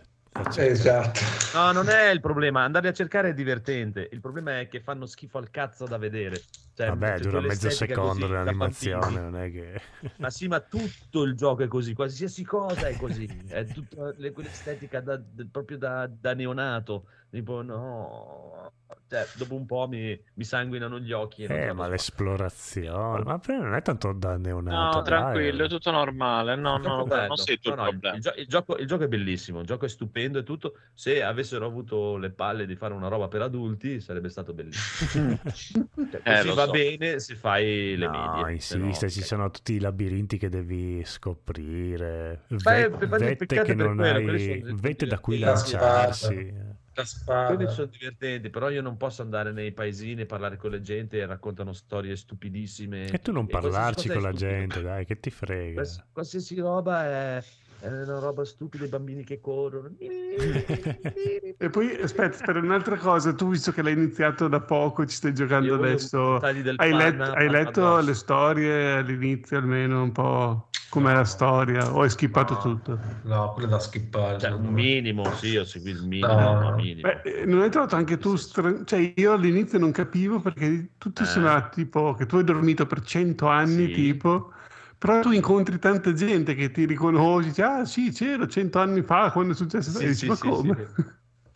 Esatto. 0.56 1.20
No, 1.54 1.72
non 1.72 1.88
è 1.88 2.10
il 2.10 2.20
problema, 2.20 2.62
andarli 2.64 2.88
a 2.88 2.92
cercare 2.92 3.30
è 3.30 3.34
divertente. 3.34 4.08
Il 4.12 4.20
problema 4.20 4.60
è 4.60 4.68
che 4.68 4.80
fanno 4.80 5.06
schifo 5.06 5.38
al 5.38 5.50
cazzo 5.50 5.86
da 5.86 5.98
vedere. 5.98 6.40
Cioè, 6.74 6.88
Vabbè, 6.88 7.18
dura 7.18 7.40
mezzo 7.40 7.70
secondo 7.70 8.26
così 8.26 8.28
l'animazione, 8.32 9.20
non 9.20 9.36
è 9.36 9.50
che... 9.50 9.80
Ma 10.18 10.30
sì, 10.30 10.46
ma 10.46 10.60
tutto 10.60 11.22
il 11.24 11.34
gioco 11.34 11.64
è 11.64 11.68
così, 11.68 11.92
qualsiasi 11.92 12.44
cosa 12.44 12.86
è 12.86 12.96
così. 12.96 13.26
È 13.48 13.64
tutta 13.66 14.12
le- 14.16 14.30
quell'estetica 14.30 15.00
da- 15.00 15.20
proprio 15.50 15.76
da, 15.76 16.06
da 16.08 16.34
neonato. 16.34 17.06
Tipo, 17.30 17.62
no, 17.62 18.72
cioè, 19.08 19.26
dopo 19.36 19.54
un 19.54 19.64
po' 19.66 19.86
mi, 19.88 20.20
mi 20.34 20.44
sanguinano 20.44 20.98
gli 20.98 21.12
occhi. 21.12 21.44
E 21.44 21.52
Eh, 21.54 21.66
ma 21.72 21.74
posso 21.84 21.90
l'esplorazione... 21.90 23.24
Ma 23.24 23.40
non 23.46 23.74
è 23.74 23.82
tanto 23.82 24.12
da 24.12 24.36
neonato, 24.36 24.96
No, 24.96 25.02
dai. 25.02 25.04
tranquillo, 25.04 25.64
è 25.64 25.68
tutto 25.68 25.90
normale. 25.90 26.54
No, 26.56 26.76
Il 26.76 26.82
gioco 26.82 26.96
no, 26.96 27.04
è 27.04 27.06
bello. 27.08 27.26
non 27.28 27.36
sei 27.36 27.58
tu 27.58 27.68
No, 27.70 27.74
il 27.74 27.80
no, 27.80 27.84
il- 27.86 27.90
problema. 27.98 28.16
il, 28.16 28.22
gio- 28.22 28.34
il 28.36 28.46
gioco, 28.46 28.76
il 28.76 28.86
gioco 28.86 29.04
è 29.04 29.08
bellissimo, 29.08 29.60
il 29.60 29.66
gioco 29.66 29.86
è 29.86 29.88
stupendo 29.88 30.38
e 30.38 30.42
tutto. 30.42 30.74
Se 30.94 31.22
avessero 31.22 31.66
avuto 31.66 32.16
le 32.16 32.30
palle 32.30 32.66
di 32.66 32.76
fare 32.76 32.92
una 32.94 33.08
roba 33.08 33.28
per 33.28 33.42
adulti, 33.42 34.00
sarebbe 34.00 34.28
stato 34.28 34.52
bellissimo. 34.52 35.38
Cioè, 36.10 36.20
Eh, 36.24 36.44
lo 36.44 36.54
va 36.54 36.64
so. 36.66 36.70
bene 36.70 37.18
se 37.18 37.34
fai 37.34 37.96
le 37.96 38.06
No, 38.06 38.12
medie. 38.40 38.52
insiste, 38.54 38.76
no, 39.04 39.10
ci 39.10 39.18
ok. 39.18 39.24
sono 39.26 39.50
tutti 39.50 39.72
i 39.74 39.80
labirinti 39.80 40.38
che 40.38 40.48
devi 40.48 41.02
scoprire, 41.04 42.42
Beh, 42.48 42.88
vette 42.88 43.36
peccato 43.36 43.62
che 43.62 43.74
non 43.74 43.96
quello, 43.96 44.30
hai, 44.32 44.62
vette 44.74 45.06
da 45.06 45.18
cui 45.18 45.38
lanciarsi. 45.38 46.54
La 46.98 47.04
spada. 47.04 47.54
quelli 47.54 47.70
sono 47.70 47.86
divertenti, 47.86 48.50
però 48.50 48.70
io 48.70 48.82
non 48.82 48.96
posso 48.96 49.22
andare 49.22 49.52
nei 49.52 49.70
paesini 49.70 50.22
e 50.22 50.26
parlare 50.26 50.56
con 50.56 50.72
la 50.72 50.80
gente 50.80 51.18
e 51.18 51.26
raccontano 51.26 51.72
storie 51.72 52.16
stupidissime. 52.16 53.04
E 53.04 53.20
tu 53.20 53.30
non 53.30 53.46
parlarci 53.46 54.08
con 54.08 54.20
la 54.20 54.32
gente, 54.32 54.82
dai, 54.82 55.04
che 55.04 55.20
ti 55.20 55.30
frega. 55.30 55.74
Quals- 55.74 56.04
qualsiasi 56.10 56.58
roba 56.58 57.04
è, 57.04 57.44
è 57.80 57.86
una 57.88 58.18
roba 58.18 58.44
stupida, 58.44 58.84
i 58.84 58.88
bambini 58.88 59.24
che 59.24 59.40
corrono. 59.40 59.90
E 61.60 61.70
poi 61.70 62.00
aspetta, 62.00 62.36
aspetta, 62.36 62.58
un'altra 62.58 62.96
cosa, 62.96 63.32
tu 63.34 63.48
visto 63.50 63.72
che 63.72 63.82
l'hai 63.82 63.92
iniziato 63.94 64.46
da 64.48 64.60
poco, 64.60 65.04
ci 65.06 65.16
stai 65.16 65.34
giocando 65.34 65.74
adesso, 65.74 66.36
hai, 66.36 66.62
let- 66.92 67.20
hai 67.20 67.48
letto 67.48 67.84
addosso. 67.86 68.06
le 68.06 68.14
storie 68.14 68.92
all'inizio 68.98 69.58
almeno 69.58 70.02
un 70.02 70.12
po' 70.12 70.68
com'è 70.90 71.12
la 71.12 71.24
storia 71.24 71.92
o 71.92 72.02
hai 72.02 72.10
skippato 72.10 72.54
No. 72.54 72.60
tutto? 72.60 72.98
No, 73.24 73.52
quello 73.54 73.68
da 73.68 73.78
skippare. 73.80 74.38
Cioè, 74.38 74.52
un 74.52 74.66
minimo, 74.72 75.24
sì, 75.34 75.56
ho 75.56 75.64
seguito 75.64 76.00
il 76.02 76.06
minimo, 76.06 76.32
No. 76.32 76.60
no, 76.60 76.74
minimo. 76.76 77.00
Beh, 77.08 77.22
eh, 77.22 77.44
non 77.44 77.60
hai 77.62 77.70
trovato 77.70 77.96
anche 77.96 78.18
tu, 78.18 78.36
stra- 78.36 78.84
cioè 78.84 79.12
io 79.16 79.32
all'inizio 79.32 79.78
non 79.78 79.90
capivo 79.90 80.38
perché 80.40 80.90
tutti 80.96 81.22
Eh. 81.22 81.26
sembrava 81.26 81.68
tipo 81.68 82.14
che 82.14 82.26
tu 82.26 82.36
hai 82.36 82.44
dormito 82.44 82.86
per 82.86 83.00
cento 83.02 83.48
anni 83.48 83.86
Sì. 83.86 83.92
tipo, 83.92 84.52
però 84.98 85.20
tu 85.20 85.30
incontri 85.30 85.78
tanta 85.78 86.12
gente 86.12 86.54
che 86.54 86.70
ti 86.70 86.84
riconosci, 86.84 87.48
dici, 87.48 87.62
ah 87.62 87.84
sì 87.84 88.10
c'ero 88.10 88.46
cento 88.46 88.78
anni 88.80 89.02
fa 89.02 89.30
quando 89.30 89.52
è 89.52 89.56
successo, 89.56 89.90
Sì, 89.90 90.04
e 90.04 90.08
dici, 90.08 90.18
sì, 90.20 90.26
ma 90.26 90.34
sì, 90.34 90.48
come? 90.48 90.74
sì. 90.74 91.04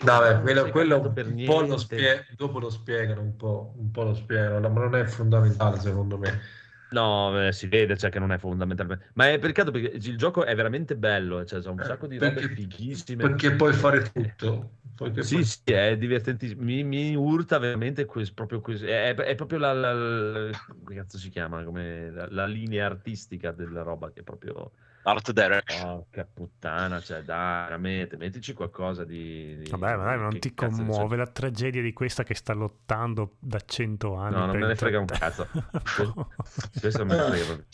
Vabbè, 0.05 0.41
quello, 0.41 0.63
sei 0.63 0.71
quello 0.73 1.13
per 1.13 1.27
un 1.27 1.45
po' 1.45 1.61
lo 1.61 1.67
niente. 1.67 1.79
spie- 1.79 2.27
dopo 2.37 2.59
lo 2.59 2.71
spiegano 2.71 3.21
un 3.21 3.37
po', 3.37 3.75
un 3.77 3.91
po' 3.91 4.03
lo 4.03 4.15
spiegano, 4.15 4.69
ma 4.69 4.81
non 4.81 4.97
è 4.97 5.05
fondamentale 5.05 5.79
secondo 5.79 6.19
me. 6.19 6.41
No, 6.91 7.47
eh, 7.47 7.53
si 7.53 7.69
vede 7.69 7.97
cioè, 7.97 8.11
che 8.11 8.19
non 8.19 8.33
è 8.33 8.39
fondamentalmente. 8.39 9.11
Ma 9.15 9.31
è 9.31 9.39
peccato 9.39 9.71
perché 9.71 9.97
il 9.97 10.17
gioco 10.19 10.45
è 10.45 10.55
veramente 10.55 10.97
bello, 10.97 11.45
cioè, 11.45 11.61
c'è 11.61 11.69
un 11.69 11.81
Eh, 11.81 11.85
sacco 11.85 12.07
di 12.07 12.19
robe 12.19 12.35
perché- 12.35 12.55
fighissime. 12.55 13.23
Perché 13.29 13.53
puoi 13.53 13.73
fare 13.73 14.03
tutto. 14.13 14.73
Perché 14.95 15.23
Sì, 15.23 15.35
poi- 15.37 15.45
sì, 15.45 15.61
è 15.73 15.97
divertentissimo. 15.97 16.63
Mi, 16.63 16.85
mi 16.85 17.15
urta 17.15 17.59
veramente 17.59 18.05
quest- 18.05 18.35
proprio 18.35 18.61
questo. 18.61 18.87
È, 18.87 19.15
è 19.15 19.35
proprio 19.35 19.59
la, 19.59 19.73
la- 19.73 19.93
la- 19.93 20.51
come 20.69 20.95
cazzo 20.95 21.19
si 21.19 21.29
chiama? 21.31 21.65
Come 21.65 22.11
la, 22.11 22.27
la 22.31 22.47
linea 22.47 22.87
artistica 22.87 23.51
della 23.53 23.83
roba 23.83 24.11
che 24.11 24.21
è 24.21 24.23
proprio. 24.23 24.73
Art 25.05 25.33
Direction. 25.33 25.81
Porca 25.81 26.29
puttana, 26.33 27.01
cioè, 27.01 27.23
dai, 27.23 27.65
veramente, 27.65 28.17
mettici 28.17 28.53
qualcosa 28.53 29.05
di. 29.05 29.57
di- 29.59 29.69
Vabbè, 29.71 29.97
ma 29.97 30.05
dai, 30.05 30.19
non 30.19 30.39
ti 30.39 30.55
commuove 30.55 31.17
la 31.17 31.27
tragedia 31.27 31.83
di 31.83 31.93
questa 31.93 32.23
che 32.23 32.35
sta 32.35 32.53
lottando 32.53 33.37
da 33.41 33.59
cento 33.65 34.15
anni. 34.15 34.37
No, 34.37 34.47
non 34.47 34.59
me 34.61 34.67
ne 34.67 34.77
frega 34.77 35.01
un 35.01 35.07
cazzo. 35.07 35.49
Questo 36.81 37.05
me 37.05 37.17
ne 37.17 37.23
frega 37.23 37.45
proprio. 37.45 37.67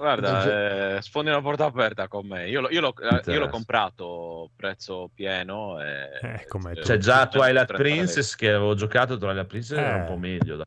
Guarda, 0.00 0.96
eh, 0.96 1.02
sfondi 1.02 1.28
una 1.28 1.42
porta 1.42 1.66
aperta 1.66 2.08
con 2.08 2.26
me. 2.26 2.48
Io, 2.48 2.62
lo- 2.62 2.70
io 2.70 2.80
l'ho, 2.80 2.94
eh, 2.98 3.04
io 3.04 3.10
l'ho 3.10 3.16
Interessa. 3.18 3.48
comprato 3.50 4.50
prezzo 4.56 5.10
pieno. 5.14 5.78
E, 5.82 6.08
Eh. 6.22 6.46
C'è 6.80 6.96
già 6.96 7.26
tutto 7.26 7.38
Twilight 7.40 7.66
130 7.66 7.74
Princess 7.76 8.34
che 8.34 8.48
avevo 8.48 8.74
giocato, 8.74 9.18
Twilight 9.18 9.46
Princess 9.46 9.76
era 9.78 9.96
un 9.96 10.02
Eh. 10.02 10.06
po' 10.06 10.16
meglio. 10.16 10.56
dai. 10.56 10.64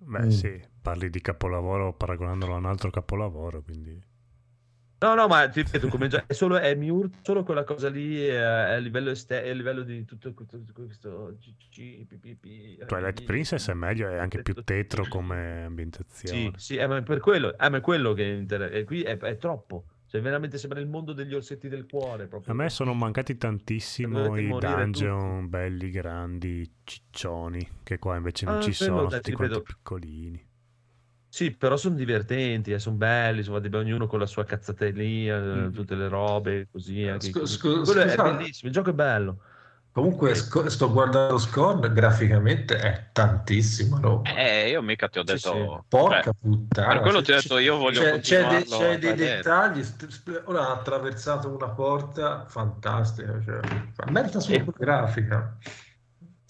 Beh, 0.00 0.24
Mm. 0.24 0.28
sì, 0.30 0.60
parli 0.82 1.08
di 1.10 1.20
capolavoro 1.20 1.92
paragonandolo 1.92 2.54
a 2.54 2.56
un 2.56 2.66
altro 2.66 2.90
capolavoro, 2.90 3.62
quindi... 3.62 4.02
No, 5.00 5.14
no, 5.14 5.28
ma 5.28 5.48
ti 5.48 5.62
ripeto, 5.62 5.86
come 5.88 6.08
già, 6.08 6.24
è 6.26 6.32
solo, 6.32 6.56
è, 6.58 6.74
mi 6.74 6.90
urta 6.90 7.18
solo 7.22 7.44
quella 7.44 7.62
cosa 7.62 7.88
lì 7.88 8.18
eh, 8.20 8.36
a 8.36 8.76
livello, 8.78 9.10
este- 9.10 9.48
a 9.48 9.52
livello 9.54 9.82
di 9.82 10.04
tutto 10.04 10.34
tutto 10.34 10.72
questo 10.72 11.36
GG, 11.38 12.04
PPP, 12.06 12.84
Twilight 12.86 13.20
eh, 13.20 13.24
Princess 13.24 13.70
è 13.70 13.74
meglio, 13.74 14.08
è 14.08 14.16
anche 14.16 14.42
più 14.42 14.54
tutto- 14.54 14.72
tetro 14.72 15.04
come 15.08 15.54
Sì, 15.60 15.64
ambientazione. 15.66 16.52
sì, 16.56 16.76
eh, 16.76 16.86
ma 16.88 16.96
è 16.96 17.02
per 17.02 17.20
quello, 17.20 17.56
eh, 17.56 17.68
ma 17.70 17.76
è 17.76 17.80
quello 17.80 18.12
che 18.12 18.24
inter- 18.24 18.74
e 18.74 18.82
qui 18.82 19.02
è, 19.02 19.16
è 19.16 19.36
troppo. 19.36 19.84
Cioè, 20.08 20.22
veramente 20.22 20.56
sembra 20.56 20.80
il 20.80 20.88
mondo 20.88 21.12
degli 21.12 21.34
orsetti 21.34 21.68
del 21.68 21.86
cuore. 21.86 22.26
Proprio. 22.26 22.50
A 22.52 22.56
me 22.56 22.70
sono 22.70 22.94
mancati 22.94 23.36
tantissimo 23.36 24.36
i 24.38 24.48
dungeon 24.58 25.50
belli, 25.50 25.90
grandi, 25.90 26.68
ciccioni, 26.82 27.68
che 27.82 27.98
qua 27.98 28.16
invece 28.16 28.46
non 28.46 28.56
Ah, 28.56 28.60
ci 28.60 28.72
sono, 28.72 29.06
tutti 29.06 29.20
ti 29.20 29.32
quanti 29.32 29.60
piccolini. 29.62 30.46
Sì, 31.30 31.54
però 31.54 31.76
sono 31.76 31.94
divertenti, 31.94 32.78
sono 32.80 32.96
belli, 32.96 33.42
sono 33.42 33.60
fatti 33.60 33.74
ognuno 33.76 34.06
con 34.06 34.18
la 34.18 34.26
sua 34.26 34.44
cazzatellina, 34.44 35.38
Mm. 35.38 35.72
tutte 35.72 35.94
le 35.94 36.08
robe, 36.08 36.68
così. 36.72 37.06
Anche 37.06 37.26
Scu- 37.28 37.40
così. 37.40 37.54
scu- 37.54 37.84
Quello 37.84 38.00
è 38.00 38.16
bellissimo, 38.16 38.68
il 38.68 38.74
gioco 38.74 38.90
è 38.90 38.94
bello. 38.94 39.38
Comunque 39.92 40.34
sco- 40.36 40.68
sto 40.68 40.92
guardando 40.92 41.38
Scorn, 41.38 41.92
graficamente 41.92 42.76
è 42.78 43.08
tantissima 43.12 43.98
roba. 44.00 44.32
Eh, 44.32 44.70
io 44.70 44.80
mica 44.80 45.08
ti 45.08 45.18
ho 45.18 45.26
Sì, 45.26 45.32
detto... 45.34 45.50
sì. 45.52 45.86
Porca 45.88 46.22
cioè, 46.22 46.32
puttana. 46.40 46.88
per 46.92 47.00
quello 47.00 47.20
ti 47.22 47.32
ho 47.32 47.34
detto 47.34 47.58
io 47.58 47.76
voglio 47.78 48.00
c'è, 48.00 48.20
c'è, 48.20 48.46
dei, 48.46 48.48
continuarlo 48.64 48.78
c'è 48.78 48.98
dei 48.98 49.14
dettagli. 49.14 49.84
ora 50.44 50.68
ha 50.68 50.72
attraversato 50.72 51.48
una 51.48 51.68
porta 51.70 52.44
fantastica. 52.46 53.40
Cioè, 53.44 53.60
merita 54.10 54.38
solo 54.38 54.56
E- 54.56 54.64
grafica. 54.78 55.56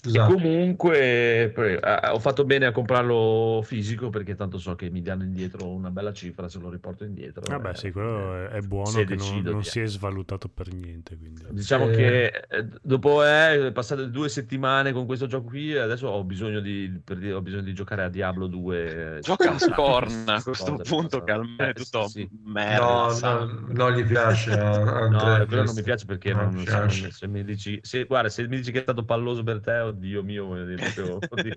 E 0.01 0.11
Scusate. 0.11 0.33
comunque 0.33 1.53
eh, 1.53 2.09
ho 2.13 2.21
fatto 2.21 2.45
bene 2.45 2.67
a 2.67 2.71
comprarlo 2.71 3.63
fisico 3.65 4.11
perché 4.11 4.37
tanto 4.37 4.57
so 4.57 4.77
che 4.77 4.91
mi 4.91 5.03
danno 5.03 5.25
indietro 5.25 5.67
una 5.69 5.91
bella 5.91 6.13
cifra 6.13 6.49
se 6.49 6.61
lo 6.61 6.71
riporto 6.71 7.03
indietro. 7.03 7.43
Vabbè, 7.49 7.71
eh, 7.71 7.75
sì, 7.75 7.91
quello 7.91 8.37
è, 8.45 8.49
è 8.51 8.61
buono 8.61 9.03
che 9.03 9.17
non, 9.17 9.41
non 9.43 9.65
si 9.65 9.81
è 9.81 9.87
svalutato 9.87 10.49
per 10.49 10.73
niente, 10.73 11.17
quindi... 11.19 11.43
Diciamo 11.51 11.89
Eh. 11.89 11.97
che 11.97 12.27
eh, 12.49 12.69
dopo 12.81 13.25
eh, 13.25 13.73
passate 13.73 14.09
due 14.09 14.29
settimane 14.29 14.93
con 14.93 15.05
questo 15.05 15.27
gioco 15.27 15.49
qui, 15.49 15.77
adesso 15.77 16.07
ho 16.07 16.23
bisogno 16.23 16.61
di, 16.61 17.01
per 17.03 17.17
dire, 17.19 17.33
ho 17.33 17.43
bisogno 17.43 17.63
di 17.63 17.75
giocare 17.75 18.05
a 18.05 18.09
Diablo 18.09 18.47
2. 18.47 19.17
eh, 19.17 19.21
Gioca 19.21 19.51
a 19.51 19.59
Scorn 19.59 20.25
a 20.29 20.41
questo 20.41 20.77
punto 20.77 21.25
che 21.25 21.33
almeno 21.33 21.57
è 21.57 21.69
Eh, 21.71 21.73
tutto 21.73 22.07
sì. 22.07 22.29
merda. 22.45 22.85
No, 22.85 23.19
no, 23.21 23.65
non 23.73 23.93
gli 23.95 24.05
piace. 24.05 24.55
No, 24.57 25.45
quello 25.49 25.65
non 25.65 25.75
mi 25.75 25.83
piace 25.83 26.05
perché 26.07 26.33
Non 26.33 26.55
non, 26.55 26.89
se 27.11 27.27
mi 27.27 27.43
dici, 27.43 27.81
se, 27.83 28.05
guarda, 28.05 28.29
se 28.29 28.47
mi 28.47 28.57
dici 28.59 28.71
che 28.71 28.79
è 28.79 28.83
stato 28.83 29.05
palloso 29.05 29.43
per 29.43 29.61
te, 29.61 29.87
oddio 29.99 30.23
mio, 30.23 30.47
voglio 30.47 30.65
dire, 30.65 30.91
proprio, 30.95 31.19
oddio. 31.29 31.55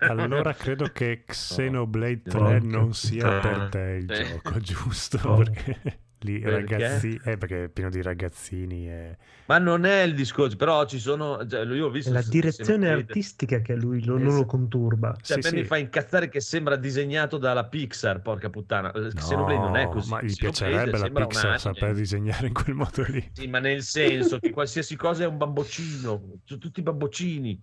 Allora 0.00 0.54
credo 0.54 0.86
che 0.86 1.24
Xenoblade 1.26 2.22
3 2.22 2.38
Porca 2.38 2.58
non 2.66 2.94
sia 2.94 3.28
per 3.28 3.40
puttana. 3.40 3.68
te 3.68 3.78
il 4.00 4.06
gioco, 4.06 4.58
giusto? 4.60 5.34
Perché 5.34 6.00
lì 6.20 6.40
Perché? 6.40 6.76
ragazzi... 6.76 7.20
Eh, 7.24 7.36
perché 7.38 7.64
è 7.64 7.68
pieno 7.68 7.90
di 7.90 8.02
ragazzini 8.02 8.88
e... 8.88 9.16
Ma 9.46 9.58
non 9.58 9.84
è 9.86 10.02
il 10.02 10.14
discorso, 10.14 10.56
però 10.56 10.84
ci 10.86 10.98
sono, 10.98 11.46
cioè, 11.46 11.64
io 11.64 11.86
ho 11.86 11.88
È 11.88 11.90
visto 11.90 12.12
la 12.12 12.20
se- 12.20 12.30
direzione 12.30 12.86
se- 12.86 12.92
artistica 12.92 13.60
che 13.60 13.72
a 13.72 13.76
lui 13.76 14.04
lo- 14.04 14.18
non 14.18 14.26
Esatto. 14.26 14.40
lo 14.40 14.44
conturba. 14.46 15.16
Cioè, 15.22 15.40
Sì, 15.40 15.48
a 15.48 15.50
me 15.50 15.56
mi 15.56 15.62
sì. 15.62 15.64
fa 15.64 15.76
incazzare 15.78 16.28
che 16.28 16.40
sembra 16.40 16.76
disegnato 16.76 17.38
dalla 17.38 17.64
Pixar, 17.66 18.20
porca 18.20 18.50
puttana. 18.50 18.92
Eh, 18.92 19.12
Xenoblade 19.14 19.58
non 19.60 19.76
è 19.76 19.88
così. 19.88 20.10
ma 20.10 20.22
gli 20.22 20.34
piacerebbe 20.36 20.98
la 20.98 21.10
Pixar 21.10 21.58
saper 21.58 21.94
disegnare 21.94 22.48
in 22.48 22.52
quel 22.52 22.74
modo 22.74 23.02
lì. 23.08 23.26
Sì, 23.32 23.46
ma 23.46 23.58
nel 23.60 23.82
senso 23.82 24.38
che 24.40 24.50
qualsiasi 24.50 24.96
cosa 24.96 25.22
è 25.24 25.26
un 25.26 25.36
bamboccino, 25.38 26.40
sono 26.44 26.60
tutti 26.60 26.82
bamboccini, 26.82 27.62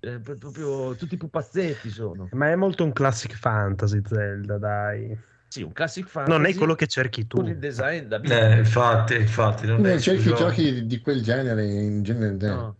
eh, 0.00 0.20
pro- 0.20 0.36
proprio 0.38 0.94
tutti 0.96 1.16
pupazzetti 1.16 1.90
sono. 1.90 2.28
Ma 2.32 2.50
è 2.50 2.56
molto 2.56 2.84
un 2.84 2.92
classic 2.92 3.34
fantasy 3.34 4.00
Zelda, 4.04 4.58
dai. 4.58 5.18
Sì, 5.48 5.62
un 5.62 5.72
classic 5.72 6.06
fantasy. 6.06 6.36
Non 6.38 6.46
è 6.46 6.54
quello 6.54 6.74
che 6.74 6.86
cerchi 6.86 7.26
tu. 7.26 7.38
con 7.38 7.48
il 7.48 7.58
design 7.58 8.04
da 8.06 8.20
Eh, 8.20 8.58
infatti, 8.58 9.14
infatti. 9.16 9.66
Non 9.66 9.84
è 9.86 9.90
Non 9.90 10.00
cerchi 10.00 10.34
giochi 10.34 10.72
di, 10.72 10.86
di 10.86 11.00
quel 11.00 11.22
genere 11.22 11.64
in 11.64 12.02
genere. 12.02 12.36
No. 12.46 12.76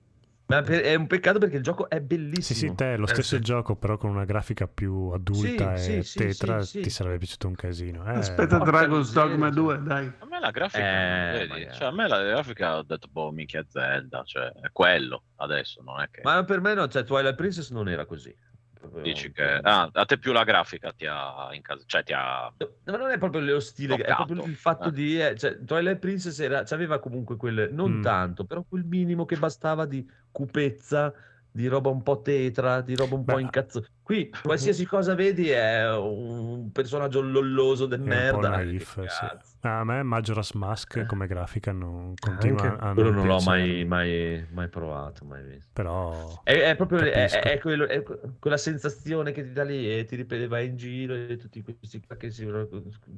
Ma 0.50 0.62
per- 0.62 0.80
è 0.80 0.94
un 0.94 1.06
peccato 1.06 1.38
perché 1.38 1.56
il 1.56 1.62
gioco 1.62 1.90
è 1.90 2.00
bellissimo. 2.00 2.42
Sì, 2.42 2.54
sì, 2.54 2.74
te 2.74 2.94
è 2.94 2.96
lo 2.96 3.04
Eh, 3.04 3.08
stesso 3.08 3.36
sì. 3.36 3.42
gioco, 3.42 3.76
però 3.76 3.98
con 3.98 4.08
una 4.10 4.24
grafica 4.24 4.66
più 4.66 5.08
adulta 5.10 5.76
Sì, 5.76 5.96
e 5.96 6.02
sì, 6.02 6.18
tetra, 6.18 6.62
sì, 6.62 6.66
sì. 6.78 6.80
ti 6.80 6.90
sarebbe 6.90 7.18
piaciuto 7.18 7.48
un 7.48 7.54
casino. 7.54 8.06
Eh, 8.06 8.16
Aspetta 8.16 8.56
porca 8.56 8.70
Dragon's 8.78 9.12
Dogma 9.12 9.46
cioè. 9.46 9.54
2, 9.54 9.82
dai. 9.82 10.12
A 10.18 10.26
me 10.26 10.40
la 10.40 10.50
grafica, 10.50 11.32
Eh, 11.34 11.46
vedi? 11.46 11.68
Cioè, 11.74 11.88
a 11.88 11.90
me 11.92 12.08
la 12.08 12.22
grafica 12.22 12.76
ho 12.78 12.82
detto, 12.82 13.08
boh, 13.10 13.30
minchia 13.30 13.62
Zelda, 13.68 14.22
cioè, 14.24 14.50
è 14.52 14.70
quello 14.72 15.24
adesso, 15.36 15.82
non 15.82 16.00
è 16.00 16.08
che... 16.10 16.22
Ma 16.24 16.42
per 16.44 16.60
me 16.62 16.72
no, 16.74 16.88
cioè 16.88 17.04
Twilight 17.04 17.34
Princess 17.34 17.70
non 17.70 17.86
era 17.88 18.06
così. 18.06 18.34
Proprio- 18.78 19.02
Dici 19.02 19.32
che... 19.32 19.42
Ah, 19.62 19.88
a 19.92 20.04
te 20.04 20.18
più 20.18 20.32
la 20.32 20.44
grafica 20.44 20.92
ti 20.92 21.06
ha 21.06 21.48
in 21.52 21.62
casa, 21.62 21.82
cioè 21.86 22.02
ti 22.02 22.12
ha... 22.14 22.52
No, 22.84 22.96
non 22.96 23.10
è 23.10 23.18
proprio 23.18 23.40
lo 23.40 23.60
stile, 23.60 23.94
è 23.94 23.98
Toccato. 23.98 24.24
proprio 24.24 24.46
il 24.46 24.56
fatto 24.56 24.88
Eh. 24.88 24.92
di... 24.92 25.20
eh, 25.20 25.36
cioè, 25.36 25.62
Twilight 25.64 25.98
Princess 25.98 26.38
era, 26.38 26.64
aveva 26.68 26.98
comunque 26.98 27.36
quel... 27.36 27.68
Non 27.72 27.98
Mm. 27.98 28.02
tanto, 28.02 28.44
però 28.44 28.62
quel 28.68 28.84
minimo 28.84 29.24
che 29.24 29.36
bastava 29.36 29.84
di 29.86 30.08
cupezza, 30.30 31.12
di 31.58 31.66
roba 31.66 31.88
un 31.90 32.04
po' 32.04 32.20
tetra, 32.22 32.82
di 32.82 32.94
roba 32.94 33.16
un 33.16 33.24
po' 33.24 33.34
Beh, 33.34 33.40
incazzo. 33.40 33.84
Qui 34.00 34.30
qualsiasi 34.42 34.86
cosa 34.86 35.16
vedi 35.16 35.48
è 35.48 35.92
un 35.92 36.70
personaggio 36.70 37.20
lolloso 37.20 37.86
del 37.86 37.98
po' 37.98 38.06
merda. 38.06 38.48
naif, 38.50 39.00
Che 39.02 39.08
sì. 39.08 39.26
A 39.62 39.82
me 39.82 40.04
Majora's 40.04 40.52
Mask 40.52 41.04
come 41.06 41.26
grafica 41.26 41.72
non 41.72 42.14
continua 42.16 42.62
Anche. 42.62 42.80
a 42.80 42.86
non 42.86 42.94
Quello 42.94 43.10
non 43.10 43.26
l'ho 43.26 43.36
piacermi, 43.38 43.84
mai, 43.84 43.84
mai, 43.84 44.46
mai 44.52 44.68
provato, 44.68 45.24
mai 45.24 45.42
visto. 45.42 45.70
Però... 45.72 46.42
È, 46.44 46.52
è 46.52 46.76
proprio 46.76 47.00
è, 47.00 47.28
è 47.28 47.58
quello- 47.58 47.88
è 47.88 48.04
que- 48.04 48.20
quella 48.38 48.56
sensazione 48.56 49.32
che 49.32 49.42
ti 49.42 49.52
dà 49.52 49.64
lì 49.64 49.92
e 49.98 50.04
ti 50.04 50.14
ripete, 50.14 50.46
vai 50.46 50.68
in 50.68 50.76
giro 50.76 51.14
e 51.16 51.36
tutti 51.36 51.60
questi 51.62 52.00
qua 52.06 52.14
che 52.16 52.30
si, 52.30 52.46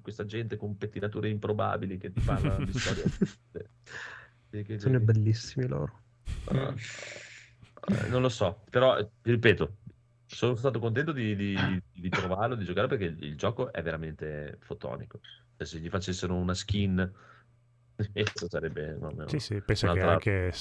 questa 0.01 0.25
gente 0.25 0.57
con 0.57 0.79
pettinature 0.79 1.29
improbabili 1.29 1.99
che 1.99 2.11
ti 2.11 2.21
parlano 2.21 2.65
di 2.65 2.73
storie. 2.73 3.05
Che- 4.51 4.79
Sono 4.81 4.99
bellissimi 4.99 5.67
loro. 5.69 6.01
Ah, 6.47 6.57
eh, 6.57 6.75
non 8.09 8.23
lo 8.23 8.29
so, 8.29 8.63
però 8.71 8.99
eh, 8.99 9.09
ripeto, 9.23 9.77
sono 10.27 10.55
stato 10.55 10.79
contento 10.79 11.13
di, 11.13 11.35
di, 11.35 11.83
di 11.93 12.09
trovarlo, 12.11 12.55
di 12.55 12.65
giocare 12.65 12.87
perché 12.87 13.05
il, 13.05 13.25
il 13.25 13.37
gioco 13.37 13.73
è 13.73 13.83
veramente 13.83 14.59
fotonico. 14.61 15.21
Cioè, 15.57 15.67
se 15.67 15.79
gli 15.79 15.89
facessero 15.89 16.35
una 16.35 16.55
skin, 16.55 17.13
questo 18.13 18.49
sarebbe 18.49 18.97
no, 18.99 19.11
no, 19.11 19.25
Sì, 19.27 19.39
sì, 19.39 19.61
pensa 19.61 19.93
che 19.93 20.01
anche 20.01 20.53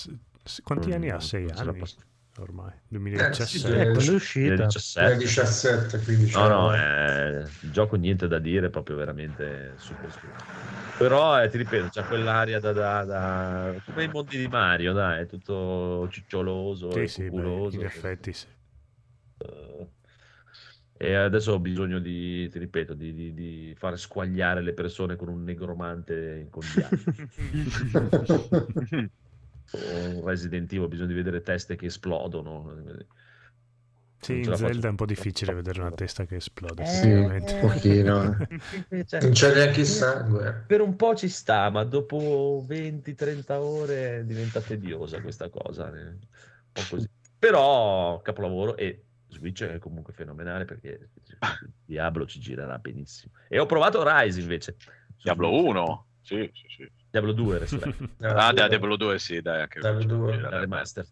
Quanti 0.63 0.91
anni 0.91 1.09
ha? 1.09 1.19
Sei 1.19 1.49
anni 1.49 1.77
posso- 1.77 1.99
ormai. 2.41 2.73
Eh, 3.13 3.37
2017. 3.37 3.39
sì, 3.39 3.71
Eh, 3.73 3.91
è 3.91 4.13
uscita? 4.13 4.79
2017. 4.97 5.17
17, 5.17 5.99
quindi 6.03 6.27
No, 6.31 6.47
no, 6.47 6.73
eh, 6.75 7.55
il 7.61 7.71
gioco 7.71 7.95
niente 7.95 8.27
da 8.27 8.39
dire, 8.39 8.69
proprio 8.69 8.95
veramente 8.97 9.77
super 9.77 10.11
super. 10.11 10.45
Però 10.95 11.41
eh, 11.41 11.49
ti 11.49 11.57
ripeto, 11.57 11.89
c'è 11.89 12.05
quell'aria 12.05 12.59
da, 12.59 12.71
da, 12.73 13.03
da- 13.05 13.81
come 13.83 14.03
i 14.03 14.09
mondi 14.09 14.37
di 14.37 14.47
Mario, 14.47 14.93
dai, 14.93 15.21
è 15.23 15.25
tutto 15.25 16.07
ciccioloso 16.09 16.99
Sì, 16.99 17.07
e 17.07 17.07
sì, 17.07 17.31
beh, 17.31 17.63
in 17.69 17.83
effetti 17.83 18.33
sì. 18.33 18.45
Eh, 19.39 19.87
E 21.01 21.13
adesso 21.15 21.53
ho 21.53 21.59
bisogno 21.59 21.99
di, 21.99 22.49
ti 22.49 22.59
ripeto, 22.59 22.93
di, 22.93 23.13
di- 23.13 23.33
di 23.33 23.73
fare 23.77 23.95
squagliare 23.97 24.61
le 24.61 24.73
persone 24.73 25.15
con 25.15 25.29
un 25.29 25.43
negromante 25.43 26.47
con 26.49 26.67
ghiaccio. 26.69 27.09
o 29.71 30.17
un 30.19 30.25
Resident 30.25 30.71
Evil, 30.71 30.87
di 31.05 31.13
vedere 31.13 31.41
teste 31.41 31.75
che 31.75 31.87
esplodono. 31.87 32.73
Sì, 34.21 34.39
in 34.39 34.53
Zelda 34.53 34.87
è 34.87 34.89
un 34.89 34.97
po' 34.97 35.05
difficile 35.05 35.53
vedere 35.53 35.79
una 35.79 35.91
testa 35.91 36.25
che 36.25 36.35
esplode. 36.35 36.83
Eh, 36.83 36.87
sinceramente. 36.87 37.53
un 37.53 37.59
pochino. 37.61 38.37
Cioè, 39.05 39.21
Non 39.21 39.31
c'è 39.31 39.53
neanche 39.53 39.79
il 39.79 39.85
sangue. 39.85 40.63
per 40.67 40.81
un 40.81 40.95
po' 40.97 41.15
ci 41.15 41.29
sta, 41.29 41.69
ma 41.69 41.85
dopo 41.85 42.65
20-30 42.67 43.51
ore 43.53 44.25
diventa 44.25 44.59
tediosa 44.59 45.21
questa 45.21 45.49
cosa. 45.49 45.87
eh, 45.95 46.01
Un 46.09 46.17
po' 46.73 46.81
così. 46.89 47.09
Però 47.37 48.19
capolavoro 48.21 48.75
e 48.75 49.03
Switch 49.29 49.63
è 49.63 49.77
comunque 49.79 50.11
fenomenale 50.11 50.65
perché 50.65 51.11
Diablo 51.85 52.25
ci 52.25 52.41
girerà 52.41 52.77
benissimo. 52.77 53.31
E 53.47 53.57
ho 53.57 53.65
provato 53.65 54.03
Rise 54.05 54.41
invece. 54.41 54.75
Diablo 55.21 55.47
Switch. 55.47 55.65
1? 55.65 56.05
Sì, 56.21 56.51
sì, 56.53 56.65
sì. 56.75 56.91
Diablo 57.11 57.31
2 57.31 57.55
adesso, 57.57 57.77
dai, 57.77 57.93
Ah, 58.19 58.53
da 58.53 58.67
Diablo 58.67 58.95
2 58.95 59.19
sì, 59.19 59.41
dai, 59.41 59.61
anche 59.61 59.79
Diablo 59.79 60.03
2. 60.03 60.39
la 60.39 60.59
remaster. 60.59 61.05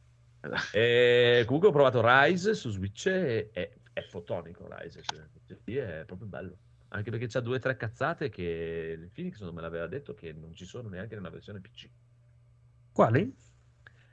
E 0.72 1.44
comunque 1.46 1.70
ho 1.70 1.74
provato 1.74 2.02
Rise 2.04 2.54
su 2.54 2.70
Switch 2.70 3.08
e 3.08 3.50
è, 3.52 3.74
è 3.94 4.02
fotonico 4.02 4.68
Rise, 4.70 5.02
cioè, 5.02 5.20
è 5.74 6.06
proprio 6.06 6.28
bello. 6.28 6.58
Anche 6.90 7.12
perché 7.12 7.28
c'ha 7.28 7.42
due 7.42 7.58
o 7.58 7.60
tre 7.60 7.76
cazzate 7.76 8.30
che 8.30 8.96
il 8.98 9.10
Phoenix 9.12 9.42
non 9.42 9.54
me 9.54 9.62
l'aveva 9.62 9.88
detto 9.88 10.14
che 10.14 10.32
non 10.32 10.54
ci 10.54 10.66
sono 10.66 10.88
neanche 10.88 11.16
nella 11.16 11.30
versione 11.30 11.60
PC. 11.60 11.90
Quali? 12.94 13.36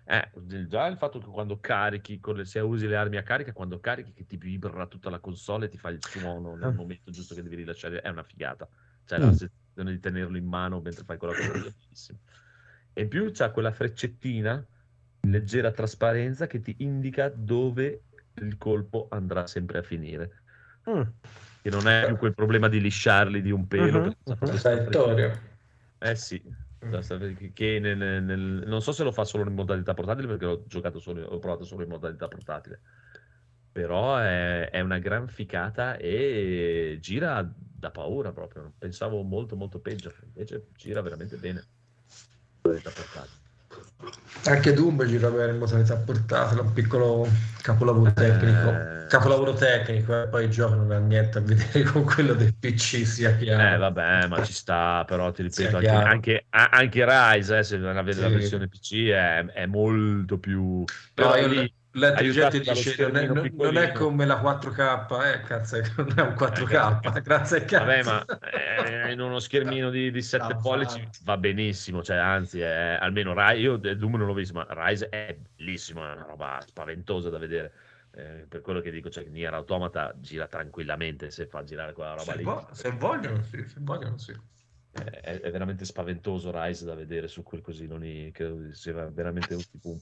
Eh, 0.06 0.30
già 0.66 0.86
il 0.86 0.98
fatto 0.98 1.18
che 1.18 1.26
quando 1.26 1.60
carichi, 1.60 2.18
con 2.20 2.36
le- 2.36 2.44
se 2.44 2.60
usi 2.60 2.86
le 2.86 2.96
armi 2.96 3.16
a 3.16 3.22
carica, 3.22 3.52
quando 3.52 3.80
carichi 3.80 4.12
che 4.12 4.26
ti 4.26 4.36
vibra 4.36 4.86
tutta 4.86 5.08
la 5.08 5.18
console 5.20 5.66
e 5.66 5.68
ti 5.68 5.78
fa 5.78 5.88
il 5.90 6.02
suono 6.02 6.56
nel 6.56 6.64
Ah. 6.64 6.72
momento 6.72 7.10
giusto 7.10 7.34
che 7.34 7.42
devi 7.42 7.56
rilasciare, 7.56 8.00
è 8.00 8.08
una 8.08 8.22
figata. 8.24 8.68
Cioè 9.04 9.18
Mm. 9.18 9.22
la 9.22 9.26
sensazione 9.28 9.62
di 9.82 9.98
tenerlo 9.98 10.36
in 10.36 10.46
mano 10.46 10.80
mentre 10.80 11.04
fai 11.04 11.16
quella 11.16 11.34
cosa. 11.34 11.74
E 12.92 13.02
in 13.02 13.08
più 13.08 13.30
c'ha 13.32 13.50
quella 13.50 13.72
freccettina 13.72 14.64
in 15.22 15.30
leggera 15.30 15.72
trasparenza 15.72 16.46
che 16.46 16.60
ti 16.60 16.76
indica 16.78 17.28
dove 17.28 18.04
il 18.34 18.56
colpo 18.56 19.08
andrà 19.10 19.46
sempre 19.46 19.78
a 19.78 19.82
finire. 19.82 20.42
Mm. 20.88 21.02
Che 21.62 21.70
non 21.70 21.88
è 21.88 22.06
più 22.06 22.16
quel 22.16 22.34
problema 22.34 22.68
di 22.68 22.80
lisciarli 22.80 23.40
di 23.40 23.50
un 23.50 23.66
pelo. 23.66 24.00
Mhm, 24.00 24.14
mhm. 24.24 24.54
sta 24.54 24.70
Traiettoria. 24.70 25.40
eh 25.98 26.14
sì, 26.14 26.42
Mm. 26.84 27.00
Cioè, 27.00 27.52
che 27.52 27.78
nel- 27.78 27.96
nel- 27.96 28.64
non 28.66 28.82
so 28.82 28.92
se 28.92 29.04
lo 29.04 29.12
fa 29.12 29.24
solo 29.24 29.48
in 29.48 29.54
modalità 29.54 29.94
portatile 29.94 30.26
perché 30.26 30.44
l'ho 30.44 30.64
giocato 30.66 30.98
solo, 30.98 31.24
ho 31.24 31.38
provato 31.38 31.64
solo 31.64 31.82
in 31.82 31.88
modalità 31.88 32.28
portatile. 32.28 32.80
Però 33.72 34.18
è, 34.18 34.68
è 34.70 34.80
una 34.80 34.98
gran 34.98 35.26
ficata 35.26 35.96
e 35.96 36.98
gira 37.00 37.50
da 37.84 37.90
paura 37.90 38.32
proprio. 38.32 38.72
Pensavo 38.78 39.22
molto 39.22 39.56
molto 39.56 39.78
peggio, 39.78 40.12
invece 40.24 40.68
gira 40.76 41.02
veramente 41.02 41.36
bene. 41.36 41.62
Anche 44.46 44.72
Doom 44.72 45.04
gira 45.04 45.30
bene 45.30 45.52
in 45.52 45.58
modalità 45.58 45.96
portatile, 45.96 46.62
un 46.62 46.72
piccolo 46.72 47.26
capolavoro 47.60 48.12
tecnico. 48.12 48.70
Eh. 48.70 49.06
Capolavoro 49.06 49.52
tecnico, 49.52 50.22
e 50.22 50.28
poi 50.28 50.44
il 50.44 50.50
gioco 50.50 50.74
non 50.74 50.90
ha 50.90 50.98
niente 50.98 51.38
a 51.38 51.40
vedere 51.42 51.82
con 51.92 52.04
quello 52.04 52.32
del 52.32 52.54
PC, 52.54 53.06
sia 53.06 53.36
chiaro. 53.36 53.74
Eh 53.74 53.78
vabbè, 53.78 54.28
ma 54.28 54.42
ci 54.44 54.52
sta, 54.52 55.04
però 55.06 55.30
ti 55.30 55.42
ripeto, 55.42 55.76
anche, 55.76 55.88
anche, 55.88 56.46
anche 56.50 57.04
Rise, 57.06 57.58
eh, 57.58 57.62
se 57.62 57.76
non 57.76 57.96
avete 57.96 58.20
la 58.20 58.28
Sì. 58.28 58.34
versione 58.34 58.68
PC, 58.68 59.08
è, 59.08 59.44
è 59.44 59.66
molto 59.66 60.38
più... 60.38 60.84
Però 61.12 61.32
però 61.32 61.46
io 61.46 61.48
lì- 61.48 61.74
le- 61.94 62.08
letto 62.08 62.20
aiutato 62.20 62.50
gente 62.50 62.64
dallo 62.64 62.78
dice 62.78 63.10
non 63.10 63.50
non- 63.56 63.76
è 63.76 63.92
come 63.92 64.26
la 64.26 64.40
4K, 64.40 65.34
eh, 65.34 65.40
cazzo, 65.42 65.80
non 65.96 66.12
è 66.16 66.20
un 66.22 66.34
4K, 66.34 67.22
grazie 67.22 67.56
al 67.58 67.64
cazzo. 67.64 67.84
Vabbè, 67.84 68.02
ma 68.02 68.24
eh, 69.06 69.12
in 69.12 69.20
uno 69.20 69.38
schermino 69.38 69.90
di, 69.90 70.10
di 70.10 70.22
7 70.22 70.54
No, 70.54 70.60
pollici 70.60 71.08
va 71.22 71.36
benissimo, 71.36 72.02
cioè, 72.02 72.16
anzi, 72.16 72.60
è, 72.60 72.98
almeno 73.00 73.32
Rise, 73.34 73.60
io 73.60 73.82
eh, 73.82 73.96
Doom 73.96 74.16
non 74.16 74.26
l'ho 74.26 74.34
visto, 74.34 74.54
ma 74.54 74.66
Rise 74.68 75.08
è 75.08 75.36
bellissimo, 75.56 76.00
è 76.08 76.12
una 76.12 76.24
roba 76.24 76.58
spaventosa 76.66 77.30
da 77.30 77.38
vedere. 77.38 77.72
Eh, 78.16 78.46
per 78.48 78.60
quello 78.60 78.80
che 78.80 78.90
dico, 78.92 79.10
cioè, 79.10 79.24
Nier 79.24 79.54
Automata 79.54 80.14
gira 80.18 80.46
tranquillamente 80.46 81.30
se 81.30 81.46
fa 81.46 81.64
girare 81.64 81.92
quella 81.92 82.10
roba 82.10 82.22
Se, 82.22 82.36
lì. 82.36 82.44
vo- 82.44 82.68
se 82.70 82.90
vogliono, 82.90 83.42
sì, 83.42 83.64
se 83.66 83.76
vogliono, 83.80 84.18
sì. 84.18 84.30
Eh, 84.92 85.04
È, 85.20 85.40
è 85.40 85.50
veramente 85.50 85.84
spaventoso 85.84 86.52
Rise 86.52 86.84
da 86.84 86.94
vedere 86.94 87.26
su 87.26 87.42
quel 87.42 87.60
cosino 87.60 87.96
lì, 87.96 88.30
credo 88.30 88.72
sia 88.72 88.92
veramente 89.10 89.54
un, 89.54 89.62
tipo 89.68 89.88
un 89.90 89.98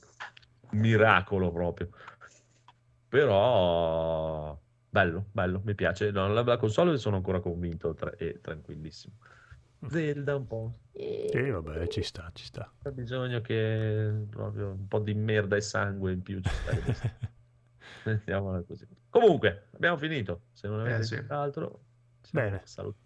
miracolo 0.72 1.50
proprio. 1.52 1.88
Però 3.08 4.58
bello, 4.88 5.26
bello, 5.32 5.60
mi 5.64 5.74
piace. 5.74 6.10
No, 6.10 6.28
la, 6.28 6.42
la 6.42 6.56
console 6.56 6.96
sono 6.98 7.16
ancora 7.16 7.40
convinto 7.40 7.94
tra- 7.94 8.14
e 8.16 8.40
tranquillissimo. 8.40 9.14
Zelda 9.88 10.36
un 10.36 10.46
po'. 10.46 10.78
Sì, 10.92 11.50
vabbè, 11.50 11.86
ci 11.88 12.02
sta, 12.02 12.30
ci 12.34 12.44
sta. 12.44 12.70
Ha 12.82 12.90
bisogno 12.90 13.40
che 13.40 14.24
proprio 14.30 14.70
un 14.70 14.86
po' 14.88 14.98
di 15.00 15.14
merda 15.14 15.56
e 15.56 15.60
sangue 15.60 16.12
in 16.12 16.22
più 16.22 16.40
ci. 16.40 16.50
Mettiamola 18.04 18.62
così. 18.62 18.86
Comunque, 19.10 19.68
abbiamo 19.74 19.96
finito. 19.96 20.42
Se 20.52 20.68
non 20.68 20.80
avete 20.80 21.00
Eh, 21.00 21.02
sì. 21.02 21.22
altro, 21.28 21.80
Bene. 22.30 22.62
saluto. 22.64 22.98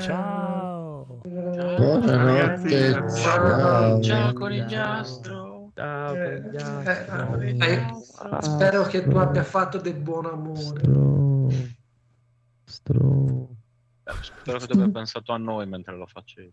Ciao. 0.00 1.20
Buonanotte, 1.22 2.92
Ragazzi, 2.92 3.20
ciao. 3.22 4.00
Ciao 4.02 4.32
conigliastro. 4.32 5.34
Ciao, 5.34 5.44
Eh, 5.44 5.47
conigliastro. 5.78 7.40
eh, 7.40 7.56
eh, 7.58 7.94
spero 8.40 8.82
che 8.84 9.06
tu 9.06 9.16
abbia 9.16 9.44
fatto 9.44 9.78
del 9.78 9.94
buon 9.94 10.26
amore. 10.26 10.82
Spero 14.48 14.58
che 14.58 14.66
tu 14.66 14.72
abbia 14.72 14.90
pensato 14.90 15.32
a 15.32 15.36
noi 15.36 15.66
mentre 15.66 15.94
lo 15.96 16.06
facevi. 16.06 16.50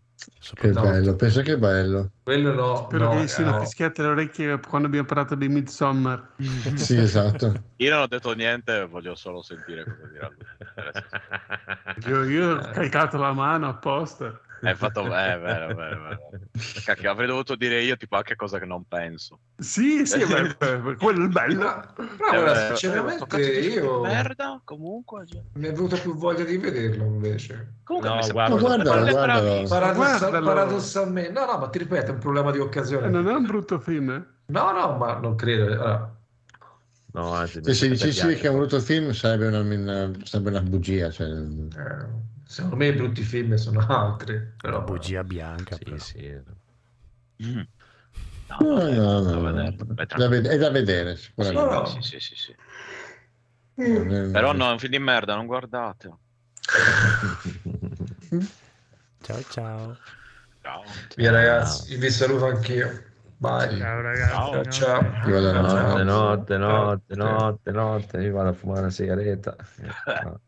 Che 0.54 0.70
No. 0.72 0.82
bello, 0.82 1.16
pensa 1.16 1.42
che 1.42 1.56
bello. 1.56 2.10
Quello 2.22 2.52
no, 2.52 2.76
Spero 2.76 3.04
no, 3.04 3.10
che 3.10 3.22
gli 3.22 3.28
siano 3.28 3.52
no. 3.52 3.60
fischiate 3.60 4.02
le 4.02 4.08
orecchie 4.08 4.60
quando 4.60 4.88
abbiamo 4.88 5.06
parlato 5.06 5.34
di 5.34 5.48
Midsommar. 5.48 6.34
Sì, 6.76 6.98
esatto. 6.98 7.70
Io 7.76 7.90
non 7.90 8.02
ho 8.02 8.06
detto 8.06 8.32
niente, 8.34 8.86
voglio 8.86 9.14
solo 9.14 9.42
sentire 9.42 9.84
cosa 9.84 10.06
dirà 10.12 10.28
lui. 10.28 10.44
Io, 12.06 12.24
io 12.24 12.56
ho 12.56 12.70
caricato 12.72 13.16
la 13.16 13.32
mano 13.32 13.68
apposta. 13.68 14.38
Hai 14.62 14.74
fatto 14.74 15.02
eh, 15.04 15.38
vero, 15.38 15.74
vero, 15.74 16.02
vero. 16.02 16.30
Cacchio, 16.84 17.10
avrei 17.10 17.26
dovuto 17.26 17.54
dire 17.56 17.82
io 17.82 17.96
tipo 17.96 18.16
anche 18.16 18.36
cose 18.36 18.58
che 18.58 18.64
non 18.64 18.84
penso. 18.88 19.40
Sì, 19.58 20.06
sì, 20.06 20.24
beh, 20.24 20.96
quello 20.96 21.24
è 21.26 21.28
bello. 21.28 21.58
Ma- 21.62 21.92
Però 21.94 22.06
Eh, 22.08 22.36
guarda, 22.36 22.52
beh, 22.52 22.66
sinceramente 22.76 23.36
io 23.38 24.00
merda, 24.02 24.60
comunque. 24.64 25.26
cioè. 25.26 25.40
mi 25.54 25.66
è 25.68 25.72
venuta 25.72 25.96
più 25.96 26.14
voglia 26.16 26.44
di 26.44 26.56
vederlo 26.56 27.04
invece. 27.04 27.74
Comunque 27.84 28.10
No, 28.10 28.26
guarda, 28.32 28.82
Guarda, 28.82 29.10
guardalo. 29.10 29.68
Paradossa- 29.68 30.30
paradossalmente, 30.30 31.30
no, 31.32 31.44
no, 31.44 31.58
ma 31.58 31.68
ti 31.68 31.78
ripeto, 31.78 32.10
è 32.10 32.14
un 32.14 32.18
problema 32.18 32.50
di 32.50 32.58
occasione. 32.58 33.08
Non 33.08 33.28
è 33.28 33.34
un 33.34 33.44
brutto 33.46 33.78
film, 33.78 34.10
eh? 34.10 34.24
No, 34.46 34.72
no, 34.72 34.96
ma 34.96 35.18
non 35.18 35.34
credo. 35.36 35.64
Allora, 35.72 36.14
No, 37.12 37.32
anzi, 37.32 37.60
Se, 37.62 37.72
se 37.72 37.88
dicessi 37.88 38.34
che 38.34 38.46
è 38.46 38.50
un 38.50 38.58
brutto 38.58 38.78
film 38.78 39.12
sarebbe 39.12 39.46
una, 39.46 39.60
una- 39.60 40.12
sarebbe 40.24 40.50
una 40.50 40.60
bugia. 40.60 41.10
Cioè, 41.10 41.26
eh, 41.28 42.34
secondo 42.46 42.76
me 42.76 42.86
i 42.88 42.92
brutti 42.92 43.22
film 43.22 43.54
sono 43.56 43.80
altri. 43.88 44.38
Però, 44.56 44.78
La 44.78 44.84
bugia 44.84 45.24
bianca. 45.24 45.76
Sì, 45.76 45.84
però. 45.84 45.96
sì. 45.96 46.42
Mm. 47.42 47.62
No, 48.48 48.56
No, 48.60 48.76
no, 48.90 49.20
da 49.22 49.32
no, 49.32 49.52
vedere. 49.52 49.76
no. 49.76 49.84
Beh, 49.94 50.06
Da 50.06 50.28
ved- 50.28 50.46
è 50.46 50.56
da 50.58 50.70
vedere, 50.70 51.16
Sì, 51.16 51.22
sicuramente. 51.24 51.74
No. 51.74 51.86
sì, 51.86 52.02
sì, 52.02 52.20
sì, 52.20 52.34
sì. 52.36 52.54
Mm. 53.80 54.32
Però 54.32 54.52
no, 54.52 54.68
è 54.68 54.72
un 54.72 54.78
film 54.78 54.92
di 54.92 54.98
merda, 54.98 55.34
non 55.34 55.46
guardate. 55.46 56.10
Ciao 59.22 59.42
ciao. 59.50 59.96
Ciao. 60.62 60.84
Via 61.16 61.30
ragazzi, 61.30 61.96
vi 61.96 62.10
saluto 62.10 62.46
anch'io. 62.46 63.04
Bye. 63.38 63.76
Ciao 63.78 64.00
ragazzi. 64.00 64.34
Ciao. 64.34 64.62
Ciao, 64.64 64.64
ciao. 64.64 65.28
Io 65.28 65.40
vado 65.40 65.48
a 65.50 65.52
Notte, 65.62 66.04
notte, 66.04 66.56
notte, 66.56 67.14
notte, 67.16 67.70
notte, 67.72 68.22
io 68.22 68.32
vado 68.32 68.48
a 68.50 68.52
fumare 68.52 68.80
una 68.80 68.90
sigaretta. 68.90 69.56